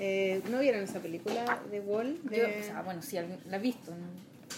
Eh, 0.00 0.40
¿No 0.50 0.60
vieron 0.60 0.82
esa 0.82 1.00
película 1.00 1.60
The 1.70 1.80
Wall? 1.80 2.18
De- 2.22 2.38
Yo, 2.38 2.44
o 2.44 2.62
sea, 2.64 2.82
bueno, 2.82 3.02
sí, 3.02 3.18
la 3.48 3.56
he 3.56 3.60
visto 3.60 3.90
en, 3.92 3.98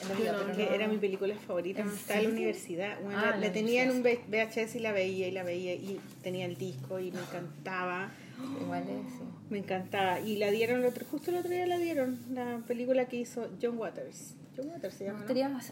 en 0.02 0.08
la 0.08 0.14
vida, 0.14 0.32
No, 0.32 0.38
pero 0.54 0.68
no- 0.68 0.74
era 0.74 0.88
mi 0.88 0.98
película 0.98 1.34
favorita. 1.36 1.80
¿En 1.82 1.88
Estaba 1.88 2.20
en 2.20 2.26
la 2.26 2.30
universidad. 2.32 3.00
Bueno, 3.02 3.18
Ah, 3.18 3.30
la, 3.30 3.36
la 3.38 3.52
tenía 3.52 3.84
en 3.84 3.90
un 3.90 4.02
VHS 4.02 4.76
y 4.76 4.80
la 4.80 4.92
veía 4.92 5.28
y 5.28 5.30
la 5.30 5.42
veía 5.42 5.74
y 5.74 5.98
tenía 6.22 6.44
el 6.46 6.56
disco 6.56 6.98
y 7.00 7.10
me 7.10 7.20
encantaba. 7.20 8.10
Igual 8.62 8.82
es, 8.84 9.12
sí. 9.14 9.20
Me 9.50 9.58
encantaba. 9.58 10.20
Y 10.20 10.36
la 10.36 10.50
dieron, 10.50 10.80
el 10.80 10.86
otro, 10.86 11.04
justo 11.10 11.30
el 11.30 11.38
otro 11.38 11.50
día 11.50 11.66
la 11.66 11.78
dieron, 11.78 12.18
la 12.32 12.62
película 12.66 13.06
que 13.08 13.16
hizo 13.16 13.48
John 13.60 13.78
Waters. 13.78 14.34
John 14.56 14.68
Waters 14.70 14.94
se 14.94 15.04
llama. 15.06 15.24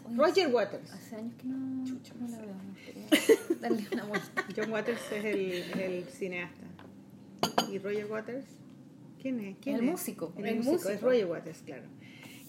¿no? 0.09 0.23
Roger 0.25 0.47
Waters. 0.53 0.91
Hace 0.91 1.15
años 1.17 1.33
que 1.37 1.47
no, 1.47 1.57
no 1.57 2.27
la 2.29 2.37
veo. 2.39 2.55
Darle 3.61 3.85
una 3.91 4.03
vuelta. 4.05 4.45
John 4.55 4.71
Waters 4.71 5.01
es 5.11 5.25
el, 5.25 5.79
el 5.79 6.05
cineasta. 6.05 6.65
¿Y 7.71 7.77
Roger 7.79 8.05
Waters? 8.09 8.45
¿Quién 9.21 9.39
es? 9.41 9.57
¿Quién 9.61 9.75
El 9.75 9.83
es? 9.83 9.91
músico. 9.91 10.33
El, 10.37 10.45
El 10.45 10.55
músico. 10.57 10.73
músico. 10.73 10.89
Es 10.91 11.01
Roger 11.01 11.25
Waters, 11.25 11.59
claro. 11.65 11.83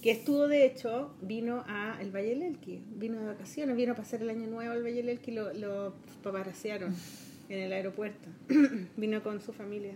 Que 0.03 0.13
estuvo, 0.13 0.47
de 0.47 0.65
hecho, 0.65 1.13
vino 1.23 1.65
a 1.67 1.99
el 2.01 2.11
Valle 2.15 2.29
del 2.31 2.43
Elqui. 2.43 2.81
Vino 2.97 3.19
de 3.19 3.27
vacaciones, 3.27 3.77
vino 3.77 3.93
a 3.93 3.97
pasar 3.97 4.23
el 4.23 4.31
año 4.31 4.47
nuevo 4.47 4.71
al 4.73 4.83
Valle 4.83 4.97
del 4.97 5.09
Elqui 5.09 5.33
y 5.33 5.35
lo, 5.35 5.53
lo 5.55 5.95
paparasearon 6.23 6.95
en 7.49 7.59
el 7.59 7.73
aeropuerto. 7.73 8.29
vino 8.97 9.23
con 9.23 9.41
su 9.41 9.53
familia. 9.53 9.95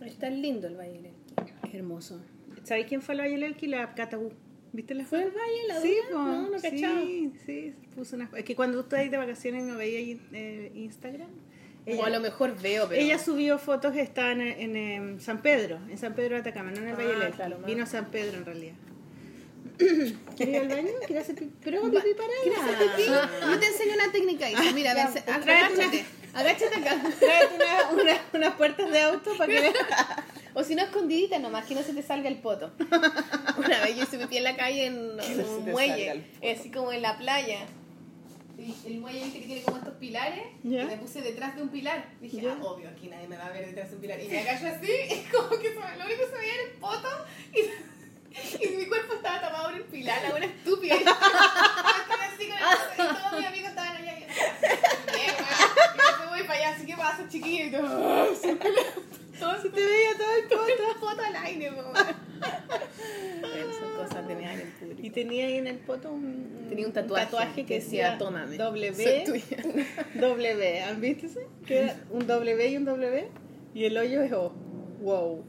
Está 0.00 0.30
lindo 0.30 0.66
el 0.68 0.76
Valle 0.76 0.92
del 0.92 1.06
Elqui. 1.06 1.68
Es 1.68 1.74
hermoso. 1.74 2.20
¿Sabes 2.64 2.86
quién 2.86 3.02
fue 3.02 3.14
al 3.14 3.20
Valle 3.20 3.32
del 3.32 3.42
Elqui? 3.42 3.66
La 3.66 3.94
Catabú. 3.94 4.30
¿Viste 4.72 4.94
la 4.94 5.04
¿Fue 5.06 5.22
el 5.22 5.30
Valle, 5.30 5.66
la 5.68 5.80
Sí, 5.80 5.94
Dura? 6.10 6.10
po, 6.10 6.18
No, 6.28 6.50
no 6.50 6.60
cachaba. 6.60 7.00
sí, 7.02 7.32
sí, 7.46 7.74
puso 7.94 8.16
unas... 8.16 8.32
Es 8.34 8.44
que 8.44 8.54
cuando 8.54 8.76
tú 8.78 8.82
estás 8.84 9.00
ahí 9.00 9.08
de 9.08 9.16
vacaciones 9.16 9.64
no 9.64 9.76
veías 9.78 10.18
eh, 10.32 10.70
Instagram. 10.74 11.30
O 11.96 12.04
a 12.04 12.10
lo 12.10 12.20
mejor 12.20 12.56
veo, 12.60 12.88
pero... 12.88 13.00
Ella 13.00 13.18
subió 13.18 13.58
fotos 13.58 13.92
que 13.92 14.00
estaban 14.00 14.40
en, 14.40 14.58
en, 14.60 14.76
em, 14.76 15.20
San 15.20 15.40
Pedro, 15.42 15.78
en 15.90 15.96
San 15.98 16.14
Pedro 16.14 16.34
de 16.34 16.40
Atacama, 16.40 16.70
no 16.70 16.78
en 16.78 16.88
el 16.88 16.94
Valle 16.96 17.08
del 17.08 17.22
Ah, 17.22 17.24
Elqui. 17.26 17.36
claro. 17.36 17.58
Vino 17.66 17.82
a 17.84 17.86
San 17.86 18.06
Pedro 18.10 18.38
en 18.38 18.44
realidad. 18.44 18.74
¿Quieres 19.78 20.54
ir 20.54 20.56
al 20.60 20.68
baño? 20.68 20.88
¿Quieres 21.06 21.24
hacer 21.24 21.36
pipí? 21.36 21.52
Pero 21.62 21.82
pipí 21.82 22.14
para 22.14 22.32
¿Quieres 22.42 22.60
pipí? 22.96 23.08
Yo 23.50 23.58
te 23.60 23.66
enseño 23.66 23.94
una 23.94 24.12
técnica, 24.12 24.50
Isa. 24.50 24.72
Mira, 24.72 24.94
Ya, 24.94 25.10
ven, 25.10 25.22
una- 25.42 25.66
agáchate. 25.66 26.04
Agáchate 26.34 26.74
acá. 26.76 27.02
Tráete 27.18 27.54
una- 27.54 28.02
una- 28.02 28.20
unas 28.34 28.54
puertas 28.54 28.90
de 28.90 29.00
auto 29.00 29.30
para 29.38 29.52
que 29.52 29.60
veas. 29.60 29.74
O 30.54 30.64
si 30.64 30.74
no, 30.74 30.82
escondidita 30.82 31.38
nomás, 31.38 31.66
que 31.66 31.74
no 31.74 31.82
se 31.82 31.92
te 31.92 32.02
salga 32.02 32.28
el 32.28 32.38
poto. 32.38 32.72
Una 33.58 33.80
vez 33.80 33.96
yo 33.96 34.02
hice 34.02 34.18
pipí 34.18 34.38
en 34.38 34.44
la 34.44 34.56
calle 34.56 34.86
en 34.86 34.96
un 34.98 35.64
muelle, 35.70 36.24
así 36.52 36.70
como 36.70 36.92
en 36.92 37.02
la 37.02 37.16
playa. 37.18 37.58
El 38.58 38.98
muelle 38.98 39.22
viste 39.22 39.38
que 39.40 39.46
tiene 39.46 39.62
como 39.62 39.76
estos 39.76 39.94
pilares, 39.94 40.44
y 40.64 40.68
me 40.70 40.96
puse 40.96 41.22
detrás 41.22 41.54
de 41.54 41.62
un 41.62 41.68
pilar. 41.68 42.04
Dije, 42.20 42.42
ah, 42.50 42.58
obvio, 42.60 42.88
aquí 42.88 43.06
nadie 43.06 43.28
me 43.28 43.36
va 43.36 43.46
a 43.46 43.50
ver 43.50 43.66
detrás 43.66 43.88
de 43.90 43.94
un 43.96 44.00
pilar. 44.02 44.20
Y 44.20 44.26
me 44.28 44.40
agallo 44.40 44.66
así, 44.68 44.90
y 45.10 45.20
como 45.30 45.50
que 45.50 45.70
me- 45.70 45.96
lo 45.96 46.04
único 46.06 46.22
que 46.22 46.26
se 46.32 46.38
veía 46.38 46.54
era 46.54 46.62
el 46.64 46.70
poto, 46.80 47.08
y, 47.54 47.60
y 48.64 48.68
mi 48.76 48.86
cuerpo 48.86 49.14
estaba 49.14 49.40
tapado 49.40 49.66
por 49.68 49.76
el 49.76 49.84
pilar, 49.84 50.20
la 50.22 50.30
buena 50.30 50.46
estúpida. 50.46 50.96
Y, 52.38 52.40
así 52.40 52.48
con 52.48 52.58
el- 52.58 52.64
y 52.94 52.96
todos 53.20 53.32
mis 53.38 53.46
amigos 53.48 53.68
estaban 53.70 53.96
allá. 53.96 54.12
Y 54.18 54.20
yo, 54.20 54.26
después 54.26 56.28
voy 56.30 56.42
para 56.42 56.54
allá, 56.54 56.68
así 56.70 56.84
que 56.86 56.96
pasa, 56.96 57.28
chiquillo. 57.28 57.64
Y 57.66 57.70
todo, 57.70 58.34
todo 59.38 59.60
Se 59.62 59.68
te 59.70 59.80
veía 59.86 60.10
todo 60.16 60.36
el 60.36 60.48
poto. 60.48 61.00
foto 61.00 61.22
al 61.22 61.36
aire, 61.36 61.72
po, 61.72 61.80
weón. 61.80 61.94
Son 63.80 63.96
cosas 63.96 64.28
de 64.28 64.34
mirar 64.34 64.58
en 64.60 64.70
público. 64.72 65.00
Y 65.02 65.10
tenía 65.10 65.46
ahí 65.46 65.54
en 65.58 65.66
el 65.66 65.78
poto 65.78 66.10
un, 66.10 66.66
Tenía 66.68 66.86
un 66.86 66.92
tatuaje 66.92 67.54
que 67.54 67.64
que 67.66 67.74
decía, 67.80 68.16
"Tómame, 68.18 68.56
W, 68.56 68.94
soy 68.94 69.24
tuya". 69.24 69.62
W. 70.14 70.82
¿Han 70.82 71.00
visto 71.00 71.26
eso? 71.26 71.40
Que 71.66 71.78
era 71.80 71.96
un 72.10 72.26
W 72.26 72.68
y 72.68 72.76
un 72.76 72.84
W. 72.84 73.28
Y 73.74 73.84
el 73.84 73.96
hoyo 73.96 74.22
es 74.22 74.32
O. 74.32 74.52
Wow. 75.00 75.44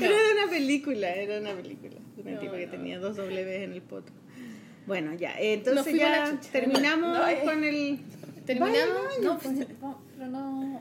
Era 0.00 0.08
de 0.16 0.32
una 0.42 0.50
película, 0.50 1.10
era 1.10 1.40
una 1.40 1.54
película. 1.54 1.96
De 2.16 2.22
un 2.22 2.34
No, 2.34 2.40
tipo 2.40 2.52
que 2.54 2.66
no. 2.66 2.70
tenía 2.70 2.98
dos 2.98 3.16
W 3.16 3.64
en 3.64 3.72
el 3.72 3.82
poto. 3.82 4.12
Bueno, 4.86 5.12
ya. 5.14 5.38
eh, 5.38 5.54
Entonces 5.54 5.94
ya 5.94 6.38
terminamos 6.52 7.18
No, 7.18 7.26
eh. 7.28 7.40
con 7.44 7.62
el... 7.64 7.98
¿Terminamos? 8.46 9.18
No, 9.22 9.38
pues, 9.38 9.54
no, 10.28 10.64
no. 10.64 10.80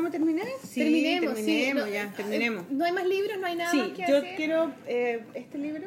¿No 0.00 0.06
a 0.06 0.10
terminar? 0.10 0.46
Sí, 0.64 0.80
terminemos, 0.80 1.34
terminemos, 1.34 1.84
sí. 1.84 1.92
ya, 1.92 2.06
No, 2.06 2.12
terminemos. 2.14 2.62
eh, 2.64 2.66
No 2.70 2.84
hay 2.84 2.92
más 2.92 3.06
libros, 3.06 3.38
no 3.38 3.46
hay 3.46 3.56
nada 3.56 3.70
Sí, 3.70 3.76
más 3.78 3.88
que 3.90 4.04
yo 4.08 4.18
hacer. 4.18 4.36
quiero 4.36 4.72
eh, 4.88 5.20
este 5.34 5.56
libro, 5.58 5.86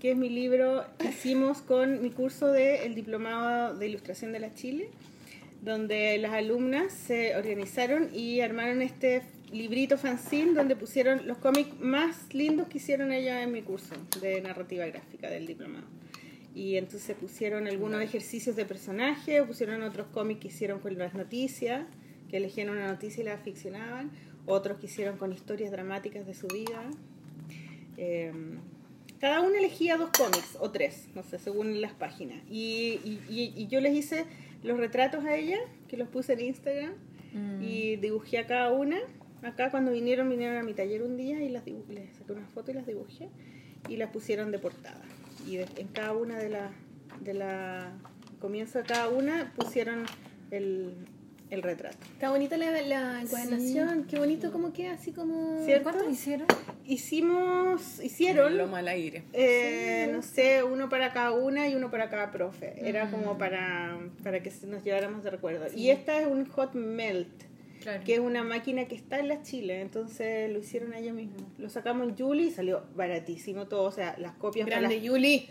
que 0.00 0.10
es 0.10 0.16
mi 0.16 0.28
libro 0.28 0.84
que 0.98 1.08
hicimos 1.08 1.62
con 1.62 2.02
mi 2.02 2.10
curso 2.10 2.48
de 2.48 2.84
el 2.84 2.94
Diplomado 2.94 3.74
de 3.76 3.88
Ilustración 3.88 4.32
de 4.32 4.40
la 4.40 4.52
Chile, 4.54 4.90
donde 5.62 6.18
las 6.18 6.32
alumnas 6.32 6.92
se 6.92 7.34
organizaron 7.36 8.10
y 8.14 8.40
armaron 8.40 8.82
este 8.82 9.22
librito 9.52 9.96
fanzine 9.98 10.52
donde 10.54 10.76
pusieron 10.76 11.26
los 11.26 11.38
cómics 11.38 11.78
más 11.78 12.34
lindos 12.34 12.68
que 12.68 12.78
hicieron 12.78 13.12
ellas 13.12 13.42
en 13.42 13.52
mi 13.52 13.62
curso 13.62 13.94
de 14.20 14.40
narrativa 14.40 14.86
gráfica 14.86 15.30
del 15.30 15.46
diplomado. 15.46 15.84
Y 16.54 16.76
entonces 16.76 17.16
pusieron 17.16 17.66
algunos 17.66 18.02
ejercicios 18.02 18.56
de 18.56 18.64
personaje, 18.66 19.42
pusieron 19.42 19.82
otros 19.82 20.06
cómics 20.08 20.40
que 20.40 20.48
hicieron 20.48 20.80
con 20.80 20.98
las 20.98 21.14
noticias, 21.14 21.86
que 22.32 22.38
elegían 22.38 22.70
una 22.70 22.86
noticia 22.88 23.20
y 23.22 23.26
la 23.26 23.36
ficcionaban, 23.36 24.10
otros 24.46 24.78
que 24.78 24.86
hicieron 24.86 25.18
con 25.18 25.32
historias 25.32 25.70
dramáticas 25.70 26.26
de 26.26 26.34
su 26.34 26.48
vida. 26.48 26.82
Eh, 27.98 28.32
cada 29.20 29.40
uno 29.42 29.54
elegía 29.54 29.96
dos 29.98 30.10
cómics 30.16 30.56
o 30.58 30.70
tres, 30.70 31.08
no 31.14 31.22
sé, 31.22 31.38
según 31.38 31.80
las 31.82 31.92
páginas. 31.92 32.42
Y, 32.50 32.98
y- 33.28 33.66
yo 33.68 33.80
les 33.80 33.94
hice 33.94 34.24
los 34.64 34.78
retratos 34.78 35.24
a 35.26 35.36
ellas, 35.36 35.60
que 35.88 35.96
los 35.96 36.08
puse 36.08 36.32
en 36.32 36.40
Instagram, 36.40 36.92
Mm. 37.34 37.62
y 37.62 37.96
dibujé 37.96 38.38
a 38.38 38.46
cada 38.46 38.72
una. 38.72 38.98
Acá 39.42 39.70
cuando 39.70 39.90
vinieron, 39.92 40.28
vinieron 40.28 40.56
a 40.56 40.62
mi 40.62 40.72
taller 40.74 41.02
un 41.02 41.16
día 41.16 41.42
y 41.42 41.48
las 41.50 41.64
les 41.66 42.16
saqué 42.16 42.32
una 42.32 42.46
foto 42.48 42.70
y 42.70 42.74
las 42.74 42.86
dibujé 42.86 43.28
y 43.88 43.96
las 43.96 44.10
pusieron 44.10 44.50
de 44.52 44.58
portada. 44.58 45.02
Y 45.46 45.56
de- 45.56 45.66
en 45.76 45.88
cada 45.88 46.12
una 46.14 46.36
de 46.38 46.48
las, 46.50 46.72
de 47.20 47.34
la 47.34 47.92
comienzo 48.40 48.78
de 48.78 48.84
cada 48.84 49.08
una 49.08 49.52
pusieron 49.56 50.04
el, 50.50 50.94
el 51.52 51.62
retrato. 51.62 51.98
Está 52.14 52.30
bonita 52.30 52.56
la, 52.56 52.70
la 52.82 53.20
encuadernación, 53.22 54.06
qué 54.08 54.18
bonito 54.18 54.50
como 54.50 54.72
queda, 54.72 54.92
así 54.94 55.12
como... 55.12 55.62
¿Cierto? 55.64 55.90
¿Cuántos 55.90 56.10
hicieron? 56.12 56.46
Hicimos, 56.86 58.00
hicieron, 58.02 58.56
Lomo 58.56 58.76
al 58.76 58.88
aire. 58.88 59.24
eh, 59.32 60.08
no 60.12 60.22
sé, 60.22 60.62
uno 60.62 60.88
para 60.88 61.12
cada 61.12 61.32
una 61.32 61.68
y 61.68 61.74
uno 61.74 61.90
para 61.90 62.08
cada 62.08 62.30
profe. 62.30 62.72
Era 62.88 63.10
como 63.10 63.36
para, 63.36 63.98
para 64.22 64.42
que 64.42 64.50
se- 64.50 64.66
nos 64.66 64.82
lleváramos 64.82 65.22
de 65.24 65.30
recuerdo. 65.30 65.66
Y 65.76 65.90
esta 65.90 66.20
es 66.20 66.26
un 66.26 66.46
hot 66.46 66.74
melt. 66.74 67.28
Claro. 67.82 68.04
que 68.04 68.14
es 68.14 68.20
una 68.20 68.44
máquina 68.44 68.84
que 68.84 68.94
está 68.94 69.18
en 69.18 69.26
la 69.26 69.42
Chile, 69.42 69.80
entonces 69.80 70.48
lo 70.52 70.60
hicieron 70.60 70.94
ellos 70.94 71.16
mismos. 71.16 71.42
Lo 71.58 71.68
sacamos 71.68 72.08
en 72.08 72.16
Julie 72.16 72.46
y 72.46 72.50
salió 72.52 72.84
baratísimo 72.94 73.66
todo, 73.66 73.82
o 73.82 73.90
sea, 73.90 74.14
las 74.18 74.34
copias 74.36 74.68
para 74.68 74.78
Grande 74.78 74.94
las, 74.98 75.04
Yuli. 75.04 75.48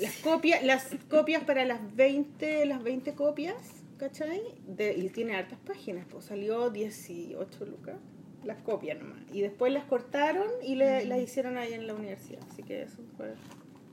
las 0.00 0.14
copias, 0.16 0.64
las 0.64 0.88
copias 1.10 1.44
para 1.44 1.66
las 1.66 1.94
20, 1.94 2.64
las 2.64 2.82
20 2.82 3.12
copias, 3.12 3.54
¿cachai? 3.96 4.42
De, 4.66 4.94
y 4.94 5.08
tiene 5.08 5.36
hartas 5.36 5.58
páginas, 5.60 6.06
pues 6.10 6.24
salió 6.24 6.70
18 6.70 7.64
lucas 7.66 7.96
las 8.44 8.58
copias 8.58 8.98
nomás. 8.98 9.18
Y 9.32 9.40
después 9.40 9.72
las 9.72 9.84
cortaron 9.84 10.46
y 10.62 10.74
le, 10.74 11.06
las 11.06 11.20
hicieron 11.20 11.56
ahí 11.56 11.72
en 11.72 11.86
la 11.86 11.94
universidad, 11.94 12.40
así 12.50 12.62
que 12.62 12.82
eso 12.82 12.98
fue 13.16 13.34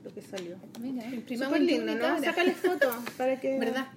lo 0.04 0.12
que 0.12 0.22
salió. 0.22 0.56
Mira. 0.80 1.06
Imprimamos 1.08 1.56
en 1.56 1.66
lindo, 1.66 1.94
¿no? 1.94 2.20
Sácale 2.22 2.52
fotos 2.52 2.94
para 3.16 3.40
que... 3.40 3.58
¿Verdad? 3.58 3.88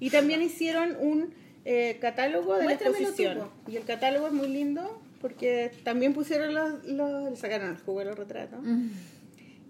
Y 0.00 0.10
también 0.10 0.42
hicieron 0.42 0.96
un 1.00 1.34
eh, 1.64 1.98
catálogo 2.00 2.54
de 2.54 2.60
la 2.60 2.64
Muéstramelo 2.64 2.98
tú, 2.98 3.02
exposición. 3.02 3.50
Y 3.66 3.76
el 3.76 3.84
catálogo 3.84 4.28
es 4.28 4.32
muy 4.32 4.48
lindo 4.48 5.02
porque 5.20 5.72
también 5.82 6.14
pusieron 6.14 6.54
los, 6.54 6.84
los 6.84 7.30
le 7.30 7.36
sacaron 7.36 7.70
el 7.70 7.78
jugo 7.78 8.00
de 8.00 8.04
los 8.06 8.16
retratos. 8.16 8.60
Mm. 8.62 8.88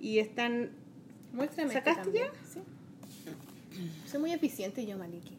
Y 0.00 0.18
están 0.18 0.70
Muéstrame. 1.32 1.72
este 1.72 1.78
¿Sacaste 1.80 2.02
también. 2.02 2.26
Sí. 2.52 2.60
Soy 4.06 4.20
muy 4.20 4.32
eficiente 4.32 4.84
yo, 4.84 4.98
Maliki. 4.98 5.37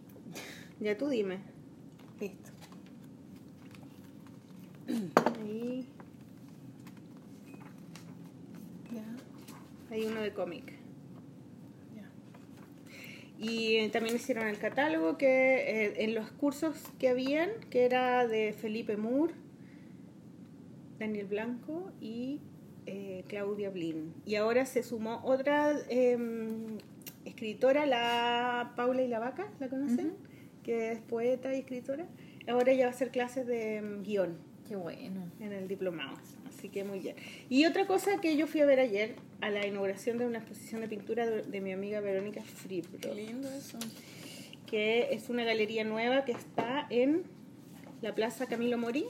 Ya 0.79 0.97
tú 0.97 1.07
dime. 1.09 1.39
Listo. 2.19 2.51
Ahí 5.41 5.85
Ya. 8.93 9.03
hay 9.91 10.05
uno 10.05 10.21
de 10.21 10.33
cómic. 10.33 10.73
Ya. 11.95 12.09
Y 13.37 13.75
eh, 13.75 13.89
también 13.89 14.15
hicieron 14.15 14.47
el 14.47 14.57
catálogo 14.57 15.17
que 15.17 15.27
eh, 15.27 16.03
en 16.03 16.15
los 16.15 16.31
cursos 16.31 16.75
que 16.97 17.09
habían, 17.09 17.49
que 17.69 17.85
era 17.85 18.27
de 18.27 18.53
Felipe 18.53 18.97
Moore, 18.97 19.33
Daniel 20.97 21.27
Blanco 21.27 21.91
y 22.01 22.39
eh, 22.85 23.23
Claudia 23.27 23.69
Blin. 23.69 24.13
Y 24.25 24.35
ahora 24.35 24.65
se 24.65 24.81
sumó 24.81 25.21
otra 25.23 25.73
em, 25.89 26.77
escritora, 27.25 27.85
la 27.85 28.73
Paula 28.75 29.03
y 29.03 29.07
la 29.07 29.19
Vaca, 29.19 29.47
¿la 29.59 29.69
conocen? 29.69 30.13
Que 30.69 30.91
es 30.91 30.99
poeta 30.99 31.55
y 31.55 31.59
escritora. 31.61 32.05
Ahora 32.47 32.71
ella 32.71 32.85
va 32.85 32.91
a 32.91 32.93
hacer 32.93 33.09
clases 33.09 33.47
de 33.47 33.77
em, 33.77 34.03
guion 34.03 34.37
Qué 34.67 34.75
bueno. 34.75 35.31
en 35.39 35.51
el 35.51 35.67
diplomado. 35.67 36.15
Así 36.47 36.69
que 36.69 36.83
muy 36.83 36.99
bien. 36.99 37.15
Y 37.49 37.65
otra 37.65 37.87
cosa 37.87 38.21
que 38.21 38.37
yo 38.37 38.45
fui 38.45 38.61
a 38.61 38.67
ver 38.67 38.79
ayer, 38.79 39.15
a 39.41 39.49
la 39.49 39.65
inauguración 39.65 40.19
de 40.19 40.27
una 40.27 40.37
exposición 40.37 40.81
de 40.81 40.87
pintura 40.87 41.25
de, 41.25 41.41
de 41.41 41.59
mi 41.61 41.71
amiga 41.71 42.01
Verónica 42.01 42.43
Fribro, 42.43 42.99
Qué 43.01 43.15
lindo 43.15 43.49
eso. 43.49 43.79
que 44.67 45.07
es 45.11 45.29
una 45.29 45.43
galería 45.43 45.83
nueva 45.85 46.23
que 46.23 46.33
está 46.33 46.85
en 46.91 47.23
la 48.03 48.13
Plaza 48.13 48.45
Camilo 48.45 48.77
Mori. 48.77 49.05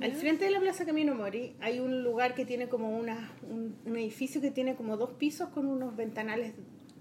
Al 0.00 0.12
frente 0.12 0.46
de 0.46 0.50
la 0.50 0.60
Plaza 0.60 0.86
Camilo 0.86 1.14
Mori 1.14 1.56
hay 1.60 1.78
un 1.78 2.02
lugar 2.02 2.34
que 2.34 2.46
tiene 2.46 2.68
como 2.70 2.96
una, 2.96 3.34
un, 3.50 3.76
un 3.84 3.96
edificio 3.98 4.40
que 4.40 4.50
tiene 4.50 4.76
como 4.76 4.96
dos 4.96 5.10
pisos 5.12 5.50
con 5.50 5.66
unos 5.66 5.94
ventanales 5.94 6.54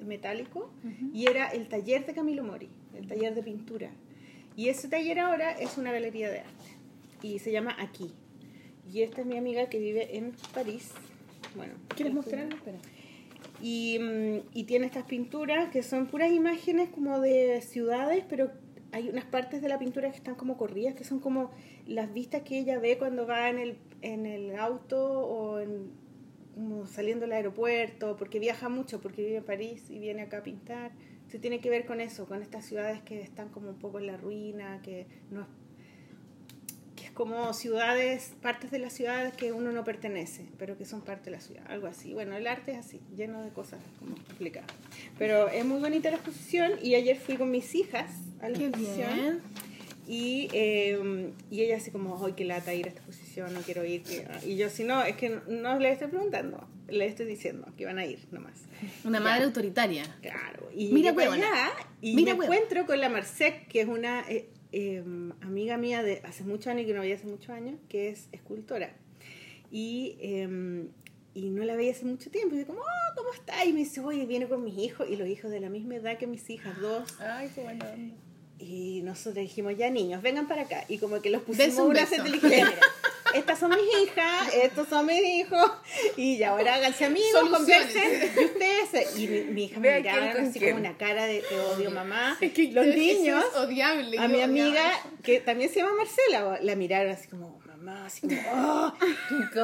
metálicos 0.06 0.66
y 1.14 1.28
era 1.28 1.48
el 1.48 1.70
taller 1.70 2.06
de 2.06 2.14
Camilo 2.14 2.44
Mori, 2.44 2.70
el 2.96 3.08
taller 3.08 3.34
de 3.36 3.44
pintura. 3.44 3.92
Y 4.56 4.70
ese 4.70 4.88
taller 4.88 5.20
ahora 5.20 5.52
es 5.52 5.78
una 5.78 5.92
galería 5.92 6.30
de 6.30 6.40
arte 6.40 6.66
y 7.22 7.40
se 7.40 7.52
llama 7.52 7.76
Aquí. 7.80 8.12
Y 8.92 9.02
esta 9.04 9.22
es 9.22 9.28
mi 9.28 9.38
amiga 9.38 9.70
que 9.70 9.80
vive 9.80 10.18
en 10.18 10.34
París. 10.54 10.92
Bueno, 11.56 11.74
¿Quieres 11.96 12.14
la 12.14 12.22
fui- 12.22 12.32
mostrarlo? 12.32 12.56
Espera. 12.56 12.78
y, 13.62 13.98
mm, 14.00 14.38
y 14.54 14.64
tiene 14.66 14.86
estas 14.86 15.04
pinturas 15.04 15.70
que 15.70 15.84
son 15.84 16.08
puras 16.08 16.32
imágenes 16.32 16.90
como 16.90 17.20
de 17.20 17.62
ciudades, 17.62 18.24
pero 18.28 18.52
hay 18.92 19.10
unas 19.10 19.26
partes 19.26 19.62
de 19.62 19.70
la 19.70 19.78
pintura 19.78 20.10
que 20.10 20.18
están 20.18 20.36
como 20.36 20.58
corridas, 20.58 20.96
que 20.96 21.04
son 21.04 21.20
como 21.20 21.52
las 21.86 22.12
vistas 22.14 22.42
que 22.44 22.58
ella 22.60 22.80
ve 22.80 22.98
cuando 22.98 23.28
va 23.28 23.50
en 23.50 23.60
el, 23.60 23.78
en 24.02 24.26
el 24.26 24.56
auto 24.56 25.00
o 25.22 25.60
en, 25.60 25.92
como 26.56 26.86
saliendo 26.88 27.26
del 27.26 27.34
aeropuerto, 27.34 28.16
porque 28.18 28.40
viaja 28.40 28.68
mucho, 28.70 29.00
porque 29.00 29.22
vive 29.24 29.38
en 29.38 29.44
París 29.44 29.86
y 29.90 30.00
viene 30.00 30.24
acá 30.24 30.40
a 30.40 30.44
pintar. 30.44 30.92
Se 31.30 31.40
tiene 31.40 31.60
que 31.60 31.70
ver 31.70 31.86
con 31.86 32.02
eso, 32.02 32.26
con 32.28 32.42
estas 32.42 32.66
ciudades 32.66 33.02
que 33.02 33.22
están 33.22 33.50
como 33.50 33.70
un 33.70 33.78
poco 33.78 34.00
en 34.00 34.08
la 34.08 34.18
ruina, 34.18 34.82
que 34.82 35.06
no 35.32 35.42
es 35.42 35.48
que 36.96 37.06
es 37.06 37.12
como 37.12 37.54
ciudades, 37.54 38.34
partes 38.42 38.72
de 38.72 38.80
las 38.80 38.92
ciudades 38.92 39.34
que 39.34 39.54
uno 39.54 39.72
no 39.72 39.86
pertenece, 39.86 40.46
pero 40.58 40.78
que 40.78 40.84
son 40.84 41.02
parte 41.02 41.26
de 41.26 41.32
la 41.32 41.40
ciudad, 41.40 41.64
algo 41.70 41.88
así. 41.88 42.14
Bueno, 42.14 42.36
el 42.36 42.46
arte 42.46 42.72
es 42.74 42.78
así, 42.80 43.00
lleno 43.16 43.42
de 43.42 43.52
cosas 43.52 43.80
como 44.00 44.16
complicadas. 44.26 44.70
Pero 45.18 45.48
es 45.48 45.64
muy 45.64 45.80
bonita 45.80 46.10
la 46.10 46.18
exposición 46.18 46.74
y 46.82 46.96
ayer 46.96 47.16
fui 47.18 47.38
con 47.38 47.52
mis 47.52 47.74
hijas 47.74 48.12
a 48.42 48.50
la 48.50 48.58
Qué 48.58 48.66
exposición 48.66 49.14
bien. 49.14 49.42
y, 50.08 50.50
eh, 50.52 51.32
y 51.50 51.62
ella 51.62 51.78
así 51.78 51.90
como, 51.92 52.16
hoy 52.16 52.34
qué 52.34 52.44
lata 52.44 52.74
ir 52.74 52.88
a 52.88 52.90
esta 52.90 53.00
exposición, 53.02 53.54
no 53.54 53.62
quiero 53.62 53.86
ir. 53.86 54.04
que-". 54.04 54.26
Y 54.46 54.58
yo, 54.58 54.70
si 54.70 54.84
no, 54.84 55.02
es 55.04 55.16
que 55.16 55.30
no, 55.30 55.42
no 55.48 55.80
le 55.80 55.92
estoy 55.94 56.08
preguntando, 56.10 56.68
le 56.92 57.06
estoy 57.06 57.26
diciendo 57.26 57.68
que 57.78 57.86
van 57.86 57.98
a 57.98 58.06
ir 58.06 58.20
nomás. 58.32 58.54
Una 59.04 59.20
madre 59.20 59.46
autoritaria. 59.46 60.04
Claro, 60.22 60.70
y 60.74 60.92
Mira, 60.92 61.12
allá 61.12 61.72
y 62.02 62.16
Mira, 62.16 62.36
me 62.36 62.46
encuentro 62.46 62.86
con 62.86 63.00
la 63.00 63.10
Marcet, 63.10 63.68
que 63.68 63.82
es 63.82 63.88
una 63.88 64.22
eh, 64.30 64.50
eh, 64.72 65.04
amiga 65.42 65.78
mía 65.78 66.04
de 66.04 66.22
hace 66.24 66.44
muchos 66.44 66.68
años, 66.68 66.86
que 66.86 66.94
no 66.94 67.02
veía 67.02 67.16
hace 67.16 67.28
muchos 67.28 67.50
años, 67.50 67.80
que 67.90 68.10
es 68.10 68.28
escultora. 68.32 68.96
Y, 69.72 70.18
eh, 70.20 70.88
y 71.34 71.50
no 71.50 71.64
la 71.64 71.76
veía 71.76 71.92
hace 71.92 72.06
mucho 72.06 72.30
tiempo. 72.30 72.56
Y 72.56 72.60
yo 72.60 72.68
como, 72.68 72.80
oh, 72.80 73.16
¿cómo 73.16 73.34
está? 73.34 73.66
Y 73.66 73.74
me 73.74 73.80
dice, 73.80 74.02
oye, 74.02 74.26
viene 74.26 74.48
con 74.48 74.64
mis 74.64 74.78
hijos, 74.78 75.08
y 75.10 75.16
los 75.16 75.28
hijos 75.28 75.52
de 75.52 75.60
la 75.60 75.70
misma 75.70 75.96
edad 75.96 76.18
que 76.18 76.28
mis 76.28 76.50
hijas, 76.50 76.80
dos. 76.80 77.20
Ay, 77.20 77.50
qué 77.54 77.62
buena 77.62 77.86
onda. 77.92 78.16
Y 78.60 79.02
nosotros 79.04 79.36
dijimos, 79.36 79.78
ya 79.78 79.90
niños, 79.90 80.22
vengan 80.22 80.48
para 80.48 80.64
acá. 80.64 80.84
Y 80.90 80.98
como 80.98 81.22
que 81.22 81.30
los 81.30 81.44
pusimos 81.44 81.80
un 81.80 81.92
una 81.92 82.06
beso. 82.06 82.24
set 83.34 83.36
y 83.36 83.38
le 83.38 83.38
dije, 83.38 83.38
"Mira, 83.38 83.40
estas 83.40 83.60
son 83.60 83.70
mis 83.72 84.04
hijas, 84.04 84.54
estos 84.54 84.88
son 84.88 85.06
mis 85.06 85.24
hijos, 85.24 85.72
y 86.18 86.38
ya 86.38 86.50
ahora 86.50 86.76
háganse 86.76 87.06
amigos, 87.06 87.50
conversen, 87.50 88.32
y 88.36 88.46
ustedes. 88.46 89.18
Y 89.18 89.28
mi, 89.28 89.42
mi 89.42 89.64
hija 89.66 89.80
me 89.80 89.98
miraba 90.00 90.32
así 90.42 90.60
como 90.60 90.76
una 90.76 90.98
cara 90.98 91.26
de 91.26 91.42
te 91.42 91.60
odio 91.60 91.92
mamá. 91.92 92.38
Es 92.42 92.54
que 92.54 92.72
los 92.72 92.86
niños, 92.86 93.44
es 93.52 93.56
odiable. 93.58 94.18
a 94.20 94.28
mi 94.28 94.42
amiga, 94.42 94.84
que 95.24 95.40
también 95.40 95.70
se 95.70 95.80
llama 95.80 95.94
Marcela, 95.98 96.60
la 96.62 96.76
miraron 96.76 97.12
así 97.12 97.28
como, 97.28 97.60
mamá, 97.66 98.06
así 98.06 98.22
como, 98.22 98.42
"Oh". 98.54 98.94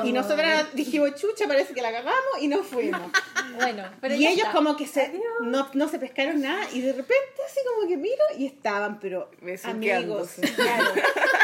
Y 0.06 0.12
nosotras 0.12 0.68
dijimos, 0.74 1.16
chucha, 1.16 1.48
parece 1.48 1.74
que 1.74 1.82
la 1.82 1.92
cagamos, 1.92 2.42
y 2.42 2.48
nos 2.48 2.66
fuimos. 2.66 3.02
Bueno, 3.56 3.84
pero 4.02 4.16
y 4.16 4.26
ellos 4.28 4.48
está. 4.48 4.52
como 4.52 4.76
que 4.76 4.86
se 4.86 5.14
no, 5.42 5.70
no 5.74 5.88
se 5.88 5.98
pescaron 5.98 6.42
nada 6.42 6.68
y 6.74 6.82
de 6.82 6.92
repente 6.92 7.16
así 7.48 7.60
como 7.66 7.88
que 7.88 7.96
miro 7.96 8.24
y 8.38 8.48
estaban 8.48 9.00
pero 9.00 9.32
amigos 9.64 10.32
claro. 10.56 10.86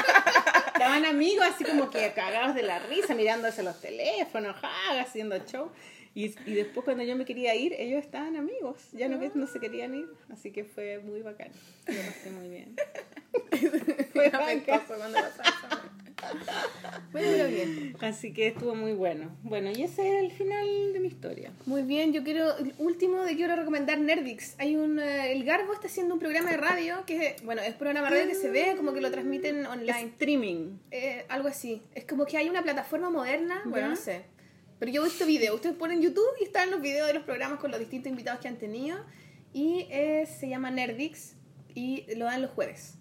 estaban 0.82 1.06
amigos 1.06 1.46
así 1.46 1.64
como 1.64 1.90
que 1.90 2.12
cagados 2.14 2.56
de 2.56 2.64
la 2.64 2.80
risa 2.80 3.14
mirándose 3.14 3.62
los 3.64 3.80
teléfonos 3.80 4.56
ja, 4.56 5.00
haciendo 5.00 5.38
show 5.46 5.72
y, 6.14 6.26
y 6.50 6.54
después 6.56 6.84
cuando 6.84 7.04
yo 7.04 7.16
me 7.16 7.24
quería 7.24 7.56
ir 7.56 7.74
ellos 7.78 8.04
estaban 8.04 8.36
amigos 8.36 8.78
ya 8.92 9.08
no, 9.08 9.18
no 9.34 9.48
se 9.48 9.60
querían 9.60 9.94
ir 9.94 10.08
así 10.32 10.52
que 10.52 10.66
fue 10.66 11.00
muy 11.00 11.22
bacán 11.22 11.52
lo 11.86 12.02
pasé 12.02 12.32
muy 12.32 12.50
bien 12.50 12.76
fue 14.14 14.30
bacán. 14.30 14.82
cuando 14.88 15.20
pasaba. 15.20 15.92
Bueno, 17.12 17.28
pero 17.32 17.48
bien. 17.50 17.96
así 18.02 18.34
que 18.34 18.48
estuvo 18.48 18.74
muy 18.74 18.94
bueno 18.94 19.36
bueno 19.44 19.70
y 19.70 19.84
ese 19.84 20.08
es 20.08 20.24
el 20.24 20.32
final 20.32 20.94
de 20.94 21.00
mi 21.00 21.08
historia 21.08 21.52
Muy 21.66 21.82
bien, 21.82 22.14
yo 22.14 22.24
quiero, 22.24 22.58
el 22.58 22.74
último 22.78 23.24
de 23.24 23.36
quiero 23.36 23.56
recomendar 23.56 24.00
Nerdix. 24.00 24.56
Hay 24.60 24.76
un, 24.76 25.00
eh, 25.00 25.32
el 25.32 25.44
Garbo 25.44 25.74
está 25.74 25.88
haciendo 25.88 26.14
un 26.14 26.20
programa 26.20 26.52
de 26.52 26.58
radio 26.58 27.04
que 27.06 27.28
es, 27.28 27.44
bueno, 27.44 27.62
es 27.62 27.74
programa 27.76 28.10
de 28.10 28.16
radio 28.16 28.30
que 28.30 28.36
se 28.36 28.50
ve, 28.50 28.74
como 28.78 28.94
que 28.94 29.02
lo 29.02 29.12
transmiten 29.12 29.66
online. 29.66 30.12
streaming 30.14 30.80
Eh, 30.92 31.26
algo 31.30 31.48
así. 31.48 31.82
Es 31.94 32.06
como 32.06 32.26
que 32.26 32.38
hay 32.38 32.50
una 32.50 32.64
plataforma 32.64 33.10
moderna, 33.10 33.62
bueno, 33.66 33.90
no 33.90 33.96
sé. 33.96 34.24
Pero 34.80 34.92
yo 34.92 35.02
he 35.04 35.06
visto 35.06 35.26
videos. 35.26 35.56
Ustedes 35.56 35.76
ponen 35.76 36.02
YouTube 36.02 36.32
y 36.40 36.46
están 36.46 36.72
los 36.72 36.82
videos 36.82 37.08
de 37.08 37.14
los 37.14 37.24
programas 37.24 37.60
con 37.60 37.72
los 37.72 37.80
distintos 37.80 38.10
invitados 38.10 38.42
que 38.42 38.48
han 38.48 38.58
tenido. 38.58 38.98
Y 39.54 39.88
eh, 39.92 40.26
se 40.26 40.50
llama 40.50 40.72
Nerdix 40.72 41.36
y 41.76 42.06
lo 42.16 42.26
dan 42.26 42.42
los 42.42 42.52
jueves. 42.52 42.98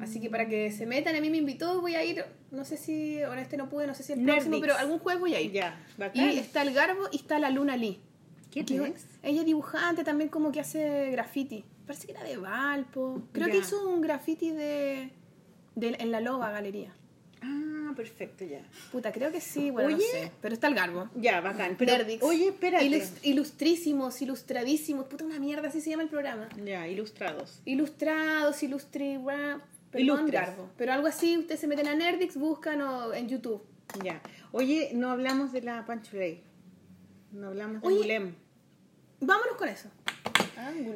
Así 0.00 0.20
que 0.20 0.28
para 0.30 0.48
que 0.48 0.70
se 0.70 0.84
metan, 0.86 1.14
a 1.14 1.20
mí 1.20 1.30
me 1.30 1.36
invitó, 1.38 1.80
voy 1.80 1.94
a 1.94 2.04
ir, 2.04 2.24
no 2.50 2.64
sé 2.64 2.76
si, 2.76 3.22
ahora 3.22 3.40
este 3.40 3.56
no 3.56 3.68
pude, 3.68 3.86
no 3.86 3.94
sé 3.94 4.02
si 4.02 4.12
el 4.14 4.24
próximo, 4.24 4.60
pero 4.60 4.76
algún 4.76 4.98
jueves 4.98 5.20
voy 5.20 5.34
a 5.34 5.40
ir. 5.40 5.52
ya 5.52 5.78
bacán 5.96 6.30
Y 6.30 6.38
está 6.38 6.62
el 6.62 6.72
Garbo 6.74 7.04
y 7.12 7.16
está 7.16 7.38
la 7.38 7.50
Luna 7.50 7.76
Lee. 7.76 8.00
¿Quién 8.50 8.66
Que 8.66 8.76
es? 8.76 9.06
Ella 9.22 9.40
es 9.40 9.46
dibujante 9.46 10.02
también 10.02 10.28
como 10.28 10.50
que 10.52 10.60
hace 10.60 11.10
graffiti. 11.12 11.64
Parece 11.86 12.06
que 12.06 12.12
era 12.12 12.24
de 12.24 12.36
Valpo. 12.36 13.22
Creo 13.32 13.46
Ya. 13.46 13.52
que 13.52 13.58
hizo 13.58 13.88
un 13.88 14.00
graffiti 14.00 14.50
de, 14.50 15.10
de- 15.76 15.96
en 15.98 16.10
la 16.10 16.20
Loba 16.20 16.50
Galería. 16.50 16.92
Ah 17.42 17.92
perfecto 17.96 18.44
ya 18.44 18.62
Puta, 18.92 19.12
creo 19.12 19.30
que 19.32 19.40
sí, 19.40 19.70
bueno, 19.70 19.88
Oye. 19.88 19.96
no 19.96 20.02
sé. 20.20 20.32
Pero 20.40 20.54
está 20.54 20.68
el 20.68 20.74
Garbo. 20.74 21.08
Ya, 21.16 21.40
bacán. 21.40 21.76
Pero, 21.78 21.92
Nerdix. 21.92 22.22
oye, 22.22 22.48
espérate. 22.48 22.84
Ilus- 22.86 23.18
ilustrísimos, 23.22 24.20
ilustradísimos. 24.22 25.06
Puta, 25.06 25.24
una 25.24 25.38
mierda, 25.38 25.68
así 25.68 25.80
se 25.80 25.90
llama 25.90 26.02
el 26.04 26.08
programa. 26.08 26.48
Ya, 26.64 26.86
ilustrados. 26.88 27.60
Ilustrados, 27.64 28.62
ilustri... 28.62 29.18
Perdón. 29.90 30.30
Garbo. 30.30 30.70
Pero 30.76 30.92
algo 30.92 31.08
así, 31.08 31.36
ustedes 31.36 31.60
se 31.60 31.66
meten 31.66 31.88
a 31.88 31.94
Nerdix, 31.94 32.36
buscan 32.36 32.80
o 32.80 33.12
en 33.12 33.28
YouTube. 33.28 33.62
Ya. 34.04 34.20
Oye, 34.52 34.92
no 34.94 35.10
hablamos 35.10 35.50
de 35.52 35.62
la 35.62 35.84
Panchuley. 35.84 36.42
No 37.32 37.48
hablamos 37.48 37.82
de 37.82 37.88
Oye. 37.88 37.96
Angulem. 37.96 38.34
Vámonos 39.20 39.56
con 39.56 39.68
eso. 39.68 39.88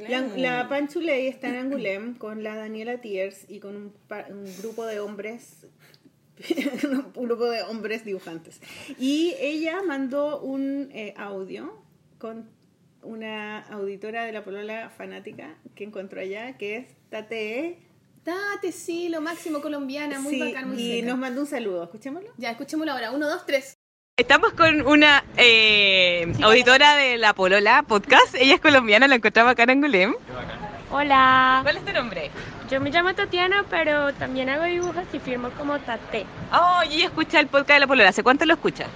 La, 0.08 0.20
la 0.36 0.68
Panchuley 0.68 1.26
está 1.26 1.48
en 1.48 1.56
Angulem 1.66 2.14
con 2.16 2.42
la 2.44 2.54
Daniela 2.54 3.00
Tiers 3.00 3.46
y 3.48 3.58
con 3.60 3.74
un, 3.76 3.92
un 4.30 4.56
grupo 4.58 4.86
de 4.86 5.00
hombres. 5.00 5.66
un 7.14 7.26
grupo 7.26 7.46
de 7.46 7.62
hombres 7.62 8.04
dibujantes. 8.04 8.60
Y 8.98 9.34
ella 9.40 9.82
mandó 9.86 10.40
un 10.40 10.88
eh, 10.92 11.14
audio 11.16 11.82
con 12.18 12.48
una 13.02 13.60
auditora 13.68 14.24
de 14.24 14.32
la 14.32 14.44
Polola 14.44 14.90
fanática 14.90 15.54
que 15.74 15.84
encontró 15.84 16.20
allá, 16.20 16.56
que 16.56 16.76
es 16.76 16.86
Tate. 17.10 17.78
Date, 18.24 18.72
sí, 18.72 19.10
lo 19.10 19.20
máximo 19.20 19.60
colombiana, 19.60 20.18
muy 20.18 20.34
Sí, 20.34 20.40
bacán, 20.40 20.70
muy 20.70 20.82
y 20.82 21.00
seca. 21.00 21.08
nos 21.10 21.18
mandó 21.18 21.42
un 21.42 21.46
saludo. 21.46 21.84
Escuchémoslo. 21.84 22.30
Ya, 22.38 22.50
escuchémoslo 22.52 22.92
ahora. 22.92 23.10
Uno, 23.10 23.28
dos, 23.28 23.44
tres. 23.44 23.76
Estamos 24.16 24.52
con 24.52 24.86
una 24.86 25.24
eh, 25.36 26.32
auditora 26.42 26.96
de 26.96 27.18
La 27.18 27.34
Polola 27.34 27.84
Podcast. 27.86 28.34
Ella 28.36 28.54
es 28.54 28.60
colombiana, 28.60 29.08
la 29.08 29.16
encontramos 29.16 29.52
acá 29.52 29.64
en 29.64 29.70
Angulem. 29.70 30.14
Hola, 30.90 31.60
¿Cuál 31.64 31.76
es 31.78 31.84
tu 31.84 31.92
nombre? 31.92 32.30
Yo 32.74 32.80
me 32.80 32.90
llamo 32.90 33.14
Tatiana, 33.14 33.64
pero 33.70 34.12
también 34.14 34.48
hago 34.48 34.64
dibujos 34.64 35.04
y 35.12 35.20
firmo 35.20 35.48
como 35.50 35.78
Tate. 35.78 36.26
Oh, 36.52 36.80
y 36.90 37.02
escucha 37.02 37.38
el 37.38 37.46
podcast 37.46 37.74
de 37.74 37.78
La 37.78 37.86
Polola. 37.86 38.08
¿Hace 38.08 38.24
cuánto 38.24 38.44
lo 38.46 38.54
escucha? 38.54 38.86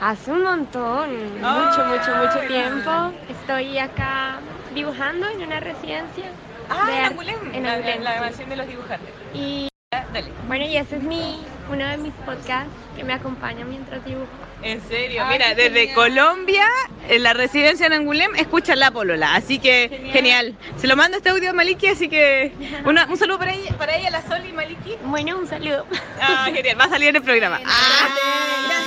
Hace 0.00 0.32
un 0.32 0.42
montón, 0.42 1.34
mucho, 1.40 1.84
mucho, 1.84 2.16
mucho 2.16 2.40
tiempo. 2.48 3.12
Estoy 3.28 3.78
acá 3.78 4.40
dibujando 4.74 5.28
en 5.28 5.42
una 5.42 5.60
residencia. 5.60 6.24
Ah, 6.68 6.86
de 6.86 6.98
en 6.98 7.04
Angulem, 7.04 7.54
en 7.54 7.62
la, 7.62 7.76
la 7.78 8.20
mansión 8.20 8.48
de 8.48 8.56
los 8.56 8.66
dibujantes. 8.66 9.10
Y 9.32 9.68
Dale. 9.90 10.30
bueno, 10.46 10.66
y 10.66 10.76
ese 10.76 10.96
es 10.96 11.02
mi, 11.02 11.40
uno 11.72 11.86
de 11.86 11.96
mis 11.96 12.12
podcasts 12.26 12.70
que 12.94 13.02
me 13.04 13.14
acompaña 13.14 13.64
mientras 13.64 14.04
dibujo. 14.04 14.26
En 14.62 14.86
serio, 14.86 15.22
Ay, 15.24 15.38
mira, 15.38 15.54
desde 15.54 15.86
genial. 15.86 15.94
Colombia, 15.94 16.66
en 17.08 17.22
la 17.22 17.32
residencia 17.32 17.86
en 17.86 17.94
Angulem, 17.94 18.34
escuchan 18.36 18.80
la 18.80 18.90
polola, 18.90 19.34
así 19.34 19.58
que 19.58 20.10
genial. 20.12 20.54
Se 20.76 20.86
lo 20.88 20.94
mando 20.94 21.16
este 21.16 21.30
audio 21.30 21.48
a 21.48 21.52
Maliki, 21.54 21.86
así 21.86 22.10
que 22.10 22.52
una- 22.84 23.06
un 23.06 23.16
saludo 23.16 23.38
para 23.38 23.54
ella, 23.54 23.78
para 23.78 23.96
ella, 23.96 24.10
la 24.10 24.20
Sol 24.28 24.44
y 24.46 24.52
Maliki. 24.52 24.96
Bueno, 25.04 25.38
un 25.38 25.48
saludo. 25.48 25.86
Ah, 26.20 26.50
genial, 26.52 26.78
va 26.78 26.84
a 26.84 26.88
salir 26.90 27.08
en 27.08 27.16
el 27.16 27.22
programa. 27.22 27.58
Ah, 27.64 28.08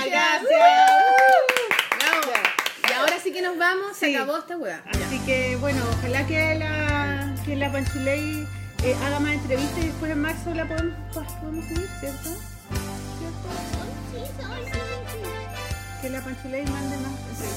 Gracias. 0.06 0.42
Bravo. 1.98 2.32
Y 2.88 2.92
ahora 2.92 3.18
sí 3.18 3.32
que 3.32 3.42
nos 3.42 3.58
vamos, 3.58 3.96
se 3.96 4.06
Sí. 4.06 4.14
acabó 4.14 4.38
esta 4.38 4.56
hueá. 4.56 4.84
Así 4.88 5.18
que 5.26 5.56
bueno, 5.56 5.82
ojalá 5.98 6.24
que 6.28 6.54
la, 6.60 7.34
que 7.44 7.56
la 7.56 7.72
Panchuley 7.72 8.46
eh, 8.84 8.96
haga 9.04 9.20
más 9.20 9.34
entrevistas 9.34 9.78
y 9.78 9.86
después 9.88 10.10
en 10.10 10.20
marzo 10.20 10.54
la 10.54 10.66
podemos, 10.66 10.94
podemos 11.12 11.64
subir, 11.66 11.88
¿cierto? 12.00 12.30
Que 16.00 16.10
la 16.10 16.20
Panchuley 16.20 16.64
mande 16.64 16.96
más. 16.96 17.12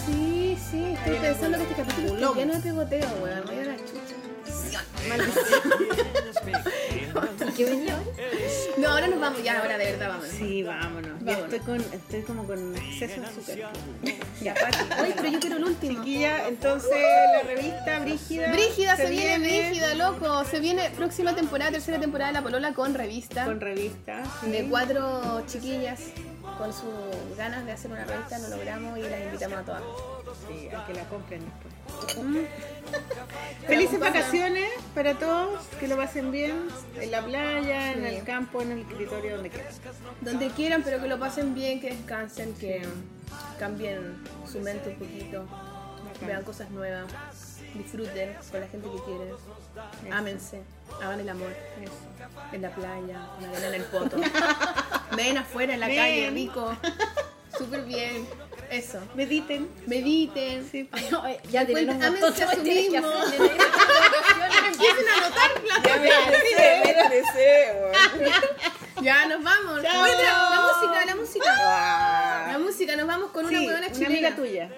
Sí, 0.06 0.58
sí, 0.70 0.84
estoy 0.84 1.18
pensando 1.18 1.58
que 1.58 1.64
este 1.64 1.76
capítulo 1.76 2.16
está 2.16 2.34
lleno 2.36 2.54
de 2.54 2.60
pegoteo, 2.60 3.10
weón. 3.24 3.46
Me 3.48 3.54
dio 3.54 3.64
la 3.66 3.78
chucha. 3.78 4.35
¿Y 7.48 7.52
qué 7.54 7.66
venía? 7.66 7.98
No, 8.78 8.90
ahora 8.90 9.08
nos 9.08 9.20
vamos 9.20 9.44
ya, 9.44 9.60
ahora 9.60 9.78
de 9.78 9.92
verdad 9.92 10.10
vámonos. 10.10 10.32
Sí, 10.32 10.64
vámonos. 10.64 11.22
Estoy, 11.26 11.60
con, 11.60 11.80
estoy 11.80 12.22
como 12.22 12.46
con 12.46 12.76
exceso 12.76 13.22
de 13.22 13.28
azúcar. 13.28 13.58
Ya, 14.42 14.54
Pati. 14.54 15.02
Oye, 15.02 15.14
pero 15.16 15.30
yo 15.30 15.40
quiero 15.40 15.58
el 15.58 15.64
último. 15.64 16.04
Chiquilla, 16.04 16.48
entonces 16.48 16.92
la 16.92 17.44
revista 17.44 18.00
Brígida. 18.00 18.52
Brígida, 18.52 18.98
se, 18.98 19.10
viene, 19.10 19.40
Brígida, 19.40 19.96
loco. 19.96 20.44
Se 20.46 20.60
viene 20.60 20.90
próxima 20.92 21.36
temporada, 21.36 21.72
tercera 21.72 22.00
temporada 22.00 22.32
de 22.32 22.34
La 22.34 22.42
Polola 22.42 22.74
con 22.74 22.94
revista. 22.94 23.46
Con 23.46 23.62
revista. 23.62 24.24
sí. 24.42 24.50
de 24.50 24.68
cuatro 24.68 25.44
chiquillas 25.48 26.02
con 26.58 26.72
sus 26.72 27.38
ganas 27.38 27.66
de 27.66 27.72
hacer 27.72 27.92
una 27.92 28.06
revista, 28.06 28.40
lo 28.40 28.50
logramos 28.50 28.98
y 28.98 29.02
las 29.02 29.22
invitamos 29.22 29.60
a 29.60 29.64
todas. 29.64 29.84
Sí, 30.48 30.70
a 30.70 30.86
que 30.86 30.94
la 30.94 31.04
compren 31.06 31.42
después. 31.44 32.26
Mm. 32.26 32.38
Felices 33.68 34.00
vacaciones 34.00 34.70
para 34.94 35.16
todos, 35.16 35.66
que 35.80 35.88
lo 35.88 35.98
pasen 35.98 36.32
bien 36.32 36.68
en 37.00 37.12
la 37.12 37.24
playa, 37.24 37.94
en 37.94 38.06
el 38.06 38.24
campo, 38.24 38.62
en 38.62 38.72
el 38.72 38.80
escritorio, 38.80 39.36
donde 39.36 39.50
quieran. 39.50 39.74
Donde 40.22 40.50
quieran, 40.50 40.84
pero 40.84 41.02
que 41.02 41.08
lo 41.08 41.20
pasen 41.20 41.54
bien, 41.54 41.82
que 41.82 41.90
descansen, 41.92 42.54
que 42.56 42.86
cambien 43.60 44.24
su 44.50 44.60
mente 44.60 44.90
un 44.90 44.96
poquito, 44.96 45.46
vean 46.26 46.44
cosas 46.44 46.70
nuevas, 46.70 47.12
disfruten 47.74 48.36
con 48.52 48.62
la 48.62 48.68
gente 48.68 48.88
que 48.90 49.04
quieren, 49.04 49.36
ámense, 50.12 50.62
hagan 51.02 51.20
el 51.20 51.30
amor 51.30 51.54
en 52.52 52.62
la 52.62 52.70
playa, 52.70 53.28
en 53.42 53.74
el 53.74 53.84
poto. 53.84 54.18
Ven 55.16 55.38
afuera 55.38 55.74
en 55.74 55.80
la 55.80 55.88
Ven. 55.88 55.96
calle, 55.98 56.30
rico, 56.32 56.78
súper 57.58 57.84
bien. 57.86 58.28
Eso. 58.72 59.00
Mediten. 59.14 59.70
Mediten. 59.86 60.70
Ya 61.52 61.64
Cuenten- 61.64 61.66
tenemos 61.68 62.04
ámense 62.04 62.44
a 62.44 62.52
su 62.56 62.62
mismo. 62.64 62.98
Empiecen 64.68 65.08
a 65.08 65.14
anotar 65.18 65.52
Ya 65.86 65.98
me 65.98 66.08
estresé, 66.10 66.82
me 66.84 66.92
estresé, 66.92 67.74
weón. 67.80 68.34
Ya, 69.04 69.26
nos 69.28 69.44
vamos. 69.44 69.82
La, 69.84 69.94
música, 69.94 71.06
la 71.06 71.16
música. 71.16 71.46
Ah. 71.60 72.48
La 72.54 72.58
música, 72.60 72.96
nos 72.96 73.08
vamos 73.08 73.32
con 73.32 73.46
una 73.46 73.60
huevona 73.60 73.78
una 73.80 73.92
chilena. 73.92 74.08
amiga 74.10 74.36
tuya. 74.36 74.70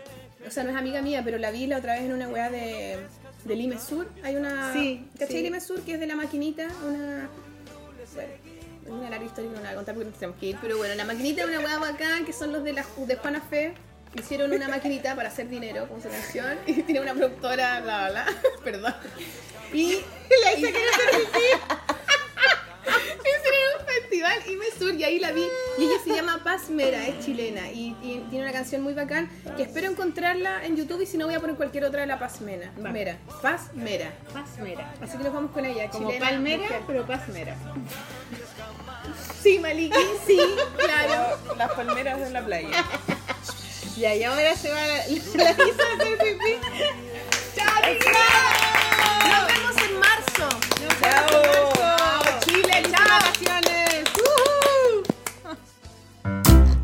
O 0.45 0.51
sea, 0.51 0.64
no 0.64 0.72
es 0.72 0.76
amiga 0.76 1.01
mía, 1.01 1.22
pero 1.23 1.38
la 1.38 1.51
vi 1.51 1.65
la 1.68 1.77
otra 1.77 1.93
vez 1.93 2.03
en 2.03 2.14
una 2.14 2.27
hueá 2.27 2.49
de, 2.49 2.97
de 3.45 3.55
Lime 3.55 3.80
Sur. 3.80 4.07
Hay 4.23 4.35
una. 4.35 4.73
Sí, 4.73 5.07
¿Cachai. 5.18 5.43
Lime 5.43 5.61
Sur? 5.61 5.81
Que 5.81 5.93
es 5.93 5.99
de 5.99 6.07
la 6.07 6.15
maquinita. 6.15 6.68
Una. 6.85 7.30
Una 8.88 9.09
larga 9.09 9.26
historia 9.26 9.49
que 9.51 9.57
no 9.57 9.61
la 9.64 9.69
voy 9.69 9.73
a 9.73 9.76
contar 9.76 9.95
porque 9.95 10.09
nos 10.09 10.19
tenemos 10.19 10.39
que 10.39 10.45
ir. 10.47 10.57
Pero 10.61 10.77
bueno, 10.77 10.95
la 10.95 11.05
maquinita 11.05 11.41
es 11.43 11.47
una 11.47 11.59
hueá 11.59 11.77
bacán 11.80 12.26
que 12.26 12.34
son 12.34 12.51
los 12.53 12.64
de, 12.64 12.73
la, 12.73 12.85
de 12.97 13.15
Juana 13.15 13.41
Fe. 13.41 13.73
Hicieron 14.15 14.51
una 14.51 14.68
maquinita 14.69 15.15
para 15.15 15.30
hacer 15.30 15.49
dinero 15.49 15.88
con 15.88 16.01
su 16.01 16.09
canción. 16.09 16.57
Y 16.65 16.81
tiene 16.84 17.01
una 17.01 17.14
productora, 17.14 17.81
bla, 17.81 18.09
bla, 18.09 18.23
bla. 18.26 18.26
Perdón. 18.64 18.95
Y. 19.73 19.99
la 20.43 20.53
hice 20.53 20.72
que 20.72 20.80
Hicieron 23.19 23.81
un 23.81 23.85
festival 23.85 24.39
y 24.47 24.55
me 24.55 24.65
sur 24.80 24.93
y 24.95 25.03
ahí 25.03 25.19
la 25.19 25.31
vi. 25.34 25.45
Y 25.77 25.84
ella 25.84 25.97
se 26.03 26.09
llama 26.15 26.41
Paz 26.43 26.69
Mera, 26.69 27.05
es 27.05 27.19
chilena 27.26 27.69
y, 27.72 27.95
y 28.01 28.26
tiene 28.30 28.45
una 28.45 28.53
canción 28.53 28.81
muy 28.81 28.93
bacán 28.93 29.30
que 29.57 29.64
espero 29.64 29.91
encontrarla 29.91 30.64
en 30.65 30.77
YouTube 30.77 31.01
y 31.01 31.05
si 31.05 31.18
no 31.18 31.26
voy 31.26 31.35
a 31.35 31.39
poner 31.41 31.55
cualquier 31.57 31.84
otra 31.84 32.01
de 32.01 32.07
la 32.07 32.18
Paz 32.18 32.39
Mera. 32.41 32.72
Mera. 32.77 33.18
Paz 33.41 33.73
Mera. 33.73 34.14
Pasmera. 34.34 34.93
Así 35.01 35.18
que 35.18 35.23
nos 35.26 35.34
vamos 35.34 35.51
con 35.51 35.65
ella, 35.65 35.89
Como 35.89 36.07
chilena. 36.07 36.26
palmera, 36.30 36.64
mujer. 36.64 36.81
pero 36.88 37.05
pasmera. 37.05 37.55
Sí, 39.41 39.59
Maliki, 39.59 39.95
sí, 40.26 40.39
claro. 40.77 41.38
Las 41.57 41.72
palmeras 41.72 42.19
de 42.19 42.30
la 42.31 42.43
playa. 42.43 42.69
Ya, 43.97 44.15
y 44.15 44.23
ahora 44.23 44.55
se 44.55 44.69
va 44.72 44.80
la, 44.80 44.97
la 44.97 45.07
Lisa 45.07 45.39
a 45.43 45.95
hacer 45.95 46.18
pipí. 46.18 46.57
Nos 49.27 49.47
vemos 49.47 49.76
en 49.89 49.99
marzo. 49.99 50.47
Chao. 51.01 52.39
Chile, 52.45 52.84
vacaciones. 52.91 54.03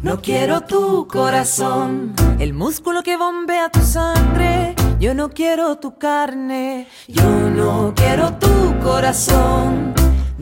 No 0.01 0.21
quiero 0.21 0.61
tu 0.61 1.07
corazón, 1.07 2.15
el 2.39 2.53
músculo 2.53 3.03
que 3.03 3.17
bombea 3.17 3.69
tu 3.69 3.81
sangre. 3.81 4.75
Yo 4.99 5.13
no 5.13 5.30
quiero 5.30 5.77
tu 5.77 5.97
carne, 5.97 6.88
yo 7.07 7.23
no 7.23 7.93
quiero 7.95 8.34
tu 8.35 8.80
corazón. 8.84 9.93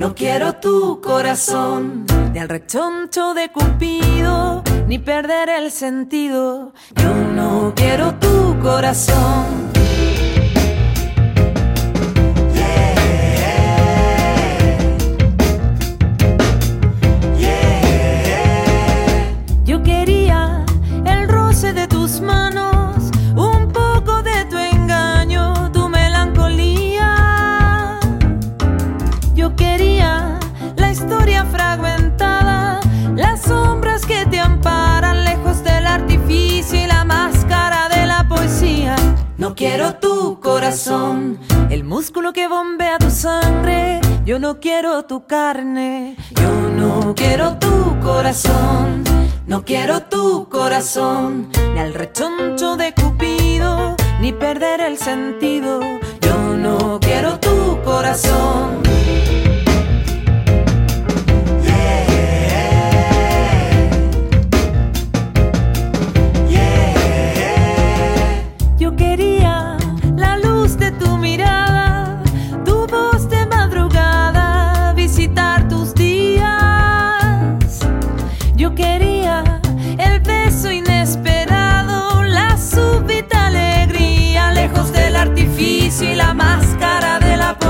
No 0.01 0.15
quiero 0.15 0.53
tu 0.53 0.99
corazón, 0.99 2.07
ni 2.33 2.39
al 2.39 2.49
rechoncho 2.49 3.35
de 3.35 3.51
Cupido, 3.51 4.63
ni 4.87 4.97
perder 4.97 5.47
el 5.49 5.69
sentido. 5.69 6.73
Yo 6.95 7.13
no 7.13 7.71
quiero 7.75 8.15
tu 8.15 8.57
corazón. 8.63 9.70
Quiero 39.61 39.93
tu 39.93 40.39
corazón, 40.39 41.37
el 41.69 41.83
músculo 41.83 42.33
que 42.33 42.47
bombea 42.47 42.97
tu 42.97 43.11
sangre. 43.11 44.01
Yo 44.25 44.39
no 44.39 44.59
quiero 44.59 45.05
tu 45.05 45.27
carne, 45.27 46.17
yo 46.31 46.51
no 46.75 47.13
quiero 47.13 47.59
tu 47.59 47.99
corazón. 47.99 49.03
No 49.45 49.63
quiero 49.63 50.01
tu 50.03 50.49
corazón, 50.49 51.49
ni 51.75 51.79
al 51.79 51.93
rechoncho 51.93 52.75
de 52.75 52.91
Cupido, 52.95 53.95
ni 54.19 54.33
perder 54.33 54.81
el 54.81 54.97
sentido. 54.97 55.79
Yo 56.21 56.55
no 56.57 56.99
quiero 56.99 57.39
tu 57.39 57.79
corazón. 57.83 58.90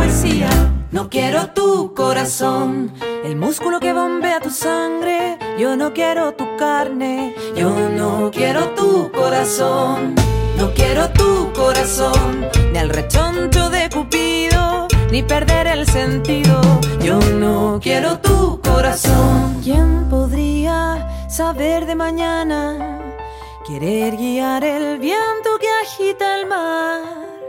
Poesía. 0.02 0.50
No 0.92 1.10
quiero 1.10 1.48
tu 1.52 1.94
corazón, 1.94 2.92
el 3.24 3.36
músculo 3.36 3.80
que 3.80 3.94
bombea 3.94 4.40
tu 4.40 4.50
sangre. 4.50 5.38
Yo 5.60 5.76
no 5.76 5.94
quiero 5.94 6.34
tu 6.34 6.46
carne, 6.58 7.36
yo 7.56 7.70
no 7.90 8.32
quiero 8.34 8.70
tu 8.70 9.12
corazón. 9.12 10.16
No 10.58 10.74
quiero 10.74 11.10
tu 11.12 11.52
corazón, 11.54 12.48
ni 12.72 12.78
al 12.78 12.90
rechoncho 12.90 13.70
de 13.70 13.90
Cupido, 13.90 14.88
ni 15.12 15.24
perder 15.24 15.68
el 15.68 15.88
sentido. 15.88 16.60
Yo 17.04 17.20
no 17.44 17.80
quiero 17.82 18.20
tu 18.20 18.60
corazón. 18.62 19.60
¿Quién 19.64 20.08
podría 20.10 21.28
saber 21.30 21.86
de 21.86 21.96
mañana 21.96 23.00
querer 23.66 24.18
guiar 24.18 24.64
el 24.64 25.00
viento 25.00 25.50
que 25.60 25.70
agita 25.84 26.40
el 26.40 26.46
mar. 26.48 27.41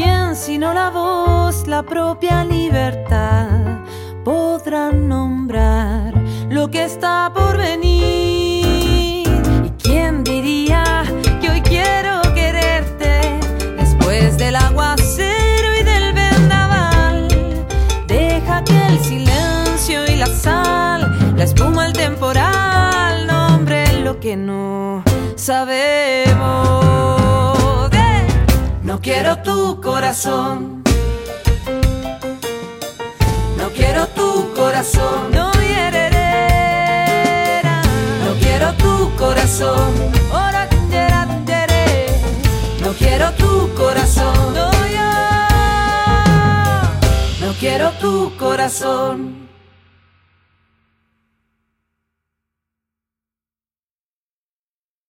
¿Quién 0.00 0.36
sino 0.36 0.72
la 0.74 0.90
voz, 0.90 1.66
la 1.66 1.82
propia 1.82 2.44
libertad, 2.44 3.80
podrá 4.24 4.92
nombrar 4.92 6.14
lo 6.48 6.70
que 6.70 6.84
está 6.84 7.32
por 7.34 7.56
venir? 7.56 9.26
¿Y 9.64 9.70
quién 9.82 10.22
diría 10.22 11.02
que 11.40 11.50
hoy 11.50 11.62
quiero 11.62 12.22
quererte 12.32 13.40
después 13.76 14.38
del 14.38 14.54
aguacero 14.54 15.74
y 15.80 15.82
del 15.82 16.12
vendaval? 16.12 17.26
Deja 18.06 18.62
que 18.62 18.80
el 18.86 19.00
silencio 19.00 20.04
y 20.06 20.14
la 20.14 20.28
sal, 20.28 21.34
la 21.36 21.42
espuma, 21.42 21.86
el 21.86 21.92
temporal, 21.92 23.26
nombren 23.26 24.04
lo 24.04 24.20
que 24.20 24.36
no 24.36 25.02
sabemos. 25.34 26.87
No 28.98 29.02
quiero 29.02 29.36
tu 29.44 29.80
corazón. 29.80 30.82
No 33.56 33.68
quiero 33.70 34.08
tu 34.08 34.52
corazón. 34.56 35.30
No. 35.30 35.52
No 38.24 38.34
quiero 38.40 38.72
tu 38.72 39.14
corazón. 39.16 39.94
No 42.82 42.92
quiero 42.98 43.30
tu 43.34 43.72
corazón. 43.76 44.54
No 47.40 47.52
quiero 47.60 47.92
tu 48.00 48.36
corazón. 48.36 49.48